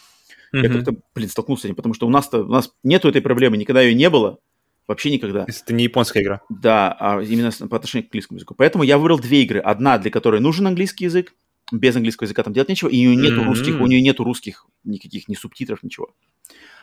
mm-hmm. 0.53 0.61
я 0.61 0.69
как-то, 0.69 0.95
блин, 1.15 1.29
столкнулся 1.29 1.61
с 1.61 1.65
ним, 1.65 1.75
потому 1.75 1.93
что 1.93 2.05
у 2.05 2.09
нас-то 2.09 2.43
у 2.43 2.49
нас 2.49 2.69
нету 2.83 3.07
этой 3.07 3.21
проблемы, 3.21 3.55
никогда 3.55 3.81
ее 3.81 3.95
не 3.95 4.09
было. 4.09 4.39
Вообще 4.87 5.11
никогда. 5.11 5.45
Если 5.47 5.63
это 5.63 5.73
не 5.73 5.85
японская 5.85 6.21
игра. 6.21 6.41
Да, 6.49 6.97
а 6.99 7.21
именно 7.21 7.51
по 7.69 7.77
отношению 7.77 8.03
к 8.03 8.07
английскому 8.07 8.39
языку. 8.39 8.55
Поэтому 8.55 8.83
я 8.83 8.97
выбрал 8.97 9.19
две 9.19 9.43
игры. 9.43 9.61
Одна, 9.61 9.97
для 9.99 10.11
которой 10.11 10.41
нужен 10.41 10.67
английский 10.67 11.05
язык, 11.05 11.33
без 11.71 11.95
английского 11.95 12.25
языка 12.25 12.43
там 12.43 12.53
делать 12.53 12.69
нечего, 12.69 12.89
и 12.89 13.07
у 13.07 13.13
нее 13.13 13.15
нету 13.15 13.41
mm-hmm. 13.41 13.45
русских, 13.45 13.81
у 13.81 13.87
нее 13.87 14.01
нету 14.01 14.23
русских 14.23 14.65
никаких 14.83 15.27
ни 15.27 15.35
субтитров, 15.35 15.83
ничего. 15.83 16.15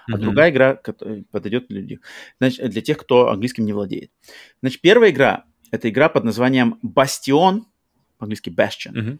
А 0.07 0.13
mm-hmm. 0.13 0.19
другая 0.19 0.51
игра 0.51 0.81
подойдет 1.31 1.69
для 1.69 1.81
людей. 1.81 2.01
Значит, 2.39 2.71
для 2.71 2.83
тех, 2.83 2.99
кто 2.99 3.31
английским 3.31 3.65
не 3.65 3.73
владеет. 3.73 4.11
Значит, 4.61 4.81
первая 4.81 5.11
игра 5.11 5.45
это 5.73 5.89
игра 5.89 6.09
под 6.09 6.25
названием 6.25 6.79
Bastion, 6.85 7.63
по-английски 8.19 8.51
Bastion. 8.51 8.93
Mm-hmm. 8.93 9.19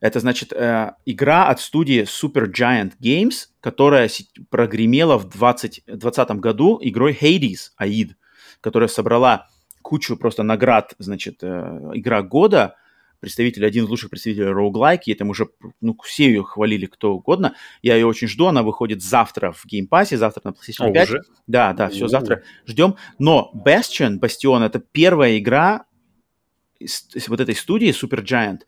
Это 0.00 0.18
значит 0.18 0.52
э, 0.52 0.92
игра 1.04 1.46
от 1.46 1.60
студии 1.60 2.02
Super 2.02 2.50
Giant 2.50 2.94
Games, 3.00 3.46
которая 3.60 4.10
прогремела 4.50 5.18
в 5.18 5.28
2020 5.28 6.30
году 6.40 6.80
игрой 6.82 7.16
Hades, 7.20 7.70
Аид, 7.76 8.16
которая 8.60 8.88
собрала 8.88 9.48
кучу 9.82 10.16
просто 10.16 10.42
наград, 10.42 10.94
значит, 10.98 11.42
э, 11.42 11.90
игра 11.94 12.22
года, 12.22 12.74
представитель, 13.22 13.64
один 13.64 13.84
из 13.84 13.88
лучших 13.88 14.10
представителей 14.10 14.46
роуглайки, 14.46 15.14
там 15.14 15.30
уже, 15.30 15.46
ну, 15.80 15.96
все 16.02 16.24
ее 16.24 16.42
хвалили 16.42 16.86
кто 16.86 17.14
угодно. 17.14 17.54
Я 17.80 17.94
ее 17.94 18.06
очень 18.06 18.26
жду, 18.26 18.46
она 18.46 18.64
выходит 18.64 19.00
завтра 19.00 19.52
в 19.52 19.64
Game 19.64 19.88
Pass, 19.88 20.14
завтра 20.16 20.42
на 20.44 20.48
PlayStation 20.50 20.90
О, 20.90 20.92
5. 20.92 21.08
Уже? 21.08 21.22
Да, 21.46 21.72
да, 21.72 21.88
все, 21.88 22.08
завтра 22.08 22.42
ждем. 22.66 22.96
Но 23.20 23.52
Bastion, 23.54 24.18
Bastion, 24.18 24.66
это 24.66 24.80
первая 24.80 25.38
игра 25.38 25.86
с, 26.84 27.06
с 27.16 27.28
вот 27.28 27.40
этой 27.40 27.54
студии 27.54 27.90
Supergiant, 27.90 28.62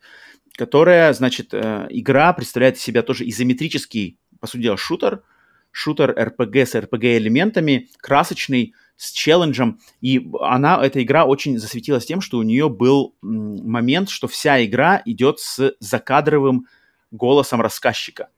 которая, 0.53 1.11
значит, 1.11 1.53
э, 1.53 1.87
игра 1.89 2.31
представляет 2.31 2.77
из 2.77 2.81
себя 2.81 3.01
тоже 3.01 3.27
изометрический, 3.29 4.17
по 4.39 4.47
сути 4.47 4.63
дела, 4.63 4.77
шутер, 4.77 5.23
шутер 5.71 6.11
RPG 6.11 6.65
с 6.65 6.75
RPG-элементами, 6.75 7.89
красочный, 7.97 8.73
с 8.95 9.11
челленджем. 9.11 9.79
И 10.01 10.29
она, 10.41 10.83
эта 10.83 11.03
игра 11.03 11.25
очень 11.25 11.57
засветилась 11.57 12.05
тем, 12.05 12.21
что 12.21 12.37
у 12.37 12.43
нее 12.43 12.69
был 12.69 13.15
момент, 13.21 14.09
что 14.09 14.27
вся 14.27 14.63
игра 14.65 15.01
идет 15.05 15.39
с 15.39 15.75
закадровым 15.79 16.67
голосом 17.11 17.61
рассказчика. 17.61 18.29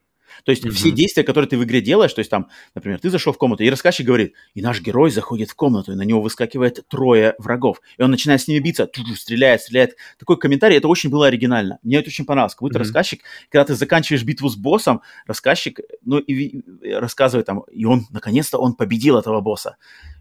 То 0.44 0.52
есть 0.52 0.64
mm-hmm. 0.64 0.72
все 0.72 0.92
действия, 0.92 1.24
которые 1.24 1.50
ты 1.50 1.58
в 1.58 1.64
игре 1.64 1.82
делаешь, 1.82 2.14
то 2.14 2.20
есть 2.20 2.30
там, 2.30 2.50
например, 2.76 3.00
ты 3.00 3.10
зашел 3.10 3.34
в 3.34 3.38
комнату, 3.38 3.64
и 3.64 3.70
рассказчик 3.70 4.06
говорит, 4.06 4.34
и 4.54 4.62
наш 4.62 4.82
герой 4.82 5.10
заходит 5.10 5.50
в 5.50 5.56
комнату, 5.56 5.92
и 5.94 5.96
на 5.96 6.04
него 6.04 6.22
выскакивает 6.22 6.88
трое 6.88 7.36
врагов, 7.40 7.82
и 7.98 8.04
он 8.04 8.12
начинает 8.12 8.42
с 8.42 8.48
ними 8.48 8.60
биться, 8.60 8.90
стреляет, 9.16 9.62
стреляет. 9.62 9.96
Такой 10.20 10.38
комментарий, 10.38 10.78
это 10.78 10.88
очень 10.88 11.10
было 11.10 11.28
оригинально. 11.28 11.80
Мне 11.84 11.98
это 11.98 12.08
очень 12.08 12.26
понравилось. 12.26 12.54
Как 12.54 12.62
будто 12.62 12.76
mm-hmm. 12.76 12.80
рассказчик, 12.80 13.22
когда 13.50 13.66
ты 13.66 13.76
заканчиваешь 13.76 14.24
битву 14.24 14.50
с 14.50 14.56
боссом, 14.56 15.02
рассказчик, 15.26 15.80
ну, 16.04 16.20
и, 16.20 16.34
и 16.34 16.92
рассказывает 16.92 17.46
там, 17.46 17.62
и 17.72 17.86
он, 17.86 18.06
наконец-то, 18.12 18.58
он 18.58 18.76
победил 18.76 19.18
этого 19.18 19.42
босса 19.42 19.78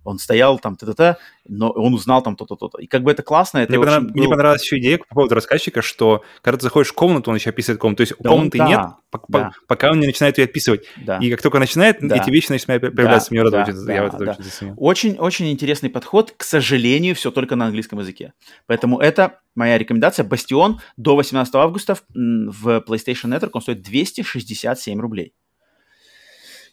он 0.07 0.19
стоял 0.19 0.59
там, 0.59 0.77
та-та-та, 0.77 1.19
но 1.49 1.71
он 1.71 1.95
узнал 1.95 2.23
там 2.23 2.37
то-то, 2.37 2.57
то-то. 2.57 2.79
И 2.79 2.87
как 2.87 3.03
бы 3.03 3.11
это 3.11 3.23
классно. 3.23 3.59
Это 3.59 3.73
мне, 3.73 3.81
понрав... 3.81 4.03
был... 4.05 4.11
мне 4.15 4.29
понравилась 4.29 4.63
еще 4.63 4.79
идея 4.79 4.99
по 4.99 5.15
поводу 5.15 5.35
рассказчика, 5.35 5.83
что 5.83 6.23
когда 6.43 6.59
ты 6.59 6.63
заходишь 6.63 6.91
в 6.91 6.95
комнату, 6.95 7.31
он 7.31 7.37
еще 7.37 7.51
описывает 7.51 7.81
комнату. 7.81 7.99
То 7.99 8.01
есть 8.03 8.15
да 8.19 8.31
комнаты 8.31 8.61
он, 8.61 8.65
да, 8.65 8.69
нет, 8.69 8.81
да. 9.29 9.51
пока 9.67 9.91
он 9.91 10.01
не 10.01 10.07
начинает 10.07 10.39
ее 10.39 10.45
описывать. 10.45 10.85
Да. 10.97 11.19
И 11.19 11.31
как 11.31 11.43
только 11.43 11.59
начинает, 11.59 11.99
да. 12.01 12.17
эти 12.17 12.31
вещи 12.31 12.51
начинают 12.51 12.83
появляться. 12.83 13.31
Да, 13.31 13.35
мне 13.35 13.51
да, 13.51 13.63
очень, 13.63 13.85
да, 13.85 13.95
я 13.95 14.03
вот 14.05 14.15
это 14.15 14.25
да. 14.25 14.37
очень. 14.39 14.75
Очень, 14.77 15.19
очень 15.19 15.51
интересный 15.51 15.91
подход. 15.91 16.33
К 16.37 16.45
сожалению, 16.45 17.15
все 17.15 17.31
только 17.31 17.57
на 17.57 17.67
английском 17.67 17.99
языке. 17.99 18.33
Поэтому 18.67 18.99
это 18.99 19.41
моя 19.55 19.77
рекомендация. 19.79 20.25
Бастион 20.25 20.81
до 20.97 21.17
18 21.17 21.55
августа 21.57 21.97
в 22.15 22.85
PlayStation 22.87 23.37
Network 23.37 23.51
он 23.53 23.63
стоит 23.63 23.83
267 23.83 25.01
рублей. 25.01 25.35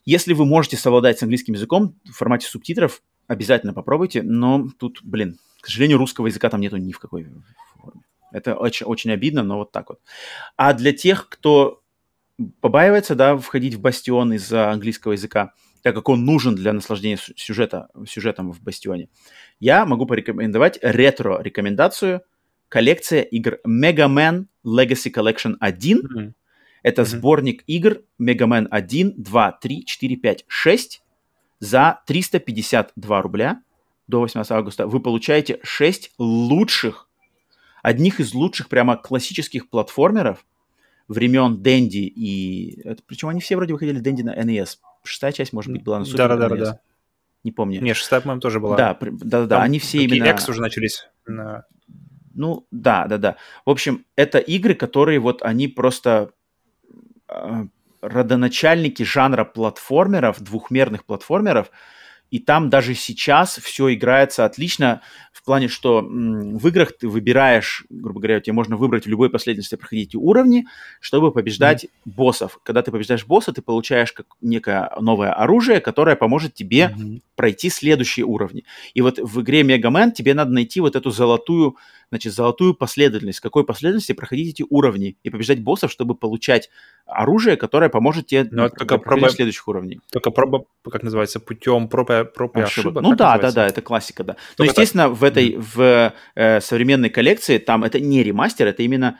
Если 0.05 0.33
вы 0.33 0.45
можете 0.45 0.75
совладать 0.75 1.19
с 1.19 1.23
английским 1.23 1.53
языком 1.53 1.95
в 2.03 2.11
формате 2.11 2.47
субтитров, 2.47 3.01
обязательно 3.27 3.73
попробуйте, 3.73 4.21
но 4.21 4.67
тут, 4.77 4.99
блин, 5.03 5.37
к 5.61 5.67
сожалению, 5.67 5.97
русского 5.97 6.27
языка 6.27 6.49
там 6.49 6.61
нету 6.61 6.77
ни 6.77 6.91
в 6.91 6.99
какой 6.99 7.27
форме. 7.79 8.01
Это 8.31 8.55
очень, 8.55 8.85
очень 8.85 9.11
обидно, 9.11 9.43
но 9.43 9.57
вот 9.59 9.71
так 9.71 9.89
вот. 9.89 9.99
А 10.57 10.73
для 10.73 10.91
тех, 10.91 11.29
кто 11.29 11.83
побаивается, 12.61 13.15
да, 13.15 13.37
входить 13.37 13.75
в 13.75 13.81
бастион 13.81 14.33
из-за 14.33 14.71
английского 14.71 15.13
языка, 15.13 15.53
так 15.83 15.95
как 15.95 16.09
он 16.09 16.25
нужен 16.25 16.55
для 16.55 16.73
наслаждения 16.73 17.17
сюжета, 17.17 17.89
сюжетом 18.07 18.51
в 18.51 18.61
бастионе, 18.61 19.09
я 19.59 19.85
могу 19.85 20.05
порекомендовать 20.05 20.79
ретро-рекомендацию 20.81 22.21
коллекция 22.69 23.21
игр 23.21 23.59
Mega 23.67 24.07
Man 24.07 24.45
Legacy 24.65 25.13
Collection 25.13 25.55
1. 25.59 25.99
Mm-hmm. 25.99 26.33
Это 26.81 27.01
mm-hmm. 27.03 27.05
сборник 27.05 27.63
игр 27.67 28.01
Mega 28.19 28.47
Man 28.47 28.67
1, 28.69 29.13
2, 29.17 29.51
3, 29.61 29.85
4, 29.85 30.15
5, 30.17 30.45
6 30.47 31.02
за 31.63 32.01
352 32.07 33.21
рубля 33.21 33.61
до 34.07 34.19
18 34.19 34.51
августа 34.51 34.85
вы 34.85 34.99
получаете 34.99 35.59
6 35.63 36.11
лучших, 36.17 37.07
одних 37.81 38.19
из 38.19 38.33
лучших 38.33 38.67
прямо 38.67 38.97
классических 38.97 39.69
платформеров 39.69 40.45
времен 41.07 41.61
Дэнди 41.63 41.99
и... 41.99 42.81
Это, 42.81 43.01
причем 43.05 43.29
они 43.29 43.39
все 43.39 43.55
вроде 43.55 43.71
выходили 43.71 43.99
Дэнди 43.99 44.23
на 44.23 44.35
NES. 44.35 44.77
Шестая 45.03 45.31
часть, 45.31 45.53
может 45.53 45.71
быть, 45.71 45.83
была 45.83 45.99
на 45.99 46.03
Super 46.03 46.17
да, 46.17 46.27
да, 46.27 46.49
да, 46.49 46.55
да. 46.55 46.79
Не 47.45 47.53
помню. 47.53 47.81
Не, 47.81 47.93
шестая, 47.93 48.19
по-моему, 48.19 48.41
тоже 48.41 48.59
была. 48.59 48.75
Да, 48.75 48.97
да, 48.99 49.45
да, 49.45 49.61
они 49.63 49.79
все 49.79 50.03
именно... 50.03 50.25
X 50.25 50.49
уже 50.49 50.61
начались 50.61 51.07
на... 51.25 51.63
Ну, 52.33 52.67
да, 52.71 53.05
да, 53.07 53.17
да. 53.17 53.35
В 53.65 53.69
общем, 53.69 54.05
это 54.17 54.37
игры, 54.37 54.75
которые 54.75 55.19
вот 55.19 55.41
они 55.43 55.69
просто 55.69 56.31
а, 57.27 57.67
родоначальники 58.03 59.03
жанра 59.03 59.45
платформеров, 59.45 60.41
двухмерных 60.41 61.05
платформеров, 61.05 61.71
и 62.33 62.39
там 62.39 62.71
даже 62.71 62.95
сейчас 62.95 63.59
все 63.59 63.93
играется 63.93 64.43
отлично 64.43 65.01
в 65.31 65.43
плане, 65.43 65.67
что 65.67 66.01
в 66.01 66.67
играх 66.67 66.97
ты 66.97 67.07
выбираешь, 67.07 67.85
грубо 67.91 68.21
говоря, 68.21 68.39
тебе 68.39 68.53
можно 68.53 68.75
выбрать 68.75 69.05
в 69.05 69.07
любой 69.07 69.29
последовательности 69.29 69.75
проходить 69.75 70.15
уровни, 70.15 70.65
чтобы 70.99 71.31
побеждать 71.31 71.83
mm-hmm. 71.83 71.89
боссов. 72.05 72.59
Когда 72.63 72.81
ты 72.81 72.89
побеждаешь 72.89 73.27
босса, 73.27 73.53
ты 73.53 73.61
получаешь 73.61 74.11
как 74.13 74.25
некое 74.41 74.91
новое 74.99 75.31
оружие, 75.31 75.79
которое 75.79 76.15
поможет 76.15 76.55
тебе 76.55 76.91
mm-hmm. 76.97 77.21
пройти 77.35 77.69
следующие 77.69 78.25
уровни. 78.25 78.63
И 78.95 79.01
вот 79.01 79.19
в 79.19 79.41
игре 79.41 79.61
Man 79.61 80.11
тебе 80.11 80.33
надо 80.33 80.51
найти 80.51 80.79
вот 80.79 80.95
эту 80.95 81.11
золотую, 81.11 81.77
значит, 82.09 82.33
золотую 82.33 82.73
последовательность, 82.73 83.39
в 83.39 83.43
какой 83.43 83.63
последовательности 83.63 84.13
проходить 84.13 84.55
эти 84.55 84.65
уровни 84.67 85.17
и 85.21 85.29
побеждать 85.29 85.61
боссов, 85.61 85.91
чтобы 85.91 86.15
получать 86.15 86.71
оружие, 87.05 87.57
которое 87.57 87.89
поможет 87.89 88.27
тебе 88.27 88.47
Но 88.51 88.65
это 88.65 88.75
только 88.77 88.97
проба... 88.97 89.29
следующих 89.29 89.67
уровней. 89.67 89.99
Только 90.11 90.31
проба, 90.31 90.65
как 90.89 91.03
называется, 91.03 91.39
путем 91.39 91.87
проб 91.87 92.09
и 92.09 92.13
ошибок. 92.13 92.63
ошибок. 92.63 93.03
Ну 93.03 93.15
да, 93.15 93.37
да, 93.37 93.51
да, 93.51 93.67
это 93.67 93.81
классика, 93.81 94.23
да. 94.23 94.35
Но, 94.57 94.65
естественно, 94.65 95.09
так. 95.09 95.17
в 95.17 95.23
этой, 95.23 95.57
в 95.57 96.13
э, 96.35 96.61
современной 96.61 97.09
коллекции 97.09 97.57
там 97.57 97.83
это 97.83 97.99
не 97.99 98.23
ремастер, 98.23 98.67
это 98.67 98.83
именно 98.83 99.19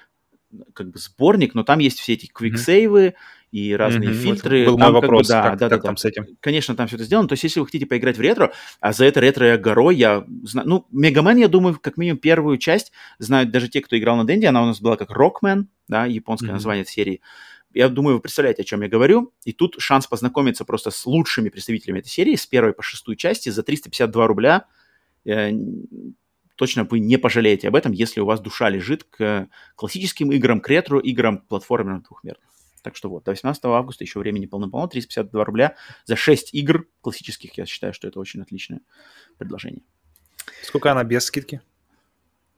как 0.73 0.91
бы 0.91 0.99
сборник, 0.99 1.55
но 1.55 1.63
там 1.63 1.79
есть 1.79 1.99
все 1.99 2.13
эти 2.13 2.27
квиксейвы 2.27 3.07
mm-hmm. 3.07 3.13
и 3.51 3.75
разные 3.75 4.09
mm-hmm. 4.09 4.13
фильтры. 4.13 4.65
Был 4.65 4.77
там, 4.77 4.93
мой 4.93 5.01
вопрос, 5.01 5.27
бы, 5.27 5.33
да, 5.33 5.41
как, 5.43 5.57
да, 5.57 5.69
как 5.69 5.79
да, 5.79 5.87
там 5.87 5.95
да. 5.95 6.01
с 6.01 6.05
этим? 6.05 6.27
Конечно, 6.39 6.75
там 6.75 6.87
все 6.87 6.95
это 6.95 7.05
сделано. 7.05 7.27
То 7.27 7.33
есть, 7.33 7.43
если 7.43 7.59
вы 7.59 7.65
хотите 7.65 7.85
поиграть 7.85 8.17
в 8.17 8.21
ретро, 8.21 8.53
а 8.79 8.93
за 8.93 9.05
это 9.05 9.19
ретро 9.19 9.47
я 9.47 9.57
горой, 9.57 9.95
я 9.95 10.25
знаю... 10.43 10.67
Ну, 10.67 10.85
Мегамен, 10.91 11.37
я 11.37 11.47
думаю, 11.47 11.77
как 11.79 11.97
минимум 11.97 12.19
первую 12.19 12.57
часть 12.57 12.91
знают 13.19 13.51
даже 13.51 13.67
те, 13.67 13.81
кто 13.81 13.97
играл 13.97 14.15
на 14.17 14.25
Денде. 14.25 14.47
Она 14.47 14.63
у 14.63 14.67
нас 14.67 14.79
была 14.79 14.95
как 14.95 15.11
Rockman, 15.11 15.65
да, 15.87 16.05
японское 16.05 16.49
mm-hmm. 16.49 16.53
название 16.53 16.85
серии. 16.85 17.21
Я 17.73 17.89
думаю, 17.89 18.15
вы 18.15 18.21
представляете, 18.21 18.61
о 18.61 18.65
чем 18.65 18.81
я 18.81 18.89
говорю. 18.89 19.33
И 19.43 19.53
тут 19.53 19.75
шанс 19.79 20.07
познакомиться 20.07 20.65
просто 20.65 20.91
с 20.91 21.05
лучшими 21.05 21.49
представителями 21.49 21.99
этой 21.99 22.09
серии 22.09 22.35
с 22.35 22.45
первой 22.45 22.73
по 22.73 22.83
шестую 22.83 23.15
части 23.15 23.49
за 23.49 23.63
352 23.63 24.27
рубля 24.27 24.65
э, 25.25 25.51
точно 26.55 26.83
вы 26.83 26.99
не 26.99 27.17
пожалеете 27.17 27.67
об 27.67 27.75
этом, 27.75 27.91
если 27.91 28.19
у 28.19 28.25
вас 28.25 28.39
душа 28.39 28.69
лежит 28.69 29.03
к 29.03 29.49
классическим 29.75 30.31
играм, 30.31 30.61
к 30.61 30.67
ретро-играм, 30.67 31.39
платформерным 31.39 32.01
двухмерным. 32.01 32.43
Так 32.83 32.95
что 32.97 33.09
вот, 33.09 33.23
до 33.23 33.31
18 33.31 33.63
августа 33.65 34.03
еще 34.03 34.19
времени 34.19 34.45
полно-полно, 34.45 34.87
352 34.87 35.45
рубля 35.45 35.75
за 36.05 36.15
6 36.15 36.53
игр 36.53 36.85
классических. 37.01 37.57
Я 37.57 37.65
считаю, 37.65 37.93
что 37.93 38.07
это 38.07 38.19
очень 38.19 38.41
отличное 38.41 38.81
предложение. 39.37 39.83
Сколько 40.63 40.91
она 40.91 41.03
без 41.03 41.23
скидки? 41.23 41.61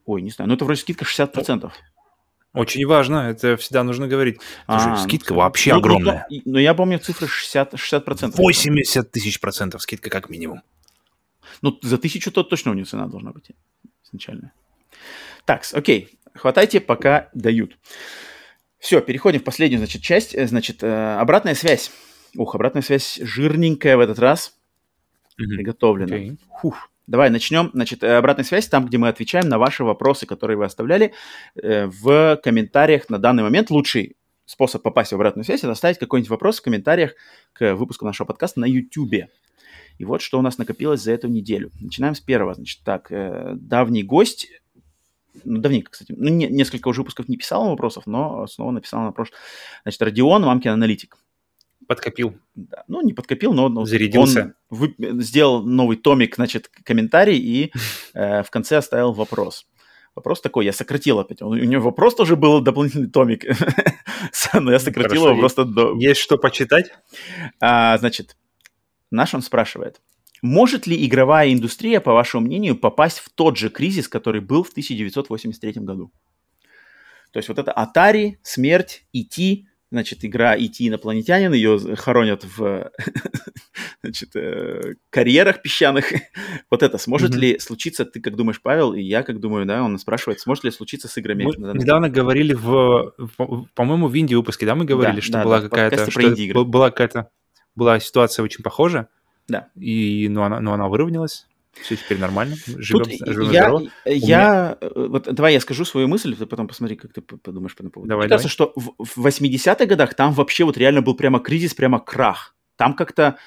Ой, 0.06 0.22
не 0.22 0.32
знаю. 0.32 0.50
Ну, 0.50 0.56
это 0.56 0.66
вроде 0.66 0.82
скидка 0.82 1.06
60%. 1.06 1.72
Очень 2.56 2.86
важно, 2.86 3.30
это 3.30 3.58
всегда 3.58 3.84
нужно 3.84 4.08
говорить. 4.08 4.40
А, 4.68 4.98
скидка 4.98 5.34
ну, 5.34 5.40
вообще 5.40 5.74
ну, 5.74 5.80
огромная. 5.80 6.26
Ну, 6.30 6.42
ну, 6.46 6.58
я 6.60 6.74
помню 6.74 7.00
цифры 7.00 7.28
60%. 7.28 7.74
60%. 7.74 8.32
80 8.36 9.12
тысяч 9.12 9.40
процентов 9.40 9.82
скидка 9.82 10.10
как 10.10 10.30
минимум. 10.30 10.62
Ну, 11.62 11.78
за 11.82 11.98
тысячу 11.98 12.32
то 12.32 12.44
точно 12.44 12.72
у 12.72 12.74
нее 12.74 12.86
цена 12.86 13.08
должна 13.08 13.32
быть 13.32 13.52
изначально. 14.06 14.52
Так, 15.46 15.64
окей, 15.74 16.18
хватайте, 16.34 16.80
пока 16.80 17.30
дают. 17.34 17.78
Все, 18.80 19.02
переходим 19.02 19.40
в 19.40 19.44
последнюю, 19.44 19.80
значит, 19.80 20.02
часть. 20.02 20.36
Э, 20.36 20.48
значит, 20.48 20.84
э, 20.84 21.16
обратная 21.16 21.56
связь. 21.56 21.92
Ух, 22.36 22.56
обратная 22.56 22.82
связь 22.82 23.20
жирненькая 23.22 23.98
в 23.98 24.00
этот 24.00 24.20
раз. 24.20 24.54
Mm-hmm. 25.40 25.56
Приготовлена. 25.56 26.16
Okay. 26.16 26.38
Фух. 26.62 26.90
Давай 27.08 27.30
начнем. 27.30 27.70
Значит, 27.74 28.04
э, 28.04 28.18
обратная 28.18 28.46
связь 28.46 28.68
там, 28.68 28.86
где 28.86 28.98
мы 28.98 29.10
отвечаем 29.10 29.48
на 29.48 29.60
ваши 29.60 29.84
вопросы, 29.84 30.26
которые 30.26 30.58
вы 30.58 30.66
оставляли 30.66 31.14
э, 31.56 31.86
в 31.86 32.40
комментариях 32.44 33.10
на 33.10 33.20
данный 33.20 33.44
момент. 33.44 33.70
Лучший 33.70 34.16
способ 34.46 34.82
попасть 34.82 35.12
в 35.12 35.16
обратную 35.16 35.46
связь– 35.46 35.60
это 35.64 35.72
оставить 35.72 36.00
какой-нибудь 36.00 36.30
вопрос 36.30 36.60
в 36.60 36.64
комментариях 36.64 37.14
к 37.54 37.76
выпуску 37.76 38.06
нашего 38.06 38.26
подкаста 38.26 38.60
на 38.60 38.66
YouTube. 38.66 39.30
И 39.98 40.06
вот 40.06 40.22
что 40.22 40.40
у 40.40 40.42
нас 40.42 40.58
накопилось 40.58 41.02
за 41.02 41.12
эту 41.12 41.28
неделю. 41.28 41.72
Начинаем 41.80 42.16
с 42.16 42.20
первого. 42.20 42.56
Значит, 42.56 42.82
так, 42.84 43.12
э, 43.12 43.54
давний 43.56 44.04
гость, 44.04 44.50
ну, 45.44 45.60
давненько, 45.60 45.92
кстати, 45.92 46.14
ну, 46.18 46.30
не, 46.30 46.48
несколько 46.48 46.88
уже 46.88 47.02
выпусков 47.02 47.28
не 47.28 47.38
писал 47.38 47.70
вопросов, 47.70 48.08
но 48.08 48.48
снова 48.48 48.72
написал 48.72 49.02
на 49.02 49.12
прошлый. 49.12 49.38
Значит, 49.84 50.02
Родион, 50.02 50.44
мамкин 50.44 50.72
аналитик. 50.72 51.18
Подкопил. 51.88 52.36
Да, 52.56 52.84
ну, 52.88 53.02
не 53.02 53.14
подкопил, 53.14 53.54
но, 53.54 53.70
но 53.70 53.86
Зарядился. 53.86 54.56
он 54.70 54.78
вы, 54.78 54.96
сделал 55.22 55.64
новый 55.64 55.98
томик, 55.98 56.36
значит, 56.36 56.70
комментарий 56.84 57.38
и 57.38 57.72
э, 58.14 58.44
в 58.44 58.50
конце 58.50 58.78
оставил 58.78 59.14
вопрос. 59.14 59.66
Вопрос 60.16 60.40
такой, 60.42 60.66
я 60.66 60.72
сократил 60.72 61.20
опять. 61.20 61.42
У 61.42 61.54
него 61.54 61.84
вопрос 61.84 62.16
тоже 62.16 62.36
был 62.38 62.62
дополнительный 62.62 63.10
томик, 63.10 63.44
но 64.54 64.72
я 64.72 64.80
сократил 64.80 65.10
Хорошо, 65.10 65.30
его 65.30 65.40
просто 65.40 65.66
до... 65.66 65.94
Есть 65.98 66.22
что 66.22 66.38
почитать? 66.38 66.92
А, 67.60 67.98
значит, 67.98 68.38
наш 69.12 69.34
он 69.34 69.42
спрашивает. 69.42 70.02
Может 70.42 70.88
ли 70.88 71.06
игровая 71.06 71.52
индустрия, 71.52 72.00
по 72.00 72.14
вашему 72.14 72.46
мнению, 72.46 72.78
попасть 72.78 73.20
в 73.20 73.30
тот 73.30 73.58
же 73.58 73.70
кризис, 73.70 74.08
который 74.08 74.42
был 74.42 74.64
в 74.64 74.70
1983 74.70 75.74
году? 75.82 76.12
То 77.32 77.40
есть 77.40 77.50
вот 77.50 77.60
это 77.60 77.72
Atari, 77.72 78.36
смерть, 78.44 79.06
IT, 79.14 79.64
значит, 79.92 80.26
игра 80.26 80.58
«Идти 80.58 80.88
инопланетянин», 80.88 81.54
ее 81.54 81.80
хоронят 81.96 82.44
в 82.44 82.92
значит, 84.04 84.36
э, 84.36 84.96
карьерах 85.10 85.62
песчаных. 85.62 86.12
вот 86.72 86.84
это 86.84 86.98
сможет 86.98 87.32
mm-hmm. 87.32 87.40
ли 87.40 87.60
случиться, 87.60 88.06
ты 88.06 88.20
как 88.20 88.36
думаешь, 88.36 88.62
Павел, 88.62 88.94
и 88.94 89.02
я 89.02 89.24
как 89.24 89.40
думаю, 89.40 89.66
да, 89.66 89.84
он 89.84 89.98
спрашивает, 90.00 90.40
сможет 90.40 90.64
ли 90.64 90.72
случиться 90.72 91.08
с 91.08 91.18
играми? 91.18 91.44
Мы 91.44 91.78
недавно 91.78 92.10
говорили 92.10 92.54
в, 92.54 93.14
по-моему, 93.74 94.08
в 94.08 94.18
инди-выпуске, 94.18 94.66
да, 94.66 94.76
мы 94.76 94.86
говорили, 94.86 95.18
да, 95.18 95.22
что 95.22 95.34
да, 95.34 95.44
была 95.44 95.62
да, 95.62 95.70
какая-то, 95.70 96.12
что 96.12 96.66
была 96.66 96.92
какая-то, 96.92 97.30
была 97.76 98.00
ситуация 98.00 98.44
очень 98.44 98.64
похожа, 98.64 99.08
да. 99.48 99.70
И, 99.76 100.28
но, 100.30 100.44
она, 100.44 100.60
но 100.60 100.74
она 100.74 100.88
выровнялась. 100.88 101.48
Все 101.82 101.96
теперь 101.96 102.18
нормально, 102.20 102.56
живем, 102.66 103.04
Тут 103.04 103.14
живем 103.20 103.52
я, 103.52 103.64
здорово. 103.64 103.90
я, 104.06 104.78
э, 104.82 104.90
вот 104.96 105.34
давай 105.34 105.54
я 105.54 105.60
скажу 105.60 105.86
свою 105.86 106.08
мысль, 106.08 106.36
ты 106.36 106.46
потом 106.46 106.68
посмотри, 106.68 106.96
как 106.96 107.14
ты 107.14 107.22
подумаешь 107.22 107.76
по 107.76 107.80
этому 107.80 107.92
поводу. 107.92 108.10
Давай, 108.10 108.26
Мне 108.28 108.30
кажется, 108.30 108.50
что 108.50 108.74
в, 108.76 108.94
в 108.98 109.26
80-х 109.26 109.86
годах 109.86 110.14
там 110.14 110.34
вообще 110.34 110.64
вот 110.64 110.78
реально 110.78 111.02
был 111.02 111.16
прямо 111.16 111.40
кризис, 111.40 111.74
прямо 111.74 112.00
крах. 112.00 112.56
Там 112.78 112.94
как-то 112.94 113.38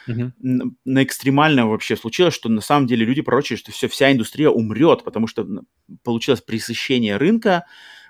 н- 0.42 0.76
на 0.84 1.02
экстремальном 1.02 1.68
вообще 1.70 1.96
случилось, 1.96 2.34
что 2.34 2.48
на 2.48 2.60
самом 2.60 2.86
деле 2.86 3.04
люди 3.04 3.22
пророчили, 3.22 3.56
что 3.58 3.72
все, 3.72 3.88
вся 3.88 4.12
индустрия 4.12 4.50
умрет, 4.50 5.04
потому 5.04 5.26
что 5.26 5.46
получилось 6.02 6.40
пресыщение 6.40 7.16
рынка, 7.16 7.64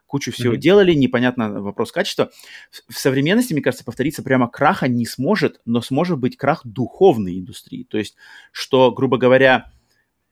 кучу 0.07 0.33
всего 0.33 0.53
Мгм. 0.53 0.61
делали, 0.61 0.95
непонятно 0.95 1.61
вопрос 1.61 1.93
качества. 1.93 2.31
В, 2.71 2.95
в 2.95 2.99
современности, 2.99 3.53
мне 3.53 3.63
кажется, 3.63 3.85
повториться 3.85 4.23
прямо 4.23 4.49
краха 4.49 4.89
не 4.89 5.07
сможет, 5.07 5.61
но 5.65 5.81
сможет 5.81 6.19
быть 6.19 6.37
крах 6.37 6.63
духовной 6.65 7.39
индустрии. 7.39 7.85
То 7.85 7.99
есть, 7.99 8.17
что, 8.53 8.91
грубо 8.93 9.19
говоря, 9.19 9.71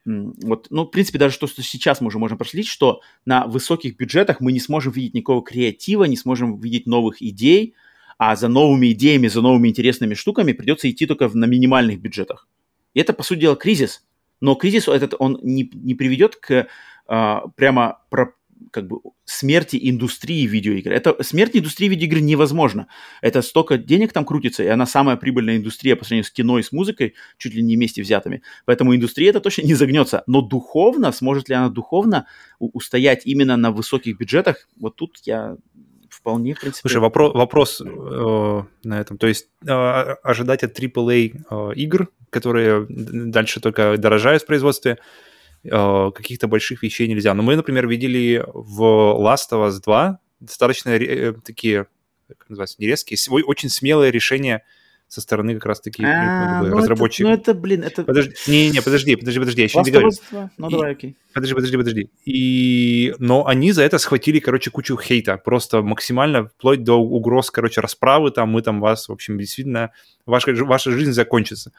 вот, 0.06 0.68
ну, 0.70 0.84
в 0.84 0.90
принципе, 0.90 1.18
даже 1.18 1.38
то, 1.38 1.46
что 1.46 1.62
сейчас 1.62 2.00
мы 2.00 2.08
уже 2.08 2.18
можем 2.18 2.38
проследить, 2.38 2.68
что 2.68 3.00
на 3.24 3.46
высоких 3.46 3.96
бюджетах 3.96 4.40
мы 4.40 4.52
не 4.52 4.60
сможем 4.60 4.92
видеть 4.92 5.14
никакого 5.14 5.42
креатива, 5.42 6.04
не 6.04 6.16
сможем 6.16 6.60
видеть 6.60 6.86
новых 6.86 7.20
идей, 7.20 7.74
а 8.16 8.36
за 8.36 8.48
новыми 8.48 8.92
идеями, 8.92 9.26
за 9.26 9.42
новыми 9.42 9.68
интересными 9.68 10.14
штуками 10.14 10.52
придется 10.52 10.88
идти 10.90 11.06
только 11.06 11.28
на 11.28 11.44
минимальных 11.44 12.00
бюджетах. 12.00 12.46
И 12.94 13.00
это, 13.00 13.12
по 13.12 13.22
сути 13.22 13.40
дела, 13.40 13.56
кризис. 13.56 14.04
Но 14.40 14.54
кризис 14.54 14.86
этот, 14.88 15.14
он 15.18 15.38
не, 15.42 15.70
не 15.74 15.94
приведет 15.94 16.36
к 16.36 16.68
а, 17.06 17.48
прямо 17.56 18.00
про, 18.10 18.32
как 18.70 18.86
бы 18.86 19.00
смерти 19.24 19.78
индустрии 19.80 20.46
видеоигр. 20.46 20.92
Это 20.92 21.22
смерть 21.22 21.56
индустрии 21.56 21.88
видеоигр 21.88 22.20
невозможно. 22.20 22.88
Это 23.22 23.42
столько 23.42 23.78
денег 23.78 24.12
там 24.12 24.24
крутится, 24.24 24.62
и 24.62 24.66
она 24.66 24.86
самая 24.86 25.16
прибыльная 25.16 25.56
индустрия 25.56 25.96
по 25.96 26.04
сравнению 26.04 26.24
с 26.24 26.30
кино 26.30 26.58
и 26.58 26.62
с 26.62 26.72
музыкой, 26.72 27.14
чуть 27.38 27.54
ли 27.54 27.62
не 27.62 27.76
вместе 27.76 28.02
взятыми. 28.02 28.42
Поэтому 28.64 28.94
индустрия 28.94 29.30
это 29.30 29.40
точно 29.40 29.62
не 29.62 29.74
загнется. 29.74 30.22
Но 30.26 30.40
духовно, 30.40 31.12
сможет 31.12 31.48
ли 31.48 31.54
она 31.54 31.68
духовно 31.68 32.26
устоять 32.58 33.22
именно 33.26 33.56
на 33.56 33.70
высоких 33.70 34.18
бюджетах, 34.18 34.68
вот 34.78 34.96
тут 34.96 35.18
я 35.24 35.56
вполне, 36.08 36.54
в 36.54 36.60
принципе... 36.60 36.88
Слушай, 36.88 37.02
вопро- 37.02 37.32
вопрос 37.32 37.80
э, 37.80 38.62
на 38.84 39.00
этом. 39.00 39.18
То 39.18 39.26
есть 39.26 39.48
э, 39.66 39.70
ожидать 39.70 40.64
от 40.64 40.78
AAA 40.78 41.42
э, 41.50 41.74
игр, 41.74 42.08
которые 42.30 42.86
дальше 42.88 43.60
только 43.60 43.96
дорожают 43.96 44.42
в 44.42 44.46
производстве, 44.46 44.98
каких-то 45.70 46.48
больших 46.48 46.82
вещей 46.82 47.08
нельзя. 47.08 47.34
Но 47.34 47.42
мы, 47.42 47.56
например, 47.56 47.86
видели 47.86 48.44
в 48.52 48.82
Last 48.82 49.50
of 49.52 49.68
Us 49.68 49.80
2 49.84 50.18
достаточно 50.40 50.90
э, 50.90 51.32
такие, 51.44 51.86
как 52.28 52.48
называется, 52.48 52.76
не 52.78 52.86
резкие, 52.86 53.18
очень 53.44 53.68
смелые 53.68 54.10
решения 54.10 54.62
со 55.08 55.20
стороны 55.20 55.54
как 55.54 55.66
раз-таки 55.66 56.04
А, 56.04 56.62
ну 56.62 56.66
это- 56.68 56.76
разработчиков. 56.78 57.30
Ну 57.30 57.36
это, 57.36 57.54
блин, 57.54 57.84
это... 57.84 58.02
Подожди, 58.02 58.34
не-не, 58.48 58.82
подожди, 58.82 59.14
подожди, 59.14 59.38
подожди, 59.38 59.60
я 59.60 59.64
еще 59.66 59.80
не 59.82 59.90
2? 59.92 60.50
Ну 60.58 60.68
И- 60.68 60.70
давай, 60.70 60.92
окей. 60.92 61.16
Подожди, 61.32 61.54
подожди, 61.54 61.76
подожди. 61.76 62.10
И... 62.24 63.14
Но 63.20 63.46
они 63.46 63.70
за 63.70 63.82
это 63.84 63.98
схватили, 63.98 64.40
короче, 64.40 64.70
кучу 64.70 64.96
хейта. 64.96 65.36
Просто 65.36 65.82
максимально, 65.82 66.48
вплоть 66.48 66.82
до 66.82 66.94
угроз, 66.98 67.52
короче, 67.52 67.80
расправы. 67.80 68.32
Там 68.32 68.48
мы 68.48 68.62
там 68.62 68.80
вас, 68.80 69.08
в 69.08 69.12
общем, 69.12 69.38
действительно, 69.38 69.92
ваша, 70.26 70.52
ваша 70.64 70.90
жизнь 70.90 71.12
закончится. 71.12 71.72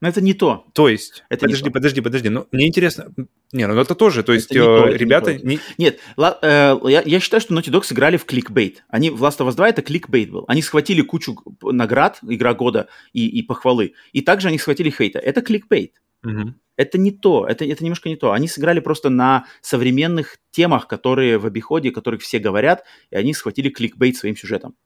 Но 0.00 0.08
это 0.08 0.20
не 0.20 0.32
то. 0.34 0.64
То 0.74 0.88
есть... 0.88 1.24
Это 1.28 1.46
не 1.46 1.52
подожди, 1.52 1.64
то. 1.68 1.72
подожди, 1.72 2.00
подожди. 2.00 2.28
Ну, 2.28 2.46
мне 2.52 2.66
интересно... 2.68 3.12
Не, 3.52 3.66
ну 3.66 3.80
это 3.80 3.94
тоже. 3.94 4.22
То 4.22 4.32
есть 4.32 4.50
не 4.50 4.58
то, 4.58 4.84
э, 4.86 4.90
это 4.90 4.92
не 4.92 4.98
ребята... 4.98 5.38
то. 5.38 5.46
не- 5.46 5.58
Нет, 5.76 5.98
ла- 6.16 6.38
э, 6.40 6.76
я, 6.84 7.02
я 7.04 7.20
считаю, 7.20 7.40
что 7.40 7.54
Naughty 7.54 7.70
Dog 7.70 7.82
сыграли 7.84 8.16
в 8.16 8.24
кликбейт. 8.24 8.84
Они 8.88 9.10
в 9.10 9.22
Last 9.24 9.38
of 9.38 9.48
Us 9.48 9.54
2 9.56 9.68
это 9.70 9.82
кликбейт 9.82 10.30
был. 10.30 10.44
Они 10.46 10.62
схватили 10.62 11.02
кучу 11.02 11.36
наград, 11.62 12.18
игра 12.22 12.54
года 12.54 12.88
и, 13.12 13.26
и 13.28 13.42
похвалы. 13.42 13.94
И 14.12 14.20
также 14.22 14.48
они 14.48 14.58
схватили 14.58 14.90
хейта. 14.90 15.18
Это 15.18 15.42
кликбейт. 15.42 15.94
Мгм. 16.22 16.60
Это 16.76 16.96
не 16.96 17.10
то, 17.10 17.44
это, 17.44 17.64
это 17.64 17.82
немножко 17.82 18.08
не 18.08 18.14
то. 18.16 18.30
Они 18.30 18.46
сыграли 18.46 18.78
просто 18.78 19.10
на 19.10 19.46
современных 19.62 20.36
темах, 20.52 20.86
которые 20.86 21.38
в 21.38 21.46
обиходе, 21.46 21.88
о 21.88 21.92
которых 21.92 22.22
все 22.22 22.38
говорят, 22.38 22.84
и 23.10 23.16
они 23.16 23.34
схватили 23.34 23.68
кликбейт 23.68 24.16
своим 24.16 24.36
сюжетом. 24.36 24.76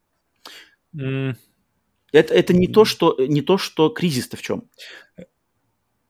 М, 0.99 1.37
Это, 2.13 2.35
это 2.35 2.53
не, 2.55 2.67
то, 2.69 2.85
что, 2.85 3.17
не 3.19 3.41
то, 3.43 3.59
что 3.59 3.89
кризис-то 3.89 4.37
в 4.37 4.43
чем. 4.43 4.65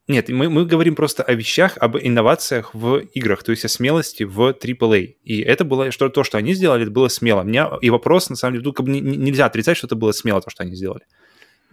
Нет, 0.08 0.28
мы, 0.28 0.50
мы 0.50 0.66
говорим 0.66 0.96
просто 0.96 1.22
о 1.22 1.32
вещах, 1.32 1.78
об 1.78 1.96
инновациях 1.96 2.74
в 2.74 2.98
играх, 2.98 3.44
то 3.44 3.52
есть 3.52 3.64
о 3.64 3.68
смелости 3.68 4.24
в 4.24 4.50
AAA. 4.50 5.14
И 5.22 5.40
это 5.40 5.64
было, 5.64 5.92
что 5.92 6.08
то, 6.08 6.24
что 6.24 6.38
они 6.38 6.54
сделали, 6.54 6.82
это 6.82 6.90
было 6.90 7.06
смело. 7.08 7.42
У 7.42 7.44
меня 7.44 7.70
и 7.80 7.88
вопрос, 7.88 8.28
на 8.28 8.36
самом 8.36 8.54
деле, 8.54 8.64
тут 8.64 8.76
как 8.76 8.86
бы 8.86 8.92
не- 8.92 9.00
не- 9.00 9.16
нельзя 9.16 9.46
отрицать, 9.46 9.76
что 9.76 9.86
это 9.86 9.94
было 9.94 10.10
смело, 10.12 10.40
то, 10.40 10.50
что 10.50 10.64
они 10.64 10.74
сделали. 10.74 11.02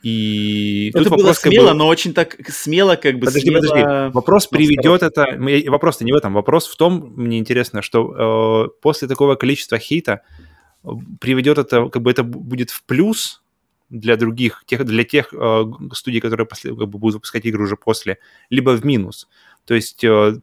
И 0.04 0.90
это 0.94 1.00
тут 1.00 1.10
было 1.10 1.18
вопрос, 1.18 1.40
как 1.40 1.52
бы, 1.52 1.56
смело, 1.58 1.74
но 1.74 1.88
очень 1.88 2.14
так 2.14 2.38
смело, 2.50 2.96
как 2.96 3.16
бы 3.16 3.26
Подожди, 3.26 3.50
смело... 3.50 3.62
подожди. 3.62 4.14
Вопрос 4.14 4.48
но 4.52 4.58
приведет 4.58 5.04
это... 5.04 5.24
м, 5.24 5.72
Вопрос-то 5.72 6.06
не 6.06 6.14
в 6.14 6.16
этом. 6.16 6.34
Вопрос 6.34 6.68
в 6.68 6.78
том, 6.78 7.14
мне 7.18 7.40
интересно, 7.40 7.82
что 7.82 8.66
э, 8.68 8.80
после 8.82 9.08
такого 9.08 9.36
количества 9.36 9.78
хейта 9.80 10.22
э, 10.84 10.88
приведет 11.20 11.58
это, 11.58 11.90
как 11.90 12.02
бы 12.04 12.12
это 12.12 12.22
бу- 12.22 12.40
будет 12.40 12.70
в 12.70 12.84
плюс 12.84 13.42
для 13.90 14.16
других, 14.18 14.64
тех, 14.66 14.86
для 14.86 15.04
тех 15.04 15.34
э, 15.34 15.64
студий, 15.94 16.22
которые 16.22 16.46
после, 16.46 16.76
как 16.76 16.88
бы 16.88 17.00
будут 17.00 17.16
выпускать 17.16 17.46
игры 17.46 17.64
уже 17.64 17.76
после, 17.76 18.20
либо 18.50 18.72
в 18.72 18.86
минус. 18.86 19.28
То 19.66 19.74
есть 19.74 20.04
э, 20.04 20.40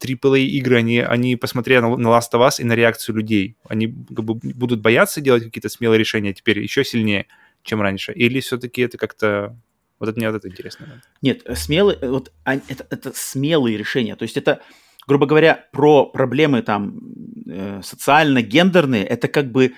AAA 0.00 0.40
игры, 0.40 0.78
они, 0.78 1.00
они 1.00 1.36
посмотрели 1.36 1.80
на, 1.80 1.96
на 1.96 2.08
Last 2.08 2.32
of 2.32 2.46
Us 2.46 2.60
и 2.60 2.64
на 2.64 2.74
реакцию 2.74 3.16
людей, 3.16 3.56
они 3.68 3.88
как 3.88 4.24
бы 4.24 4.34
будут 4.34 4.80
бояться 4.80 5.20
делать 5.20 5.44
какие-то 5.44 5.68
смелые 5.68 5.98
решения 5.98 6.32
теперь 6.32 6.60
еще 6.60 6.84
сильнее, 6.84 7.26
чем 7.62 7.82
раньше. 7.82 8.12
Или 8.12 8.40
все-таки 8.40 8.82
это 8.82 8.98
как-то... 8.98 9.56
Вот 9.98 10.08
это 10.08 10.18
мне 10.18 10.28
вот 10.28 10.36
это 10.36 10.48
интересно. 10.48 11.02
Нет, 11.22 11.42
э, 11.44 11.54
смелые, 11.54 11.98
э, 12.00 12.08
вот 12.08 12.32
ань- 12.44 12.62
это, 12.68 12.86
это 12.90 13.12
смелые 13.14 13.76
решения. 13.76 14.16
То 14.16 14.22
есть 14.24 14.36
это, 14.36 14.60
грубо 15.06 15.26
говоря, 15.26 15.66
про 15.72 16.06
проблемы 16.06 16.62
там 16.62 17.00
э, 17.46 17.80
социально-гендерные, 17.82 19.04
это 19.04 19.28
как 19.28 19.50
бы 19.50 19.74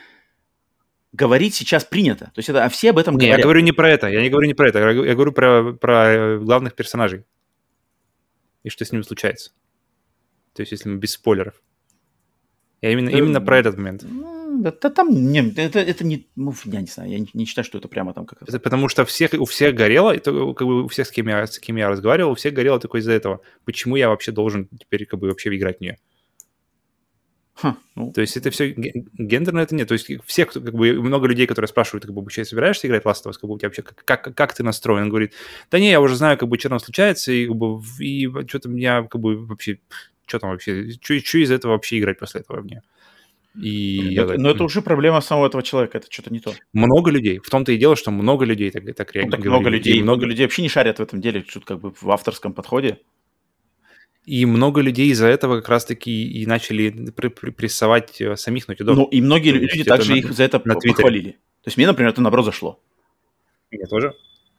говорить 1.16 1.55
сейчас 1.55 1.84
принято. 1.84 2.26
То 2.26 2.38
есть 2.38 2.48
это, 2.48 2.64
а 2.64 2.68
все 2.68 2.90
об 2.90 2.98
этом 2.98 3.16
Не, 3.16 3.26
я 3.26 3.32
говорят. 3.32 3.44
говорю 3.44 3.60
не 3.60 3.72
про 3.72 3.90
это, 3.90 4.09
я 4.09 4.22
не 4.22 4.30
говорю 4.30 4.47
не 4.47 4.55
про 4.55 4.68
это, 4.68 4.78
я 4.78 4.90
я 4.90 5.14
говорю 5.14 5.32
про, 5.32 5.72
про 5.72 6.12
э, 6.12 6.38
главных 6.38 6.74
персонажей. 6.74 7.24
И 8.62 8.70
что 8.70 8.84
с 8.84 8.93
ними 8.93 9.02
случается. 9.02 9.52
То 10.55 10.62
есть, 10.62 10.72
если 10.72 10.88
мы 10.88 10.97
без 10.97 11.12
спойлеров. 11.12 11.55
Я 12.82 12.93
именно, 12.93 13.10
Э, 13.10 13.18
именно 13.18 13.40
про 13.40 13.59
этот 13.59 13.76
момент. 13.76 14.05
Ну, 14.09 14.62
да, 14.62 14.72
да 14.72 14.90
там, 14.90 15.10
не, 15.10 15.51
это, 15.56 15.78
это 15.78 16.05
не, 16.05 16.28
ну, 16.36 16.55
я 16.64 16.80
не 16.80 16.86
знаю, 16.86 17.10
я 17.10 17.18
не, 17.18 17.28
не 17.32 17.44
считаю, 17.44 17.64
что 17.64 17.78
это 17.78 17.88
прямо 17.88 18.12
там 18.14 18.26
как 18.26 18.43
Это 18.43 18.59
потому 18.59 18.88
что 18.88 19.05
всех, 19.05 19.34
у 19.34 19.44
всех 19.44 19.74
горело, 19.74 20.14
и 20.14 20.18
то, 20.18 20.55
как 20.55 20.66
бы 20.66 20.84
у 20.84 20.88
всех, 20.88 21.06
с 21.06 21.10
кем, 21.10 21.28
я, 21.28 21.47
с 21.47 21.59
кем 21.59 21.76
я 21.76 21.88
разговаривал, 21.88 22.32
у 22.32 22.34
всех 22.34 22.55
горело 22.55 22.80
только 22.80 22.98
из-за 22.98 23.12
этого. 23.12 23.40
Почему 23.64 23.97
я 23.97 24.09
вообще 24.09 24.32
должен 24.32 24.68
теперь 24.78 25.06
как 25.06 25.20
бы 25.20 25.28
вообще 25.28 25.55
играть 25.55 25.78
в 25.78 25.80
нее? 25.80 25.98
Ха, 27.56 27.76
ну, 27.94 28.12
То 28.12 28.20
есть 28.20 28.36
это 28.36 28.50
все 28.50 28.74
гендерно 28.76 29.60
это 29.60 29.74
нет. 29.74 29.88
То 29.88 29.94
есть 29.94 30.10
все, 30.26 30.44
кто, 30.44 30.60
как 30.60 30.74
бы, 30.74 30.92
много 31.00 31.26
людей, 31.26 31.46
которые 31.46 31.68
спрашивают, 31.68 32.04
как 32.04 32.14
бы, 32.14 32.20
вообще 32.20 32.44
собираешься 32.44 32.86
играть 32.86 33.04
в 33.04 33.08
Last 33.08 33.24
of 33.24 33.30
Us, 33.30 33.34
как 33.40 33.44
бы, 33.48 33.54
у 33.54 33.58
тебя 33.58 33.68
вообще, 33.68 33.82
как, 33.82 34.04
как, 34.04 34.34
как 34.36 34.54
ты 34.54 34.62
настроен? 34.62 35.04
Он 35.04 35.08
говорит, 35.08 35.32
да 35.70 35.78
не, 35.80 35.90
я 35.90 36.00
уже 36.02 36.16
знаю, 36.16 36.36
как 36.36 36.48
бы, 36.50 36.58
что 36.58 36.68
там 36.68 36.78
случается, 36.78 37.32
и, 37.32 37.46
как 37.46 37.56
бы, 37.56 37.80
и 37.98 38.28
что 38.46 38.58
там 38.58 38.76
я, 38.76 39.02
как 39.04 39.20
бы, 39.20 39.46
вообще, 39.46 39.78
что 40.26 40.38
там 40.38 40.50
вообще, 40.50 40.90
что 41.00 41.14
из 41.38 41.50
этого 41.50 41.72
вообще 41.72 41.98
играть 41.98 42.18
после 42.18 42.42
этого 42.42 42.60
в 42.60 42.66
нее? 42.66 42.82
И 43.58 43.70
я 43.70 44.22
это- 44.22 44.22
говорю, 44.24 44.40
но 44.42 44.50
это 44.50 44.58
«М, 44.60 44.66
уже 44.66 44.82
проблема 44.82 45.22
самого 45.22 45.46
этого 45.46 45.62
человека, 45.62 45.96
это 45.96 46.08
что-то 46.10 46.30
не 46.30 46.40
то. 46.40 46.52
много 46.74 47.10
людей. 47.10 47.38
В 47.38 47.48
том-то 47.48 47.72
и 47.72 47.78
дело, 47.78 47.96
что 47.96 48.10
много 48.10 48.44
людей 48.44 48.70
так, 48.70 48.84
так 48.94 49.08
Ну, 49.08 49.12
реально 49.14 49.30
так 49.30 49.40
говорили. 49.40 49.48
много 49.48 49.70
людей, 49.70 49.98
И 49.98 50.02
много 50.02 50.26
людей 50.26 50.44
вообще 50.44 50.60
не 50.60 50.68
шарят 50.68 50.98
в 50.98 51.02
этом 51.02 51.22
деле, 51.22 51.42
что 51.48 51.60
как 51.60 51.80
бы 51.80 51.94
в 51.98 52.10
авторском 52.10 52.52
подходе. 52.52 52.98
И 54.26 54.44
много 54.44 54.80
людей 54.80 55.08
из-за 55.10 55.28
этого 55.28 55.56
как 55.60 55.68
раз-таки 55.68 56.10
и 56.10 56.44
начали 56.46 56.90
пр- 57.12 57.30
пр- 57.30 57.52
прессовать 57.52 58.20
э, 58.20 58.36
самих 58.36 58.68
Naughty 58.68 58.80
Dog. 58.80 58.94
Ну, 58.94 59.05
и 59.05 59.20
многие 59.20 59.55
есть 59.60 59.74
люди 59.76 59.88
также 59.88 60.12
на- 60.12 60.16
их 60.16 60.32
за 60.32 60.42
это 60.42 60.60
на 60.64 60.74
похвалили. 60.74 61.30
То 61.62 61.68
есть 61.68 61.76
мне, 61.76 61.86
например, 61.86 62.10
это 62.10 62.20
наоборот 62.20 62.44
зашло. 62.44 62.80
Мне 63.70 63.86
тоже. 63.86 64.14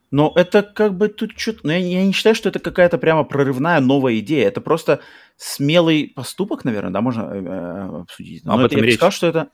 Но 0.10 0.32
это 0.38 0.64
как 0.64 0.96
бы 0.96 1.10
тут 1.10 1.38
что-то... 1.38 1.60
Ну, 1.64 1.72
я, 1.72 1.80
я 1.80 2.06
не 2.06 2.14
считаю, 2.14 2.34
что 2.34 2.48
это 2.48 2.60
какая-то 2.60 2.98
прямо 2.98 3.26
прорывная 3.26 3.82
новая 3.82 4.18
идея. 4.20 4.48
Это 4.48 4.62
просто 4.62 5.02
смелый 5.36 6.14
поступок, 6.16 6.64
наверное, 6.64 6.92
да, 6.92 7.02
можно 7.02 7.24
э, 7.24 7.44
э, 7.44 8.00
обсудить. 8.04 8.44
Об 8.46 8.48
Но 8.48 8.66
это, 8.66 8.66
этом 8.68 8.78
я 8.78 8.82
бы 8.84 8.86
речь. 8.88 8.96
сказал, 8.96 9.12
что 9.12 9.28
это... 9.28 9.50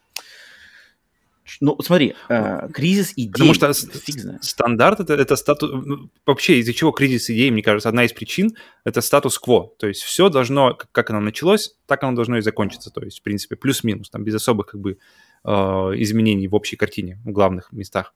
Ну, 1.59 1.77
смотри, 1.81 2.15
э, 2.29 2.69
кризис 2.73 3.13
идей. 3.15 3.31
Потому 3.31 3.53
что 3.53 3.73
фиг 3.73 4.19
знает. 4.19 4.43
стандарт 4.43 4.99
это, 4.99 5.13
это 5.13 5.35
статус... 5.35 5.69
ну, 5.71 6.09
Вообще, 6.25 6.59
из-за 6.59 6.73
чего 6.73 6.91
кризис 6.91 7.29
идей, 7.29 7.51
мне 7.51 7.61
кажется, 7.61 7.89
одна 7.89 8.05
из 8.05 8.13
причин— 8.13 8.55
это 8.85 9.01
статус-кво. 9.01 9.73
То 9.77 9.87
есть 9.87 10.01
все 10.01 10.29
должно, 10.29 10.73
как- 10.91 11.09
оно 11.09 11.19
началось, 11.19 11.75
так 11.85 12.03
оно 12.03 12.15
должно 12.15 12.37
и 12.37 12.41
закончиться. 12.41 12.89
То 12.91 13.01
есть, 13.01 13.19
в 13.19 13.23
принципе, 13.23 13.55
плюс-минус, 13.55 14.09
там 14.09 14.23
без 14.23 14.35
особых 14.35 14.67
как 14.67 14.81
бы 14.81 14.97
э, 15.43 15.51
изменений 15.51 16.47
в 16.47 16.55
общей 16.55 16.75
картине, 16.75 17.19
в 17.25 17.31
главных 17.31 17.71
местах. 17.71 18.13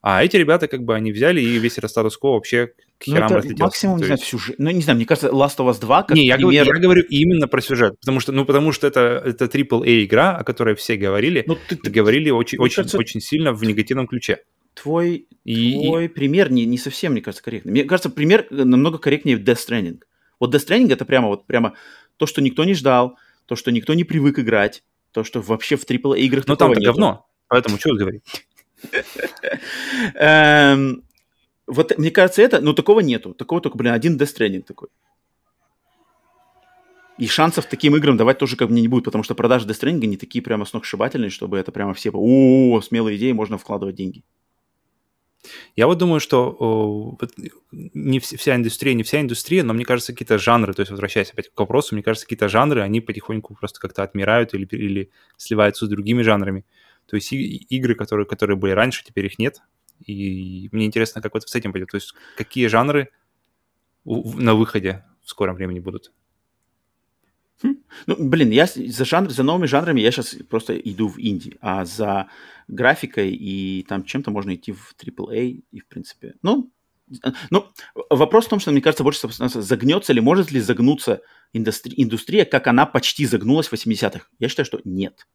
А 0.00 0.22
эти 0.24 0.36
ребята, 0.36 0.68
как 0.68 0.84
бы, 0.84 0.94
они 0.94 1.10
взяли 1.12 1.40
и 1.40 1.58
весь 1.58 1.76
этот 1.76 1.90
статус-кво 1.90 2.34
вообще 2.34 2.68
к 2.98 3.06
Ну, 3.06 3.14
херам 3.14 3.26
это 3.26 3.34
разлетелся. 3.36 3.64
максимум, 3.64 3.96
не 3.98 4.04
знаю, 4.04 4.18
есть- 4.18 4.30
сюжет. 4.30 4.54
Ну, 4.58 4.70
не 4.70 4.80
знаю, 4.80 4.96
мне 4.96 5.06
кажется, 5.06 5.28
Last 5.28 5.56
of 5.58 5.68
Us 5.70 5.80
2, 5.80 6.02
как 6.04 6.16
не, 6.16 6.26
я, 6.26 6.36
говорю- 6.38 6.58
пример... 6.60 6.74
я 6.76 6.80
говорю 6.82 7.02
именно 7.08 7.48
про 7.48 7.60
сюжет, 7.60 7.98
потому 8.00 8.20
что, 8.20 8.30
ну, 8.32 8.44
потому 8.44 8.70
что 8.72 8.86
это, 8.86 9.22
это 9.24 9.46
AAA 9.48 10.04
игра, 10.04 10.36
о 10.36 10.44
которой 10.44 10.74
все 10.76 10.96
говорили, 10.96 11.42
Ну, 11.46 11.56
ты, 11.68 11.74
и 11.74 11.78
ты- 11.78 11.90
говорили 11.90 12.30
очень, 12.30 12.58
очень, 12.58 12.76
кажется- 12.76 12.98
очень 12.98 13.20
сильно 13.20 13.52
в 13.52 13.62
негативном 13.64 14.06
ключе. 14.06 14.44
твой, 14.74 15.26
И, 15.44 15.72
и- 15.80 15.86
твой 15.86 16.08
пример 16.08 16.52
не, 16.52 16.64
не 16.64 16.78
совсем, 16.78 17.12
мне 17.12 17.20
кажется, 17.20 17.42
корректный. 17.42 17.72
Мне 17.72 17.82
кажется, 17.84 18.10
пример 18.10 18.46
намного 18.50 18.98
корректнее 18.98 19.36
в 19.36 19.40
Death 19.40 19.56
Stranding. 19.68 19.98
Вот 20.38 20.54
Death 20.54 20.68
Stranding 20.68 20.92
это 20.92 21.04
прямо 21.04 21.26
вот 21.26 21.46
прямо 21.48 21.74
то, 22.16 22.26
что 22.26 22.40
никто 22.40 22.64
не 22.64 22.74
ждал, 22.74 23.18
то, 23.46 23.56
что 23.56 23.72
никто 23.72 23.94
не 23.94 24.04
привык 24.04 24.38
играть, 24.38 24.84
то, 25.10 25.24
что 25.24 25.40
вообще 25.40 25.74
в 25.76 25.84
AAA 25.84 26.20
играх 26.20 26.46
Ну 26.46 26.54
там-то 26.54 26.80
говно, 26.80 27.26
поэтому 27.48 27.76
что 27.78 27.92
говорить? 27.94 28.22
Эм, 30.14 31.02
вот 31.66 31.98
мне 31.98 32.10
кажется, 32.10 32.42
это, 32.42 32.60
ну 32.60 32.72
такого 32.72 33.00
нету. 33.00 33.34
Такого 33.34 33.60
только, 33.60 33.76
блин, 33.76 33.92
один 33.92 34.16
Death 34.16 34.62
такой. 34.62 34.88
И 37.18 37.26
шансов 37.26 37.66
таким 37.66 37.96
играм 37.96 38.16
давать 38.16 38.38
тоже 38.38 38.56
как 38.56 38.68
бы 38.68 38.74
не 38.74 38.86
будет, 38.88 39.04
потому 39.04 39.24
что 39.24 39.34
продажи 39.34 39.66
Death 39.66 39.90
не 39.90 40.16
такие 40.16 40.42
прямо 40.42 40.64
сногсшибательные, 40.64 41.30
чтобы 41.30 41.58
это 41.58 41.72
прямо 41.72 41.92
все, 41.94 42.10
о, 42.12 42.80
смелые 42.80 43.16
идеи, 43.16 43.32
можно 43.32 43.58
вкладывать 43.58 43.96
деньги. 43.96 44.22
Я 45.76 45.86
вот 45.86 45.98
думаю, 45.98 46.20
что 46.20 47.16
не 47.70 48.18
вся 48.18 48.56
индустрия, 48.56 48.94
не 48.94 49.02
вся 49.02 49.20
индустрия, 49.20 49.62
но 49.62 49.72
мне 49.72 49.84
кажется, 49.84 50.12
какие-то 50.12 50.38
жанры, 50.38 50.74
то 50.74 50.80
есть 50.80 50.90
возвращаясь 50.90 51.30
опять 51.30 51.48
к 51.48 51.58
вопросу, 51.58 51.94
мне 51.94 52.02
кажется, 52.02 52.26
какие-то 52.26 52.48
жанры, 52.48 52.82
они 52.82 53.00
потихоньку 53.00 53.54
просто 53.54 53.80
как-то 53.80 54.02
отмирают 54.02 54.54
или, 54.54 54.66
или 54.66 55.10
сливаются 55.36 55.86
с 55.86 55.88
другими 55.88 56.22
жанрами. 56.22 56.64
То 57.08 57.16
есть 57.16 57.32
и, 57.32 57.56
игры, 57.56 57.94
которые, 57.94 58.26
которые 58.26 58.56
были 58.56 58.72
раньше, 58.72 59.04
теперь 59.04 59.26
их 59.26 59.38
нет. 59.38 59.62
И 60.06 60.68
мне 60.72 60.86
интересно, 60.86 61.22
как 61.22 61.34
вот 61.34 61.48
с 61.48 61.54
этим 61.54 61.72
пойдет. 61.72 61.90
То 61.90 61.96
есть 61.96 62.14
какие 62.36 62.66
жанры 62.66 63.10
на 64.04 64.54
выходе 64.54 65.04
в 65.24 65.30
скором 65.30 65.56
времени 65.56 65.80
будут. 65.80 66.12
Хм. 67.62 67.76
Ну, 68.06 68.16
блин, 68.18 68.50
я 68.50 68.66
за, 68.66 69.04
жанр, 69.04 69.30
за 69.30 69.42
новыми 69.42 69.66
жанрами 69.66 70.00
я 70.00 70.12
сейчас 70.12 70.36
просто 70.48 70.78
иду 70.78 71.08
в 71.08 71.18
инди, 71.18 71.56
а 71.60 71.84
за 71.84 72.28
графикой 72.68 73.32
и 73.32 73.84
там 73.88 74.04
чем-то 74.04 74.30
можно 74.30 74.54
идти 74.54 74.72
в 74.72 74.94
AAA 74.96 75.64
и, 75.72 75.80
в 75.80 75.86
принципе, 75.88 76.34
ну, 76.42 76.70
ну, 77.50 77.66
вопрос 78.10 78.46
в 78.46 78.48
том, 78.50 78.60
что, 78.60 78.70
мне 78.70 78.82
кажется, 78.82 79.02
больше 79.02 79.28
загнется 79.28 80.12
ли, 80.12 80.20
может 80.20 80.50
ли 80.52 80.60
загнуться 80.60 81.22
индустри- 81.54 81.94
индустрия, 81.96 82.44
как 82.44 82.66
она 82.66 82.86
почти 82.86 83.26
загнулась 83.26 83.68
в 83.68 83.72
80-х. 83.72 84.26
Я 84.38 84.48
считаю, 84.48 84.66
что 84.66 84.80
нет. 84.84 85.26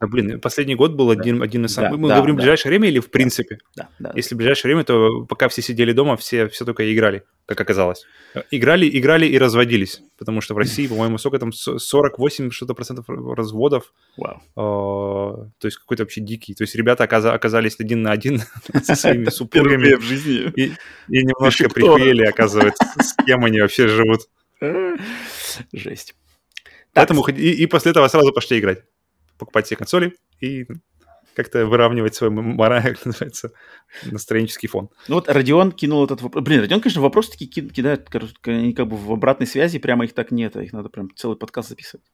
А, 0.00 0.06
блин, 0.06 0.40
последний 0.40 0.74
год 0.74 0.92
был 0.92 1.08
да. 1.08 1.20
один, 1.20 1.42
один 1.42 1.66
из 1.66 1.74
самых... 1.74 1.90
Да, 1.90 1.96
Мы 1.98 2.08
да, 2.08 2.16
говорим 2.16 2.36
да. 2.36 2.40
ближайшее 2.40 2.70
время 2.70 2.88
или 2.88 3.00
в 3.00 3.10
принципе? 3.10 3.58
Да, 3.76 3.90
да. 3.98 4.12
Если 4.16 4.34
в 4.34 4.38
ближайшее 4.38 4.70
время, 4.70 4.82
то 4.84 5.26
пока 5.28 5.48
все 5.50 5.60
сидели 5.60 5.92
дома, 5.92 6.16
все, 6.16 6.48
все 6.48 6.64
только 6.64 6.90
играли, 6.90 7.24
как 7.44 7.60
оказалось. 7.60 8.06
Играли, 8.50 8.88
играли 8.98 9.26
и 9.26 9.36
разводились, 9.36 10.00
потому 10.16 10.40
что 10.40 10.54
в 10.54 10.58
России, 10.58 10.86
по-моему, 10.88 11.18
сколько 11.18 11.38
там, 11.38 11.52
48 11.52 12.50
что-то 12.50 12.72
процентов 12.72 13.04
разводов. 13.10 13.92
Вау. 14.16 14.40
Wow. 14.56 15.50
то 15.58 15.66
есть 15.66 15.76
какой-то 15.76 16.04
вообще 16.04 16.22
дикий. 16.22 16.54
То 16.54 16.64
есть 16.64 16.74
ребята 16.74 17.04
оказались 17.04 17.76
один 17.78 18.00
на 18.00 18.12
один 18.12 18.40
со 18.82 18.94
своими 18.94 19.24
супругами. 19.28 19.96
в 19.96 20.02
жизни. 20.02 20.50
И, 20.56 20.72
и 21.08 21.24
немножко 21.24 21.68
прихуели, 21.68 22.24
оказывается, 22.24 22.84
с 22.98 23.14
кем 23.26 23.44
они 23.44 23.60
вообще 23.60 23.86
живут. 23.86 24.20
Жесть. 25.74 26.14
Поэтому 26.94 27.22
и, 27.28 27.50
и 27.50 27.66
после 27.66 27.90
этого 27.90 28.08
сразу 28.08 28.32
пошли 28.32 28.60
играть 28.60 28.82
покупать 29.40 29.66
себе 29.66 29.78
консоли 29.78 30.14
и 30.40 30.66
как-то 31.34 31.66
выравнивать 31.66 32.14
свой 32.14 32.30
мораль, 32.30 32.96
называется, 33.04 33.52
настроенческий 34.04 34.68
фон. 34.68 34.90
Ну 35.08 35.16
вот 35.16 35.28
Родион 35.28 35.72
кинул 35.72 36.04
этот 36.04 36.22
вопрос. 36.22 36.44
Блин, 36.44 36.60
Родион, 36.60 36.80
конечно, 36.80 37.02
вопросы 37.02 37.32
такие 37.32 37.48
кидает, 37.48 38.08
они 38.44 38.72
как 38.72 38.88
бы 38.88 38.96
в 38.96 39.12
обратной 39.12 39.46
связи, 39.46 39.78
прямо 39.78 40.04
их 40.04 40.14
так 40.14 40.30
нет, 40.30 40.56
а 40.56 40.62
их 40.62 40.72
надо 40.72 40.88
прям 40.88 41.08
целый 41.14 41.36
подкаст 41.36 41.70
записывать. 41.70 42.04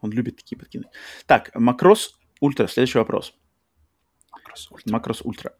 Он 0.00 0.10
любит 0.10 0.36
такие 0.36 0.58
подкинуть. 0.58 0.88
Так, 1.26 1.50
Макрос 1.54 2.18
Ультра, 2.40 2.66
следующий 2.66 2.98
вопрос. 2.98 3.34
Макрос 4.32 4.70
Ультра. 4.70 4.92
Макрос 4.92 5.22
Ультра. 5.22 5.52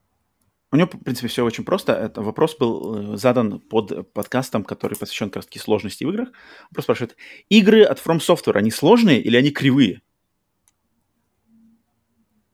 У 0.70 0.76
него, 0.76 0.88
в 0.92 1.04
принципе, 1.04 1.28
все 1.28 1.44
очень 1.44 1.64
просто. 1.64 1.92
Это 1.92 2.20
вопрос 2.20 2.56
был 2.56 3.14
э, 3.14 3.16
задан 3.16 3.60
под 3.60 4.12
подкастом, 4.12 4.64
который 4.64 4.98
посвящен 4.98 5.30
как 5.30 5.44
раз 5.44 5.62
сложности 5.62 6.02
в 6.02 6.10
играх. 6.10 6.30
Вопрос 6.70 6.84
спрашивает, 6.84 7.16
игры 7.48 7.84
от 7.84 8.04
From 8.04 8.18
Software, 8.18 8.56
они 8.56 8.72
сложные 8.72 9.22
или 9.22 9.36
они 9.36 9.50
кривые? 9.50 10.02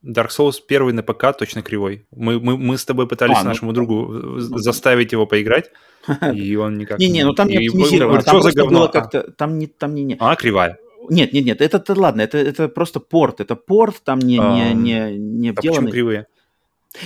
Dark 0.04 0.28
Souls 0.28 0.56
первый 0.66 0.92
на 0.92 1.02
ПК 1.02 1.36
точно 1.38 1.62
кривой. 1.62 2.06
Мы, 2.10 2.40
мы, 2.40 2.56
мы 2.56 2.78
с 2.78 2.84
тобой 2.84 3.06
пытались 3.06 3.36
а, 3.38 3.42
ну, 3.42 3.48
нашему 3.48 3.72
другу 3.72 4.06
ну, 4.06 4.38
заставить 4.38 5.12
его 5.12 5.26
поиграть, 5.26 5.70
и 6.34 6.56
он 6.56 6.78
никак 6.78 6.98
не... 6.98 7.06
Не-не, 7.06 7.24
ну 7.24 7.34
там 7.34 7.48
не 7.48 7.56
оптимизировано, 7.56 8.22
там 8.22 8.40
просто 8.40 8.64
было 8.64 8.88
как-то... 8.88 9.30
Там 9.32 9.58
не... 9.58 9.66
Там 9.66 9.94
не, 9.94 10.04
не. 10.04 10.16
А, 10.18 10.36
кривая. 10.36 10.78
Нет, 11.08 11.32
нет, 11.32 11.44
нет, 11.44 11.60
это, 11.60 11.78
это 11.78 11.98
ладно, 11.98 12.22
это, 12.22 12.38
это 12.38 12.68
просто 12.68 13.00
порт, 13.00 13.40
это 13.40 13.56
порт, 13.56 14.00
там 14.04 14.20
не, 14.20 14.38
не, 14.38 14.74
не, 14.74 15.18
не 15.18 15.48
а 15.50 15.54
почему 15.54 15.90
кривые? 15.90 16.26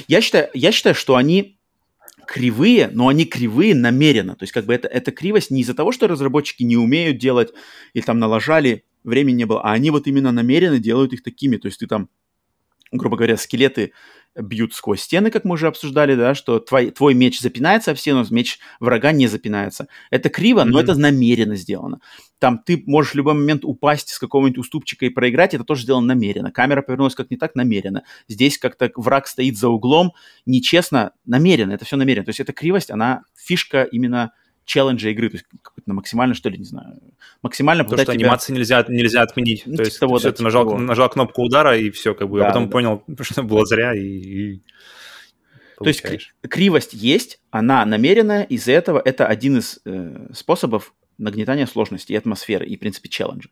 Я 0.08 0.20
считаю, 0.20 0.48
я 0.55 0.73
считаю, 0.73 0.94
что 0.94 1.16
они 1.16 1.58
кривые, 2.26 2.90
но 2.92 3.08
они 3.08 3.24
кривые 3.24 3.74
намеренно. 3.74 4.34
То 4.34 4.44
есть 4.44 4.52
как 4.52 4.64
бы 4.64 4.74
это, 4.74 4.89
это 4.89 5.10
кривость 5.10 5.50
не 5.50 5.60
из-за 5.60 5.74
того, 5.74 5.92
что 5.92 6.08
разработчики 6.08 6.62
не 6.62 6.76
умеют 6.76 7.18
делать 7.18 7.52
или 7.92 8.02
там 8.02 8.18
налажали, 8.18 8.84
времени 9.05 9.36
не 9.36 9.44
было, 9.44 9.62
а 9.62 9.73
они 9.73 9.90
вот 9.90 10.06
именно 10.06 10.32
намеренно 10.32 10.78
делают 10.78 11.12
их 11.12 11.23
такими. 11.23 11.56
То 11.56 11.66
есть 11.66 11.81
ты 11.81 11.86
там 11.86 12.08
грубо 12.97 13.16
говоря, 13.16 13.36
скелеты 13.36 13.92
бьют 14.36 14.74
сквозь 14.74 15.02
стены, 15.02 15.31
как 15.31 15.44
мы 15.44 15.55
уже 15.55 15.68
обсуждали, 15.68 16.14
да, 16.16 16.34
что 16.34 16.58
твой, 16.58 16.90
твой 16.90 17.14
меч 17.14 17.40
запинается 17.40 17.92
об 17.92 17.98
стену, 17.98 18.24
меч 18.31 18.58
врага 18.81 19.12
не 19.12 19.28
запинается. 19.28 19.86
Это 20.10 20.28
криво, 20.28 20.60
mm-hmm. 20.60 20.70
но 20.70 20.81
это 20.81 20.98
намеренно 20.98 21.55
сделано. 21.55 22.00
Там 22.40 22.58
ты 22.58 22.82
можешь 22.86 23.12
в 23.12 23.14
любой 23.14 23.34
момент 23.34 23.64
упасть 23.64 24.08
с 24.08 24.18
какого-нибудь 24.18 24.58
уступчика 24.58 25.06
и 25.06 25.10
проиграть, 25.10 25.55
это 25.55 25.64
тоже 25.64 25.84
сделано 25.84 26.08
намеренно. 26.08 26.50
Камера 26.50 26.82
повернулась 26.82 27.14
как 27.14 27.31
не 27.31 27.36
так 27.36 27.55
намеренно. 27.55 28.02
Здесь 28.28 28.58
как-то 28.58 28.90
враг 28.97 29.28
стоит 29.28 29.56
за 29.56 29.68
углом, 29.68 30.12
нечестно, 30.47 31.12
намеренно, 31.24 31.73
это 31.73 31.84
все 31.84 31.97
намеренно. 31.97 32.24
То 32.24 32.31
есть 32.31 32.40
эта 32.40 32.52
кривость, 32.52 32.90
она 32.90 33.23
фишка 33.36 33.84
именно 33.84 34.32
челленджа 34.64 35.10
игры, 35.10 35.28
то 35.28 35.36
есть 35.36 35.46
на 35.86 35.94
максимально, 35.94 36.34
что 36.34 36.48
ли, 36.48 36.58
не 36.58 36.64
знаю, 36.64 37.00
максимально... 37.42 37.84
То, 37.84 37.96
что 37.96 38.04
тебя... 38.04 38.14
анимации 38.14 38.52
нельзя, 38.52 38.84
нельзя 38.88 39.22
отменить. 39.22 39.62
Ну, 39.66 39.76
то 39.76 39.82
есть 39.82 39.98
того, 39.98 40.18
все, 40.18 40.28
да, 40.28 40.32
ты 40.32 40.36
типа 40.38 40.44
нажал, 40.44 40.64
того. 40.64 40.78
нажал 40.78 41.08
кнопку 41.10 41.42
удара, 41.42 41.76
и 41.76 41.90
все, 41.90 42.14
как 42.14 42.28
бы, 42.28 42.38
да, 42.38 42.46
а 42.46 42.48
потом 42.48 42.66
да. 42.66 42.70
понял, 42.70 43.04
что 43.20 43.42
было 43.42 43.64
зря, 43.66 43.94
и, 43.94 44.02
и 44.02 44.62
то 45.78 45.86
есть 45.86 46.02
кривость 46.48 46.92
есть, 46.92 47.40
она 47.50 47.84
намеренная, 47.84 48.44
из-за 48.44 48.72
этого 48.72 49.00
это 49.04 49.26
один 49.26 49.58
из 49.58 49.80
э, 49.84 50.28
способов 50.32 50.94
нагнетания 51.18 51.66
сложности 51.66 52.12
и 52.12 52.16
атмосферы, 52.16 52.66
и, 52.66 52.76
в 52.76 52.80
принципе, 52.80 53.08
челленджа. 53.08 53.50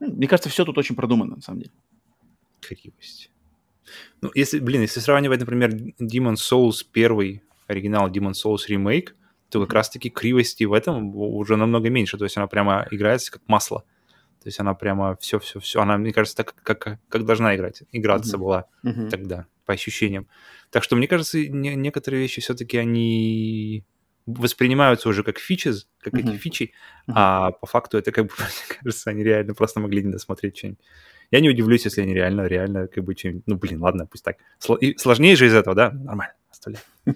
Ну, 0.00 0.14
мне 0.14 0.26
кажется, 0.26 0.48
все 0.48 0.64
тут 0.64 0.78
очень 0.78 0.94
продумано, 0.94 1.36
на 1.36 1.42
самом 1.42 1.60
деле. 1.60 1.72
Кривость. 2.60 3.30
Ну, 4.20 4.30
если, 4.34 4.58
блин, 4.58 4.82
если 4.82 5.00
сравнивать, 5.00 5.40
например, 5.40 5.72
Demon 6.00 6.34
Souls 6.34 6.84
первый, 6.90 7.42
оригинал 7.66 8.10
Demon 8.10 8.32
Souls 8.32 8.66
ремейк, 8.68 9.14
то 9.50 9.60
как 9.60 9.72
раз-таки 9.72 10.10
кривости 10.10 10.64
в 10.64 10.72
этом 10.72 11.14
уже 11.16 11.56
намного 11.56 11.90
меньше. 11.90 12.18
То 12.18 12.24
есть 12.24 12.36
она 12.36 12.46
прямо 12.46 12.86
играется 12.90 13.32
как 13.32 13.42
масло. 13.46 13.84
То 14.42 14.48
есть 14.48 14.60
она 14.60 14.74
прямо 14.74 15.16
все-все-все, 15.20 15.80
она, 15.80 15.98
мне 15.98 16.12
кажется, 16.12 16.36
так, 16.36 16.54
как, 16.62 17.00
как 17.08 17.24
должна 17.24 17.56
играть. 17.56 17.82
Играться 17.92 18.36
mm-hmm. 18.36 18.40
была 18.40 18.66
mm-hmm. 18.84 19.10
тогда, 19.10 19.46
по 19.66 19.72
ощущениям. 19.72 20.28
Так 20.70 20.84
что, 20.84 20.96
мне 20.96 21.08
кажется, 21.08 21.38
не, 21.38 21.74
некоторые 21.74 22.22
вещи 22.22 22.40
все-таки 22.40 22.76
они 22.76 23.84
воспринимаются 24.26 25.08
уже 25.08 25.24
как 25.24 25.38
фичи, 25.38 25.72
как 26.00 26.14
mm-hmm. 26.14 26.30
эти 26.30 26.36
фичи, 26.36 26.62
mm-hmm. 26.62 27.12
а 27.16 27.50
по 27.50 27.66
факту 27.66 27.98
это, 27.98 28.12
как 28.12 28.26
бы, 28.26 28.32
мне 28.38 28.76
кажется, 28.80 29.10
они 29.10 29.24
реально 29.24 29.54
просто 29.54 29.80
могли 29.80 30.04
не 30.04 30.12
досмотреть 30.12 30.56
что-нибудь. 30.56 30.80
Я 31.30 31.40
не 31.40 31.50
удивлюсь, 31.50 31.84
если 31.84 32.02
они 32.02 32.14
реально, 32.14 32.46
реально, 32.46 32.86
как 32.86 33.04
бы, 33.04 33.14
что-нибудь... 33.16 33.42
Ну, 33.46 33.56
блин, 33.56 33.82
ладно, 33.82 34.06
пусть 34.06 34.24
так. 34.24 34.36
Сложнее 34.58 35.36
же 35.36 35.46
из 35.46 35.54
этого, 35.54 35.74
да? 35.74 35.90
Нормально, 35.90 36.34
оставляй. 36.50 36.82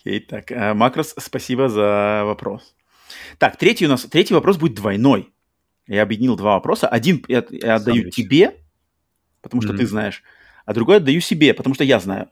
Окей, 0.00 0.20
так, 0.20 0.50
э, 0.50 0.72
Макрос, 0.74 1.14
спасибо 1.18 1.68
за 1.68 2.22
вопрос. 2.24 2.74
Так, 3.38 3.56
третий 3.56 3.86
у 3.86 3.88
нас, 3.88 4.04
третий 4.04 4.34
вопрос 4.34 4.56
будет 4.56 4.74
двойной. 4.74 5.32
Я 5.86 6.02
объединил 6.02 6.36
два 6.36 6.54
вопроса. 6.54 6.88
Один 6.88 7.22
я, 7.28 7.44
я 7.50 7.74
отдаю 7.74 8.02
Сандвич. 8.02 8.14
тебе, 8.14 8.56
потому 9.42 9.60
что 9.60 9.72
mm-hmm. 9.72 9.76
ты 9.76 9.86
знаешь, 9.86 10.22
а 10.64 10.72
другой 10.72 10.96
отдаю 10.96 11.20
себе, 11.20 11.52
потому 11.52 11.74
что 11.74 11.84
я 11.84 12.00
знаю. 12.00 12.30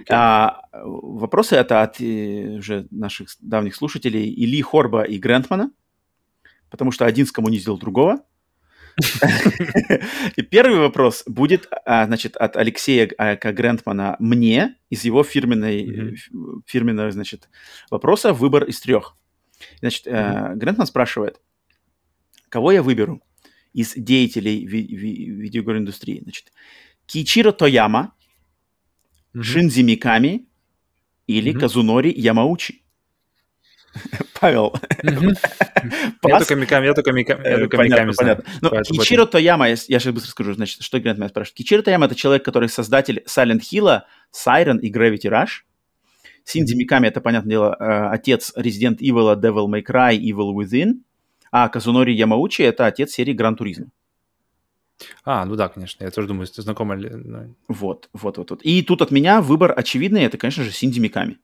Okay. 0.00 0.06
А, 0.10 0.62
вопросы 0.72 1.56
это 1.56 1.82
от 1.82 2.00
э, 2.00 2.58
уже 2.58 2.86
наших 2.90 3.28
давних 3.40 3.74
слушателей 3.74 4.28
Или 4.28 4.60
Хорба 4.60 5.02
и 5.02 5.18
Грентмана, 5.18 5.72
потому 6.70 6.92
что 6.92 7.06
один 7.06 7.26
скоммунизил 7.26 7.78
другого. 7.78 8.20
И 10.36 10.42
первый 10.42 10.78
вопрос 10.78 11.22
будет, 11.26 11.68
а, 11.84 12.06
значит, 12.06 12.36
от 12.36 12.56
Алексея 12.56 13.08
а, 13.18 13.36
К. 13.36 13.52
Грентмана 13.52 14.16
мне 14.18 14.76
из 14.90 15.04
его 15.04 15.22
фирменной, 15.22 16.16
фирменного, 16.66 17.10
значит, 17.10 17.48
вопроса 17.90 18.32
выбор 18.32 18.64
из 18.64 18.80
трех. 18.80 19.16
Значит, 19.80 20.06
mm 20.06 20.56
Грентман 20.56 20.86
спрашивает, 20.86 21.40
кого 22.48 22.72
я 22.72 22.82
выберу 22.82 23.22
из 23.72 23.94
деятелей 23.94 24.66
ви- 24.66 24.86
индустрии? 25.78 26.20
Значит, 26.22 26.52
Кичиро 27.06 27.52
Тояма, 27.52 28.14
Шинзи 29.40 29.82
Миками 29.82 30.48
или 31.26 31.52
Казунори 31.52 32.12
Ямаучи? 32.16 32.82
Павел. 34.40 34.74
Я 35.02 36.38
только 36.38 36.54
Миками, 36.56 36.86
я 36.86 36.94
только 36.94 37.12
Миками, 37.12 37.46
я 37.46 37.58
только 37.58 37.76
Миками 37.76 38.12
Понятно, 38.16 38.44
Но 38.60 38.70
Кичиро 38.82 39.26
Тояма, 39.26 39.68
я 39.68 39.76
сейчас 39.76 40.12
быстро 40.12 40.30
скажу, 40.30 40.54
значит, 40.54 40.82
что 40.82 40.98
Грант 40.98 41.18
меня 41.18 41.28
спрашивает. 41.28 41.56
Кичиро 41.56 41.82
Тояма— 41.82 42.06
это 42.06 42.14
человек, 42.14 42.44
который 42.44 42.68
создатель 42.68 43.22
Silent 43.26 43.60
Hill, 43.60 44.02
Siren 44.32 44.80
и 44.80 44.92
Gravity 44.92 45.30
Rush. 45.30 45.62
Синди 46.44 46.74
Миками, 46.74 47.06
это, 47.06 47.20
понятное 47.20 47.50
дело, 47.50 47.76
э, 47.78 48.08
отец 48.10 48.52
Resident 48.56 48.98
Evil, 48.98 49.36
Devil 49.36 49.66
May 49.66 49.84
Cry, 49.84 50.18
Evil 50.18 50.52
Within. 50.54 51.02
А 51.50 51.68
Казунори 51.68 52.12
Ямаучи— 52.12 52.62
это 52.64 52.86
отец 52.86 53.12
серии 53.12 53.32
Гран 53.32 53.54
Туризма. 53.54 53.86
А, 55.24 55.44
ну 55.44 55.56
да, 55.56 55.68
конечно, 55.68 56.04
я 56.04 56.10
тоже 56.10 56.28
думаю, 56.28 56.46
ты 56.46 56.62
знакома 56.62 56.96
ли... 56.96 57.10
Вот, 57.68 58.08
вот, 58.12 58.38
вот, 58.38 58.50
вот. 58.50 58.62
И 58.62 58.82
тут 58.82 59.02
от 59.02 59.10
меня 59.10 59.40
выбор 59.40 59.72
очевидный, 59.76 60.22
это, 60.22 60.38
конечно 60.38 60.64
же, 60.64 60.72
Синди 60.72 60.98
Миками. 60.98 61.38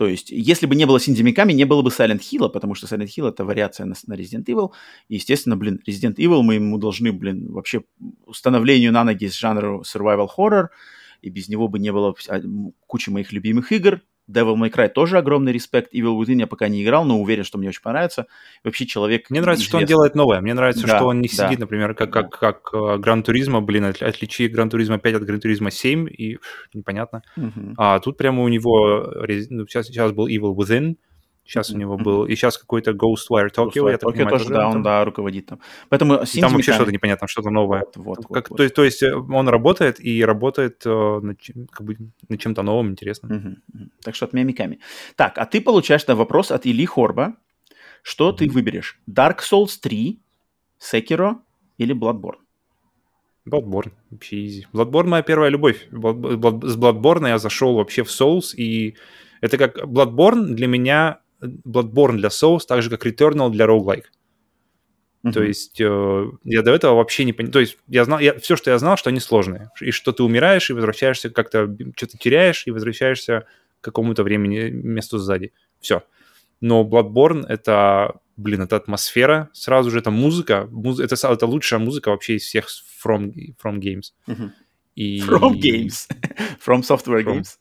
То 0.00 0.08
есть, 0.08 0.30
если 0.30 0.64
бы 0.64 0.76
не 0.76 0.86
было 0.86 0.98
Синди 0.98 1.20
Миками, 1.20 1.52
не 1.52 1.66
было 1.66 1.82
бы 1.82 1.90
Silent 1.90 2.20
Hill, 2.20 2.48
потому 2.48 2.74
что 2.74 2.86
Silent 2.86 3.08
Hill— 3.08 3.28
это 3.28 3.44
вариация 3.44 3.84
на, 3.84 3.94
на 4.06 4.14
Resident 4.14 4.46
Evil. 4.46 4.70
И, 5.08 5.16
естественно, 5.16 5.58
блин, 5.58 5.78
Resident 5.86 6.14
Evil 6.14 6.40
мы 6.40 6.54
ему 6.54 6.78
должны, 6.78 7.12
блин, 7.12 7.52
вообще 7.52 7.82
установлению 8.24 8.92
на 8.92 9.04
ноги 9.04 9.28
с 9.28 9.34
жанру 9.34 9.82
survival 9.82 10.26
horror, 10.34 10.68
и 11.20 11.28
без 11.28 11.50
него 11.50 11.68
бы 11.68 11.78
не 11.78 11.92
было 11.92 12.14
кучи 12.86 13.10
моих 13.10 13.30
любимых 13.32 13.72
игр. 13.72 14.00
Devil 14.30 14.54
May 14.56 14.70
Cry 14.70 14.88
тоже 14.88 15.18
огромный 15.18 15.52
респект. 15.52 15.94
Evil 15.94 16.18
Within 16.20 16.38
я 16.40 16.46
пока 16.46 16.68
не 16.68 16.82
играл, 16.84 17.04
но 17.04 17.20
уверен, 17.20 17.44
что 17.44 17.58
мне 17.58 17.68
очень 17.68 17.82
понравится. 17.82 18.26
Вообще 18.64 18.86
человек... 18.86 19.28
Мне 19.30 19.40
нравится, 19.40 19.64
что 19.64 19.76
он 19.76 19.80
известный. 19.84 19.94
делает 19.94 20.14
новое. 20.14 20.40
Мне 20.40 20.54
нравится, 20.54 20.86
Да, 20.86 20.96
что 20.98 21.06
он 21.06 21.20
не 21.20 21.28
да. 21.28 21.46
сидит, 21.46 21.58
например, 21.58 21.94
как, 21.94 22.12
как, 22.12 22.30
как 22.38 22.70
э, 22.72 22.96
Gran 22.98 23.22
Turismo, 23.22 23.60
блин, 23.60 23.84
от- 23.84 24.02
отличи 24.02 24.48
Gran 24.48 24.70
Turismo 24.70 24.98
5 24.98 25.14
от 25.14 25.24
Gran 25.24 25.40
Turismo 25.40 25.70
7, 25.70 26.08
и 26.08 26.38
непонятно. 26.74 27.22
Мгм. 27.36 27.74
А 27.76 27.98
тут 28.00 28.16
прямо 28.16 28.42
у 28.42 28.48
него, 28.48 29.12
рез- 29.24 29.46
ну, 29.50 29.66
сейчас, 29.66 29.86
сейчас 29.86 30.12
был 30.12 30.28
Evil 30.28 30.54
Within, 30.54 30.96
сейчас 31.50 31.70
у 31.70 31.76
него 31.76 31.96
был, 31.98 32.26
и 32.26 32.34
сейчас 32.36 32.56
какой-то 32.58 32.92
Ghostwire 32.92 33.50
Tokyo, 33.54 33.90
я 33.90 33.98
так 33.98 34.12
понимаю, 34.12 34.30
тоже, 34.38 34.48
да, 34.50 34.66
он 34.66 34.72
там. 34.74 34.82
да, 34.82 35.04
руководит 35.04 35.46
там. 35.46 35.58
Поэтому 35.88 36.12
там 36.14 36.20
вообще 36.20 36.40
Миками- 36.40 36.62
что-то 36.74 36.92
непонятно, 36.92 37.26
что-то 37.28 37.50
новое. 37.50 37.80
Вот, 37.80 37.96
вот, 37.96 38.18
вот, 38.28 38.34
Как, 38.34 38.50
вот. 38.50 38.56
То, 38.56 38.62
есть- 38.62 38.74
то 38.74 38.84
есть 38.84 39.02
э, 39.02 39.12
он 39.14 39.48
работает 39.48 40.00
и 40.00 40.24
работает 40.24 40.82
э, 40.86 41.20
над, 41.22 41.38
как 41.70 41.86
бы, 41.86 41.96
над 42.28 42.40
чем-то 42.40 42.62
новым, 42.62 42.90
интересным. 42.90 43.32
Мгм, 43.36 43.56
мгм. 43.74 43.90
Так 44.02 44.14
что 44.14 44.26
от 44.26 44.32
меня 44.32 44.44
Миками. 44.44 44.78
Так, 45.16 45.38
а 45.38 45.44
ты 45.44 45.60
получаешь 45.60 46.06
на 46.06 46.14
вопрос 46.14 46.50
от 46.52 46.66
Ильи 46.66 46.86
Хорба. 46.86 47.34
Что 48.02 48.32
ты 48.32 48.44
Мгм. 48.46 48.54
выберешь? 48.54 48.98
Dark 49.10 49.38
Souls 49.40 49.78
3, 49.82 50.18
Sekiro 50.80 51.36
или 51.78 51.94
Bloodborne? 51.94 52.38
Bloodborne, 53.48 53.92
вообще 54.10 54.36
easy. 54.46 54.62
Bloodborne 54.72 55.08
моя 55.08 55.22
первая 55.22 55.50
любовь. 55.50 55.88
Blood- 55.90 56.36
Blood- 56.36 56.66
С 56.66 56.76
Bloodborne 56.76 57.28
я 57.28 57.38
зашел 57.38 57.74
вообще 57.74 58.02
в 58.04 58.08
Souls, 58.08 58.54
и 58.54 58.94
это 59.40 59.56
как 59.58 59.78
Bloodborne 59.78 60.54
для 60.54 60.66
меня, 60.66 61.20
Bloodborne 61.42 62.16
для 62.16 62.28
Souls, 62.28 62.60
так 62.66 62.82
же 62.82 62.90
как 62.90 63.06
Returnal 63.06 63.50
для 63.50 63.66
roguelike. 63.66 64.04
То 65.22 65.28
Мгм. 65.40 65.42
есть 65.42 65.78
э, 65.80 66.30
я 66.44 66.62
до 66.62 66.70
этого 66.72 66.94
вообще 66.94 67.24
не 67.24 67.34
понимал. 67.34 67.52
То 67.52 67.60
есть 67.60 67.76
я 67.88 68.04
знал, 68.06 68.20
я, 68.20 68.38
все, 68.38 68.56
что 68.56 68.70
я 68.70 68.78
знал, 68.78 68.96
что 68.96 69.10
они 69.10 69.20
сложные. 69.20 69.70
И 69.80 69.90
что 69.90 70.12
ты 70.12 70.22
умираешь 70.22 70.70
и 70.70 70.72
возвращаешься 70.72 71.28
как-то, 71.28 71.68
что-то 71.96 72.16
теряешь 72.16 72.66
и 72.66 72.70
возвращаешься 72.70 73.46
к 73.80 73.84
какому-то 73.84 74.22
времени, 74.22 74.70
месту 74.70 75.18
сзади. 75.18 75.52
Все. 75.78 76.02
Но 76.62 76.84
Bloodborne— 76.88 77.44
это, 77.48 78.20
блин, 78.38 78.62
это 78.62 78.76
атмосфера. 78.76 79.50
Сразу 79.52 79.90
же 79.90 79.98
это 79.98 80.10
музыка. 80.10 80.66
Муз- 80.70 81.00
это, 81.00 81.14
это 81.28 81.46
лучшая 81.46 81.80
музыка 81.80 82.10
вообще 82.10 82.36
из 82.36 82.44
всех 82.44 82.68
From, 83.04 83.32
from 83.62 83.78
Games. 83.78 84.12
Мгм. 84.26 84.52
И... 84.94 85.20
From 85.20 85.52
Games. 85.52 86.08
From 86.66 86.80
Software 86.80 87.22
From. 87.24 87.36
Games. 87.40 87.58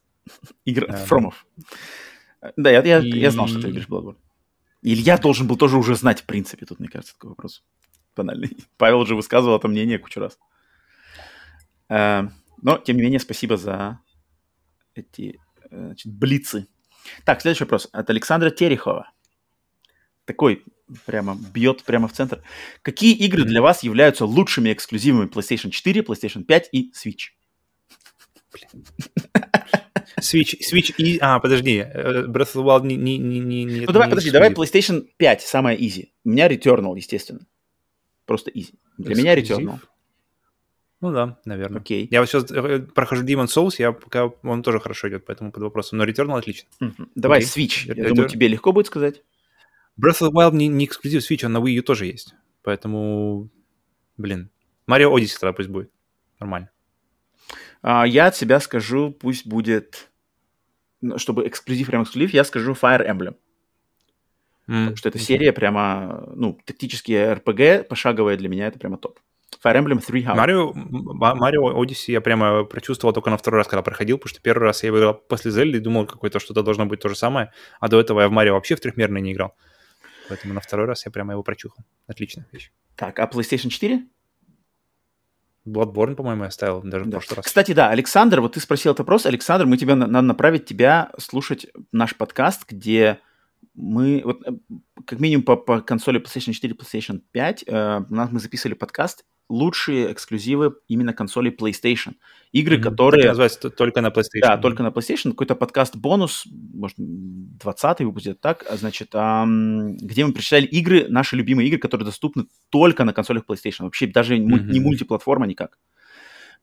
Игра... 0.66 0.88
Да. 0.88 0.98
Фромов. 0.98 1.46
Да, 1.58 1.64
я, 2.58 2.82
я, 2.84 3.00
я 3.00 3.32
знал, 3.32 3.46
И- 3.46 3.50
что 3.50 3.62
ты 3.62 3.72
в 3.72 3.90
Bloodborne. 3.90 4.18
Илья 4.82 5.18
должен 5.18 5.48
был 5.48 5.58
тоже 5.58 5.78
уже 5.78 5.96
знать, 5.96 6.22
в 6.22 6.26
принципе, 6.26 6.66
тут, 6.66 6.80
мне 6.80 6.88
кажется, 6.88 7.14
такой 7.14 7.32
вопрос 7.32 7.64
банальный. 8.16 8.56
Павел 8.78 9.00
уже 9.02 9.16
высказывал 9.16 9.58
это 9.58 9.68
мнение 9.68 10.00
кучу 10.00 10.20
раз. 10.20 10.38
Э, 11.90 12.28
Но, 12.62 12.78
тем 12.78 12.98
не 12.98 13.04
менее, 13.04 13.20
спасибо 13.20 13.58
за 13.58 14.00
эти 14.96 15.40
э, 15.70 15.86
значит, 15.86 16.14
блицы. 16.14 16.68
Так, 17.26 17.42
следующий 17.42 17.64
вопрос 17.64 17.90
от 17.92 18.10
Александра 18.10 18.50
Терехова. 18.52 19.12
Такой 20.26 20.64
прямо 21.06 21.36
бьет 21.54 21.84
прямо 21.84 22.08
в 22.08 22.14
центр. 22.14 22.44
Какие 22.82 23.16
игры 23.16 23.44
для 23.44 23.62
вас 23.62 23.84
являются 23.84 24.26
лучшими 24.26 24.72
эксклюзивами 24.74 25.28
PlayStation 25.28 25.72
4, 25.72 26.02
PlayStation 26.02 26.44
5 26.44 26.70
и 26.72 26.92
Switch? 26.94 27.32
Switch, 30.22 30.56
Switch 30.62 30.94
и... 30.98 31.18
А, 31.22 31.40
подожди. 31.40 31.78
э, 31.78 32.26
Breath 32.28 32.54
of 32.56 32.56
the 32.56 32.64
Wild 32.66 32.86
не... 32.86 32.96
не, 32.98 33.18
не, 33.18 33.40
не, 33.40 33.86
Ну 33.86 33.92
давай, 33.92 34.08
не 34.08 34.12
подожди, 34.12 34.32
давай. 34.32 34.52
PlayStation 34.52 35.08
5, 35.18 35.42
самое 35.42 35.78
easy. 35.80 36.10
У 36.26 36.30
меня 36.30 36.48
Returnal, 36.50 36.96
естественно. 36.98 37.42
Просто 38.26 38.52
easy. 38.52 38.74
Для 38.98 39.16
меня 39.16 39.40
Эксклюзив? 39.40 39.68
Returnal. 39.70 39.80
Ну 41.02 41.12
да, 41.14 41.40
наверное. 41.46 41.80
Окей. 41.80 42.08
Я 42.12 42.20
вот 42.20 42.30
сейчас 42.30 42.46
прохожу 42.94 43.24
Demon 43.24 43.46
Souls, 43.46 43.76
я 43.78 43.94
пока 43.94 44.26
он 44.44 44.64
тоже 44.64 44.80
хорошо 44.82 45.08
идет, 45.08 45.26
поэтому 45.26 45.52
под 45.54 45.64
вопросом. 45.64 45.98
Но 45.98 46.06
Returnal 46.06 46.38
отлично. 46.40 46.68
Мгм. 46.82 47.10
Давай 47.16 47.40
Окей. 47.40 47.68
Switch. 47.68 47.86
Я 47.88 47.94
Это- 47.94 48.10
думаю, 48.10 48.30
тебе 48.30 48.48
легко 48.50 48.74
будет 48.74 48.88
сказать. 48.88 49.24
Breath 49.98 50.22
of 50.22 50.30
the 50.30 50.32
Wild 50.34 50.54
не, 50.56 50.68
не 50.68 50.86
эксклюзив 50.86 51.30
Switch, 51.30 51.46
он 51.46 51.54
на 51.54 51.60
Wii 51.60 51.72
U 51.78 51.82
тоже 51.84 52.06
есть. 52.08 52.34
Поэтому, 52.64 53.50
блин. 54.18 54.50
Mario 54.90 55.14
Odyssey 55.16 55.38
тогда 55.40 55.54
пусть 55.54 55.70
будет. 55.70 55.90
Нормально. 56.40 56.70
А, 57.82 58.06
я 58.06 58.28
от 58.28 58.36
себя 58.36 58.60
скажу, 58.60 59.12
пусть 59.12 59.48
будет, 59.48 60.10
ну, 61.02 61.18
чтобы 61.18 61.48
эксклюзив, 61.48 61.88
прям 61.88 62.04
эксклюзив, 62.04 62.34
я 62.34 62.44
скажу 62.44 62.74
Fire 62.74 63.06
Emblem. 63.08 63.36
М, 64.68 64.84
Потому 64.86 64.96
что 64.98 65.10
эта 65.10 65.20
серия 65.20 65.52
прямо, 65.54 66.32
ну, 66.36 66.60
тактические 66.66 67.34
RPG, 67.36 67.84
пошаговая 67.86 68.38
для 68.38 68.50
меня, 68.50 68.68
это 68.68 68.78
прямо 68.80 68.98
топ. 68.98 69.20
Fire 69.64 69.76
Emblem 69.84 70.00
Three 70.00 70.24
Houses. 70.24 70.36
Марио, 70.36 70.74
Марио 70.74 71.84
Odyssey 71.84 72.12
я 72.12 72.22
прямо 72.22 72.64
прочувствовал 72.64 73.14
только 73.14 73.30
на 73.30 73.38
второй 73.38 73.58
раз, 73.60 73.68
когда 73.68 73.82
проходил, 73.82 74.18
потому 74.18 74.30
что 74.30 74.42
первый 74.42 74.64
раз 74.64 74.84
я 74.84 74.90
играл 74.90 75.16
после 75.16 75.52
Зельды 75.52 75.78
и 75.78 75.82
думал, 75.82 76.06
какое-то 76.06 76.40
что-то 76.40 76.62
должно 76.64 76.86
быть 76.86 77.02
то 77.02 77.10
же 77.10 77.16
самое, 77.16 77.52
а 77.80 77.88
до 77.88 78.00
этого 78.00 78.22
я 78.22 78.30
в 78.30 78.32
Марио 78.32 78.54
вообще 78.54 78.76
в 78.76 78.80
трехмерный 78.80 79.22
не 79.22 79.34
играл. 79.34 79.56
Поэтому 80.30 80.54
на 80.54 80.62
второй 80.62 80.86
раз 80.86 81.06
я 81.06 81.12
прямо 81.12 81.34
его 81.34 81.44
прочухал. 81.44 81.84
Отличная 82.08 82.46
вещь. 82.52 82.72
Так, 82.96 83.20
а 83.20 83.26
PlayStation 83.26 83.70
4? 83.70 84.06
Bloodborne, 85.72 86.16
по-моему, 86.16 86.44
я 86.46 86.52
ставил 86.52 86.82
даже 86.82 87.06
в 87.06 87.08
Да. 87.10 87.18
прошлый 87.18 87.38
раз. 87.38 87.46
Кстати, 87.46 87.72
да, 87.74 87.90
Александр, 87.90 88.42
вот 88.42 88.54
ты 88.54 88.60
спросил 88.60 88.92
этот 88.92 89.00
вопрос. 89.00 89.26
Александр, 89.26 89.66
мы 89.66 89.78
тебе 89.78 89.96
на- 89.96 90.08
надо 90.08 90.28
направить 90.28 90.66
тебя 90.66 91.12
слушать 91.20 91.68
наш 91.92 92.16
подкаст, 92.16 92.64
где 92.70 93.20
мы, 93.76 94.22
вот, 94.26 94.42
э, 94.46 94.52
как 95.06 95.20
минимум 95.20 95.44
по, 95.44 95.56
по 95.56 95.82
консоли 95.82 96.20
PlayStation 96.22 96.52
4, 96.54 96.74
PlayStation 96.76 97.22
5, 97.32 97.64
э, 97.68 98.02
нас 98.10 98.32
мы 98.32 98.40
записывали 98.40 98.74
подкаст 98.76 99.26
лучшие 99.50 100.12
эксклюзивы 100.14 100.76
именно 100.88 101.14
консоли 101.14 101.52
PlayStation. 101.52 102.14
Игры. 102.52 102.78
Так 102.78 102.86
и 102.86 102.90
которые... 102.90 103.28
называется 103.28 103.62
т- 103.62 103.70
только 103.72 104.02
на 104.02 104.08
PlayStation. 104.08 104.42
Да, 104.42 104.58
только 104.58 104.84
на 104.84 104.90
PlayStation. 104.90 105.32
Какой-то 105.32 105.56
подкаст-бонус, 105.56 106.46
может, 106.74 106.98
20-й 107.00 108.06
выпустят 108.06 108.40
так, 108.40 108.66
а, 108.70 108.78
значит, 108.78 109.10
ам, 109.14 109.98
где 109.98 110.26
мы 110.26 110.34
прочитали 110.34 110.66
игры, 110.66 111.08
наши 111.10 111.36
любимые 111.36 111.68
игры, 111.68 111.80
которые 111.80 112.06
доступны 112.06 112.46
только 112.70 113.04
на 113.04 113.14
консолях 113.14 113.44
PlayStation. 113.48 113.84
Вообще 113.84 114.08
даже 114.08 114.36
муль- 114.38 114.64
не 114.72 114.80
мультиплатформа 114.80 115.48
никак. 115.48 115.78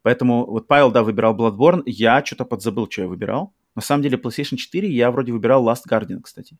Поэтому 0.02 0.46
вот 0.46 0.68
Павел, 0.68 0.92
да, 0.92 1.02
выбирал 1.02 1.36
Bloodborne, 1.36 1.82
я 1.86 2.24
что-то 2.24 2.44
подзабыл, 2.44 2.88
что 2.90 3.02
я 3.02 3.08
выбирал. 3.08 3.52
На 3.74 3.82
самом 3.82 4.02
деле 4.02 4.16
PlayStation 4.16 4.56
4 4.56 4.88
я 4.88 5.10
вроде 5.10 5.32
выбирал 5.32 5.68
Last 5.68 5.82
Guardian, 5.90 6.20
кстати. 6.22 6.56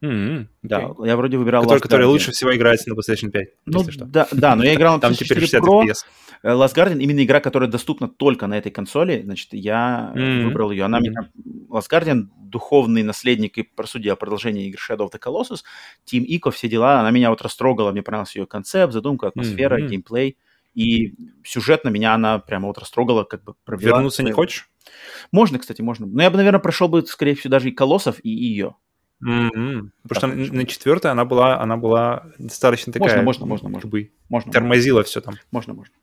М, 0.00 0.48
Да, 0.62 0.86
окей. 0.86 1.06
я 1.08 1.16
вроде 1.16 1.38
выбирал 1.38 1.62
Который, 1.64 1.78
Last 1.78 1.82
который 1.82 2.02
Guardian. 2.02 2.08
лучше 2.10 2.30
всего 2.32 2.54
играется 2.54 2.88
на 2.88 2.94
PlayStation 2.94 3.30
5, 3.30 3.48
Ну, 3.66 3.78
если 3.80 3.90
что. 3.90 4.04
да, 4.04 4.28
да, 4.30 4.54
но 4.54 4.64
я 4.64 4.74
играл 4.74 4.94
на 4.94 5.00
Там 5.00 5.12
PlayStation 5.12 5.16
теперь 5.16 5.40
4 5.40 5.46
60 5.46 5.62
Pro. 5.64 5.82
FPS. 5.82 6.04
Э, 6.44 6.48
Last 6.52 6.74
Guardian 6.76 7.00
именно 7.00 7.24
игра, 7.24 7.40
которая 7.40 7.68
доступна 7.68 8.08
только 8.08 8.46
на 8.46 8.56
этой 8.56 8.70
консоли, 8.70 9.22
значит, 9.24 9.48
я 9.52 10.12
Мгм. 10.14 10.44
выбрал 10.44 10.70
ее. 10.70 10.84
Она 10.84 11.00
Мгм. 11.00 11.08
меня... 11.10 11.30
Last 11.68 11.90
Guardian, 11.90 12.28
духовный 12.38 13.02
наследник 13.02 13.58
и, 13.58 13.62
по 13.64 13.86
сути, 13.86 14.06
о 14.08 14.14
продолжении 14.16 14.68
игры 14.68 14.78
Shadow 14.88 15.08
of 15.08 15.12
the 15.12 15.18
Colossus, 15.20 15.62
Team 16.06 16.24
Ico, 16.24 16.50
все 16.52 16.68
дела, 16.68 17.00
она 17.00 17.10
меня 17.10 17.30
вот 17.30 17.42
растрогала, 17.42 17.90
мне 17.90 18.02
понравился 18.02 18.38
ее 18.38 18.46
концепт, 18.46 18.92
задумка, 18.92 19.26
атмосфера, 19.28 19.78
Мгм. 19.78 19.88
геймплей. 19.88 20.36
И 20.74 21.14
сюжетно 21.44 21.88
меня 21.88 22.14
она 22.14 22.38
прямо 22.38 22.68
вот 22.68 22.78
растрогала, 22.78 23.24
как 23.24 23.42
бы 23.42 23.54
провела. 23.64 23.96
Вернуться 23.96 24.22
не 24.22 24.30
хочешь? 24.30 24.70
Можно, 25.32 25.58
кстати, 25.58 25.82
можно. 25.82 26.06
Но 26.06 26.22
я 26.22 26.30
бы, 26.30 26.36
наверное, 26.36 26.60
прошел 26.60 26.86
бы, 26.88 27.04
скорее 27.04 27.34
всего, 27.34 27.50
даже 27.50 27.68
и 27.68 27.72
Колоссов, 27.72 28.20
и 28.22 28.30
ее. 28.30 28.76
М-м. 29.22 29.92
Потому 30.02 30.32
что 30.32 30.44
Так, 30.44 30.52
на, 30.52 30.58
на 30.58 30.64
четвертой 30.66 31.10
она 31.10 31.24
была, 31.24 31.60
она 31.60 31.76
была 31.76 32.26
достаточно 32.38 32.92
такая... 32.92 33.22
можно, 33.22 33.46
можно, 33.46 33.66
как 33.68 33.74
можно. 33.74 33.90
бы 33.90 34.12
Можно. 34.28 34.52
тормозила 34.52 35.02
все 35.02 35.20
там. 35.20 35.34
Можно, 35.50 35.74
можно. 35.74 35.94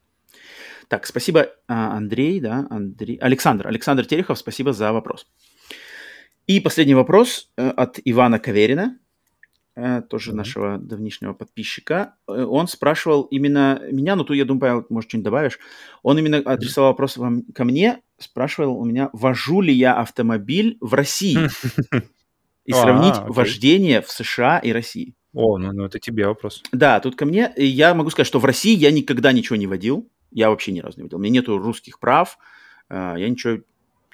Так, 0.87 1.05
спасибо, 1.07 1.49
а, 1.67 1.95
Андрей, 1.97 2.39
да, 2.39 2.67
Андрей, 2.69 3.17
Александр, 3.17 3.67
Александр 3.67 4.05
Терехов, 4.05 4.37
спасибо 4.37 4.71
за 4.73 4.91
вопрос. 4.93 5.27
И 6.45 6.59
последний 6.59 6.93
вопрос 6.93 7.49
э, 7.57 7.69
от 7.69 7.99
Ивана 8.05 8.37
Каверина, 8.37 8.99
э, 9.75 10.03
тоже 10.07 10.29
Мгм. 10.29 10.37
нашего 10.37 10.77
давнишнего 10.77 11.33
подписчика. 11.33 12.15
Э, 12.27 12.43
Он 12.43 12.67
спрашивал 12.67 13.23
именно 13.23 13.81
меня, 13.91 14.15
ну 14.15 14.23
тут, 14.23 14.37
я 14.37 14.45
думаю, 14.45 14.85
может, 14.89 15.09
что-нибудь 15.09 15.25
добавишь. 15.25 15.59
Он 16.03 16.19
именно 16.19 16.37
адресовал 16.37 16.91
вопрос 16.91 17.17
вам, 17.17 17.41
ко 17.55 17.63
мне, 17.63 18.01
спрашивал 18.19 18.77
у 18.77 18.85
меня, 18.85 19.09
вожу 19.11 19.61
ли 19.61 19.73
я 19.73 19.95
автомобиль 19.95 20.77
в 20.81 20.93
России? 20.93 21.49
И 22.65 22.71
А, 22.71 22.75
сравнить 22.81 23.15
окей. 23.15 23.29
вождение 23.29 24.01
в 24.01 24.09
США 24.11 24.59
и 24.59 24.71
России. 24.71 25.13
О, 25.33 25.57
ну, 25.57 25.71
ну 25.73 25.85
это 25.85 25.99
тебе 25.99 26.27
вопрос. 26.27 26.63
Да, 26.71 26.99
тут 26.99 27.15
ко 27.15 27.25
мне. 27.25 27.51
Я 27.57 27.93
могу 27.93 28.09
сказать, 28.09 28.27
что 28.27 28.39
в 28.39 28.45
России 28.45 28.75
я 28.75 28.91
никогда 28.91 29.31
ничего 29.31 29.55
не 29.57 29.67
водил. 29.67 30.09
Я 30.31 30.49
вообще 30.49 30.71
ни 30.71 30.79
разу 30.79 30.97
не 30.97 31.03
водил. 31.03 31.17
У 31.17 31.21
меня 31.21 31.33
нету 31.33 31.57
русских 31.57 31.99
прав. 31.99 32.37
э, 32.89 33.15
Я 33.17 33.29
ничего 33.29 33.59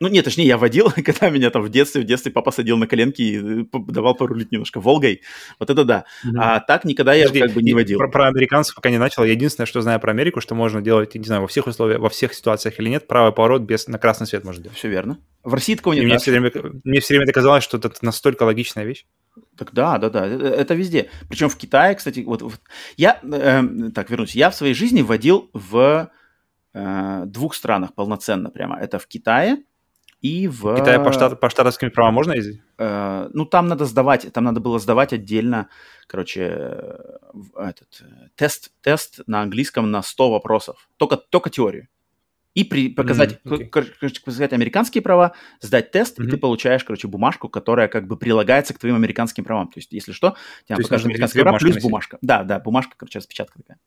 Ну, 0.02 0.08
нет, 0.08 0.26
точнее, 0.26 0.48
я 0.48 0.58
водил, 0.58 0.92
когда 1.06 1.30
меня 1.30 1.52
там 1.52 1.62
в 1.62 1.70
детстве, 1.70 2.02
в 2.02 2.06
детстве 2.06 2.32
папа 2.32 2.52
садил 2.52 2.76
на 2.76 2.88
коленки 2.88 3.22
и 3.22 3.62
э, 3.62 3.66
давал 3.88 4.16
порулить 4.16 4.52
немножко 4.52 4.82
Волгой. 4.82 5.22
Вот 5.60 5.70
это 5.70 5.86
да. 5.86 6.06
Mm-hmm. 6.26 6.38
А 6.40 6.60
так 6.60 6.86
никогда 6.86 7.14
я 7.14 7.28
как 7.30 7.54
бы 7.54 7.62
не 7.62 7.76
водил. 7.76 8.00
Про, 8.00 8.10
про 8.10 8.28
американцев 8.28 8.74
пока 8.74 8.90
не 8.90 8.98
начал. 8.98 9.24
Единственное, 9.24 9.68
что 9.68 9.80
знаю 9.82 10.00
про 10.00 10.12
Америку, 10.12 10.42
что 10.42 10.56
можно 10.56 10.82
делать, 10.82 11.14
не 11.14 11.24
знаю, 11.24 11.44
во 11.44 11.48
всех 11.48 11.68
условиях, 11.68 12.00
во 12.00 12.10
всех 12.10 12.34
ситуациях 12.34 12.80
или 12.80 12.90
нет, 12.90 13.08
правый 13.08 13.32
поворот 13.32 13.62
без 13.62 13.88
на 13.88 14.00
красный 14.00 14.26
свет 14.26 14.44
можно 14.44 14.64
делать. 14.64 14.76
Все 14.76 14.90
верно. 14.90 15.20
В 15.44 15.54
России 15.54 15.76
такого 15.76 15.94
нет. 15.94 16.06
мне, 16.06 16.18
все 16.18 16.32
время, 16.32 16.52
мне 16.84 17.00
все 17.00 17.14
время 17.14 17.26
это 17.26 17.34
казалось, 17.34 17.64
что 17.64 17.78
это 17.78 17.92
настолько 18.02 18.42
логичная 18.42 18.86
вещь. 18.86 19.06
Так 19.56 19.72
да, 19.72 20.00
да, 20.00 20.10
да, 20.10 20.26
это, 20.26 20.48
это 20.48 20.74
везде. 20.74 21.12
Причем 21.30 21.48
в 21.50 21.58
Китае, 21.58 21.94
кстати, 21.94 22.22
вот, 22.22 22.42
вот 22.42 22.60
я, 22.98 23.20
э, 23.22 23.62
так, 23.94 24.10
вернусь, 24.10 24.34
я 24.34 24.50
в 24.50 24.56
своей 24.56 24.74
жизни 24.74 25.04
водил 25.04 25.52
в 25.54 26.10
э, 26.74 27.24
двух 27.28 27.54
странах 27.54 27.94
полноценно 27.94 28.50
прямо. 28.50 28.80
Это 28.80 28.98
в 28.98 29.06
Китае 29.06 29.58
и 30.22 30.48
в... 30.48 30.76
Китае 30.78 31.00
по, 31.00 31.12
штат, 31.12 31.40
по 31.40 31.50
штатовским 31.50 31.90
правам 31.90 32.14
можно 32.14 32.34
ездить? 32.34 32.62
Э, 32.78 33.30
ну, 33.34 33.46
там 33.46 33.68
надо 33.68 33.86
сдавать, 33.86 34.32
там 34.32 34.44
надо 34.44 34.60
было 34.60 34.78
сдавать 34.80 35.14
отдельно, 35.14 35.68
короче, 36.08 36.44
этот 37.56 38.04
тест, 38.36 38.72
тест 38.82 39.22
на 39.26 39.42
английском 39.42 39.90
на 39.90 40.04
100 40.04 40.32
вопросов. 40.32 40.90
Только, 40.98 41.18
только 41.18 41.50
теорию. 41.50 41.88
И 42.54 42.66
при, 42.66 42.90
показать, 42.90 43.40
mm-hmm, 43.46 43.70
okay. 43.72 43.96
короче, 43.98 44.22
показать 44.22 44.52
американские 44.52 45.02
права, 45.02 45.34
сдать 45.62 45.92
тест, 45.92 46.20
mm-hmm. 46.20 46.28
и 46.28 46.30
ты 46.32 46.38
получаешь, 46.38 46.84
короче, 46.84 47.08
бумажку, 47.08 47.48
которая 47.48 47.88
как 47.88 48.08
бы 48.08 48.18
прилагается 48.18 48.74
к 48.74 48.80
твоим 48.80 48.96
американским 48.96 49.46
правам. 49.46 49.70
То 49.70 49.80
есть, 49.80 49.94
если 49.94 50.12
что, 50.12 50.36
тебе 50.68 50.84
покажут 50.84 51.06
американские 51.06 51.44
права 51.44 51.58
плюс 51.58 51.82
бумажка. 51.82 52.18
Да, 52.22 52.44
да, 52.44 52.60
бумажка, 52.60 52.94
короче, 52.98 53.20
распечатка 53.20 53.58
такая. 53.58 53.80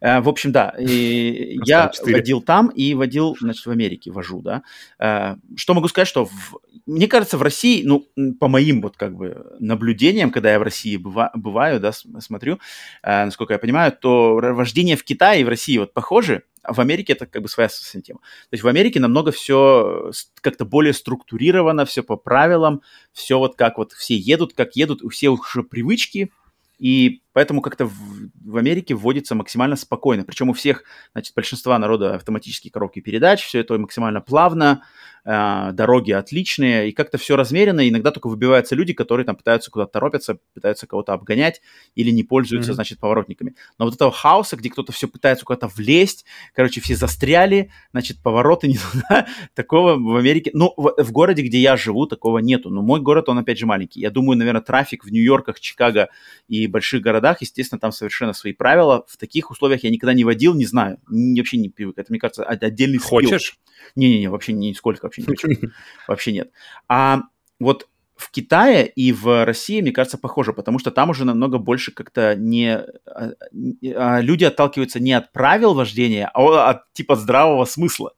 Э, 0.00 0.20
в 0.20 0.28
общем, 0.28 0.52
да, 0.52 0.74
и 0.78 1.58
я 1.64 1.90
водил 2.06 2.40
там 2.40 2.68
и 2.68 2.94
водил, 2.94 3.36
значит, 3.40 3.66
в 3.66 3.70
Америке 3.70 4.10
вожу, 4.10 4.42
да. 4.42 4.62
Э, 4.98 5.36
что 5.56 5.74
могу 5.74 5.88
сказать, 5.88 6.08
что 6.08 6.26
в, 6.26 6.58
мне 6.86 7.08
кажется, 7.08 7.38
в 7.38 7.42
России, 7.42 7.82
ну, 7.84 8.06
по 8.38 8.48
моим 8.48 8.82
вот 8.82 8.96
как 8.96 9.14
бы 9.16 9.56
наблюдениям, 9.58 10.30
когда 10.30 10.52
я 10.52 10.58
в 10.58 10.62
России 10.62 10.96
быва, 10.96 11.30
бываю, 11.34 11.80
да, 11.80 11.92
смотрю, 11.92 12.58
э, 13.02 13.24
насколько 13.24 13.54
я 13.54 13.58
понимаю, 13.58 13.92
то 13.92 14.34
вождение 14.34 14.96
в 14.96 15.04
Китае 15.04 15.42
и 15.42 15.44
в 15.44 15.48
России 15.48 15.78
вот 15.78 15.92
похожи, 15.92 16.42
а 16.62 16.72
в 16.72 16.80
Америке 16.80 17.12
это 17.12 17.26
как 17.26 17.42
бы 17.42 17.48
своя 17.48 17.68
совсем 17.68 18.02
тема. 18.02 18.20
То 18.20 18.54
есть 18.54 18.64
в 18.64 18.68
Америке 18.68 18.98
намного 18.98 19.32
все 19.32 20.10
как-то 20.40 20.64
более 20.64 20.94
структурировано, 20.94 21.84
все 21.84 22.02
по 22.02 22.16
правилам, 22.16 22.82
все 23.12 23.38
вот 23.38 23.56
как 23.56 23.78
вот 23.78 23.92
все 23.92 24.16
едут, 24.16 24.54
как 24.54 24.74
едут, 24.74 25.02
у 25.02 25.10
всех 25.10 25.40
уже 25.40 25.62
привычки, 25.62 26.32
и 26.78 27.22
поэтому 27.34 27.60
как-то 27.60 27.84
в, 27.84 27.92
в 28.44 28.56
Америке 28.56 28.94
вводится 28.94 29.34
максимально 29.34 29.76
спокойно. 29.76 30.24
Причем 30.24 30.48
у 30.48 30.52
всех, 30.54 30.84
значит, 31.12 31.34
большинства 31.34 31.78
народа 31.78 32.14
автоматические 32.14 32.70
коробки 32.70 33.00
передач, 33.00 33.44
все 33.44 33.60
это 33.60 33.76
максимально 33.76 34.20
плавно, 34.20 34.82
э, 35.24 35.70
дороги 35.72 36.12
отличные, 36.12 36.88
и 36.88 36.92
как-то 36.92 37.18
все 37.18 37.36
размеренно. 37.36 37.86
Иногда 37.88 38.10
только 38.12 38.28
выбиваются 38.28 38.74
люди, 38.74 38.92
которые 38.92 39.26
там 39.26 39.36
пытаются 39.36 39.70
куда-то 39.70 39.92
торопиться, 39.92 40.38
пытаются 40.54 40.86
кого-то 40.86 41.12
обгонять 41.12 41.60
или 41.94 42.10
не 42.10 42.22
пользуются, 42.22 42.70
mm-hmm. 42.70 42.74
значит, 42.74 43.00
поворотниками. 43.00 43.56
Но 43.78 43.86
вот 43.86 43.94
этого 43.94 44.12
хаоса, 44.12 44.56
где 44.56 44.70
кто-то 44.70 44.92
все 44.92 45.08
пытается 45.08 45.44
куда-то 45.44 45.66
влезть, 45.66 46.24
короче, 46.54 46.80
все 46.80 46.94
застряли, 46.94 47.70
значит, 47.92 48.22
повороты 48.22 48.68
не 48.68 48.78
туда, 48.78 49.26
такого 49.54 49.96
в 49.96 50.16
Америке, 50.16 50.50
ну, 50.54 50.72
в, 50.76 50.94
в 51.02 51.12
городе, 51.12 51.42
где 51.42 51.58
я 51.58 51.76
живу, 51.76 52.06
такого 52.06 52.38
нету. 52.38 52.70
Но 52.70 52.82
мой 52.82 53.00
город, 53.00 53.28
он 53.28 53.38
опять 53.38 53.58
же 53.58 53.66
маленький. 53.66 54.00
Я 54.00 54.10
думаю, 54.10 54.38
наверное, 54.38 54.62
трафик 54.62 55.04
в 55.04 55.10
Нью-Йорках, 55.10 55.58
Чикаго 55.58 56.08
и 56.46 56.66
больших 56.68 57.02
городах, 57.02 57.23
естественно, 57.40 57.78
там 57.78 57.92
совершенно 57.92 58.32
свои 58.32 58.52
правила. 58.52 59.04
В 59.08 59.16
таких 59.16 59.50
условиях 59.50 59.84
я 59.84 59.90
никогда 59.90 60.14
не 60.14 60.24
водил, 60.24 60.54
не 60.54 60.66
знаю, 60.66 60.98
вообще 61.06 61.56
не 61.56 61.68
привык. 61.68 61.98
Это, 61.98 62.10
мне 62.10 62.18
кажется, 62.18 62.44
отдельный. 62.44 62.98
Хочешь? 62.98 63.58
Не-не-не, 63.96 64.28
вообще 64.28 64.52
нисколько 64.52 65.04
вообще 65.04 65.22
не 65.22 65.26
хочу. 65.28 65.48
Вообще 66.08 66.32
нет. 66.32 66.50
А 66.88 67.22
вот 67.60 67.88
в 68.16 68.30
Китае 68.30 68.86
и 68.86 69.12
в 69.12 69.44
России, 69.44 69.80
мне 69.80 69.92
кажется, 69.92 70.18
похоже, 70.18 70.52
потому 70.52 70.78
что 70.78 70.90
там 70.90 71.10
уже 71.10 71.24
намного 71.24 71.58
больше 71.58 71.92
как-то 71.92 72.34
не... 72.36 72.76
А, 73.06 73.32
а, 73.94 74.20
люди 74.20 74.44
отталкиваются 74.44 75.00
не 75.00 75.12
от 75.12 75.32
правил 75.32 75.74
вождения, 75.74 76.30
а 76.32 76.70
от 76.70 76.92
типа 76.92 77.16
здравого 77.16 77.64
смысла. 77.64 78.12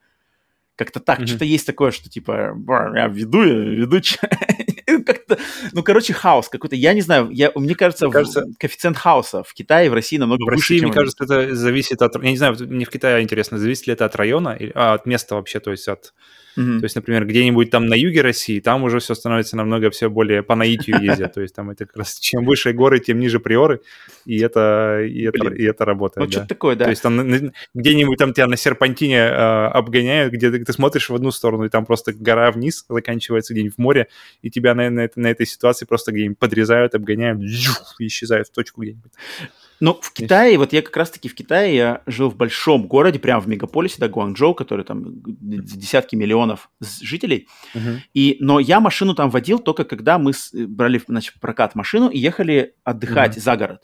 Как-то 0.76 1.00
так, 1.00 1.20
mm-hmm. 1.20 1.26
что-то 1.26 1.44
есть 1.44 1.66
такое, 1.66 1.90
что 1.90 2.10
типа, 2.10 2.55
я 2.94 3.08
веду, 3.08 3.42
я 3.44 3.55
веду, 3.55 4.00
как-то, 5.06 5.38
ну, 5.72 5.82
короче, 5.82 6.12
хаос 6.12 6.48
какой-то. 6.48 6.76
Я 6.76 6.92
не 6.92 7.00
знаю, 7.00 7.30
я, 7.30 7.50
мне 7.55 7.74
кажется, 7.74 8.06
мне 8.06 8.12
кажется 8.12 8.42
в, 8.42 8.58
коэффициент 8.58 8.96
хаоса 8.96 9.42
в 9.42 9.52
Китае 9.55 9.86
и 9.86 9.88
в 9.88 9.94
России 9.94 10.18
намного 10.18 10.42
в 10.42 10.46
выше, 10.46 10.60
России, 10.60 10.78
чем... 10.78 10.88
мне 10.88 10.94
кажется, 10.94 11.24
это 11.24 11.55
зависит 11.55 12.02
от... 12.02 12.22
Я 12.22 12.30
не 12.30 12.36
знаю, 12.36 12.56
мне 12.60 12.84
в 12.84 12.90
Китае 12.90 13.22
интересно, 13.22 13.58
зависит 13.58 13.86
ли 13.86 13.94
это 13.94 14.05
от 14.05 14.14
района, 14.16 14.58
а, 14.74 14.94
от 14.94 15.06
места 15.06 15.34
вообще, 15.34 15.60
то 15.60 15.70
есть 15.70 15.88
от 15.88 16.12
Mm-hmm. 16.57 16.78
То 16.78 16.85
есть, 16.85 16.97
например, 16.97 17.26
где-нибудь 17.26 17.70
там 17.70 17.86
на 17.86 17.94
юге 17.94 18.23
России, 18.23 18.60
там 18.60 18.85
уже 18.85 18.99
все 18.99 19.15
становится 19.15 19.57
намного 19.57 19.91
все 19.91 20.09
более 20.09 20.43
по 20.43 20.55
наитию 20.55 21.02
ездят. 21.02 21.35
То 21.35 21.43
есть 21.43 21.55
там 21.55 21.70
это 21.70 21.86
как 21.86 21.97
раз 21.97 22.15
чем 22.20 22.44
выше 22.44 22.73
горы, 22.73 22.99
тем 23.01 23.20
ниже 23.20 23.41
приоры, 23.41 23.81
и 24.25 24.39
это, 24.39 25.02
и 25.02 25.23
это, 25.23 25.49
и 25.49 25.65
это 25.65 25.85
работает. 25.85 26.26
Вот 26.26 26.33
что-то 26.33 26.49
такое, 26.49 26.76
да. 26.76 26.85
То 26.85 26.91
есть 26.91 27.02
там 27.02 27.52
где-нибудь 27.75 28.18
там 28.18 28.33
тебя 28.33 28.47
на 28.47 28.57
серпантине 28.57 29.18
э, 29.18 29.67
обгоняют, 29.68 30.33
где 30.33 30.51
ты, 30.51 30.65
ты 30.65 30.73
смотришь 30.73 31.10
в 31.10 31.15
одну 31.15 31.31
сторону, 31.31 31.65
и 31.65 31.68
там 31.68 31.85
просто 31.85 32.12
гора 32.12 32.51
вниз 32.51 32.85
заканчивается 32.89 33.52
где-нибудь 33.52 33.76
в 33.76 33.78
море, 33.78 34.09
и 34.43 34.51
тебя 34.51 34.75
на, 34.75 34.91
на, 34.91 35.09
на 35.15 35.26
этой 35.26 35.47
ситуации 35.47 35.85
просто 35.85 36.12
где-нибудь 36.12 36.39
подрезают, 36.39 36.94
обгоняют, 36.94 37.41
и 37.99 38.07
исчезают 38.07 38.49
в 38.49 38.52
точку 38.52 38.83
где-нибудь. 38.83 39.12
Ну, 39.80 39.98
в 40.00 40.12
Китае, 40.12 40.58
вот 40.58 40.72
я 40.72 40.82
как 40.82 40.96
раз-таки 40.96 41.28
в 41.28 41.34
Китае, 41.34 41.76
я 41.76 42.02
жил 42.06 42.30
в 42.30 42.36
большом 42.36 42.86
городе, 42.86 43.18
прямо 43.18 43.40
в 43.40 43.48
мегаполисе, 43.48 43.96
да, 43.98 44.08
Гуанчжоу, 44.08 44.55
который 44.55 44.84
там 44.84 45.05
десятки 45.06 46.16
миллионов 46.16 46.70
жителей. 46.80 47.48
Uh-huh. 47.74 47.98
И, 48.14 48.36
но 48.40 48.58
я 48.58 48.80
машину 48.80 49.14
там 49.14 49.30
водил 49.30 49.58
только 49.58 49.84
когда 49.84 50.18
мы 50.18 50.32
с, 50.32 50.50
брали, 50.52 51.00
значит, 51.06 51.34
прокат 51.40 51.74
машину 51.74 52.08
и 52.08 52.18
ехали 52.18 52.74
отдыхать 52.84 53.36
uh-huh. 53.36 53.40
за 53.40 53.56
город. 53.56 53.80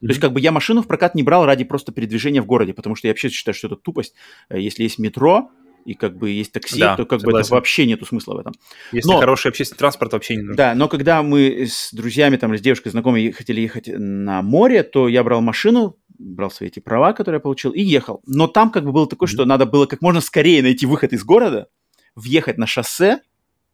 То 0.00 0.06
mm-hmm. 0.06 0.08
есть, 0.10 0.20
как 0.20 0.32
бы 0.32 0.40
я 0.40 0.52
машину 0.52 0.82
в 0.82 0.86
прокат 0.86 1.14
не 1.14 1.24
брал 1.24 1.44
ради 1.44 1.64
просто 1.64 1.90
передвижения 1.90 2.40
в 2.40 2.46
городе, 2.46 2.72
потому 2.72 2.94
что 2.94 3.08
я 3.08 3.12
вообще 3.12 3.30
считаю, 3.30 3.54
что 3.54 3.66
это 3.66 3.76
тупость. 3.76 4.14
Э, 4.48 4.60
если 4.60 4.84
есть 4.84 4.98
метро, 4.98 5.50
и 5.88 5.94
как 5.94 6.18
бы 6.18 6.28
есть 6.28 6.52
такси, 6.52 6.78
да, 6.78 6.96
то 6.96 7.06
как 7.06 7.20
согласен. 7.20 7.40
бы 7.40 7.46
это 7.46 7.54
вообще 7.54 7.86
нету 7.86 8.04
смысла 8.04 8.34
в 8.34 8.38
этом. 8.38 8.52
Если 8.92 9.10
но, 9.10 9.18
хороший 9.18 9.48
общественный 9.48 9.78
транспорт, 9.78 10.12
вообще 10.12 10.36
не 10.36 10.42
нужен. 10.42 10.56
Да, 10.56 10.74
но 10.74 10.86
когда 10.86 11.22
мы 11.22 11.66
с 11.66 11.94
друзьями 11.94 12.36
там 12.36 12.52
или 12.52 12.58
с 12.58 12.62
девушкой 12.62 12.90
знакомой 12.90 13.32
хотели 13.32 13.62
ехать 13.62 13.88
на 13.88 14.42
море, 14.42 14.82
то 14.82 15.08
я 15.08 15.24
брал 15.24 15.40
машину, 15.40 15.96
брал 16.18 16.50
свои 16.50 16.68
эти 16.68 16.80
права, 16.80 17.14
которые 17.14 17.38
я 17.38 17.40
получил, 17.40 17.70
и 17.70 17.80
ехал. 17.80 18.20
Но 18.26 18.48
там 18.48 18.70
как 18.70 18.84
бы 18.84 18.92
было 18.92 19.08
такое, 19.08 19.28
mm-hmm. 19.28 19.32
что 19.32 19.44
надо 19.46 19.64
было 19.64 19.86
как 19.86 20.02
можно 20.02 20.20
скорее 20.20 20.60
найти 20.60 20.84
выход 20.84 21.14
из 21.14 21.24
города, 21.24 21.68
въехать 22.14 22.58
на 22.58 22.66
шоссе 22.66 23.20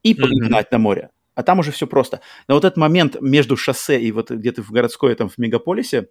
и 0.04 0.14
погнать 0.14 0.66
mm-hmm. 0.66 0.68
на 0.70 0.78
море. 0.78 1.10
А 1.34 1.42
там 1.42 1.58
уже 1.58 1.72
все 1.72 1.88
просто. 1.88 2.20
Но 2.46 2.54
вот 2.54 2.64
этот 2.64 2.76
момент 2.76 3.20
между 3.20 3.56
шоссе 3.56 4.00
и 4.00 4.12
вот 4.12 4.30
где-то 4.30 4.62
в 4.62 4.70
городской, 4.70 5.12
там 5.16 5.28
в 5.28 5.36
мегаполисе, 5.38 6.10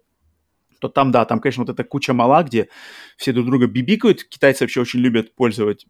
то 0.84 0.90
там, 0.90 1.10
да, 1.10 1.24
там, 1.24 1.40
конечно, 1.40 1.64
вот 1.64 1.70
эта 1.70 1.82
куча 1.82 2.12
мала, 2.12 2.42
где 2.42 2.68
все 3.16 3.32
друг 3.32 3.46
друга 3.46 3.66
бибикают. 3.66 4.24
Китайцы 4.24 4.64
вообще 4.64 4.82
очень 4.82 5.00
любят 5.00 5.34
пользовать 5.34 5.86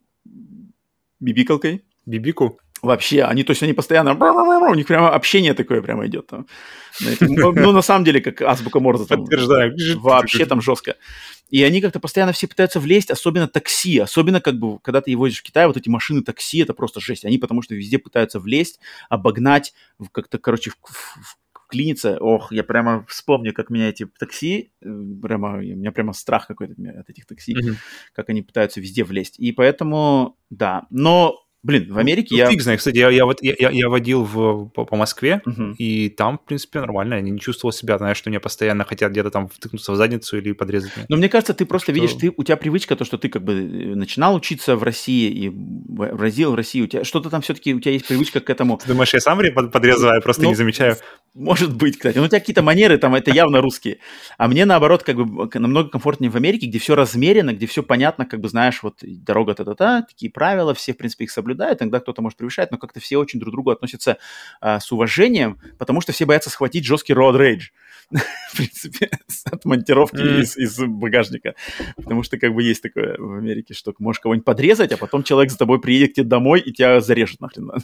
бибикалкой. 1.18 1.84
Бибику? 2.06 2.60
Вообще, 2.82 3.22
они, 3.22 3.44
то 3.44 3.52
есть 3.52 3.62
они 3.62 3.72
постоянно, 3.72 4.12
у 4.12 4.74
них 4.74 4.86
прямо 4.86 5.08
общение 5.08 5.54
такое 5.54 5.80
прямо 5.80 6.06
идет. 6.06 6.26
Там. 6.26 6.46
Ну, 7.20 7.52
ну, 7.52 7.72
на 7.72 7.82
самом 7.82 8.04
деле, 8.04 8.20
как 8.20 8.42
азбука 8.42 8.78
Морзе. 8.78 9.06
Там, 9.06 9.20
Подтверждаю. 9.20 9.74
Вообще 9.96 10.44
там 10.44 10.60
жестко. 10.60 10.96
И 11.48 11.62
они 11.62 11.80
как-то 11.80 11.98
постоянно 11.98 12.32
все 12.32 12.46
пытаются 12.46 12.80
влезть, 12.80 13.10
особенно 13.10 13.48
такси. 13.48 13.98
Особенно, 13.98 14.40
как 14.40 14.58
бы, 14.58 14.78
когда 14.80 15.00
ты 15.00 15.16
возишь 15.16 15.40
в 15.40 15.42
Китай, 15.42 15.66
вот 15.66 15.76
эти 15.76 15.88
машины 15.88 16.22
такси, 16.22 16.58
это 16.58 16.74
просто 16.74 17.00
жесть. 17.00 17.24
Они 17.24 17.38
потому 17.38 17.62
что 17.62 17.74
везде 17.74 17.98
пытаются 17.98 18.38
влезть, 18.38 18.78
обогнать, 19.08 19.72
как-то, 20.12 20.38
короче, 20.38 20.70
в, 20.70 20.76
в, 20.84 21.36
клинится. 21.68 22.18
Ох, 22.20 22.52
я 22.52 22.64
прямо 22.64 23.04
вспомню, 23.08 23.52
как 23.52 23.70
меня 23.70 23.88
эти 23.88 24.06
такси, 24.06 24.72
э, 24.80 25.02
прямо, 25.22 25.58
у 25.58 25.60
меня 25.60 25.92
прямо 25.92 26.12
страх 26.12 26.46
какой-то 26.46 26.74
от 26.98 27.10
этих 27.10 27.26
такси, 27.26 27.54
mm-hmm. 27.54 27.74
как 28.12 28.28
они 28.28 28.42
пытаются 28.42 28.80
везде 28.80 29.04
влезть. 29.04 29.38
И 29.38 29.52
поэтому, 29.52 30.36
да, 30.50 30.86
но 30.90 31.43
Блин, 31.64 31.90
в 31.90 31.96
Америке 31.96 32.28
ну, 32.32 32.36
я... 32.36 32.50
Фиг 32.50 32.60
знает, 32.60 32.78
кстати, 32.78 32.98
я, 32.98 33.08
я, 33.08 33.24
я, 33.40 33.70
я 33.70 33.88
водил 33.88 34.22
в, 34.22 34.68
по, 34.68 34.84
по 34.84 34.96
Москве, 34.96 35.40
uh-huh. 35.46 35.76
и 35.78 36.10
там, 36.10 36.36
в 36.36 36.44
принципе, 36.44 36.80
нормально. 36.80 37.14
Я 37.14 37.20
не 37.22 37.40
чувствовал 37.40 37.72
себя, 37.72 37.96
знаешь, 37.96 38.18
что 38.18 38.28
мне 38.28 38.38
постоянно 38.38 38.84
хотят 38.84 39.12
где-то 39.12 39.30
там 39.30 39.48
втыкнуться 39.48 39.92
в 39.92 39.96
задницу 39.96 40.36
или 40.36 40.52
подрезать 40.52 40.94
меня. 40.94 41.06
Но 41.08 41.16
мне 41.16 41.30
кажется, 41.30 41.54
ты 41.54 41.64
просто 41.64 41.92
что... 41.92 41.92
видишь, 41.92 42.12
ты, 42.12 42.30
у 42.36 42.44
тебя 42.44 42.58
привычка, 42.58 42.96
то, 42.96 43.06
что 43.06 43.16
ты 43.16 43.30
как 43.30 43.42
бы 43.42 43.54
э, 43.54 43.94
начинал 43.94 44.34
учиться 44.34 44.76
в 44.76 44.82
России 44.82 45.30
и 45.30 45.50
возил 45.54 46.52
в 46.52 46.54
России, 46.54 46.82
у 46.82 46.86
тебя 46.86 47.02
что-то 47.02 47.30
там 47.30 47.40
все-таки, 47.40 47.74
у 47.74 47.80
тебя 47.80 47.92
есть 47.92 48.06
привычка 48.06 48.40
к 48.40 48.50
этому. 48.50 48.76
Ты 48.76 48.88
думаешь, 48.88 49.14
я 49.14 49.20
сам 49.20 49.40
подрезаю, 49.72 50.20
просто 50.20 50.42
ну, 50.42 50.50
не 50.50 50.54
замечаю? 50.56 50.96
Может 51.34 51.74
быть, 51.74 51.96
кстати. 51.96 52.18
Ну, 52.18 52.24
у 52.24 52.28
тебя 52.28 52.40
какие-то 52.40 52.62
манеры 52.62 52.98
там, 52.98 53.14
это 53.14 53.30
явно 53.30 53.62
русские. 53.62 53.98
А 54.36 54.48
мне, 54.48 54.66
наоборот, 54.66 55.02
как 55.02 55.16
бы 55.16 55.48
намного 55.58 55.88
комфортнее 55.88 56.30
в 56.30 56.36
Америке, 56.36 56.66
где 56.66 56.78
все 56.78 56.94
размерено, 56.94 57.54
где 57.54 57.66
все 57.66 57.82
понятно, 57.82 58.26
как 58.26 58.40
бы 58.40 58.48
знаешь, 58.48 58.82
вот 58.82 58.98
дорога 59.02 59.54
та-та-та, 59.54 60.02
такие 60.02 60.30
правила, 60.30 60.74
все, 60.74 60.92
в 60.92 60.98
принципе, 60.98 61.24
их 61.24 61.30
соблюдают, 61.30 61.53
иногда 61.54 62.00
кто-то 62.00 62.22
может 62.22 62.38
превышать, 62.38 62.70
но 62.70 62.78
как-то 62.78 63.00
все 63.00 63.16
очень 63.18 63.40
друг 63.40 63.52
к 63.52 63.54
другу 63.54 63.70
относятся 63.70 64.18
а, 64.60 64.80
с 64.80 64.90
уважением, 64.92 65.58
потому 65.78 66.00
что 66.00 66.12
все 66.12 66.26
боятся 66.26 66.50
схватить 66.50 66.84
жесткий 66.84 67.12
road 67.12 67.36
rage. 67.36 67.70
в 68.10 68.56
принципе, 68.56 69.10
от 69.44 69.64
монтировки 69.64 70.16
mm. 70.16 70.40
из, 70.40 70.56
из 70.56 70.78
багажника. 70.78 71.54
Потому 71.96 72.22
что 72.22 72.38
как 72.38 72.54
бы 72.54 72.62
есть 72.62 72.82
такое 72.82 73.16
в 73.18 73.38
Америке, 73.38 73.74
что 73.74 73.94
можешь 73.98 74.20
кого-нибудь 74.20 74.44
подрезать, 74.44 74.92
а 74.92 74.96
потом 74.96 75.22
человек 75.22 75.50
за 75.50 75.58
тобой 75.58 75.80
приедет 75.80 76.12
к 76.12 76.14
тебе 76.16 76.26
домой 76.26 76.60
и 76.60 76.72
тебя 76.72 77.00
зарежет 77.00 77.40
нахрен. 77.40 77.70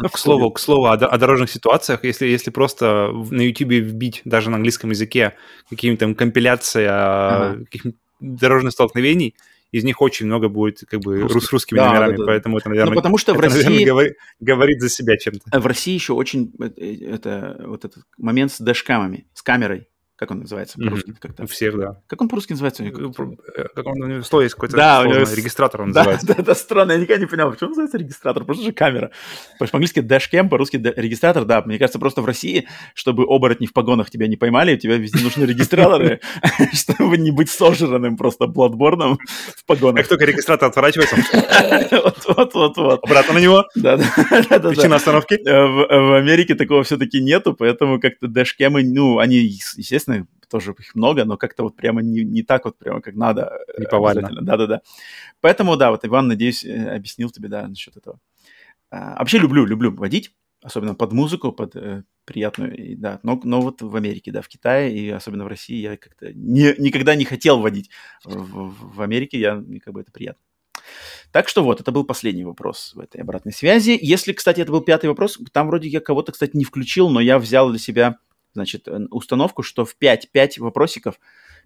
Ну, 0.00 0.08
к 0.10 0.18
слову, 0.18 0.50
к 0.52 0.60
слову 0.60 0.84
о, 0.84 0.92
о 0.92 1.18
дорожных 1.18 1.50
ситуациях, 1.50 2.04
если, 2.04 2.26
если 2.26 2.50
просто 2.50 3.10
на 3.30 3.40
YouTube 3.40 3.70
вбить 3.70 4.20
даже 4.24 4.48
на 4.50 4.56
английском 4.56 4.90
языке 4.90 5.34
какие-нибудь 5.68 5.98
там 5.98 6.14
компиляции 6.14 6.86
ага. 6.88 7.64
каких-нибудь 7.64 7.98
дорожных 8.20 8.74
столкновений, 8.74 9.34
из 9.72 9.84
них 9.84 10.00
очень 10.00 10.26
много 10.26 10.48
будет 10.48 10.80
как 10.88 11.00
бы 11.00 11.20
Русских. 11.20 11.42
с 11.42 11.52
русскими 11.52 11.78
да, 11.78 11.88
номерами, 11.88 12.16
да, 12.16 12.18
да. 12.18 12.26
поэтому 12.26 12.58
это, 12.58 12.68
наверное, 12.68 12.90
ну, 12.90 12.96
потому 12.96 13.18
что 13.18 13.32
это, 13.32 13.40
в 13.40 13.44
России 13.44 13.64
наверное, 13.64 13.86
говорит, 13.86 14.16
говорит 14.40 14.80
за 14.80 14.88
себя 14.88 15.16
чем-то. 15.16 15.60
В 15.60 15.66
России 15.66 15.94
еще 15.94 16.14
очень 16.14 16.52
э, 16.60 16.94
это 17.04 17.62
вот 17.66 17.84
этот 17.84 18.04
момент 18.16 18.52
с 18.52 18.60
дэшкамами, 18.60 19.26
с 19.34 19.42
камерой 19.42 19.88
как 20.18 20.32
он 20.32 20.40
называется 20.40 20.78
по-русски? 20.78 21.10
Mm-hmm. 21.10 21.44
У 21.44 21.46
всех, 21.46 21.78
да. 21.78 22.00
Как 22.08 22.20
он 22.20 22.28
по-русски 22.28 22.52
называется? 22.52 22.82
Э, 22.82 22.90
как 23.72 23.86
он, 23.86 24.02
у 24.02 24.06
него 24.06 24.22
слово 24.22 24.42
есть 24.42 24.56
какой-то 24.56 24.76
да, 24.76 25.04
него... 25.04 25.14
регистратор 25.14 25.82
он 25.82 25.92
да, 25.92 26.00
называется. 26.00 26.26
Да, 26.26 26.42
да, 26.42 26.54
странно, 26.56 26.92
я 26.92 26.98
никогда 26.98 27.20
не 27.20 27.26
понял, 27.26 27.50
почему 27.52 27.70
называется 27.70 27.98
регистратор, 27.98 28.44
просто 28.44 28.64
же 28.64 28.72
камера. 28.72 29.12
По-английски 29.60 30.00
dashcam, 30.00 30.48
по-русски 30.48 30.76
регистратор, 30.76 31.44
да. 31.44 31.62
Мне 31.62 31.78
кажется, 31.78 32.00
просто 32.00 32.20
в 32.20 32.26
России, 32.26 32.66
чтобы 32.94 33.24
оборотни 33.28 33.66
в 33.66 33.72
погонах 33.72 34.10
тебя 34.10 34.26
не 34.26 34.36
поймали, 34.36 34.74
у 34.74 34.78
тебя 34.78 34.96
везде 34.96 35.22
нужны 35.22 35.44
регистраторы, 35.44 36.20
чтобы 36.72 37.16
не 37.16 37.30
быть 37.30 37.48
сожранным 37.48 38.16
просто 38.16 38.48
бладборном 38.48 39.18
в 39.54 39.64
погонах. 39.66 39.98
Как 40.00 40.08
только 40.08 40.24
регистратор 40.24 40.68
отворачивается, 40.68 41.16
вот-вот-вот. 42.26 43.04
Обратно 43.04 43.34
на 43.34 43.38
него. 43.38 43.64
Да, 43.74 43.96
да. 43.96 44.58
Причина 44.58 44.96
остановки. 44.96 45.34
Э, 45.34 45.66
в 45.66 46.16
Америке 46.16 46.54
такого 46.54 46.82
все-таки 46.82 47.20
нету, 47.20 47.54
поэтому 47.54 48.00
как-то 48.00 48.26
дэшкемы, 48.26 48.82
ну, 48.82 49.18
они, 49.18 49.36
естественно, 49.36 50.07
тоже 50.48 50.74
их 50.78 50.94
много, 50.94 51.24
но 51.24 51.36
как-то 51.36 51.62
вот 51.62 51.76
прямо 51.76 52.02
не, 52.02 52.24
не 52.24 52.42
так 52.42 52.64
вот 52.64 52.78
прямо 52.78 53.00
как 53.00 53.14
надо. 53.14 53.58
Не 53.78 53.86
повально. 53.86 54.30
Да-да-да. 54.40 54.82
Поэтому, 55.40 55.76
да, 55.76 55.90
вот 55.90 56.04
Иван, 56.04 56.28
надеюсь, 56.28 56.64
э, 56.64 56.94
объяснил 56.96 57.30
тебе, 57.30 57.48
да, 57.48 57.68
насчет 57.68 57.96
этого. 57.96 58.18
А, 58.90 59.18
вообще 59.18 59.38
люблю, 59.38 59.66
люблю 59.66 59.94
водить, 59.94 60.34
особенно 60.62 60.94
под 60.94 61.12
музыку, 61.12 61.52
под 61.52 61.76
э, 61.76 62.04
приятную, 62.24 62.74
и, 62.76 62.94
да, 62.94 63.20
но, 63.22 63.40
но 63.44 63.60
вот 63.60 63.82
в 63.82 63.94
Америке, 63.94 64.32
да, 64.32 64.40
в 64.40 64.48
Китае 64.48 64.96
и 64.96 65.10
особенно 65.10 65.44
в 65.44 65.48
России 65.48 65.76
я 65.76 65.96
как-то 65.96 66.32
не, 66.32 66.74
никогда 66.78 67.14
не 67.14 67.24
хотел 67.24 67.60
водить. 67.60 67.90
В, 68.24 68.36
в, 68.36 68.96
в 68.96 69.02
Америке 69.02 69.38
я, 69.38 69.62
как 69.84 69.94
бы 69.94 70.00
это 70.00 70.12
приятно. 70.12 70.42
Так 71.32 71.48
что 71.48 71.62
вот, 71.62 71.80
это 71.80 71.92
был 71.92 72.04
последний 72.04 72.44
вопрос 72.44 72.92
в 72.94 73.00
этой 73.00 73.20
обратной 73.20 73.52
связи. 73.52 73.98
Если, 74.00 74.32
кстати, 74.32 74.60
это 74.60 74.72
был 74.72 74.80
пятый 74.80 75.06
вопрос, 75.06 75.38
там 75.52 75.66
вроде 75.66 75.88
я 75.88 76.00
кого-то, 76.00 76.32
кстати, 76.32 76.56
не 76.56 76.64
включил, 76.64 77.10
но 77.10 77.20
я 77.20 77.38
взял 77.38 77.68
для 77.68 77.78
себя 77.78 78.18
значит, 78.54 78.88
установку, 79.10 79.62
что 79.62 79.84
в 79.84 79.96
5, 79.96 80.30
5 80.30 80.58
вопросиков, 80.58 81.18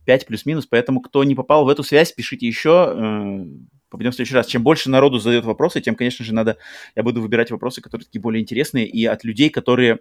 5 0.05 0.27
плюс-минус, 0.27 0.67
поэтому 0.67 1.01
кто 1.01 1.25
не 1.25 1.35
попал 1.35 1.65
в 1.65 1.69
эту 1.69 1.83
связь, 1.83 2.13
пишите 2.13 2.47
еще, 2.47 2.95
э, 2.95 3.47
попадем 3.89 4.11
в 4.11 4.15
следующий 4.15 4.35
раз. 4.35 4.47
Чем 4.47 4.63
больше 4.63 4.91
народу 4.91 5.19
задает 5.19 5.45
вопросы, 5.45 5.81
тем, 5.81 5.95
конечно 5.95 6.25
же, 6.25 6.35
надо, 6.35 6.59
я 6.97 7.03
буду 7.03 7.21
выбирать 7.21 7.51
вопросы, 7.51 7.81
которые 7.81 8.07
такие 8.07 8.21
более 8.21 8.43
интересные, 8.43 8.87
и 8.87 9.05
от 9.05 9.23
людей, 9.25 9.51
которые 9.51 10.01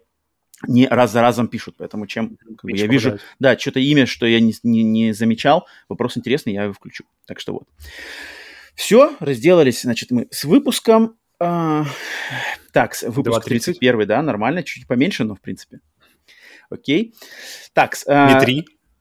не 0.67 0.87
раз 0.87 1.11
за 1.11 1.21
разом 1.21 1.47
пишут, 1.47 1.75
поэтому 1.77 2.07
чем 2.07 2.37
как 2.37 2.63
бы, 2.63 2.77
я 2.77 2.87
вижу, 2.87 3.19
да, 3.39 3.57
что-то 3.57 3.79
имя, 3.79 4.05
что 4.05 4.25
я 4.25 4.39
не, 4.39 4.53
не, 4.63 4.83
не 4.83 5.13
замечал, 5.13 5.67
вопрос 5.89 6.17
интересный, 6.17 6.53
я 6.53 6.63
его 6.63 6.73
включу. 6.73 7.03
Так 7.25 7.39
что 7.39 7.53
вот. 7.53 7.63
Все, 8.75 9.15
разделались, 9.19 9.81
значит, 9.81 10.11
мы 10.11 10.27
с 10.31 10.43
выпуском. 10.43 11.17
А, 11.39 11.85
так, 12.71 12.95
выпуск 13.01 13.43
31, 13.43 14.07
да, 14.07 14.21
нормально, 14.21 14.63
чуть 14.63 14.87
поменьше, 14.87 15.23
но 15.23 15.35
в 15.35 15.41
принципе. 15.41 15.79
Окей. 16.71 17.13
Так. 17.73 17.95
Не 18.07 18.39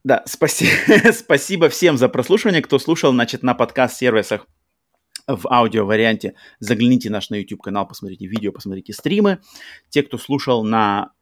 Да, 0.04 0.22
спасибо, 0.26 0.70
спасибо 1.12 1.68
всем 1.68 1.96
за 1.96 2.08
прослушивание, 2.08 2.62
кто 2.62 2.78
слушал, 2.78 3.12
значит, 3.12 3.42
на 3.42 3.54
подкаст-сервисах 3.54 4.46
в 5.26 5.46
аудио-варианте. 5.46 6.34
Загляните 6.58 7.10
наш 7.10 7.30
на 7.30 7.36
YouTube-канал, 7.36 7.86
посмотрите 7.86 8.26
видео, 8.26 8.52
посмотрите 8.52 8.92
стримы. 8.92 9.38
Те, 9.88 10.02
кто 10.02 10.18
слушал 10.18 10.64
на 10.64 11.12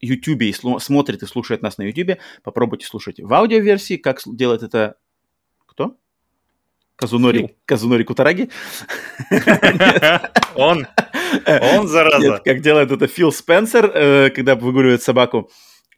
YouTube 0.00 0.42
и 0.42 0.52
смотрит 0.52 1.22
и 1.22 1.26
слушает 1.26 1.62
нас 1.62 1.78
на 1.78 1.82
YouTube, 1.82 2.18
попробуйте 2.42 2.86
слушать 2.86 3.20
в 3.20 3.32
аудиоверсии, 3.32 3.96
как 3.96 4.20
делает 4.26 4.62
это... 4.62 4.96
Кто? 5.66 5.96
Казунори, 6.96 7.56
Казунори 7.64 8.02
Кутараги. 8.02 8.50
Он. 10.56 10.86
Он, 11.46 11.86
зараза. 11.86 12.18
Нет, 12.18 12.40
как 12.44 12.60
делает 12.60 12.90
это 12.90 13.06
Фил 13.06 13.30
Спенсер, 13.30 13.86
э, 13.94 14.30
когда 14.30 14.56
выгуливает 14.56 15.02
собаку. 15.02 15.50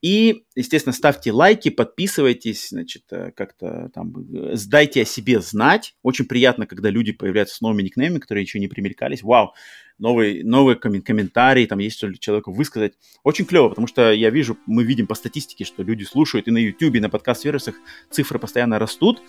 И, 0.02 0.44
естественно, 0.54 0.94
ставьте 0.94 1.30
лайки, 1.30 1.68
подписывайтесь, 1.68 2.70
значит, 2.70 3.04
э, 3.10 3.32
как-то 3.32 3.90
там, 3.94 4.14
э, 4.34 4.56
сдайте 4.56 5.02
о 5.02 5.04
себе 5.04 5.40
знать. 5.40 5.94
Очень 6.02 6.24
приятно, 6.24 6.66
когда 6.66 6.88
люди 6.88 7.12
появляются 7.12 7.56
с 7.56 7.60
новыми 7.60 7.82
никнеймами, 7.82 8.18
которые 8.18 8.42
еще 8.42 8.58
не 8.60 8.68
примелькались. 8.68 9.22
Вау, 9.22 9.52
новый, 9.98 10.42
новый 10.42 10.76
коммен- 10.76 11.02
комментарий, 11.02 11.66
там 11.66 11.80
есть 11.80 11.98
что 11.98 12.12
человеку 12.18 12.50
высказать. 12.52 12.94
Очень 13.24 13.44
клево, 13.44 13.68
потому 13.68 13.86
что 13.86 14.10
я 14.10 14.30
вижу, 14.30 14.56
мы 14.66 14.84
видим 14.84 15.06
по 15.06 15.14
статистике, 15.14 15.64
что 15.64 15.82
люди 15.82 16.04
слушают 16.04 16.48
и 16.48 16.50
на 16.50 16.58
YouTube, 16.58 16.94
и 16.94 17.00
на 17.00 17.10
подкаст-сервисах 17.10 17.74
цифры 18.10 18.38
постоянно 18.38 18.78
растут 18.78 19.20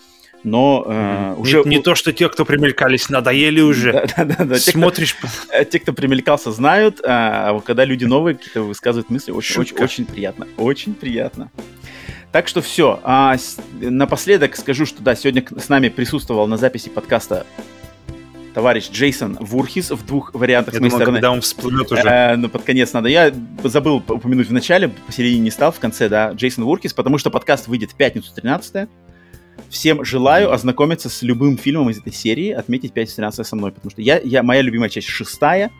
но 0.44 0.84
э, 0.86 1.34
уже... 1.38 1.62
Не, 1.64 1.76
не 1.76 1.82
то, 1.82 1.94
что 1.94 2.12
те, 2.12 2.28
кто 2.28 2.44
примелькались, 2.44 3.08
надоели 3.08 3.60
уже. 3.60 3.92
Да, 4.16 4.24
да, 4.24 4.44
да. 4.44 4.54
Смотришь... 4.56 5.12
Те, 5.14 5.18
кто, 5.18 5.28
э, 5.56 5.64
те, 5.64 5.78
кто 5.78 5.92
примелькался, 5.92 6.52
знают, 6.52 7.00
а 7.04 7.52
вот 7.52 7.64
когда 7.64 7.84
люди 7.84 8.04
новые 8.04 8.36
какие-то 8.36 8.62
высказывают 8.62 9.10
мысли, 9.10 9.30
очень, 9.30 9.60
очень, 9.60 9.76
очень 9.76 10.04
приятно. 10.06 10.46
Очень 10.56 10.94
приятно. 10.94 11.50
Так 12.32 12.48
что 12.48 12.62
все. 12.62 13.00
А, 13.02 13.36
с, 13.36 13.58
напоследок 13.80 14.56
скажу, 14.56 14.86
что 14.86 15.02
да, 15.02 15.14
сегодня 15.14 15.44
с 15.56 15.68
нами 15.68 15.88
присутствовал 15.88 16.46
на 16.46 16.56
записи 16.56 16.88
подкаста 16.88 17.46
товарищ 18.54 18.90
Джейсон 18.90 19.36
Вурхис 19.40 19.90
в 19.90 20.06
двух 20.06 20.34
вариантах 20.34 20.74
Я 20.74 20.80
думал, 20.80 20.90
стороны. 20.90 21.16
когда 21.16 21.30
он 21.30 21.40
всплывет 21.40 21.90
уже. 21.90 22.02
Э, 22.02 22.36
ну, 22.36 22.48
под 22.48 22.62
конец 22.62 22.92
надо. 22.92 23.08
Я 23.08 23.32
забыл 23.64 23.96
упомянуть 23.96 24.48
в 24.48 24.52
начале, 24.52 24.88
посередине 24.88 25.40
не 25.40 25.50
стал, 25.50 25.72
в 25.72 25.78
конце, 25.78 26.08
да, 26.08 26.32
Джейсон 26.32 26.64
Вурхис, 26.64 26.92
потому 26.92 27.18
что 27.18 27.30
подкаст 27.30 27.68
выйдет 27.68 27.92
в 27.92 27.94
пятницу 27.94 28.32
13 28.34 28.88
Всем 29.72 30.04
желаю 30.04 30.52
ознакомиться 30.52 31.08
с 31.08 31.22
любым 31.22 31.56
фильмом 31.56 31.88
из 31.88 31.98
этой 31.98 32.12
серии, 32.12 32.50
отметить 32.50 32.92
5 32.92 33.16
13 33.16 33.46
со 33.46 33.56
мной, 33.56 33.72
потому 33.72 33.90
что 33.90 34.02
я, 34.02 34.20
я, 34.22 34.42
моя 34.42 34.60
любимая 34.60 34.90
часть 34.90 35.08
шестая, 35.08 35.70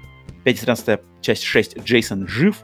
5 0.45 0.61
13 0.61 1.01
часть 1.21 1.43
6 1.43 1.85
Джейсон 1.85 2.27
жив. 2.27 2.57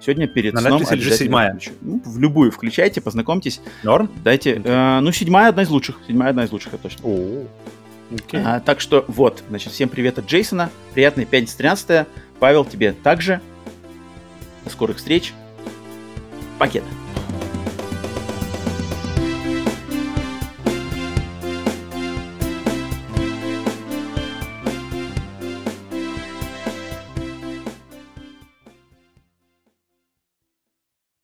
Сегодня 0.00 0.26
перед 0.26 0.54
На 0.54 0.62
сном 0.62 0.80
обязательно 0.80 1.14
седьмая. 1.14 1.50
Включу. 1.50 1.72
Ну, 1.82 2.02
в 2.02 2.18
любую 2.18 2.50
включайте, 2.50 3.02
познакомьтесь. 3.02 3.60
Норм? 3.82 4.10
Дайте. 4.24 4.62
Э, 4.64 5.00
ну, 5.00 5.12
седьмая 5.12 5.50
одна 5.50 5.64
из 5.64 5.68
лучших. 5.68 5.98
Седьмая 6.06 6.30
одна 6.30 6.44
из 6.44 6.50
лучших, 6.50 6.72
это 6.72 6.84
точно. 6.84 7.06
О, 7.06 7.44
okay. 8.12 8.42
а, 8.42 8.60
так 8.60 8.80
что 8.80 9.04
вот, 9.06 9.44
значит, 9.50 9.74
всем 9.74 9.90
привет 9.90 10.18
от 10.18 10.24
Джейсона. 10.24 10.70
Приятной 10.94 11.26
пятницы 11.26 11.58
13 11.58 12.06
Павел, 12.38 12.64
тебе 12.64 12.92
также. 12.92 13.42
До 14.64 14.70
скорых 14.70 14.96
встреч. 14.96 15.34
Пакета. 16.58 16.86